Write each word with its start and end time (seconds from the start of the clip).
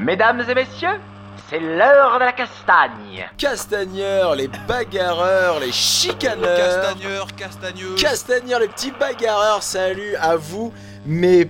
Mesdames 0.00 0.42
et 0.48 0.54
messieurs, 0.54 0.98
c'est 1.48 1.60
l'heure 1.60 2.14
de 2.14 2.24
la 2.24 2.32
castagne. 2.32 3.28
Castagneurs, 3.36 4.34
les 4.34 4.48
bagarreurs, 4.66 5.60
les 5.60 5.72
chicaneurs. 5.72 6.56
Castagneur, 6.56 7.26
castagneux. 7.36 7.94
Castagneurs, 7.96 8.60
les 8.60 8.68
petits 8.68 8.92
bagarreurs, 8.92 9.62
salut 9.62 10.14
à 10.20 10.36
vous, 10.36 10.72
mes 11.06 11.48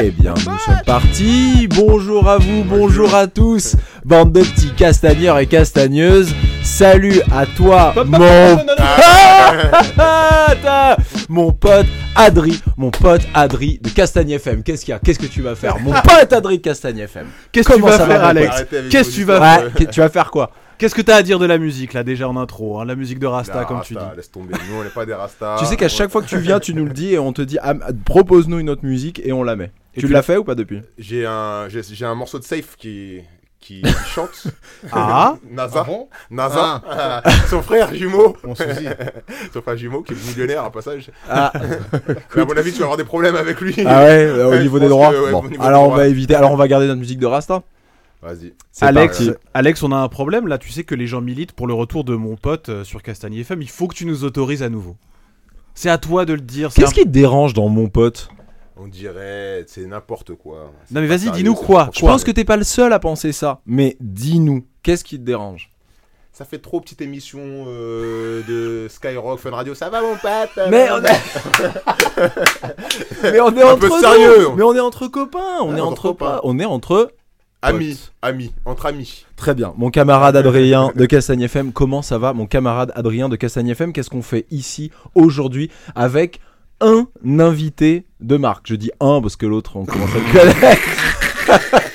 Eh 0.00 0.10
bien, 0.10 0.34
nous 0.34 0.58
sommes 0.58 0.82
partis. 0.86 1.68
Bonjour 1.68 2.28
à 2.28 2.38
vous, 2.38 2.64
bonjour 2.64 3.14
à 3.14 3.26
tous, 3.26 3.76
bande 4.04 4.32
de 4.32 4.42
petits 4.42 4.74
castagneurs 4.74 5.38
et 5.38 5.46
castagneuses. 5.46 6.34
Salut 6.64 7.20
à 7.30 7.44
toi, 7.44 7.94
mon 8.06 8.18
pote, 9.96 10.98
mon 11.28 11.52
pote 11.52 11.86
Adri, 12.16 12.60
mon 12.78 12.90
pote 12.90 13.20
Adri 13.34 13.78
de 13.82 13.90
Castagne 13.90 14.30
FM. 14.30 14.62
Qu'est-ce 14.62 14.84
qu'il 14.84 14.92
y 14.92 14.94
a 14.94 14.98
Qu'est-ce 14.98 15.18
que 15.18 15.26
tu 15.26 15.42
vas 15.42 15.54
faire, 15.54 15.78
mon 15.78 15.92
pote 15.92 16.32
Adri 16.32 16.58
de 16.58 16.62
Castagne 16.62 16.98
FM 17.00 17.26
Qu'est-ce 17.52 17.68
que 17.68 17.74
tu 17.74 17.80
Comment 17.80 17.92
vas 17.92 17.98
ça 17.98 18.06
faire, 18.06 18.20
va, 18.20 18.28
Alex 18.28 18.64
Qu'est-ce 18.90 19.10
que 19.10 19.14
tu 19.14 19.24
vas 19.24 19.40
faire 19.40 19.70
Ouais, 19.78 19.86
tu 19.86 20.00
vas 20.00 20.08
faire 20.08 20.30
quoi 20.30 20.50
Qu'est-ce 20.78 20.94
que 20.94 21.02
t'as 21.02 21.16
à 21.16 21.22
dire 21.22 21.38
de 21.38 21.46
la 21.46 21.58
musique 21.58 21.92
là 21.92 22.02
déjà 22.02 22.28
en 22.28 22.36
intro 22.36 22.80
hein, 22.80 22.86
La 22.86 22.96
musique 22.96 23.18
de 23.18 23.26
Rasta, 23.26 23.64
comme 23.66 23.82
tu 23.82 23.92
dis. 23.92 23.98
Rasta, 23.98 24.16
Laisse 24.16 24.30
tomber, 24.30 24.54
nous 24.68 24.80
on 24.80 24.82
n'est 24.82 24.90
pas 24.90 25.06
des 25.06 25.14
rastas. 25.14 25.56
Tu 25.58 25.66
sais 25.66 25.76
qu'à 25.76 25.88
chaque 25.88 26.10
fois 26.10 26.22
que 26.22 26.28
tu 26.28 26.38
viens, 26.38 26.60
tu 26.60 26.74
nous 26.74 26.86
le 26.86 26.92
dis 26.92 27.12
et 27.12 27.18
on 27.18 27.32
te 27.32 27.42
dit 27.42 27.58
ah, 27.62 27.74
propose-nous 28.06 28.58
une 28.58 28.70
autre 28.70 28.84
musique 28.84 29.20
et 29.22 29.32
on 29.32 29.42
la 29.42 29.54
met. 29.54 29.70
Et 29.94 30.00
tu 30.00 30.08
l'as 30.08 30.22
fait 30.22 30.38
ou 30.38 30.44
pas 30.44 30.54
depuis 30.54 30.80
J'ai 30.98 31.26
un, 31.26 31.68
j'ai 31.68 32.06
un 32.06 32.14
morceau 32.14 32.38
de 32.38 32.44
Safe 32.44 32.74
qui, 32.76 33.20
qui 33.64 33.82
chante. 34.14 34.46
Ah 34.92 35.36
NASA. 35.50 35.86
NASA. 36.30 36.82
Son 37.48 37.62
frère 37.62 37.94
jumeau. 37.94 38.36
Son 39.52 39.62
frère 39.62 39.76
jumeau 39.76 40.02
qui 40.02 40.12
est 40.12 40.26
millionnaire 40.28 40.64
à 40.64 40.70
passage. 40.70 41.10
Ah, 41.30 41.50
Mais 42.36 42.42
à 42.42 42.44
mon 42.44 42.56
avis, 42.56 42.72
tu 42.72 42.78
vas 42.78 42.84
avoir 42.84 42.96
des 42.98 43.04
problèmes 43.04 43.36
avec 43.36 43.60
lui. 43.60 43.74
ah 43.86 44.04
ouais, 44.04 44.24
euh, 44.24 44.46
au 44.46 44.50
Ouais, 44.50 44.60
niveau 44.62 44.78
des 44.78 44.88
droits. 44.88 45.10
que, 45.12 45.24
ouais, 45.24 45.30
Bon, 45.32 45.38
au 45.40 45.48
niveau 45.48 45.62
des 45.62 45.66
alors 45.66 45.82
on 45.82 45.86
droits. 45.86 45.96
va 45.98 46.08
éviter. 46.08 46.34
Alors 46.34 46.52
on 46.52 46.56
va 46.56 46.68
garder 46.68 46.86
notre 46.86 47.00
musique 47.00 47.18
de 47.18 47.26
Rasta. 47.26 47.62
Vas-y. 48.22 48.52
Alex, 48.80 49.18
parti. 49.18 49.32
Alex, 49.54 49.82
on 49.82 49.92
a 49.92 49.96
un 49.96 50.08
problème 50.08 50.46
là. 50.46 50.58
Tu 50.58 50.70
sais 50.70 50.84
que 50.84 50.94
les 50.94 51.06
gens 51.06 51.20
militent 51.20 51.52
pour 51.52 51.66
le 51.66 51.74
retour 51.74 52.04
de 52.04 52.14
mon 52.16 52.36
pote 52.36 52.68
euh, 52.68 52.84
sur 52.84 53.02
Castagne 53.02 53.34
FM. 53.36 53.62
Il 53.62 53.68
faut 53.70 53.86
que 53.88 53.94
tu 53.94 54.06
nous 54.06 54.24
autorises 54.24 54.62
à 54.62 54.68
nouveau. 54.68 54.96
C'est 55.74 55.90
à 55.90 55.98
toi 55.98 56.24
de 56.24 56.32
le 56.34 56.40
dire. 56.40 56.70
Qu'est-ce 56.72 56.90
un- 56.90 56.92
qui 56.92 57.02
te 57.04 57.08
dérange 57.08 57.52
dans 57.54 57.68
mon 57.68 57.88
pote? 57.88 58.28
On 58.76 58.88
dirait, 58.88 59.64
c'est 59.68 59.86
n'importe 59.86 60.34
quoi. 60.34 60.72
Non 60.90 61.00
mais 61.00 61.06
vas-y, 61.06 61.30
dis-nous 61.30 61.54
quoi 61.54 61.90
Je 61.94 62.00
Quoi 62.00 62.10
pense 62.12 62.24
que 62.24 62.30
t'es 62.32 62.44
pas 62.44 62.56
le 62.56 62.64
seul 62.64 62.92
à 62.92 62.98
penser 62.98 63.30
ça. 63.32 63.60
Mais 63.66 63.96
dis-nous, 64.00 64.66
qu'est-ce 64.82 65.04
qui 65.04 65.16
te 65.18 65.22
dérange? 65.24 65.70
Ça 66.32 66.44
fait 66.44 66.58
trop 66.58 66.80
petite 66.80 67.00
émission 67.00 67.38
euh, 67.68 68.42
de 68.48 68.88
Skyrock, 68.88 69.38
Fun 69.38 69.50
Radio. 69.52 69.72
Ça 69.76 69.88
va 69.90 70.00
mon 70.02 70.16
pote? 70.16 70.68
Mais 70.68 70.88
on 70.90 71.00
est, 71.04 71.20
mais 73.32 73.40
on 73.40 73.56
est 73.56 73.62
Un 73.62 73.72
entre 73.74 73.88
nous. 73.88 74.00
sérieux. 74.00 74.48
Mais 74.56 74.62
on 74.64 74.74
est 74.74 74.80
entre 74.80 75.06
copains. 75.06 75.58
On 75.62 75.76
est 75.76 75.80
Entre 75.80 75.90
entre 75.92 76.02
copains. 76.02 76.26
pas. 76.26 76.40
On 76.42 76.58
est 76.58 76.64
entre. 76.64 77.12
Amis, 77.62 78.10
amis, 78.20 78.52
entre 78.66 78.86
amis. 78.86 79.24
Très 79.36 79.54
bien. 79.54 79.72
Mon 79.78 79.90
camarade 79.90 80.36
Adrien 80.36 80.90
de 80.94 81.06
Castagne 81.06 81.40
FM, 81.42 81.72
comment 81.72 82.02
ça 82.02 82.18
va? 82.18 82.34
Mon 82.34 82.44
camarade 82.46 82.92
Adrien 82.94 83.30
de 83.30 83.36
Castagne 83.36 83.68
FM, 83.68 83.94
qu'est-ce 83.94 84.10
qu'on 84.10 84.20
fait 84.20 84.44
ici 84.50 84.90
aujourd'hui 85.14 85.70
avec 85.94 86.40
un 86.84 87.06
invité 87.40 88.06
de 88.20 88.36
marque 88.36 88.66
Je 88.68 88.74
dis 88.74 88.90
un 89.00 89.20
parce 89.20 89.36
que 89.36 89.46
l'autre, 89.46 89.76
on 89.76 89.84
commence 89.84 90.10
à 90.10 90.18
le 90.18 90.32
connaître. 90.32 91.90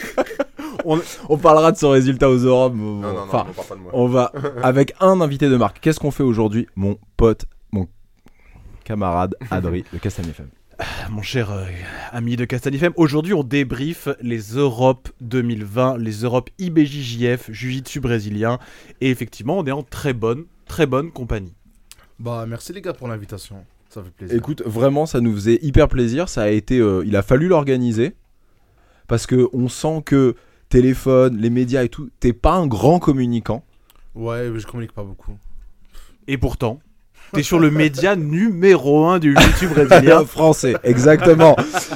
on, 0.86 1.00
on 1.30 1.38
parlera 1.38 1.72
de 1.72 1.78
son 1.78 1.92
résultat 1.92 2.30
aux 2.30 2.38
Europes. 2.38 2.74
Non, 2.76 2.96
non, 2.96 3.14
non, 3.14 3.20
enfin, 3.22 3.46
on 3.50 3.54
parle 3.54 3.68
pas 3.68 3.76
de 3.76 3.80
moi. 3.82 3.92
on 3.94 4.08
va 4.08 4.32
avec 4.64 4.94
un 5.00 5.22
invité 5.22 5.48
de 5.50 5.56
marque. 5.56 5.80
Qu'est-ce 5.80 6.00
qu'on 6.00 6.12
fait 6.12 6.24
aujourd'hui 6.24 6.68
Mon 6.76 6.98
pote, 7.18 7.46
mon 7.72 7.88
camarade 8.84 9.36
Adrien 9.52 9.84
de 9.94 9.98
Castagne 10.00 10.30
FM. 10.30 10.50
Mon 11.10 11.22
cher 11.22 11.52
euh, 11.52 11.66
ami 12.12 12.38
de 12.38 12.46
Castagne 12.46 12.76
FM, 12.76 12.94
aujourd'hui 12.96 13.34
on 13.34 13.44
débrief 13.44 14.08
les 14.22 14.40
Europes 14.40 15.10
2020, 15.20 15.98
les 15.98 16.22
Europes 16.24 16.50
IBJJF, 16.58 17.52
Jiu-Jitsu 17.52 18.00
brésilien. 18.00 18.60
Et 19.02 19.10
effectivement, 19.10 19.58
on 19.58 19.66
est 19.66 19.72
en 19.72 19.84
très 19.84 20.14
bonne, 20.14 20.46
très 20.68 20.86
bonne 20.86 21.12
compagnie. 21.12 21.54
Bah 22.18 22.46
merci 22.48 22.74
les 22.74 22.82
gars 22.82 22.94
pour 22.94 23.08
l'invitation, 23.08 23.58
ça 23.90 24.04
fait 24.04 24.12
plaisir. 24.12 24.38
Écoute, 24.38 24.62
vraiment, 24.66 25.06
ça 25.06 25.20
nous 25.20 25.34
faisait 25.34 25.60
hyper 25.62 25.88
plaisir. 25.88 26.30
Ça 26.30 26.44
a 26.44 26.50
été, 26.50 26.80
euh, 26.80 27.04
il 27.06 27.16
a 27.16 27.24
fallu 27.24 27.48
l'organiser 27.48 28.16
parce 29.08 29.26
que 29.26 29.50
on 29.54 29.68
sent 29.68 30.04
que 30.06 30.36
téléphone, 30.70 31.38
les 31.38 31.50
médias 31.50 31.84
et 31.84 31.90
tout, 31.90 32.10
t'es 32.20 32.34
pas 32.34 32.54
un 32.54 32.68
grand 32.68 33.00
communicant. 33.00 33.64
Ouais, 34.16 34.50
mais 34.50 34.60
je 34.60 34.68
communique 34.68 34.94
pas 34.94 35.04
beaucoup. 35.04 35.36
Et 36.28 36.38
pourtant, 36.38 36.80
t'es 37.34 37.42
sur 37.42 37.60
le 37.60 37.72
média 37.72 38.16
numéro 38.16 39.06
1 39.06 39.18
du 39.20 39.36
Jiu-Jitsu 39.36 39.68
brésilien. 39.68 40.26
français, 40.26 40.76
exactement. 40.84 41.56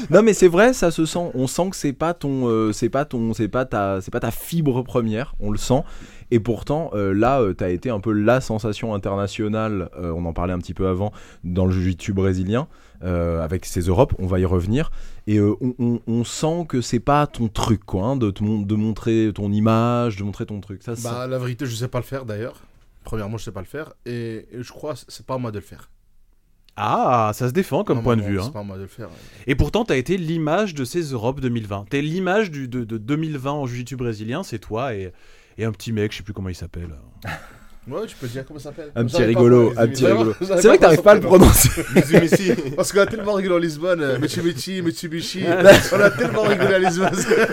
non, 0.10 0.24
mais 0.24 0.34
c'est 0.34 0.48
vrai, 0.48 0.74
ça 0.74 0.90
se 0.90 1.06
sent. 1.06 1.32
On 1.36 1.46
sent 1.46 1.70
que 1.70 1.76
c'est 1.76 1.94
pas 1.94 2.16
ton, 2.16 2.48
euh, 2.48 2.72
c'est 2.72 2.90
pas 2.90 3.06
ton, 3.06 3.34
c'est 3.34 3.48
pas 3.48 3.66
ta, 3.66 4.02
c'est 4.02 4.12
pas 4.12 4.20
ta 4.20 4.32
fibre 4.32 4.82
première. 4.82 5.36
On 5.40 5.52
le 5.52 5.60
sent. 5.60 5.84
Et 6.34 6.40
pourtant, 6.40 6.90
euh, 6.94 7.14
là, 7.14 7.42
euh, 7.42 7.54
t'as 7.54 7.70
été 7.70 7.90
un 7.92 8.00
peu 8.00 8.12
la 8.12 8.42
sensation 8.42 8.96
internationale. 8.96 9.90
euh, 9.98 10.12
on 10.16 10.26
en 10.26 10.34
parlait 10.34 10.54
un 10.54 10.58
petit 10.58 10.74
peu 10.74 10.88
avant 10.88 11.12
dans 11.44 11.66
le 11.68 11.72
jiu-jitsu 11.72 12.12
brésilien 12.14 12.68
euh, 13.04 13.44
avec 13.44 13.66
ces 13.66 13.82
Europes. 13.82 14.16
On 14.18 14.26
va 14.26 14.40
y 14.40 14.46
revenir. 14.46 14.90
Et 15.28 15.38
euh, 15.38 15.54
on, 15.62 15.76
on- 15.78 16.00
on 16.08 16.24
sent 16.24 16.66
que 16.68 16.82
c'est 16.82 17.00
pas 17.00 17.28
ton 17.28 17.50
truc, 17.50 17.84
quoi, 17.86 18.04
hein, 18.06 18.16
de, 18.16 18.32
te 18.32 18.44
mon- 18.44 18.62
de 18.62 18.76
montrer 18.76 19.32
ton 19.36 19.52
image, 19.52 20.18
de 20.18 20.24
montrer 20.24 20.46
ton 20.48 20.60
truc. 20.60 20.82
Ça, 20.82 20.94
Bah 21.04 21.28
la 21.28 21.38
vérité, 21.38 21.66
je 21.68 21.76
sais 21.76 21.88
pas 21.88 22.00
le 22.00 22.04
faire 22.06 22.26
d'ailleurs. 22.26 22.56
Premièrement, 23.04 23.38
je 23.38 23.44
sais 23.44 23.52
pas 23.52 23.60
le 23.62 23.68
faire 23.68 23.94
et, 24.06 24.48
et 24.52 24.64
je 24.64 24.72
crois 24.72 24.94
que 24.94 25.00
c'est 25.08 25.26
pas 25.26 25.36
à 25.36 25.38
moi 25.38 25.52
de 25.52 25.60
le 25.60 25.64
faire. 25.64 25.90
Ah, 26.76 27.30
ça 27.36 27.48
se 27.50 27.54
défend 27.54 27.84
comme 27.84 27.98
Non, 27.98 28.04
point 28.04 28.16
non, 28.16 28.24
de 28.24 28.28
vue. 28.28 28.40
C'est 28.40 28.48
hein. 28.48 28.52
pas 28.52 28.60
à 28.62 28.64
moi 28.64 28.78
de 28.78 28.82
le 28.82 28.88
faire. 28.88 29.10
Et 29.46 29.54
pourtant, 29.54 29.86
t'as 29.86 29.98
été 29.98 30.18
l'image 30.18 30.74
de 30.74 30.84
ces 30.86 31.02
Europes 31.12 31.40
2020. 31.40 31.86
T'es 31.90 32.02
l'image 32.02 32.50
de, 32.50 32.66
de 32.66 32.98
2020 32.98 33.52
en 33.52 33.66
Jiu-Jitsu 33.68 33.96
brésilien, 33.98 34.42
c'est 34.42 34.58
toi 34.58 34.96
et, 34.96 35.14
et 35.58 35.66
un 35.66 35.72
petit 35.72 35.92
mec, 35.92 36.12
je 36.12 36.18
sais 36.18 36.24
plus 36.24 36.34
comment 36.34 36.50
il 36.50 36.56
s'appelle. 36.56 36.90
Ouais, 37.86 38.06
tu 38.08 38.16
peux 38.16 38.28
dire 38.28 38.46
comment 38.48 38.62
ça 38.62 38.70
s'appelle. 38.70 38.94
un 38.96 39.04
petit 39.04 39.22
rigolo, 39.24 39.74
un 39.76 39.88
petit 39.90 40.06
rigolo. 40.06 40.34
C'est 40.40 40.68
vrai 40.68 40.78
que 40.78 40.82
t'arrives 40.84 41.02
pas 41.02 41.12
à 41.12 41.16
le 41.16 41.20
prononcer. 41.20 41.68
S'appelle. 41.68 42.56
Parce 42.78 42.94
qu'on 42.94 43.02
a 43.02 43.06
tellement 43.08 43.34
rigolé 43.34 43.56
en 43.56 43.58
Lisbonne, 43.58 44.20
Mitsubishi, 44.22 44.82
Mitsubishi. 44.82 45.44
on 45.92 46.00
a 46.00 46.10
tellement 46.12 46.44
rigolé 46.44 46.76
à 46.76 46.80
Lisbonne. 46.80 47.10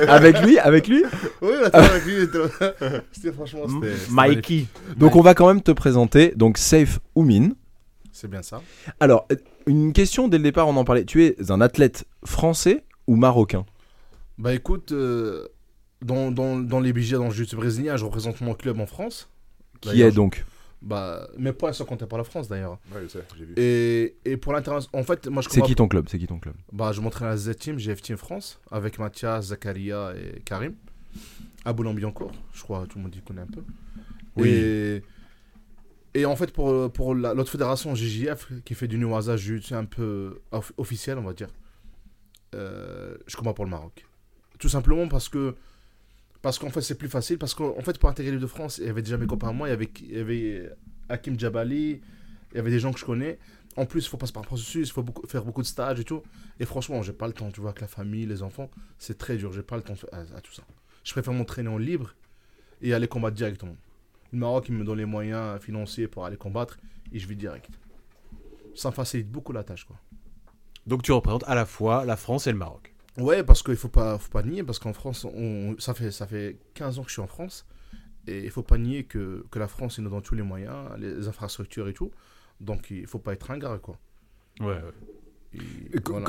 avec 0.07 0.41
lui, 0.43 0.57
avec 0.61 0.87
lui. 0.87 1.03
oui, 1.43 1.51
on 1.61 1.65
a 1.65 1.71
tellement 1.71 1.89
rigolé. 2.07 2.27
c'était- 2.27 3.01
C'était 3.11 3.33
franchement. 3.33 3.63
Mikey. 4.11 4.67
Donc 4.97 5.17
on 5.17 5.21
va 5.21 5.35
quand 5.35 5.49
même 5.49 5.63
te 5.63 5.73
présenter. 5.73 6.33
Donc 6.37 6.59
Safe 6.59 7.01
Oumin. 7.17 7.49
C'est 8.13 8.31
bien 8.31 8.43
ça. 8.43 8.63
Alors, 9.01 9.27
une 9.67 9.93
question 9.93 10.29
dès 10.29 10.37
le 10.39 10.45
départ, 10.45 10.69
on 10.69 10.77
en 10.77 10.85
parlait. 10.85 11.05
Tu 11.05 11.25
es 11.25 11.35
un 11.51 11.61
athlète 11.61 12.05
français 12.25 12.85
ou 13.09 13.17
marocain 13.17 13.67
Bah 14.39 14.55
écoute, 14.55 14.93
dans, 16.03 16.31
dans, 16.31 16.59
dans 16.59 16.81
les 16.81 16.93
budgets 16.93 17.17
dans 17.17 17.27
le 17.27 17.31
jiu-jitsu 17.31 17.57
brésilien, 17.57 17.97
je 17.97 18.05
représente 18.05 18.41
mon 18.41 18.55
club 18.55 18.81
en 18.81 18.87
France. 18.87 19.29
Qui 19.81 20.03
est 20.03 20.11
donc 20.13 20.45
Bah, 20.83 21.29
mes 21.39 21.53
points 21.53 21.73
sont 21.73 21.85
comptés 21.85 22.07
par 22.07 22.19
la 22.19 22.25
France 22.25 22.49
d'ailleurs. 22.49 22.79
Ouais, 22.95 23.01
j'ai 23.37 23.45
vu. 23.45 23.55
Et, 23.57 24.17
et 24.25 24.37
pour 24.37 24.53
l'international, 24.53 25.01
en 25.01 25.05
fait, 25.05 25.27
moi 25.29 25.43
je 25.43 25.49
C'est 25.51 25.63
qui 25.63 25.75
ton 25.75 25.89
club 25.89 26.07
C'est 26.09 26.19
qui 26.19 26.27
ton 26.27 26.39
club? 26.39 26.55
Bah, 26.73 26.93
je 26.93 27.01
m'entraîne 27.01 27.29
à 27.29 27.31
la 27.33 27.37
Z-Team, 27.37 27.79
GF 27.79 28.01
Team 28.03 28.17
France, 28.17 28.61
avec 28.71 28.99
Mathias, 28.99 29.47
Zakaria 29.47 30.13
et 30.17 30.41
Karim. 30.41 30.75
À 31.65 31.73
Boulogne-Billancourt, 31.73 32.33
je 32.55 32.63
crois 32.63 32.87
tout 32.89 32.99
le 32.99 33.05
monde 33.05 33.15
y 33.15 33.21
connaît 33.21 33.43
un 33.43 33.47
peu. 33.47 33.63
Oui. 34.37 34.49
Et, 34.49 35.03
et 36.15 36.25
en 36.25 36.35
fait, 36.37 36.53
pour, 36.53 36.91
pour 36.93 37.15
la- 37.15 37.35
l'autre 37.35 37.51
fédération, 37.51 37.95
GJF, 37.95 38.49
qui 38.65 38.75
fait 38.75 38.89
du 38.89 38.97
Nuaza 38.97 39.37
Jiu-Jitsu 39.37 39.75
un 39.75 39.85
peu 39.85 40.41
off- 40.53 40.73
officiel, 40.79 41.19
on 41.19 41.23
va 41.23 41.33
dire, 41.35 41.49
euh, 42.55 43.17
je 43.27 43.37
combats 43.37 43.53
pour 43.55 43.65
le 43.65 43.71
Maroc. 43.71 44.07
Tout 44.59 44.69
simplement 44.69 45.09
parce 45.09 45.29
que. 45.29 45.55
Parce 46.43 46.59
qu'en 46.59 46.71
fait, 46.71 46.81
c'est 46.81 46.97
plus 46.97 47.09
facile. 47.09 47.39
Parce 47.39 47.55
qu'en 47.55 47.81
fait, 47.83 47.99
pour 47.99 48.09
intégrer 48.09 48.33
l'équipe 48.33 48.43
de 48.43 48.47
France, 48.47 48.79
il 48.79 48.87
y 48.87 48.89
avait 48.89 49.03
déjà 49.03 49.17
mes 49.17 49.27
copains 49.27 49.49
à 49.49 49.53
moi. 49.53 49.69
Il 49.69 49.71
y 49.71 49.75
avait, 49.75 49.91
il 50.03 50.17
y 50.17 50.21
avait 50.21 50.71
Hakim 51.09 51.39
Djabali. 51.39 52.01
Il 52.53 52.57
y 52.57 52.59
avait 52.59 52.71
des 52.71 52.81
gens 52.81 52.93
que 52.93 52.99
je 52.99 53.05
connais. 53.05 53.39
En 53.77 53.87
plus, 53.87 54.05
il 54.05 54.09
faut 54.09 54.17
passer 54.17 54.33
par 54.33 54.43
un 54.43 54.47
processus. 54.47 54.89
Il 54.89 54.93
faut 54.93 55.05
faire 55.29 55.45
beaucoup 55.45 55.63
de 55.63 55.67
stages 55.67 56.01
et 56.01 56.05
tout. 56.05 56.23
Et 56.59 56.65
franchement, 56.65 57.03
j'ai 57.03 57.13
pas 57.13 57.27
le 57.27 57.33
temps. 57.33 57.51
Tu 57.51 57.61
vois, 57.61 57.71
avec 57.71 57.81
la 57.81 57.87
famille, 57.87 58.27
les 58.27 58.43
enfants, 58.43 58.71
c'est 58.99 59.19
très 59.19 59.37
dur. 59.37 59.53
J'ai 59.53 59.63
pas 59.63 59.77
le 59.77 59.83
temps 59.83 59.95
à, 60.13 60.41
tout 60.41 60.53
ça. 60.53 60.63
Je 61.05 61.13
préfère 61.13 61.33
m'entraîner 61.33 61.69
en 61.69 61.79
libre 61.79 62.15
et 62.83 62.95
aller 62.95 63.09
combattre 63.09 63.37
directement. 63.37 63.77
Le 64.33 64.39
Maroc, 64.39 64.67
il 64.69 64.75
me 64.75 64.85
donne 64.85 64.99
les 64.99 65.07
moyens 65.07 65.61
financiers 65.61 66.09
pour 66.09 66.25
aller 66.25 66.37
combattre 66.37 66.79
et 67.13 67.19
je 67.19 67.27
vais 67.27 67.35
direct. 67.35 67.71
Ça 68.75 68.93
facilite 68.93 69.31
beaucoup 69.31 69.53
la 69.53 69.65
tâche, 69.65 69.85
quoi. 69.85 69.97
Donc 70.87 71.03
tu 71.03 71.13
représentes 71.13 71.45
à 71.47 71.55
la 71.55 71.67
fois 71.67 72.05
la 72.05 72.17
France 72.17 72.47
et 72.47 72.53
le 72.53 72.59
Maroc. 72.59 72.90
Ouais, 73.21 73.43
parce 73.45 73.63
qu'il 73.63 73.77
faut 73.77 73.89
pas, 73.89 74.19
faut 74.19 74.31
pas 74.31 74.43
nier, 74.43 74.63
parce 74.65 74.79
qu'en 74.79 74.93
France, 74.93 75.25
on, 75.25 75.77
ça, 75.79 75.95
fait, 75.95 76.11
ça 76.11 76.27
fait 76.27 76.59
15 76.75 76.99
ans 76.99 77.03
que 77.03 77.09
je 77.09 77.15
suis 77.15 77.23
en 77.23 77.27
France, 77.27 77.67
et 78.27 78.45
il 78.45 78.51
faut 78.51 78.63
pas 78.63 78.79
nier 78.79 79.05
que, 79.05 79.45
que 79.51 79.59
la 79.59 79.69
France, 79.69 79.99
nous 79.99 80.11
donne 80.11 80.23
tous 80.23 80.35
les 80.35 80.43
moyens, 80.43 80.91
les 80.99 81.29
infrastructures 81.29 81.89
et 81.89 81.93
tout, 81.95 82.11
donc 82.61 82.91
il 82.91 83.07
faut 83.07 83.19
pas 83.19 83.33
être 83.33 83.51
ingrat, 83.51 83.79
quoi. 83.79 83.99
Ouais, 84.61 84.77
Que- 84.81 84.95
voilà. 86.07 86.27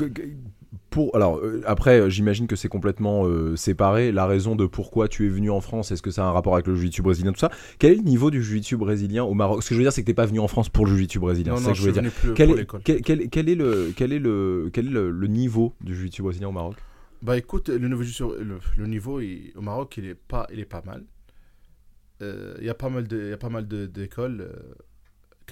pour 0.90 1.14
alors 1.14 1.36
euh, 1.38 1.62
après 1.66 2.00
euh, 2.00 2.08
j'imagine 2.10 2.46
que 2.46 2.56
c'est 2.56 2.68
complètement 2.68 3.26
euh, 3.26 3.54
séparé 3.56 4.10
la 4.12 4.26
raison 4.26 4.56
de 4.56 4.66
pourquoi 4.66 5.06
tu 5.08 5.26
es 5.26 5.28
venu 5.28 5.48
en 5.50 5.60
France 5.60 5.92
est-ce 5.92 6.02
que 6.02 6.10
ça 6.10 6.24
a 6.24 6.28
un 6.28 6.32
rapport 6.32 6.54
avec 6.54 6.66
le 6.66 6.74
jiu-jitsu 6.74 7.02
brésilien 7.02 7.32
tout 7.32 7.38
ça? 7.38 7.50
Quel 7.78 7.92
est 7.92 7.96
le 7.96 8.02
niveau 8.02 8.30
du 8.30 8.42
jiu-jitsu 8.42 8.76
brésilien 8.76 9.22
au 9.24 9.34
Maroc? 9.34 9.62
Ce 9.62 9.68
que 9.68 9.74
je 9.74 9.78
veux 9.78 9.84
dire 9.84 9.92
c'est 9.92 10.02
que 10.02 10.06
t'es 10.06 10.14
pas 10.14 10.26
venu 10.26 10.40
en 10.40 10.48
France 10.48 10.68
pour 10.68 10.86
le 10.86 10.92
jiu-jitsu 10.92 11.20
brésilien 11.20 11.52
Non, 11.54 11.60
non, 11.60 11.66
ça 11.66 11.72
que 11.72 11.78
je 11.78 11.82
veux 11.84 11.92
dire 11.92 12.10
quel 12.34 12.50
est, 12.50 12.66
quel, 12.84 13.00
quel- 13.02 13.28
quel 13.30 13.48
est 13.48 13.54
le 13.54 13.92
quel 13.96 14.12
est 14.12 14.18
le 14.18 14.70
quel 14.72 14.86
est 14.88 14.90
le, 14.90 15.10
le 15.10 15.26
niveau 15.28 15.72
du 15.82 15.94
jiu-jitsu 15.94 16.22
brésilien 16.22 16.48
au 16.48 16.52
Maroc? 16.52 16.76
Bah 17.22 17.38
écoute, 17.38 17.68
le 17.68 17.88
niveau, 17.88 18.02
le, 18.36 18.58
le 18.76 18.86
niveau 18.88 19.20
il- 19.20 19.52
au 19.54 19.60
Maroc, 19.60 19.94
il 19.98 20.06
est 20.06 20.16
pas, 20.16 20.48
il 20.52 20.58
est 20.58 20.64
pas 20.64 20.82
mal. 20.84 21.04
Euh, 22.20 22.56
Il 22.60 22.66
y 22.66 22.70
a 22.70 22.74
pas 22.74 22.88
mal 22.88 23.06
de, 23.06 23.16
il 23.20 23.28
y 23.30 23.32
a 23.32 23.36
pas 23.36 23.48
mal 23.48 23.66
d'écoles. 23.68 24.48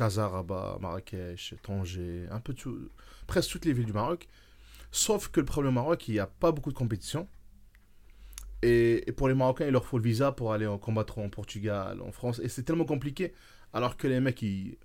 Casa, 0.00 0.28
Rabat, 0.28 0.78
Marrakech, 0.80 1.54
Tanger, 1.62 2.26
un 2.30 2.40
peu 2.40 2.54
tout, 2.54 2.88
presque 3.26 3.50
toutes 3.50 3.66
les 3.66 3.74
villes 3.74 3.84
du 3.84 3.92
Maroc. 3.92 4.28
Sauf 4.90 5.28
que 5.28 5.40
le 5.40 5.44
problème 5.44 5.72
au 5.72 5.80
Maroc, 5.82 6.08
il 6.08 6.12
n'y 6.12 6.20
a 6.20 6.26
pas 6.26 6.52
beaucoup 6.52 6.72
de 6.72 6.76
compétition. 6.78 7.28
Et, 8.62 9.06
et 9.06 9.12
pour 9.12 9.28
les 9.28 9.34
Marocains, 9.34 9.66
il 9.66 9.72
leur 9.72 9.84
faut 9.84 9.98
le 9.98 10.04
visa 10.04 10.32
pour 10.32 10.54
aller 10.54 10.66
en 10.66 10.78
combattre 10.78 11.18
en 11.18 11.28
Portugal, 11.28 12.00
en 12.00 12.12
France. 12.12 12.40
Et 12.42 12.48
c'est 12.48 12.62
tellement 12.62 12.86
compliqué. 12.86 13.34
Alors 13.74 13.98
que 13.98 14.08
les 14.08 14.20
mecs, 14.20 14.40
ils, 14.40 14.78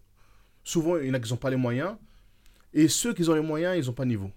souvent, 0.65 0.97
il 0.97 1.07
y 1.07 1.11
en 1.11 1.13
a 1.13 1.19
qui 1.21 1.31
n'ont 1.31 1.37
pas 1.37 1.49
les 1.49 1.55
moyens. 1.55 1.95
Et 2.73 2.89
ceux 2.89 3.13
qui 3.13 3.29
ont 3.29 3.35
les 3.35 3.41
moyens, 3.41 3.77
ils 3.77 3.87
n'ont 3.87 3.93
pas 3.93 4.03
de 4.03 4.09
niveau. 4.09 4.31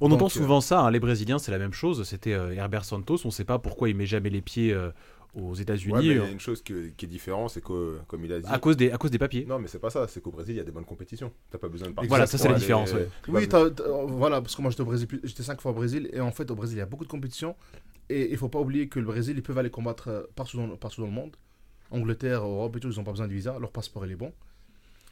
On 0.00 0.08
Donc, 0.08 0.16
entend 0.16 0.26
euh, 0.26 0.28
souvent 0.28 0.60
ça, 0.60 0.80
hein, 0.80 0.90
les 0.90 1.00
Brésiliens, 1.00 1.38
c'est 1.38 1.50
la 1.50 1.58
même 1.58 1.72
chose. 1.72 2.06
C'était 2.06 2.34
euh, 2.34 2.54
Herbert 2.54 2.84
Santos, 2.84 3.20
on 3.24 3.28
ne 3.28 3.32
sait 3.32 3.44
pas 3.44 3.58
pourquoi 3.58 3.88
il 3.88 3.96
met 3.96 4.06
jamais 4.06 4.30
les 4.30 4.42
pieds 4.42 4.72
euh, 4.72 4.90
aux 5.34 5.54
États-Unis 5.54 5.92
Ouais, 5.94 6.00
mais 6.00 6.06
il 6.06 6.16
y 6.16 6.18
euh, 6.18 6.24
a 6.24 6.30
une 6.30 6.40
chose 6.40 6.62
qui, 6.62 6.74
qui 6.96 7.06
est 7.06 7.08
différente, 7.08 7.50
c'est 7.50 7.62
que, 7.64 7.98
comme 8.06 8.24
il 8.24 8.32
a 8.32 8.40
dit. 8.40 8.46
à, 8.50 8.58
cause 8.58 8.76
des, 8.76 8.90
à 8.90 8.98
cause 8.98 9.10
des 9.10 9.18
papiers. 9.18 9.46
Non, 9.46 9.58
mais 9.58 9.66
c'est 9.68 9.78
pas 9.78 9.88
ça, 9.90 10.06
c'est 10.08 10.20
qu'au 10.22 10.30
Brésil, 10.30 10.54
il 10.54 10.58
y 10.58 10.60
a 10.60 10.64
des 10.64 10.72
bonnes 10.72 10.84
compétitions. 10.84 11.32
T'as 11.50 11.58
pas 11.58 11.68
besoin 11.68 11.88
de 11.88 11.94
partir. 11.94 12.08
Voilà, 12.08 12.26
ça, 12.26 12.36
c'est 12.38 12.48
la 12.48 12.54
différence, 12.58 12.92
ouais. 12.92 13.08
Oui, 13.28 13.48
t'as- 13.48 13.70
voilà, 14.06 14.40
parce 14.42 14.54
que 14.54 14.60
moi 14.62 14.70
j'étais 14.70 14.82
au 14.82 14.86
Brésil, 14.86 15.06
plus- 15.08 15.20
j'étais 15.24 15.42
cinq 15.42 15.60
fois 15.60 15.70
au 15.70 15.74
Brésil, 15.74 16.10
et 16.12 16.20
en 16.20 16.30
fait 16.32 16.50
au 16.50 16.54
Brésil 16.54 16.76
il 16.76 16.80
y 16.80 16.82
a 16.82 16.86
beaucoup 16.86 17.04
de 17.04 17.10
compétitions, 17.10 17.56
et 18.10 18.30
il 18.30 18.36
faut 18.36 18.48
pas 18.50 18.60
oublier 18.60 18.88
que 18.88 18.98
le 18.98 19.06
Brésil 19.06 19.36
ils 19.36 19.42
peuvent 19.42 19.56
aller 19.58 19.70
combattre 19.70 20.08
euh, 20.08 20.22
partout 20.34 20.58
dans, 20.58 20.68
partout 20.76 21.00
dans 21.00 21.06
le 21.06 21.12
monde, 21.14 21.34
Angleterre, 21.90 22.42
Europe 22.42 22.76
et 22.76 22.80
tout, 22.80 22.88
ils 22.88 23.00
ont 23.00 23.04
pas 23.04 23.12
besoin 23.12 23.26
de 23.28 23.32
visa, 23.32 23.56
leur 23.58 23.70
passeport 23.72 24.04
il 24.04 24.12
est 24.12 24.16
bon. 24.16 24.32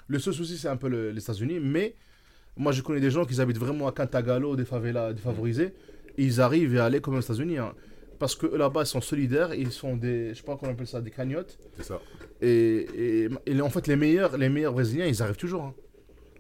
Le 0.09 0.19
seul 0.19 0.35
souci 0.35 0.59
c'est 0.59 0.69
un 0.69 0.77
peu 0.77 0.89
le- 0.89 1.13
les 1.13 1.23
États-Unis, 1.23 1.61
mais 1.61 1.95
moi 2.59 2.73
je 2.73 2.83
connais 2.83 3.01
des 3.01 3.11
gens 3.11 3.25
qui 3.25 3.41
habitent 3.41 3.59
vraiment 3.59 3.87
à 3.89 3.93
Cantagalo, 3.93 4.55
des 4.57 4.65
favelas 4.67 5.13
défavorisés, 5.15 5.73
et 6.19 6.25
ils 6.25 6.41
arrivent 6.43 6.79
à 6.79 6.85
aller 6.87 7.01
comme 7.01 7.15
aux 7.15 7.21
États-Unis, 7.21 7.57
hein. 7.59 7.73
Parce 8.21 8.37
que 8.37 8.47
là-bas 8.47 8.83
ils 8.83 8.87
sont 8.87 9.01
solidaires, 9.01 9.53
ils 9.55 9.73
sont 9.73 9.97
des, 9.97 10.29
je 10.31 10.35
sais 10.35 10.43
pas 10.45 10.57
comment 10.57 10.71
on 10.71 10.75
appelle 10.75 10.87
ça, 10.87 11.01
des 11.01 11.11
cagnottes, 11.11 11.59
C'est 11.77 11.83
ça. 11.85 12.01
et, 12.41 13.25
et- 13.25 13.29
et 13.47 13.61
en 13.61 13.71
fait, 13.71 13.89
les 13.89 13.97
meilleurs, 13.97 14.37
les 14.37 14.49
meilleurs 14.49 14.73
Brésiliens, 14.75 15.07
ils 15.07 15.21
arrivent 15.23 15.37
toujours. 15.37 15.65
hein. 15.65 15.75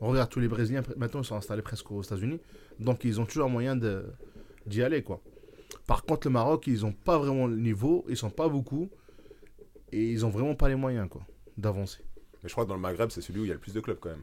On 0.01 0.09
regarde 0.09 0.31
tous 0.31 0.41
les 0.41 0.49
Brésiliens, 0.49 0.83
maintenant, 0.97 1.21
ils 1.23 1.27
sont 1.27 1.37
installés 1.37 1.61
presque 1.63 1.91
aux 1.91 2.03
États-Unis. 2.03 2.41
Donc, 2.79 3.05
ils 3.05 3.21
ont 3.21 3.27
toujours 3.27 3.51
moyen 3.51 3.77
de- 3.77 4.05
d'y 4.67 4.83
aller, 4.83 5.03
quoi. 5.03 5.21
Par 5.87 6.05
contre, 6.05 6.27
le 6.29 6.33
Maroc, 6.33 6.67
ils 6.69 6.83
n'ont 6.83 6.93
pas 6.93 7.19
vraiment 7.19 7.47
le 7.47 7.57
niveau, 7.57 8.05
ils 8.09 8.17
sont 8.17 8.31
pas 8.31 8.49
beaucoup. 8.49 8.89
Et 9.93 10.05
ils 10.11 10.25
ont 10.25 10.31
vraiment 10.31 10.55
pas 10.55 10.69
les 10.69 10.77
moyens, 10.77 11.09
quoi, 11.11 11.23
d'avancer. 11.59 11.99
Mais 12.43 12.49
je 12.49 12.53
crois 12.55 12.65
que 12.65 12.69
dans 12.71 12.77
le 12.77 12.81
Maghreb, 12.81 13.11
c'est 13.11 13.21
celui 13.21 13.41
où 13.41 13.45
il 13.45 13.49
y 13.49 13.51
a 13.51 13.55
le 13.55 13.61
plus 13.61 13.75
de 13.75 13.81
clubs 13.81 13.99
quand 14.01 14.11
même. 14.11 14.23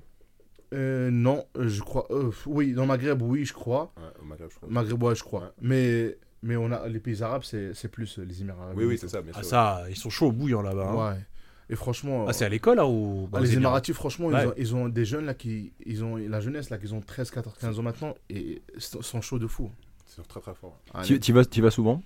Euh, 0.74 1.10
non, 1.12 1.46
je 1.60 1.82
crois. 1.82 2.08
euh, 2.12 2.32
oui, 2.46 2.74
dans 2.74 2.82
le 2.84 2.88
Maghreb, 2.88 3.22
oui, 3.22 3.46
je 3.46 3.54
crois. 3.54 3.94
Ouais, 3.98 4.22
au 4.22 4.26
Maghreb, 4.26 4.50
je 4.50 4.56
crois. 4.56 4.70
Maghreb, 4.70 5.04
ouais, 5.04 5.16
je 5.16 5.24
crois. 5.24 5.42
Ouais. 5.42 5.48
Mais, 5.62 6.18
mais 6.48 6.56
on 6.56 6.72
a, 6.72 6.88
les 6.88 7.00
pays 7.00 7.22
arabes, 7.22 7.44
c'est 7.44 7.74
c'est 7.76 7.90
plus 7.90 8.18
euh, 8.18 8.24
les 8.26 8.42
Émirats 8.42 8.64
arabes. 8.64 8.78
Oui, 8.78 8.86
oui, 8.86 8.98
c'est 8.98 9.08
ça, 9.10 9.22
bien 9.22 9.34
Ah, 9.36 9.44
ça, 9.44 9.84
ils 9.90 9.96
sont 9.96 10.10
chauds 10.10 10.28
au 10.28 10.32
bouillant 10.32 10.62
là-bas. 10.62 10.90
hein. 10.90 11.12
Ouais. 11.14 11.20
Et 11.70 11.76
franchement. 11.76 12.26
Ah, 12.28 12.34
c'est 12.34 12.46
à 12.46 12.50
l'école, 12.50 12.78
là, 12.78 12.88
ou 12.88 13.30
Ah, 13.34 13.42
les 13.42 13.54
Émiratis, 13.54 13.94
franchement, 13.94 14.28
Ouais. 14.28 14.42
ils, 14.44 14.48
ont, 14.48 14.54
ils 14.58 14.76
ont 14.76 14.90
des 14.90 15.06
jeunes 15.06 15.26
là 15.26 15.34
qui. 15.34 15.74
Ils 15.86 16.04
ont 16.04 16.16
la 16.16 16.40
jeunesse 16.40 16.70
là, 16.70 16.78
qui 16.78 16.92
ont 16.94 17.02
13, 17.02 17.30
14, 17.32 17.56
15 17.60 17.80
ans 17.80 17.84
maintenant 17.84 18.16
et 18.30 18.62
ils 18.76 18.82
sont 18.82 19.22
chauds 19.22 19.38
de 19.40 19.48
fou. 19.48 19.70
C'est 20.06 20.26
très 20.28 20.40
très 20.40 20.56
fort. 20.56 20.80
Ah, 20.94 21.04
tu, 21.04 21.20
tu 21.20 21.34
vas 21.34 21.44
tu 21.46 21.62
vas 21.62 21.70
souvent? 21.72 22.02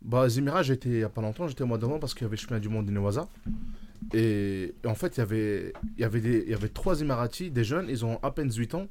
Bah, 0.00 0.24
les 0.26 0.38
Émirats, 0.38 0.62
j'étais 0.62 0.88
il 0.88 0.98
y 0.98 1.04
a 1.04 1.08
pas 1.10 1.20
longtemps, 1.22 1.46
j'étais 1.46 1.62
au 1.62 1.66
mois 1.66 1.78
d'avant 1.78 1.98
parce 2.00 2.14
qu'il 2.14 2.22
y 2.22 2.24
avait 2.26 2.34
le 2.36 2.40
championnat 2.40 2.60
du 2.60 2.68
monde 2.70 2.86
de 2.86 2.90
Newaza. 2.90 3.28
Et, 4.14 4.74
et 4.82 4.86
en 4.86 4.94
fait, 4.94 5.16
il 5.16 5.20
y 5.20 5.22
avait, 5.22 5.72
il 5.96 6.00
y 6.00 6.04
avait, 6.04 6.20
des, 6.20 6.42
il 6.46 6.50
y 6.50 6.54
avait 6.54 6.68
trois 6.68 7.00
Émiratis, 7.00 7.50
des 7.52 7.64
jeunes, 7.64 7.86
ils 7.88 8.04
ont 8.04 8.18
à 8.22 8.30
peine 8.30 8.48
18 8.48 8.74
ans. 8.74 8.86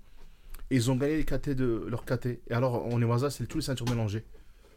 Et 0.69 0.75
ils 0.75 0.89
ont 0.89 0.95
gagné 0.95 1.17
les 1.17 1.25
KT 1.25 1.49
de 1.49 1.85
leur 1.89 2.05
KT. 2.05 2.27
Et 2.49 2.53
alors, 2.53 2.85
en 2.85 2.97
Newaza, 2.97 3.29
c'est 3.29 3.45
tous 3.45 3.57
les 3.57 3.63
ceintures 3.63 3.89
mélangées. 3.89 4.23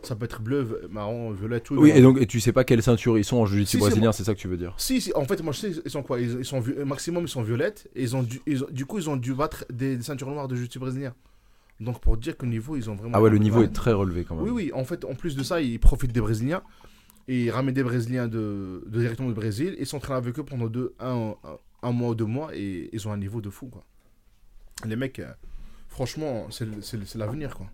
Ça 0.05 0.15
peut 0.17 0.25
être 0.27 0.41
bleu, 0.43 0.87
marron, 0.91 1.33
violet, 1.33 1.61
tout. 1.61 1.75
oui 1.77 1.91
et 1.95 2.01
donc 2.03 2.21
et 2.21 2.27
tu 2.27 2.41
sais 2.41 2.53
pas 2.53 2.65
quelle 2.65 2.83
ceinture 2.83 3.17
ils 3.19 3.25
sont 3.25 3.39
en 3.39 3.47
jiu-jitsu 3.47 3.71
Si, 3.73 3.77
si, 3.77 3.81
brésilien 3.81 4.13
c'est 4.13 4.25
ça 4.25 4.35
que 4.35 4.39
tu 4.41 4.49
veux 4.49 4.57
dire 4.57 4.75
Si, 4.77 5.01
si, 5.01 5.13
en 5.15 5.25
fait, 5.25 5.43
moi 5.43 5.53
je 5.53 5.61
sais, 5.61 5.73
ils 5.85 5.91
sont 5.91 6.03
quoi 6.03 6.21
Ils, 6.21 6.39
ils 6.41 6.45
sont 6.45 6.61
vi- 6.61 6.75
maximum, 6.85 7.25
ils 7.25 7.29
sont 7.29 7.43
violettes. 7.43 7.89
Et 7.95 8.03
ils 8.03 8.15
ont 8.17 8.23
dû, 8.23 8.41
ils 8.47 8.63
ont- 8.65 8.69
du 8.71 8.87
coup, 8.87 8.99
ils 8.99 9.09
ont 9.11 9.17
dû 9.17 9.35
battre 9.35 9.65
des, 9.73 9.97
des 9.97 10.03
ceintures 10.03 10.31
noires 10.31 10.49
de 10.49 10.55
jiu-jitsu 10.57 10.79
brésilien. 10.79 11.15
Donc, 11.81 12.01
pour 12.01 12.17
dire 12.17 12.37
que 12.37 12.45
le 12.47 12.53
niveau, 12.53 12.77
ils 12.77 12.89
ont 12.89 12.95
vraiment. 12.95 13.17
ah 13.17 13.21
ouais 13.23 13.31
le 13.31 13.39
niveau 13.39 13.63
est 13.63 13.69
très 13.73 13.93
relevé 13.93 14.25
quand 14.25 14.37
même 14.37 14.45
Oui, 14.45 14.51
oui, 14.51 14.71
en 14.75 14.85
fait, 14.85 15.05
en 15.05 15.15
plus 15.15 15.35
de 15.37 15.43
ça, 15.43 15.61
ils 15.61 15.81
profitent 15.81 16.13
des 16.13 16.21
Brésiliens. 16.21 16.63
Et 17.27 17.45
ils 17.45 17.51
ramènent 17.51 17.75
des 17.75 17.83
Brésiliens 17.83 18.29
de, 18.29 18.85
de 18.87 19.01
directement 19.01 19.29
du 19.29 19.35
Brésil. 19.35 19.75
Ils 19.81 19.87
s'entraînent 19.87 20.19
avec 20.19 20.39
eux 20.39 20.45
pendant 20.45 20.67
deux, 20.67 20.95
un, 21.01 21.35
un, 21.43 21.59
un 21.89 21.93
mois 21.93 22.11
ou 22.11 22.15
deux 22.15 22.27
mois. 22.27 22.51
Et 22.55 22.91
ils 22.93 23.09
ont 23.09 23.13
un 23.13 23.17
niveau 23.17 23.41
de 23.41 23.49
fou, 23.51 23.67
quoi. 23.67 23.83
Les 24.87 24.95
mecs, 24.95 25.19
euh, 25.19 25.33
franchement, 25.89 26.47
c'est 26.51 27.15
l'avenir, 27.17 27.57
quoi. 27.57 27.67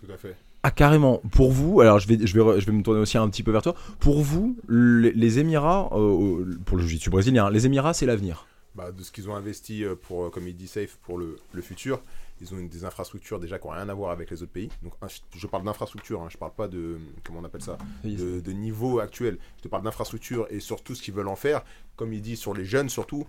Tout 0.00 0.10
à 0.12 0.16
fait. 0.16 0.36
Ah 0.66 0.70
carrément. 0.70 1.18
Pour 1.30 1.52
vous, 1.52 1.82
alors 1.82 1.98
je 1.98 2.08
vais, 2.08 2.26
je 2.26 2.40
vais, 2.40 2.58
je 2.58 2.64
vais 2.64 2.72
me 2.72 2.82
tourner 2.82 2.98
aussi 3.00 3.18
un 3.18 3.28
petit 3.28 3.42
peu 3.42 3.50
vers 3.50 3.60
toi. 3.60 3.74
Pour 4.00 4.22
vous, 4.22 4.56
les, 4.66 5.12
les 5.12 5.38
Émirats, 5.38 5.90
euh, 5.92 6.56
pour 6.64 6.78
le 6.78 6.82
jiu-jitsu 6.82 7.10
brésilien, 7.10 7.50
les 7.50 7.66
Émirats 7.66 7.92
c'est 7.92 8.06
l'avenir. 8.06 8.46
Bah, 8.74 8.90
de 8.90 9.02
ce 9.02 9.12
qu'ils 9.12 9.28
ont 9.28 9.36
investi 9.36 9.84
euh, 9.84 9.94
pour, 9.94 10.24
euh, 10.24 10.30
comme 10.30 10.48
il 10.48 10.56
dit 10.56 10.66
Safe, 10.66 10.98
pour 11.02 11.18
le, 11.18 11.36
le 11.52 11.60
futur, 11.60 12.00
ils 12.40 12.52
ont 12.54 12.58
une- 12.58 12.68
des 12.70 12.86
infrastructures 12.86 13.38
déjà 13.38 13.58
qui 13.58 13.66
n'ont 13.66 13.74
rien 13.74 13.88
à 13.90 13.94
voir 13.94 14.10
avec 14.10 14.30
les 14.30 14.42
autres 14.42 14.52
pays. 14.52 14.70
Donc, 14.82 14.94
je, 15.36 15.46
parle 15.46 15.64
d'infrastructure, 15.64 16.22
hein, 16.22 16.28
je 16.30 16.38
parle 16.38 16.54
pas 16.56 16.66
de. 16.66 16.96
Comment 17.24 17.40
on 17.40 17.44
appelle 17.44 17.62
ça 17.62 17.76
de, 18.02 18.40
de 18.40 18.52
niveau 18.52 19.00
actuel. 19.00 19.36
Je 19.58 19.64
te 19.64 19.68
parle 19.68 19.82
d'infrastructure 19.82 20.46
et 20.48 20.60
surtout 20.60 20.94
ce 20.94 21.02
qu'ils 21.02 21.14
veulent 21.14 21.28
en 21.28 21.36
faire. 21.36 21.62
Comme 21.96 22.14
il 22.14 22.22
dit 22.22 22.36
sur 22.36 22.54
les 22.54 22.64
jeunes, 22.64 22.88
surtout, 22.88 23.26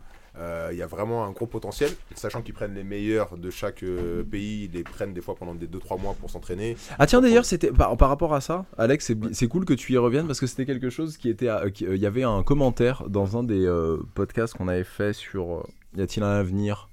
il 0.71 0.77
y 0.77 0.81
a 0.81 0.87
vraiment 0.87 1.25
un 1.25 1.31
gros 1.31 1.47
potentiel. 1.47 1.91
Sachant 2.15 2.41
qu'ils 2.41 2.53
prennent 2.53 2.73
les 2.73 2.83
meilleurs 2.83 3.37
de 3.37 3.49
chaque 3.49 3.83
euh, 3.83 4.23
pays, 4.23 4.65
ils 4.65 4.71
les 4.71 4.83
prennent 4.83 5.13
des 5.13 5.21
fois 5.21 5.35
pendant 5.35 5.55
des 5.55 5.67
2-3 5.67 6.01
mois 6.01 6.15
pour 6.19 6.29
s'entraîner. 6.29 6.77
Ah 6.99 7.05
tiens 7.07 7.21
d'ailleurs 7.21 7.45
c'était 7.45 7.71
par, 7.71 7.95
par 7.97 8.09
rapport 8.09 8.33
à 8.33 8.41
ça, 8.41 8.65
Alex, 8.77 9.13
c'est 9.31 9.47
cool 9.47 9.65
que 9.65 9.73
tu 9.73 9.93
y 9.93 9.97
reviennes 9.97 10.27
parce 10.27 10.39
que 10.39 10.47
c'était 10.47 10.65
quelque 10.65 10.89
chose 10.89 11.17
qui 11.17 11.29
était, 11.29 11.49
euh, 11.49 11.69
il 11.79 11.97
y 11.97 12.05
avait 12.05 12.23
un 12.23 12.43
commentaire 12.43 13.03
dans 13.07 13.37
un 13.37 13.43
des 13.43 13.65
euh, 13.65 13.97
podcasts 14.13 14.53
qu'on 14.55 14.67
avait 14.67 14.83
fait 14.83 15.13
sur 15.13 15.53
euh, 15.55 15.63
y 15.97 16.01
a-t-il 16.01 16.23
un 16.23 16.35
avenir 16.35 16.89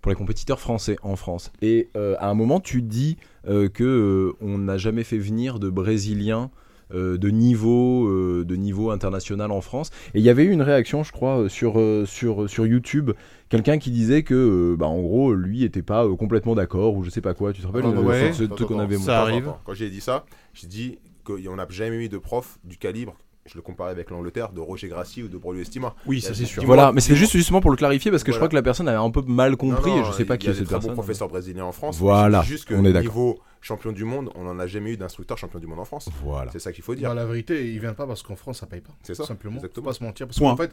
pour 0.00 0.10
les 0.10 0.16
compétiteurs 0.16 0.58
français 0.60 0.96
en 1.02 1.16
France? 1.16 1.52
Et 1.62 1.90
euh, 1.96 2.16
à 2.18 2.28
un 2.28 2.34
moment 2.34 2.60
tu 2.60 2.82
dis 2.82 3.16
euh, 3.46 3.68
que 3.68 3.84
euh, 3.84 4.36
on 4.40 4.58
n'a 4.58 4.78
jamais 4.78 5.04
fait 5.04 5.18
venir 5.18 5.58
de 5.58 5.70
Brésiliens 5.70 6.44
euh, 6.44 6.61
de 6.92 7.28
niveau 7.30 8.06
euh, 8.08 8.44
de 8.46 8.56
niveau 8.56 8.90
international 8.90 9.50
en 9.50 9.60
France 9.60 9.90
et 10.14 10.18
il 10.18 10.24
y 10.24 10.28
avait 10.30 10.44
eu 10.44 10.50
une 10.50 10.62
réaction 10.62 11.02
je 11.02 11.12
crois 11.12 11.38
euh, 11.42 11.48
sur 11.48 11.78
euh, 11.80 12.04
sur 12.06 12.48
sur 12.50 12.66
YouTube 12.66 13.10
quelqu'un 13.48 13.78
qui 13.78 13.90
disait 13.90 14.22
que 14.22 14.34
euh, 14.34 14.76
bah 14.76 14.86
en 14.86 15.00
gros 15.00 15.32
lui 15.34 15.64
était 15.64 15.82
pas 15.82 16.04
euh, 16.04 16.14
complètement 16.16 16.54
d'accord 16.54 16.94
ou 16.96 17.02
je 17.04 17.10
sais 17.10 17.20
pas 17.20 17.34
quoi 17.34 17.52
tu 17.52 17.62
te 17.62 17.66
rappelles 17.66 17.82
Attends, 17.86 17.90
euh, 17.96 17.98
attends, 18.00 18.08
ouais. 18.08 18.32
ce- 18.32 18.38
ce 18.38 18.44
attends, 18.44 18.54
truc 18.56 18.68
qu'on 18.68 18.74
attends, 18.74 18.84
avait 18.84 18.96
Ça 18.96 19.02
attends, 19.02 19.12
attends, 19.26 19.32
arrive. 19.32 19.48
attends. 19.48 19.60
Quand 19.64 19.74
j'ai 19.74 19.90
dit 19.90 20.00
ça, 20.00 20.24
j'ai 20.54 20.66
dit 20.66 20.98
qu'on 21.24 21.56
n'a 21.56 21.66
jamais 21.70 22.04
eu 22.04 22.08
de 22.08 22.18
prof 22.18 22.58
du 22.64 22.76
calibre. 22.76 23.14
Je 23.44 23.56
le 23.56 23.62
comparais 23.62 23.90
avec 23.90 24.10
l'Angleterre 24.10 24.52
de 24.52 24.60
Roger 24.60 24.86
Grassi 24.88 25.22
ou 25.24 25.28
de 25.28 25.36
Brolio 25.36 25.62
Estima. 25.62 25.96
Oui, 26.06 26.20
ça 26.20 26.32
c'est 26.32 26.44
sûr. 26.44 26.64
Voilà, 26.64 26.92
mais 26.92 27.00
dis-moi. 27.00 27.18
juste 27.18 27.32
justement 27.32 27.60
pour 27.60 27.72
le 27.72 27.76
clarifier 27.76 28.12
parce 28.12 28.22
que 28.22 28.30
je 28.30 28.36
crois 28.36 28.48
que 28.48 28.54
la 28.54 28.62
personne 28.62 28.86
avait 28.86 28.98
un 28.98 29.10
peu 29.10 29.22
mal 29.22 29.56
compris 29.56 29.90
Non, 29.90 29.96
non, 29.96 30.02
et 30.02 30.06
je 30.06 30.12
sais 30.12 30.24
pas 30.24 30.36
il 30.36 30.38
qui 30.38 30.46
est 30.48 30.54
cette 30.54 30.68
personne. 30.68 30.90
bons 30.90 30.94
professeurs 30.94 31.28
brésiliens 31.28 31.64
en 31.64 31.72
France. 31.72 31.98
Voilà, 31.98 32.42
C'est 32.42 32.48
juste 32.48 32.66
que 32.66 32.74
on 32.74 32.84
est 32.84 32.92
d'accord. 32.92 33.02
niveau 33.02 33.40
champion 33.60 33.90
du 33.90 34.04
monde, 34.04 34.30
on 34.36 34.44
n'en 34.44 34.58
a 34.60 34.66
jamais 34.68 34.92
eu 34.92 34.96
d'instructeur 34.96 35.38
champion 35.38 35.58
du 35.58 35.66
monde 35.66 35.80
en 35.80 35.84
France. 35.84 36.08
Voilà. 36.22 36.52
C'est 36.52 36.60
ça 36.60 36.72
qu'il 36.72 36.84
faut 36.84 36.94
dire. 36.94 37.08
Bah, 37.08 37.14
la 37.14 37.26
vérité, 37.26 37.72
ils 37.72 37.80
viennent 37.80 37.94
pas 37.94 38.06
parce 38.06 38.22
qu'en 38.22 38.36
France, 38.36 38.60
ça 38.60 38.66
paye 38.66 38.80
pas. 38.80 38.92
C'est 39.02 39.14
Tout 39.14 39.22
ça, 39.22 39.26
simplement. 39.28 39.54
Faut 39.54 39.66
exactement. 39.66 39.86
pas 39.86 39.92
se 39.94 40.04
mentir. 40.04 40.26
Parce 40.28 40.38
qu'en 40.38 40.56
fait, 40.56 40.72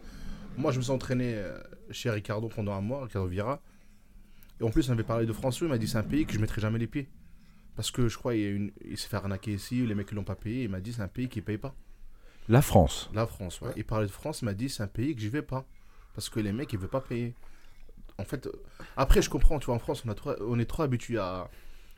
moi, 0.57 0.71
je 0.71 0.77
me 0.77 0.83
suis 0.83 0.91
entraîné 0.91 1.33
euh, 1.35 1.57
chez 1.89 2.11
Ricardo 2.11 2.49
pendant 2.49 2.73
un 2.73 2.81
mois, 2.81 3.03
Ricardo 3.03 3.27
Vieira. 3.27 3.61
Et 4.59 4.63
en 4.63 4.69
plus, 4.69 4.89
on 4.89 4.93
avait 4.93 5.03
parlé 5.03 5.25
de 5.25 5.33
France. 5.33 5.59
Il 5.61 5.67
m'a 5.67 5.77
dit 5.79 5.87
c'est 5.87 5.97
un 5.97 6.03
pays 6.03 6.25
que 6.25 6.33
je 6.33 6.39
mettrai 6.39 6.61
jamais 6.61 6.77
les 6.79 6.87
pieds. 6.87 7.09
Parce 7.75 7.91
que 7.91 8.09
je 8.09 8.17
crois 8.17 8.35
il, 8.35 8.41
y 8.41 8.45
a 8.45 8.49
une... 8.49 8.71
il 8.83 8.97
s'est 8.97 9.07
fait 9.07 9.15
arnaquer 9.15 9.53
ici, 9.53 9.85
les 9.87 9.95
mecs 9.95 10.11
ne 10.11 10.17
l'ont 10.17 10.23
pas 10.23 10.35
payé. 10.35 10.63
Il 10.63 10.69
m'a 10.69 10.81
dit 10.81 10.93
c'est 10.93 11.01
un 11.01 11.07
pays 11.07 11.29
qui 11.29 11.41
paye 11.41 11.57
pas. 11.57 11.73
La 12.49 12.61
France. 12.61 13.09
La 13.13 13.25
France, 13.27 13.61
ouais. 13.61 13.67
Ouais. 13.69 13.73
Il 13.77 13.85
parlait 13.85 14.07
de 14.07 14.11
France, 14.11 14.41
il 14.41 14.45
m'a 14.45 14.53
dit 14.53 14.69
c'est 14.69 14.83
un 14.83 14.87
pays 14.87 15.15
que 15.15 15.21
j'y 15.21 15.29
vais 15.29 15.41
pas. 15.43 15.65
Parce 16.15 16.27
que 16.29 16.39
les 16.39 16.51
mecs, 16.51 16.73
ils 16.73 16.79
veulent 16.79 16.89
pas 16.89 16.99
payer. 17.01 17.33
En 18.17 18.25
fait, 18.25 18.47
euh, 18.47 18.51
après, 18.97 19.21
je 19.21 19.29
comprends, 19.29 19.59
tu 19.59 19.67
vois, 19.67 19.75
en 19.75 19.79
France, 19.79 20.03
on, 20.05 20.09
a 20.09 20.15
trop, 20.15 20.33
on 20.41 20.59
est 20.59 20.65
trop 20.65 20.83
habitué 20.83 21.17
à, 21.17 21.47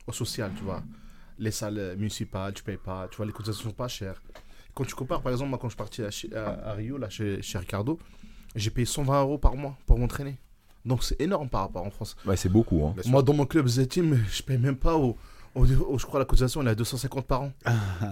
au 0.06 0.12
social, 0.12 0.52
tu 0.56 0.64
vois. 0.64 0.84
Les 1.40 1.50
salles 1.52 1.96
municipales, 1.98 2.54
tu 2.54 2.62
payes 2.64 2.78
pas, 2.78 3.08
tu 3.10 3.18
vois, 3.18 3.26
les 3.26 3.32
cotisations 3.32 3.70
sont 3.70 3.76
pas 3.76 3.88
chères. 3.88 4.22
Quand 4.76 4.84
tu 4.84 4.94
compares, 4.94 5.22
par 5.22 5.32
exemple, 5.32 5.50
moi, 5.50 5.58
quand 5.60 5.70
je 5.70 5.76
suis 5.76 5.78
parti 5.78 6.04
à, 6.36 6.38
à- 6.40 6.70
à 6.70 6.74
Rio, 6.74 6.98
là, 6.98 7.10
chez, 7.10 7.42
chez 7.42 7.58
Ricardo, 7.58 7.98
j'ai 8.56 8.70
payé 8.70 8.86
120 8.86 9.22
euros 9.22 9.38
par 9.38 9.56
mois 9.56 9.76
pour 9.88 9.98
m'entraîner. 9.98 10.38
Donc, 10.86 11.04
c'est 11.04 11.20
énorme 11.22 11.50
par 11.50 11.62
rapport 11.62 11.86
en 11.86 11.90
France. 11.92 12.16
Ouais, 12.26 12.36
c'est 12.38 12.50
beaucoup. 12.50 12.86
Hein. 12.86 12.94
Moi, 13.06 13.24
dans 13.24 13.34
mon 13.34 13.46
club 13.46 13.68
Z-Team, 13.68 14.24
je 14.30 14.44
paye 14.44 14.58
même 14.58 14.78
pas 14.78 14.96
au, 14.96 15.18
au- 15.56 15.98
je 15.98 16.06
crois, 16.06 16.20
la 16.20 16.26
cotisation, 16.26 16.62
elle 16.62 16.68
est 16.68 16.72
à 16.72 16.76
250 16.76 17.26
par 17.28 17.42
an. 17.44 17.54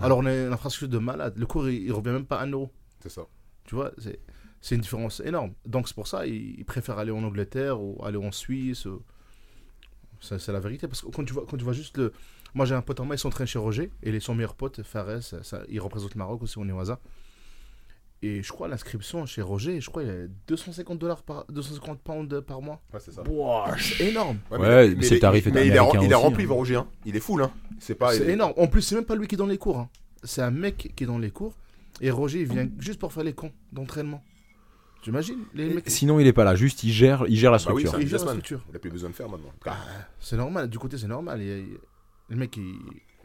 Alors, 0.02 0.18
on 0.20 0.26
a 0.26 0.34
une 0.34 0.54
infrastructure 0.54 0.90
de 0.90 0.98
malade. 1.04 1.34
Le 1.38 1.46
cours, 1.46 1.70
il, 1.70 1.84
il 1.84 1.92
revient 1.94 2.10
même 2.12 2.26
pas 2.26 2.40
à 2.40 2.44
1 2.44 2.52
euro. 2.52 2.70
C'est 3.02 3.10
ça. 3.10 3.22
Tu 3.66 3.76
vois, 3.76 3.92
c'est, 3.98 4.76
une 4.76 4.82
différence 4.82 5.20
énorme. 5.22 5.54
Donc 5.66 5.88
c'est 5.88 5.94
pour 5.96 6.08
ça 6.08 6.26
ils, 6.28 6.60
ils 6.60 6.66
préfèrent 6.66 6.98
aller 6.98 7.12
en 7.12 7.24
Angleterre 7.24 7.80
ou 7.82 7.98
aller 8.04 8.18
en 8.18 8.32
Suisse. 8.32 8.86
ou- 8.86 9.02
C'est 10.20 10.46
la 10.50 10.60
vérité. 10.60 10.88
Parce 10.88 11.02
que 11.02 11.08
quand 11.08 11.24
tu 11.24 11.34
vois, 11.34 11.46
quand 11.50 11.56
tu 11.58 11.64
vois 11.64 11.74
juste 11.74 11.98
le. 11.98 12.12
Moi, 12.56 12.66
j'ai 12.66 12.76
un 12.76 12.82
pote 12.82 13.00
en 13.00 13.06
moi, 13.06 13.16
ils 13.16 13.20
s'entraînent 13.20 13.48
chez 13.48 13.60
Roger. 13.60 13.92
Et 14.04 14.12
les 14.12 14.20
son 14.20 14.34
meilleur 14.36 14.56
pote, 14.56 14.82
Fares, 14.84 15.22
ça- 15.22 15.62
il 15.70 15.80
représente 15.80 16.14
le 16.16 16.18
Maroc 16.20 16.42
aussi, 16.42 16.58
on 16.58 16.68
est 16.68 16.72
au 16.72 16.80
hasard. 16.80 16.98
Et 18.22 18.44
je 18.44 18.52
crois 18.52 18.68
l'inscription 18.68 19.26
chez 19.26 19.42
Roger, 19.42 19.80
je 19.80 19.90
crois 19.90 20.04
il 20.04 20.08
y 20.10 20.12
a 20.12 20.28
250 20.50 21.00
dollars 21.00 21.24
par 21.24 21.46
250 21.50 22.02
pounds 22.02 22.42
par 22.42 22.62
mois. 22.62 22.82
Ouais, 22.94 23.00
c'est 23.00 23.14
ça. 23.14 23.24
C'est 23.78 24.08
énorme. 24.10 24.40
Ouais, 24.52 24.94
mais 24.94 25.04
c'est 25.04 25.16
le 25.16 25.20
tarif 25.22 25.46
mais 25.46 25.52
il 25.68 25.74
est, 25.74 25.78
américain 25.78 26.00
il 26.02 26.12
est 26.12 26.16
aussi, 26.16 26.24
rempli, 26.26 26.44
hein. 26.44 26.48
Roger. 26.50 26.76
Hein. 26.76 26.88
Il 27.06 27.16
est 27.16 27.22
full. 27.22 27.42
Hein. 27.44 27.52
C'est 27.80 27.96
pas. 27.96 28.12
C'est 28.14 28.24
il 28.24 28.30
est- 28.30 28.34
énorme. 28.34 28.54
En 28.58 28.68
plus, 28.68 28.82
c'est 28.82 28.96
même 28.96 29.06
pas 29.06 29.16
lui 29.16 29.26
qui 29.28 29.36
est 29.36 29.38
dans 29.38 29.46
les 29.48 29.58
cours. 29.58 29.78
hein. 29.80 29.90
C'est 30.26 30.42
un 30.42 30.52
mec 30.52 30.92
qui 30.98 31.04
est 31.06 31.08
dans 31.08 31.18
les 31.18 31.32
cours. 31.32 31.54
Et 32.02 32.12
Roger, 32.12 32.42
il 32.42 32.48
vient 32.52 32.68
juste 32.80 33.00
pour 33.00 33.14
faire 33.14 33.24
les 33.24 33.34
cons 33.34 33.52
d'entraînement. 33.72 34.22
Tu 35.02 35.12
imagines 35.12 35.40
les 35.54 35.70
mecs 35.76 35.90
Sinon, 35.90 36.20
il 36.20 36.28
est 36.28 36.34
pas 36.34 36.44
là. 36.44 36.56
Juste, 36.56 36.84
il 36.84 36.92
gère, 36.92 37.24
il 37.30 37.38
gère 37.38 37.52
la 37.52 37.58
Bah 37.60 37.72
oui, 37.74 37.84
structure. 37.84 38.02
Il 38.02 38.08
gère 38.10 38.20
la 38.20 38.26
businessman. 38.26 38.30
structure. 38.34 38.66
Il 38.70 38.76
a 38.76 38.80
plus 38.80 38.90
besoin 38.92 39.10
de 39.12 39.16
faire 39.16 39.30
maintenant. 39.30 39.54
C'est 40.20 40.36
normal. 40.36 40.70
Du 40.70 40.78
côté, 40.78 40.98
c'est 40.98 41.08
normal. 41.08 41.42
Il- 41.42 41.48
il- 41.48 41.78
le 42.28 42.36
mec, 42.36 42.58
il, 42.58 42.76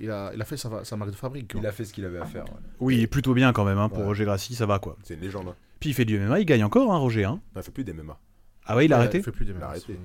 il 0.01 0.11
a, 0.11 0.33
il 0.35 0.41
a 0.41 0.45
fait 0.45 0.57
sa, 0.57 0.85
sa 0.85 0.97
marque 0.97 1.11
de 1.13 1.17
fabrique. 1.17 1.53
quoi. 1.53 1.61
il 1.61 1.67
a 1.67 1.73
fait 1.73 1.85
ce 1.85 1.93
qu'il 1.93 2.05
avait 2.05 2.19
à 2.19 2.25
faire. 2.27 2.45
Oui, 2.81 3.07
plutôt 3.07 3.35
bien 3.35 3.53
quand 3.53 3.65
même, 3.65 3.79
hein, 3.79 3.89
pour 3.89 3.99
Ouais. 4.01 4.05
Roger 4.07 4.25
Grassi, 4.25 4.55
ça 4.55 4.67
va 4.67 4.79
quoi. 4.79 4.97
C'est 5.03 5.15
une 5.15 5.21
légende. 5.21 5.49
Hein. 5.49 5.57
Puis 5.81 5.91
il 5.91 5.93
fait 5.95 6.05
du 6.05 6.19
MMA, 6.19 6.41
il 6.41 6.45
gagne 6.47 6.65
encore, 6.65 6.93
hein, 6.93 6.99
Roger. 6.99 7.25
Hein. 7.25 7.41
Non, 7.55 7.61
il 7.61 7.65
fait 7.65 7.71
plus 7.71 7.85
des 7.85 7.93
MMA. 7.93 8.19
Ah 8.67 8.77
ouais, 8.77 8.87
il 8.87 8.93
a 8.93 8.97
Ouais, 8.97 9.03
arrêté 9.03 9.23
fait 9.23 9.31
plus 9.33 9.45
des 9.45 9.53
Il 9.53 9.63
a 9.63 9.67
arrêté. 9.69 9.99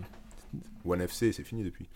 c'est- 0.53 0.89
One 0.89 1.01
FC, 1.01 1.31
c'est 1.31 1.43
fini 1.43 1.63
depuis. 1.63 1.87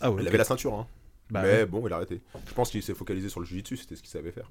Ah 0.00 0.10
ouais. 0.10 0.18
Il 0.18 0.22
ok. 0.22 0.28
avait 0.28 0.38
la 0.38 0.44
ceinture. 0.44 0.74
Hein. 0.74 0.86
Bah 1.30 1.42
mais 1.42 1.48
ouais. 1.48 1.66
bon, 1.66 1.86
il 1.86 1.92
a 1.92 1.96
arrêté. 1.96 2.20
Je 2.46 2.52
pense 2.54 2.70
qu'il 2.70 2.82
s'est 2.82 2.94
focalisé 2.94 3.28
sur 3.28 3.40
le 3.40 3.46
jiu-jitsu, 3.46 3.76
c'était 3.76 3.96
ce 3.96 4.02
qu'il 4.02 4.10
savait 4.10 4.32
faire. 4.32 4.50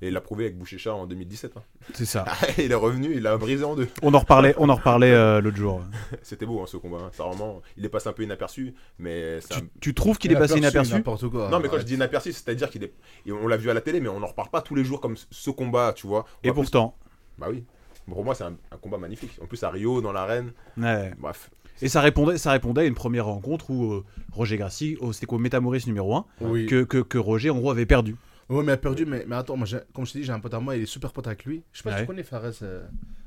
Et 0.00 0.08
il 0.08 0.12
l'a 0.12 0.20
prouvé 0.20 0.44
avec 0.44 0.56
Bouchécha 0.56 0.94
en 0.94 1.06
2017. 1.06 1.56
hein. 1.56 1.62
C'est 1.92 2.04
ça. 2.04 2.24
il 2.58 2.70
est 2.70 2.74
revenu, 2.74 3.12
il 3.14 3.22
l'a 3.22 3.36
brisé 3.36 3.64
en 3.64 3.74
deux. 3.74 3.88
On 4.02 4.14
en 4.14 4.20
reparlait, 4.20 4.54
on 4.58 4.68
en 4.68 4.76
reparlait 4.76 5.10
euh, 5.12 5.40
l'autre 5.40 5.56
jour. 5.56 5.80
C'était 6.22 6.46
beau 6.46 6.60
hein, 6.60 6.66
ce 6.68 6.76
combat. 6.76 6.98
hein. 7.06 7.10
Ça, 7.12 7.24
vraiment, 7.24 7.60
il 7.76 7.84
est 7.84 7.88
passé 7.88 8.08
un 8.08 8.12
peu 8.12 8.22
inaperçu, 8.22 8.74
mais 9.00 9.40
ça- 9.40 9.56
Tu, 9.56 9.68
tu 9.80 9.94
trouves 9.94 10.16
qu'il 10.18 10.30
est 10.30 10.36
passé 10.36 10.56
inaperçu 10.58 10.92
N'importe 10.92 11.28
quoi. 11.28 11.48
Non, 11.50 11.58
mais 11.58 11.66
quand 11.68 11.74
Ouais. 11.74 11.80
je 11.80 11.86
dis 11.86 11.94
inaperçu, 11.94 12.32
c'est-à-dire 12.32 12.70
qu'il 12.70 12.84
est. 12.84 12.92
et 13.26 13.32
On 13.32 13.48
l'a 13.48 13.56
vu 13.56 13.70
à 13.70 13.74
la 13.74 13.80
télé, 13.80 14.00
mais 14.00 14.08
on 14.08 14.20
n'en 14.20 14.28
reparle 14.28 14.50
pas 14.50 14.62
tous 14.62 14.74
les 14.76 14.84
jours 14.84 15.00
comme 15.00 15.16
ce 15.30 15.50
combat, 15.50 15.92
tu 15.94 16.06
vois. 16.06 16.20
On 16.44 16.48
Et 16.48 16.52
plus- 16.52 16.54
pourtant. 16.62 16.96
Bah 17.38 17.48
oui. 17.50 17.64
Pour 18.08 18.24
moi, 18.24 18.34
c'est 18.34 18.44
un, 18.44 18.56
un 18.70 18.76
combat 18.78 18.98
magnifique. 18.98 19.32
En 19.42 19.46
plus, 19.46 19.62
à 19.64 19.70
Rio, 19.70 20.00
dans 20.00 20.12
l'arène. 20.12 20.52
Ouais. 20.76 21.12
Bref. 21.18 21.50
Et 21.82 21.88
ça 21.88 22.00
répondait, 22.00 22.38
ça 22.38 22.52
répondait 22.52 22.80
à 22.80 22.84
une 22.84 22.94
première 22.94 23.26
rencontre 23.26 23.70
où 23.70 23.92
euh, 23.92 24.04
Roger 24.32 24.56
Grassi, 24.56 24.96
oh, 25.00 25.12
c'était 25.12 25.26
quoi, 25.26 25.38
Métamoris 25.38 25.86
numéro 25.86 26.14
1, 26.16 26.24
Oui. 26.40 26.66
que, 26.66 26.82
que, 26.84 26.98
que 26.98 27.18
Roger 27.18 27.50
en 27.50 27.58
gros 27.58 27.70
avait 27.70 27.86
perdu. 27.86 28.16
Ouais, 28.48 28.62
mais 28.62 28.72
il 28.72 28.74
a 28.74 28.76
perdu. 28.76 29.06
Mais, 29.06 29.24
mais 29.26 29.36
attends, 29.36 29.56
moi, 29.56 29.66
comme 29.92 30.06
je 30.06 30.12
t'ai 30.12 30.20
dit, 30.20 30.24
j'ai 30.24 30.32
un 30.32 30.40
pote 30.40 30.54
à 30.54 30.60
moi, 30.60 30.76
il 30.76 30.82
est 30.82 30.86
super 30.86 31.12
pote 31.12 31.26
avec 31.26 31.44
lui. 31.44 31.62
Je 31.72 31.78
sais 31.78 31.88
pas 31.88 31.96
si 31.96 32.02
tu 32.02 32.06
connais 32.06 32.22
Fares, 32.22 32.52
euh, 32.62 32.86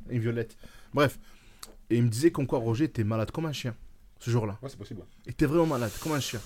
une 0.09 0.21
violette. 0.21 0.57
Bref. 0.93 1.19
Et 1.89 1.97
il 1.97 2.03
me 2.03 2.09
disait 2.09 2.31
qu'en 2.31 2.45
quoi 2.45 2.59
Roger 2.59 2.85
était 2.85 3.03
malade 3.03 3.31
comme 3.31 3.45
un 3.45 3.51
chien 3.51 3.75
ce 4.19 4.29
jour-là. 4.29 4.57
Ouais, 4.61 4.69
c'est 4.69 4.77
possible. 4.77 5.01
Il 5.25 5.31
était 5.31 5.45
vraiment 5.45 5.65
malade 5.65 5.91
comme 6.01 6.13
un 6.13 6.19
chien. 6.19 6.39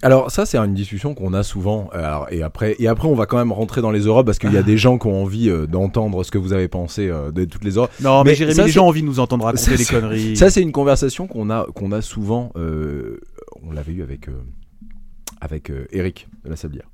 Alors 0.00 0.30
ça 0.30 0.46
c'est 0.46 0.56
une 0.56 0.74
discussion 0.74 1.12
qu'on 1.12 1.34
a 1.34 1.42
souvent 1.42 1.90
euh, 1.92 1.98
alors, 1.98 2.28
et 2.30 2.44
après 2.44 2.76
et 2.78 2.86
après 2.86 3.08
on 3.08 3.16
va 3.16 3.26
quand 3.26 3.36
même 3.36 3.50
rentrer 3.50 3.80
dans 3.82 3.90
les 3.90 4.02
Europes 4.02 4.26
parce 4.26 4.38
qu'il 4.38 4.52
y 4.52 4.56
a 4.56 4.62
des 4.62 4.78
gens 4.78 4.96
qui 4.96 5.08
ont 5.08 5.22
envie 5.24 5.50
euh, 5.50 5.66
d'entendre 5.66 6.22
ce 6.22 6.30
que 6.30 6.38
vous 6.38 6.52
avez 6.52 6.68
pensé 6.68 7.08
euh, 7.08 7.32
de 7.32 7.44
toutes 7.44 7.64
les 7.64 7.72
Europes. 7.72 7.90
Non, 8.00 8.22
mais, 8.22 8.30
Mais 8.30 8.36
Jérémy, 8.36 8.54
ça, 8.54 8.66
les 8.66 8.70
gens 8.70 8.84
ont 8.84 8.88
envie 8.90 9.02
de 9.02 9.06
nous 9.06 9.18
entendre 9.18 9.44
raconter 9.44 9.64
Ça, 9.64 9.76
des 9.76 9.84
conneries. 9.84 10.36
Ça 10.36 10.50
c'est 10.50 10.62
une 10.62 10.70
conversation 10.70 11.26
qu'on 11.26 11.50
a 11.50 11.66
qu'on 11.74 11.90
a 11.90 12.00
souvent 12.00 12.52
euh, 12.54 13.18
on 13.64 13.72
l'avait 13.72 13.92
eu 13.92 14.02
avec 14.04 14.28
euh, 14.28 14.40
avec 15.40 15.70
euh, 15.70 15.86
Eric 15.90 16.28
de 16.44 16.50
la 16.50 16.56
Sablière. 16.56 16.88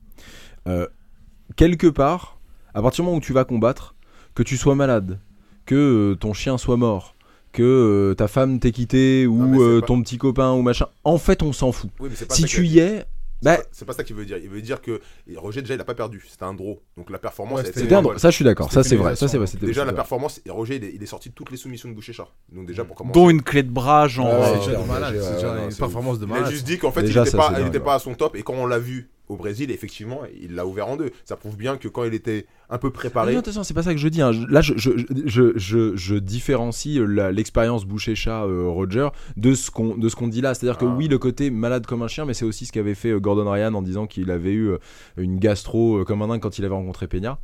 Quelque 1.56 1.86
part 1.86 2.38
à 2.74 2.82
partir 2.82 3.02
du 3.04 3.06
moment 3.06 3.18
où 3.18 3.20
tu 3.20 3.32
vas 3.32 3.44
combattre 3.44 3.94
que 4.34 4.42
tu 4.42 4.56
sois 4.56 4.74
malade, 4.74 5.20
que 5.66 5.74
euh, 6.12 6.16
ton 6.16 6.32
chien 6.32 6.58
soit 6.58 6.76
mort, 6.76 7.14
que 7.52 7.62
euh, 7.62 8.14
ta 8.14 8.26
femme 8.26 8.58
t'ait 8.58 8.72
quitté 8.72 9.26
ou 9.28 9.62
euh, 9.62 9.80
pas- 9.80 9.86
ton 9.86 10.02
petit 10.02 10.18
copain 10.18 10.52
ou 10.52 10.62
machin, 10.62 10.86
en 11.04 11.18
fait 11.18 11.42
on 11.42 11.52
s'en 11.52 11.70
fout. 11.70 11.90
Oui, 12.00 12.08
mais 12.10 12.16
Si 12.34 12.44
tu 12.44 12.66
y 12.66 12.80
es, 12.80 13.04
bah, 13.42 13.58
c'est 13.70 13.84
pas- 13.84 13.92
ça 13.92 14.02
qu'il 14.02 14.16
veut 14.16 14.24
dire. 14.24 14.38
Il 14.42 14.48
veut 14.48 14.62
dire 14.62 14.80
que 14.80 15.00
Roger, 15.36 15.60
déjà, 15.60 15.74
il 15.74 15.80
a 15.80 15.84
pas 15.84 15.94
perdu. 15.94 16.24
C'était 16.28 16.44
un 16.44 16.54
draw. 16.54 16.80
Donc 16.96 17.10
la 17.10 17.18
performance, 17.18 17.58
Ouais, 17.58 17.64
c'était 17.66 17.70
était 17.72 17.80
c'était 17.82 17.94
un 17.94 18.02
bonne. 18.02 18.18
Ça 18.18 18.30
je 18.30 18.34
suis 18.36 18.44
d'accord, 18.44 18.72
ça 18.72 18.82
c'est 18.82 18.96
vrai, 18.96 19.14
ça 19.14 19.28
c'est 19.28 19.36
vrai. 19.38 19.46
Déjà, 19.60 19.82
la 19.82 19.92
vrai. 19.92 19.94
performance, 19.96 20.40
et 20.46 20.50
Roger, 20.50 20.76
il 20.76 20.84
est, 20.84 20.92
il 20.94 21.02
est 21.02 21.06
sorti 21.06 21.28
de 21.28 21.34
toutes 21.34 21.50
les 21.52 21.56
soumissions 21.58 21.88
de 21.88 21.94
Bouchécha. 21.94 22.26
Donc, 22.52 22.66
déjà, 22.66 22.84
pour 22.84 22.96
commencer. 22.96 23.20
Dont 23.20 23.30
une 23.30 23.42
clé 23.42 23.62
de 23.62 23.70
bras, 23.70 24.08
genre. 24.08 24.26
Ouais, 24.26 24.46
c'est 24.46 24.50
ouais, 24.52 24.58
déjà 24.58 24.70
ouais, 24.80 24.82
de 24.84 24.88
malade. 24.90 25.14
ouais, 25.14 25.20
C'est 25.20 25.28
ouais, 25.28 25.34
déjà 25.34 25.54
non, 25.54 25.68
une 25.68 25.76
performance 25.76 26.18
de 26.18 26.24
Il 26.26 26.30
a 26.32 26.34
malade. 26.34 26.50
juste 26.50 26.66
dit 26.66 26.78
qu'en 26.78 26.90
fait, 26.90 27.02
Déjà, 27.02 27.20
il 27.24 27.30
ça, 27.30 27.38
était 27.38 27.54
pas, 27.54 27.60
il 27.60 27.66
était 27.68 27.80
pas 27.80 27.94
à 27.94 27.98
son 28.00 28.14
top. 28.14 28.34
Et 28.34 28.42
quand 28.42 28.54
on 28.54 28.66
l'a 28.66 28.78
vu 28.80 29.10
au 29.28 29.36
Brésil, 29.36 29.70
effectivement, 29.70 30.20
il 30.40 30.54
l'a 30.54 30.66
ouvert 30.66 30.86
en 30.88 30.96
deux. 30.96 31.10
Ça 31.24 31.36
prouve 31.36 31.56
bien 31.56 31.76
que 31.78 31.88
quand 31.88 32.04
il 32.04 32.12
était 32.14 32.46
un 32.68 32.76
peu 32.78 32.88
Ah 32.88 32.90
préparé. 32.90 33.32
non, 33.32 33.38
attention, 33.40 33.62
c'est 33.64 33.72
pas 33.74 33.82
ça 33.82 33.94
que 33.94 34.00
je 34.00 34.08
dis. 34.08 34.20
hein. 34.20 34.32
Je- 34.32 34.46
Là, 34.46 34.60
je, 34.60 36.18
différencie 36.18 36.98
euh, 36.98 37.30
l'expérience 37.32 37.84
Boucher-Chat-Roger 37.86 39.08
de 39.36 39.54
ce 39.54 39.70
qu'on 39.70 39.96
de 39.96 40.08
ce 40.08 40.16
qu'on 40.16 40.28
dit 40.28 40.40
là. 40.40 40.54
C'est-à-dire 40.54 40.78
que 40.78 40.84
Ah. 40.84 40.94
oui, 40.96 41.08
le 41.08 41.18
côté 41.18 41.50
malade 41.50 41.86
comme 41.86 42.02
un 42.02 42.08
chien, 42.08 42.24
mais 42.24 42.34
c'est 42.34 42.44
aussi 42.44 42.66
ce 42.66 42.72
qu'avait 42.72 42.94
fait 42.94 43.10
euh, 43.10 43.20
Gordon 43.20 43.50
Ryan 43.50 43.74
en 43.74 43.82
disant 43.82 44.06
qu'il 44.06 44.30
avait 44.30 44.52
eu 44.52 44.68
euh, 44.70 44.78
une 45.16 45.38
gastro 45.38 45.98
euh, 46.00 46.04
comme 46.04 46.22
un 46.22 46.28
dingue 46.28 46.40
quand 46.40 46.58
il 46.58 46.64
avait 46.64 46.74
rencontré 46.74 47.06
Peña. 47.06 47.38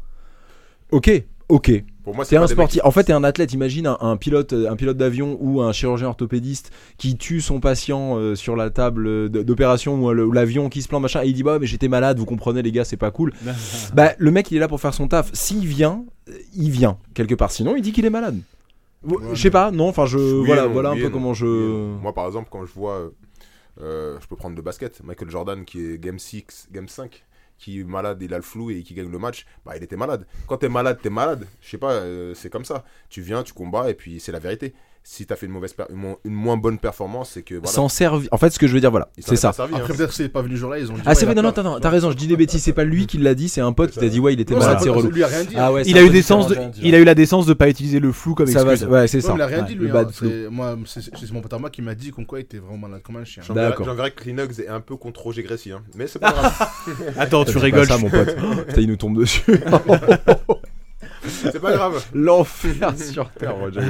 Ok, 0.92 1.10
ok. 1.48 1.84
Pour 2.02 2.14
moi, 2.16 2.24
un 2.34 2.46
sportif. 2.46 2.80
En 2.82 2.90
fait, 2.90 3.04
t'es 3.04 3.12
un 3.12 3.22
athlète. 3.22 3.52
Imagine 3.52 3.86
un, 3.86 3.98
un 4.00 4.16
pilote, 4.16 4.52
un 4.52 4.74
pilote 4.74 4.96
d'avion 4.96 5.36
ou 5.40 5.60
un 5.60 5.72
chirurgien 5.72 6.08
orthopédiste 6.08 6.72
qui 6.96 7.16
tue 7.16 7.40
son 7.40 7.60
patient 7.60 8.16
euh, 8.16 8.34
sur 8.34 8.56
la 8.56 8.70
table 8.70 9.06
euh, 9.06 9.28
d'opération 9.28 9.94
ou, 10.02 10.10
euh, 10.10 10.24
ou 10.24 10.32
l'avion 10.32 10.68
qui 10.70 10.82
se 10.82 10.88
plante 10.88 11.02
machin. 11.02 11.22
Et 11.22 11.28
il 11.28 11.34
dit 11.34 11.42
bah 11.42 11.58
mais 11.60 11.66
j'étais 11.66 11.88
malade. 11.88 12.18
Vous 12.18 12.24
comprenez 12.24 12.62
les 12.62 12.72
gars, 12.72 12.84
c'est 12.84 12.96
pas 12.96 13.10
cool. 13.10 13.32
bah 13.94 14.12
le 14.18 14.30
mec 14.30 14.50
il 14.50 14.56
est 14.56 14.60
là 14.60 14.66
pour 14.66 14.80
faire 14.80 14.94
son 14.94 15.06
taf. 15.08 15.30
S'il 15.34 15.66
vient, 15.66 16.04
il 16.54 16.70
vient 16.70 16.98
quelque 17.14 17.34
part. 17.34 17.52
Sinon, 17.52 17.76
il 17.76 17.82
dit 17.82 17.92
qu'il 17.92 18.06
est 18.06 18.10
malade. 18.10 18.38
Ouais, 19.04 19.16
je 19.34 19.40
sais 19.40 19.50
pas. 19.50 19.70
Non. 19.70 19.88
Enfin, 19.88 20.06
je 20.06 20.18
Oui 20.18 20.46
voilà, 20.46 20.64
non, 20.66 20.72
voilà 20.72 20.90
un 20.90 20.96
peu 20.96 21.04
non, 21.04 21.10
comment 21.10 21.34
je. 21.34 21.46
oui. 21.46 22.00
Moi, 22.02 22.12
par 22.12 22.26
exemple, 22.26 22.48
quand 22.50 22.64
je 22.64 22.72
vois. 22.72 23.10
euh, 23.80 24.18
je 24.20 24.26
peux 24.26 24.36
prendre 24.36 24.56
le 24.56 24.62
basket. 24.62 25.02
Michael 25.04 25.30
Jordan, 25.30 25.64
qui 25.64 25.80
est 25.92 25.98
Game 25.98 26.18
6, 26.18 26.68
Game 26.72 26.88
5, 26.88 27.24
qui 27.60 27.80
est 27.80 27.84
malade, 27.84 28.20
il 28.22 28.32
a 28.32 28.38
le 28.38 28.42
flou 28.42 28.70
et 28.70 28.82
qui 28.82 28.94
gagne 28.94 29.10
le 29.10 29.18
match. 29.18 29.44
Bah, 29.64 29.76
il 29.76 29.82
était 29.82 29.96
malade. 29.96 30.26
Quand 30.48 30.56
t'es 30.56 30.70
malade, 30.70 30.98
t'es 31.02 31.10
malade. 31.10 31.46
Je 31.60 31.68
sais 31.68 31.78
pas, 31.78 31.92
euh, 31.92 32.32
c'est 32.34 32.48
comme 32.48 32.64
ça. 32.64 32.84
Tu 33.10 33.20
viens, 33.20 33.42
tu 33.42 33.52
combats 33.52 33.90
et 33.90 33.94
puis 33.94 34.18
c'est 34.18 34.32
la 34.32 34.38
vérité. 34.38 34.74
Si 35.12 35.26
t'as 35.26 35.34
fait 35.34 35.46
une, 35.46 35.52
mauvaise 35.52 35.74
une, 35.90 35.96
mo- 35.96 36.20
une 36.24 36.34
moins 36.34 36.56
bonne 36.56 36.78
performance, 36.78 37.30
c'est 37.34 37.42
que. 37.42 37.56
Voilà, 37.56 37.68
S'en 37.68 37.88
servir. 37.88 38.28
En 38.30 38.38
fait, 38.38 38.50
ce 38.50 38.60
que 38.60 38.68
je 38.68 38.72
veux 38.72 38.78
dire, 38.78 38.92
voilà, 38.92 39.08
c'est 39.18 39.32
est 39.32 39.36
ça. 39.36 39.52
servi, 39.52 39.74
Après, 39.74 39.92
hein. 39.92 39.96
peut-être 39.96 40.10
que 40.10 40.14
c'est 40.14 40.28
pas 40.28 40.40
venu 40.40 40.54
ce 40.54 40.60
jour-là, 40.60 40.78
ils 40.78 40.88
ont 40.88 40.94
dit. 40.94 41.00
Ah 41.04 41.08
ouais, 41.08 41.14
c'est 41.16 41.26
vrai. 41.26 41.34
Non, 41.34 41.42
non, 41.42 41.50
t'as 41.80 41.90
raison. 41.90 42.12
Je 42.12 42.16
dis 42.16 42.28
des 42.28 42.36
bêtises. 42.36 42.62
C'est 42.62 42.72
pas 42.72 42.84
lui 42.84 43.08
qui 43.08 43.18
l'a 43.18 43.34
dit. 43.34 43.48
C'est 43.48 43.60
un 43.60 43.72
pote 43.72 43.90
qui 43.90 43.98
t'a 43.98 44.08
dit 44.08 44.20
ouais, 44.20 44.34
il 44.34 44.40
était 44.40 44.54
Non, 44.54 44.60
malade. 44.60 44.78
c'est 44.80 44.88
relou. 44.88 45.10
lui 45.10 45.24
a 45.24 45.26
rien 45.26 45.42
dit. 45.42 45.56
Ah 45.58 45.72
ouais. 45.72 45.82
Il 45.84 45.94
c'est 45.94 45.98
a 45.98 46.02
un 46.02 46.04
eu 46.04 46.06
peu 46.06 46.12
des 46.12 46.22
sens 46.22 46.46
de, 46.46 46.54
différent, 46.54 46.70
il 46.80 46.94
a 46.94 46.98
eu 47.00 47.04
la 47.04 47.16
décence 47.16 47.44
de 47.46 47.54
pas 47.54 47.68
utiliser 47.68 47.98
le 47.98 48.12
flou 48.12 48.36
comme 48.36 48.46
Ça 48.46 48.62
va. 48.62 48.74
excuse. 48.74 48.88
Ouais, 48.88 49.08
c'est 49.08 49.20
ça. 49.20 49.32
il 49.34 49.42
a 49.42 49.46
rien 49.46 49.62
dit, 49.62 49.74
le 49.74 49.86
lui. 49.86 49.90
hein. 49.90 50.06
C'est- 50.12 50.48
Moi, 50.48 50.78
c'est 50.86 51.00
c'est 51.02 51.32
mon 51.32 51.40
pote 51.40 51.54
à 51.54 51.58
moi 51.58 51.70
qui 51.70 51.82
m'a 51.82 51.96
dit 51.96 52.12
qu'on 52.12 52.24
quoi 52.24 52.38
il 52.38 52.42
était 52.42 52.58
vraiment 52.58 52.78
malade 52.78 53.02
comme 53.02 53.16
un 53.16 53.24
chien. 53.24 53.42
D'accord. 53.52 53.86
j'enverrai 53.86 54.12
que 54.12 54.22
Linux 54.22 54.60
est 54.60 54.68
un 54.68 54.80
peu 54.80 54.94
contre 54.94 55.22
Roger 55.22 55.42
Gracie. 55.42 55.72
Hein. 55.72 55.82
Mais 55.96 56.06
c'est 56.06 56.20
pas 56.20 56.30
grave. 56.30 56.68
Attends, 57.18 57.44
tu 57.44 57.58
rigoles. 57.58 57.88
ça, 57.88 57.98
mon 57.98 58.08
pote. 58.10 58.36
Putain, 58.68 58.80
il 58.80 58.86
nous 58.86 58.96
tombe 58.96 59.18
dessus. 59.18 59.42
c'est 61.30 61.60
pas 61.60 61.72
grave. 61.72 62.04
L'enfer 62.14 62.96
sur 62.98 63.30
terre, 63.30 63.56
Roger. 63.56 63.80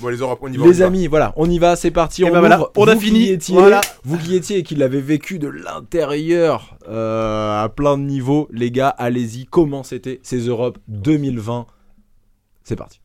Bon, 0.00 0.08
les 0.08 0.16
Europes, 0.16 0.38
on 0.42 0.52
y 0.52 0.56
va. 0.56 0.62
on 0.64 0.66
y 0.66 0.68
Les 0.72 0.78
va. 0.80 0.86
amis, 0.86 1.06
voilà, 1.06 1.32
on 1.36 1.48
y 1.50 1.58
va, 1.58 1.76
c'est 1.76 1.90
parti. 1.90 2.22
Et 2.22 2.24
on 2.24 2.32
ben 2.32 2.40
voilà, 2.40 2.58
ouvre. 2.60 2.72
on 2.76 2.88
a 2.88 2.94
qui 2.96 3.00
fini. 3.06 3.20
y 3.20 3.30
étiez, 3.32 3.54
Voilà. 3.54 3.80
Vous 4.04 4.16
qui 4.18 4.30
y 4.30 4.36
étiez 4.36 4.58
et 4.58 4.62
qui 4.62 4.74
l'avez 4.74 5.00
vécu 5.02 5.38
de 5.38 5.48
l'intérieur 5.48 6.78
euh, 6.88 7.62
à 7.62 7.68
plein 7.68 7.98
de 7.98 8.04
niveaux, 8.04 8.48
les 8.50 8.70
gars, 8.70 8.88
allez-y. 8.88 9.44
Comment 9.46 9.82
c'était 9.82 10.18
ces 10.22 10.46
Europes 10.46 10.78
2020 10.88 11.66
C'est 12.64 12.76
parti. 12.76 13.00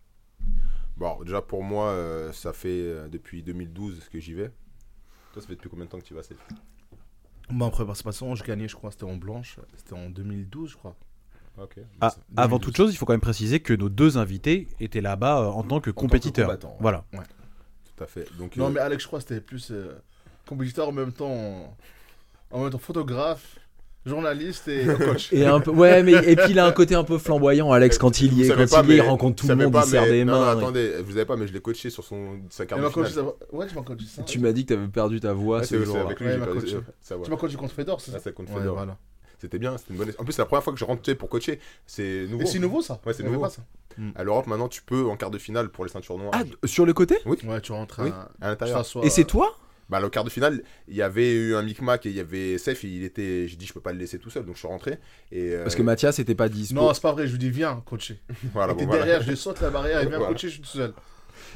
Bon, 0.98 1.22
déjà 1.26 1.42
pour 1.42 1.64
moi, 1.64 1.90
euh, 1.90 2.32
ça 2.32 2.54
fait 2.54 2.70
euh, 2.70 3.10
depuis 3.10 3.44
2012 3.44 4.00
que 4.12 4.20
j'y 4.20 4.34
vais. 4.34 4.52
Toi, 5.34 5.42
ça 5.42 5.48
fait 5.50 5.56
depuis 5.56 5.70
combien 5.70 5.84
de 5.86 5.90
temps 5.90 6.00
que 6.00 6.06
tu 6.06 6.14
y 6.14 6.16
vas, 6.16 6.24
Steph 6.24 6.36
Bon, 7.50 7.68
après, 7.68 7.86
par 7.86 7.98
façon, 7.98 8.34
je 8.36 8.44
gagnais, 8.46 8.70
je 8.70 8.76
crois, 8.76 8.92
c'était 8.92 9.04
en 9.04 9.18
blanche. 9.18 9.58
C'était 9.76 9.94
en 9.94 10.10
2012, 10.10 10.72
je 10.72 10.78
crois. 10.78 10.96
Ok. 11.62 11.76
Ah, 12.02 12.14
avant 12.36 12.58
2012. 12.58 12.62
toute 12.66 12.78
chose, 12.78 12.94
il 12.94 12.98
faut 12.98 13.06
quand 13.06 13.14
même 13.14 13.22
préciser 13.22 13.60
que 13.62 13.74
nos 13.74 13.90
deux 13.90 14.18
invités 14.18 14.68
étaient 14.80 15.02
là-bas 15.02 15.42
euh, 15.42 15.46
en 15.48 15.64
tant 15.64 15.80
que 15.80 15.90
compétiteurs. 15.92 16.48
combattants, 16.48 16.70
ouais. 16.72 16.78
Voilà. 16.82 17.06
Tout 17.14 18.04
à 18.04 18.08
fait. 18.08 18.28
Donc, 18.38 18.56
Non, 18.58 18.68
euh, 18.68 18.70
mais 18.72 18.80
Alex, 18.82 19.04
je 19.04 19.08
crois, 19.08 19.22
c'était 19.22 19.40
plus 19.40 19.70
euh, 19.72 19.94
compétiteur 20.48 20.90
en 20.90 20.92
même 20.92 21.14
temps. 21.14 21.76
En 22.52 22.62
même 22.62 22.70
temps, 22.70 22.78
photographe, 22.78 23.58
journaliste 24.06 24.68
et 24.68 24.86
coach. 25.00 25.32
Et 25.34 25.46
un 25.46 25.60
peu, 25.62 25.72
ouais, 25.72 26.04
mais 26.04 26.12
et 26.12 26.36
puis 26.36 26.52
il 26.52 26.60
a 26.60 26.66
un 26.66 26.72
côté 26.72 26.94
un 26.96 27.04
peu 27.04 27.18
flamboyant, 27.18 27.72
Alex, 27.72 27.98
quand 27.98 28.20
il 28.22 28.34
y 28.34 28.44
est, 28.44 28.50
quand 28.50 28.70
pas, 28.70 28.82
il 28.84 28.90
y 28.90 28.94
est, 28.94 28.98
il 28.98 29.02
rencontre 29.02 29.42
tout 29.42 29.48
le 29.48 29.56
monde, 29.56 29.72
pas, 29.74 29.84
il 29.86 29.90
serre 29.90 30.04
mais- 30.04 30.12
des 30.12 30.26
non, 30.26 30.34
non, 30.34 30.40
mains. 30.42 30.58
attendez, 30.58 31.02
vous 31.02 31.12
savez 31.14 31.26
pas, 31.26 31.36
mais 31.38 31.48
je 31.48 31.54
l'ai 31.54 31.62
coaché 31.62 31.90
sur 31.90 32.04
son, 32.04 32.40
sa 32.50 32.66
carte 32.66 32.82
de 32.82 32.86
Ouais, 32.86 32.92
tu 33.68 33.76
m'as 33.76 33.82
coaché 33.82 34.06
ça. 34.08 34.24
Tu 34.24 34.40
m'as 34.40 34.52
dit 34.52 34.66
que 34.66 34.74
t'avais 34.74 34.88
perdu 34.90 35.20
ta 35.22 35.34
voix 35.34 35.60
Ouais, 35.60 35.66
ce 35.66 35.84
jour-là. 35.84 36.04
avec 36.04 36.20
lui, 36.20 36.28
Ouais, 36.28 36.38
ouais. 36.38 36.62
Tu 37.24 37.32
m'as 37.32 37.38
coaché 37.38 37.56
contre 37.58 37.74
Fedor, 37.74 38.00
c'est 38.02 38.12
Ah, 38.12 38.18
ça 38.18 38.24
c'est 38.26 38.34
contre 38.34 38.52
Ouais, 38.54 38.60
Fedor. 38.60 38.76
voilà. 38.76 38.98
C'était 39.40 39.60
bien, 39.60 39.78
c'était 39.78 39.92
une 39.94 39.98
bonne. 40.00 40.12
En 40.18 40.24
plus, 40.24 40.34
c'est 40.34 40.42
la 40.42 40.46
première 40.46 40.64
fois 40.64 40.74
que 40.74 40.80
je 40.80 40.86
rentre 40.86 41.14
pour 41.14 41.30
coacher. 41.30 41.60
C'est 41.86 42.26
nouveau. 42.30 42.44
Et 42.44 42.46
c'est 42.46 42.60
nouveau 42.60 42.82
ça 42.82 43.00
Ouais, 43.06 43.14
c'est 43.14 43.24
nouveau. 43.24 43.42
pas 43.42 43.50
ça. 43.50 43.62
À 44.16 44.24
l'Europe, 44.24 44.48
maintenant, 44.48 44.68
tu 44.68 44.82
peux 44.82 45.06
en 45.06 45.16
quart 45.16 45.32
de 45.32 45.38
finale 45.38 45.70
pour 45.70 45.86
les 45.86 45.92
ceintures 45.92 46.18
noires. 46.18 46.34
Ah, 46.34 46.44
sur 46.68 46.86
le 46.86 46.94
côté 46.94 47.18
Ouais, 47.26 47.62
tu 47.62 47.72
rentres 47.72 48.02
Oui, 48.04 48.10
à. 48.10 48.30
à 48.46 48.50
l'intérieur. 48.50 48.86
Et 49.04 49.10
c'est 49.10 49.24
toi 49.26 49.56
Bah, 49.90 50.00
le 50.02 50.10
quart 50.10 50.24
de 50.26 50.30
finale, 50.30 50.64
il 50.88 50.96
y 50.96 51.02
avait 51.02 51.32
eu 51.32 51.56
un 51.56 51.62
micmac 51.62 52.06
et 52.06 52.10
il 52.10 52.16
y 52.16 52.20
avait 52.20 52.58
Seth. 52.58 52.84
Il 52.84 53.04
était. 53.04 53.48
J'ai 53.48 53.56
dit, 53.56 53.66
je 53.68 53.74
peux 53.74 53.80
pas 53.80 53.94
le 53.94 54.00
laisser 54.00 54.20
tout 54.20 54.30
seul, 54.30 54.44
donc 54.46 54.56
je 54.56 54.60
suis 54.60 54.68
rentré. 54.68 54.98
Et, 55.32 55.52
euh, 55.54 55.64
Parce 55.64 55.76
que 55.76 55.84
Mathias 55.84 56.20
était 56.20 56.36
pas 56.36 56.50
dispo. 56.50 56.76
Non, 56.76 56.94
c'est 56.94 57.02
pas 57.02 57.12
vrai, 57.14 57.26
je 57.28 57.32
lui 57.34 57.40
dis 57.40 57.50
viens 57.52 57.82
coacher. 57.86 58.20
voilà, 58.54 58.74
Il 58.74 58.80
bon, 58.80 58.86
voilà. 58.88 59.06
derrière, 59.06 59.22
je 59.22 59.36
saute 59.36 59.62
la 59.62 59.70
barrière 59.70 60.02
et 60.02 60.08
viens 60.08 60.18
Voilà. 60.18 60.34
coacher, 60.34 60.48
je 60.50 60.54
suis 60.54 60.62
tout 60.62 60.68
seul. 60.68 60.94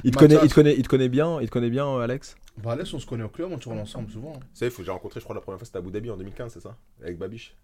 il, 0.04 0.12
te 0.12 0.16
Mathias- 0.18 0.20
connaît, 0.20 0.40
il, 0.46 0.50
te 0.50 0.54
connaît, 0.56 0.76
il 0.78 0.84
te 0.84 0.88
connaît 0.88 1.10
bien, 1.10 1.42
il 1.42 1.48
te 1.48 1.52
connaît 1.52 1.70
bien, 1.72 1.88
euh, 1.88 2.00
Alex 2.02 2.36
Bah, 2.58 2.76
on 2.80 2.86
se 3.00 3.06
connaît 3.06 3.24
au 3.24 3.30
club, 3.30 3.50
on 3.52 3.58
tourne 3.58 3.80
ensemble 3.80 4.10
souvent. 4.12 4.34
hein. 4.36 4.46
Safe, 4.54 4.82
j'ai 4.84 4.92
rencontré, 4.92 5.20
je 5.20 5.24
crois, 5.26 5.36
la 5.36 5.42
première 5.42 5.60
fois, 5.60 5.66
c'était 5.66 5.78
à 5.78 5.80
Abu 5.80 5.92
Dhabi 5.92 6.10
en 6.10 6.18
2015, 6.18 6.54
c'est 6.54 6.60
ça? 6.62 6.76
Avec 7.02 7.18
Babiche 7.18 7.56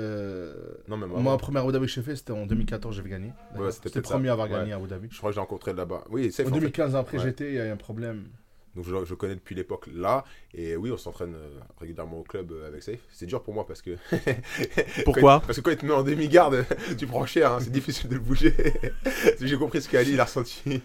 Euh, 0.00 0.74
Non, 0.88 0.96
même 0.96 1.08
Moi, 1.10 1.20
avant. 1.20 1.30
la 1.32 1.36
première 1.38 1.62
Abu 1.62 1.72
Dhabi 1.72 1.86
que 1.86 1.92
j'ai 1.92 2.02
fait, 2.02 2.16
c'était 2.16 2.32
en 2.32 2.46
2014, 2.46 2.96
j'avais 2.96 3.10
gagné. 3.10 3.32
Ouais, 3.56 3.70
c'était 3.72 3.90
le 3.98 4.02
premier 4.02 4.28
à 4.28 4.32
avoir 4.32 4.48
Ouais. 4.48 4.54
gagné 4.58 4.72
à 4.72 4.76
Abu 4.76 4.88
Dhabi. 4.88 5.08
Je 5.10 5.16
crois 5.16 5.30
que 5.30 5.34
j'ai 5.34 5.40
rencontré 5.40 5.72
là-bas. 5.72 6.04
Oui, 6.10 6.24
En 6.24 6.28
en 6.28 6.30
fait. 6.32 6.50
2015, 6.50 6.96
après 6.96 7.18
Ouais. 7.18 7.24
j'étais, 7.24 7.48
il 7.48 7.54
y 7.54 7.60
a 7.60 7.66
eu 7.66 7.70
un 7.70 7.76
problème. 7.76 8.26
Donc 8.74 8.84
je, 8.86 9.04
je 9.04 9.14
connais 9.14 9.36
depuis 9.36 9.54
l'époque 9.54 9.88
là. 9.94 10.24
Et 10.56 10.76
oui, 10.76 10.90
on 10.92 10.96
s'entraîne 10.96 11.34
euh, 11.34 11.48
régulièrement 11.80 12.20
au 12.20 12.22
club 12.22 12.52
euh, 12.52 12.68
avec 12.68 12.82
Safe. 12.82 13.00
C'est 13.10 13.26
dur 13.26 13.42
pour 13.42 13.54
moi 13.54 13.66
parce 13.66 13.82
que. 13.82 13.96
Pourquoi 15.04 15.40
Parce 15.40 15.56
que 15.58 15.62
quand 15.62 15.70
il 15.72 15.76
te 15.76 15.84
met 15.86 15.92
en 15.92 16.02
demi-garde, 16.02 16.64
tu 16.98 17.06
prends 17.06 17.26
cher, 17.26 17.52
hein, 17.52 17.58
c'est 17.60 17.72
difficile 17.72 18.08
de 18.08 18.14
le 18.14 18.20
bouger. 18.20 18.54
J'ai 19.40 19.56
compris 19.56 19.82
ce 19.82 19.88
qu'Ali 19.88 20.12
il 20.12 20.20
a 20.20 20.24
ressenti. 20.24 20.80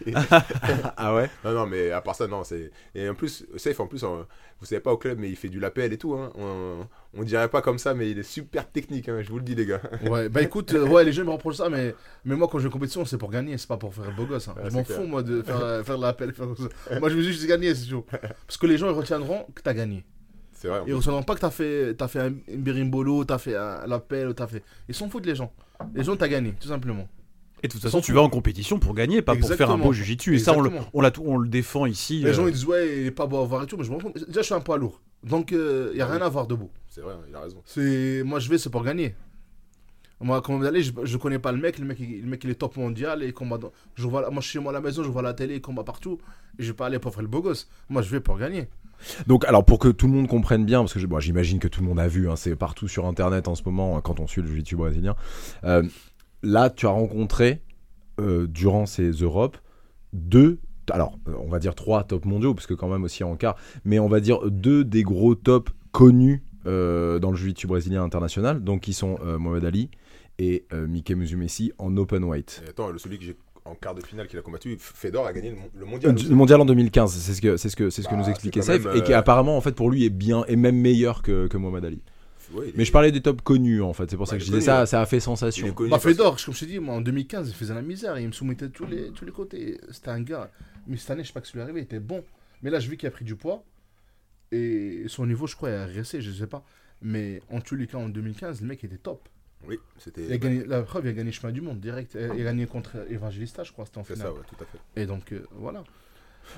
Ah 0.98 1.14
ouais 1.16 1.30
non, 1.44 1.52
non, 1.54 1.66
mais 1.68 1.92
à 1.92 2.02
part 2.02 2.16
ça, 2.16 2.28
non. 2.28 2.44
c'est 2.44 2.72
Et 2.96 3.08
en 3.10 3.14
plus, 3.16 3.46
Safe, 3.58 3.80
en 3.80 3.88
plus, 3.88 4.04
on- 4.04 4.26
vous 4.62 4.66
savez 4.66 4.82
pas 4.82 4.92
au 4.92 4.98
club, 4.98 5.20
mais 5.20 5.30
il 5.30 5.38
fait 5.38 5.48
du 5.48 5.58
lapel 5.58 5.94
et 5.94 5.98
tout. 5.98 6.16
Hein. 6.16 6.34
On, 6.36 6.86
on 7.14 7.24
dirait 7.24 7.48
pas 7.48 7.62
comme 7.62 7.78
ça, 7.80 7.94
mais 7.94 8.12
il 8.12 8.20
est 8.20 8.24
super 8.24 8.70
technique, 8.70 9.08
hein, 9.08 9.22
je 9.22 9.30
vous 9.30 9.38
le 9.38 9.44
dis, 9.44 9.56
les 9.56 9.66
gars. 9.66 9.80
Ouais, 10.06 10.28
bah 10.28 10.42
écoute, 10.42 10.74
euh, 10.74 10.86
ouais, 10.86 11.06
les 11.06 11.14
gens 11.14 11.24
me 11.24 11.30
reprochent 11.30 11.56
ça, 11.56 11.70
mais, 11.70 11.96
mais 12.26 12.36
moi 12.36 12.50
quand 12.52 12.58
je 12.60 12.64
vais 12.64 12.70
en 12.70 12.74
compétition, 12.74 13.06
c'est 13.06 13.18
pour 13.18 13.32
gagner, 13.32 13.58
c'est 13.58 13.70
pas 13.70 13.78
pour 13.78 13.94
faire 13.96 14.14
beau 14.14 14.26
gosse. 14.26 14.50
hein. 14.50 14.56
Ouais, 14.62 14.70
je 14.70 14.74
m'en 14.76 14.84
fous, 14.84 15.04
moi, 15.08 15.24
de 15.24 15.42
faire, 15.44 15.62
euh, 15.62 15.82
faire 15.84 15.98
de 15.98 16.02
l'appel. 16.02 16.34
faire. 16.34 16.48
Moi, 17.00 17.08
je 17.10 17.16
veux 17.16 17.22
juste 17.22 17.46
gagner, 17.48 17.74
c'est 17.74 17.88
chaud. 17.90 18.06
Parce 18.10 18.58
que 18.58 18.68
les 18.68 18.78
gens, 18.78 18.88
ils 18.90 18.94
retiendront 18.98 19.46
que 19.60 19.63
t'as 19.63 19.74
gagné. 19.74 20.04
C'est 20.54 20.68
vrai. 20.68 20.80
Ils 20.82 20.86
plus. 20.86 20.94
retiendront 20.96 21.24
pas 21.24 21.36
que 21.36 21.39
t'as 21.42 21.51
fait, 21.51 21.94
t'as 21.96 22.08
fait 22.08 22.20
un, 22.20 22.34
une 22.48 22.62
berimbolo, 22.62 23.24
t'as 23.24 23.38
fait 23.38 23.56
un, 23.56 23.86
l'appel, 23.88 24.28
ou 24.28 24.34
t'as 24.34 24.48
fait. 24.48 24.63
Ils 24.89 24.96
s'en 24.96 25.10
foutent, 25.10 25.25
les 25.25 25.36
gens. 25.36 25.54
Les 25.96 26.04
gens, 26.04 26.16
t'as 26.18 26.28
gagné, 26.28 26.54
tout 26.60 26.68
simplement. 26.68 27.08
Et 27.63 27.68
de 27.68 27.74
toute 27.74 27.82
façon, 27.82 28.01
tu 28.01 28.13
vas 28.13 28.22
en 28.22 28.30
compétition 28.30 28.80
pour 28.80 28.94
gagner, 28.94 29.22
pas 29.22 29.36
pour 29.36 29.50
faire 29.50 29.70
un 29.72 29.78
beau 29.78 29.94
jujitsu. 29.94 30.36
Et 30.36 30.39
ça, 30.39 30.54
on 30.58 30.62
le, 30.62 30.72
on, 30.94 31.01
l'a 31.01 31.12
on 31.24 31.38
le 31.38 31.48
défend 31.50 31.86
ici. 31.86 32.20
Les 32.22 32.30
euh, 32.30 32.34
gens, 32.34 32.48
ils 32.48 32.54
disent, 32.54 32.66
ouais, 32.66 33.01
il 33.01 33.06
est 33.08 33.12
pas 33.12 33.25
beau 33.28 33.38
à 33.38 33.46
voir 33.46 33.63
et 33.63 33.68
tout, 33.68 33.78
mais 33.78 33.84
je 33.84 33.92
m'en 33.92 34.00
fous. 34.00 34.12
Déjà, 34.28 34.42
je 34.42 34.46
suis 34.46 34.54
un 34.54 34.60
poids 34.62 34.78
lourd. 34.78 35.01
Donc, 35.24 35.51
il 35.51 35.58
y 35.98 36.01
a 36.01 36.06
Ah 36.06 36.10
rien 36.12 36.20
oui. 36.20 36.25
à 36.25 36.30
voir 36.30 36.48
debout. 36.48 36.70
C'est 36.88 37.01
vrai, 37.01 37.13
il 37.30 37.36
a 37.36 37.42
raison. 37.42 37.62
C'est 37.66 38.24
moi 38.25 38.39
je 38.39 38.50
vais 38.50 38.58
c'est 38.58 38.70
pour 38.70 38.84
gagner. 38.84 39.16
Moi 40.22 40.42
comme 40.42 40.62
d'aller 40.62 40.82
je, 40.84 40.92
je 41.04 41.18
connais 41.18 41.39
pas 41.39 41.51
le 41.54 41.60
mec, 41.60 41.80
le 41.80 41.86
mec 41.86 41.98
il, 42.00 42.22
le 42.24 42.28
mec 42.28 42.44
il 42.44 42.50
est 42.50 42.56
top 42.56 42.75
mondial 42.75 43.24
et 43.24 43.32
combat 43.32 43.58
dans- 43.58 43.72
je 43.96 44.06
vois 44.06 44.30
moi 44.30 44.42
je 44.42 44.48
suis 44.48 44.54
chez 44.54 44.60
moi 44.60 44.72
à 44.72 44.74
la 44.74 44.82
maison, 44.82 45.01
je 45.04 45.10
vois 45.10 45.22
la 45.22 45.34
télé, 45.34 45.56
il 45.56 45.62
combat 45.62 45.84
partout 45.86 46.18
et 46.58 46.63
je 46.63 46.68
vais 46.68 46.74
pas 46.75 46.88
aller 46.88 47.00
pour 47.00 47.13
faire 47.13 47.22
le 47.22 47.30
beau 47.30 47.42
gosse. 47.42 47.70
Moi 47.88 48.01
je 48.01 48.10
vais 48.10 48.20
pour 48.20 48.38
gagner. 48.38 48.68
Donc, 49.27 49.46
alors 49.46 49.65
pour 49.65 49.79
que 49.79 49.88
tout 49.88 50.08
le 50.08 50.13
monde 50.13 50.27
comprenne 50.27 50.65
bien, 50.65 50.79
parce 50.79 50.94
que 50.94 51.06
bon, 51.06 51.20
j'imagine 51.20 51.60
que 51.60 51.68
tout 51.68 51.82
le 51.82 51.88
monde 51.88 52.00
a 52.00 52.08
vu, 52.08 52.29
hein, 52.29 52.36
c'est 52.36 52.56
partout 52.56 52.88
sur 52.88 53.06
internet 53.06 53.48
en 53.48 53.56
ce 53.56 53.63
moment 53.63 53.98
hein, 53.98 54.01
quand 54.01 54.20
on 54.20 54.27
suit 54.27 54.41
le 54.41 54.48
jiu-jitsu 54.48 54.75
brésilien. 54.75 55.15
Euh, 55.63 55.84
là, 56.44 56.70
tu 56.70 56.86
as 56.86 56.91
rencontré 56.91 57.62
euh, 58.20 58.48
durant 58.48 58.86
ces 58.86 59.12
Europes 59.12 59.58
deux, 60.13 60.60
alors 60.91 61.18
euh, 61.27 61.34
on 61.39 61.50
va 61.50 61.60
dire 61.60 61.75
trois 61.75 62.03
top 62.03 62.25
mondiaux, 62.25 62.53
parce 62.53 62.68
que 62.68 62.74
quand 62.74 62.89
même 62.89 63.03
aussi 63.03 63.24
en 63.24 63.36
quart, 63.36 63.56
mais 63.86 64.00
on 64.00 64.08
va 64.08 64.20
dire 64.20 64.39
deux 64.50 64.84
des 64.84 65.03
gros 65.03 65.36
tops 65.36 65.72
connus 65.91 66.44
dans 66.65 67.32
le 67.32 67.36
jiu-jitsu 67.36 67.65
brésilien 67.65 68.03
international, 68.03 68.63
donc 68.63 68.82
qui 68.82 68.94
sont 68.94 69.18
Mohamed 69.39 69.65
Ali 69.65 69.89
et 70.38 70.68
Mike 70.72 71.10
Musumeci 71.12 71.72
en 71.79 71.98
open 71.98 72.24
weight. 72.24 72.62
Et 72.63 72.70
attends, 72.70 72.96
celui 72.98 73.18
que 73.18 73.24
j'ai 73.25 73.36
en 73.66 73.75
quart 73.75 73.96
de 73.96 74.01
finale 74.01 74.28
qu'il 74.28 74.39
a 74.39 74.42
combattu, 74.42 74.78
Fedor 74.80 75.25
a 75.28 75.34
gagné 75.34 75.51
le, 75.51 75.56
mon- 75.58 75.70
le 75.78 75.86
mondial. 75.86 76.16
Le 76.16 76.36
mondial 76.36 76.62
en 76.62 76.66
2015, 76.66 77.13
c'est 77.13 77.34
ce 77.34 77.42
que 77.42 77.58
c'est 77.58 77.70
ce 77.70 77.75
que 77.75 77.89
c'est 77.89 78.01
ce 78.01 78.08
que 78.08 78.13
Bah, 78.16 78.22
nous 78.22 78.30
expliquait 78.30 78.62
même, 78.68 78.88
et 78.96 79.04
qui 79.04 79.13
euh, 79.13 79.18
apparemment 79.18 79.58
en 79.58 79.62
fait 79.62 79.74
pour 79.74 79.89
lui 79.92 80.06
est 80.06 80.10
bien 80.10 80.44
et 80.48 80.56
même 80.56 80.75
meilleur 80.78 81.22
que, 81.22 81.48
que 81.48 81.58
Mohamed 81.58 81.86
Ali. 81.86 82.01
Ouais, 82.54 82.72
Mais 82.75 82.82
est- 82.82 82.86
je 82.86 82.92
parlais 82.92 83.12
des 83.12 83.22
tops 83.22 83.44
connus 83.44 83.82
en 83.82 83.94
fait, 83.94 84.10
c'est 84.10 84.18
pour 84.18 84.25
ça 84.28 84.34
Ouais, 84.34 84.39
que 84.39 84.44
je 84.46 84.50
disais 84.50 84.58
connu, 84.58 84.66
ça, 84.66 84.80
ouais. 84.82 84.86
ça 84.88 85.01
a 85.01 85.06
fait 85.06 85.20
sensation. 85.20 85.75
Bah 85.89 86.00
Fedor, 86.00 86.36
comme 86.44 86.54
je 86.56 86.60
t'ai 86.62 86.66
dit, 86.66 86.80
moi 86.80 86.96
en 86.96 87.01
2015 87.01 87.48
il 87.50 87.54
faisait 87.54 87.74
la 87.75 87.82
misère, 87.84 88.18
il 88.18 88.25
me 88.28 88.32
soumettait 88.32 88.68
de 88.68 88.74
tous 88.74 88.88
les, 88.88 89.12
tous 89.12 89.25
les 89.25 89.32
côtés. 89.32 89.80
C'était 89.92 90.10
un 90.10 90.22
gars. 90.22 90.50
Mais 90.88 90.98
cette 90.98 91.12
année 91.12 91.22
je 91.24 91.28
sais 91.28 91.34
pas 91.34 91.42
ce 91.44 91.51
qui 91.51 91.58
lui 91.58 91.60
est 91.60 91.63
arrivé, 91.63 91.82
il 91.82 91.84
était 91.84 92.00
bon. 92.00 92.24
Mais 92.63 92.70
là 92.72 92.80
je 92.80 92.89
vis 92.89 92.98
qu'il 92.98 93.08
a 93.08 93.12
pris 93.12 93.24
du 93.25 93.36
poids 93.36 93.63
et 94.51 95.04
son 95.08 95.25
niveau 95.28 95.46
je 95.48 95.56
crois 95.56 95.70
est 95.70 95.86
régressé, 95.86 96.22
je 96.22 96.32
sais 96.32 96.48
pas. 96.48 96.63
Mais 97.01 97.42
en 97.51 97.62
tous 97.62 97.75
les 97.75 97.88
cas 97.88 97.98
en 97.98 98.10
2015 98.10 98.62
le 98.62 98.68
mec 98.68 98.84
était 98.84 98.98
top. 98.98 99.30
Oui, 99.68 99.78
c'était. 99.98 100.24
Il 100.25 100.34
a 100.34 100.38
gagné, 100.38 100.63
la 100.66 100.82
preuve 100.84 101.06
il 101.06 101.10
a 101.10 101.13
gagné 101.13 101.32
chemin 101.32 101.51
du 101.51 101.62
monde 101.62 101.80
direct. 101.80 102.16
Il 102.16 102.42
a 102.42 102.44
gagné 102.46 102.66
contre 102.66 102.92
Evangelista 103.10 103.63
je 103.63 103.72
crois, 103.72 103.86
c'était 103.86 103.98
en 104.00 104.04
C'est 104.04 104.13
finale. 104.13 104.28
ça, 104.30 104.34
ouais, 104.34 104.46
tout 104.48 104.63
à 104.63 104.66
fait. 104.66 105.01
Et 105.01 105.06
donc 105.06 105.32
euh, 105.34 105.46
voilà. 105.58 105.84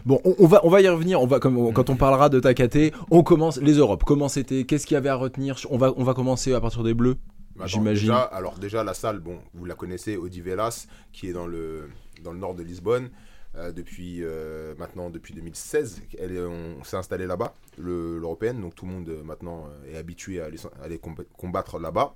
Bon, 0.06 0.22
on, 0.24 0.36
on 0.40 0.48
va 0.48 0.62
on 0.64 0.70
va 0.70 0.82
y 0.82 0.88
revenir. 0.88 1.22
On 1.22 1.28
va 1.28 1.40
comme 1.40 1.74
quand 1.74 1.90
on 1.90 1.96
parlera 1.96 2.30
de 2.30 2.40
Takate, 2.40 2.94
on 3.10 3.24
commence 3.24 3.58
les 3.58 3.74
Europes. 3.74 4.04
Comment 4.06 4.30
c'était 4.30 4.64
Qu'est-ce 4.64 4.86
qu'il 4.86 4.96
y 4.96 4.98
avait 4.98 5.10
à 5.10 5.16
retenir? 5.16 5.58
On 5.70 5.78
va 5.78 5.94
on 5.98 6.04
va 6.04 6.14
commencer 6.14 6.54
à 6.54 6.62
partir 6.62 6.84
des 6.84 6.94
bleus. 6.94 7.18
Attends, 7.58 7.68
J'imagine. 7.68 8.08
déjà- 8.08 8.22
alors 8.22 8.58
déjà 8.60 8.84
la 8.84 8.94
salle, 8.94 9.20
bon, 9.20 9.38
vous 9.54 9.66
la 9.66 9.76
connaissez, 9.76 10.16
Odivelas, 10.18 10.88
qui 11.12 11.28
est 11.28 11.34
dans 11.34 11.48
le 11.48 11.90
dans 12.24 12.32
le 12.32 12.40
nord 12.40 12.56
de 12.56 12.64
Lisbonne. 12.64 13.10
euh, 13.58 13.74
depuis 13.74 14.20
euh, 14.24 14.74
maintenant 14.80 15.10
depuis 15.10 15.34
2016, 15.34 16.02
elle 16.18 16.38
on 16.48 16.82
s'est 16.86 16.96
installé 16.96 17.26
là-bas, 17.28 17.54
le- 17.78 18.18
l'européenne, 18.18 18.62
donc 18.62 18.76
tout 18.76 18.86
le 18.86 18.94
monde 18.94 19.10
euh, 19.10 19.24
maintenant 19.24 19.66
euh, 19.68 19.92
est 19.94 19.98
habitué 19.98 20.40
à 20.40 20.46
aller, 20.82 21.00
combattre 21.38 21.78
là-bas. 21.78 22.16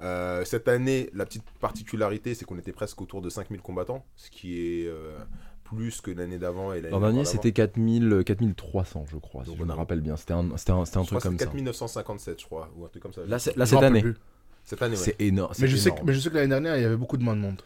Euh, 0.00 0.44
cette 0.44 0.68
année, 0.68 1.10
la 1.14 1.24
petite 1.24 1.44
particularité, 1.60 2.34
c'est 2.34 2.44
qu'on 2.44 2.58
était 2.58 2.72
presque 2.72 3.00
autour 3.00 3.22
de 3.22 3.30
5000 3.30 3.60
combattants, 3.60 4.04
ce 4.16 4.30
qui 4.30 4.58
est 4.58 4.86
euh, 4.86 5.16
plus 5.64 6.00
que 6.00 6.10
l'année 6.10 6.38
d'avant 6.38 6.72
et 6.72 6.80
L'an 6.82 7.00
dernier 7.00 7.24
c'était 7.24 7.52
4000 7.52 8.22
4300 8.24 9.06
je 9.10 9.16
crois, 9.16 9.44
si 9.44 9.50
Donc, 9.50 9.58
je 9.58 9.62
me 9.62 9.68
non. 9.68 9.76
rappelle 9.76 10.00
bien. 10.00 10.16
C'était 10.16 10.34
un 10.34 10.56
c'était 10.56 10.72
un, 10.72 10.84
c'était 10.84 10.98
un 10.98 11.02
Je 11.02 11.08
truc 11.08 11.22
comme 11.22 11.38
c'est 11.38 11.44
ça. 11.44 11.50
4957, 11.50 12.40
je 12.40 12.44
crois, 12.46 12.70
ou 12.76 12.84
un 12.84 12.88
truc 12.88 13.02
comme 13.02 13.12
ça. 13.12 13.22
Là, 13.26 13.38
Je 13.38 13.64
cette 13.64 13.82
année, 13.82 14.02
plus. 14.02 14.16
Cette 14.64 14.82
année, 14.82 14.96
ouais. 14.96 15.02
c'est 15.02 15.20
énorme. 15.20 15.54
Mais 15.58 15.68
je, 15.68 15.76
sais 15.76 15.90
que, 15.90 16.02
mais 16.04 16.12
je 16.12 16.20
sais 16.20 16.28
que 16.28 16.34
l'année 16.34 16.48
dernière, 16.48 16.76
il 16.76 16.82
y 16.82 16.84
avait 16.84 16.96
beaucoup 16.96 17.16
de 17.16 17.22
moins 17.22 17.36
de 17.36 17.40
monde. 17.40 17.62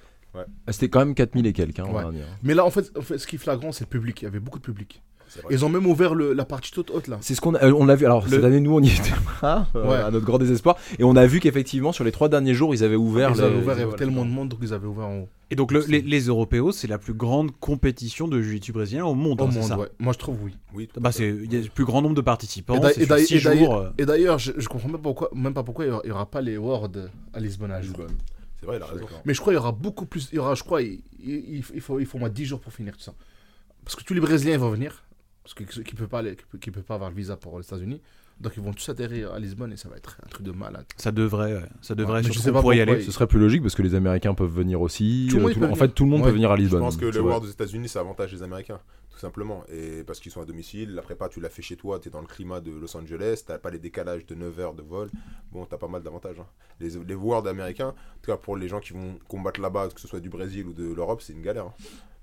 C'était 0.68 0.88
quand 0.88 1.00
même 1.00 1.14
4000 1.14 1.46
et 1.46 1.52
quelques 1.52 1.80
hein, 1.80 1.86
l'an 1.86 2.00
dernier. 2.00 2.22
Mais 2.42 2.54
là, 2.54 2.64
en 2.64 2.70
fait, 2.70 2.96
en 2.96 3.02
fait, 3.02 3.18
ce 3.18 3.26
qui 3.26 3.36
est 3.36 3.38
flagrant, 3.40 3.72
c'est 3.72 3.84
le 3.84 3.90
public. 3.90 4.22
Il 4.22 4.24
y 4.24 4.28
avait 4.28 4.38
beaucoup 4.38 4.58
de 4.58 4.64
public. 4.64 5.02
Ils 5.50 5.64
ont 5.64 5.68
même 5.68 5.86
ouvert 5.86 6.14
le- 6.14 6.32
la 6.32 6.44
partie 6.44 6.70
toute 6.72 6.90
haute 6.90 7.08
là. 7.08 7.18
C'est 7.20 7.34
ce 7.34 7.40
qu'on 7.40 7.54
a, 7.54 7.64
euh, 7.64 7.72
on 7.72 7.84
l'a 7.86 7.94
vu. 7.96 8.04
Alors 8.06 8.24
Le- 8.24 8.30
cette 8.30 8.44
année, 8.44 8.60
nous, 8.60 8.74
on 8.74 8.80
y 8.82 8.88
était 8.88 9.10
pas, 9.40 9.68
euh, 9.76 9.88
Ouais. 9.88 9.96
à 9.96 10.10
notre 10.10 10.26
grand 10.26 10.38
désespoir, 10.38 10.76
et 10.98 11.04
on 11.04 11.14
a 11.16 11.26
vu 11.26 11.40
qu'effectivement 11.40 11.92
sur 11.92 12.04
les 12.04 12.12
trois 12.12 12.28
derniers 12.28 12.54
jours, 12.54 12.74
ils 12.74 12.82
avaient 12.84 12.96
ouvert. 12.96 13.30
Ils 13.34 13.40
avaient 13.40 13.54
les- 13.54 13.60
ouvert, 13.62 13.76
il 13.76 13.80
y 13.80 13.82
avait 13.84 13.96
tellement 13.96 14.24
de 14.24 14.30
monde, 14.30 14.48
donc 14.48 14.58
ils 14.62 14.72
avaient 14.72 14.86
ouvert 14.86 15.06
en 15.06 15.18
haut. 15.20 15.28
Et 15.52 15.56
donc, 15.56 15.72
le- 15.72 15.84
les, 15.88 16.00
les 16.00 16.20
Européos, 16.26 16.70
c'est 16.70 16.86
la 16.86 16.98
plus 16.98 17.12
grande 17.14 17.50
compétition 17.58 18.28
de 18.28 18.40
jiu-jitsu 18.40 18.72
brésilien 18.72 19.04
au 19.04 19.14
monde. 19.14 19.40
Au 19.40 19.44
hein, 19.44 19.50
monde, 19.52 19.62
ça 19.64 19.78
ouais. 19.78 19.88
Moi, 19.98 20.12
je 20.12 20.18
trouve 20.18 20.36
oui. 20.44 20.56
Oui, 20.74 20.86
tout 20.86 21.00
à 21.00 21.02
Bah, 21.02 21.10
c'est 21.12 21.28
il 21.28 21.52
y 21.52 21.56
a 21.56 21.60
le 21.60 21.68
plus 21.68 21.84
grand 21.84 22.02
nombre 22.02 22.14
de 22.14 22.20
participants. 22.20 22.74
Et 22.76 23.06
d'ailleurs- 23.06 23.72
euh, 23.98 24.04
d'ailleurs, 24.04 24.38
je, 24.38 24.52
je 24.56 24.68
comprends 24.68 24.88
même, 24.88 25.00
pourquoi, 25.00 25.28
même 25.34 25.54
pas 25.54 25.62
pourquoi 25.64 25.84
il 25.86 25.88
y 25.88 25.90
aura, 25.90 26.00
il 26.04 26.08
y 26.08 26.12
aura 26.12 26.26
pas 26.30 26.40
les 26.40 26.56
Worlds 26.56 27.10
à 27.34 27.40
Lisbonne 27.40 27.72
un 27.72 27.80
jour. 27.82 27.96
C'est 28.60 28.66
vrai, 28.66 28.76
il 28.76 28.82
a 28.82 28.86
raison. 28.86 29.06
Mais 29.24 29.34
je 29.34 29.40
crois 29.40 29.52
qu'il 29.52 29.58
y 29.58 29.62
aura 29.62 29.72
beaucoup 29.72 30.06
plus. 30.06 30.28
Il 30.32 30.36
y 30.36 30.38
aura, 30.38 30.54
je 30.54 30.62
crois, 30.62 30.82
il, 30.82 31.00
il- 31.24 31.62
il 31.74 31.80
faut, 31.80 31.98
il 31.98 32.06
faut 32.06 32.16
au 32.16 32.20
moins 32.20 32.28
10 32.28 32.44
jours 32.44 32.60
pour 32.60 32.72
finir 32.72 32.94
tout 32.96 33.02
ça. 33.02 33.14
Parce 33.84 33.96
que 33.96 34.04
tous 34.04 34.12
les 34.14 34.20
Brésiliens 34.20 34.52
ils 34.54 34.60
vont 34.60 34.70
venir. 34.70 35.02
Parce 35.42 35.54
que 35.54 35.64
qui 35.64 35.94
ne 35.94 35.98
peuvent, 35.98 36.08
pas 36.08 36.18
aller- 36.20 36.36
qui 36.36 36.44
peuvent- 36.50 36.60
qui 36.60 36.70
peuvent 36.70 36.82
pas 36.84 36.94
avoir 36.94 37.10
le 37.10 37.16
visa 37.16 37.36
pour 37.36 37.58
les 37.58 37.64
États-Unis. 37.64 38.00
Donc 38.40 38.52
ils 38.56 38.62
vont 38.62 38.72
tous 38.72 38.88
atterrir 38.88 39.32
à 39.34 39.38
Lisbonne 39.38 39.70
et 39.72 39.76
ça 39.76 39.90
va 39.90 39.96
être 39.98 40.16
un 40.24 40.28
truc 40.28 40.46
de 40.46 40.52
malade. 40.52 40.86
Ça 40.96 41.12
devrait, 41.12 41.54
ouais, 41.56 41.68
ça 41.82 41.94
devrait 41.94 42.20
mais 42.20 42.24
sur 42.24 42.32
je 42.34 42.38
sais 42.38 42.52
pas 42.52 42.62
pourrait 42.62 42.78
y 42.78 42.80
aller. 42.80 42.94
il- 43.00 43.04
Ce 43.04 43.12
serait 43.12 43.26
plus 43.26 43.38
logique 43.38 43.60
parce 43.60 43.74
que 43.74 43.82
les 43.82 43.94
Américains 43.94 44.32
peuvent 44.32 44.50
venir 44.52 44.80
aussi. 44.80 45.28
Tout 45.30 45.38
euh, 45.40 45.52
peut 45.52 45.66
en 45.66 45.74
fait, 45.74 45.88
tout 45.88 46.04
le 46.04 46.10
monde 46.10 46.20
Ouais. 46.22 46.28
peut 46.28 46.32
venir 46.32 46.50
à 46.50 46.56
Je 46.56 46.62
Lisbonne. 46.62 46.80
pense 46.80 46.96
que 46.96 47.04
le. 47.04 47.20
World 47.20 47.44
aux 47.44 47.50
États-Unis, 47.50 47.88
ça 47.90 48.00
avantage 48.00 48.32
les 48.32 48.42
Américains, 48.42 48.80
tout 49.10 49.18
simplement. 49.18 49.62
Et 49.70 50.04
parce 50.04 50.20
qu'ils 50.20 50.32
sont 50.32 50.40
à 50.40 50.46
domicile, 50.46 50.94
la 50.94 51.02
prépa, 51.02 51.28
tu 51.28 51.38
l'as 51.40 51.50
fait 51.50 51.60
chez 51.60 51.76
toi, 51.76 51.98
tu 52.00 52.08
es 52.08 52.10
dans 52.10 52.22
le 52.22 52.26
climat 52.26 52.62
de 52.62 52.70
Los 52.70 52.96
Angeles, 52.96 53.42
tu 53.46 53.58
pas 53.58 53.70
les 53.70 53.78
décalages 53.78 54.24
de 54.24 54.34
9 54.34 54.58
heures 54.58 54.74
de 54.74 54.82
vol. 54.82 55.10
Bon, 55.52 55.66
tu 55.66 55.74
as 55.74 55.78
pas 55.78 55.88
mal 55.88 56.02
d'avantages. 56.02 56.38
hein. 56.40 56.46
Les, 56.80 56.90
les 57.06 57.14
Worlds 57.14 57.46
américains, 57.46 57.88
en 57.88 58.20
tout 58.22 58.30
cas 58.32 58.38
pour 58.38 58.56
les 58.56 58.68
gens 58.68 58.80
qui 58.80 58.94
vont 58.94 59.18
combattre 59.28 59.60
là-bas, 59.60 59.88
que 59.94 60.00
ce 60.00 60.08
soit 60.08 60.20
du 60.20 60.30
Brésil 60.30 60.66
ou 60.66 60.72
de 60.72 60.90
l'Europe, 60.94 61.20
c'est 61.20 61.34
une 61.34 61.42
galère. 61.42 61.66
hein. 61.66 61.74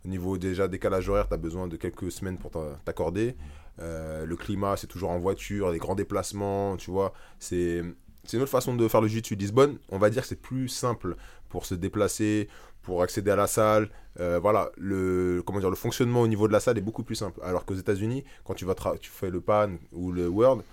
Au 0.07 0.09
niveau 0.09 0.37
déjà 0.37 0.69
décalage 0.69 1.09
horaire, 1.09 1.27
tu 1.27 1.33
as 1.33 1.37
besoin 1.37 1.67
de 1.67 1.75
quelques 1.75 2.09
semaines 2.13 2.37
pour 2.37 2.49
t'a- 2.49 2.79
t'accorder. 2.85 3.35
Euh, 3.79 4.25
le 4.25 4.35
climat, 4.37 4.77
c'est 4.77 4.87
toujours 4.87 5.09
en 5.09 5.19
voiture, 5.19 5.69
les 5.69 5.79
grands 5.79 5.95
déplacements, 5.95 6.77
tu 6.77 6.91
vois. 6.91 7.11
C'est 7.39 7.83
une 8.31 8.41
autre 8.41 8.49
façon 8.49 8.73
de 8.73 8.87
faire 8.87 9.01
le 9.01 9.09
jiu-jitsu. 9.09 9.35
Lisbonne, 9.35 9.77
on 9.89 9.97
va 9.97 10.09
dire 10.09 10.21
que 10.21 10.29
c'est 10.29 10.41
plus 10.41 10.69
simple 10.69 11.17
pour 11.49 11.65
se 11.65 11.75
déplacer, 11.75 12.47
pour 12.83 13.03
accéder 13.03 13.31
à 13.31 13.35
la 13.35 13.47
salle. 13.47 13.89
Euh, 14.21 14.39
voilà, 14.41 14.71
le, 14.77 15.43
comment 15.45 15.59
dire, 15.59 15.69
le 15.69 15.75
fonctionnement 15.75 16.21
au 16.21 16.27
niveau 16.29 16.47
de 16.47 16.53
la 16.53 16.61
salle 16.61 16.77
est 16.77 16.81
beaucoup 16.81 17.03
plus 17.03 17.15
simple. 17.15 17.41
Alors 17.43 17.65
qu'aux 17.65 17.75
États-Unis, 17.75 18.23
quand 18.45 18.53
tu, 18.53 18.63
vas 18.63 18.75
tu 19.01 19.09
fais 19.11 19.29
le 19.29 19.41
PAN 19.41 19.71
ou 19.91 20.13
le 20.13 20.29
World, 20.29 20.63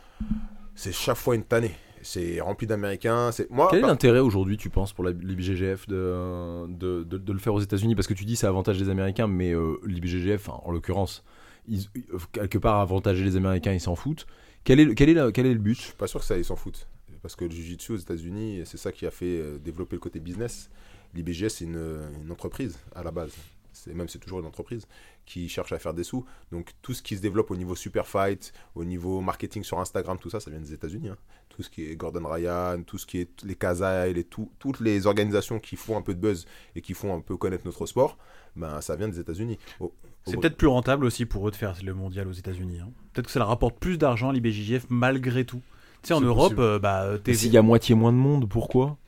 c'est 0.77 0.92
chaque 0.92 1.16
fois 1.16 1.35
une 1.35 1.42
tannée. 1.44 1.75
C'est 2.05 2.40
rempli 2.40 2.67
d'Américains. 2.67 3.33
C'est 3.33 3.51
moi. 3.51 3.67
Quel 3.71 3.79
est 3.79 3.83
par- 3.83 3.90
l'intérêt 3.90 4.21
aujourd'hui, 4.21 4.57
tu 4.57 4.71
penses, 4.71 4.93
pour 4.93 5.05
l'IBGGF 5.05 5.88
de, 5.88 6.67
de, 6.69 7.03
de, 7.03 7.19
de 7.19 7.33
le 7.33 7.38
faire 7.38 7.55
aux 7.55 7.61
États-Unis? 7.61 7.95
Parce 7.95 8.07
que 8.07 8.14
tu 8.14 8.25
dis 8.25 8.37
ça 8.37 8.49
avantage 8.49 8.79
les 8.79 8.88
Américains, 8.90 9.27
mais 9.27 9.53
euh, 9.55 9.77
l'IBGGF, 9.85 10.49
en 10.49 10.71
l'occurrence, 10.71 11.25
ils- 11.67 11.87
ils- 11.95 12.05
quelque 12.33 12.59
part 12.59 12.79
avantager 12.81 13.25
les 13.25 13.37
Américains, 13.37 13.73
ils 13.73 13.81
s'en 13.81 13.97
foutent. 13.97 14.27
Quel 14.64 14.81
est, 14.81 14.85
le- 14.85 14.95
quel, 14.95 15.09
est 15.09 15.14
la- 15.14 15.33
quel 15.33 15.47
est 15.47 15.53
le 15.55 15.59
Je 15.59 15.62
but 15.64 15.75
suis 15.79 15.93
pas 15.95 16.07
sûr 16.07 16.21
que 16.21 16.27
ça, 16.27 16.37
ils 16.38 16.45
s'en 16.45 16.57
foutent. 16.57 16.87
Parce 17.23 17.37
que 17.37 17.45
le 17.47 17.51
Jiu-Jitsu 17.51 17.93
aux 17.93 17.97
États-Unis, 17.97 18.62
c'est 18.67 18.77
ça 18.77 18.93
qui 18.93 19.07
a 19.07 19.11
fait 19.11 19.38
euh, 19.40 19.59
développer 19.59 19.97
le 19.97 20.01
côté 20.01 20.21
business. 20.21 20.69
L'IBGS, 21.14 21.49
c'est 21.49 21.64
une, 21.64 22.01
une 22.23 22.31
entreprise 22.31 22.79
à 22.95 23.03
la 23.03 23.11
base. 23.11 23.33
C'est 23.75 23.93
même 23.95 24.09
c'est 24.09 24.19
toujours 24.19 24.41
une 24.41 24.47
entreprise 24.47 24.87
qui 25.27 25.49
cherche 25.49 25.73
à 25.73 25.79
faire 25.79 25.93
des 25.95 26.05
sous. 26.05 26.25
Donc 26.53 26.71
tout 26.83 26.95
ce 26.95 27.03
qui 27.03 27.17
se 27.17 27.21
développe 27.23 27.51
au 27.51 27.57
niveau 27.57 27.75
super 27.75 28.07
fight, 28.07 28.53
au 28.75 28.85
niveau 28.85 29.21
marketing 29.21 29.63
sur 29.63 29.79
Instagram, 29.81 30.17
tout 30.21 30.31
ça, 30.31 30.41
ça 30.41 30.51
vient 30.51 30.61
des 30.61 30.73
États-Unis. 30.73 31.11
hein. 31.11 31.17
Tout 31.51 31.63
ce 31.63 31.71
qui 31.71 31.85
est 31.89 31.95
Gordon 31.97 32.27
Ryan, 32.27 32.83
tout 32.85 32.99
ce 32.99 33.07
qui 33.07 33.19
est 33.19 33.43
les 33.45 34.25
tout, 34.25 34.51
toutes 34.59 34.81
les 34.81 35.07
organisations 35.07 35.61
qui 35.61 35.77
font 35.77 35.97
un 35.97 36.03
peu 36.03 36.15
de 36.15 36.21
buzz 36.21 36.47
et 36.75 36.81
qui 36.81 36.95
font 36.95 37.15
un 37.15 37.21
peu 37.21 37.37
connaître 37.37 37.65
notre 37.67 37.87
sport, 37.87 38.17
ben 38.57 38.81
ça 38.81 38.97
vient 38.97 39.09
des 39.09 39.21
États-Unis. 39.21 39.59
Au- 39.81 39.85
au- 39.87 39.93
C'est 40.27 40.37
peut-être 40.41 40.57
plus 40.57 40.67
rentable 40.69 41.05
aussi 41.05 41.27
pour 41.27 41.47
eux 41.47 41.51
de 41.51 41.57
faire 41.57 41.75
le 41.85 41.95
mondial 41.95 42.27
aux 42.29 42.33
États-Unis. 42.33 42.81
hein. 42.81 42.91
Peut-être 43.13 43.27
que 43.27 43.33
ça 43.33 43.39
leur 43.39 43.49
rapporte 43.49 43.79
plus 43.79 43.99
d'argent 43.99 44.31
à 44.31 44.33
l'IBJJF 44.33 44.87
malgré 44.89 45.45
tout. 45.45 45.61
Tu 46.03 46.09
sais, 46.09 46.15
en 46.15 46.21
Europe, 46.21 46.55
euh, 46.59 46.79
bah, 46.79 47.05
euh, 47.05 47.19
S'il 47.33 47.53
y 47.53 47.57
a 47.57 47.63
moitié 47.63 47.95
moins 47.95 48.13
de 48.13 48.19
monde, 48.19 48.49
pourquoi? 48.49 48.99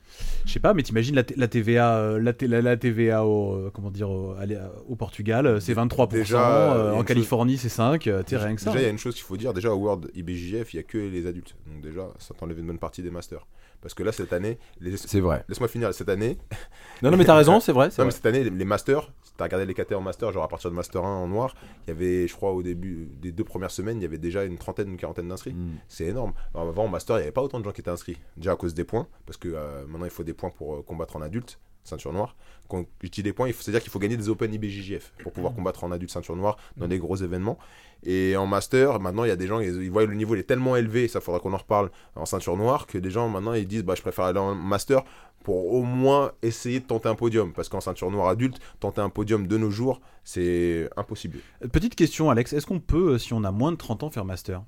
Je 0.45 0.51
sais 0.53 0.59
pas, 0.59 0.73
mais 0.73 0.83
t'imagines 0.83 1.15
la, 1.15 1.23
t- 1.23 1.35
la 1.37 1.47
TVA, 1.47 1.97
euh, 1.97 2.19
la, 2.19 2.33
t- 2.33 2.47
la- 2.47 2.61
la 2.61 2.77
TVA 2.77 3.25
au, 3.25 3.53
euh, 3.53 3.71
comment 3.73 3.91
dire, 3.91 4.09
au, 4.09 4.95
Portugal, 4.95 5.45
euh, 5.45 5.59
c'est 5.59 5.73
23%, 5.73 6.07
Déjà, 6.09 6.73
euh, 6.73 6.93
y 6.93 6.97
en 6.97 7.03
Californie 7.03 7.57
c'est 7.57 7.69
5, 7.69 8.07
euh, 8.07 8.23
t'es 8.23 8.37
rien 8.37 8.55
que 8.55 8.61
ça. 8.61 8.71
Déjà, 8.71 8.81
il 8.81 8.85
y 8.85 8.87
a 8.87 8.91
une 8.91 8.97
chose 8.97 9.15
qu'il 9.15 9.23
faut 9.23 9.37
dire. 9.37 9.53
Déjà, 9.53 9.73
au 9.73 9.77
World 9.77 10.09
IBJJF, 10.15 10.73
il 10.73 10.77
n'y 10.77 10.79
a 10.79 10.83
que 10.83 10.97
les 10.97 11.27
adultes. 11.27 11.55
Donc, 11.67 11.81
déjà, 11.81 12.07
ça 12.19 12.33
t'enlève 12.33 12.59
une 12.59 12.67
bonne 12.67 12.79
partie 12.79 13.01
des 13.01 13.11
masters. 13.11 13.45
Parce 13.81 13.93
que 13.93 14.03
là, 14.03 14.11
cette 14.11 14.33
année, 14.33 14.57
les- 14.79 14.97
C'est 14.97 15.19
vrai. 15.19 15.45
laisse-moi 15.47 15.67
finir. 15.67 15.93
Cette 15.93 16.09
année, 16.09 16.37
Non, 17.03 17.11
non, 17.11 17.17
mais 17.17 17.25
t'as 17.25 17.35
raison, 17.35 17.59
c'est 17.59 17.71
vrai. 17.71 17.89
non, 17.97 18.05
mais 18.05 18.11
cette 18.11 18.25
année, 18.25 18.43
les, 18.43 18.65
masters, 18.65 19.11
si 19.23 19.33
t'as 19.37 19.43
regardé 19.45 19.65
les 19.65 19.73
KT 19.73 19.93
en 19.93 20.01
master, 20.01 20.31
genre 20.31 20.43
à 20.43 20.47
partir 20.47 20.69
de 20.71 20.75
master 20.75 21.03
1 21.03 21.07
en 21.07 21.27
noir, 21.27 21.53
il 21.85 21.89
y 21.89 21.91
avait, 21.91 22.27
je 22.27 22.33
crois, 22.35 22.51
au 22.53 22.63
début 22.63 23.07
des 23.21 23.31
deux 23.31 23.43
premières 23.43 23.71
semaines, 23.71 23.97
il 23.99 24.01
y 24.03 24.05
avait 24.05 24.17
déjà 24.17 24.43
une 24.45 24.57
trentaine, 24.57 24.89
une 24.89 24.97
quarantaine 24.97 25.27
d'inscrits. 25.27 25.53
Mm. 25.53 25.77
C'est 25.87 26.05
énorme. 26.05 26.33
Alors, 26.55 26.69
avant, 26.69 26.85
en 26.85 26.87
master, 26.87 27.17
il 27.17 27.19
n'y 27.19 27.23
avait 27.23 27.31
pas 27.31 27.43
autant 27.43 27.59
de 27.59 27.65
gens 27.65 27.71
qui 27.71 27.81
étaient 27.81 27.91
inscrits. 27.91 28.17
Déjà 28.35 28.53
à 28.53 28.55
cause 28.55 28.73
des 28.73 28.83
points, 28.83 29.07
parce 29.25 29.37
que 29.37 29.49
euh, 29.49 29.85
maintenant, 29.87 30.05
il 30.05 30.11
faut 30.11 30.23
des 30.23 30.33
points 30.33 30.49
pour 30.49 30.75
euh, 30.75 30.81
combattre 30.81 31.15
en 31.15 31.21
adulte, 31.21 31.59
ceinture 31.87 32.13
noire. 32.13 32.35
Quand 32.67 32.85
je 33.01 33.09
dis 33.09 33.23
des 33.23 33.33
points, 33.33 33.47
il 33.47 33.53
faut- 33.53 33.63
c'est-à-dire 33.63 33.81
qu'il 33.81 33.91
faut 33.91 33.99
gagner 33.99 34.17
des 34.17 34.29
Open 34.29 34.53
IBJJF 34.53 35.13
pour 35.23 35.31
pouvoir 35.31 35.53
combattre 35.53 35.83
en 35.83 35.91
adulte, 35.91 36.11
ceinture 36.11 36.35
noire, 36.35 36.57
dans 36.75 36.87
des 36.87 36.99
gros 36.99 37.15
événements. 37.15 37.57
Et 38.03 38.35
en 38.37 38.45
master, 38.45 38.99
maintenant, 38.99 39.23
il 39.23 39.29
y 39.29 39.31
a 39.31 39.35
des 39.35 39.47
gens, 39.47 39.59
ils, 39.59 39.81
ils 39.83 39.89
voient 39.91 40.05
le 40.05 40.13
niveau 40.13 40.35
il 40.35 40.39
est 40.39 40.43
tellement 40.43 40.75
élevé, 40.75 41.07
ça 41.07 41.19
faudra 41.21 41.39
qu'on 41.39 41.53
en 41.53 41.57
reparle 41.57 41.89
en 42.15 42.25
ceinture 42.25 42.55
noire, 42.57 42.85
que 42.87 42.97
des 42.97 43.09
gens 43.09 43.27
maintenant, 43.29 43.53
ils 43.53 43.67
disent, 43.67 43.83
bah, 43.83 43.95
je 43.95 44.01
préfère 44.01 44.25
aller 44.25 44.39
en 44.39 44.53
master 44.53 45.03
pour 45.43 45.73
au 45.73 45.83
moins 45.83 46.33
essayer 46.41 46.79
de 46.81 46.85
tenter 46.85 47.07
un 47.07 47.15
podium. 47.15 47.53
Parce 47.53 47.69
qu'en 47.69 47.79
ceinture 47.79 48.11
noire 48.11 48.27
adulte, 48.27 48.59
tenter 48.81 48.99
un 49.01 49.09
podium 49.09 49.47
de 49.47 49.57
nos 49.57 49.71
jours, 49.71 50.01
c'est 50.25 50.89
impossible. 50.97 51.39
Petite 51.71 51.95
question, 51.95 52.29
Alex, 52.29 52.51
est-ce 52.53 52.65
qu'on 52.67 52.81
peut, 52.81 53.13
euh, 53.13 53.17
si 53.17 53.33
on 53.33 53.43
a 53.45 53.51
moins 53.51 53.71
de 53.71 53.77
30 53.77 54.03
ans, 54.03 54.09
faire 54.09 54.25
master? 54.25 54.63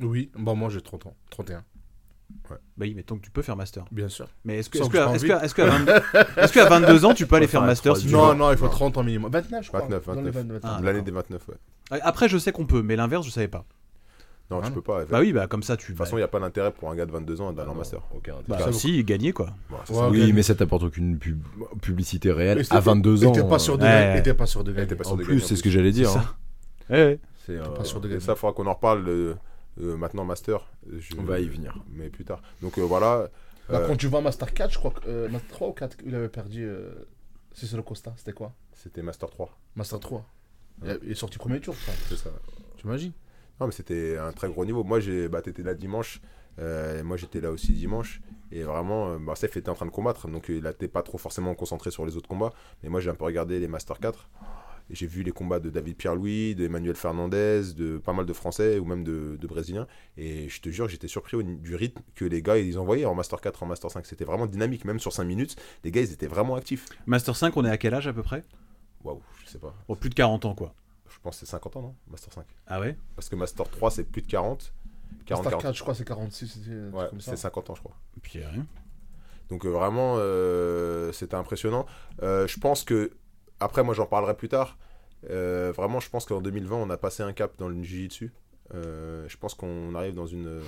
Oui, 0.00 0.30
bah 0.36 0.54
moi 0.54 0.68
j'ai 0.70 0.80
30 0.80 1.06
ans, 1.06 1.14
31, 1.30 1.62
Bah 2.48 2.56
oui, 2.80 2.94
mais 2.96 3.02
tant 3.02 3.16
que 3.16 3.22
tu 3.22 3.30
peux 3.30 3.42
faire 3.42 3.56
master. 3.56 3.84
bien 3.92 4.08
sûr. 4.08 4.28
Mais 4.44 4.58
est-ce 4.58 4.68
que, 4.70 4.78
est-ce 4.78 4.88
que 4.88 4.96
que, 4.96 5.14
est-ce 5.14 5.24
que, 5.24 5.32
est-ce 5.44 5.54
que 5.54 5.62
à 5.62 5.66
22 5.68 5.92
est-ce 6.42 6.52
qu'à 6.52 6.68
22 6.68 7.04
ans, 7.04 7.14
tu 7.14 7.26
peux 7.26 7.36
aller 7.36 7.46
faire 7.46 7.62
master 7.62 7.96
si 7.96 8.04
tu 8.04 8.08
jours. 8.10 8.26
veux 8.28 8.32
Non, 8.34 8.46
non, 8.46 8.50
il 8.52 8.56
faut 8.58 8.64
Non. 8.66 8.70
30 8.70 8.98
ans 8.98 9.02
minimum. 9.02 9.30
29, 9.30 9.62
je 9.62 9.68
crois. 9.68 9.80
29, 9.80 10.06
Dans 10.06 10.12
les 10.14 10.30
29. 10.30 10.34
29. 10.34 10.60
Ah, 10.64 10.80
L'année 10.82 11.02
des 11.02 11.10
29, 11.10 11.48
ouais. 11.48 12.00
Après, 12.02 12.28
je 12.28 12.38
sais 12.38 12.52
qu'on 12.52 12.66
peut, 12.66 12.82
mais 12.82 12.96
l'inverse, 12.96 13.24
je 13.26 13.30
savais 13.30 13.48
pas. 13.48 13.64
Non, 14.50 14.58
Ah 14.60 14.64
tu 14.64 14.68
non. 14.70 14.74
peux 14.74 14.82
pas. 14.82 15.04
Bah 15.06 15.20
oui, 15.20 15.32
bah 15.32 15.46
comme 15.46 15.62
ça, 15.62 15.76
tu. 15.76 15.92
De 15.92 15.96
toute 15.96 16.04
façon, 16.04 16.16
il 16.16 16.20
n'y 16.20 16.24
a 16.24 16.28
pas 16.28 16.38
d'intérêt 16.40 16.70
pour 16.70 16.90
un 16.90 16.94
gars 16.94 17.06
de 17.06 17.12
22 17.12 17.40
ans 17.40 17.52
d'aller 17.54 17.70
en 17.70 17.74
master. 17.74 18.00
Aucun 18.14 18.34
bah, 18.46 18.58
vaut- 18.66 18.72
si, 18.72 19.02
gagner 19.02 19.32
quoi. 19.32 19.46
Ça, 19.86 19.94
Ouais. 19.94 20.08
Oui, 20.10 20.32
mais 20.34 20.42
ça 20.42 20.54
t'apporte 20.54 20.82
aucune 20.82 21.18
pub- 21.18 21.42
publicité 21.80 22.30
réelle 22.30 22.62
à 22.68 22.80
22 22.80 23.24
et 23.24 23.26
ans. 23.26 23.32
T'es 23.32 23.42
pas 23.42 23.58
sûr 23.58 23.78
de 23.78 23.84
Ouais. 23.84 23.88
gagner. 23.88 24.18
et 24.18 24.22
t'es 24.22 24.34
pas 24.34 24.44
sûr 24.46 24.62
de 24.62 24.72
gagner. 24.72 24.92
En 25.06 25.16
plus, 25.16 25.26
gagner, 25.26 25.40
c'est 25.40 25.56
ce 25.56 25.62
que 25.62 25.70
j'allais 25.70 25.92
dire. 25.92 26.10
C'est 26.10 26.18
hein. 26.18 26.22
ça. 26.88 26.94
Ouais, 26.94 27.04
ouais. 27.06 27.18
C'est, 27.46 27.52
euh, 27.56 27.64
pas 27.68 27.84
sûr 27.84 28.00
de 28.00 28.06
Et 28.06 28.10
gagner. 28.10 28.20
ça, 28.20 28.32
il 28.32 28.38
faudra 28.38 28.54
qu'on 28.54 28.66
en 28.66 28.74
reparle 28.74 29.08
euh, 29.08 29.12
euh, 29.30 29.34
maintenant, 29.76 30.24
Master. 30.24 30.66
Je- 30.90 31.14
On 31.18 31.22
va 31.22 31.40
y 31.40 31.46
venir. 31.46 31.78
Mais 31.90 32.08
plus 32.10 32.24
tard. 32.24 32.42
Donc 32.62 32.78
euh, 32.78 32.82
voilà. 32.82 33.30
Là, 33.68 33.78
euh, 33.80 33.86
quand 33.86 33.96
tu 33.96 34.06
en 34.08 34.20
Master 34.22 34.52
4, 34.52 34.72
je 34.72 34.78
crois 34.78 34.90
que. 34.90 35.08
euh, 35.08 35.28
Master 35.28 35.50
3 35.50 35.68
ou 35.68 35.72
4, 35.72 35.96
il 36.04 36.14
avait 36.14 36.28
perdu. 36.28 36.64
Euh, 36.64 36.92
Cicero 37.52 37.82
Costa, 37.82 38.12
c'était 38.16 38.32
quoi? 38.32 38.52
C'était 38.72 39.02
Master 39.02 39.30
3. 39.30 39.56
Master 39.76 40.00
3. 40.00 40.28
Il 41.04 41.10
est 41.12 41.14
sorti 41.14 41.38
premier 41.38 41.60
tour. 41.60 41.74
C'est 42.08 42.16
ça. 42.16 42.30
Tu 42.76 42.86
imagines? 42.86 43.12
Non, 43.60 43.66
mais 43.66 43.72
c'était 43.72 44.18
un 44.18 44.32
très 44.32 44.48
gros 44.48 44.64
niveau. 44.64 44.82
Moi, 44.82 44.98
j'ai, 44.98 45.28
bah, 45.28 45.40
t'étais 45.40 45.62
là 45.62 45.74
dimanche. 45.74 46.20
euh, 46.58 46.98
et 46.98 47.02
moi, 47.04 47.16
j'étais 47.16 47.40
là 47.40 47.50
aussi 47.52 47.72
dimanche. 47.72 48.20
Et 48.50 48.64
vraiment, 48.64 49.10
euh, 49.12 49.18
bah, 49.18 49.36
Seth 49.36 49.56
était 49.56 49.68
en 49.68 49.74
train 49.74 49.86
de 49.86 49.92
combattre. 49.92 50.26
Donc, 50.28 50.46
il 50.48 50.64
n'était 50.64 50.88
pas 50.88 51.02
trop 51.02 51.16
forcément 51.16 51.54
concentré 51.54 51.90
sur 51.92 52.04
les 52.04 52.16
autres 52.16 52.28
combats. 52.28 52.52
Mais 52.82 52.88
moi, 52.88 53.00
j'ai 53.00 53.10
un 53.10 53.14
peu 53.14 53.24
regardé 53.24 53.60
les 53.60 53.68
Master 53.68 53.98
4. 54.00 54.28
J'ai 54.90 55.06
vu 55.06 55.22
les 55.22 55.32
combats 55.32 55.60
de 55.60 55.70
David 55.70 55.96
Pierre-Louis, 55.96 56.54
d'Emmanuel 56.54 56.94
Fernandez, 56.94 57.62
de 57.74 57.98
pas 57.98 58.12
mal 58.12 58.26
de 58.26 58.32
Français 58.32 58.78
ou 58.78 58.84
même 58.84 59.02
de, 59.02 59.36
de 59.40 59.46
Brésiliens. 59.46 59.86
Et 60.18 60.48
je 60.48 60.60
te 60.60 60.68
jure, 60.68 60.88
j'étais 60.88 61.08
surpris 61.08 61.36
au 61.36 61.42
du 61.42 61.74
rythme 61.74 62.02
que 62.14 62.24
les 62.24 62.42
gars 62.42 62.58
ils 62.58 62.78
envoyaient 62.78 63.06
en 63.06 63.14
Master 63.14 63.40
4, 63.40 63.62
en 63.62 63.66
Master 63.66 63.90
5. 63.90 64.04
C'était 64.06 64.24
vraiment 64.26 64.46
dynamique, 64.46 64.84
même 64.84 64.98
sur 65.00 65.12
5 65.12 65.24
minutes. 65.24 65.56
Les 65.84 65.90
gars, 65.90 66.02
ils 66.02 66.12
étaient 66.12 66.26
vraiment 66.26 66.54
actifs. 66.54 66.86
Master 67.06 67.34
5, 67.34 67.56
on 67.56 67.64
est 67.64 67.70
à 67.70 67.78
quel 67.78 67.94
âge 67.94 68.06
à 68.06 68.12
peu 68.12 68.22
près? 68.22 68.44
Waouh, 69.04 69.22
je 69.44 69.50
sais 69.50 69.58
pas. 69.58 69.74
Oh, 69.88 69.94
plus 69.96 70.10
de 70.10 70.14
40 70.14 70.44
ans 70.44 70.54
quoi. 70.54 70.74
Je 71.08 71.18
pense 71.22 71.36
que 71.40 71.46
c'est 71.46 71.50
50 71.52 71.76
ans, 71.76 71.82
non? 71.82 71.94
Master 72.10 72.32
5. 72.32 72.44
Ah 72.66 72.80
ouais? 72.80 72.96
Parce 73.16 73.28
que 73.28 73.36
Master 73.36 73.68
3, 73.68 73.90
c'est 73.90 74.04
plus 74.04 74.22
de 74.22 74.26
40. 74.26 74.72
40, 75.26 75.44
Master 75.44 75.58
40. 75.58 75.62
4, 75.62 75.76
je 75.76 75.82
crois, 75.82 75.94
c'est 75.94 76.04
46. 76.04 76.46
c'était 76.46 76.70
un 76.76 76.82
truc 76.90 76.94
Ouais, 76.94 77.06
comme 77.10 77.20
ça. 77.20 77.30
c'est 77.30 77.36
50 77.38 77.70
ans, 77.70 77.74
je 77.74 77.80
crois. 77.80 77.96
Et 78.16 78.20
puis 78.20 78.38
rien. 78.44 78.66
Donc 79.48 79.64
euh, 79.66 79.68
vraiment, 79.70 80.16
euh, 80.18 81.12
c'était 81.12 81.36
impressionnant. 81.36 81.86
Euh, 82.22 82.46
je 82.46 82.58
pense 82.58 82.82
que, 82.84 83.12
après, 83.60 83.82
moi 83.84 83.94
j'en 83.94 84.06
parlerai 84.06 84.34
plus 84.34 84.48
tard. 84.48 84.76
Euh, 85.30 85.72
vraiment, 85.74 86.00
je 86.00 86.10
pense 86.10 86.26
qu'en 86.26 86.40
2020, 86.40 86.76
on 86.76 86.90
a 86.90 86.96
passé 86.96 87.22
un 87.22 87.32
cap 87.32 87.52
dans 87.58 87.68
le 87.68 87.82
jiu-jitsu. 87.82 88.32
Euh, 88.74 89.24
je 89.28 89.36
pense 89.36 89.54
qu'on 89.54 89.94
arrive 89.94 90.14
dans 90.14 90.26
une 90.26 90.60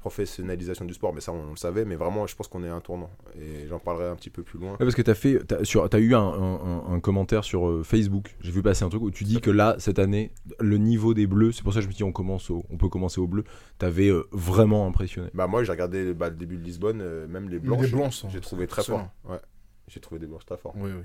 professionnalisation 0.00 0.84
du 0.84 0.94
sport, 0.94 1.12
mais 1.12 1.20
ça 1.20 1.32
on 1.32 1.50
le 1.50 1.56
savait, 1.56 1.84
mais 1.84 1.96
vraiment, 1.96 2.26
je 2.26 2.36
pense 2.36 2.46
qu'on 2.46 2.62
est 2.62 2.68
à 2.68 2.74
un 2.74 2.80
tournant. 2.80 3.10
Et 3.40 3.66
j'en 3.66 3.78
parlerai 3.80 4.08
un 4.08 4.14
petit 4.14 4.30
peu 4.30 4.42
plus 4.42 4.58
loin. 4.58 4.72
Ouais, 4.72 4.76
parce 4.78 4.94
que 4.94 5.14
fait, 5.14 5.40
t'as, 5.46 5.64
sur, 5.64 5.88
t'as 5.88 5.98
eu 5.98 6.14
un, 6.14 6.20
un- 6.20 6.60
un- 6.60 6.92
un 6.94 7.00
commentaire 7.00 7.42
sur 7.42 7.66
euh, 7.68 7.82
Facebook. 7.82 8.36
J'ai 8.40 8.52
vu 8.52 8.62
passer 8.62 8.84
un 8.84 8.88
truc 8.88 9.02
où 9.02 9.10
tu 9.10 9.24
dis 9.24 9.40
que 9.40 9.50
là, 9.50 9.74
cette 9.78 9.98
année, 9.98 10.32
le 10.60 10.78
niveau 10.78 11.12
des 11.12 11.26
bleus, 11.26 11.52
c'est 11.52 11.62
pour 11.64 11.72
ça 11.72 11.80
que 11.80 11.84
je 11.84 11.88
me 11.88 11.92
dis 11.94 12.04
on 12.04 12.12
commence 12.12 12.50
au, 12.50 12.64
on 12.70 12.76
peut 12.76 12.88
commencer 12.88 13.20
au 13.20 13.26
bleu. 13.26 13.44
T'avais 13.78 14.08
euh, 14.08 14.28
vraiment 14.30 14.86
impressionné. 14.86 15.28
Bah 15.34 15.46
moi, 15.48 15.64
j'ai 15.64 15.72
regardé 15.72 16.14
bah, 16.14 16.28
le 16.28 16.36
début 16.36 16.56
de 16.56 16.62
Lisbonne, 16.62 17.00
euh, 17.00 17.26
même 17.26 17.48
les 17.48 17.58
blanches, 17.58 18.24
hein. 18.24 18.28
J'ai 18.30 18.40
trouvé 18.40 18.66
très 18.68 18.84
fort. 18.84 19.08
Ouais. 19.24 19.40
J'ai 19.88 20.00
trouvé 20.00 20.20
des 20.20 20.26
blanches 20.26 20.46
très 20.46 20.56
fortes. 20.56 20.76
Oui, 20.78 20.90
oui. 20.96 21.04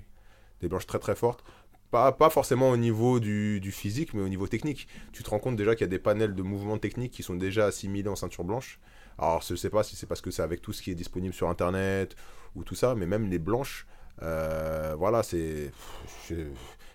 Des 0.62 0.67
blanches 0.67 0.88
très 0.88 1.00
très 1.00 1.15
fortes. 1.15 1.43
Pas, 1.91 2.30
forcément 2.30 2.69
au 2.69 2.78
niveau 2.78 3.19
du, 3.19 3.71
physique, 3.74 4.13
mais 4.13 4.21
au 4.21 4.30
niveau 4.30 4.47
technique. 4.47 4.88
Tu 5.12 5.24
te 5.24 5.30
rends 5.30 5.39
compte 5.39 5.58
déjà 5.58 5.76
qu'il 5.76 5.82
y 5.82 5.89
a 5.89 5.89
des 5.89 6.00
panels 6.00 6.34
de 6.34 6.41
mouvements 6.41 6.78
techniques 6.78 7.12
qui 7.12 7.21
sont 7.21 7.36
déjà 7.36 7.65
assimilés 7.65 8.08
en 8.08 8.15
ceinture 8.15 8.45
blanche. 8.45 8.80
Alors 9.17 9.41
je 9.41 9.56
sais 9.56 9.69
pas 9.69 9.84
si 9.84 9.97
c'est 9.97 10.08
parce 10.08 10.21
que 10.21 10.32
c'est 10.32 10.41
avec 10.41 10.62
tout 10.62 10.71
ce 10.71 10.82
qui 10.82 10.91
est 10.91 10.95
disponible 10.95 11.34
sur 11.34 11.50
internet 11.50 12.15
ou 12.56 12.63
tout 12.63 12.76
ça, 12.76 12.95
mais 12.95 13.06
même 13.06 13.30
les 13.30 13.39
blanches, 13.39 13.86
euh, 14.21 14.95
voilà, 14.97 15.21
c'est 15.21 15.71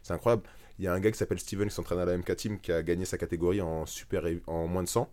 c'est 0.03 0.13
incroyable. 0.15 0.45
Il 0.79 0.85
y 0.85 0.89
a 0.89 0.95
un 0.95 1.01
gars 1.01 1.11
qui 1.11 1.19
s'appelle 1.19 1.39
Steven 1.39 1.69
qui 1.69 1.75
s'entraîne 1.75 1.99
à 1.99 2.05
la 2.05 2.17
MK 2.17 2.37
Team 2.37 2.61
qui 2.61 2.73
a 2.73 2.83
gagné 2.83 3.05
sa 3.05 3.19
catégorie 3.19 3.61
en, 3.61 3.87
super, 3.87 4.25
en 4.47 4.67
moins 4.67 4.83
de 4.83 4.89
100. 4.89 5.11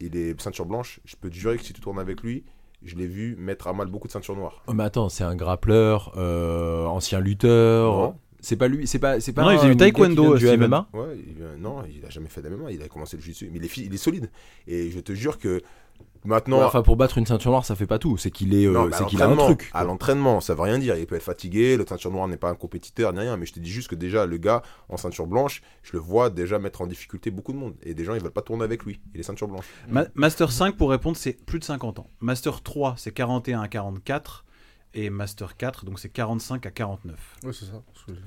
Il 0.00 0.16
est 0.16 0.40
ceinture 0.40 0.66
blanche. 0.66 1.00
Je 1.04 1.16
peux 1.16 1.30
te 1.30 1.34
jurer 1.34 1.56
que 1.56 1.64
si 1.64 1.72
tu 1.72 1.80
tournes 1.80 2.00
avec 2.00 2.22
lui, 2.22 2.44
je 2.84 2.96
l'ai 2.96 3.06
vu 3.06 3.36
mettre 3.38 3.68
à 3.68 3.72
mal 3.72 3.86
beaucoup 3.88 4.06
de 4.08 4.12
ceintures 4.12 4.36
noires. 4.36 4.62
Oh, 4.66 4.72
mais 4.72 4.84
attends, 4.84 5.08
c'est 5.08 5.24
un 5.24 5.36
grappleur, 5.36 6.12
euh, 6.16 6.84
ancien 6.86 7.20
lutteur. 7.20 7.92
Non. 7.94 8.14
C'est 8.44 8.56
pas 8.56 8.66
lui, 8.66 8.88
c'est 8.88 8.98
pas, 8.98 9.20
c'est 9.20 9.32
pas. 9.32 9.42
Non, 9.44 9.50
il 9.52 9.58
faisait 9.58 9.68
un 9.68 9.70
du 9.70 9.76
taekwondo, 9.76 10.36
du. 10.36 10.46
MMA. 10.56 10.88
Ouais, 10.94 11.16
il, 11.16 11.40
euh, 11.42 11.56
non, 11.56 11.84
il 11.88 12.04
a 12.04 12.10
jamais 12.10 12.28
fait 12.28 12.42
d'MMA, 12.42 12.72
il 12.72 12.82
a 12.82 12.88
commencé 12.88 13.16
le 13.16 13.22
jiu-jitsu, 13.22 13.48
mais 13.52 13.58
il 13.58 13.64
est, 13.64 13.68
fi- 13.68 13.84
il 13.84 13.94
est 13.94 13.98
solide. 13.98 14.30
Et 14.66 14.90
je 14.90 14.98
te 14.98 15.12
jure 15.12 15.38
que 15.38 15.62
maintenant, 16.24 16.58
Ouais, 16.58 16.64
enfin, 16.64 16.82
pour 16.82 16.96
battre 16.96 17.18
une 17.18 17.26
ceinture 17.26 17.50
noire, 17.50 17.64
ça 17.64 17.74
fait 17.76 17.86
pas 17.86 17.98
tout. 17.98 18.16
C'est 18.16 18.30
qu'il 18.30 18.54
est, 18.54 18.66
euh, 18.66 18.90
c'est 18.92 19.06
qu'il 19.06 19.20
a 19.22 19.26
un 19.26 19.28
l'entraînement- 19.30 19.54
truc. 19.54 19.70
À 19.74 19.84
l'entraînement, 19.84 20.40
ça 20.40 20.54
veut 20.54 20.62
rien 20.62 20.78
dire. 20.78 20.96
Il 20.96 21.06
peut 21.06 21.14
être 21.16 21.22
fatigué, 21.22 21.76
le 21.76 21.84
ceinture 21.86 22.10
noire 22.10 22.28
n'est 22.28 22.36
pas 22.36 22.50
un 22.50 22.54
compétiteur 22.54 23.12
ni 23.12 23.20
rien, 23.20 23.36
mais 23.36 23.46
je 23.46 23.52
te 23.52 23.60
dis 23.60 23.70
juste 23.70 23.88
que 23.88 23.94
déjà 23.94 24.26
le 24.26 24.36
gars 24.38 24.62
en 24.88 24.96
ceinture 24.96 25.26
blanche, 25.26 25.62
je 25.82 25.92
le 25.94 25.98
vois 25.98 26.30
déjà 26.30 26.58
mettre 26.58 26.80
en 26.82 26.86
difficulté 26.86 27.30
beaucoup 27.30 27.52
de 27.52 27.58
monde. 27.58 27.74
Et 27.82 27.94
des 27.94 28.04
gens 28.04 28.14
ils 28.14 28.22
veulent 28.22 28.30
pas 28.30 28.42
tourner 28.42 28.64
avec 28.64 28.84
lui. 28.84 29.00
Il 29.14 29.20
est 29.20 29.24
ceinture 29.24 29.48
blanche. 29.48 29.66
Ma- 29.88 30.06
Master 30.14 30.52
5, 30.52 30.76
pour 30.76 30.90
répondre, 30.90 31.16
c'est 31.16 31.44
plus 31.44 31.58
de 31.58 31.64
50 31.64 31.98
ans. 31.98 32.08
Master 32.20 32.62
3, 32.62 32.94
c'est 32.98 33.12
41 33.12 33.60
à 33.60 33.68
44. 33.68 34.44
Et 34.94 35.08
Master 35.08 35.56
4, 35.56 35.86
donc 35.86 35.98
c'est 35.98 36.10
45 36.10 36.66
à 36.66 36.70
49. 36.70 37.18
Oui, 37.44 37.52
c'est 37.58 37.64
ça. 37.64 37.82
ce 37.94 38.12
que. 38.12 38.18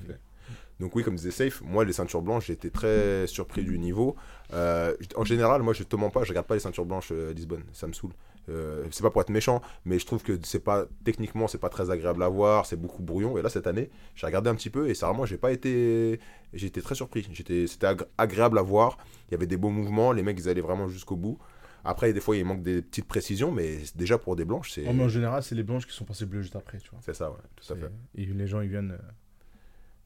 Donc 0.80 0.94
oui, 0.94 1.02
comme 1.02 1.16
disait 1.16 1.30
Safe, 1.30 1.62
moi 1.62 1.84
les 1.84 1.92
ceintures 1.94 2.20
blanches, 2.22 2.46
j'étais 2.48 2.70
très 2.70 3.26
surpris 3.26 3.62
du 3.64 3.78
niveau. 3.78 4.14
Euh, 4.52 4.94
en 5.16 5.24
général, 5.24 5.62
moi 5.62 5.72
je 5.72 5.82
te 5.84 5.96
mens 5.96 6.10
pas, 6.10 6.22
je 6.24 6.28
regarde 6.30 6.46
pas 6.46 6.54
les 6.54 6.60
ceintures 6.60 6.84
blanches 6.84 7.08
euh, 7.12 7.30
à 7.30 7.32
Lisbonne, 7.32 7.64
ça 7.72 7.86
me 7.86 7.92
saoule. 7.94 8.12
Euh, 8.48 8.84
c'est 8.92 9.02
pas 9.02 9.10
pour 9.10 9.20
être 9.22 9.30
méchant, 9.30 9.60
mais 9.86 9.98
je 9.98 10.06
trouve 10.06 10.22
que 10.22 10.38
c'est 10.44 10.60
pas 10.60 10.86
techniquement 11.02 11.48
c'est 11.48 11.58
pas 11.58 11.68
très 11.70 11.90
agréable 11.90 12.22
à 12.22 12.28
voir, 12.28 12.66
c'est 12.66 12.76
beaucoup 12.76 13.02
brouillon. 13.02 13.36
Et 13.38 13.42
là 13.42 13.48
cette 13.48 13.66
année, 13.66 13.90
j'ai 14.14 14.26
regardé 14.26 14.50
un 14.50 14.54
petit 14.54 14.70
peu 14.70 14.88
et 14.88 14.94
ça 14.94 15.06
vraiment 15.08 15.24
j'ai 15.26 15.38
pas 15.38 15.50
été, 15.50 16.20
j'ai 16.52 16.66
été 16.66 16.80
très 16.82 16.94
surpris. 16.94 17.26
J'étais, 17.32 17.66
c'était 17.66 17.86
agré- 17.88 18.06
agréable 18.18 18.58
à 18.58 18.62
voir. 18.62 18.98
Il 19.28 19.32
y 19.32 19.34
avait 19.34 19.46
des 19.48 19.56
beaux 19.56 19.70
mouvements, 19.70 20.12
les 20.12 20.22
mecs 20.22 20.38
ils 20.38 20.48
allaient 20.48 20.60
vraiment 20.60 20.88
jusqu'au 20.88 21.16
bout. 21.16 21.38
Après 21.84 22.12
des 22.12 22.20
fois 22.20 22.36
il 22.36 22.44
manque 22.44 22.62
des 22.62 22.82
petites 22.82 23.08
précisions, 23.08 23.50
mais 23.50 23.78
déjà 23.96 24.18
pour 24.18 24.36
des 24.36 24.44
blanches 24.44 24.72
c'est, 24.72 24.86
en 24.86 25.08
général, 25.08 25.42
c'est 25.42 25.54
les 25.56 25.62
blanches 25.64 25.86
qui 25.86 25.94
sont 25.94 26.04
passées 26.04 26.26
bleues 26.26 26.42
juste 26.42 26.54
après, 26.56 26.78
tu 26.78 26.90
vois. 26.90 27.00
c'est 27.02 27.14
ça, 27.14 27.30
ouais, 27.30 27.36
tout 27.56 27.72
à 27.72 27.76
fait. 27.76 27.90
Et 28.14 28.26
les 28.26 28.46
gens, 28.46 28.60
ils 28.60 28.68
viennent 28.68 28.96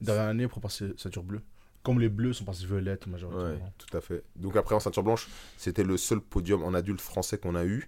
derrière 0.01 0.25
l'année 0.25 0.47
pour 0.47 0.61
passer 0.61 0.93
ceinture 0.97 1.23
bleue. 1.23 1.41
Comme 1.83 1.99
les 1.99 2.09
bleus 2.09 2.33
sont 2.33 2.45
passés 2.45 2.65
violettes, 2.65 3.07
majoritairement. 3.07 3.53
Ouais, 3.65 3.71
tout 3.77 3.97
à 3.97 4.01
fait. 4.01 4.23
Donc 4.35 4.55
après 4.55 4.75
en 4.75 4.79
ceinture 4.79 5.03
blanche, 5.03 5.27
c'était 5.57 5.83
le 5.83 5.97
seul 5.97 6.19
podium 6.21 6.63
en 6.63 6.73
adulte 6.73 7.01
français 7.01 7.37
qu'on 7.37 7.55
a 7.55 7.65
eu. 7.65 7.87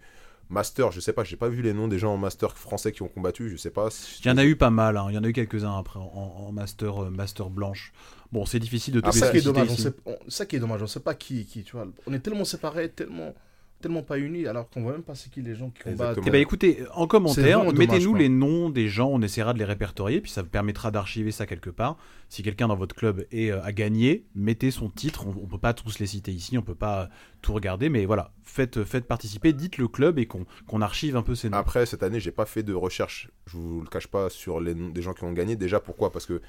Master, 0.50 0.92
je 0.92 1.00
sais 1.00 1.14
pas, 1.14 1.24
j'ai 1.24 1.38
pas 1.38 1.48
vu 1.48 1.62
les 1.62 1.74
noms 1.74 1.88
des 1.88 1.98
gens 1.98 2.14
en 2.14 2.18
Master 2.18 2.58
français 2.58 2.92
qui 2.92 3.02
ont 3.02 3.08
combattu, 3.08 3.50
je 3.50 3.56
sais 3.56 3.70
pas. 3.72 3.90
si- 3.90 4.22
Il 4.24 4.28
y 4.28 4.32
en 4.32 4.38
a 4.38 4.44
eu 4.46 4.56
pas 4.56 4.70
mal, 4.70 4.98
hein. 4.98 5.06
il 5.10 5.16
y 5.16 5.18
en 5.18 5.24
a 5.24 5.28
eu 5.28 5.34
quelques-uns 5.34 5.78
après 5.78 6.00
en, 6.00 6.04
en 6.04 6.52
master, 6.52 7.04
euh, 7.04 7.10
master 7.10 7.50
blanche. 7.50 7.94
Bon, 8.32 8.46
c'est 8.46 8.60
difficile 8.60 8.94
de 8.96 9.00
tous 9.02 9.08
Ah, 9.10 9.12
ça 9.14 9.30
qui 9.32 9.38
est 9.38 9.42
dommage. 9.42 9.70
On 9.72 9.76
sait, 9.78 9.94
on- 10.06 10.18
ça 10.28 10.46
qui 10.46 10.56
est 10.58 10.60
dommage. 10.60 10.82
On 10.84 10.88
sait 10.88 11.00
pas 11.00 11.16
qui 11.16 11.42
est 11.42 11.44
qui. 11.46 11.64
Tu 11.64 11.72
vois. 11.76 11.88
On 12.08 12.14
est 12.14 12.20
tellement 12.20 12.46
séparés, 12.46 12.90
tellement, 12.90 13.34
tellement 13.84 14.02
pas 14.02 14.18
unis, 14.18 14.48
alors 14.48 14.70
qu'on 14.70 14.82
voit 14.82 14.94
même 14.94 15.04
pas 15.04 15.14
c'est 15.14 15.30
qui 15.30 15.42
les 15.42 15.56
gens 15.56 15.70
qui 15.70 15.84
combattent. 15.84 16.18
Eh 16.26 16.30
ben 16.32 16.42
écoutez, 16.42 16.80
en 16.94 17.06
commentaire, 17.06 17.72
mettez-nous 17.74 18.16
les 18.16 18.30
noms 18.30 18.70
des 18.70 18.88
gens, 18.88 19.10
on 19.10 19.22
essaiera 19.22 19.54
de 19.54 19.60
les 19.60 19.66
répertorier, 19.66 20.22
puis 20.22 20.32
ça 20.32 20.42
vous 20.42 20.50
permettra 20.50 20.90
d'archiver 20.90 21.32
ça 21.32 21.46
quelque 21.46 21.70
part. 21.70 21.98
Si 22.30 22.42
quelqu'un 22.42 22.68
dans 22.68 22.76
votre 22.76 22.96
club 22.96 23.28
est, 23.32 23.52
euh, 23.52 23.62
a 23.62 23.72
gagné, 23.72 24.26
mettez 24.34 24.72
son 24.72 24.90
titre, 24.90 25.28
on, 25.28 25.36
on 25.44 25.46
peut 25.46 25.60
pas 25.60 25.74
tous 25.74 26.00
les 26.00 26.08
citer 26.08 26.32
ici, 26.32 26.58
on 26.58 26.64
peut 26.64 26.74
pas 26.74 27.04
euh, 27.04 27.08
tout 27.44 27.54
regarder, 27.54 27.90
mais 27.90 28.06
voilà, 28.06 28.32
faites, 28.44 28.84
faites 28.84 29.06
participer, 29.06 29.54
dites 29.54 29.78
le 29.78 29.88
club 29.88 30.18
et 30.18 30.26
qu'on 30.26 30.46
qu'on 30.66 30.82
archive 30.82 31.16
un 31.16 31.22
peu 31.22 31.36
ces 31.36 31.50
noms. 31.50 31.58
Après, 31.58 31.86
cette 31.86 32.02
année, 32.02 32.20
j'ai 32.20 32.32
pas 32.32 32.46
fait 32.46 32.64
de 32.64 32.74
recherche, 32.74 33.30
je 33.46 33.58
vous 33.58 33.82
le 33.82 33.88
cache 33.88 34.08
pas, 34.08 34.30
sur 34.30 34.60
les 34.60 34.74
noms 34.74 34.90
des 34.90 35.02
gens 35.02 35.14
qui 35.14 35.24
ont 35.26 35.34
gagné. 35.34 35.56
Déjà, 35.56 35.80
pourquoi? 35.80 36.12
Parce 36.12 36.26
que 36.26 36.42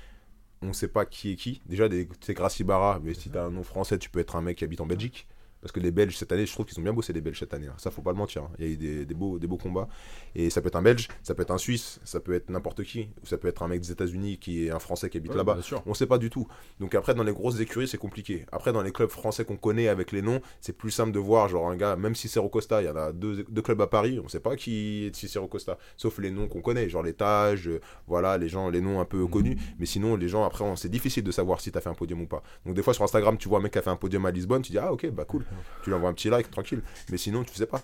on 0.62 0.72
sait 0.72 0.88
pas 0.88 1.04
qui 1.04 1.32
est 1.32 1.36
qui. 1.36 1.60
Déjà, 1.66 1.88
c'est 2.20 2.34
Gracie 2.34 2.64
Barra, 2.64 3.00
mais 3.02 3.12
si 3.12 3.28
t'as 3.28 3.44
un 3.44 3.50
nom 3.50 3.62
français, 3.62 3.98
tu 3.98 4.08
peux 4.08 4.20
être 4.20 4.36
un 4.36 4.40
mec 4.40 4.58
qui 4.58 4.64
habite 4.64 4.80
en 4.80 4.86
Belgique. 4.86 5.26
Parce 5.64 5.72
que 5.72 5.80
les 5.80 5.90
Belges, 5.90 6.14
cette 6.18 6.30
année, 6.30 6.44
je 6.44 6.52
trouve 6.52 6.66
qu'ils 6.66 6.78
ont 6.78 6.82
bien 6.82 6.92
bossé 6.92 7.14
les 7.14 7.22
Belges 7.22 7.38
cette 7.38 7.54
année. 7.54 7.68
hein. 7.68 7.74
Ça, 7.78 7.90
faut 7.90 8.02
pas 8.02 8.10
le 8.12 8.18
mentir. 8.18 8.42
hein. 8.42 8.50
Il 8.58 8.66
y 8.66 8.68
a 8.68 8.72
eu 8.72 8.76
des, 8.76 9.06
des 9.06 9.14
beaux, 9.14 9.38
des 9.38 9.46
beaux 9.46 9.56
combats. 9.56 9.88
Et 10.34 10.50
ça 10.50 10.60
peut 10.60 10.68
être 10.68 10.76
un 10.76 10.82
Belge, 10.82 11.08
ça 11.22 11.34
peut 11.34 11.40
être 11.40 11.52
un 11.52 11.56
Suisse, 11.58 12.00
ça 12.04 12.20
peut 12.20 12.34
être 12.34 12.50
n'importe 12.50 12.82
qui. 12.84 13.08
Ou 13.22 13.26
ça 13.26 13.38
peut 13.38 13.48
être 13.48 13.62
un 13.62 13.68
mec 13.68 13.80
des 13.80 13.90
États-Unis 13.90 14.36
qui 14.38 14.66
est 14.66 14.70
un 14.70 14.78
Français 14.78 15.08
qui 15.08 15.16
habite 15.16 15.30
Ouais, 15.32 15.38
là-bas. 15.38 15.54
On 15.86 15.94
sait 15.94 16.06
pas 16.06 16.18
du 16.18 16.28
tout. 16.28 16.46
Donc 16.80 16.94
après, 16.94 17.14
dans 17.14 17.22
les 17.22 17.32
grosses 17.32 17.60
écuries, 17.60 17.88
c'est 17.88 17.96
compliqué. 17.96 18.44
Après, 18.52 18.74
dans 18.74 18.82
les 18.82 18.92
clubs 18.92 19.08
français 19.08 19.46
qu'on 19.46 19.56
connaît 19.56 19.88
avec 19.88 20.12
les 20.12 20.20
noms, 20.20 20.42
c'est 20.60 20.74
plus 20.76 20.90
simple 20.90 21.12
de 21.12 21.18
voir, 21.18 21.48
genre 21.48 21.70
un 21.70 21.76
gars, 21.76 21.96
même 21.96 22.14
Cicero 22.14 22.50
Costa, 22.50 22.82
il 22.82 22.84
y 22.84 22.88
en 22.90 22.96
a 22.96 23.12
deux, 23.12 23.44
deux 23.48 23.62
clubs 23.62 23.80
à 23.80 23.86
Paris, 23.86 24.20
on 24.22 24.28
sait 24.28 24.40
pas 24.40 24.56
qui 24.56 25.06
est 25.06 25.16
Cicero 25.16 25.46
Costa, 25.48 25.78
sauf 25.96 26.18
les 26.18 26.30
noms 26.30 26.46
qu'on 26.46 26.60
connaît, 26.60 26.90
genre 26.90 27.02
les 27.02 27.14
Tages, 27.14 27.68
euh, 27.68 27.80
voilà, 28.06 28.36
les 28.36 28.48
gens, 28.50 28.68
les 28.68 28.82
noms 28.82 29.00
un 29.00 29.06
peu 29.06 29.26
connus. 29.26 29.56
Mais 29.78 29.86
sinon, 29.86 30.16
les 30.16 30.28
gens, 30.28 30.44
après, 30.44 30.64
c'est 30.76 30.90
difficile 30.90 31.24
de 31.24 31.30
savoir 31.32 31.60
si 31.62 31.72
t'as 31.72 31.80
fait 31.80 31.88
un 31.88 31.94
podium 31.94 32.20
ou 32.20 32.26
pas. 32.26 32.42
Donc 32.66 32.74
des 32.74 32.82
fois, 32.82 32.92
sur 32.92 33.04
Instagram, 33.04 33.38
tu 33.38 33.48
vois 33.48 33.60
un 33.60 33.62
mec 33.62 33.72
qui 33.72 33.78
a 33.78 33.82
fait 33.82 33.88
un 33.90 33.96
podium 33.96 34.26
à 34.26 34.30
Lisbonne, 34.30 34.60
tu 34.60 34.72
dis, 34.72 34.78
ah 34.78 34.92
ok, 34.92 35.08
bah 35.10 35.24
cool. 35.24 35.44
Tu 35.82 35.90
lui 35.90 35.94
envoies 35.96 36.10
un 36.10 36.14
petit 36.14 36.30
like, 36.30 36.50
tranquille. 36.50 36.82
Mais 37.10 37.16
sinon, 37.18 37.44
tu 37.44 37.54
sais 37.54 37.66
pas. 37.66 37.82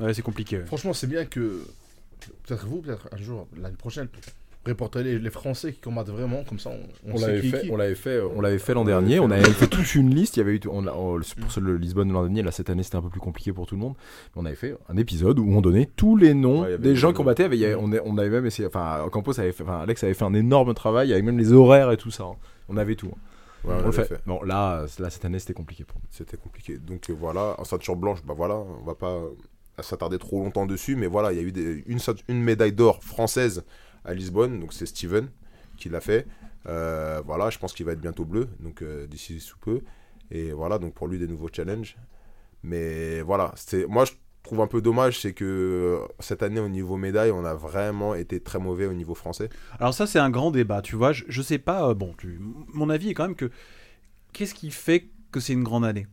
Ouais, 0.00 0.12
c'est 0.14 0.22
compliqué. 0.22 0.58
ouais. 0.58 0.66
Franchement, 0.66 0.92
c'est 0.92 1.06
bien 1.06 1.24
que 1.24 1.62
peut-être 2.46 2.66
vous, 2.66 2.80
peut-être 2.82 3.08
un 3.12 3.16
jour, 3.16 3.46
l'année 3.58 3.76
prochaine, 3.76 4.08
reporter 4.66 5.02
les, 5.04 5.18
les 5.18 5.30
Français 5.30 5.72
qui 5.72 5.80
combattent 5.80 6.08
vraiment, 6.10 6.42
comme 6.44 6.58
ça, 6.58 6.70
on, 6.70 6.80
on 7.10 7.14
On 7.14 7.16
sait 7.16 7.26
l'avait 7.28 7.48
fait, 7.48 7.60
qui. 7.62 7.70
on 7.70 7.76
l'avait 7.76 7.94
fait, 7.94 8.20
on 8.20 8.40
l'avait 8.40 8.58
fait 8.58 8.74
l'an 8.74 8.84
dernier. 8.84 9.20
On 9.20 9.30
avait 9.30 9.48
fait 9.52 9.68
toute 9.68 9.94
une 9.94 10.12
liste. 10.14 10.36
Il 10.36 10.40
y 10.40 10.42
avait 10.42 10.56
eu, 10.56 10.60
on 10.68 10.86
on- 10.88 11.20
pour 11.40 11.52
ce- 11.52 11.60
le 11.60 11.76
Lisbonne 11.76 12.12
l'an 12.12 12.24
dernier. 12.24 12.42
Là 12.42 12.50
cette 12.50 12.68
année 12.68 12.82
c'était 12.82 12.96
un 12.96 13.02
peu 13.02 13.08
plus 13.08 13.20
compliqué 13.20 13.52
pour 13.52 13.66
tout 13.66 13.76
le 13.76 13.80
monde. 13.80 13.94
Mais 14.34 14.42
on 14.42 14.44
avait 14.44 14.56
fait 14.56 14.76
un 14.88 14.96
épisode 14.96 15.38
où 15.38 15.48
on 15.48 15.60
donnait 15.60 15.88
tous 15.96 16.16
les 16.16 16.34
noms 16.34 16.62
Ouais, 16.62 16.78
des 16.78 16.96
gens 16.96 17.12
qui 17.12 17.18
combattaient. 17.18 17.44
Avait- 17.44 17.76
on, 17.76 18.18
avait 18.18 18.28
même 18.28 18.44
essayé. 18.46 18.66
Enfin, 18.66 19.06
Campos 19.12 19.38
avait 19.38 19.52
fait, 19.52 19.62
enfin 19.62 19.78
Alex 19.82 20.02
avait 20.02 20.14
fait 20.14 20.24
un 20.24 20.34
énorme 20.34 20.74
travail 20.74 21.12
avec 21.12 21.24
même 21.24 21.38
les 21.38 21.52
horaires 21.52 21.92
et 21.92 21.96
tout 21.96 22.10
ça. 22.10 22.24
hein. 22.24 22.34
On 22.68 22.76
avait 22.76 22.96
tout. 22.96 23.10
hein. 23.14 23.18
Ouais, 23.66 23.74
on 23.82 23.86
le 23.86 23.92
fait. 23.92 24.20
Bon 24.26 24.42
là, 24.42 24.86
là 24.98 25.10
cette 25.10 25.24
année 25.24 25.38
c'était 25.38 25.54
compliqué 25.54 25.84
pour 25.84 25.98
nous. 26.00 26.06
C'était 26.10 26.36
compliqué. 26.36 26.78
Donc 26.78 27.10
euh, 27.10 27.12
voilà, 27.18 27.56
en 27.58 27.64
ceinture 27.64 27.96
blanche, 27.96 28.22
bah 28.24 28.34
voilà, 28.36 28.54
on 28.54 28.84
va 28.84 28.94
pas 28.94 29.10
euh, 29.10 29.30
s'attarder 29.80 30.18
trop 30.18 30.42
longtemps 30.42 30.66
dessus, 30.66 30.96
mais 30.96 31.06
voilà, 31.06 31.32
il 31.32 31.36
y 31.36 31.40
a 31.40 31.42
eu 31.42 31.52
des- 31.52 31.84
une, 32.28 32.42
médaille 32.42 32.72
d'or 32.72 33.02
française 33.02 33.64
à 34.04 34.14
Lisbonne, 34.14 34.60
donc 34.60 34.72
c'est 34.72 34.86
Steven 34.86 35.28
qui 35.76 35.88
l'a 35.88 36.00
fait. 36.00 36.26
Euh, 36.68 37.20
voilà, 37.24 37.50
je 37.50 37.58
pense 37.58 37.72
qu'il 37.72 37.86
va 37.86 37.92
être 37.92 38.00
bientôt 38.00 38.24
bleu, 38.24 38.48
donc 38.60 38.82
euh, 38.82 39.06
d'ici 39.06 39.40
sous 39.40 39.58
peu. 39.58 39.80
Et 40.30 40.52
voilà, 40.52 40.78
donc 40.78 40.94
pour 40.94 41.08
lui 41.08 41.18
des 41.18 41.28
nouveaux 41.28 41.48
challenges. 41.52 41.96
Mais 42.62 43.20
voilà, 43.20 43.52
c'est 43.56 43.86
moi 43.86 44.04
je 44.04 44.12
trouve 44.46 44.60
un 44.62 44.66
peu 44.66 44.80
dommage, 44.80 45.20
c'est 45.20 45.32
que 45.34 45.44
euh, 45.44 46.06
cette 46.20 46.42
année 46.42 46.60
au 46.60 46.68
niveau 46.68 46.96
médaille, 46.96 47.30
on 47.30 47.44
a 47.44 47.54
vraiment 47.54 48.14
été 48.14 48.40
très 48.40 48.58
mauvais 48.58 48.86
au 48.86 48.94
niveau 48.94 49.14
français. 49.14 49.48
Alors 49.78 49.92
ça 49.92 50.06
c'est 50.06 50.18
un 50.18 50.30
grand 50.30 50.50
débat, 50.50 50.80
tu 50.82 50.96
vois, 50.96 51.12
je, 51.12 51.24
je 51.28 51.42
sais 51.42 51.58
pas, 51.58 51.88
euh, 51.90 51.94
bon, 51.94 52.14
tu, 52.16 52.40
mon 52.72 52.88
avis 52.88 53.10
est 53.10 53.14
quand 53.14 53.24
même 53.26 53.36
que 53.36 53.50
qu'est-ce 54.32 54.54
qui 54.54 54.70
fait 54.70 55.08
que 55.32 55.40
c'est 55.40 55.52
une 55.52 55.64
grande 55.64 55.84
année 55.84 56.06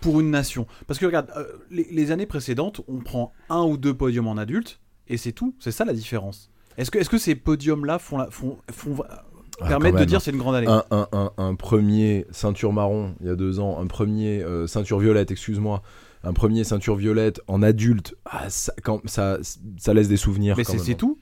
pour 0.00 0.20
une 0.20 0.30
nation? 0.30 0.66
Parce 0.86 0.98
que 0.98 1.06
regarde, 1.06 1.30
euh, 1.36 1.44
les, 1.70 1.86
les 1.90 2.10
années 2.10 2.26
précédentes, 2.26 2.80
on 2.88 2.98
prend 2.98 3.32
un 3.48 3.62
ou 3.62 3.76
deux 3.76 3.94
podiums 3.94 4.28
en 4.28 4.36
adulte 4.36 4.80
et 5.08 5.16
c'est 5.16 5.32
tout, 5.32 5.54
c'est 5.60 5.72
ça 5.72 5.84
la 5.84 5.92
différence. 5.92 6.50
Est-ce 6.76 6.90
que, 6.90 6.98
est 6.98 7.08
que 7.08 7.18
ces 7.18 7.34
podiums-là 7.34 7.98
font, 7.98 8.18
la- 8.18 8.30
font, 8.30 8.58
font 8.70 8.96
Ah, 9.60 9.66
permettent 9.66 9.94
quand 9.94 10.00
de 10.00 10.04
dire 10.04 10.20
c'est 10.20 10.30
une 10.30 10.38
grande 10.38 10.54
année? 10.54 10.68
Un, 10.68 10.84
un, 10.92 11.08
un, 11.12 11.32
un 11.36 11.54
premier 11.56 12.26
ceinture 12.30 12.72
marron 12.72 13.14
il 13.20 13.26
y 13.26 13.30
a 13.30 13.34
deux 13.34 13.58
ans, 13.58 13.80
un 13.80 13.86
premier 13.88 14.42
euh, 14.42 14.68
ceinture 14.68 15.00
violette, 15.00 15.32
excuse-moi, 15.32 15.82
un 16.24 16.32
premier 16.32 16.64
ceinture 16.64 16.96
violette 16.96 17.40
en 17.46 17.62
adulte, 17.62 18.14
ah, 18.24 18.50
ça, 18.50 18.72
quand, 18.82 19.00
ça, 19.08 19.38
ça 19.78 19.94
laisse 19.94 20.08
des 20.08 20.16
souvenirs. 20.16 20.56
Mais 20.56 20.64
c'est 20.64 20.92
hein. 20.92 20.94
tout. 20.96 21.18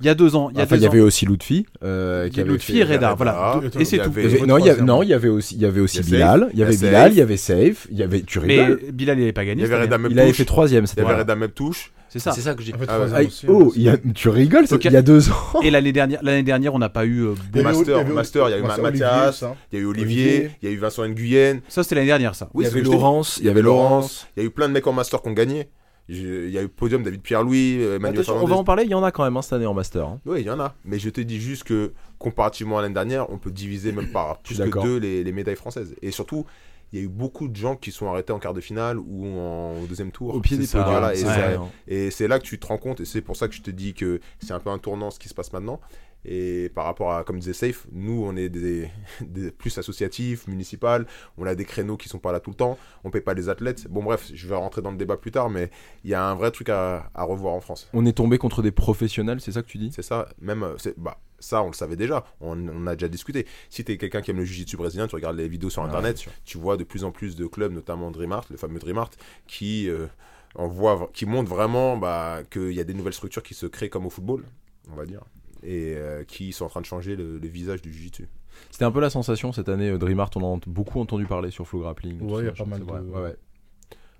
Il 0.00 0.06
y 0.06 0.08
a 0.08 0.14
deux 0.14 0.34
ans, 0.34 0.48
il 0.50 0.56
y 0.56 0.60
a 0.60 0.64
Enfin, 0.64 0.76
il 0.76 0.78
deux 0.80 0.84
y 0.84 0.88
avait 0.88 1.00
aussi 1.00 1.26
Lutfi. 1.26 1.66
Euh, 1.84 2.28
y 2.34 2.40
avait 2.40 2.50
Lutfi 2.50 2.78
et 2.78 2.84
Reda, 2.84 3.14
voilà. 3.14 3.60
il 3.74 3.80
Et 3.80 3.84
c'est 3.84 3.96
y 3.96 3.98
tout. 4.00 4.06
avait- 4.06 4.22
y 4.22 4.26
avait- 4.26 4.46
non, 4.46 4.58
il 4.58 4.66
y 4.66 4.70
avait, 4.70 4.76
troisième. 4.76 4.86
non, 4.86 5.02
il 5.02 5.08
y 5.08 5.14
avait 5.14 5.28
aussi, 5.28 5.54
il 5.54 5.60
y 5.60 5.64
avait 5.66 5.80
aussi 5.80 5.98
Il 5.98 6.08
y 6.08 6.10
Bilal, 6.12 6.48
il 6.52 6.58
y 6.58 6.62
avait 6.62 6.74
y 6.74 6.78
Bilal, 6.78 7.12
il 7.12 7.18
y 7.18 7.20
avait 7.20 7.36
Safe, 7.36 7.86
il 7.90 7.98
y 7.98 8.02
avait 8.02 8.22
tu 8.22 8.40
Mais 8.40 8.76
Bilal 8.92 9.18
il 9.18 9.22
avait 9.22 9.32
pas 9.32 9.44
Il 9.44 9.48
gagné. 9.48 9.62
y 9.62 9.64
avait 9.66 9.82
Reda 9.82 9.98
Il 10.10 10.18
avait 10.18 10.28
touche. 10.28 10.36
fait 10.38 10.44
troisième, 10.44 10.84
Il 10.84 10.88
c'était 10.88 11.02
y 11.02 11.04
avait. 11.04 11.14
Reda 11.16 11.36
même 11.36 11.50
touche. 11.50 11.92
C'est 12.08 12.18
ça. 12.18 12.32
C'est 12.32 12.42
ça 12.42 12.54
que 12.54 12.62
j'ai. 12.62 12.74
Ah, 12.88 12.98
Ah, 13.14 13.22
aussi, 13.22 13.46
oh, 13.48 13.68
hein, 13.68 13.72
il 13.74 13.82
y 13.84 13.88
a- 13.88 13.96
tu 14.14 14.28
rigoles, 14.28 14.66
c'est- 14.66 14.74
Donc, 14.74 14.84
il 14.84 14.92
y 14.92 14.96
a 14.98 15.00
deux 15.00 15.30
ans. 15.30 15.60
Et 15.62 15.70
l'année 15.70 15.92
dernière, 15.92 16.18
l'année 16.22 16.42
dernière, 16.42 16.74
on 16.74 16.78
n'a 16.78 16.90
pas 16.90 17.06
eu. 17.06 17.22
euh, 17.24 17.34
Il 17.54 17.56
y 17.56 17.60
avait- 17.64 17.72
Master, 17.72 17.96
il 17.96 17.98
y 17.98 18.00
avait- 18.04 18.12
Master, 18.12 18.48
il 18.48 18.50
y 18.50 18.54
a 18.54 18.58
eu 18.58 18.62
Master, 18.62 18.82
Mathias. 18.84 19.44
Il 19.72 19.78
y 19.78 19.80
a 19.80 19.84
eu 19.84 19.86
Olivier, 19.86 20.50
il 20.62 20.68
y 20.68 20.72
a 20.72 20.74
eu 20.74 20.78
Vincent 20.78 21.08
Nguyen. 21.08 21.60
Ça 21.68 21.82
c'était 21.82 21.94
l'année 21.94 22.08
dernière, 22.08 22.34
ça. 22.34 22.50
Il 22.54 22.64
y 22.64 22.66
avait. 22.66 22.82
Laurence, 22.82 23.38
il 23.40 23.46
y 23.46 23.48
avait 23.48 23.62
Laurence. 23.62 24.26
Il 24.36 24.42
y 24.42 24.44
a 24.44 24.46
eu 24.46 24.50
plein 24.50 24.68
de 24.68 24.74
mecs 24.74 24.86
en 24.86 24.92
master 24.92 25.22
qui 25.22 25.28
ont 25.30 25.32
gagné. 25.32 25.68
Il 26.08 26.50
y 26.50 26.58
a 26.58 26.62
eu 26.62 26.68
podium 26.68 27.02
David 27.02 27.22
Pierre-Louis, 27.22 27.78
euh, 27.80 27.96
Emmanuel 27.96 28.20
Attention, 28.20 28.42
on 28.42 28.46
va 28.46 28.56
en 28.56 28.64
parler, 28.64 28.84
il 28.84 28.90
y 28.90 28.94
en 28.94 29.04
a 29.04 29.12
quand 29.12 29.24
même 29.24 29.36
hein, 29.36 29.42
cette 29.42 29.54
année 29.54 29.66
en 29.66 29.74
master. 29.74 30.04
hein. 30.06 30.20
Oui, 30.26 30.40
il 30.40 30.46
y 30.46 30.50
en 30.50 30.60
a. 30.60 30.74
Mais 30.84 30.98
je 30.98 31.08
te 31.10 31.20
dis 31.20 31.40
juste 31.40 31.64
que 31.64 31.92
comparativement 32.18 32.78
à 32.78 32.82
l'année 32.82 32.94
dernière, 32.94 33.30
on 33.30 33.38
peut 33.38 33.50
diviser 33.52 33.92
même 33.92 34.08
par 34.12 34.38
plus 34.38 34.58
que 34.58 34.70
deux 34.82 34.96
les, 34.98 35.22
les 35.24 35.32
médailles 35.32 35.56
françaises. 35.56 35.94
Et 36.02 36.10
surtout, 36.10 36.44
il 36.92 36.98
y 36.98 37.02
a 37.02 37.04
eu 37.04 37.08
beaucoup 37.08 37.48
de 37.48 37.56
gens 37.56 37.76
qui 37.76 37.90
sont 37.92 38.06
arrêtés 38.08 38.32
en 38.32 38.38
quart 38.38 38.52
de 38.52 38.60
finale 38.60 38.98
ou 38.98 39.26
en 39.38 39.80
au 39.82 39.86
deuxième 39.86 40.10
tour. 40.10 40.34
Au 40.34 40.40
pied 40.40 40.56
des 40.58 40.66
ça, 40.66 40.82
voilà, 40.82 41.14
et 41.14 41.22
vrai, 41.24 41.54
hein. 41.54 41.68
Et 41.88 42.10
c'est 42.10 42.28
là 42.28 42.38
que 42.38 42.44
tu 42.44 42.58
te 42.58 42.66
rends 42.66 42.78
compte, 42.78 43.00
et 43.00 43.04
c'est 43.06 43.22
pour 43.22 43.36
ça 43.36 43.48
que 43.48 43.54
je 43.54 43.62
te 43.62 43.70
dis 43.70 43.94
que 43.94 44.20
c'est 44.40 44.52
un 44.52 44.60
peu 44.60 44.70
un 44.70 44.78
tournant 44.78 45.10
ce 45.10 45.18
qui 45.18 45.28
se 45.28 45.34
passe 45.34 45.52
maintenant. 45.52 45.80
Et 46.24 46.70
par 46.74 46.84
rapport 46.84 47.12
à, 47.12 47.24
comme 47.24 47.38
disait 47.38 47.52
Safe, 47.52 47.86
nous 47.92 48.22
on 48.24 48.36
est 48.36 48.48
des, 48.48 48.88
des 49.20 49.50
plus 49.50 49.76
associatifs, 49.78 50.46
municipal, 50.46 51.06
on 51.36 51.46
a 51.46 51.54
des 51.54 51.64
créneaux 51.64 51.96
qui 51.96 52.08
sont 52.08 52.18
pas 52.18 52.32
là 52.32 52.40
tout 52.40 52.50
le 52.50 52.56
temps, 52.56 52.78
on 53.04 53.10
paye 53.10 53.22
pas 53.22 53.34
les 53.34 53.48
athlètes. 53.48 53.88
Bon 53.88 54.02
bref, 54.02 54.30
je 54.32 54.46
vais 54.48 54.54
rentrer 54.54 54.82
dans 54.82 54.90
le 54.92 54.96
débat 54.96 55.16
plus 55.16 55.30
tard, 55.32 55.50
mais 55.50 55.70
il 56.04 56.10
y 56.10 56.14
a 56.14 56.24
un 56.24 56.34
vrai 56.34 56.50
truc 56.50 56.68
à, 56.68 57.10
à 57.14 57.24
revoir 57.24 57.54
en 57.54 57.60
France. 57.60 57.88
On 57.92 58.06
est 58.06 58.12
tombé 58.16 58.38
contre 58.38 58.62
des 58.62 58.70
professionnels, 58.72 59.40
c'est 59.40 59.52
ça 59.52 59.62
que 59.62 59.68
tu 59.68 59.78
dis? 59.78 59.90
C'est 59.94 60.02
ça, 60.02 60.28
même, 60.40 60.62
euh, 60.62 60.78
c'est- 60.78 60.98
bah, 60.98 61.18
ça 61.40 61.60
on 61.64 61.66
le 61.66 61.72
savait 61.72 61.96
déjà, 61.96 62.24
on, 62.40 62.68
on 62.68 62.86
a 62.86 62.94
déjà 62.94 63.08
discuté. 63.08 63.46
Si 63.68 63.82
tu 63.84 63.90
es 63.90 63.98
quelqu'un 63.98 64.20
qui 64.22 64.30
aime 64.30 64.36
le 64.38 64.44
jiu-jitsu 64.44 64.76
brésilien, 64.76 65.08
tu 65.08 65.16
regardes 65.16 65.36
les 65.36 65.48
vidéos 65.48 65.70
sur 65.70 65.82
Ah, 65.82 65.86
internet, 65.86 66.24
tu 66.44 66.56
vois 66.56 66.76
de 66.76 66.84
plus 66.84 67.02
en 67.02 67.10
plus 67.10 67.34
de 67.34 67.46
clubs, 67.46 67.72
notamment 67.72 68.12
Dreamart, 68.12 68.44
le 68.48 68.56
fameux 68.56 68.78
Dreamart, 68.78 69.10
qui, 69.48 69.88
euh, 69.88 70.06
qui 71.12 71.26
montrent 71.26 71.50
vraiment 71.50 71.96
bah, 71.96 72.42
qu'il 72.50 72.72
y 72.72 72.80
a 72.80 72.84
des 72.84 72.94
nouvelles 72.94 73.12
structures 73.12 73.42
qui 73.42 73.54
se 73.54 73.66
créent 73.66 73.88
comme 73.88 74.06
au 74.06 74.10
football, 74.10 74.44
on 74.90 74.94
va 74.94 75.04
dire, 75.04 75.22
et 75.62 75.94
euh, 75.96 76.24
qui 76.24 76.52
sont 76.52 76.64
en 76.64 76.68
train 76.68 76.80
de 76.80 76.86
changer 76.86 77.16
le, 77.16 77.38
le 77.38 77.48
visage 77.48 77.82
du 77.82 77.92
jiu-jitsu. 77.92 78.28
C'était 78.70 78.84
un 78.84 78.90
peu 78.92 79.00
la 79.00 79.10
sensation 79.10 79.52
cette 79.52 79.68
année. 79.68 79.90
euh, 79.90 79.98
Dreamart, 79.98 80.30
on 80.36 80.42
en 80.42 80.56
a 80.58 80.60
beaucoup 80.66 81.00
entendu 81.00 81.26
parler 81.26 81.50
sur 81.50 81.66
Flow 81.66 81.80
Grappling. 81.80 82.20
Ouais, 82.22 82.42
il 82.42 82.46
y 82.46 82.48
a 82.48 82.52
pas 82.52 82.64
mal 82.64 82.80
de- 82.80 82.84
ouais, 82.84 83.20
ouais. 83.22 83.36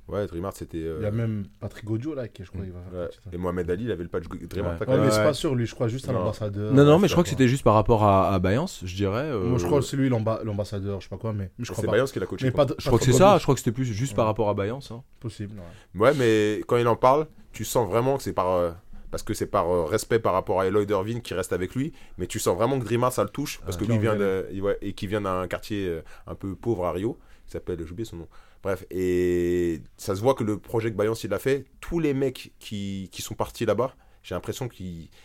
Ouais, 0.09 0.27
Dreamart 0.27 0.53
c'était. 0.53 0.79
euh, 0.79 0.97
Il 0.99 1.05
y 1.05 1.07
a 1.07 1.13
même 1.13 1.47
Patrick 1.61 1.85
Godio 1.85 2.13
là, 2.15 2.27
qui 2.27 2.43
je 2.45 2.51
crois 2.51 2.63
il 2.67 2.73
va 2.73 2.81
faire 2.81 2.93
ouais. 2.93 2.99
partie 3.05 3.19
de 3.19 3.23
ça. 3.23 3.31
Et 3.33 3.37
Mohamed 3.39 3.71
Ali, 3.71 3.85
il 3.85 3.91
avait 3.93 4.03
le 4.03 4.09
patch 4.09 4.25
Dreamart. 4.29 4.81
Ouais. 4.81 4.87
mais 4.99 5.11
c'est 5.13 5.23
pas 5.23 5.33
sûr, 5.33 5.55
lui, 5.55 5.65
je 5.65 5.75
crois 5.77 5.87
juste 5.87 6.09
un 6.09 6.15
ambassadeur. 6.17 6.73
Non, 6.75 6.85
non, 6.85 6.99
mais 6.99 7.07
je 7.07 7.13
crois 7.13 7.23
que 7.23 7.31
c'était 7.31 7.47
juste 7.47 7.63
par 7.63 7.75
rapport 7.75 8.03
à, 8.03 8.33
à 8.35 8.39
Bayance, 8.41 8.81
je 8.85 8.95
dirais. 8.97 9.27
euh. 9.31 9.45
Moi, 9.45 9.59
je 9.59 9.65
crois 9.65 9.79
que 9.79 9.85
c'est 9.85 9.97
lui 9.97 10.09
l'amba- 10.09 10.41
l'ambassadeur, 10.43 11.01
je 11.01 11.05
sais 11.05 11.09
pas 11.11 11.19
quoi, 11.19 11.33
mais 11.33 11.51
mais 11.57 11.65
je 11.65 11.71
crois 11.71 11.85
C'est. 11.85 11.91
Bayance 11.91 12.11
qui 12.11 12.19
l'a 12.19 12.27
coaché. 12.27 12.51
Pas 12.51 12.65
de- 12.65 12.75
Je 12.79 12.87
crois 12.87 12.99
que 12.99 13.05
c'est 13.05 13.13
ça, 13.13 13.39
je 13.39 13.43
crois 13.45 13.55
que 13.55 13.61
c'était 13.61 13.71
plus 13.73 13.85
juste 13.85 14.17
par 14.17 14.27
rapport 14.27 14.49
à 14.49 14.55
Bayance. 14.55 14.91
hein. 14.91 15.03
Possible. 15.21 15.55
ouais. 15.95 16.01
Ouais, 16.01 16.15
mais 16.19 16.63
quand 16.67 16.79
il 16.79 16.89
en 16.89 16.97
parle, 16.97 17.29
tu 17.53 17.65
sens 17.65 17.89
vraiment 17.89 18.17
que 18.17 18.25
c'est 18.25 18.33
par. 18.33 18.75
Parce 19.13 19.23
que 19.23 19.33
c'est 19.35 19.47
par 19.47 19.71
euh, 19.71 19.85
respect 19.85 20.19
par 20.19 20.33
rapport 20.33 20.61
à 20.61 20.67
Eloy 20.67 20.85
Irvine 20.91 21.21
qui 21.23 21.35
reste 21.35 21.53
avec 21.53 21.77
lui, 21.77 21.93
mais 22.19 22.27
tu 22.27 22.41
sens 22.41 22.57
vraiment 22.57 22.81
que 22.81 22.85
Dreamart 22.85 23.13
ça 23.13 23.23
le 23.23 23.29
touche 23.31 23.61
parce 23.65 23.77
que 23.77 23.85
Ouais. 23.85 23.93
lui 23.93 23.99
vient 24.01 24.17
de, 24.17 24.47
ouais, 24.61 24.77
et 24.83 24.93
qui 24.95 25.07
vient 25.07 25.21
d'un 25.21 25.47
quartier 25.47 25.87
euh, 25.87 26.03
un 26.27 26.35
peu 26.35 26.57
pauvre 26.57 26.85
à 26.87 26.91
Rio, 26.93 27.17
qui 27.47 27.53
s'appelle, 27.53 27.79
j'ai 27.85 27.93
oublié 27.93 28.05
son 28.07 28.17
nom. 28.17 28.29
Bref, 28.65 28.85
et 28.91 29.81
ça 29.97 30.15
se 30.17 30.21
voit 30.21 30.35
que 30.35 30.43
le 30.45 30.59
projet 30.59 30.91
que 30.91 30.97
Bayance 30.97 31.23
il 31.25 31.33
a 31.35 31.39
fait, 31.39 31.67
tous 31.81 31.99
les 32.01 32.15
mecs 32.15 32.53
qui, 32.59 33.09
qui 33.13 33.23
sont 33.23 33.35
partis 33.35 33.65
là-bas, 33.67 33.95
j'ai 34.23 34.35
l'impression 34.35 34.69
que 34.69 34.75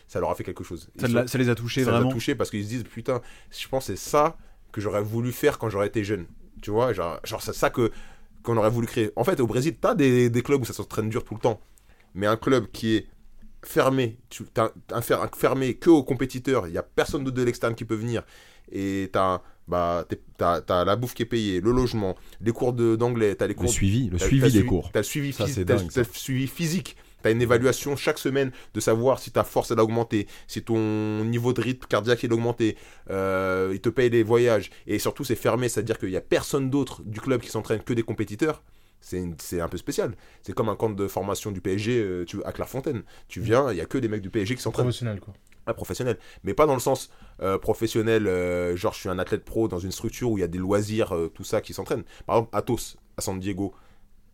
ça 0.08 0.20
leur 0.20 0.30
a 0.32 0.36
fait 0.36 0.44
quelque 0.44 0.64
chose. 0.64 0.90
Ça, 1.00 1.08
sont- 1.08 1.28
ça 1.28 1.38
les 1.38 1.50
a 1.50 1.56
touchés 1.56 1.84
ça 1.84 1.92
les 1.92 1.96
a 1.96 2.00
vraiment. 2.00 2.12
touchés 2.12 2.36
parce 2.36 2.50
qu'ils 2.50 2.64
se 2.64 2.70
disent 2.70 2.84
putain, 2.84 3.22
je 3.52 3.68
pense 3.68 3.88
que 3.88 3.96
c'est 3.96 4.10
ça 4.10 4.38
que 4.72 4.82
j'aurais 4.82 5.04
voulu 5.04 5.32
faire 5.32 5.60
quand 5.60 5.70
j'aurais 5.70 5.88
été 5.88 6.04
jeune. 6.04 6.26
Tu 6.62 6.72
vois, 6.72 6.92
genre, 6.94 7.20
genre 7.24 7.42
c'est 7.42 7.54
ça 7.54 7.70
que 7.70 7.92
qu'on 8.44 8.58
aurait 8.58 8.70
voulu 8.72 8.88
créer. 8.88 9.12
En 9.16 9.24
fait, 9.24 9.40
au 9.40 9.46
Brésil, 9.48 9.76
t'as 9.80 9.94
des, 9.94 10.30
des 10.30 10.42
clubs 10.42 10.62
où 10.62 10.66
ça 10.66 10.74
s'entraîne 10.74 11.10
dur 11.10 11.24
tout 11.24 11.36
le 11.36 11.40
temps, 11.40 11.60
mais 12.16 12.26
un 12.28 12.38
club 12.38 12.68
qui 12.72 12.96
est 12.96 13.08
fermé, 13.68 14.18
tu 14.30 14.44
t'as 14.54 14.72
un, 14.92 15.02
fer- 15.02 15.22
un 15.22 15.30
fermé 15.36 15.74
que 15.76 15.90
aux 15.90 16.04
compétiteurs, 16.04 16.68
il 16.68 16.74
y 16.74 16.78
a 16.78 16.84
personne 16.84 17.24
d'autre 17.24 17.38
de 17.38 17.44
l'externe 17.44 17.76
qui 17.76 17.86
peut 17.86 17.96
venir, 17.96 18.24
et 18.72 19.10
t'as 19.12 19.36
un, 19.36 19.42
bah, 19.68 20.06
la 20.40 20.96
bouffe 20.96 21.14
qui 21.14 21.24
est 21.24 21.26
payée, 21.28 21.60
le 21.62 21.72
logement, 21.72 22.16
les 22.42 22.52
cours 22.52 22.74
de- 22.74 22.96
d'anglais, 22.96 23.36
t'as 23.36 23.48
les 23.48 23.54
Le 23.54 23.60
cours 23.60 23.70
suivi, 23.70 24.10
le 24.10 24.18
suivi 24.18 24.52
des 24.52 24.66
cours. 24.66 24.92
T'as 24.92 25.00
le 25.00 25.04
suivi, 25.04 25.34
Ça, 25.34 25.46
phys- 25.46 25.64
dingue, 25.66 25.90
le 25.96 26.04
suivi 26.14 26.48
physique. 26.48 26.96
T'as 27.24 27.32
une 27.32 27.42
évaluation 27.42 27.96
chaque 27.96 28.20
semaine 28.20 28.52
de 28.76 28.80
savoir 28.80 29.18
si 29.20 29.32
ta 29.32 29.44
force 29.44 29.72
elle 29.72 29.80
a 29.80 29.84
augmenté, 29.84 30.28
si 30.48 30.62
ton 30.62 31.26
niveau 31.26 31.52
de 31.52 31.62
rythme 31.62 31.88
cardiaque 31.88 32.22
il 32.24 32.32
a 32.32 32.36
augmenté. 32.36 32.78
Euh, 33.10 33.72
ils 33.74 33.82
te 33.82 33.90
payent 33.90 34.12
les 34.12 34.22
voyages. 34.22 34.70
Et 34.86 35.00
surtout, 35.00 35.24
c'est 35.24 35.36
fermé, 35.36 35.68
c'est-à-dire 35.68 35.98
qu'il 35.98 36.10
n'y 36.10 36.16
a 36.16 36.22
personne 36.22 36.70
d'autre 36.70 37.02
du 37.04 37.20
club 37.20 37.42
qui 37.42 37.50
s'entraîne 37.50 37.82
que 37.82 37.94
des 37.94 38.04
compétiteurs. 38.04 38.64
C'est 39.00 39.62
un 39.62 39.70
peu 39.70 39.78
spécial. 39.78 40.16
C'est 40.42 40.54
comme 40.54 40.70
un 40.70 40.76
camp 40.76 40.90
de 40.90 41.08
formation 41.08 41.52
du 41.52 41.62
PSG 41.62 42.02
euh, 42.02 42.26
tu, 42.26 42.44
à 42.44 42.52
Clairefontaine. 42.52 43.04
Tu 43.28 43.40
viens, 43.40 43.72
il 43.72 43.76
n'y 43.76 43.82
a 43.82 43.86
que 43.86 43.98
des 43.98 44.08
mecs 44.08 44.22
du 44.22 44.30
PSG 44.30 44.56
qui 44.56 44.62
s'entraînent. 44.62 44.86
Professionnel, 44.86 45.20
quoi. 45.20 45.34
Ah, 45.66 45.74
professionnel. 45.74 46.18
Mais 46.44 46.54
pas 46.54 46.66
dans 46.66 46.74
le 46.74 46.80
sens 46.80 47.10
euh, 47.42 47.58
professionnel, 47.58 48.28
euh, 48.28 48.76
genre 48.78 48.94
je 48.94 49.00
suis 49.00 49.10
un 49.10 49.20
athlète 49.20 49.44
pro 49.44 49.68
dans 49.68 49.80
une 49.80 49.92
structure 49.92 50.32
où 50.32 50.38
il 50.38 50.42
y 50.42 50.44
a 50.44 50.48
des 50.48 50.58
loisirs, 50.58 51.14
tout 51.34 51.44
ça 51.44 51.62
qui 51.62 51.74
s'entraînent. 51.74 52.04
Par 52.26 52.38
exemple, 52.38 52.56
Athos, 52.56 52.98
à 53.18 53.22
San 53.22 53.40
Diego, 53.40 53.74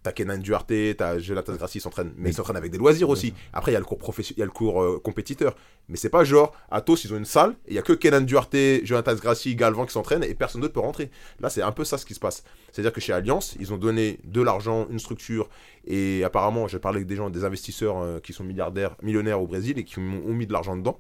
t'as 0.04 0.12
Kenan 0.12 0.38
Duarte, 0.38 0.74
t'as 0.98 1.18
Jonathan 1.18 1.54
Grassi, 1.56 1.78
ils 1.78 1.82
s'entraînent. 1.82 2.14
Mais 2.18 2.30
ils 2.30 2.34
s'entraînent 2.34 2.58
avec 2.58 2.72
des 2.72 2.78
loisirs 2.78 3.10
aussi. 3.10 3.34
Après, 3.54 3.72
il 3.72 3.74
y 3.74 3.78
a 3.78 3.80
le 3.80 3.86
cours, 3.86 3.98
profession- 3.98 4.36
il 4.38 4.40
y 4.40 4.44
a 4.44 4.46
le 4.46 4.52
cours 4.52 4.82
euh, 4.84 5.00
compétiteur. 5.04 5.56
Mais 5.90 5.98
c'est 5.98 6.10
pas 6.10 6.24
genre, 6.24 6.54
Athos, 6.70 6.98
ils 7.04 7.14
ont 7.14 7.18
une 7.18 7.26
salle, 7.26 7.52
et 7.66 7.72
il 7.72 7.74
y 7.76 7.80
a 7.80 7.82
que 7.82 7.94
Kenan 7.94 8.22
Duarte, 8.22 8.56
Jonathan 8.84 9.16
Grassi, 9.16 9.56
Galvan 9.56 9.86
qui 9.86 9.94
s'entraînent, 9.94 10.24
et 10.24 10.34
personne 10.36 10.62
d'autre 10.62 10.74
peut 10.74 10.80
rentrer. 10.80 11.10
Là, 11.40 11.50
c'est 11.50 11.62
un 11.62 11.72
peu 11.72 11.84
ça 11.84 11.98
ce 11.98 12.06
qui 12.06 12.14
se 12.14 12.20
passe. 12.20 12.44
C'est-à-dire 12.72 12.94
que 12.94 13.02
chez 13.02 13.14
Alliance, 13.14 13.56
ils 13.60 13.74
ont 13.74 13.78
donné 13.78 14.20
de 14.24 14.42
l'argent, 14.42 14.88
une 14.90 15.00
structure, 15.00 15.50
et 15.86 16.24
apparemment, 16.24 16.68
j'ai 16.68 16.80
parlé 16.80 16.98
avec 16.98 17.08
des 17.08 17.16
gens, 17.16 17.30
des 17.30 17.44
investisseurs 17.44 17.98
euh, 18.00 18.20
qui 18.20 18.34
sont 18.34 18.44
milliardaires, 18.44 18.96
millionnaires 19.02 19.42
au 19.42 19.48
Brésil, 19.48 19.78
et 19.80 19.84
qui 19.84 20.00
ont 20.00 20.22
ont 20.26 20.34
mis 20.34 20.48
de 20.48 20.54
l'argent 20.54 20.76
dedans 20.78 21.00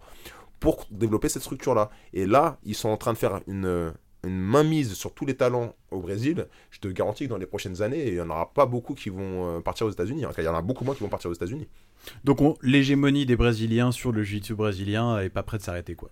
pour 0.59 0.85
développer 0.91 1.27
cette 1.29 1.41
structure-là. 1.41 1.89
Et 2.13 2.25
là, 2.25 2.57
ils 2.63 2.75
sont 2.75 2.89
en 2.89 2.95
train 2.97 3.11
de 3.13 3.17
faire 3.17 3.41
une, 3.47 3.65
euh, 3.65 3.91
une 4.23 4.39
mainmise 4.39 4.93
sur 4.93 5.13
tous 5.13 5.25
les 5.25 5.35
talents 5.35 5.75
au 5.91 5.99
Brésil. 5.99 6.47
Je 6.71 6.79
te 6.79 6.87
garantis 6.87 7.25
que 7.25 7.29
dans 7.29 7.37
les 7.37 7.45
prochaines 7.45 7.81
années, 7.81 8.07
il 8.07 8.13
n'y 8.13 8.21
en 8.21 8.29
aura 8.29 8.53
pas 8.53 8.65
beaucoup 8.65 8.93
qui 8.93 9.09
vont 9.09 9.57
euh, 9.57 9.59
partir 9.59 9.85
aux 9.87 9.91
États-Unis. 9.91 10.23
Il 10.37 10.43
y 10.43 10.47
en 10.47 10.55
a 10.55 10.61
beaucoup 10.61 10.85
moins 10.85 10.95
qui 10.95 11.01
vont 11.01 11.09
partir 11.09 11.29
aux 11.29 11.33
États-Unis. 11.33 11.67
Donc 12.23 12.41
on- 12.41 12.55
l'hégémonie 12.61 13.25
des 13.25 13.35
Brésiliens 13.35 13.91
sur 13.91 14.11
le 14.11 14.23
jiu-jitsu 14.23 14.55
brésilien 14.55 15.19
est 15.19 15.29
pas 15.29 15.43
près 15.43 15.57
de 15.57 15.63
s'arrêter 15.63 15.95
quoi. 15.95 16.09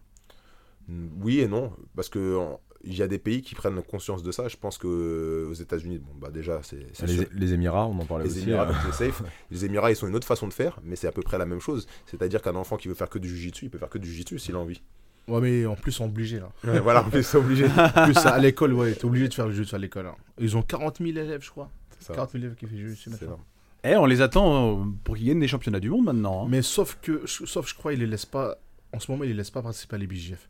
Mm, 0.88 1.08
Oui 1.22 1.40
et 1.40 1.48
non, 1.48 1.72
parce 1.96 2.10
que 2.10 2.38
il 2.84 2.96
y 2.96 3.04
a 3.04 3.08
des 3.08 3.20
pays 3.20 3.44
qui 3.44 3.54
prennent 3.54 3.80
conscience 3.84 4.24
de 4.24 4.32
ça. 4.32 4.48
Je 4.48 4.58
pense 4.58 4.78
que 4.80 5.48
aux 5.50 5.54
États-Unis, 5.54 6.00
bon 6.00 6.14
bah 6.20 6.32
déjà 6.32 6.62
c'est. 6.64 6.88
Les, 7.06 7.28
les 7.32 7.54
Émirats, 7.54 7.86
on 7.88 7.98
en 8.00 8.06
parlait 8.06 8.26
Les 8.26 8.32
aussi. 8.32 8.42
Émirats, 8.50 8.70
euh. 8.70 8.92
safe. 8.92 9.22
Les 9.52 9.66
Émirats, 9.66 9.92
ils 9.92 9.96
sont 9.96 10.08
une 10.08 10.16
autre 10.16 10.26
façon 10.28 10.48
de 10.48 10.54
faire, 10.54 10.80
mais 10.84 10.96
c'est 10.96 11.08
à 11.08 11.12
peu 11.12 11.22
près 11.22 11.38
la 11.38 11.46
même 11.46 11.60
chose. 11.60 11.86
C'est-à-dire 12.08 12.42
qu'un 12.42 12.56
enfant 12.56 12.78
qui 12.78 12.88
veut 12.88 12.94
faire 12.96 13.10
que 13.10 13.20
du 13.20 13.30
jiu-jitsu, 13.30 13.66
il 13.66 13.70
peut 13.70 13.78
faire 13.78 13.90
que 13.90 14.00
du 14.00 14.08
jiu-jitsu 14.10 14.40
s'il 14.40 14.56
a 14.56 14.60
envie. 14.60 14.82
Ouais, 15.28 15.40
mais 15.42 15.66
en 15.66 15.76
plus, 15.76 15.92
ils 15.92 15.96
sont 15.96 16.06
obligés, 16.06 16.40
là. 16.40 16.52
Ouais, 16.64 16.80
voilà, 16.80 17.06
mais 17.14 17.22
c'est 17.24 17.38
obligé. 17.38 17.66
En 17.96 18.06
plus, 18.06 18.18
à 18.18 18.38
l'école, 18.40 18.74
ouais, 18.74 18.94
t'es 18.94 19.06
obligé 19.06 19.28
de 19.28 19.34
faire 19.34 19.48
le 19.48 19.54
jeu 19.54 19.66
à 19.72 19.78
l'école. 19.78 20.08
hein. 20.08 20.16
Ils 20.40 20.58
ont 20.58 20.62
40 20.62 20.98
000 20.98 21.10
élèves, 21.10 21.44
je 21.44 21.50
crois. 21.52 21.70
Ça. 22.00 22.14
40 22.14 22.32
000 22.32 22.44
élèves 22.44 22.56
qui 22.56 22.66
font 22.66 22.76
du 22.76 22.94
jeu 22.96 23.12
maintenant. 23.12 23.40
Eh, 23.84 23.96
on 23.96 24.06
les 24.06 24.22
attend 24.22 24.80
euh, 24.80 24.84
pour 25.04 25.16
qu'ils 25.18 25.28
gagnent 25.28 25.40
des 25.40 25.48
championnats 25.48 25.80
du 25.80 25.90
monde 25.90 26.06
maintenant. 26.06 26.44
hein. 26.44 26.48
Mais 26.50 26.62
sauf 26.62 26.98
que, 27.02 27.26
sauf 27.28 27.68
je 27.70 27.76
crois, 27.76 27.94
ils 27.94 28.00
les 28.00 28.08
laissent 28.08 28.26
pas. 28.26 28.58
En 28.94 29.00
ce 29.00 29.10
moment, 29.12 29.24
ils 29.24 29.30
les 29.30 29.34
laissent 29.34 29.50
pas 29.52 29.62
participer 29.62 29.96
à 29.96 30.00
l'IBJF. 30.00 30.50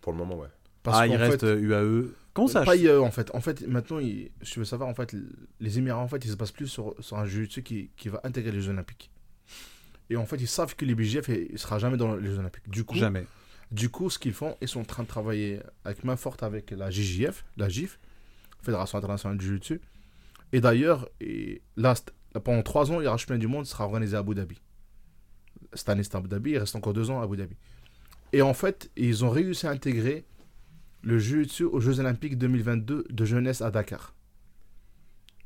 Pour 0.00 0.12
le 0.12 0.18
moment, 0.18 0.36
ouais. 0.38 0.48
Parce 0.82 0.98
ah, 1.00 1.06
il 1.06 1.14
reste 1.16 1.40
fait, 1.40 1.46
euh, 1.46 1.60
UAE. 2.04 2.10
Comment 2.34 2.48
ça 2.48 2.64
Pas 2.64 2.76
IAE, 2.76 2.98
en 3.00 3.10
fait. 3.10 3.30
En 3.34 3.40
fait, 3.40 3.66
maintenant, 3.66 3.98
ils- 3.98 4.30
si 4.42 4.52
tu 4.52 4.58
veux 4.58 4.64
savoir, 4.64 4.88
en 4.88 4.94
fait, 4.94 5.14
les 5.60 5.78
Émirats, 5.78 6.00
en 6.00 6.08
fait, 6.08 6.24
ils 6.24 6.30
se 6.30 6.36
basent 6.36 6.50
plus 6.50 6.66
sur, 6.66 6.94
sur 7.00 7.18
un 7.18 7.26
jiu 7.26 7.46
qui, 7.48 7.90
qui 7.96 8.08
va 8.08 8.20
intégrer 8.24 8.52
les 8.52 8.60
Jeux 8.60 8.70
Olympiques. 8.72 9.10
Et 10.10 10.16
en 10.16 10.26
fait, 10.26 10.36
ils 10.36 10.48
savent 10.48 10.74
que 10.74 10.84
l'IBJF, 10.84 11.28
il 11.28 11.58
sera 11.58 11.78
jamais 11.78 11.96
dans 11.96 12.16
les 12.16 12.26
Jeux 12.30 12.38
Olympiques. 12.38 12.68
Du 12.68 12.84
coup, 12.84 12.94
Jamais. 12.96 13.26
Du 13.72 13.88
coup, 13.88 14.10
ce 14.10 14.18
qu'ils 14.18 14.34
font, 14.34 14.56
ils 14.60 14.68
sont 14.68 14.80
en 14.80 14.84
train 14.84 15.02
de 15.02 15.08
travailler 15.08 15.60
avec 15.84 16.04
main 16.04 16.16
forte 16.16 16.42
avec 16.42 16.70
la 16.70 16.90
JJF, 16.90 17.44
la 17.56 17.68
GIF, 17.68 17.98
Fédération 18.60 18.98
internationale 18.98 19.38
du 19.38 19.46
Jiu-Jitsu. 19.46 19.80
Et 20.52 20.60
d'ailleurs, 20.60 21.08
là, 21.76 21.94
pendant 22.44 22.62
trois 22.62 22.92
ans, 22.92 22.98
le 22.98 23.06
championnat 23.06 23.38
du 23.38 23.46
monde 23.46 23.64
sera 23.64 23.84
organisé 23.86 24.14
à 24.14 24.20
Abu 24.20 24.34
Dhabi. 24.34 24.60
Cette 25.72 25.88
année, 25.88 26.02
c'est 26.02 26.14
à 26.14 26.18
Abu 26.18 26.28
Dhabi, 26.28 26.50
il 26.50 26.58
reste 26.58 26.76
encore 26.76 26.92
deux 26.92 27.08
ans 27.10 27.20
à 27.20 27.24
Abu 27.24 27.38
Dhabi. 27.38 27.56
Et 28.34 28.42
en 28.42 28.52
fait, 28.52 28.90
ils 28.94 29.24
ont 29.24 29.30
réussi 29.30 29.66
à 29.66 29.70
intégrer 29.70 30.26
le 31.00 31.18
Jiu-Jitsu 31.18 31.64
aux 31.64 31.80
Jeux 31.80 31.98
Olympiques 31.98 32.36
2022 32.36 33.06
de 33.08 33.24
jeunesse 33.24 33.62
à 33.62 33.70
Dakar. 33.70 34.14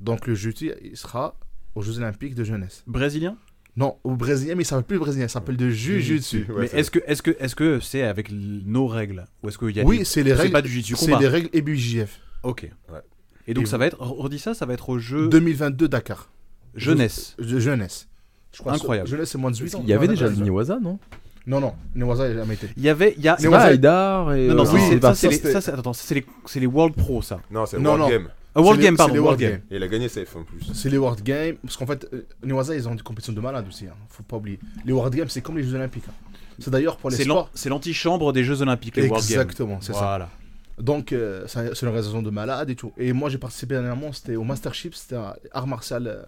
Donc 0.01 0.27
le 0.27 0.35
Jiu-Jitsu, 0.35 0.73
il 0.83 0.97
sera 0.97 1.39
aux 1.77 1.83
Jeux 1.83 1.99
Olympiques 1.99 2.35
de 2.35 2.43
jeunesse. 2.43 2.83
Brésilien? 2.89 3.39
Non, 3.77 3.97
au 4.05 4.15
Brésilien, 4.17 4.55
mais 4.55 4.63
il 4.63 4.67
s'appelle 4.67 4.85
plus 4.85 4.95
le 4.95 5.01
Brésilien, 5.01 5.27
il 5.27 5.31
s'appelle 5.31 5.57
de. 5.57 5.67
Ouais, 5.67 6.69
Mais 6.73 6.81
est-ce 6.81 6.91
que 6.91 6.99
est-ce 7.07 7.21
que 7.23 7.37
est-ce 7.39 7.55
que 7.55 7.79
c'est 7.81 8.03
avec 8.03 8.31
nos 8.33 8.87
règles? 8.87 9.27
Ou 9.43 9.49
est-ce 9.49 9.59
qu'il 9.59 9.71
y 9.77 9.81
a 9.81 9.85
Oui, 9.85 9.99
des- 9.99 10.05
c'est 10.05 10.23
les 10.23 10.31
c'est 10.31 10.37
règles. 10.37 10.53
pas 10.53 10.63
du 10.63 10.69
jiu-jitsu 10.71 10.97
C'est 10.97 11.07
combat 11.07 11.21
les 11.21 11.29
règles 11.29 11.49
EBJF. 11.53 12.19
Ok. 12.43 12.71
Ouais. 12.91 12.99
Et 13.47 13.55
donc 13.55 13.65
Et 13.65 13.67
ça 13.67 13.77
va 13.79 13.87
être 13.87 13.99
redis 14.01 14.39
ça, 14.39 14.55
ça 14.55 14.65
va 14.67 14.73
être 14.75 14.89
au 14.89 14.99
jeu 14.99 15.29
2022 15.29 15.89
Dakar. 15.89 16.31
jeunesse. 16.75 17.37
Jeunesse. 17.39 18.09
Je 18.53 18.59
crois 18.61 18.73
que 18.73 18.79
Incroyable. 18.79 19.09
Jeunesse, 19.09 19.31
c'est 19.31 19.39
moins 19.39 19.51
de 19.51 19.57
18 19.57 19.75
ans. 19.75 19.81
Il 19.83 19.89
y 19.89 19.93
avait 19.93 20.07
Non, 20.07 20.13
déjà 20.15 20.29
le 20.29 20.37
Niwaza, 20.37 20.79
non? 20.83 20.99
Non, 21.47 21.61
non. 21.61 21.75
Newaza, 21.95 22.27
il 22.29 22.33
a 22.33 22.41
jamais 22.41 22.55
été. 22.55 22.69
Il 22.77 22.83
y 22.83 22.89
avait 22.89 23.15
il 23.19 23.23
y 23.23 23.29
a 23.29 23.37
C'est 23.39 23.49
pas 23.51 23.61
Haïdar 23.65 24.33
et. 24.35 24.49
non, 24.49 24.55
non, 24.55 24.65
ça, 24.65 24.73
oui, 24.73 24.81
c'est- 24.89 25.01
ça, 25.01 25.09
ça, 25.09 25.15
c'est 25.15 25.21
ça, 25.27 25.29
les, 25.31 25.37
c'était- 25.37 25.53
ça, 25.53 25.61
c'est- 25.61 25.73
attends, 25.73 25.93
ça, 25.93 26.03
c'est 26.07 26.15
les, 26.15 26.27
c'est 26.47 26.61
les 26.61 26.67
World 26.67 26.95
Pro, 26.97 27.21
ça. 27.23 27.41
Non, 27.51 27.67
c'est 27.67 27.77
World 27.77 28.01
non. 28.01 28.09
Game. 28.09 28.29
Ah, 28.59 28.63
World 28.63 28.81
les- 28.81 28.87
Game, 28.87 28.97
pardon, 28.97 29.13
c'est 29.13 29.19
les 29.19 29.21
World 29.23 29.41
Game. 29.41 29.61
Et 29.71 29.77
il 29.77 29.83
a 29.83 29.89
gagné 29.89 30.09
safe 30.09 30.35
en 30.37 30.43
plus. 30.45 30.61
C'est 30.75 30.89
les 30.91 30.99
World 30.99 31.23
Games. 31.23 31.57
Parce 31.63 31.77
qu'en 31.77 31.87
fait, 31.87 32.07
euh, 32.13 32.27
Newaza, 32.43 32.75
ils 32.75 32.89
ont 32.89 32.95
des 32.95 33.03
compétitions 33.03 33.33
de 33.35 33.41
malades 33.41 33.67
aussi. 33.69 33.87
Hein. 33.87 33.95
Faut 34.09 34.23
pas 34.23 34.37
oublier. 34.39 34.59
Les 34.85 34.93
World 34.93 35.15
Games, 35.15 35.29
c'est 35.29 35.43
comme 35.43 35.57
les 35.59 35.63
Jeux 35.65 35.75
Olympiques. 35.75 36.05
hein. 36.09 36.15
C'est 36.59 36.71
d'ailleurs 36.71 36.97
pour 36.97 37.11
les 37.11 37.17
C'est 37.17 37.25
l'an- 37.25 37.35
sports. 37.35 37.51
c'est 37.55 37.69
l'antichambre 37.69 38.33
des 38.33 38.43
Jeux 38.45 38.63
Olympiques, 38.63 38.97
les 38.97 39.09
World 39.09 39.27
Games. 39.29 39.41
Exactement, 39.43 39.81
c'est 39.83 39.93
ça. 39.93 39.99
Voilà. 40.01 40.31
Donc, 40.79 41.13
euh, 41.13 41.45
c'est 41.47 41.75
c'est 41.75 41.83
une 41.83 41.89
organisation 41.89 42.23
de 42.23 42.31
malades 42.31 42.71
et 42.71 42.77
tout. 42.77 42.93
Et 42.97 43.13
moi, 43.13 43.29
j'ai 43.29 43.39
participé 43.39 43.75
dernièrement, 43.75 44.13
c'était 44.13 44.37
au 44.37 44.45
Mastership, 44.45 44.95
c'était 44.95 45.17
un 45.17 45.35
art 45.53 45.67
martial. 45.67 46.07
euh, 46.07 46.23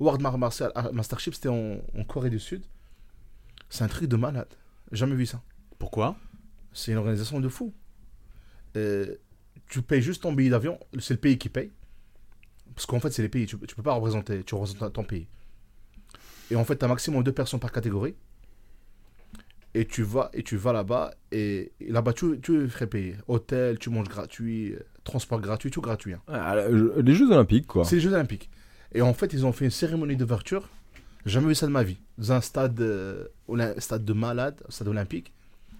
World 0.00 0.24
Art 0.26 0.36
Martial 0.38 0.72
Art 0.74 0.92
Mastership, 0.92 1.34
c'était 1.34 1.48
en, 1.48 1.76
en 1.98 2.04
Corée 2.04 2.28
du 2.30 2.38
Sud. 2.40 2.62
C'est 3.70 3.82
un 3.84 3.88
truc 3.88 4.08
de 4.08 4.16
malade. 4.16 4.48
Jamais 4.92 5.14
vu 5.14 5.26
ça. 5.26 5.40
Pourquoi? 5.78 6.16
C'est 6.72 6.92
une 6.92 6.98
organisation 6.98 7.40
de 7.40 7.48
fou. 7.48 7.72
Euh, 8.76 9.14
tu 9.68 9.82
payes 9.82 10.02
juste 10.02 10.22
ton 10.22 10.32
billet 10.32 10.50
d'avion, 10.50 10.78
c'est 10.98 11.14
le 11.14 11.20
pays 11.20 11.38
qui 11.38 11.48
paye. 11.48 11.70
Parce 12.74 12.86
qu'en 12.86 13.00
fait, 13.00 13.10
c'est 13.10 13.22
les 13.22 13.28
pays, 13.28 13.46
tu, 13.46 13.56
tu 13.58 13.74
peux 13.74 13.82
pas 13.82 13.92
représenter, 13.94 14.42
tu 14.44 14.54
représentes 14.54 14.92
ton 14.92 15.04
pays. 15.04 15.26
Et 16.50 16.56
en 16.56 16.64
fait, 16.64 16.76
tu 16.78 16.84
as 16.84 16.88
maximum 16.88 17.22
deux 17.24 17.32
personnes 17.32 17.60
par 17.60 17.72
catégorie. 17.72 18.14
Et 19.74 19.84
tu 19.86 20.02
vas, 20.02 20.30
et 20.32 20.42
tu 20.42 20.56
vas 20.56 20.72
là-bas, 20.72 21.12
et, 21.32 21.72
et 21.80 21.90
là-bas, 21.92 22.14
tu, 22.14 22.40
tu 22.40 22.64
es 22.64 22.68
frais 22.68 22.86
payé. 22.86 23.16
Hôtel, 23.28 23.78
tu 23.78 23.90
manges 23.90 24.08
gratuit, 24.08 24.74
transport 25.04 25.40
gratuit, 25.40 25.70
tout 25.70 25.82
gratuit. 25.82 26.14
hein. 26.14 26.22
Ah, 26.28 26.56
Les 27.02 27.14
Jeux 27.14 27.30
Olympiques, 27.30 27.66
quoi. 27.66 27.84
C'est 27.84 27.96
les 27.96 28.00
Jeux 28.00 28.12
Olympiques. 28.14 28.48
Et 28.94 29.02
en 29.02 29.12
fait, 29.12 29.32
ils 29.34 29.44
ont 29.44 29.52
fait 29.52 29.66
une 29.66 29.70
cérémonie 29.70 30.16
d'ouverture. 30.16 30.68
Jamais 31.26 31.48
vu 31.48 31.54
ça 31.54 31.66
de 31.66 31.72
ma 31.72 31.82
vie. 31.82 31.98
Dans 32.16 32.32
un 32.32 32.40
stade, 32.40 32.80
euh, 32.80 33.26
stade 33.78 34.04
de 34.04 34.12
malade, 34.14 34.62
un 34.66 34.70
stade 34.70 34.88
olympique. 34.88 35.32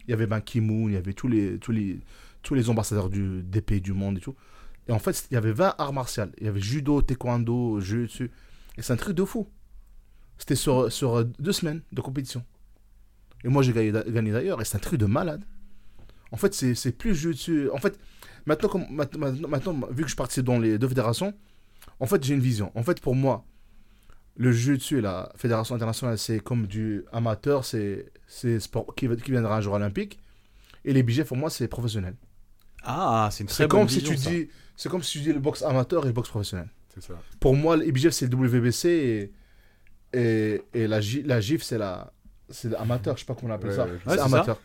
Il 0.07 0.11
y 0.11 0.14
avait 0.14 0.27
Ban 0.27 0.40
Ki-moon, 0.40 0.88
il 0.88 0.94
y 0.94 0.96
avait 0.96 1.14
tous 1.14 1.29
les, 1.29 1.59
tous 1.59 1.72
les, 1.72 1.99
tous 2.46 2.54
les 2.54 2.70
ambassadeurs 2.70 3.11
du, 3.11 3.42
des 3.42 3.61
pays 3.61 3.80
du 3.80 3.92
monde 3.92 4.18
et 4.18 4.20
tout. 4.20 4.37
Et 4.87 4.92
en 4.92 5.00
fait, 5.00 5.26
il 5.30 5.35
y 5.35 5.37
avait 5.37 5.50
20 5.50 5.74
arts 5.78 5.92
martiaux. 5.92 6.26
Il 6.38 6.46
y 6.46 6.48
avait 6.48 6.61
judo, 6.61 7.02
taekwondo, 7.02 7.80
jiu-jitsu. 7.80 8.30
Et 8.78 8.82
c'est 8.82 8.92
un 8.92 8.96
truc 8.96 9.16
de 9.16 9.24
fou. 9.24 9.48
C'était 10.38 10.54
sur, 10.54 11.24
deux 11.40 11.52
semaines 11.52 11.82
de 11.92 12.00
compétition. 12.00 12.44
Et 13.42 13.48
moi, 13.48 13.64
j'ai 13.64 13.72
gagné, 13.72 13.90
d'a- 13.90 14.04
gagné 14.04 14.30
d'ailleurs. 14.30 14.61
Et 14.61 14.64
c'est 14.64 14.76
un 14.76 14.80
truc 14.80 15.00
de 15.00 15.06
malade. 15.06 15.42
En 16.30 16.37
fait, 16.37 16.54
c'est 16.54 16.92
plus 16.92 17.16
jiu-jitsu. 17.16 17.68
En 17.72 17.78
fait, 17.78 17.98
maintenant, 18.46 18.68
comme, 18.68 18.87
maintenant, 19.48 19.80
vu 19.90 20.04
que 20.04 20.11
je 20.11 20.14
participe 20.14 20.44
dans 20.44 20.61
les 20.61 20.78
deux 20.78 20.88
fédérations, 20.88 21.35
en 21.98 22.06
fait, 22.06 22.22
j'ai 22.22 22.35
une 22.35 22.40
vision. 22.40 22.70
En 22.76 22.85
fait, 22.85 23.00
pour 23.00 23.16
moi, 23.16 23.44
le 24.37 24.52
jiu-jitsu 24.52 24.98
et 24.98 25.00
la 25.00 25.32
fédération 25.35 25.74
internationale, 25.74 26.16
c'est 26.16 26.38
comme 26.38 26.68
du 26.68 27.02
amateur, 27.11 27.64
c'est 27.64 28.12
sport 28.61 28.94
qui, 28.94 29.09
qui 29.16 29.32
viendra 29.32 29.56
un 29.56 29.61
jour 29.61 29.74
olympique. 29.74 30.20
Et 30.85 30.92
les 30.92 31.02
BJF, 31.02 31.26
pour 31.26 31.37
moi, 31.37 31.50
c'est 31.50 31.66
professionnel. 31.66 32.14
Ah, 32.87 33.29
c'est 33.33 33.42
une 33.42 33.49
très 33.49 33.57
C'est 33.64 33.68
bonne 33.68 33.81
comme 33.81 33.88
si 33.88 34.03
tu 34.03 34.16
ça. 34.16 34.31
dis, 34.31 34.49
c'est 34.77 34.88
comme 34.88 35.03
si 35.03 35.12
tu 35.12 35.20
dis 35.20 35.33
le 35.33 35.40
boxe 35.40 35.62
amateur 35.62 36.05
et 36.05 36.07
le 36.09 36.12
boxe 36.12 36.29
professionnel. 36.29 36.68
C'est 36.94 37.03
ça. 37.03 37.14
Pour 37.40 37.55
moi, 37.55 37.77
le 37.77 37.90
BJF, 37.90 38.11
c'est 38.12 38.27
le 38.33 38.37
WBC 38.37 38.88
et, 40.14 40.18
et, 40.18 40.62
et 40.72 40.87
la, 40.87 41.01
GIF, 41.01 41.62
c'est 41.62 41.79
la 41.79 42.12
c'est 42.49 42.68
l'amateur, 42.70 43.16
je 43.16 43.20
sais 43.22 43.27
pas 43.27 43.35
comment 43.35 43.53
on 43.53 43.57
appelle 43.57 43.70
Ouais, 43.70 43.77
ça. 43.77 43.85
ouais, 43.87 43.99
c'est 44.07 44.16
ça. 44.16 44.25
amateur. 44.25 44.61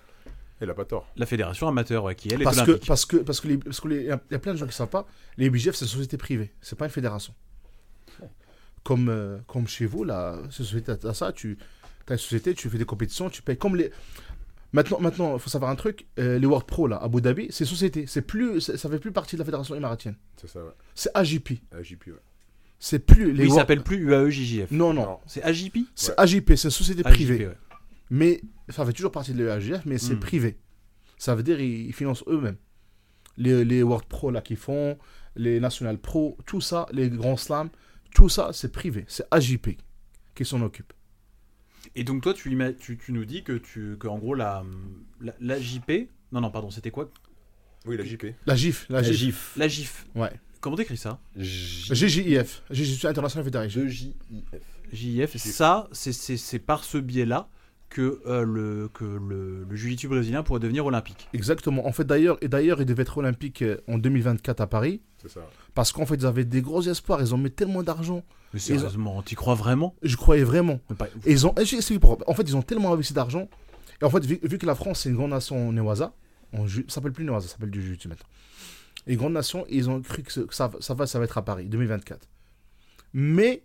Il 0.62 0.70
a 0.70 0.74
pas 0.76 0.86
tort. 0.86 1.08
La 1.18 1.26
fédération 1.26 1.68
amateur, 1.68 2.04
ouais, 2.04 2.14
qui 2.14 2.32
elle 2.32 2.42
est 2.42 2.44
Parce 2.44 2.58
que 2.62 2.70
olympique. 2.70 2.88
parce 2.88 3.06
que 3.08 3.18
parce 3.18 3.42
que 3.42 3.48
les- 3.48 3.58
parce 3.58 3.80
que 3.82 3.88
les- 3.88 4.02
il 4.02 4.06
y 4.06 4.12
a- 4.12 4.22
il 4.30 4.34
y 4.34 4.36
a 4.36 4.40
plein 4.40 4.54
de 4.54 4.58
gens 4.60 4.68
qui 4.68 4.76
savent 4.76 4.88
pas, 4.90 5.08
les 5.38 5.50
BJF 5.50 5.74
c'est 5.76 5.86
une 5.86 5.90
société 5.92 6.18
privée, 6.18 6.54
c'est 6.62 6.78
pas 6.78 6.86
une 6.86 6.92
fédération. 6.92 7.34
Comme 8.84 9.10
euh, 9.10 9.38
comme 9.48 9.68
chez 9.68 9.86
vous 9.86 10.04
là, 10.04 10.38
société 10.50 10.94
ça, 11.14 11.32
tu 11.32 11.58
as 12.08 12.14
une 12.14 12.18
société, 12.20 12.54
tu 12.54 12.70
fais 12.70 12.78
des 12.78 12.86
compétitions, 12.86 13.30
tu 13.30 13.42
payes 13.42 13.58
comme 13.58 13.76
les 13.76 13.92
Maintenant 14.74 15.00
maintenant, 15.02 15.38
faut 15.38 15.50
savoir 15.50 15.70
un 15.70 15.76
truc, 15.76 16.08
euh, 16.18 16.40
les 16.40 16.46
World 16.48 16.66
Pro 16.66 16.88
là, 16.88 16.96
à 16.98 17.04
Abu 17.06 17.20
Dhabi, 17.22 17.48
c'est 17.50 17.66
société, 17.66 18.06
c'est 18.08 18.22
plus 18.22 18.62
ça 18.62 18.90
fait 18.90 19.00
plus 19.00 19.12
partie 19.12 19.36
de 19.36 19.40
la 19.42 19.46
fédération 19.46 19.76
émiratienne. 19.76 20.16
C'est 20.38 20.48
ça, 20.48 20.64
ouais. 20.64 20.72
C'est 20.96 21.10
AJP. 21.14 21.62
AJP, 21.78 22.08
ouais. 22.08 22.14
C'est 22.80 23.00
plus 23.00 23.26
les 23.26 23.32
Oui, 23.32 23.34
il 23.34 23.48
World- 23.50 23.56
s'appelle 23.56 23.84
plus 23.84 23.98
UAE-JJF. 23.98 24.72
Non 24.72 24.94
non, 24.94 25.04
Non. 25.04 25.20
C'est 25.28 25.44
AJP 25.44 25.80
c'est 25.94 26.12
Ouais. 26.12 26.16
AJP, 26.20 26.56
c'est 26.56 26.68
une 26.70 26.72
société 26.72 27.02
AJP, 27.06 27.14
privée. 27.14 27.48
ouais. 27.48 27.58
Mais 28.10 28.42
ça 28.70 28.86
fait 28.86 28.94
toujours 28.94 29.12
partie 29.12 29.34
de 29.34 29.44
l'EAGF, 29.44 29.86
mais 29.86 29.98
c'est 29.98 30.16
Hmm. 30.16 30.20
privé. 30.20 30.58
Ça 31.18 31.36
veut 31.36 31.44
dire 31.44 31.60
ils, 31.60 31.88
ils 31.88 31.94
financent 31.94 32.24
eux-mêmes. 32.28 32.58
les, 33.38 33.64
les 33.66 33.82
World 33.84 34.06
Pro 34.08 34.30
là 34.32 34.42
qui 34.42 34.56
font, 34.56 34.98
les 35.36 35.60
National 35.60 35.98
Pro, 35.98 36.38
tout 36.46 36.60
ça, 36.62 36.86
les 36.92 37.10
grands 37.10 37.38
slams, 37.38 37.70
tout 38.14 38.28
ça, 38.30 38.50
c'est 38.54 38.72
privé. 38.72 39.06
C'est 39.08 39.24
AJP 39.32 39.78
qui 40.36 40.44
s'en 40.46 40.62
occupe. 40.62 40.92
Et 41.96 42.04
donc 42.04 42.22
toi, 42.24 42.34
tu, 42.34 42.50
ima- 42.56 42.74
tu, 42.74 42.98
tu 42.98 43.12
nous 43.12 43.26
dis 43.26 43.44
que, 43.44 43.54
tu, 43.54 43.98
que 44.00 44.08
en 44.08 44.18
gros, 44.18 44.34
la, 44.34 44.64
la, 45.20 45.34
la 45.40 45.60
JP... 45.60 45.92
Non, 46.32 46.40
non, 46.42 46.50
pardon, 46.52 46.70
c'était 46.72 46.92
quoi? 46.92 47.10
Oui, 47.86 47.98
la 47.98 48.06
JP. 48.06 48.26
La 48.46 48.56
GIF, 48.56 48.86
la, 48.90 49.02
La 49.02 49.08
GIF. 49.12 49.18
GIF. 49.18 49.54
La 49.58 49.68
GIF. 49.68 50.06
Ouais. 50.16 50.32
Comment 50.62 50.76
t'écris 50.76 50.98
ça? 50.98 51.20
GJIF, 51.36 52.62
Jiu-Jitsu 52.70 53.08
International 53.08 53.44
Federation. 53.44 53.88
JIF. 54.94 55.36
Ça, 55.38 55.88
c'est- 55.92 56.14
c'est 56.14 56.38
c'est 56.38 56.60
par 56.60 56.84
ce 56.84 56.98
biais-là 56.98 57.50
que, 57.90 58.22
euh, 58.26 58.44
le, 58.44 58.90
que 58.94 59.04
le, 59.04 59.66
le 59.70 59.76
jiu-jitsu 59.76 60.08
brésilien 60.08 60.44
pourrait 60.44 60.60
devenir 60.62 60.86
olympique. 60.86 61.28
Exactement. 61.34 61.86
En 61.88 61.92
fait, 61.92 62.06
d'ailleurs, 62.06 62.38
et 62.42 62.48
d'ailleurs, 62.48 62.80
il 62.80 62.86
devait 62.86 63.02
être 63.02 63.18
olympique 63.18 63.62
euh, 63.64 63.78
en 63.88 63.98
2024 63.98 64.62
à 64.62 64.68
Paris. 64.68 65.02
C'est 65.18 65.30
ça. 65.30 65.42
Parce 65.74 65.92
qu'en 65.92 66.06
fait, 66.06 66.16
ils 66.16 66.26
avaient 66.26 66.46
des 66.46 66.62
gros 66.62 66.82
espoirs. 66.84 67.20
Ils 67.22 67.34
ont 67.36 67.38
mis 67.38 67.52
tellement 67.52 67.84
d'argent. 67.84 68.24
Mais 68.54 68.60
sérieusement, 68.60 69.22
t'y 69.22 69.36
crois 69.36 69.56
vraiment? 69.56 69.96
Je 70.04 70.16
croyais 70.18 70.44
vraiment. 70.44 70.80
Pas- 70.98 71.08
Et 71.26 71.32
ils 71.32 71.48
ont. 71.48 71.54
En 72.28 72.34
fait, 72.34 72.44
ils 72.44 72.56
ont 72.56 72.62
tellement 72.62 72.92
investi 72.94 73.14
d'argent. 73.14 73.48
Et 74.02 74.06
en 74.06 74.10
fait, 74.10 74.26
vu, 74.26 74.40
vu 74.44 74.58
que 74.58 74.66
la 74.66 74.76
France, 74.76 75.02
c'est 75.02 75.10
une 75.10 75.16
grande 75.16 75.30
nation 75.32 75.70
en 75.70 75.72
Newaza, 75.72 76.14
on 76.54 76.68
ju- 76.68 76.86
ça 76.88 76.96
s'appelle 76.96 77.12
plus 77.14 77.24
Newaza, 77.24 77.48
ça 77.48 77.54
s'appelle 77.54 77.70
du 77.70 77.82
Jiu-Jitsu 77.82 78.08
maintenant. 78.08 78.28
Et 79.08 79.16
grande 79.16 79.34
nation, 79.34 79.66
ils 79.70 79.90
ont 79.90 80.02
cru 80.02 80.24
que, 80.24 80.32
ça, 80.32 80.46
ça 80.80 80.94
va, 80.94 81.08
ça 81.08 81.18
va 81.20 81.26
être 81.26 81.38
à 81.38 81.42
Paris, 81.44 81.66
2024. 81.68 82.28
Mais, 83.14 83.64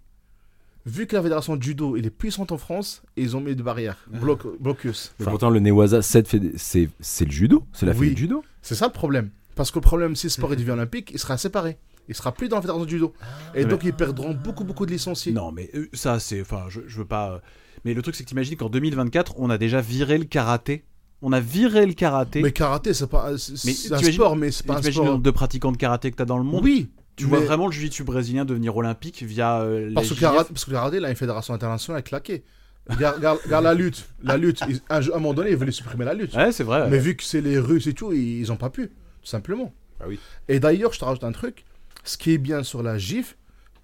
vu 0.84 1.06
que 1.06 1.16
la 1.16 1.22
fédération 1.22 1.56
de 1.56 1.62
judo, 1.62 1.96
elle 1.96 2.06
est 2.06 2.10
puissante 2.10 2.52
en 2.52 2.58
France, 2.58 3.02
ils 3.16 3.36
ont 3.36 3.40
mis 3.40 3.54
des 3.54 3.62
barrières, 3.62 3.96
bloc, 4.08 4.42
blocus. 4.60 5.12
Mais 5.18 5.26
pourtant, 5.26 5.50
le 5.50 5.60
Newaza 5.60 6.02
7, 6.02 6.28
fait- 6.28 6.52
c'est 7.00 7.24
le 7.24 7.30
judo. 7.30 7.64
C'est 7.72 7.86
la 7.86 7.92
Oui. 7.92 8.06
fille 8.08 8.14
du 8.14 8.22
judo. 8.22 8.44
C'est 8.62 8.74
ça 8.74 8.86
le 8.86 8.92
problème. 8.92 9.30
Parce 9.54 9.70
que 9.70 9.76
le 9.78 9.82
problème, 9.82 10.16
si 10.16 10.26
le 10.26 10.30
sport 10.30 10.52
est 10.52 10.56
devenu 10.56 10.72
olympique, 10.72 11.10
il 11.12 11.18
sera 11.18 11.38
séparé. 11.38 11.78
Il 12.08 12.14
sera 12.14 12.32
plus 12.32 12.48
dans 12.48 12.56
la 12.56 12.62
fédération 12.62 12.84
de 12.84 12.90
judo. 12.90 13.12
Et 13.54 13.58
Mais- 13.58 13.64
donc, 13.66 13.82
ils 13.84 13.92
perdront 13.92 14.32
beaucoup, 14.34 14.64
beaucoup 14.64 14.86
de 14.86 14.92
licenciés. 14.92 15.32
Non, 15.32 15.52
mais 15.52 15.70
euh, 15.74 15.88
ça, 15.92 16.18
c'est. 16.20 16.40
Enfin, 16.40 16.64
je, 16.68 16.80
je 16.86 16.98
veux 16.98 17.04
pas. 17.04 17.32
euh, 17.32 17.38
Mais 17.84 17.94
le 17.94 18.02
truc, 18.02 18.14
c'est 18.14 18.24
que 18.24 18.28
t'imagines 18.28 18.56
qu'en 18.56 18.68
2024, 18.68 19.34
on 19.38 19.50
a 19.50 19.58
déjà 19.58 19.80
viré 19.80 20.18
le 20.18 20.24
karaté. 20.24 20.84
On 21.22 21.32
a 21.32 21.40
viré 21.40 21.86
le 21.86 21.94
karaté. 21.94 22.42
Mais 22.42 22.52
karaté, 22.52 22.92
c'est 22.94 23.06
pas 23.08 23.36
c'est- 23.38 23.92
un 23.92 23.98
sport, 24.12 24.36
mais 24.36 24.50
c'est 24.50 24.64
Et 24.64 24.66
pas 24.66 24.74
un 24.74 24.76
T'imagines 24.80 24.88
le 24.88 24.92
sport. 24.92 25.04
nombre 25.06 25.22
de 25.22 25.30
pratiquants 25.30 25.72
de 25.72 25.76
karaté 25.78 26.10
que 26.10 26.16
t'as 26.16 26.24
dans 26.26 26.38
le 26.38 26.44
monde? 26.44 26.62
Oui, 26.62 26.90
Tu 27.16 27.24
vois 27.24 27.40
vraiment 27.40 27.66
le 27.66 27.72
jiu-jitsu 27.72 28.04
brésilien 28.04 28.44
devenir 28.44 28.76
olympique 28.76 29.22
via 29.22 29.60
euh, 29.62 29.90
Parce 29.94 30.10
que, 30.10 30.14
karaté, 30.20 30.50
parce 30.52 30.64
que 30.66 30.70
karaté, 30.70 31.00
là, 31.00 31.08
une 31.08 31.16
fédération 31.16 31.54
internationale 31.54 32.02
claquée. 32.02 32.44
Regarde, 32.88 33.20
la 33.48 33.74
lutte. 33.74 34.06
La 34.22 34.36
lutte, 34.36 34.60
ils- 34.68 34.80
à 34.90 34.98
un 34.98 35.00
moment 35.14 35.32
donné, 35.34 35.50
ils 35.50 35.56
voulaient 35.56 35.72
supprimer 35.72 36.04
la 36.04 36.12
lutte. 36.14 36.34
Ouais, 36.36 36.52
c'est 36.52 36.62
vrai. 36.64 36.88
Mais 36.90 36.98
vu 36.98 37.16
que 37.16 37.24
c'est 37.24 37.40
les 37.40 37.58
Russes 37.58 37.86
et 37.86 37.94
tout, 37.94 38.12
ils 38.12 38.52
ont 38.52 38.56
pas 38.56 38.70
pu, 38.70 38.88
tout 38.88 38.94
simplement. 39.28 39.72
Ah 40.00 40.04
oui. 40.06 40.18
Et 40.48 40.60
d'ailleurs, 40.60 40.92
je 40.92 40.98
te 41.00 41.04
rajoute 41.04 41.24
un 41.24 41.32
truc. 41.32 41.64
Ce 42.06 42.16
qui 42.16 42.32
est 42.32 42.38
bien 42.38 42.62
sur 42.62 42.82
la 42.82 42.96
GIF, 42.98 43.36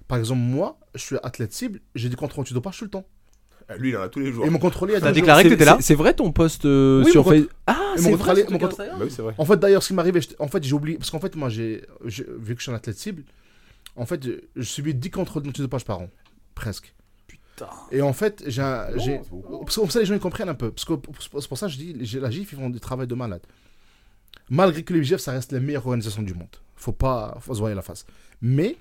par 0.08 0.16
exemple, 0.18 0.40
moi, 0.40 0.78
je 0.94 1.00
suis 1.00 1.16
athlète 1.22 1.52
cible, 1.52 1.80
j'ai 1.94 2.08
des 2.08 2.16
contrôles 2.16 2.42
antidopage 2.42 2.78
tout 2.78 2.84
le 2.84 2.90
temps. 2.90 3.04
Ah, 3.68 3.76
Lui, 3.76 3.90
il 3.90 3.96
en 3.96 4.02
a 4.02 4.08
tous 4.08 4.18
les 4.20 4.32
jours. 4.32 4.44
Ils 4.44 4.50
m'ont 4.50 4.58
contrôlé 4.58 4.92
il 4.92 4.94
y 4.94 4.98
a 4.98 5.00
T'as 5.00 5.12
déclaré 5.12 5.42
que 5.44 5.48
C'est- 5.48 5.54
t'étais 5.56 5.64
là 5.64 5.78
c'est- 5.80 5.94
vrai 5.94 6.14
ton 6.14 6.32
poste 6.32 6.64
euh, 6.64 7.02
Oui, 7.04 7.10
sur 7.10 7.24
Facebook 7.24 7.50
Ah, 7.66 7.92
c'est 7.96 8.10
vrai. 8.12 8.44
mon 8.50 8.58
Bah 8.58 8.68
oui, 9.00 9.10
c'est 9.10 9.22
vrai. 9.22 9.34
En 9.38 9.44
fait, 9.44 9.56
d'ailleurs, 9.56 9.82
ce 9.82 9.88
qui 9.88 9.94
m'arrivait, 9.94 10.20
en 10.38 10.48
fait, 10.48 10.62
j'ai 10.64 10.74
oublié. 10.74 10.98
Parce 10.98 11.10
qu'en 11.10 11.20
fait, 11.20 11.34
moi, 11.36 11.48
j'ai, 11.48 11.84
vu 12.04 12.54
que 12.54 12.58
je 12.60 12.62
suis 12.62 12.72
un 12.72 12.74
athlète 12.74 12.98
cible, 12.98 13.22
en 13.96 14.04
fait, 14.06 14.24
je- 14.56 14.62
subis 14.62 14.94
10 14.94 15.10
contrôles 15.10 15.46
antidopage 15.48 15.84
par 15.84 16.00
an. 16.00 16.08
Presque. 16.54 16.92
Putain. 17.26 17.68
Et 17.92 18.02
en 18.02 18.12
fait, 18.12 18.42
j'ai. 18.46 18.62
beaucoup. 19.30 19.60
Parce 19.64 19.76
que 19.76 19.80
comme 19.80 19.90
ça, 19.90 20.00
les 20.00 20.06
gens 20.06 20.14
ils 20.14 20.20
comprennent 20.20 20.48
un 20.48 20.54
peu. 20.54 20.70
Parce 20.72 20.84
que 20.84 20.94
c'est 21.38 21.48
pour 21.48 21.58
ça 21.58 21.66
que 21.66 21.72
je 21.72 21.78
dis, 21.78 21.96
j'ai- 22.00 22.20
la 22.20 22.30
GIF, 22.30 22.52
ils 22.52 22.56
font 22.58 22.68
du 22.70 22.80
travail 22.80 23.06
de 23.06 23.14
malade. 23.14 23.42
Malgré 24.50 24.82
que 24.82 24.92
les 24.92 25.04
GIF, 25.04 25.18
ça 25.18 25.32
reste 25.32 25.52
les 25.52 25.60
meilleures 25.60 25.86
organisations 25.86 26.22
du 26.22 26.34
monde. 26.34 26.48
Faut 26.82 26.92
pas 26.92 27.36
faut 27.40 27.54
se 27.54 27.60
voir 27.60 27.72
la 27.74 27.82
face. 27.82 28.04
Mais 28.40 28.76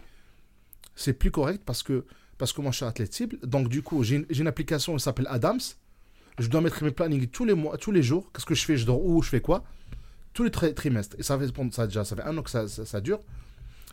c'est 0.95 1.14
plus 1.14 1.30
correct 1.30 1.62
parce 1.64 1.84
que, 1.84 2.04
parce 2.39 2.52
que 2.52 2.62
moi, 2.62 2.72
je 2.72 2.78
suis 2.78 2.86
athlète 2.86 3.14
cible. 3.14 3.38
Donc, 3.43 3.70
du 3.70 3.84
coup, 3.84 4.04
j'ai 4.04 4.26
une, 4.28 4.47
application 4.47 4.95
qui 4.95 5.04
s'appelle 5.04 5.28
Adams. 5.30 5.60
Je 6.39 6.47
dois 6.47 6.62
mettre 6.62 6.84
mes 6.84 6.89
plannings 6.89 7.28
tous 7.28 7.45
les 7.45 7.54
mois, 7.54 7.78
tous 7.78 7.91
les 7.91 8.02
jours. 8.02 8.32
Qu'est-ce 8.34 8.47
que 8.47 8.56
je 8.56 8.66
fais? 8.66 8.76
Je 8.76 8.88
dors 8.88 9.06
où? 9.06 9.22
Je 9.22 9.30
fais 9.30 9.41
quoi? 9.41 9.64
Tous 10.34 10.43
les 10.43 10.49
tri- 10.49 10.74
trimestres. 10.74 11.16
Et 11.20 11.24
ça 11.24 11.38
fait 11.38 11.45
ça 11.72 11.86
déjà, 11.86 12.04
ça 12.04 12.16
fait 12.16 12.24
un 12.24 12.36
an 12.36 12.41
que 12.41 12.49
ça, 12.49 12.68
ça, 12.68 12.86
ça 12.86 13.02
dure. 13.02 13.20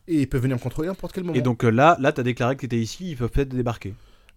Et 0.06 0.22
ils 0.22 0.28
peuvent 0.28 0.40
venir 0.40 0.56
me 0.56 0.62
contrôler 0.62 0.88
à 0.88 0.92
n'importe 0.92 1.12
quel 1.12 1.24
moment. 1.24 1.36
Et 1.36 1.42
donc 1.42 1.64
euh, 1.64 1.70
là, 1.70 1.98
là, 2.00 2.12
t'as 2.12 2.22
déclaré 2.22 2.56
que 2.56 2.62
t'étais 2.62 2.78
ici, 2.78 3.10
ils 3.10 3.16
peuvent 3.16 3.30
peut-être 3.30 3.50
débarquer. 3.50 3.92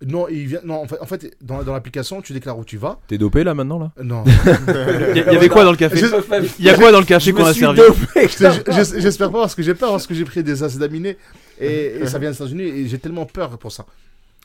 Non, 0.05 0.27
ils 0.27 0.47
viennent, 0.47 0.61
non 0.65 0.81
en 0.81 0.87
fait, 0.87 0.99
en 0.99 1.05
fait 1.05 1.37
dans, 1.41 1.61
dans 1.63 1.73
l'application, 1.73 2.21
tu 2.21 2.33
déclares 2.33 2.57
où 2.57 2.65
tu 2.65 2.77
vas. 2.77 2.99
T'es 3.07 3.17
dopé 3.17 3.43
là 3.43 3.53
maintenant 3.53 3.77
là 3.79 3.91
Non. 4.03 4.23
Il 4.25 5.15
y, 5.15 5.19
y 5.19 5.35
avait 5.35 5.49
quoi 5.49 5.63
dans 5.63 5.71
le 5.71 5.77
café 5.77 5.97
Je- 5.97 6.05
Il 6.59 6.65
y 6.65 6.69
a 6.69 6.75
quoi 6.75 6.91
dans 6.91 6.99
le 6.99 7.05
café 7.05 7.31
qu'on 7.33 7.45
a 7.45 7.53
servi 7.53 7.79
J'espère 8.99 9.31
pas 9.31 9.41
parce 9.41 9.55
que 9.55 9.63
j'ai 9.63 9.75
peur 9.75 9.91
parce 9.91 10.07
que 10.07 10.13
j'ai 10.13 10.25
pris 10.25 10.43
des 10.43 10.63
acides 10.63 10.81
aminés 10.83 11.17
et, 11.59 11.97
et 12.01 12.05
ça 12.07 12.19
vient 12.19 12.29
des 12.31 12.35
États-Unis 12.35 12.63
et 12.63 12.87
j'ai 12.87 12.97
tellement 12.99 13.25
peur 13.25 13.57
pour 13.57 13.71
ça. 13.71 13.85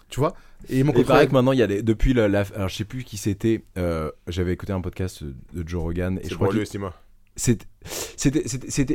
Tu 0.09 0.21
vois? 0.21 0.35
Et 0.69 0.83
mon 0.85 0.93
pareil 0.93 1.27
que 1.29 1.33
maintenant, 1.33 1.53
il 1.53 1.59
y 1.59 1.63
a 1.63 1.67
les, 1.67 1.83
depuis 1.83 2.15
la, 2.15 2.29
la- 2.29 2.45
alors 2.55 2.69
je 2.69 2.77
sais 2.77 2.85
plus 2.85 3.03
qui 3.03 3.17
c'était. 3.17 3.65
euh, 3.77 4.11
J'avais 4.29 4.53
écouté 4.53 4.73
un 4.73 4.81
podcast 4.81 5.25
de 5.25 5.67
Joe 5.69 5.83
Rogan 5.83 6.19
et 6.23 6.29
je 6.29 6.35
crois 6.35 6.49
Estima. 6.63 6.93
C'était, 7.35 7.67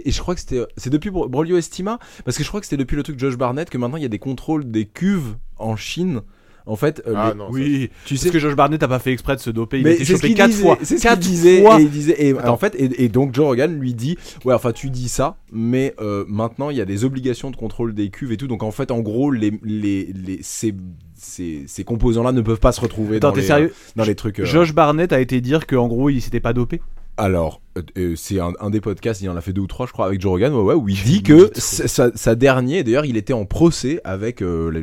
et 0.06 0.12
je 0.12 0.20
crois 0.22 0.34
que 0.34 0.42
c'était, 0.42 0.66
c'est 0.78 0.90
depuis 0.90 1.10
Bro- 1.12 1.28
Broglio 1.30 1.58
Estima, 1.58 2.00
parce 2.26 2.38
que 2.38 2.44
je 2.44 2.48
crois 2.48 2.60
que 2.60 2.66
c'était 2.66 2.78
depuis 2.78 2.96
le 2.96 3.04
truc 3.04 3.16
de 3.18 3.20
Josh 3.20 3.38
Barnett 3.38 3.70
que 3.70 3.78
maintenant 3.78 3.98
il 3.98 4.04
y 4.04 4.06
a 4.06 4.10
des 4.10 4.20
contrôles 4.20 4.70
des 4.72 4.86
cuves 4.86 5.36
en 5.58 5.76
Chine. 5.76 6.22
En 6.66 6.76
fait, 6.76 7.02
euh, 7.08 7.14
Ah 7.16 7.32
les- 7.32 7.38
non. 7.38 7.48
Oui, 7.50 7.90
tu 8.06 8.16
parce 8.16 8.30
que 8.30 8.40
Josh 8.40 8.56
Barnett 8.56 8.80
n'a 8.82 8.88
pas 8.88 9.00
fait 9.00 9.12
exprès 9.12 9.36
de 9.36 9.42
se 9.42 9.50
doper, 9.50 9.80
il 9.80 9.84
mais 9.84 9.96
ce 9.98 10.04
chopé 10.14 10.28
qu'il 10.28 10.36
4 10.38 10.50
disait, 10.50 10.62
fois. 10.62 10.78
c'est 10.84 10.98
ce 10.98 11.08
qu'il 11.08 11.20
disait, 11.20 11.62
fois. 11.62 11.80
et 11.80 11.84
il 11.84 11.90
disait, 11.90 12.16
et 12.28 12.34
en 12.40 12.58
fait, 12.58 12.76
et, 12.76 13.04
et 13.04 13.10
donc 13.10 13.34
Joe 13.34 13.46
Rogan 13.48 13.80
lui 13.80 13.94
dit, 13.94 14.18
ouais, 14.46 14.54
enfin 14.54 14.72
tu 14.72 14.90
dis 14.90 15.10
ça, 15.10 15.38
mais 15.52 15.96
euh, 16.00 16.24
maintenant 16.28 16.70
il 16.70 16.78
y 16.78 16.82
a 16.82 16.86
des 16.86 17.04
obligations 17.04 17.50
de 17.52 17.56
contrôle 17.56 17.94
des 17.94 18.10
cuves 18.10 18.32
et 18.32 18.38
tout, 18.38 18.48
donc 18.48 18.64
en 18.64 18.72
fait, 18.72 18.92
en 18.92 19.00
gros, 19.00 19.32
les, 19.32 19.52
les, 19.64 20.12
les 20.14 20.40
ces, 20.44 20.74
ces, 21.16 21.64
ces 21.68 21.84
composants-là 21.84 22.32
ne 22.32 22.42
peuvent 22.42 22.60
pas 22.60 22.72
se 22.72 22.82
retrouver 22.82 23.18
Attends, 23.18 23.30
dans, 23.32 23.36
les, 23.36 23.42
sérieux? 23.42 23.74
dans 23.96 24.04
les 24.04 24.16
trucs. 24.16 24.40
euh, 24.40 24.46
Josh 24.46 24.74
Barnett 24.74 25.12
a 25.14 25.20
été 25.20 25.42
dire 25.42 25.66
qu'en 25.68 25.88
gros, 25.88 26.10
il 26.10 26.22
s'était 26.22 26.40
pas 26.40 26.54
dopé? 26.54 26.82
Alors, 27.18 27.62
euh, 27.78 27.82
euh, 27.98 28.16
c'est 28.16 28.40
un, 28.40 28.54
un 28.60 28.70
des 28.70 28.82
podcasts, 28.82 29.22
il 29.22 29.30
en 29.30 29.36
a 29.36 29.42
fait 29.42 29.54
deux 29.54 29.62
ou 29.62 29.68
trois, 29.68 29.86
je 29.86 29.92
crois, 29.92 30.08
avec 30.08 30.20
Joe 30.22 30.32
Rogan, 30.32 30.54
ouais, 30.54 30.62
ouais, 30.62 30.74
où 30.74 30.90
il 30.90 31.02
dit 31.04 31.22
que 31.24 31.52
sa, 31.56 32.16
sa- 32.16 32.36
dernier, 32.36 32.84
d'ailleurs, 32.84 33.06
il 33.06 33.16
était 33.18 33.34
en 33.34 33.46
procès 33.46 34.02
avec 34.04 34.42
euh, 34.42 34.72
la. 34.72 34.80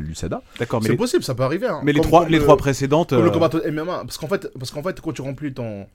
D'accord, 0.59 0.79
mais, 0.81 0.85
C'est 0.87 0.91
les, 0.93 0.97
possible, 0.97 1.23
ça 1.23 1.35
peut 1.35 1.43
arriver. 1.43 1.67
hein. 1.67 1.81
mais 1.83 1.91
les, 1.91 1.99
trois, 2.01 2.21
comme 2.23 2.31
les 2.31 2.37
le- 2.37 2.43
trois 2.43 2.55
précédentes. 2.55 3.09
Comme 3.09 3.23
le 3.23 3.27
euh, 3.29 3.31
combattant 3.31 3.57
de 3.57 3.69
MMA. 3.69 4.03
Parce 4.05 4.17
qu'en 4.17 4.27
fait, 4.27 4.49
parce 4.57 4.71
qu'en 4.71 4.83
fait, 4.83 5.01
quand 5.01 5.11
tu 5.11 5.21
remplis 5.21 5.53
ton, 5.53 5.87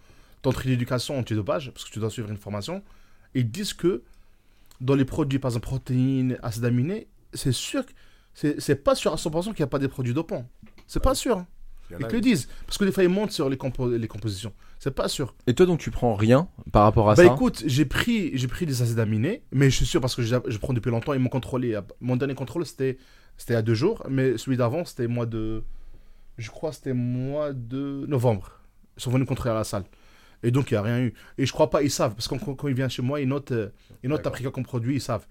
ton 0.43 0.53
tri 0.53 0.68
d'éducation 0.70 1.18
antidopage, 1.18 1.70
parce 1.72 1.85
que 1.87 1.91
tu 1.91 1.99
dois 1.99 2.11
suivre 2.11 2.30
une 2.30 2.37
formation, 2.37 2.82
ils 3.35 3.51
disent 3.51 3.72
que 3.72 4.03
dans 4.80 4.97
les 4.97 5.05
produits, 5.07 5.39
par 5.39 5.51
exemple, 5.51 5.66
protéines, 5.66 6.37
acides 6.43 6.64
aminés, 6.64 7.07
c'est 7.32 7.53
sûr 7.53 7.87
que 7.87 7.93
c'est 8.35 8.61
c'est 8.61 8.76
pas 8.76 8.95
sûr 8.97 9.12
à 9.12 9.16
100% 9.16 9.45
qu'il 9.45 9.55
n'y 9.61 9.62
a 9.62 9.66
pas 9.68 9.78
des 9.78 9.89
produits 9.89 10.12
dopants. 10.14 10.47
C'est 10.87 11.03
pas 11.03 11.14
sûr. 11.14 11.39
hein. 11.39 11.47
Ils 11.99 12.07
te 12.07 12.14
le 12.14 12.20
disent. 12.20 12.49
Parce 12.66 12.76
que 12.78 12.85
des 12.85 12.93
fois, 12.93 13.03
ils 13.05 13.09
montent 13.09 13.30
sur 13.30 13.49
les, 13.49 13.57
compo- 13.57 13.95
les 13.95 14.09
compositions. 14.09 14.53
C'est 14.85 14.91
pas 14.91 15.09
sûr. 15.09 15.35
Et 15.47 15.55
toi, 15.55 15.64
donc, 15.64 15.78
tu 15.80 15.91
prends 15.91 16.14
rien 16.14 16.47
par 16.70 16.82
rapport 16.82 17.09
à 17.11 17.14
Bah 17.14 17.24
ça 17.24 17.32
écoute, 17.32 17.62
j'ai 17.64 17.87
pris, 17.87 18.37
j'ai 18.37 18.49
pris 18.49 18.66
des 18.66 18.82
acides 18.82 18.99
aminés, 18.99 19.43
mais 19.51 19.70
je 19.70 19.76
suis 19.76 19.87
sûr 19.87 19.99
parce 19.99 20.14
que 20.14 20.20
je, 20.20 20.37
je 20.47 20.59
prends 20.59 20.74
depuis 20.74 20.91
longtemps. 20.91 21.14
Ils 21.14 21.20
m'ont 21.20 21.30
contrôlé. 21.30 21.80
Mon 22.03 22.16
dernier 22.16 22.35
contrôle, 22.35 22.66
c'était 22.66 22.99
c'était 23.39 23.55
à 23.55 23.62
deux 23.62 23.72
jours, 23.72 24.05
mais 24.11 24.37
celui 24.37 24.59
d'avant, 24.59 24.85
c'était 24.85 25.07
mois 25.07 25.24
de. 25.24 25.64
Je 26.37 26.51
crois 26.51 26.70
c'était 26.74 26.93
mois 26.93 27.55
de 27.55 28.05
novembre. 28.07 28.61
Ils 28.99 29.03
sont 29.03 29.11
venus 29.11 29.26
contrôler 29.26 29.53
à 29.53 29.55
la 29.55 29.64
salle. 29.64 29.85
Et 30.43 30.51
donc, 30.51 30.70
il 30.70 30.74
n'y 30.74 30.78
a 30.78 30.82
rien 30.82 31.01
eu. 31.01 31.14
Et 31.39 31.47
je 31.47 31.53
crois 31.55 31.70
pas, 31.70 31.82
ils 31.82 31.91
savent. 31.91 32.14
Parce 32.14 32.28
que 32.28 32.35
quand, 32.35 32.55
quand 32.55 32.68
ils 32.68 32.74
viennent 32.74 32.91
chez 32.91 33.01
moi, 33.01 33.22
ils 33.22 33.26
notent, 33.26 33.53
euh, 33.53 33.70
ils 34.03 34.11
notent 34.11 34.28
comme 34.53 34.64
produit, 34.64 34.97
ils 34.97 35.01
savent. 35.01 35.26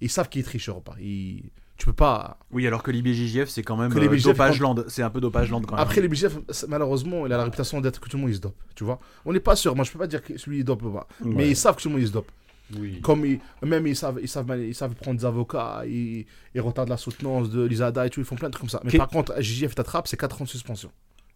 Ils 0.00 0.10
savent 0.10 0.28
qu'ils 0.28 0.42
trichent 0.42 0.68
ou 0.68 0.80
pas. 0.80 0.96
Ils... 0.98 1.52
Tu 1.80 1.86
peux 1.86 1.92
pas. 1.94 2.38
Oui, 2.50 2.66
alors 2.66 2.82
que 2.82 2.90
l'IBJJF, 2.90 3.48
c'est 3.48 3.62
quand 3.62 3.74
même 3.76 3.90
Que 3.90 3.98
euh, 3.98 4.02
l'IBJJF, 4.02 4.24
dopage 4.32 4.60
land. 4.60 4.74
C'est 4.88 5.02
un 5.02 5.08
peu 5.08 5.18
dopage 5.20 5.50
land 5.50 5.62
quand 5.62 5.76
même. 5.76 5.82
Après, 5.82 6.02
c'est- 6.50 6.68
malheureusement, 6.68 7.26
il 7.26 7.32
a 7.32 7.38
la 7.38 7.44
réputation 7.44 7.80
d'être 7.80 7.98
que 8.00 8.08
tout 8.10 8.18
le 8.18 8.20
monde 8.20 8.30
il 8.30 8.36
se 8.36 8.40
dope. 8.40 8.54
Tu 8.74 8.84
vois 8.84 9.00
On 9.24 9.32
n'est 9.32 9.40
pas 9.40 9.56
sûr. 9.56 9.74
Moi, 9.74 9.86
je 9.86 9.90
peux 9.92 9.98
pas 9.98 10.06
dire 10.06 10.22
que 10.22 10.36
celui 10.36 10.58
il 10.58 10.64
dope 10.64 10.82
ou 10.82 10.90
pas. 10.90 11.08
Mais 11.24 11.48
ils 11.48 11.56
savent 11.56 11.76
que 11.76 11.82
tout 11.82 11.88
le 11.88 11.94
monde 11.94 12.02
il 12.02 12.08
se 12.08 12.12
dope. 12.12 12.30
Oui. 12.78 13.00
Comme 13.00 13.24
ils, 13.24 13.40
même 13.62 13.86
ils 13.86 13.96
savent, 13.96 14.18
ils, 14.22 14.28
savent, 14.28 14.54
ils 14.60 14.74
savent 14.74 14.94
prendre 14.94 15.18
des 15.18 15.24
avocats, 15.24 15.82
ils, 15.86 16.26
ils 16.54 16.60
retardent 16.60 16.90
la 16.90 16.98
soutenance 16.98 17.48
de 17.50 17.64
l'ISADA 17.64 18.06
et 18.06 18.10
tout, 18.10 18.20
ils 18.20 18.26
font 18.26 18.36
plein 18.36 18.48
de 18.48 18.52
trucs 18.52 18.60
comme 18.60 18.68
ça. 18.68 18.80
Mais 18.84 18.90
par 18.98 19.08
contre, 19.08 19.34
JJF 19.40 19.74
t'attrape, 19.74 20.06
c'est 20.06 20.16
4 20.18 20.42
ans 20.42 20.44
de 20.44 20.50
suspension. 20.50 20.92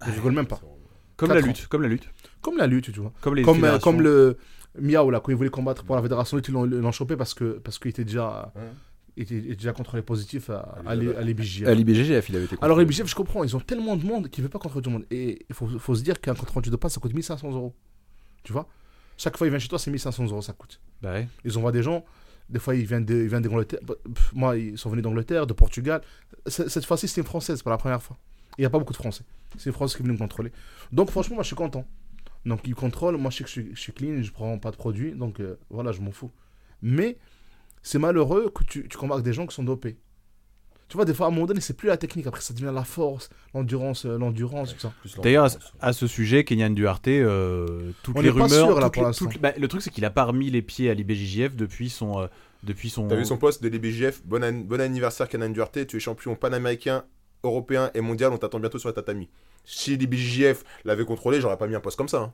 Je 0.06 0.12
rigole 0.12 0.32
même 0.32 0.46
pas. 0.46 0.60
Comme 1.16 1.30
la 1.30 1.40
lutte, 1.40 1.66
comme 1.68 1.82
la 1.82 1.88
lutte. 1.88 2.08
Comme 2.42 2.56
la 2.58 2.66
lutte, 2.66 2.92
tu 2.92 3.00
vois. 3.00 3.12
Comme 3.22 3.34
les 3.34 3.42
Comme, 3.42 3.64
euh, 3.64 3.78
comme 3.78 4.00
le 4.02 4.36
Miao, 4.78 5.10
là, 5.10 5.20
quand 5.20 5.30
il 5.32 5.36
voulait 5.36 5.48
combattre 5.48 5.84
pour 5.84 5.96
la 5.96 6.02
fédération, 6.02 6.38
ils 6.38 6.52
l'ont- 6.52 6.92
chopé 6.92 7.16
parce 7.16 7.32
qu'il 7.34 7.54
parce 7.64 7.78
qu'il 7.78 7.90
était 7.90 8.04
déjà, 8.04 8.52
Ouais. 8.54 8.62
Il 9.16 9.22
était, 9.22 9.40
déjà 9.40 9.72
contrôlé 9.72 10.02
positif 10.02 10.50
à, 10.50 10.58
À 10.86 10.90
à, 10.90 10.94
l'ISADA. 10.94 11.12
l'I- 11.12 11.16
à 11.16 11.22
l'IBJJF. 11.22 11.68
À 11.68 11.74
l'IBGGF, 11.74 12.28
il 12.28 12.36
avait 12.36 12.44
été. 12.46 12.56
Alors 12.60 12.78
l'IBJJF, 12.78 13.06
je 13.08 13.14
comprends, 13.14 13.44
ils 13.44 13.54
ont 13.56 13.60
tellement 13.60 13.96
de 13.96 14.04
monde 14.04 14.28
qu'ils 14.28 14.42
ne 14.42 14.46
veulent 14.48 14.52
pas 14.52 14.58
contrôler 14.58 14.82
tout 14.82 14.90
le 14.90 14.94
monde. 14.94 15.06
Et 15.10 15.44
il 15.48 15.54
faut, 15.54 15.66
faut 15.78 15.94
se 15.94 16.02
dire 16.02 16.20
qu'un 16.20 16.34
contrôle 16.34 16.62
de 16.64 16.76
pas, 16.76 16.88
ça 16.88 17.00
coûte 17.00 17.14
1500 17.14 17.50
euros. 17.52 17.74
Tu 18.42 18.52
vois? 18.52 18.68
Chaque 19.16 19.36
fois 19.36 19.46
qu'il 19.46 19.52
vient 19.52 19.58
chez 19.60 19.68
toi, 19.68 19.78
c'est 19.78 19.90
1500 19.90 20.24
euros, 20.26 20.42
ça 20.42 20.52
coûte. 20.52 20.80
Bah 21.00 21.12
ouais. 21.12 21.28
Ils 21.44 21.56
envoient 21.56 21.72
des 21.72 21.82
gens. 21.82 22.04
Des 22.50 22.58
fois, 22.58 22.74
ils 22.74 22.84
viennent 22.86 23.04
de- 23.04 23.14
ils 23.14 23.28
viennent 23.28 23.42
d'Angleterre. 23.42 23.80
Pff, 23.86 24.32
Moi, 24.34 24.58
ils 24.58 24.76
sont 24.76 24.90
venus 24.90 25.02
d'Angleterre, 25.02 25.46
de 25.46 25.52
Portugal. 25.54 26.02
Cette 26.46 26.84
fois-ci, 26.84 27.08
c'était 27.08 27.20
une 27.22 27.26
Française, 27.26 27.56
c'est 27.58 27.64
pas 27.64 27.70
la 27.70 27.78
première 27.78 28.02
fois. 28.02 28.18
Il 28.58 28.62
n'y 28.62 28.66
a 28.66 28.70
pas 28.70 28.78
beaucoup 28.78 28.92
de 28.92 28.98
Français. 28.98 29.24
C'est 29.56 29.66
une 29.70 29.72
Française 29.72 29.96
qui 29.96 30.02
est 30.02 30.04
venue 30.04 30.14
me 30.14 30.18
contrôler. 30.18 30.50
Donc, 30.92 31.10
franchement, 31.10 31.36
moi, 31.36 31.42
je 31.42 31.46
suis 31.48 31.56
content. 31.56 31.86
Donc, 32.44 32.60
ils 32.64 32.74
contrôlent. 32.74 33.16
Moi, 33.16 33.30
je 33.30 33.38
sais 33.38 33.44
que 33.44 33.48
je 33.48 33.52
suis, 33.60 33.70
je 33.74 33.80
suis 33.80 33.92
clean, 33.92 34.20
je 34.22 34.30
prends 34.30 34.58
pas 34.58 34.70
de 34.72 34.76
produits. 34.76 35.12
Donc, 35.12 35.40
euh, 35.40 35.56
voilà, 35.70 35.92
je 35.92 36.00
m'en 36.02 36.10
fous. 36.12 36.30
Mais 36.82 37.16
c'est 37.84 38.00
malheureux 38.00 38.50
que 38.52 38.64
tu, 38.64 38.88
tu 38.88 38.98
des 39.22 39.32
gens 39.32 39.46
qui 39.46 39.54
sont 39.54 39.62
dopés. 39.62 39.96
Tu 40.88 40.96
vois, 40.96 41.04
des 41.06 41.14
fois, 41.14 41.26
à 41.26 41.28
un 41.30 41.32
moment 41.32 41.46
donné, 41.46 41.60
c'est 41.60 41.72
plus 41.76 41.88
la 41.88 41.96
technique. 41.96 42.26
Après, 42.26 42.40
ça 42.42 42.52
devient 42.52 42.70
la 42.74 42.84
force, 42.84 43.30
l'endurance, 43.54 44.04
euh, 44.04 44.18
l'endurance, 44.18 44.74
tout 44.74 44.80
ça. 44.80 44.92
Plus 45.00 45.16
D'ailleurs, 45.22 45.48
à, 45.80 45.92
ce 45.92 46.06
sujet, 46.06 46.44
Kenyan 46.44 46.70
Duarte, 46.70 47.08
euh, 47.08 47.92
toutes 48.02 48.16
On 48.16 48.20
les 48.20 48.28
pas 48.28 48.44
rumeurs. 48.44 48.66
sûr, 48.66 48.80
là, 48.80 48.86
toutes 48.86 48.94
pour 48.94 49.02
les- 49.02 49.06
l'instant. 49.08 49.26
toutes- 49.26 49.40
bah, 49.40 49.52
le 49.56 49.68
truc, 49.68 49.80
c'est 49.82 49.90
qu'il 49.90 50.04
a 50.04 50.10
pas 50.10 50.24
remis 50.24 50.50
les 50.50 50.60
pieds 50.62 50.90
à 50.90 50.94
l'IBJJF 50.94 51.56
depuis 51.56 51.88
son. 51.88 52.20
euh, 52.20 52.26
depuis 52.64 52.90
son... 52.90 53.08
T'as 53.08 53.16
vu 53.16 53.24
son 53.26 53.36
poste 53.38 53.62
de 53.62 53.68
l'IBJF 53.68 54.22
bon, 54.24 54.42
an- 54.44 54.52
bon 54.64 54.80
anniversaire, 54.80 55.28
Canan 55.28 55.50
Duarte. 55.52 55.86
Tu 55.86 55.96
es 55.96 56.00
champion 56.00 56.34
panaméricain, 56.36 57.04
européen 57.42 57.90
et 57.94 58.00
mondial. 58.00 58.32
On 58.32 58.38
t'attend 58.38 58.60
bientôt 58.60 58.78
sur 58.78 58.88
la 58.88 58.94
tatami. 58.94 59.28
Si 59.64 59.96
l'IBJF 59.96 60.64
l'avait 60.84 61.04
contrôlé, 61.04 61.40
j'aurais 61.40 61.58
pas 61.58 61.66
mis 61.66 61.74
un 61.74 61.80
poste 61.80 61.96
comme 61.98 62.08
ça. 62.08 62.20
hein. 62.20 62.32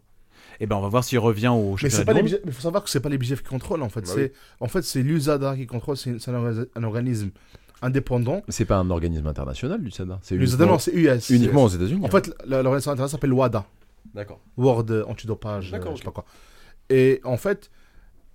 Eh 0.61 0.67
ben, 0.67 0.77
on 0.77 0.81
va 0.81 0.89
voir 0.89 1.03
s'il 1.05 1.19
revient 1.19 1.49
au 1.49 1.77
Mais 1.83 1.89
championnat 1.91 2.23
mais 2.45 2.53
faut 2.53 2.61
savoir 2.61 2.85
que 2.85 2.91
c'est 2.91 3.01
pas 3.01 3.09
les 3.09 3.17
BJF 3.19 3.43
qui 3.43 3.49
contrôlent 3.49 3.83
en 3.83 3.89
fait. 3.89 4.03
Bah 4.03 4.13
c'est 4.15 4.33
en 4.61 4.69
fait 4.69 4.83
c'est 4.83 5.03
l'USADA 5.03 5.57
qui 5.57 5.67
contrôle. 5.67 5.97
C'est 5.97 6.11
un, 6.29 6.33
orga- 6.35 6.67
un 6.75 6.85
organisme 6.85 7.31
indépendant. 7.83 8.43
C'est 8.49 8.67
pas 8.67 8.77
un 8.77 8.91
organisme 8.91 9.27
international, 9.27 9.81
l'USADA. 9.81 10.19
C'est 10.23 10.37
L'USADA 10.37 10.79
c'est 10.79 10.93
US. 10.93 11.31
uniquement 11.31 11.65
aux 11.65 11.69
États-Unis. 11.69 12.05
En 12.05 12.09
fait, 12.09 12.29
la- 12.47 12.63
l'organisation 12.63 12.93
internationale 12.93 13.09
s'appelle 13.11 13.33
WADA, 13.33 13.65
d'accord. 14.15 14.41
World 14.59 15.05
Antidopage, 15.09 15.71
D'accord, 15.71 15.93
euh, 15.93 15.95
je 15.95 16.01
sais 16.01 16.05
pas 16.05 16.11
quoi. 16.11 16.25
Et 16.91 17.21
en 17.25 17.37
fait, 17.39 17.71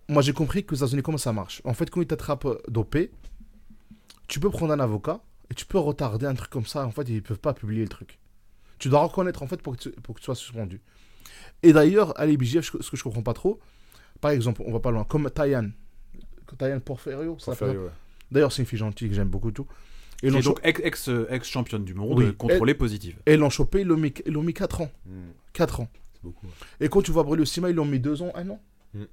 moi 0.09 0.21
j'ai 0.23 0.33
compris 0.33 0.65
que 0.65 0.73
aux 0.73 0.77
États-Unis 0.77 1.03
comment 1.03 1.17
ça 1.19 1.31
marche. 1.33 1.61
En 1.63 1.73
fait, 1.75 1.89
quand 1.91 2.01
ils 2.01 2.07
t'attrapent 2.07 2.47
dopé, 2.67 3.11
tu 4.27 4.39
peux 4.39 4.49
prendre 4.49 4.73
un 4.73 4.79
avocat 4.79 5.19
et 5.51 5.53
tu 5.53 5.65
peux 5.65 5.77
retarder 5.77 6.25
un 6.25 6.33
truc 6.33 6.49
comme 6.49 6.65
ça. 6.65 6.85
En 6.87 6.91
fait, 6.91 7.07
ils 7.09 7.21
peuvent 7.21 7.39
pas 7.39 7.53
publier 7.53 7.83
le 7.83 7.89
truc. 7.89 8.17
Tu 8.79 8.89
dois 8.89 9.01
reconnaître 9.03 9.43
en 9.43 9.47
fait 9.47 9.61
pour 9.61 9.77
que 9.77 9.81
tu, 9.83 9.89
pour 9.91 10.15
que 10.15 10.19
tu 10.19 10.25
sois 10.25 10.35
suspendu. 10.35 10.81
Et 11.63 11.73
d'ailleurs, 11.73 12.19
à 12.19 12.25
l'IBJF, 12.25 12.61
je- 12.73 12.81
ce 12.83 12.91
que 12.91 12.97
je 12.97 13.03
comprends 13.03 13.23
pas 13.23 13.33
trop, 13.33 13.59
par 14.21 14.31
exemple, 14.31 14.61
on 14.65 14.71
va 14.71 14.79
pas 14.79 14.91
loin, 14.91 15.03
comme 15.03 15.29
Tayan, 15.29 15.69
Tayan 16.57 16.79
Porferio. 16.79 17.35
Porfirio, 17.35 17.85
ouais. 17.85 17.89
D'ailleurs, 18.31 18.51
c'est 18.51 18.61
une 18.61 18.67
fille 18.67 18.79
gentille 18.79 19.09
que 19.09 19.15
j'aime 19.15 19.29
beaucoup 19.29 19.51
tout. 19.51 19.67
Et 20.23 20.29
Qui 20.31 20.37
est 20.37 20.41
donc 20.41 20.59
ex- 20.63 20.79
ex- 20.83 21.09
ex- 21.29 21.47
championne 21.47 21.83
du 21.83 21.93
monde, 21.93 22.17
Oui. 22.17 22.33
contrôlée 22.35 22.73
positive. 22.73 23.17
et 23.25 23.35
l'ont 23.37 23.49
chopé, 23.49 23.81
ils 23.81 23.87
l'ont 23.87 23.97
mis, 23.97 24.13
ils 24.25 24.31
l'ont 24.33 24.43
mis 24.43 24.53
4 24.53 24.81
ans. 24.81 24.91
Hmm, 25.05 25.31
4 25.53 25.81
ans. 25.81 25.89
c'est 26.13 26.23
beaucoup. 26.23 26.47
Et 26.79 26.87
quand 26.87 27.01
tu 27.01 27.11
vois 27.11 27.23
Brûler 27.23 27.45
Sima, 27.45 27.69
ils 27.69 27.75
l'ont 27.75 27.85
mis 27.85 27.99
2 27.99 28.21
ans, 28.21 28.31
1 28.35 28.49
an. 28.49 28.61
Mm. 28.93 29.03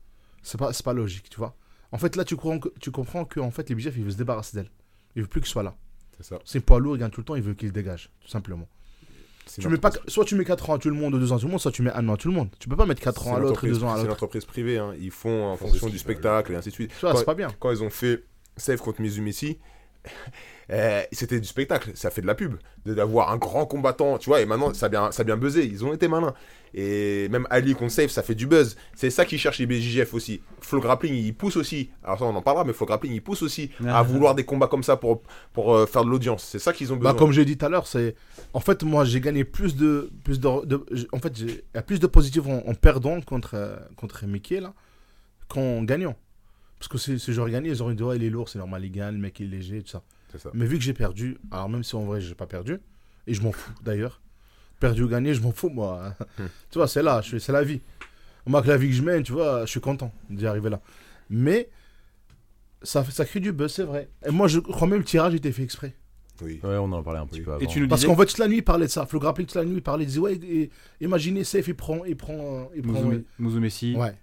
C'est 0.42 0.58
pas, 0.58 0.70
pas 0.84 0.92
logique, 0.92 1.28
tu 1.28 1.36
vois. 1.38 1.56
En 1.90 1.98
fait, 1.98 2.14
là, 2.16 2.24
tu 2.24 2.36
comprends 2.36 2.58
que, 2.60 2.68
tu 2.80 2.90
comprends 2.92 3.24
que 3.24 3.40
en 3.40 3.50
fait, 3.50 3.68
les 3.68 3.74
BJF, 3.74 3.96
ils 3.96 4.02
veulent 4.04 4.12
se 4.12 4.16
débarrasser 4.16 4.56
d'elle. 4.56 4.70
Ils 5.16 5.22
veulent 5.22 5.28
plus 5.28 5.40
qu'il 5.40 5.50
soit 5.50 5.62
là. 5.64 5.74
C'est 6.16 6.22
ça. 6.24 6.38
C'est 6.44 6.60
poids 6.60 6.78
lourd, 6.78 6.96
il 6.96 7.00
gagne 7.00 7.10
tout 7.10 7.20
le 7.20 7.24
temps, 7.24 7.34
ils 7.34 7.42
veulent 7.42 7.56
qu'il 7.56 7.72
dégage, 7.72 8.10
tout 8.20 8.28
simplement. 8.28 8.68
C'est 9.46 9.60
Tu 9.60 9.68
mets 9.68 9.76
pas, 9.76 9.90
soit 10.08 10.24
tu 10.24 10.34
mets 10.34 10.44
4 10.44 10.70
ans 10.70 10.74
à 10.74 10.78
tout 10.78 10.88
le 10.88 10.94
monde, 10.94 11.14
ou 11.14 11.18
2 11.18 11.32
ans 11.32 11.36
à 11.36 11.38
tout 11.38 11.46
le 11.46 11.50
monde, 11.50 11.60
soit 11.60 11.72
tu 11.72 11.82
mets 11.82 11.90
1 11.92 12.08
an 12.08 12.14
à 12.14 12.16
tout 12.16 12.28
le 12.28 12.34
monde. 12.34 12.48
Tu 12.58 12.68
peux 12.68 12.76
pas 12.76 12.86
mettre 12.86 13.00
4 13.02 13.22
c'est 13.24 13.28
ans 13.28 13.34
à 13.34 13.38
l'autre 13.38 13.64
et 13.64 13.68
entreprise- 13.68 13.78
2 13.80 13.84
ans 13.84 13.88
à 13.90 13.94
C'est 13.94 14.00
une 14.02 14.06
l'autre. 14.06 14.14
entreprise 14.14 14.44
privée. 14.44 14.78
hein. 14.78 14.94
Ils 15.00 15.10
font 15.10 15.46
en 15.46 15.56
fonction 15.56 15.88
du 15.88 15.98
spectacle 15.98 16.52
et 16.52 16.56
ainsi 16.56 16.68
de 16.70 16.74
suite. 16.74 16.90
Tu 16.94 17.00
vois, 17.00 17.12
Quand- 17.12 17.18
c'est 17.18 17.24
pas 17.24 17.34
bien. 17.34 17.48
quand 17.58 17.70
ils 17.70 17.82
ont 17.82 17.90
fait 17.90 18.24
Save 18.56 18.78
contre 18.78 19.00
Mizumeci, 19.00 19.58
euh, 20.70 21.02
c'était 21.12 21.40
du 21.40 21.46
spectacle, 21.46 21.90
ça 21.94 22.10
fait 22.10 22.22
de 22.22 22.26
la 22.26 22.34
pub, 22.34 22.54
de- 22.86 22.94
d'avoir 22.94 23.30
un 23.30 23.36
grand 23.36 23.66
combattant, 23.66 24.18
tu 24.18 24.30
vois, 24.30 24.40
et 24.40 24.46
maintenant 24.46 24.72
ça 24.74 24.86
a 24.86 24.88
bien, 24.88 25.10
ça 25.12 25.22
a 25.22 25.24
bien 25.24 25.36
buzzé, 25.36 25.64
ils 25.66 25.84
ont 25.84 25.92
été 25.92 26.08
malins. 26.08 26.34
Et 26.74 27.28
même 27.28 27.46
Ali 27.50 27.74
contre 27.74 27.92
Save, 27.92 28.08
ça 28.08 28.22
fait 28.22 28.34
du 28.34 28.46
buzz. 28.46 28.76
C'est 28.96 29.10
ça 29.10 29.26
qui 29.26 29.36
cherche 29.36 29.58
les 29.58 29.66
BJJF 29.66 30.14
aussi. 30.14 30.40
Flow 30.62 30.80
Grappling, 30.80 31.12
il 31.12 31.34
pousse 31.34 31.56
aussi, 31.58 31.90
alors 32.02 32.18
ça 32.18 32.24
on 32.24 32.34
en 32.34 32.40
parlera, 32.40 32.64
mais 32.64 32.72
Flow 32.72 32.86
Grappling, 32.86 33.12
il 33.12 33.20
pousse 33.22 33.42
aussi 33.42 33.70
à 33.94 34.02
vouloir 34.02 34.34
des 34.34 34.44
combats 34.44 34.68
comme 34.68 34.82
ça 34.82 34.96
pour, 34.96 35.20
pour 35.52 35.74
euh, 35.74 35.84
faire 35.84 36.02
de 36.02 36.08
l'audience. 36.08 36.42
C'est 36.44 36.58
ça 36.58 36.72
qu'ils 36.72 36.90
ont 36.90 36.96
besoin. 36.96 37.12
Bah, 37.12 37.18
comme 37.18 37.32
j'ai 37.32 37.44
dit 37.44 37.58
tout 37.58 37.66
à 37.66 37.68
l'heure, 37.68 37.86
c'est. 37.86 38.14
En 38.54 38.60
fait, 38.60 38.84
moi, 38.84 39.04
j'ai 39.04 39.20
gagné 39.20 39.44
plus 39.44 39.76
de. 39.76 40.10
Plus 40.24 40.40
de, 40.40 40.48
En 41.12 41.18
fait, 41.18 41.38
il 41.40 41.48
y 41.74 41.78
a 41.78 41.82
plus 41.82 42.00
de 42.00 42.06
positifs 42.06 42.46
en, 42.46 42.66
en 42.66 42.72
perdant 42.74 43.20
contre, 43.20 43.50
euh, 43.54 43.76
contre 43.96 44.24
Mickey, 44.24 44.58
là, 44.60 44.72
qu'en 45.48 45.82
gagnant. 45.82 46.16
Parce 46.82 46.88
que 46.88 46.98
si, 46.98 47.20
si 47.20 47.32
j'aurais 47.32 47.52
gagné, 47.52 47.68
ils 47.70 47.80
auraient 47.80 47.94
dit, 47.94 48.02
ouais, 48.02 48.16
il 48.16 48.24
est 48.24 48.30
lourd, 48.30 48.48
c'est 48.48 48.58
normal, 48.58 48.84
il 48.84 48.90
gagne, 48.90 49.14
le 49.14 49.20
mec, 49.20 49.38
il 49.38 49.46
est 49.46 49.56
léger, 49.58 49.82
tout 49.84 49.90
ça. 49.90 50.02
Mais 50.52 50.66
vu 50.66 50.78
que 50.78 50.82
j'ai 50.82 50.92
perdu, 50.94 51.38
alors 51.52 51.68
même 51.68 51.84
si 51.84 51.94
en 51.94 52.02
vrai, 52.04 52.20
j'ai 52.20 52.34
pas 52.34 52.46
perdu, 52.48 52.78
et 53.28 53.34
je 53.34 53.40
m'en 53.40 53.52
fous 53.52 53.72
d'ailleurs, 53.84 54.20
perdu 54.80 55.04
ou 55.04 55.08
gagné, 55.08 55.32
je 55.32 55.40
m'en 55.42 55.52
fous, 55.52 55.68
moi. 55.68 56.16
Hmm. 56.40 56.42
tu 56.70 56.78
vois, 56.78 56.88
c'est 56.88 57.04
là, 57.04 57.22
c'est 57.22 57.52
la 57.52 57.62
vie. 57.62 57.80
Moi, 58.46 58.58
avec 58.58 58.68
la 58.68 58.76
vie 58.76 58.88
que 58.88 58.94
je 58.96 59.02
mène, 59.02 59.22
tu 59.22 59.30
vois, 59.30 59.64
je 59.64 59.70
suis 59.70 59.78
content 59.80 60.12
d'y 60.28 60.44
arriver 60.44 60.70
là. 60.70 60.80
Mais. 61.30 61.68
Ça, 62.82 63.04
fait- 63.04 63.12
ça 63.12 63.24
crée 63.24 63.38
du 63.38 63.52
buzz, 63.52 63.72
c'est 63.72 63.84
vrai. 63.84 64.08
Et 64.26 64.32
moi, 64.32 64.48
je 64.48 64.58
crois 64.58 64.88
même 64.88 64.98
que 64.98 65.04
le 65.04 65.08
tirage 65.08 65.34
était 65.34 65.52
fait 65.52 65.62
exprès. 65.62 65.94
Oui. 66.42 66.58
Ouais, 66.64 66.76
on 66.78 66.90
en 66.90 67.00
parlait 67.04 67.20
un 67.20 67.26
petit 67.26 67.38
Oui. 67.38 67.44
peu 67.44 67.52
avant. 67.52 67.60
Et 67.60 67.68
tu 67.68 67.78
nous 67.78 67.86
Parce 67.86 68.00
disais 68.00 68.12
qu'en 68.12 68.18
fait, 68.20 68.26
toute 68.26 68.38
la 68.38 68.48
nuit, 68.48 68.56
il 68.56 68.64
parlait 68.64 68.86
de 68.86 68.90
ça. 68.90 69.06
Flo 69.06 69.20
Grappling, 69.20 69.46
toute 69.46 69.54
la 69.54 69.64
nuit, 69.64 69.76
il 69.76 69.82
parlait, 69.82 70.02
il 70.02 70.08
disait, 70.08 70.18
ouais, 70.18 70.34
et- 70.42 70.68
imaginez, 71.00 71.44
Safe, 71.44 71.68
il 71.68 71.76
prend, 71.76 72.04
il 72.04 72.16
prend, 72.16 72.68
il 72.74 72.82
prend, 72.82 73.12
Muzumeci. 73.38 73.94
ouais. 73.94 74.16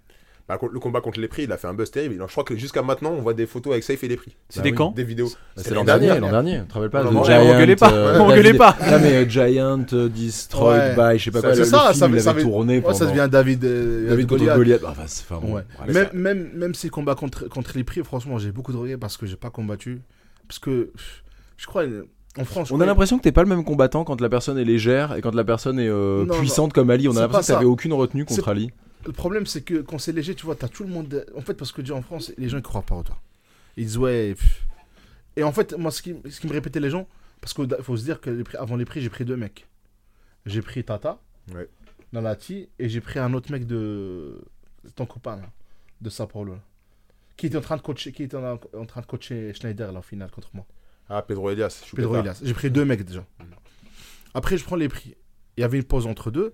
Bah, 0.50 0.58
le 0.72 0.80
combat 0.80 1.00
contre 1.00 1.20
les 1.20 1.28
prix, 1.28 1.44
il 1.44 1.52
a 1.52 1.56
fait 1.56 1.68
un 1.68 1.74
buzz 1.74 1.92
terrible. 1.92 2.16
Je 2.26 2.32
crois 2.32 2.42
que 2.42 2.56
jusqu'à 2.56 2.82
maintenant, 2.82 3.12
on 3.16 3.20
voit 3.20 3.34
des 3.34 3.46
photos 3.46 3.70
avec 3.72 3.84
Safe 3.84 4.02
et 4.02 4.08
les 4.08 4.16
prix. 4.16 4.34
C'était 4.48 4.70
Bah 4.70 4.72
oui. 4.72 4.74
quand 4.76 4.90
Des 4.96 5.04
vidéos. 5.04 5.28
Bah, 5.28 5.36
C'est 5.58 5.68
C'est 5.68 5.74
l'an 5.74 5.84
dernier, 5.84 6.08
l'an 6.18 6.28
dernier. 6.28 6.60
Tu 6.62 6.66
te 6.66 6.74
rappelles 6.74 6.90
pas 6.90 7.04
Non, 7.04 7.22
Giant, 7.22 7.44
m'engueulez 7.44 7.76
pas, 7.76 7.92
euh, 7.92 8.18
pas. 8.58 8.76
Non 8.90 8.98
mais 9.00 9.14
euh, 9.14 9.28
Giant 9.28 9.86
euh, 9.92 10.08
Destroyed 10.08 10.98
Ouais. 10.98 11.12
by, 11.14 11.18
je 11.20 11.24
sais 11.26 11.30
pas 11.30 11.40
quoi, 11.40 11.54
c'est 11.54 11.64
ça, 11.64 11.92
ça 11.94 12.08
il 12.08 12.20
ça 12.20 12.30
avait 12.30 12.42
tourné 12.42 12.82
ça 12.92 13.06
devient 13.06 13.28
David, 13.30 13.64
Goliath. 14.26 14.56
Goliath. 14.56 14.82
Enfin, 14.84 15.02
c'est- 15.06 15.22
enfin, 15.30 15.40
bon, 15.40 15.54
Ouais. 15.54 15.62
bref. 15.86 15.94
Même, 15.94 16.08
même, 16.20 16.50
même 16.56 16.74
si 16.74 16.90
combat 16.90 17.14
contre, 17.14 17.48
contre 17.48 17.70
les 17.76 17.84
prix, 17.84 18.02
franchement, 18.02 18.38
j'ai 18.38 18.50
beaucoup 18.50 18.72
de 18.72 18.76
regrets 18.76 18.96
parce 18.96 19.16
que 19.16 19.26
j'ai 19.26 19.36
pas 19.36 19.50
combattu. 19.50 20.00
Parce 20.48 20.58
que, 20.58 20.90
je 21.58 21.66
crois, 21.68 21.84
en 22.38 22.44
France, 22.44 22.72
On 22.72 22.80
a 22.80 22.86
l'impression 22.86 23.18
que 23.18 23.22
t'es 23.22 23.30
pas 23.32 23.42
le 23.44 23.48
même 23.48 23.62
combattant 23.64 24.02
quand 24.02 24.20
la 24.20 24.28
personne 24.28 24.58
est 24.58 24.64
légère 24.64 25.14
et 25.16 25.20
quand 25.20 25.34
la 25.34 25.44
personne 25.44 25.78
est 25.78 25.88
euh, 25.88 26.24
Non, 26.26 26.34
puissante 26.34 26.72
comme 26.72 26.90
Ali. 26.90 27.06
On 27.06 27.12
a 27.12 27.14
C'est 27.14 27.20
l'impression 27.20 27.54
que 27.54 27.58
t'avais 27.58 27.70
aucune 27.70 27.92
retenue 27.92 28.24
contre 28.24 28.44
C'est- 28.44 28.50
Ali. 28.50 28.70
Le 29.06 29.12
problème, 29.12 29.46
c'est 29.46 29.62
que 29.62 29.80
quand 29.80 29.98
c'est 29.98 30.12
léger, 30.12 30.34
tu 30.34 30.44
vois, 30.44 30.54
t'as 30.56 30.68
tout 30.68 30.82
le 30.84 30.90
monde. 30.90 31.24
En 31.36 31.40
fait, 31.40 31.54
parce 31.54 31.72
que 31.72 31.80
déjà 31.80 31.94
en 31.94 32.02
France, 32.02 32.32
les 32.36 32.48
gens 32.48 32.58
ils 32.58 32.62
croient 32.62 32.82
pas 32.82 32.94
en 32.94 33.02
toi. 33.02 33.18
Ils 33.76 33.84
disent 33.86 33.96
ouais. 33.98 34.34
pff. 34.34 34.66
Et 35.36 35.42
en 35.42 35.52
fait, 35.52 35.72
moi, 35.74 35.90
ce 35.90 36.02
qui, 36.02 36.16
ce 36.28 36.40
qui 36.40 36.46
me 36.46 36.52
répétait 36.52 36.80
les 36.80 36.90
gens, 36.90 37.08
parce 37.40 37.54
qu'il 37.54 37.68
faut 37.82 37.96
se 37.96 38.04
dire 38.04 38.20
que 38.20 38.28
les 38.30 38.44
prix- 38.44 38.56
avant 38.58 38.76
les 38.76 38.84
prix, 38.84 39.00
j'ai 39.00 39.08
pris 39.08 39.24
deux 39.24 39.36
mecs. 39.36 39.66
J'ai 40.46 40.60
pris 40.62 40.84
Tata, 40.84 41.20
Ouais. 41.54 41.68
Nalati, 42.12 42.68
et 42.78 42.88
j'ai 42.88 43.00
pris 43.00 43.18
un 43.20 43.32
autre 43.34 43.50
mec 43.52 43.66
de 43.66 44.42
ton 44.96 45.06
copain 45.06 45.36
là, 45.36 45.50
de 46.00 46.10
Sao 46.10 46.26
Paulo, 46.26 46.54
là, 46.54 46.60
qui 47.36 47.46
était 47.46 47.56
en 47.56 47.60
train 47.60 47.76
de 47.76 47.82
coacher, 47.82 48.12
qui 48.12 48.24
était 48.24 48.36
en, 48.36 48.58
en 48.76 48.86
train 48.86 49.00
de 49.00 49.06
coacher 49.06 49.54
Schneider 49.54 49.92
là 49.92 50.00
au 50.00 50.02
final 50.02 50.30
contre 50.30 50.50
moi. 50.52 50.66
Ah, 51.08 51.22
Pedro 51.22 51.50
Elias. 51.50 51.82
Pedro. 51.94 52.16
Elias. 52.16 52.40
J'ai 52.42 52.54
pris 52.54 52.70
deux 52.70 52.84
mecs 52.84 53.04
déjà. 53.04 53.24
Après, 54.34 54.56
je 54.58 54.64
prends 54.64 54.76
les 54.76 54.88
prix. 54.88 55.14
Il 55.56 55.60
y 55.60 55.64
avait 55.64 55.78
une 55.78 55.84
pause 55.84 56.06
entre 56.06 56.30
deux. 56.30 56.52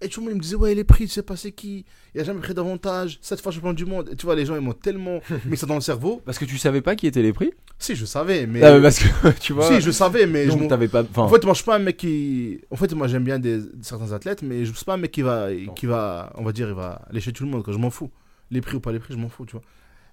Et 0.00 0.08
tout 0.08 0.20
le 0.20 0.26
monde 0.26 0.36
me 0.36 0.40
disait, 0.40 0.56
ouais, 0.56 0.74
les 0.74 0.84
prix, 0.84 1.04
tu 1.04 1.12
sais 1.12 1.22
pas 1.22 1.36
c'est 1.36 1.52
qui. 1.52 1.84
Il 2.14 2.20
a 2.20 2.24
jamais 2.24 2.40
pris 2.40 2.52
d'avantage. 2.52 3.18
Cette 3.22 3.40
fois, 3.40 3.52
champion 3.52 3.72
du 3.72 3.86
monde. 3.86 4.10
Et 4.12 4.16
tu 4.16 4.26
vois, 4.26 4.34
les 4.34 4.44
gens, 4.44 4.54
ils 4.54 4.60
m'ont 4.60 4.72
tellement 4.72 5.20
mis 5.46 5.56
ça 5.56 5.66
dans 5.66 5.76
le 5.76 5.80
cerveau. 5.80 6.20
Parce 6.24 6.38
que 6.38 6.44
tu 6.44 6.58
savais 6.58 6.82
pas 6.82 6.96
qui 6.96 7.06
étaient 7.06 7.22
les 7.22 7.32
prix? 7.32 7.52
Si, 7.78 7.94
je 7.94 8.04
savais, 8.04 8.46
mais. 8.46 8.62
Ah, 8.62 8.74
mais 8.74 8.82
Parce 8.82 8.98
que 8.98 9.28
tu 9.40 9.52
vois. 9.52 9.68
Si, 9.68 9.80
je 9.80 9.90
savais, 9.90 10.26
mais. 10.26 10.46
donc 10.46 10.68
t'avais 10.68 10.88
pas. 10.88 11.04
En 11.16 11.28
fait, 11.28 11.44
moi, 11.44 11.54
je 11.54 11.58
suis 11.58 11.64
pas 11.64 11.76
un 11.76 11.80
mec 11.80 11.96
qui. 11.96 12.60
En 12.70 12.76
fait, 12.76 12.92
moi, 12.94 13.08
j'aime 13.08 13.24
bien 13.24 13.38
des... 13.38 13.60
certains 13.82 14.12
athlètes, 14.12 14.42
mais 14.42 14.64
je 14.64 14.72
suis 14.72 14.84
pas 14.84 14.94
un 14.94 14.98
mec 14.98 15.12
qui 15.12 15.22
va, 15.22 15.48
qui 15.76 15.86
va, 15.86 16.32
on 16.36 16.42
va 16.42 16.52
dire, 16.52 16.68
il 16.68 16.74
va 16.74 17.02
lécher 17.10 17.32
tout 17.32 17.44
le 17.44 17.50
monde. 17.50 17.62
Quand 17.62 17.72
je 17.72 17.78
m'en 17.78 17.90
fous. 17.90 18.10
Les 18.50 18.60
prix 18.60 18.76
ou 18.76 18.80
pas 18.80 18.92
les 18.92 18.98
prix, 18.98 19.14
je 19.14 19.18
m'en 19.18 19.28
fous, 19.28 19.46
tu 19.46 19.52
vois. 19.52 19.62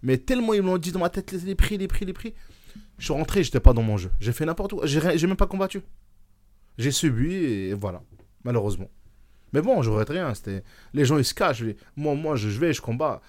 Mais 0.04 0.18
tellement 0.18 0.54
ils 0.54 0.62
m'ont 0.62 0.78
dit 0.78 0.92
dans 0.92 1.00
ma 1.00 1.10
tête 1.10 1.32
les, 1.32 1.56
prix, 1.56 1.78
les 1.78 1.88
prix, 1.88 2.06
les 2.06 2.14
prix. 2.14 2.34
Je 2.98 3.06
suis 3.06 3.14
rentré, 3.14 3.44
j'étais 3.44 3.60
pas 3.60 3.74
dans 3.74 3.82
mon 3.82 3.98
jeu. 3.98 4.10
J'ai 4.20 4.32
fait 4.32 4.46
n'importe 4.46 4.74
quoi. 4.74 4.86
J'ai 4.86 5.28
même 5.28 5.36
pas 5.36 5.48
combattu. 5.48 5.82
J'ai 6.78 6.92
subi 6.92 7.34
et 7.34 7.74
voilà. 7.74 8.02
Malheureusement. 8.44 8.90
Mais 9.54 9.62
bon, 9.62 9.82
je 9.82 9.90
regrette 9.90 10.10
rien. 10.10 10.34
C'était 10.34 10.64
les 10.94 11.06
gens 11.06 11.18
ils 11.18 11.26
se 11.26 11.34
cachent. 11.34 11.64
Moi, 11.96 12.16
moi, 12.16 12.36
je, 12.36 12.48
vais, 12.50 12.74
je 12.74 12.82
combats. 12.82 13.22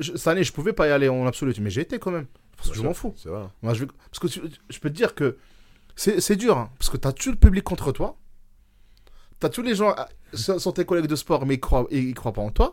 Cette 0.00 0.26
année, 0.26 0.44
je 0.44 0.52
pouvais 0.52 0.72
pas 0.72 0.86
y 0.88 0.90
aller 0.90 1.08
en 1.08 1.26
absolu, 1.26 1.54
mais 1.60 1.70
j'ai 1.70 1.80
été 1.82 1.98
quand 1.98 2.10
même. 2.10 2.26
Parce 2.56 2.70
que 2.70 2.76
je 2.76 2.82
m'en 2.82 2.94
fous. 2.94 3.14
C'est 3.16 3.28
vrai. 3.28 3.42
Moi, 3.62 3.74
je 3.74 3.84
Parce 3.84 4.18
que 4.20 4.26
tu- 4.26 4.42
je 4.68 4.78
peux 4.78 4.90
te 4.90 4.94
dire 4.94 5.14
que 5.14 5.38
c'est 5.96 6.36
dur, 6.36 6.56
hein, 6.58 6.70
parce 6.78 6.90
que 6.90 6.96
tu 6.96 7.08
as 7.08 7.12
tout 7.12 7.30
le 7.30 7.36
public 7.36 7.64
contre 7.64 7.92
toi. 7.92 8.16
Tu 9.40 9.46
as 9.46 9.48
tous 9.48 9.62
les 9.62 9.74
gens, 9.74 9.94
ah, 9.96 10.08
sont 10.34 10.72
tes 10.72 10.84
collègues 10.84 11.06
de 11.06 11.16
sport, 11.16 11.44
mais 11.46 11.54
ils 11.54 11.60
croient, 11.60 11.86
ils 11.90 12.14
croient 12.14 12.32
pas 12.32 12.42
en 12.42 12.50
toi. 12.50 12.72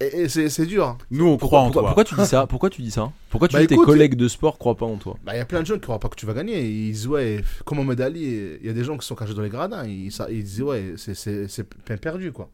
Et, 0.00 0.22
et 0.22 0.28
c'est 0.28 0.48
c'est 0.50 0.66
dur. 0.66 0.84
hein. 0.86 0.98
Nous, 1.10 1.26
on 1.26 1.36
croit 1.38 1.60
en 1.60 1.64
pourquoi, 1.70 1.82
toi. 1.82 1.88
pourquoi 1.88 2.04
tu 2.04 2.14
dis 2.16 2.26
ça? 2.26 2.46
Pourquoi 2.46 2.68
tu 2.70 2.82
dis 2.82 2.90
ça? 2.90 3.12
Pourquoi 3.30 3.48
tu 3.48 3.54
Bah, 3.54 3.60
dis 3.62 3.66
tes 3.66 3.74
écoute, 3.74 3.86
collègues 3.86 4.14
de 4.14 4.28
sport 4.28 4.58
croient 4.58 4.76
pas 4.76 4.84
en 4.86 4.96
toi? 4.96 5.16
Bah, 5.24 5.34
Il 5.34 5.38
y 5.38 5.40
a 5.40 5.44
plein 5.46 5.60
de 5.62 5.66
gens 5.66 5.74
qui 5.74 5.80
croient 5.80 5.98
pas 5.98 6.08
que 6.08 6.16
tu 6.16 6.26
vas 6.26 6.34
gagner. 6.34 6.62
Ils 6.68 6.92
disent, 6.92 7.06
ouais, 7.06 7.42
comme 7.64 7.78
Mohamed 7.78 8.00
Ali, 8.02 8.58
il 8.60 8.66
y 8.66 8.70
a 8.70 8.74
des 8.74 8.84
gens 8.84 8.98
qui 8.98 9.06
sont 9.06 9.14
cachés 9.14 9.32
dans 9.34 9.42
les 9.42 9.48
gradins. 9.48 9.86
Ils, 9.86 10.12
ça- 10.12 10.28
ils 10.30 10.44
disent, 10.44 10.62
ouais, 10.62 10.94
c'est- 10.96 11.14
c'est 11.14 11.48
c'est 11.48 11.64
peine 11.64 11.98
perdue, 11.98 12.30
quoi. 12.32 12.50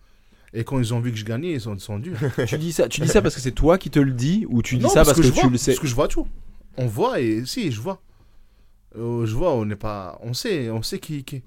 Et 0.54 0.64
quand 0.64 0.78
ils 0.78 0.92
ont 0.94 1.00
vu 1.00 1.10
que 1.10 1.16
je 1.16 1.24
gagnais, 1.24 1.52
ils 1.52 1.60
sont, 1.60 1.98
durs. 1.98 2.16
Tu 2.46 2.58
dis 2.58 2.72
ça, 2.72 2.86
tu 2.88 3.00
dis 3.00 3.08
ça 3.08 3.22
parce 3.22 3.34
que 3.34 3.40
c'est 3.40 3.52
toi 3.52 3.78
qui 3.78 3.90
te 3.90 3.98
le 3.98 4.12
dis 4.12 4.46
ou 4.48 4.62
tu 4.62 4.76
dis 4.76 4.82
Non, 4.84 4.90
ça 4.90 5.04
parce 5.04 5.16
que, 5.18 5.26
tu 5.26 5.32
vois, 5.32 5.48
le 5.50 5.56
sais 5.56 5.72
Parce 5.72 5.80
que 5.80 5.86
je 5.88 5.94
vois 5.94 6.08
tout. 6.08 6.26
On 6.76 6.86
voit 6.86 7.20
et 7.20 7.44
si, 7.46 7.72
je 7.72 7.80
vois. 7.80 8.00
Euh, 8.98 9.24
je 9.26 9.34
vois, 9.34 9.52
on 9.54 9.64
n'est 9.64 9.76
pas. 9.76 10.18
On 10.22 10.34
sait, 10.34 10.70
on 10.70 10.82
sait 10.82 10.98
qui. 10.98 11.24
qui. 11.24 11.42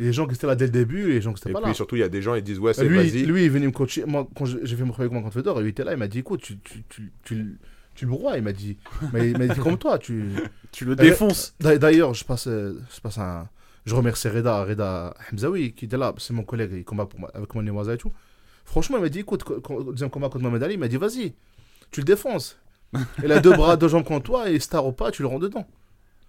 Les 0.00 0.12
gens 0.12 0.26
qui 0.26 0.34
étaient 0.34 0.46
là 0.46 0.54
dès 0.56 0.64
le 0.66 0.70
début, 0.72 1.08
les 1.10 1.20
gens 1.20 1.32
qui 1.32 1.40
étaient 1.40 1.50
Et 1.50 1.52
pas 1.52 1.60
puis 1.60 1.68
là. 1.68 1.74
surtout, 1.74 1.94
il 1.96 2.00
y 2.00 2.02
a 2.02 2.08
des 2.08 2.22
gens, 2.22 2.34
ils 2.34 2.42
disent 2.42 2.58
Ouais, 2.58 2.72
c'est 2.74 2.84
Lui, 2.84 2.96
vas-y. 2.96 3.22
lui, 3.26 3.42
il 3.42 3.46
est 3.46 3.48
venu 3.50 3.66
me 3.66 3.72
coacher. 3.72 4.04
Moi, 4.06 4.26
quand 4.34 4.46
j'ai 4.46 4.76
fait 4.76 4.82
mon 4.84 4.92
premier 4.92 5.08
combat 5.08 5.20
contre 5.22 5.34
Fedor, 5.34 5.60
il 5.60 5.68
était 5.68 5.84
là, 5.84 5.92
il 5.92 5.98
m'a 5.98 6.08
dit 6.08 6.18
écoute, 6.20 6.40
tu, 6.42 6.58
tu, 6.58 6.82
tu, 6.88 7.12
tu, 7.22 7.58
tu 7.94 8.04
le 8.06 8.10
broies. 8.10 8.36
Il 8.38 8.42
m'a 8.42 8.52
dit, 8.52 8.78
mais 9.12 9.30
il 9.30 9.38
m'a 9.38 9.46
dit 9.46 9.60
comme 9.62 9.76
toi. 9.78 9.98
Tu... 9.98 10.30
Tu 10.72 10.84
le 10.84 10.96
défonces. 10.96 11.54
D'a- 11.60 11.76
D'ailleurs, 11.78 12.14
je 12.14 12.24
passe, 12.24 12.46
je 12.48 13.00
passe 13.02 13.18
un. 13.18 13.48
Je 13.86 13.94
remercie 13.94 14.28
Reda, 14.28 14.64
Reda 14.64 15.14
Hamzaoui, 15.32 15.72
qui 15.72 15.86
était 15.86 15.96
là, 15.96 16.14
c'est 16.18 16.32
mon 16.34 16.42
collègue, 16.44 16.70
il 16.74 16.84
combat 16.84 17.06
pour 17.06 17.18
moi, 17.20 17.30
avec 17.34 17.52
moi 17.54 17.62
Newaza 17.62 17.94
et 17.94 17.96
tout. 17.96 18.12
Franchement, 18.64 18.98
il 18.98 19.02
m'a 19.02 19.08
dit 19.08 19.20
écoute, 19.20 19.42
deuxième 19.86 20.10
combat 20.10 20.28
contre 20.28 20.42
Mohamed 20.44 20.62
Ali, 20.62 20.74
il 20.74 20.80
m'a 20.80 20.86
dit 20.88 20.96
vas-y, 20.98 21.32
tu 21.90 22.00
le 22.00 22.04
défonces. 22.04 22.58
Il 23.24 23.30
a 23.32 23.40
deux 23.40 23.52
bras, 23.52 23.76
deux 23.76 23.88
jambes 23.88 24.04
comme 24.04 24.20
toi, 24.20 24.50
et 24.50 24.58
star 24.60 24.84
ou 24.86 24.92
pas, 24.92 25.10
tu 25.12 25.22
le 25.22 25.28
rends 25.28 25.38
dedans. 25.38 25.66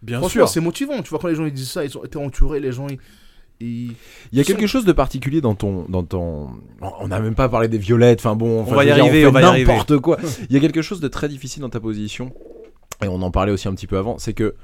Bien 0.01 0.22
sûr. 0.30 0.47
c'est 0.47 0.59
motivant. 0.61 1.01
Tu 1.01 1.09
vois, 1.09 1.19
quand 1.19 1.28
les 1.28 1.36
gens 1.36 1.45
ils 1.45 1.51
disent 1.53 1.72
ça, 1.72 1.84
ils 1.84 1.97
ont 1.97 2.03
été 2.05 2.17
entourés, 2.17 2.59
les 2.59 2.72
gens, 2.72 2.88
ils. 2.88 2.99
Il 3.62 4.38
y 4.38 4.39
a 4.39 4.43
quelque 4.43 4.68
chose 4.68 4.86
de 4.86 4.91
particulier 4.91 5.41
dans 5.41 5.55
ton, 5.55 5.86
dans 5.89 6.03
ton. 6.03 6.49
On 6.82 7.07
n'a 7.07 7.20
même 7.20 7.36
pas 7.36 7.49
parlé 7.49 7.68
des 7.68 7.78
violettes. 7.78 8.20
Enfin 8.20 8.36
bon, 8.36 8.62
enfin, 8.62 8.76
va 8.76 8.84
y 8.84 8.88
dire, 8.88 8.95
arriver, 8.95 9.22
fait 9.22 9.28
on 9.28 9.32
va 9.32 9.41
y 9.41 9.43
arriver. 9.43 9.72
N'importe 9.72 9.97
quoi. 9.99 10.18
Il 10.49 10.53
y 10.53 10.57
a 10.57 10.59
quelque 10.59 10.82
chose 10.82 10.99
de 10.99 11.07
très 11.07 11.30
difficile 11.30 11.62
dans 11.62 11.70
ta 11.70 11.80
position. 11.80 12.34
Et 13.03 13.07
on 13.07 13.22
en 13.22 13.32
parlait 13.32 13.51
aussi 13.51 13.68
un 13.68 13.74
petit 13.74 13.88
peu 13.88 13.97
avant. 13.97 14.18
C'est 14.18 14.34
que 14.34 14.55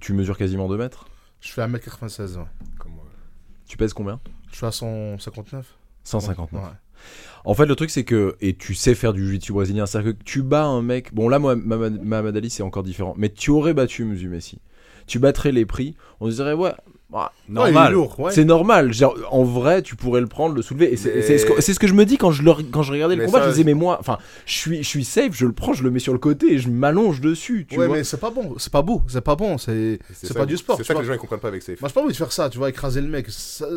tu 0.00 0.12
mesures 0.12 0.38
quasiment 0.38 0.68
2 0.68 0.76
mètres. 0.76 1.06
Je 1.40 1.50
fais 1.50 1.62
1m96, 1.62 2.36
ouais. 2.36 2.44
Comme 2.78 2.92
moi. 2.92 3.04
Tu 3.66 3.76
pèses 3.76 3.92
combien? 3.92 4.20
Je 4.50 4.56
suis 4.56 4.66
à 4.66 4.72
159. 4.72 5.66
159. 6.04 6.62
Ouais. 6.62 6.68
En 7.44 7.54
fait, 7.54 7.66
le 7.66 7.74
truc, 7.74 7.90
c'est 7.90 8.04
que. 8.04 8.36
Et 8.40 8.54
tu 8.54 8.74
sais 8.74 8.94
faire 8.94 9.12
du 9.12 9.24
jiu-jitsu 9.26 9.52
brésilien. 9.52 9.86
C'est-à-dire 9.86 10.12
que 10.16 10.22
tu 10.24 10.42
bats 10.42 10.64
un 10.64 10.80
mec. 10.80 11.12
Bon, 11.12 11.28
là, 11.28 11.38
Mohamed 11.38 12.36
Ali, 12.36 12.50
c'est 12.50 12.62
encore 12.62 12.82
différent. 12.82 13.14
Mais 13.18 13.28
tu 13.28 13.50
aurais 13.50 13.74
battu 13.74 14.04
Musu 14.04 14.28
Messi. 14.28 14.60
Tu 15.06 15.18
battrais 15.18 15.52
les 15.52 15.66
prix. 15.66 15.96
On 16.20 16.30
se 16.30 16.36
dirait, 16.36 16.54
ouais. 16.54 16.72
Bah, 17.14 17.32
Normal. 17.48 17.96
ouais. 17.96 18.32
C'est 18.32 18.44
normal. 18.44 18.92
Genre, 18.92 19.16
en 19.30 19.44
vrai, 19.44 19.82
tu 19.82 19.94
pourrais 19.94 20.20
le 20.20 20.26
prendre, 20.26 20.54
le 20.56 20.62
soulever. 20.62 20.92
Et 20.92 20.96
c'est 20.96 21.14
Mais- 21.14 21.22
c'est 21.22 21.38
ce, 21.38 21.46
que- 21.46 21.60
c'est 21.62 21.72
ce 21.72 21.78
que 21.78 21.86
je 21.86 21.94
me 21.94 22.04
dis 22.04 22.18
quand 22.18 22.32
je, 22.32 22.42
le, 22.42 22.52
quand 22.72 22.82
je 22.82 22.90
regardais 22.92 23.14
le 23.14 23.20
Mais 23.22 23.26
combat. 23.26 23.38
ça, 23.38 23.44
je 23.44 23.48
me 23.50 23.52
disais, 23.54 23.64
mais 23.64 23.74
moi, 23.74 23.96
enfin, 24.00 24.18
je 24.46 24.52
suis, 24.52 24.78
je 24.82 24.88
suis 24.88 25.04
safe, 25.04 25.30
je 25.32 25.46
le 25.46 25.52
prends, 25.52 25.72
je 25.74 25.84
le 25.84 25.90
mets 25.92 26.00
sur 26.00 26.12
le 26.12 26.18
côté 26.18 26.52
et 26.54 26.58
je 26.58 26.68
m'allonge 26.68 27.20
dessus. 27.20 27.66
Tu 27.70 27.78
ouais, 27.78 27.86
vois. 27.86 27.96
mais 27.98 28.04
c'est 28.04 28.18
pas 28.20 28.30
bon, 28.30 28.54
c'est 28.58 28.72
pas 28.72 28.82
beau, 28.82 29.00
c'est 29.06 29.20
pas 29.22 29.36
bon, 29.36 29.56
c'est 29.58 30.00
c'est 30.12 30.26
ça- 30.26 30.34
pas 30.34 30.44
du 30.44 30.56
sport. 30.56 30.76
C'est 30.76 30.84
ça 30.84 30.94
que 30.94 30.98
les 30.98 31.04
gens 31.06 31.12
ils 31.14 31.18
comprennent 31.18 31.38
pas 31.40 31.48
avec 31.48 31.62
Safe. 31.62 31.80
Moi, 31.80 31.88
j'ai 31.88 31.94
pas 31.94 32.00
envie 32.02 32.12
de 32.12 32.16
faire 32.16 32.32
ça, 32.32 32.50
tu 32.50 32.58
vois, 32.58 32.68
écraser 32.68 33.00
le 33.00 33.08
mec. 33.08 33.26
ça- 33.30 33.68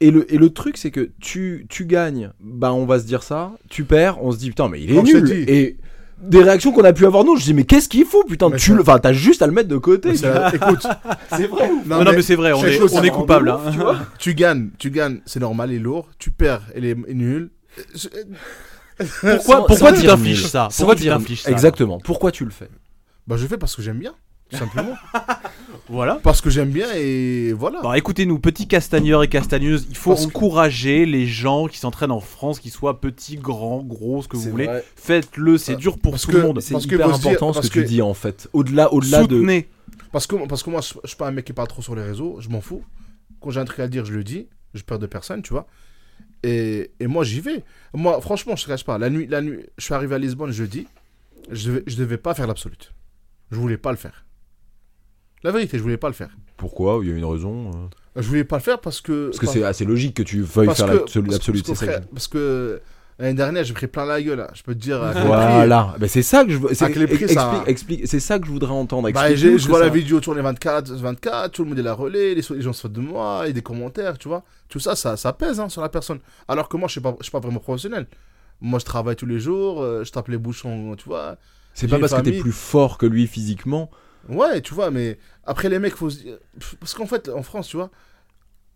Et, 0.00 0.10
le, 0.10 0.32
et 0.32 0.38
le 0.38 0.50
truc, 0.50 0.76
c'est 0.76 0.90
que 0.90 1.10
tu, 1.20 1.66
tu 1.68 1.86
gagnes, 1.86 2.30
bah, 2.40 2.72
on 2.72 2.84
va 2.84 2.98
se 3.00 3.04
dire 3.04 3.22
ça. 3.22 3.52
Tu 3.70 3.84
perds, 3.84 4.22
on 4.22 4.32
se 4.32 4.38
dit, 4.38 4.48
putain, 4.50 4.68
mais 4.68 4.80
il 4.82 4.90
est 4.92 4.94
Comme 4.94 5.04
nul. 5.06 5.44
Et 5.48 5.76
des 6.18 6.42
réactions 6.42 6.72
qu'on 6.72 6.84
a 6.84 6.92
pu 6.92 7.06
avoir, 7.06 7.24
nous, 7.24 7.36
je 7.36 7.44
dis, 7.44 7.54
mais 7.54 7.64
qu'est-ce 7.64 7.88
qu'il 7.88 8.04
faut, 8.04 8.24
putain, 8.24 8.48
Mais 8.48 8.56
tu 8.56 8.74
le. 8.74 8.80
Enfin, 8.82 8.98
t'as 8.98 9.12
juste 9.12 9.42
à 9.42 9.46
le 9.46 9.52
mettre 9.52 9.68
de 9.68 9.76
côté. 9.76 10.16
Ça- 10.16 10.50
Écoute, 10.54 10.86
C'est 11.36 11.46
vrai. 11.46 11.70
Non, 11.86 12.02
non, 12.04 12.12
mais 12.12 12.22
c'est 12.22 12.34
vrai, 12.36 12.52
on 12.52 12.64
est, 12.64 12.78
chose, 12.78 12.92
on 12.94 13.02
est 13.02 13.10
coupable. 13.10 13.50
hein. 13.50 13.60
Tu 13.72 13.78
vois 13.78 13.96
tu 14.18 14.34
gagnes, 14.34 14.70
tu 14.78 14.90
gagnes, 14.90 15.20
c'est 15.26 15.40
normal, 15.40 15.70
il 15.72 15.76
est 15.76 15.78
lourd. 15.80 16.08
Tu 16.18 16.30
perds, 16.30 16.62
il 16.76 16.84
est 16.84 16.96
nul. 17.12 17.50
Je- 17.94 18.08
Pourquoi, 18.98 19.38
Sans- 19.40 19.64
pourquoi 19.66 19.90
sans 19.94 20.00
tu 20.00 20.06
t'infliges 20.06 20.46
ça? 20.46 20.68
Pourquoi 20.76 20.94
tu 20.94 21.02
dire- 21.02 21.14
t'infliges 21.18 21.42
ça 21.42 21.50
Exactement. 21.50 21.98
Pourquoi 21.98 22.30
tu 22.30 22.44
le 22.44 22.50
fais? 22.50 22.68
Bah, 23.26 23.36
je 23.36 23.46
fais 23.46 23.56
parce 23.58 23.74
que 23.74 23.82
j'aime 23.82 23.98
bien, 23.98 24.14
tout 24.50 24.56
simplement. 24.56 24.94
Voilà. 25.90 26.18
parce 26.22 26.40
que 26.40 26.48
j'aime 26.48 26.70
bien 26.70 26.86
et 26.94 27.52
voilà. 27.52 27.82
Bon, 27.82 27.92
écoutez-nous, 27.92 28.38
petits 28.38 28.66
castagneurs 28.66 29.22
et 29.22 29.28
castagneuses, 29.28 29.86
il 29.90 29.96
faut 29.96 30.10
Parce 30.10 30.22
que- 30.26 30.30
encourager 30.30 31.04
les 31.04 31.26
gens 31.26 31.66
qui 31.66 31.76
s'entraînent 31.78 32.10
en 32.10 32.20
France, 32.20 32.58
qu'ils 32.58 32.70
soient 32.70 33.00
petits, 33.02 33.36
grands, 33.36 33.82
gros, 33.82 34.22
ce 34.22 34.28
que 34.28 34.36
vous 34.38 34.50
voulez. 34.50 34.68
Faites-le, 34.96 35.58
c'est 35.58 35.76
dur 35.76 35.98
pour 35.98 36.12
parce 36.12 36.22
tout 36.22 36.32
que- 36.32 36.36
le 36.38 36.42
monde. 36.42 36.60
C'est 36.60 36.72
Parce 36.72 36.86
que 36.86 36.94
hyper 36.94 37.14
se 37.14 37.20
dire- 37.20 37.30
important 37.32 37.52
ce 37.52 37.58
parce 37.58 37.68
que, 37.68 37.74
tu 37.80 37.82
que- 37.82 37.88
dis 37.88 38.00
en 38.00 38.14
fait. 38.14 38.48
Au-delà, 38.54 38.92
au-delà 38.94 39.24
de. 39.26 39.36
Soutenez. 39.36 39.68
Parce 40.10 40.26
que, 40.26 40.36
parce 40.46 40.62
que 40.62 40.70
moi, 40.70 40.80
je, 40.80 40.94
je 41.02 41.08
suis 41.08 41.16
pas 41.18 41.28
un 41.28 41.32
mec 41.32 41.44
qui 41.44 41.52
parle 41.52 41.68
trop 41.68 41.82
sur 41.82 41.94
les 41.94 42.02
réseaux, 42.02 42.36
je 42.40 42.48
m'en 42.48 42.60
fous. 42.62 42.82
Quand 43.40 43.50
j'ai 43.50 43.60
un 43.60 43.64
truc 43.66 43.80
à 43.80 43.88
dire, 43.88 44.04
je 44.06 44.12
le 44.14 44.24
dis. 44.24 44.46
Je 44.72 44.82
perds 44.82 44.98
de 45.00 45.06
personne, 45.06 45.42
tu 45.42 45.52
vois. 45.52 45.66
Et, 46.42 46.90
et 46.98 47.06
moi, 47.06 47.24
j'y 47.24 47.40
vais. 47.40 47.62
Moi, 47.92 48.20
franchement, 48.22 48.56
je 48.56 48.64
te 48.64 48.68
cache 48.68 48.84
pas. 48.84 48.96
La 48.98 49.10
nuit, 49.10 49.26
la 49.28 49.40
nuit, 49.42 49.60
je 49.78 49.84
suis 49.84 49.94
arrivé 49.94 50.14
à 50.14 50.18
Lisbonne 50.18 50.50
jeudi. 50.50 50.86
Je 51.50 51.68
devais, 51.68 51.82
je 51.86 51.96
devais 51.96 52.16
pas 52.16 52.34
faire 52.34 52.46
l'absolute. 52.46 52.92
Je 53.50 53.56
voulais 53.56 53.76
pas 53.76 53.90
le 53.90 53.96
faire. 53.98 54.24
La 55.44 55.52
vérité, 55.52 55.78
je 55.78 55.82
voulais 55.82 55.96
pas 55.98 56.08
le 56.08 56.14
faire. 56.14 56.30
Pourquoi? 56.56 56.98
Il 57.02 57.10
y 57.10 57.12
a 57.12 57.16
une 57.16 57.24
raison. 57.24 57.70
euh 58.16 58.20
Je 58.22 58.26
voulais 58.26 58.44
pas 58.44 58.56
le 58.56 58.62
faire 58.62 58.80
parce 58.80 59.00
que. 59.00 59.26
Parce 59.26 59.38
que 59.38 59.46
c'est 59.46 59.62
assez 59.62 59.84
logique 59.84 60.16
que 60.16 60.22
tu 60.22 60.40
veuilles 60.40 60.66
faire 60.74 60.86
l'absolu, 60.86 61.28
parce- 62.12 62.28
que, 62.28 62.80
l'année 63.18 63.34
dernière, 63.34 63.62
j'ai 63.64 63.74
pris 63.74 63.86
plein 63.86 64.06
la 64.06 64.22
gueule. 64.22 64.38
là. 64.38 64.50
Je 64.54 64.62
peux 64.62 64.74
te 64.74 64.80
dire. 64.80 65.00
prix- 65.12 65.22
Voilà, 65.26 65.94
c'est 66.08 66.22
ça 66.22 66.44
que 66.44 66.50
je 66.50 66.56
veux. 66.58 66.68
c'est- 66.72 68.06
c'est 68.06 68.20
ça 68.20 68.38
que 68.38 68.46
je 68.46 68.50
voudrais 68.50 68.70
entendre. 68.72 69.10
Bah, 69.12 69.34
je 69.34 69.48
que 69.66 69.68
vois 69.70 69.80
la 69.80 69.86
ça- 69.86 69.92
vidéo 69.92 70.20
tourner 70.20 70.40
24, 70.40 70.90
24, 70.92 71.50
tout 71.52 71.62
le 71.64 71.68
monde 71.68 71.78
est 71.78 71.82
la 71.82 71.92
relais, 71.94 72.34
les, 72.34 72.42
les 72.48 72.62
gens 72.62 72.72
se 72.72 72.80
foutent 72.82 72.92
de 72.92 73.00
moi, 73.00 73.46
et 73.48 73.52
des 73.52 73.62
commentaires, 73.62 74.16
tu 74.16 74.28
vois. 74.28 74.44
Tout 74.70 74.80
ça, 74.80 74.96
ça, 74.96 75.16
ça 75.18 75.32
pèse 75.34 75.60
hein, 75.60 75.68
sur 75.68 75.82
la 75.82 75.88
personne. 75.90 76.20
Alors 76.48 76.68
que 76.70 76.76
moi, 76.78 76.88
je 76.88 76.92
suis 76.92 77.00
pas, 77.02 77.14
je 77.18 77.24
suis 77.24 77.32
pas 77.32 77.40
vraiment 77.40 77.60
professionnel. 77.60 78.06
Moi, 78.62 78.78
je 78.78 78.84
travaille 78.86 79.16
tous 79.16 79.26
les 79.26 79.40
jours, 79.40 79.82
euh, 79.82 80.04
je 80.04 80.10
tape 80.10 80.28
les 80.28 80.38
bouchons, 80.38 80.94
tu 80.96 81.04
vois. 81.08 81.36
C'est 81.74 81.88
pas 81.88 81.98
parce 81.98 82.12
que 82.12 82.18
t'es 82.20 82.24
famille. 82.26 82.40
plus 82.40 82.52
fort 82.52 82.96
que 82.98 83.04
lui 83.06 83.26
physiquement. 83.26 83.90
Ouais, 84.28 84.60
tu 84.60 84.74
vois, 84.74 84.90
mais 84.90 85.18
après, 85.44 85.68
les 85.68 85.78
mecs, 85.78 85.94
faut 85.96 86.10
se 86.10 86.18
dire- 86.22 86.38
Parce 86.80 86.94
qu'en 86.94 87.06
fait, 87.06 87.28
en 87.28 87.42
France, 87.42 87.68
tu 87.68 87.76
vois, 87.76 87.90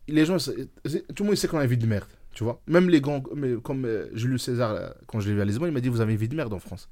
les 0.09 0.25
gens, 0.25 0.37
tout 0.39 1.23
le 1.23 1.25
monde 1.25 1.35
sait 1.37 1.49
qu'on 1.49 1.59
a 1.59 1.65
une 1.65 1.71
vie 1.71 1.77
de 1.79 1.87
merde, 1.87 2.05
tu 2.35 2.45
vois. 2.45 2.61
Même 2.67 2.89
les 2.91 3.01
grands, 3.01 3.23
mais 3.35 3.55
comme 3.63 3.85
euh, 3.85 4.07
Julius 4.15 4.43
César, 4.45 4.75
là, 4.75 4.95
quand 5.07 5.21
je 5.21 5.29
l'ai 5.29 5.35
vu 5.35 5.41
à 5.41 5.45
Lisbonne, 5.45 5.69
il 5.69 5.75
m'a 5.75 5.81
dit 5.81 5.89
Vous 5.89 6.01
avez 6.01 6.13
une 6.13 6.19
vie 6.19 6.29
de 6.29 6.35
merde 6.37 6.53
en 6.53 6.59
France. 6.59 6.89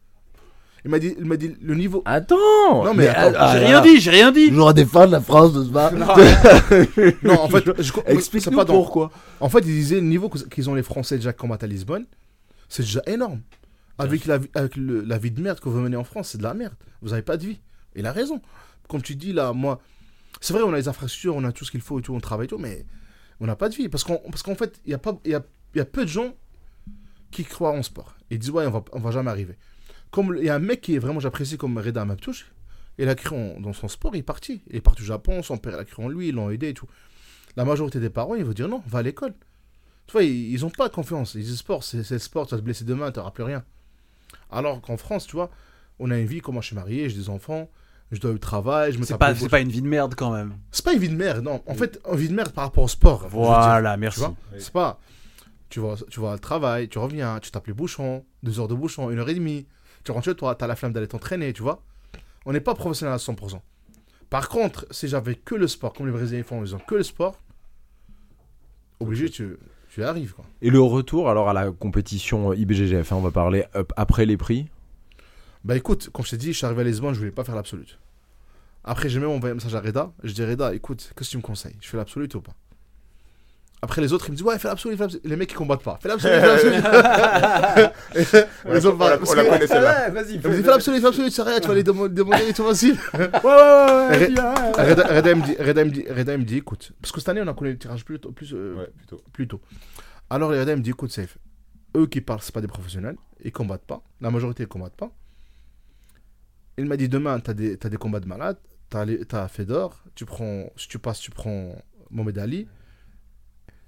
Il 0.84 0.90
m'a 0.90 1.00
dit, 1.00 1.16
il 1.18 1.24
m'a 1.24 1.36
dit 1.36 1.56
le 1.60 1.74
niveau. 1.74 2.02
Attends 2.04 2.36
Non, 2.84 2.94
mais 2.94 3.08
attends, 3.08 3.36
ah, 3.40 3.54
J'ai 3.54 3.60
là, 3.62 3.66
rien 3.66 3.80
dit, 3.82 4.00
j'ai 4.00 4.10
rien 4.12 4.30
dit. 4.30 4.48
Toujours 4.50 4.68
à 4.68 4.72
défendre 4.72 5.10
la 5.10 5.20
France 5.20 5.52
de 5.52 5.64
ce 5.64 5.68
bar. 5.70 5.90
Non, 7.24 7.40
en 7.40 7.48
fait, 7.48 7.64
je- 7.78 7.82
c'est 7.92 8.08
Explique-nous 8.12 8.56
pas 8.56 8.64
dans- 8.64 8.74
pourquoi. 8.74 9.10
En 9.40 9.48
fait, 9.48 9.58
ils 9.60 9.64
disaient 9.64 9.96
le 9.96 10.02
niveau 10.06 10.28
que- 10.28 10.38
qu'ils 10.38 10.70
ont 10.70 10.74
les 10.74 10.84
Français 10.84 11.16
déjà 11.16 11.32
combattent 11.32 11.64
à 11.64 11.66
Lisbonne, 11.66 12.06
c'est 12.68 12.82
déjà 12.84 13.02
énorme. 13.06 13.40
Avec, 13.98 14.26
la, 14.26 14.38
vie- 14.38 14.50
avec 14.54 14.76
le- 14.76 15.00
la 15.00 15.18
vie 15.18 15.30
de 15.32 15.40
merde 15.40 15.58
que 15.58 15.68
vous 15.68 15.80
menez 15.80 15.96
en 15.96 16.04
France, 16.04 16.28
c'est 16.32 16.38
de 16.38 16.42
la 16.44 16.54
merde. 16.54 16.74
Vous 17.02 17.08
n'avez 17.10 17.22
pas 17.22 17.36
de 17.36 17.46
vie. 17.46 17.58
Il 17.96 18.06
a 18.06 18.12
raison. 18.12 18.40
Comme 18.88 19.02
tu 19.02 19.16
dis 19.16 19.32
là, 19.32 19.52
moi, 19.52 19.80
c'est 20.40 20.52
vrai, 20.52 20.62
on 20.62 20.72
a 20.72 20.76
les 20.76 20.88
infrastructures, 20.88 21.34
on 21.34 21.44
a 21.44 21.52
tout 21.52 21.64
ce 21.64 21.70
qu'il 21.70 21.80
faut 21.80 21.98
et 21.98 22.02
tout, 22.02 22.14
on 22.14 22.20
travaille 22.20 22.46
et 22.46 22.48
tout, 22.48 22.58
mais 22.58 22.86
on 23.40 23.46
n'a 23.46 23.56
pas 23.56 23.68
de 23.68 23.74
vie. 23.74 23.88
Parce 23.88 24.04
qu'en 24.04 24.16
parce 24.30 24.42
qu'en 24.42 24.54
fait, 24.54 24.80
il 24.84 24.92
y, 24.92 24.94
a 24.94 25.00
y, 25.24 25.34
a, 25.34 25.42
y 25.74 25.80
a 25.80 25.84
peu 25.84 26.04
de 26.04 26.10
gens 26.10 26.34
qui 27.30 27.44
croient 27.44 27.72
en 27.72 27.82
sport. 27.82 28.14
Ils 28.30 28.38
disent, 28.38 28.50
ouais, 28.50 28.66
on 28.66 28.70
va, 28.70 28.84
on 28.92 29.00
va 29.00 29.10
jamais 29.10 29.30
arriver. 29.30 29.56
Comme 30.10 30.36
il 30.38 30.44
y 30.44 30.48
a 30.48 30.54
un 30.54 30.60
mec 30.60 30.80
qui 30.80 30.94
est 30.94 30.98
vraiment, 30.98 31.20
j'apprécie 31.20 31.58
comme 31.58 31.76
Reda 31.78 32.04
Maptouche, 32.04 32.46
il 32.98 33.08
a 33.08 33.14
cru 33.14 33.36
en- 33.36 33.60
dans 33.60 33.72
son 33.72 33.88
sport, 33.88 34.14
il 34.14 34.20
est 34.20 34.22
parti. 34.22 34.62
Il 34.70 34.76
est 34.76 34.80
parti 34.80 35.02
au 35.02 35.06
Japon, 35.06 35.42
son 35.42 35.58
père 35.58 35.74
il 35.74 35.80
a 35.80 35.84
cru 35.84 36.02
en 36.04 36.08
lui, 36.08 36.28
ils 36.28 36.34
l'ont 36.34 36.48
aidé 36.50 36.68
et 36.68 36.74
tout. 36.74 36.86
La 37.56 37.64
majorité 37.64 38.00
des 38.00 38.10
parents, 38.10 38.34
ils 38.34 38.44
vont 38.44 38.52
dire 38.52 38.68
non, 38.68 38.82
va 38.86 39.00
à 39.00 39.02
l'école. 39.02 39.34
Tu 40.06 40.12
vois, 40.12 40.22
ils, 40.22 40.52
ils 40.52 40.64
ont 40.64 40.70
pas 40.70 40.88
confiance. 40.88 41.34
Ils 41.34 41.42
disent 41.42 41.58
sport, 41.58 41.82
c'est 41.82 42.18
sport, 42.18 42.46
tu 42.46 42.54
vas 42.54 42.60
te 42.60 42.64
blesser 42.64 42.84
demain, 42.84 43.10
tu 43.10 43.18
n'auras 43.18 43.32
plus 43.32 43.42
rien. 43.44 43.64
Alors 44.50 44.80
qu'en 44.80 44.96
France, 44.96 45.26
tu 45.26 45.32
vois, 45.36 45.50
on 45.98 46.10
a 46.10 46.18
une 46.18 46.26
vie, 46.26 46.40
comment 46.40 46.60
je 46.60 46.68
suis 46.68 46.76
marié, 46.76 47.08
j'ai 47.10 47.16
des 47.16 47.28
enfants, 47.28 47.68
je 48.12 48.20
dois 48.20 48.30
au 48.30 48.38
travail, 48.38 48.92
je 48.92 48.98
me 48.98 49.04
C'est 49.04 49.14
tape 49.14 49.20
pas, 49.20 49.34
c'est 49.34 49.48
pas 49.48 49.60
une 49.60 49.68
vie 49.70 49.82
de 49.82 49.88
merde 49.88 50.14
quand 50.14 50.30
même. 50.32 50.54
C'est 50.70 50.84
pas 50.84 50.92
une 50.92 51.00
vie 51.00 51.08
de 51.08 51.16
merde, 51.16 51.42
non. 51.44 51.62
En 51.66 51.74
fait, 51.74 52.00
une 52.10 52.16
vie 52.16 52.28
de 52.28 52.34
merde 52.34 52.52
par 52.52 52.64
rapport 52.64 52.84
au 52.84 52.88
sport. 52.88 53.20
dire. 53.20 53.30
Voilà, 53.30 53.94
Tu 53.94 54.00
merci. 54.00 54.20
vois 54.20 54.34
C'est 54.58 54.72
pas. 54.72 55.00
Tu 55.68 55.80
vas, 55.80 55.96
tu 56.08 56.20
vas 56.20 56.34
au 56.34 56.38
travail, 56.38 56.88
tu 56.88 56.98
reviens, 56.98 57.40
tu 57.40 57.50
tapes 57.50 57.66
les 57.66 57.72
bouchons, 57.72 58.24
deux 58.44 58.60
heures 58.60 58.68
de 58.68 58.74
bouchon, 58.74 59.10
une 59.10 59.18
heure 59.18 59.28
et 59.28 59.34
demie. 59.34 59.66
Tu 60.04 60.12
rentres 60.12 60.26
chez 60.26 60.34
toi, 60.36 60.54
tu 60.54 60.62
as 60.64 60.68
la 60.68 60.76
flamme 60.76 60.92
d'aller 60.92 61.08
t'entraîner, 61.08 61.52
tu 61.52 61.62
vois. 61.62 61.82
On 62.44 62.52
n'est 62.52 62.60
pas 62.60 62.74
professionnel 62.76 63.12
à 63.12 63.16
100%. 63.18 63.58
Par 64.30 64.48
contre, 64.48 64.86
si 64.92 65.08
j'avais 65.08 65.34
que 65.34 65.56
le 65.56 65.66
sport, 65.66 65.92
comme 65.92 66.06
les 66.06 66.12
Brésiliens 66.12 66.44
font, 66.44 66.62
ils 66.64 66.74
ont 66.76 66.78
que 66.78 66.94
le 66.94 67.02
sport, 67.02 67.40
obligé, 69.00 69.28
tu, 69.28 69.56
tu 69.90 70.00
y 70.00 70.04
arrives, 70.04 70.32
quoi. 70.34 70.44
Et 70.62 70.70
le 70.70 70.80
retour 70.80 71.28
alors 71.28 71.48
à 71.48 71.52
la 71.52 71.70
compétition 71.72 72.52
euh, 72.52 72.56
IBGGF, 72.56 73.12
hein, 73.12 73.16
on 73.16 73.20
va 73.22 73.30
parler 73.32 73.64
euh, 73.74 73.82
après 73.96 74.26
les 74.26 74.36
prix. 74.36 74.66
Bah 75.66 75.74
écoute, 75.76 76.10
comme 76.12 76.24
je 76.24 76.30
t'ai 76.30 76.36
dit, 76.36 76.52
je 76.52 76.58
suis 76.58 76.64
arrivé 76.64 76.82
à 76.82 76.84
Lisbonne, 76.84 77.12
je 77.12 77.18
voulais 77.18 77.32
pas 77.32 77.42
faire 77.42 77.56
l'absolute. 77.56 77.98
Après, 78.84 79.08
j'ai 79.08 79.18
même 79.18 79.30
envoyé 79.30 79.50
un 79.50 79.54
message 79.56 79.74
à 79.74 79.80
Reda. 79.80 80.12
Je 80.22 80.32
dis 80.32 80.44
Reda, 80.44 80.72
écoute, 80.72 81.10
qu'est-ce 81.16 81.28
que 81.30 81.32
tu 81.32 81.36
me 81.38 81.42
conseilles? 81.42 81.74
Je 81.80 81.88
fais 81.88 81.96
l'absolute 81.96 82.32
ou 82.36 82.40
pas? 82.40 82.52
Après, 83.82 84.00
les 84.00 84.12
autres, 84.12 84.26
ils 84.28 84.30
me 84.30 84.36
disent 84.36 84.46
Ouais, 84.46 84.56
fais 84.60 84.68
l'absolute, 84.68 84.96
fais 84.96 85.02
l'absolute. 85.04 85.26
Les 85.26 85.34
mecs, 85.34 85.50
ils 85.50 85.54
combattent 85.56 85.82
pas. 85.82 85.98
Fais 86.00 86.06
l'absolute, 86.08 86.38
fais 86.40 86.46
l'absolute. 86.46 86.84
Les 88.64 88.86
autres, 88.86 88.96
on 89.00 89.08
la- 89.08 89.18
on 89.18 89.34
la 89.50 89.66
celle-là. 89.66 90.10
vas-y. 90.10 90.38
Disent 90.38 90.40
Fais 90.42 90.62
l'absolute, 90.62 91.00
fais 91.00 91.06
l'absolute, 91.06 91.32
c'est 91.32 91.42
rien, 91.42 91.58
tu 91.58 91.66
vas 91.66 91.74
les 91.74 91.82
demander, 91.82 92.14
demander 92.14 92.48
et 92.48 92.52
tout 92.54 92.64
facile. 92.64 92.96
Ouais, 93.12 93.20
ouais, 93.20 94.28
ouais. 94.28 94.34
Reda, 94.90 95.06
Reda, 95.16 95.30
il 95.32 95.36
me 95.36 95.42
dit, 95.44 95.56
Reda, 95.58 95.82
il 95.82 95.86
me 95.88 95.90
dit, 95.92 96.04
Reda, 96.08 96.38
me 96.38 96.44
dit, 96.44 96.56
écoute, 96.58 96.92
parce 97.02 97.10
que 97.10 97.18
cette 97.18 97.28
année, 97.30 97.42
on 97.42 97.48
a 97.48 97.54
connu 97.54 97.72
le 97.72 97.78
tirage 97.78 98.04
plus, 98.04 98.20
tôt- 98.20 98.30
plus, 98.30 98.52
euh, 98.54 98.76
Ouais, 98.76 98.88
plutôt. 98.96 99.20
plus 99.32 99.48
tôt. 99.48 99.60
Alors, 100.30 100.50
Reda, 100.50 100.70
il 100.72 100.76
me 100.78 100.82
dit, 100.82 100.90
écoute, 100.90 101.10
safe. 101.10 101.36
Eux 101.96 102.06
qui 102.06 102.20
parlent, 102.20 102.40
c'est 102.42 102.54
pas 102.54 102.60
des 102.60 102.68
professionnels. 102.68 103.16
Ils 103.44 103.50
combattent 103.52 103.84
pas. 103.86 104.00
La 104.20 104.30
majorité, 104.30 104.62
ils 104.62 104.68
combattent 104.68 104.96
pas. 104.96 105.10
Il 106.78 106.86
m'a 106.86 106.96
dit, 106.96 107.08
demain, 107.08 107.40
t'as 107.40 107.54
des, 107.54 107.76
t'as 107.78 107.88
des 107.88 107.96
combats 107.96 108.20
de 108.20 108.26
malades. 108.26 108.58
T'as, 108.88 109.04
les- 109.04 109.24
t'as 109.24 109.48
Fedor. 109.48 110.02
Tu 110.14 110.24
prends, 110.24 110.70
si 110.76 110.88
tu 110.88 110.98
passes, 110.98 111.20
tu 111.20 111.30
prends 111.30 111.74
Mohamed 112.10 112.38
Ali. 112.38 112.68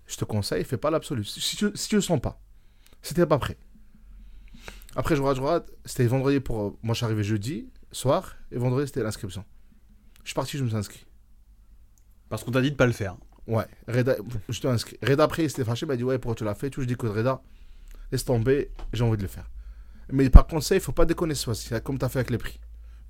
Je 0.07 0.17
te 0.17 0.25
conseille, 0.25 0.65
fais 0.65 0.79
pas 0.79 0.91
l'absolu. 0.91 1.23
Si 1.25 1.57
tu, 1.57 1.71
si 1.75 1.89
tu 1.89 1.95
le 1.97 2.01
sens 2.01 2.21
pas. 2.21 2.41
Si 3.03 3.15
t'es 3.15 3.27
pas 3.27 3.39
prêt. 3.39 3.59
Après, 4.97 5.15
je 5.17 5.23
regarde. 5.23 5.67
C'était 5.85 6.07
vendredi 6.07 6.41
pour. 6.41 6.61
euh, 6.63 6.79
Moi, 6.83 6.95
je 6.95 6.99
suis 6.99 7.05
arrivé 7.05 7.23
jeudi 7.23 7.69
soir. 7.93 8.37
Et 8.51 8.57
vendredi, 8.59 8.87
c'était 8.89 9.03
l'inscription. 9.03 9.45
Je 10.25 10.29
suis 10.31 10.35
parti, 10.35 10.57
je 10.59 10.65
me 10.65 10.69
suis 10.69 10.77
inscrit. 10.79 11.05
Parce 12.29 12.43
qu'on 12.45 12.51
t'a 12.51 12.61
dit 12.63 12.71
de 12.71 12.77
pas 12.77 12.87
le 12.87 12.93
faire. 12.93 13.17
Ouais, 13.47 13.65
Reda, 13.87 14.17
je 14.49 14.61
t'ai 14.61 14.69
inscrit. 14.69 14.99
Reda, 15.03 15.25
après, 15.25 15.45
il 15.45 15.49
s'était 15.51 15.65
fâché, 15.65 15.87
il 15.87 15.89
m'a 15.89 15.97
dit 15.97 16.05
Ouais, 16.05 16.19
pourquoi 16.19 16.35
tu 16.35 16.45
l'as 16.45 16.55
fait? 16.55 16.69
Tout, 16.69 16.83
je 16.83 16.87
dis 16.87 16.97
que 16.97 17.07
Reda, 17.07 17.41
laisse 18.13 18.25
tomber, 18.25 18.71
j'ai 18.93 19.05
envie 19.05 19.17
de 19.17 19.23
le 19.23 19.29
faire. 19.29 19.51
Mais 20.11 20.29
par 20.29 20.47
contre, 20.47 20.65
ça, 20.65 20.75
il 20.75 20.81
faut 20.83 20.93
pas 20.93 21.07
déconner 21.07 21.35
ce 21.35 21.79
comme 21.79 21.99
tu 21.99 22.05
as 22.05 22.09
fait 22.11 22.19
avec 22.19 22.31
les 22.31 22.37
prix. 22.39 22.61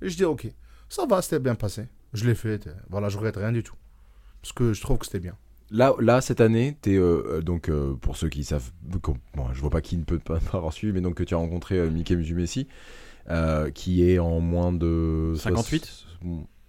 Et 0.01 0.09
je 0.09 0.15
dis 0.17 0.25
Ok, 0.25 0.47
ça 0.87 1.05
va, 1.05 1.21
c'était 1.21 1.39
bien 1.39 1.55
passé. 1.55 1.87
Je 2.13 2.25
l'ai 2.25 2.35
fait, 2.35 2.67
voilà, 2.89 3.09
je 3.09 3.17
regrette 3.17 3.37
rien 3.37 3.51
du 3.51 3.63
tout. 3.63 3.75
Parce 4.41 4.53
que 4.53 4.73
je 4.73 4.81
trouve 4.81 4.97
que 4.97 5.05
c'était 5.05 5.19
bien. 5.19 5.35
Là, 5.71 5.93
là, 5.99 6.21
cette 6.21 6.41
année, 6.41 6.77
t'es 6.81 6.95
euh, 6.95 7.23
euh, 7.27 7.41
donc 7.41 7.69
euh, 7.69 7.93
pour 7.95 8.17
ceux 8.17 8.29
qui 8.29 8.43
savent, 8.43 8.71
bon, 8.81 9.13
je 9.53 9.61
vois 9.61 9.69
pas 9.69 9.81
qui 9.81 9.97
ne 9.97 10.03
peut 10.03 10.17
pas 10.23 10.39
avoir 10.53 10.73
suivi, 10.73 10.93
mais 10.93 11.01
donc 11.01 11.15
que 11.15 11.23
tu 11.23 11.35
as 11.35 11.37
rencontré 11.37 11.77
euh, 11.77 11.89
Mickey 11.91 12.15
Musumessi. 12.15 12.67
euh, 13.29 13.69
qui 13.69 14.09
est 14.09 14.17
en 14.17 14.39
moins 14.39 14.71
de 14.73 15.35
58 15.37 15.85
soix- 15.85 16.07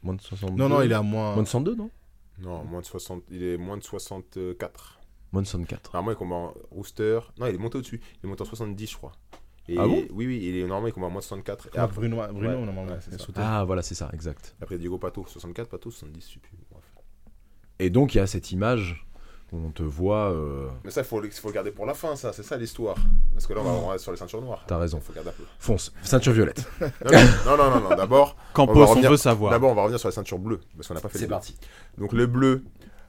Moins 0.02 0.14
de 0.14 0.20
62 0.20 0.56
Non, 0.62 0.68
non, 0.68 0.82
il 0.82 0.90
est 0.92 0.94
à 0.94 1.02
moins. 1.02 1.32
Moins 1.34 1.42
de 1.42 1.48
102, 1.48 1.74
non? 1.74 1.90
Non, 2.42 2.64
moins 2.64 2.80
de 2.80 2.86
60. 2.86 3.22
Il 3.30 3.42
est 3.42 3.56
moins 3.56 3.76
de 3.78 3.82
64. 3.82 4.98
Moins 5.32 5.42
de 5.42 5.46
64. 5.46 5.92
Normalement, 5.94 6.12
il 6.12 6.18
combat 6.18 6.36
en 6.36 6.54
rooster. 6.70 7.20
Non, 7.38 7.46
il 7.46 7.54
est 7.54 7.58
monté 7.58 7.78
au-dessus. 7.78 8.00
Il 8.22 8.26
est 8.26 8.28
monté 8.28 8.42
en 8.42 8.46
70, 8.46 8.90
je 8.90 8.96
crois. 8.96 9.12
Et 9.68 9.76
Ah 9.78 9.86
bon 9.86 10.04
Oui, 10.12 10.26
oui, 10.26 10.40
il 10.42 10.56
est 10.58 10.60
normalement, 10.62 10.88
il 10.88 10.92
combat 10.92 11.06
en 11.06 11.10
moins 11.10 11.20
de 11.20 11.24
64. 11.24 11.66
Et 11.66 11.70
Ah, 11.76 11.84
après, 11.84 11.96
Bruno, 11.96 12.16
Bruno 12.32 12.40
Ouais, 12.48 12.54
normalement, 12.64 12.84
ouais, 12.92 12.98
c'est. 13.00 13.16
Ah, 13.36 13.64
voilà, 13.64 13.82
c'est 13.82 13.94
ça, 13.94 14.10
exact. 14.12 14.56
après 14.60 14.78
Diego 14.78 14.98
Pato, 14.98 15.24
64, 15.26 15.68
Pato, 15.68 15.90
70, 15.90 16.26
je 16.28 16.34
sais 16.34 16.40
plus. 16.40 16.52
Bref. 16.70 16.82
Et 17.78 17.90
donc, 17.90 18.14
il 18.14 18.18
y 18.18 18.20
a 18.20 18.26
cette 18.26 18.50
image 18.52 19.06
où 19.52 19.58
on 19.58 19.70
te 19.70 19.82
voit. 19.82 20.30
euh, 20.32 20.68
Mais 20.84 20.90
ça, 20.90 21.00
il 21.02 21.06
faut, 21.06 21.22
il 21.24 21.30
faut 21.30 21.48
le 21.48 21.54
garder 21.54 21.70
pour 21.70 21.86
la 21.86 21.94
fin, 21.94 22.14
ça. 22.16 22.32
C'est 22.32 22.42
ça 22.42 22.56
l'histoire. 22.56 22.96
Parce 23.32 23.46
que 23.46 23.52
là, 23.52 23.60
on 23.60 23.64
va, 23.64 23.94
on 23.94 23.98
sur 23.98 24.12
les 24.12 24.18
ceintures 24.18 24.42
noires. 24.42 24.64
T'as 24.66 24.78
raison. 24.78 24.98
Il 24.98 25.04
faut 25.04 25.12
garder 25.12 25.30
un 25.30 25.34
peu. 25.34 25.44
Fonce, 25.58 25.92
ceinture 26.02 26.32
violette. 26.32 26.64
Non, 26.80 27.56
non, 27.56 27.56
non, 27.56 27.70
non, 27.80 27.90
non. 27.90 27.96
D'abord, 27.96 28.36
Campos, 28.54 28.82
on, 28.82 28.86
revenir- 28.86 29.10
veut 29.10 29.16
savoir. 29.16 29.50
d'abord, 29.50 29.70
on 29.70 29.74
va 29.74 29.82
revenir 29.82 29.98
sur 30.00 30.08
les 30.08 30.14
ceintures 30.14 30.38
bleues. 30.38 30.60
Parce 30.76 30.88
qu'on 30.88 30.94
n'a 30.94 31.00
pas 31.00 31.08
fait 31.08 31.18
les 31.18 31.24
deux. 31.26 31.30
parti. 31.30 31.56
Donc 31.98 32.12
le 32.12 32.26
bleu, 32.26 32.64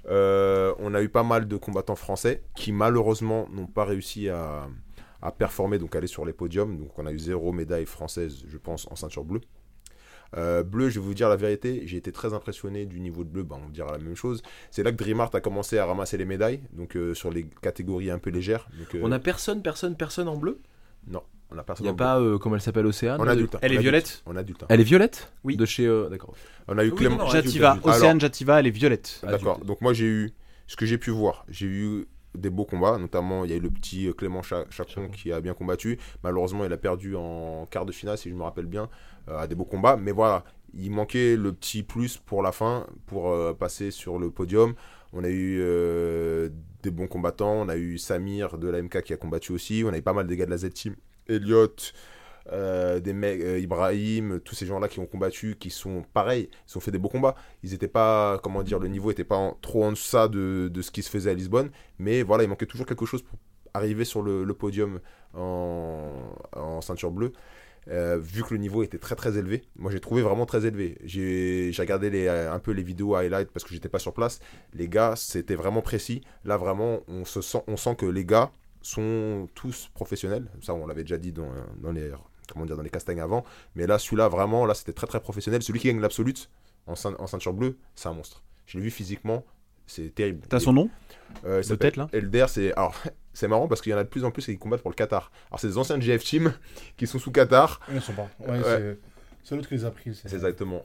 euh, 0.10 0.74
on 0.80 0.94
a 0.96 1.02
eu 1.02 1.10
pas 1.10 1.24
mal 1.24 1.48
de 1.48 1.58
combattants 1.58 1.96
français 1.96 2.44
qui 2.56 2.72
malheureusement 2.72 3.48
n'ont 3.52 3.68
pas 3.68 3.86
réussi 3.86 4.30
à, 4.30 4.68
à 5.22 5.32
performer, 5.32 5.78
donc 5.78 5.96
aller 5.96 6.08
sur 6.08 6.26
les 6.26 6.34
podiums. 6.34 6.78
Donc 6.78 6.98
on 6.98 7.06
a 7.06 7.12
eu 7.12 7.20
zéro 7.20 7.52
médaille 7.52 7.86
française, 7.86 8.44
je 8.48 8.58
pense, 8.58 8.88
en 8.92 8.96
ceinture 8.96 9.24
bleue. 9.24 9.42
Euh, 10.38 10.64
bleu, 10.64 10.90
je 10.90 11.00
vais 11.00 11.06
vous 11.06 11.14
dire 11.14 11.28
la 11.28 11.36
vérité, 11.36 11.82
j'ai 11.86 11.98
été 11.98 12.14
très 12.14 12.34
impressionné 12.34 12.86
du 12.86 13.02
niveau 13.02 13.26
de 13.26 13.30
bleu, 13.30 13.44
bah, 13.44 13.58
on 13.62 13.70
dira 13.70 13.92
la 13.92 13.98
même 13.98 14.16
chose. 14.16 14.42
C'est 14.70 14.82
là 14.82 14.92
que 14.94 14.96
Dream 14.98 15.20
Art 15.20 15.30
a 15.34 15.42
commencé 15.42 15.78
à 15.78 15.86
ramasser 15.86 16.16
les 16.18 16.24
médailles, 16.24 16.62
donc 16.72 16.96
euh, 16.96 17.14
sur 17.14 17.30
les 17.32 17.46
catégories 17.62 18.10
un 18.10 18.18
peu 18.18 18.30
légères. 18.30 18.66
Donc, 18.80 18.96
euh, 18.96 19.02
On 19.04 19.12
a 19.12 19.20
personne, 19.20 19.62
personne, 19.62 19.98
personne 19.98 20.30
en 20.30 20.38
bleu? 20.38 20.62
Non, 21.06 21.22
on 21.50 21.58
a 21.58 21.62
Il 21.62 21.66
personne. 21.66 21.86
n'y 21.86 21.92
a 21.92 21.96
pas, 21.96 22.18
euh, 22.22 22.38
comment 22.38 22.56
elle 22.56 22.62
s'appelle, 22.62 22.86
Océane? 22.86 23.20
En 23.20 23.28
adulte. 23.28 23.58
Elle 23.62 23.74
est 23.74 23.78
violette? 23.80 24.24
En 24.26 24.38
adulte. 24.38 24.64
Elle 24.70 24.80
est 24.80 24.86
violette? 24.86 25.34
Oui. 25.44 25.58
De 25.58 25.66
chez. 25.66 25.86
euh, 25.86 26.08
D'accord. 26.08 26.34
On 26.70 26.78
a 26.78 26.86
eu 26.86 26.92
Oui, 26.92 26.96
Clément. 26.96 27.18
non, 27.18 27.26
non, 27.26 27.30
Jativa. 27.30 27.78
Océane 27.84 28.22
Jativa, 28.22 28.58
elle 28.62 28.68
est 28.68 28.72
violette. 28.72 29.20
D'accord. 29.28 29.60
Donc 29.66 29.82
moi 29.82 29.92
j'ai 29.92 30.06
eu 30.06 30.32
ce 30.66 30.78
que 30.78 30.86
j'ai 30.86 30.98
pu 30.98 31.10
voir. 31.10 31.44
J'ai 31.50 31.66
eu 31.68 32.08
des 32.36 32.50
beaux 32.50 32.66
combats, 32.66 32.98
notamment 32.98 33.44
il 33.46 33.52
y 33.52 33.54
a 33.54 33.58
eu 33.58 33.60
le 33.60 33.70
petit 33.72 34.08
euh, 34.08 34.14
Clément 34.14 34.42
Cha- 34.42 34.66
Chacon 34.70 35.10
qui 35.10 35.32
a 35.32 35.42
bien 35.42 35.54
combattu. 35.54 35.98
Malheureusement 36.24 36.66
il 36.66 36.74
a 36.74 36.78
perdu 36.78 37.16
en 37.16 37.66
quart 37.70 37.86
de 37.86 37.92
finale 37.92 38.18
si 38.18 38.30
je 38.30 38.36
me 38.36 38.44
rappelle 38.44 38.66
bien 38.68 38.90
euh, 39.30 39.38
à 39.40 39.48
des 39.48 39.56
beaux 39.56 39.66
combats. 39.66 39.98
Mais 39.98 40.12
voilà, 40.12 40.44
il 40.74 40.92
manquait 40.92 41.36
le 41.36 41.52
petit 41.54 41.84
plus 41.84 42.18
pour 42.18 42.42
la 42.44 42.52
fin 42.52 42.88
pour 43.06 43.30
euh, 43.32 43.54
passer 43.54 43.92
sur 43.92 44.20
le 44.20 44.32
podium. 44.32 44.74
On 45.14 45.24
a 45.24 45.30
eu 45.30 45.60
euh, 45.62 46.50
des 46.84 46.92
bons 46.92 47.08
combattants. 47.08 47.54
On 47.54 47.70
a 47.70 47.76
eu 47.76 47.98
Samir 47.98 48.58
de 48.58 48.70
la 48.70 48.82
MK 48.82 49.02
qui 49.02 49.14
a 49.14 49.18
combattu 49.18 49.52
aussi. 49.52 49.84
On 49.86 49.92
a 49.92 49.98
eu 49.98 50.02
pas 50.02 50.14
mal 50.14 50.28
des 50.28 50.38
gars 50.38 50.46
de 50.46 50.52
la 50.52 50.58
Z-Team. 50.58 50.96
Elliot, 51.28 51.76
euh, 52.52 53.00
des 53.00 53.14
mecs, 53.14 53.42
euh, 53.42 53.60
Ibrahim, 53.60 54.40
tous 54.44 54.56
ces 54.56 54.66
gens-là 54.66 54.88
qui 54.88 55.00
ont 55.00 55.06
combattu, 55.06 55.56
qui 55.60 55.70
sont 55.70 56.04
pareils, 56.14 56.50
ils 56.70 56.78
ont 56.78 56.80
fait 56.80 56.92
des 56.92 56.98
beaux 56.98 57.10
combats. 57.10 57.36
Ils 57.64 57.74
étaient 57.74 57.88
pas, 57.88 58.40
comment 58.44 58.64
dire, 58.64 58.80
le 58.80 58.88
niveau 58.88 59.12
était 59.12 59.24
pas 59.24 59.36
en- 59.36 59.58
trop 59.62 59.84
en 59.86 59.92
deçà 59.92 60.28
de, 60.28 60.72
ce 60.82 60.92
qui 60.92 61.04
se 61.04 61.10
faisait 61.10 61.32
à 61.32 61.34
Lisbonne, 61.34 61.70
mais 62.00 62.24
voilà, 62.24 62.44
il 62.44 62.50
manquait 62.50 62.66
toujours 62.66 62.86
quelque 62.86 63.06
chose 63.06 63.22
pour 63.22 63.38
arriver 63.74 64.06
sur 64.06 64.22
le, 64.22 64.46
podium 64.54 65.00
en, 65.34 66.82
ceinture 66.82 67.12
bleue. 67.12 67.32
Euh, 67.88 68.20
vu 68.20 68.44
que 68.44 68.54
le 68.54 68.60
niveau 68.60 68.84
était 68.84 69.00
très 69.00 69.16
très 69.16 69.40
élevé, 69.40 69.64
moi 69.76 69.92
j'ai 69.92 70.00
trouvé 70.00 70.22
vraiment 70.22 70.46
très 70.46 70.66
élevé. 70.68 70.98
J'ai 71.04 71.72
regardé 71.80 72.28
un 72.28 72.60
peu 72.60 72.72
les 72.72 72.84
vidéos 72.84 73.16
highlights 73.16 73.50
parce 73.52 73.64
que 73.64 73.74
j'étais 73.74 73.90
pas 73.90 74.00
sur 74.00 74.14
place. 74.14 74.40
Les 74.74 74.88
gars, 74.88 75.16
c'était 75.16 75.56
vraiment 75.56 75.82
précis. 75.82 76.22
Là 76.46 76.58
vraiment, 76.58 77.00
on 77.08 77.26
se 77.26 77.42
sent, 77.42 77.64
on 77.68 77.78
sent 77.78 77.96
que 77.96 78.06
les 78.06 78.26
gars 78.26 78.52
sont 78.82 79.48
tous 79.56 79.90
professionnels. 79.94 80.48
Ça, 80.62 80.74
on 80.74 80.86
l'avait 80.86 81.04
déjà 81.04 81.18
dit 81.18 81.32
dans, 81.32 81.50
dans 81.80 81.92
les 81.92 82.12
comment 82.52 82.66
dire 82.66 82.76
dans 82.78 82.84
les 82.84 82.90
castings 82.90 83.20
avant. 83.20 83.44
Mais 83.76 83.88
là, 83.88 83.98
celui-là 84.00 84.28
vraiment, 84.28 84.66
là, 84.66 84.74
c'était 84.74 84.94
très 84.94 85.08
très 85.08 85.20
professionnel. 85.20 85.62
Celui 85.64 85.80
qui 85.80 85.88
gagne 85.88 86.00
l'absolute 86.02 86.50
en, 86.88 86.94
ceint- 86.96 87.16
en 87.20 87.28
ceinture 87.28 87.54
bleue, 87.54 87.78
c'est 87.96 88.10
un 88.10 88.14
monstre. 88.14 88.44
Je 88.66 88.78
l'ai 88.78 88.84
vu 88.84 88.92
physiquement, 88.92 89.44
c'est 89.88 90.14
terrible. 90.14 90.42
T'as 90.50 90.60
son 90.60 90.74
nom 90.74 90.90
Euh, 91.46 91.62
de 91.64 91.76
tête, 91.76 91.96
là 91.98 92.08
Elder, 92.14 92.46
c'est 92.50 92.74
alors 92.74 92.96
c'est 93.34 93.48
marrant 93.48 93.68
parce 93.68 93.82
qu'il 93.82 93.92
y 93.92 93.96
en 93.96 93.98
a 93.98 94.04
de 94.04 94.10
plus 94.10 94.24
en 94.26 94.32
plus 94.32 94.46
qui 94.46 94.58
combattent 94.58 94.82
pour 94.82 94.92
le 94.92 94.96
Qatar. 94.96 95.32
Alors 95.50 95.60
c'est 95.60 95.68
des 95.68 95.78
anciens 95.78 95.98
de 95.98 96.04
GF 96.04 96.24
Team 96.24 96.54
qui 96.98 97.08
sont 97.08 97.20
sous 97.20 97.32
Qatar. 97.32 97.80
Ils 97.92 98.02
sont 98.02 98.14
pas. 98.14 98.30
Ouais, 98.40 98.50
Ouais. 98.52 98.62
c'est- 98.64 99.00
C'est 99.44 99.56
l'autre 99.56 99.68
qui 99.70 99.74
les 99.76 99.86
a 99.86 99.92
pris. 99.92 100.14
C'est 100.14 100.32
exactement. 100.34 100.84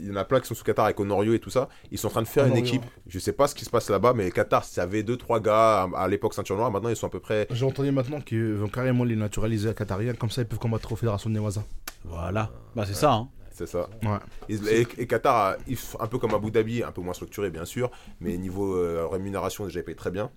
Il 0.00 0.08
y 0.08 0.10
en 0.10 0.16
a 0.16 0.24
plein 0.24 0.40
qui 0.40 0.48
sont 0.48 0.54
sous 0.54 0.64
Qatar 0.64 0.86
avec 0.86 0.98
Honorio 0.98 1.34
et 1.34 1.38
tout 1.38 1.50
ça. 1.50 1.68
Ils 1.90 1.98
sont 1.98 2.08
en 2.08 2.10
train 2.10 2.22
de 2.22 2.26
faire 2.28 2.46
une 2.46 2.56
équipe. 2.56 2.82
Je 3.06 3.18
sais 3.18 3.32
pas 3.32 3.46
ce 3.46 3.54
qui 3.54 3.64
se 3.64 3.70
passe 3.70 3.90
là-bas, 3.90 4.12
mais 4.14 4.30
Qatar, 4.30 4.64
ça 4.64 4.82
avait 4.82 5.02
2-3 5.02 5.40
gars 5.42 5.88
à, 5.94 6.08
l'époque 6.08 6.34
ceinture 6.34 6.56
noire. 6.56 6.70
Maintenant, 6.70 6.88
ils 6.90 6.96
sont 6.96 7.06
à 7.06 7.10
peu 7.10 7.20
près. 7.20 7.46
J'ai 7.50 7.64
entendu 7.64 7.90
maintenant 7.92 8.20
qu'ils 8.20 8.54
vont 8.54 8.68
carrément 8.68 9.04
les 9.04 9.16
naturaliser 9.16 9.68
à 9.68 9.74
Qatariens, 9.74 10.14
comme 10.14 10.30
ça 10.30 10.42
ils 10.42 10.48
peuvent 10.48 10.58
combattre 10.58 10.90
aux 10.92 10.96
fédérations 10.96 11.30
de 11.30 11.34
Newaza. 11.36 11.62
Voilà. 12.04 12.50
Bah, 12.74 12.84
c'est 12.86 12.94
ça, 12.94 13.12
hein. 13.12 13.28
C'est 13.56 13.68
ça. 13.68 13.88
Ouais. 14.02 14.18
Et, 14.48 14.80
et- 14.80 14.86
et 14.98 15.06
Qatar, 15.06 15.54
un 16.00 16.06
peu 16.08 16.18
comme 16.18 16.34
Abu 16.34 16.50
Dhabi, 16.50 16.82
un 16.82 16.90
peu 16.90 17.00
moins 17.02 17.14
structuré 17.14 17.50
bien 17.50 17.64
sûr, 17.64 17.88
mais 18.20 18.36
niveau 18.36 18.74
euh, 18.74 19.06
rémunération, 19.06 19.64
déjà, 19.64 19.78
ils 19.78 19.84
payent 19.84 19.94
très 19.94 20.10
bien. 20.10 20.32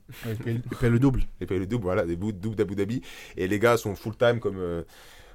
Ils 0.45 0.61
payent 0.79 0.89
le 0.91 0.99
double. 0.99 1.23
Ils 1.41 1.47
payent 1.47 1.57
le 1.57 1.65
double, 1.65 1.83
voilà, 1.83 2.05
des 2.05 2.15
bouts 2.15 2.31
double 2.31 2.55
d'Abu 2.55 2.75
Dhabi. 2.75 3.01
Et 3.35 3.47
les 3.47 3.57
gars 3.57 3.75
sont 3.77 3.95
full-time 3.95 4.39
comme 4.39 4.59
euh, 4.59 4.83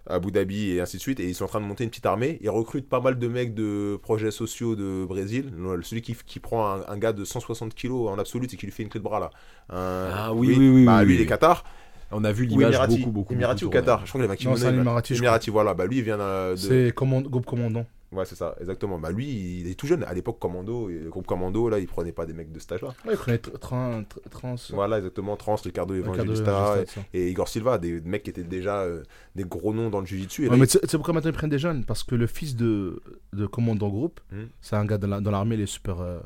Abu 0.09 0.31
Dhabi 0.33 0.71
et 0.73 0.81
ainsi 0.81 0.97
de 0.97 1.03
suite. 1.03 1.21
Et 1.21 1.29
ils 1.29 1.35
sont 1.35 1.45
en 1.45 1.49
train 1.49 1.61
de 1.61 1.65
monter 1.67 1.85
une 1.85 1.91
petite 1.91 2.07
armée. 2.07 2.39
Ils 2.43 2.51
recrutent 2.51 2.89
pas 2.89 3.01
mal 3.01 3.19
de 3.19 3.29
mecs 3.29 3.55
de 3.55 3.99
projets 4.03 4.31
sociaux 4.31 4.75
de 4.77 5.05
Brésil. 5.05 5.53
Celui 5.83 6.03
qui, 6.03 6.17
qui 6.27 6.41
prend 6.41 6.73
un, 6.73 6.81
un 6.89 6.99
gars 6.99 7.13
de 7.13 7.25
160 7.25 7.75
kilos 7.75 8.09
en 8.11 8.19
absolu 8.19 8.47
et 8.53 8.57
qui 8.57 8.67
lui 8.67 8.73
fait 8.73 8.83
une 8.83 8.89
clé 8.89 8.99
de 9.01 9.05
bras 9.05 9.21
là. 9.21 9.31
Un- 9.71 10.11
Ah 10.15 10.33
oui, 10.35 10.55
oui, 10.59 10.69
oui, 10.69 10.85
Bah, 10.85 10.99
oui, 11.01 11.07
lui, 11.07 11.15
il 11.17 11.21
est 11.21 11.27
Qatar. 11.27 11.65
On 12.11 12.25
a 12.25 12.33
vu 12.33 12.45
Ou 12.45 12.49
l'image 12.49 12.79
beaucoup, 12.89 13.11
beaucoup. 13.11 13.33
Emirati 13.35 13.65
ou 13.65 13.69
beaucoup 13.69 13.79
tourner. 13.79 13.87
Qatar 13.87 14.05
Je 14.05 14.11
crois 14.11 14.21
qu'il 14.21 14.25
avait 14.25 14.33
un 14.33 14.35
Non, 14.35 14.37
kimono, 14.37 14.57
c'est 14.59 14.67
un 14.67 14.73
il- 14.75 14.81
Emirati, 14.81 15.15
je 15.15 15.19
crois. 15.21 15.29
Emirati, 15.29 15.51
voilà. 15.51 15.75
Bah, 15.75 15.87
lui, 15.87 15.99
il 15.99 16.03
vient 16.03 16.21
euh, 16.21 16.53
de. 16.53 16.57
C'est 16.57 16.93
command... 16.95 17.23
groupe 17.27 17.47
commandant. 17.47 17.87
Ouais, 18.13 18.25
c'est 18.27 18.35
ça, 18.37 18.55
exactement. 18.61 18.99
Bah, 18.99 19.11
lui, 19.11 19.61
il 19.61 19.67
est 19.69 19.75
tout 19.75 19.87
jeune. 19.87 20.05
À 20.05 20.13
l'époque, 20.13 20.39
Commando, 20.39 20.91
et 20.91 20.99
le 20.99 21.09
groupe 21.11 21.27
Commando, 21.27 21.69
là, 21.71 21.79
il 21.79 21.87
prenait 21.87 22.13
pas 22.13 22.27
des 22.27 22.35
mecs 22.35 22.53
de 22.53 22.59
cet 22.59 22.73
âge-là. 22.73 22.95
Ouais, 23.07 23.17
train, 23.17 24.03
tr- 24.03 24.29
trans. 24.31 24.55
Voilà, 24.71 24.99
exactement. 24.99 25.37
Trans, 25.37 25.57
Ricardo 25.57 25.95
Evangelista 25.95 26.77
et, 27.15 27.19
et 27.19 27.31
Igor 27.31 27.49
Silva, 27.49 27.79
des 27.79 28.01
mecs 28.03 28.23
qui 28.25 28.31
étaient 28.31 28.43
déjà 28.45 28.81
euh, 28.83 29.03
des 29.35 29.45
gros 29.45 29.73
noms 29.73 29.89
dans 29.89 30.01
le 30.01 30.07
jiu-jitsu. 30.07 30.43
Ouais, 30.45 30.51
là, 30.51 30.57
mais 30.57 30.67
sais 30.67 30.79
pourquoi 30.93 31.15
maintenant 31.15 31.31
ils 31.31 31.35
prennent 31.37 31.49
des 31.51 31.59
jeunes? 31.59 31.85
Parce 31.85 32.03
que 32.05 32.15
le 32.15 32.27
fils 32.27 32.55
de, 32.55 33.01
de 33.33 33.47
commandant 33.47 33.89
groupe, 33.89 34.21
Hmm. 34.31 34.45
c'est 34.61 34.77
un 34.77 34.85
gars 34.85 34.99
dans 34.99 35.09
la- 35.09 35.21
dans 35.21 35.31
l'armée, 35.31 35.55
il 35.55 35.63
est 35.63 35.67
super. 35.67 36.01
euh, 36.01 36.21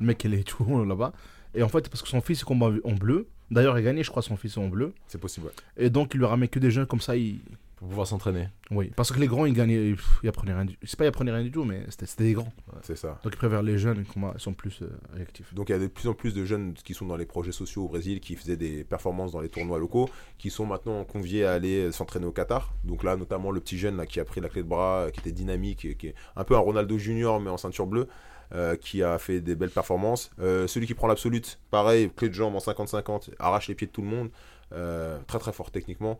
Le 0.00 0.06
mec, 0.06 0.22
il 0.24 0.34
est 0.34 0.42
tout 0.42 0.84
là-bas. 0.84 1.12
Et 1.54 1.62
en 1.62 1.68
fait, 1.68 1.88
parce 1.88 2.02
que 2.02 2.08
son 2.08 2.20
fils 2.20 2.40
il 2.40 2.44
combat 2.44 2.72
en 2.82 2.92
bleu. 2.92 3.28
D'ailleurs, 3.50 3.78
il 3.78 3.82
a 3.82 3.84
gagné, 3.84 4.02
je 4.02 4.10
crois, 4.10 4.22
son 4.22 4.36
fils 4.36 4.56
en 4.56 4.66
bleu. 4.66 4.92
c'est 5.06 5.20
possible. 5.20 5.46
ouais. 5.46 5.52
Et 5.84 5.90
donc, 5.90 6.14
il 6.14 6.18
lui 6.18 6.26
ramène 6.26 6.48
que 6.48 6.58
des 6.58 6.72
jeunes 6.72 6.86
comme 6.86 7.00
ça. 7.00 7.16
Il... 7.16 7.40
Pour 7.84 7.90
pouvoir 7.90 8.06
s'entraîner. 8.06 8.48
Oui, 8.70 8.90
parce 8.96 9.12
que 9.12 9.20
les 9.20 9.26
grands, 9.26 9.44
ils 9.44 9.52
gagnaient. 9.52 9.90
ils- 9.90 9.96
pff, 9.96 10.20
Ils 10.22 10.28
apprenaient 10.30 10.54
rien 10.54 10.64
du 10.64 10.78
C'est 10.84 10.96
pas 10.98 11.04
ils 11.04 11.08
apprenaient 11.08 11.32
rien 11.32 11.42
du 11.42 11.50
tout, 11.50 11.64
mais 11.64 11.82
c'était 11.90 12.06
c'était 12.06 12.24
des 12.24 12.32
grands. 12.32 12.50
C'est 12.80 12.96
ça. 12.96 13.20
Donc, 13.22 13.34
ils 13.34 13.36
préfèrent 13.36 13.62
les 13.62 13.76
jeunes, 13.76 14.06
ils 14.16 14.22
ils 14.34 14.40
sont 14.40 14.54
plus 14.54 14.80
euh, 14.80 14.88
réactifs. 15.12 15.52
Donc 15.52 15.68
il 15.68 15.72
y 15.72 15.74
a 15.74 15.78
de 15.78 15.86
plus 15.86 16.08
en 16.08 16.14
plus 16.14 16.32
de 16.32 16.46
jeunes 16.46 16.72
qui 16.72 16.94
sont 16.94 17.04
dans 17.04 17.16
les 17.18 17.26
projets 17.26 17.52
sociaux 17.52 17.84
au 17.84 17.88
Brésil, 17.88 18.20
qui 18.20 18.36
faisaient 18.36 18.56
des 18.56 18.84
performances 18.84 19.32
dans 19.32 19.40
les 19.42 19.50
tournois 19.50 19.78
locaux, 19.78 20.08
qui 20.38 20.48
sont 20.48 20.64
maintenant 20.64 21.04
conviés 21.04 21.44
à 21.44 21.52
aller 21.52 21.92
s'entraîner 21.92 22.24
au 22.24 22.32
Qatar. 22.32 22.72
Donc 22.84 23.04
là, 23.04 23.16
notamment 23.16 23.50
le 23.50 23.60
petit 23.60 23.76
jeune 23.76 23.98
là, 23.98 24.06
qui 24.06 24.18
a 24.18 24.24
pris 24.24 24.40
la 24.40 24.48
clé 24.48 24.62
de 24.62 24.68
bras, 24.68 25.00
euh, 25.02 25.10
qui 25.10 25.20
était 25.20 25.32
dynamique, 25.32 25.84
et 25.84 25.94
qui 25.94 26.06
est 26.06 26.14
un 26.36 26.44
peu 26.44 26.54
un 26.56 26.60
Ronaldo 26.60 26.96
Junior 26.96 27.38
mais 27.38 27.50
en 27.50 27.58
ceinture 27.58 27.86
bleue, 27.86 28.08
euh, 28.54 28.76
qui 28.76 29.02
a 29.02 29.18
fait 29.18 29.42
des 29.42 29.56
belles 29.56 29.68
performances. 29.68 30.30
Euh, 30.40 30.66
celui 30.68 30.86
qui 30.86 30.94
prend 30.94 31.06
l'absolute, 31.06 31.60
pareil, 31.70 32.10
clé 32.16 32.30
de 32.30 32.34
jambe 32.34 32.54
en 32.56 32.60
50-50, 32.60 33.28
arrache 33.38 33.68
les 33.68 33.74
pieds 33.74 33.88
de 33.88 33.92
tout 33.92 34.00
le 34.02 34.08
monde, 34.08 34.30
euh, 34.72 35.18
très 35.26 35.38
très 35.38 35.52
fort 35.52 35.70
techniquement. 35.70 36.18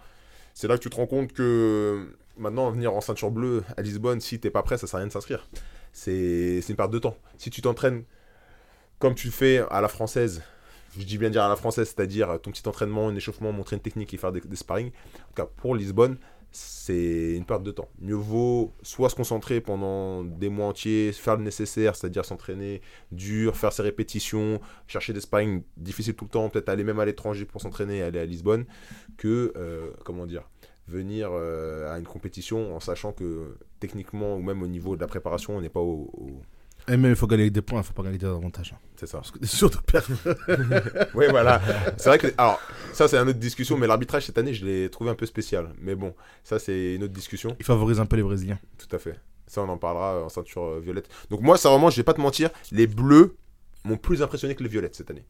C'est 0.55 0.69
là 0.69 0.79
que 0.79 0.83
tu 0.83 0.91
te 0.91 0.97
rends 0.97 1.07
compte 1.07 1.33
que 1.33 2.17
maintenant 2.37 2.71
venir 2.71 2.95
en 2.95 3.01
ceinture 3.01 3.31
bleue 3.31 3.65
à 3.77 3.83
Lisbonne, 3.83 4.21
si 4.21 4.39
t'es 4.39 4.51
pas 4.51 4.63
prêt, 4.63 4.79
ça 4.79 4.87
sert 4.87 4.97
à 4.97 4.99
rien 4.99 5.09
de 5.09 5.13
s'inscrire. 5.13 5.49
C'est 5.93 6.63
une 6.69 6.77
perte 6.77 6.93
de 6.93 6.99
temps. 6.99 7.17
Si 7.39 7.51
tu 7.51 7.61
t'entraînes 7.61 8.05
comme 8.99 9.15
tu 9.15 9.27
le 9.27 9.33
fais 9.33 9.59
à 9.71 9.81
la 9.81 9.89
française, 9.89 10.43
je 10.97 11.05
dis 11.05 11.19
bien 11.19 11.29
dire 11.29 11.43
à 11.43 11.49
la 11.49 11.57
française, 11.57 11.93
c'est-à-dire 11.95 12.39
ton 12.41 12.53
petit 12.53 12.67
entraînement, 12.69 13.09
un 13.09 13.17
échauffement, 13.17 13.53
montrer 13.53 13.77
une 13.77 13.83
technique 13.83 14.15
et 14.15 14.17
faire 14.17 14.33
des, 14.33 14.41
des 14.41 14.57
sparring, 14.57 14.89
en 14.89 15.29
tout 15.29 15.35
cas 15.35 15.47
pour 15.57 15.75
Lisbonne, 15.75 16.17
c'est 16.57 17.35
une 17.35 17.45
perte 17.45 17.65
de 17.65 17.73
temps. 17.73 17.89
Mieux 18.01 18.15
vaut 18.15 18.73
soit 18.83 19.09
se 19.11 19.17
concentrer 19.17 19.61
pendant 19.61 20.23
des 20.23 20.49
mois 20.49 20.67
entiers, 20.69 21.11
faire 21.13 21.37
le 21.37 21.43
nécessaire, 21.43 21.97
c'est-à-dire 21.97 22.25
s'entraîner 22.25 22.81
dur, 23.11 23.57
faire 23.57 23.73
ses 23.73 23.83
répétitions, 23.83 24.61
chercher 24.87 25.13
des 25.13 25.21
sparring 25.21 25.63
difficiles 25.77 26.15
tout 26.15 26.27
le 26.27 26.31
temps, 26.31 26.49
peut-être 26.49 26.69
aller 26.69 26.85
même 26.85 27.01
à 27.01 27.05
l'étranger 27.05 27.45
pour 27.45 27.61
s'entraîner 27.61 28.03
aller 28.03 28.21
à 28.21 28.25
Lisbonne, 28.25 28.67
que, 29.17 29.53
euh, 29.57 29.91
comment 30.05 30.27
dire, 30.27 30.49
venir 30.87 31.31
euh, 31.33 31.93
à 31.93 31.99
une 31.99 32.05
compétition 32.07 32.77
en 32.77 32.81
sachant 32.81 33.13
que 33.13 33.57
techniquement 33.81 34.37
ou 34.37 34.43
même 34.43 34.63
au 34.63 34.67
niveau 34.69 34.95
de 34.95 35.01
la 35.01 35.09
préparation, 35.09 35.57
on 35.57 35.61
n'est 35.61 35.69
pas 35.69 35.81
au- 35.81 36.41
Et 36.87 36.97
même, 36.99 37.13
il 37.13 37.17
faut 37.17 37.27
gagner 37.27 37.45
avec 37.45 37.53
des 37.55 37.63
points, 37.63 37.81
il 37.81 37.85
faut 37.85 37.95
pas 37.95 38.03
gagner 38.03 38.19
des 38.19 38.27
avantages. 38.27 38.75
hein. 38.75 38.79
C'est 38.97 39.07
ça. 39.07 39.19
Parce 39.19 39.31
que 39.31 39.39
c'est 39.43 39.57
sûr 39.57 39.71
de 39.71 39.77
perdre. 39.79 40.09
Oui, 41.15 41.25
voilà. 41.31 41.61
C'est 41.97 42.11
vrai 42.11 42.19
que. 42.19 42.27
Alors, 42.37 42.61
ça, 42.93 43.09
c'est 43.09 43.17
une 43.17 43.29
autre 43.29 43.39
discussion, 43.39 43.79
mais 43.79 43.87
l'arbitrage 43.87 44.27
cette 44.27 44.37
année, 44.39 44.53
je 44.53 44.65
l'ai 44.67 44.91
trouvé 44.91 45.11
un 45.11 45.15
peu 45.15 45.25
spécial. 45.27 45.71
Mais 45.81 45.95
bon, 45.95 46.15
ça, 46.43 46.59
c'est 46.59 46.95
une 46.95 47.05
autre 47.05 47.13
discussion. 47.15 47.57
Il 47.59 47.65
favorise 47.65 48.01
un 48.01 48.07
peu 48.07 48.17
les 48.17 48.23
Brésiliens. 48.23 48.59
Tout 48.77 48.95
à 48.95 48.99
fait. 48.99 49.19
Ça, 49.47 49.63
on 49.63 49.69
en 49.69 49.79
parlera 49.79 50.25
en 50.25 50.29
ceinture 50.29 50.65
euh, 50.65 50.81
violette. 50.81 51.09
Donc, 51.31 51.41
moi, 51.41 51.57
ça, 51.57 51.71
vraiment, 51.71 51.89
je 51.91 51.97
vais 51.97 52.03
pas 52.03 52.15
te 52.15 52.21
mentir, 52.21 52.51
les 52.73 52.87
bleus 52.87 53.37
m'ont 53.85 53.97
plus 53.97 54.23
impressionné 54.23 54.55
que 54.55 54.63
les 54.63 54.69
violettes 54.69 54.95
cette 54.95 55.11
année. 55.11 55.25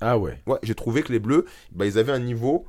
Ah 0.00 0.16
ouais. 0.18 0.40
Ouais, 0.46 0.58
j'ai 0.62 0.74
trouvé 0.74 1.02
que 1.02 1.12
les 1.12 1.18
bleus, 1.18 1.44
bah, 1.72 1.84
ils 1.86 1.98
avaient 1.98 2.12
un 2.12 2.18
niveau 2.20 2.66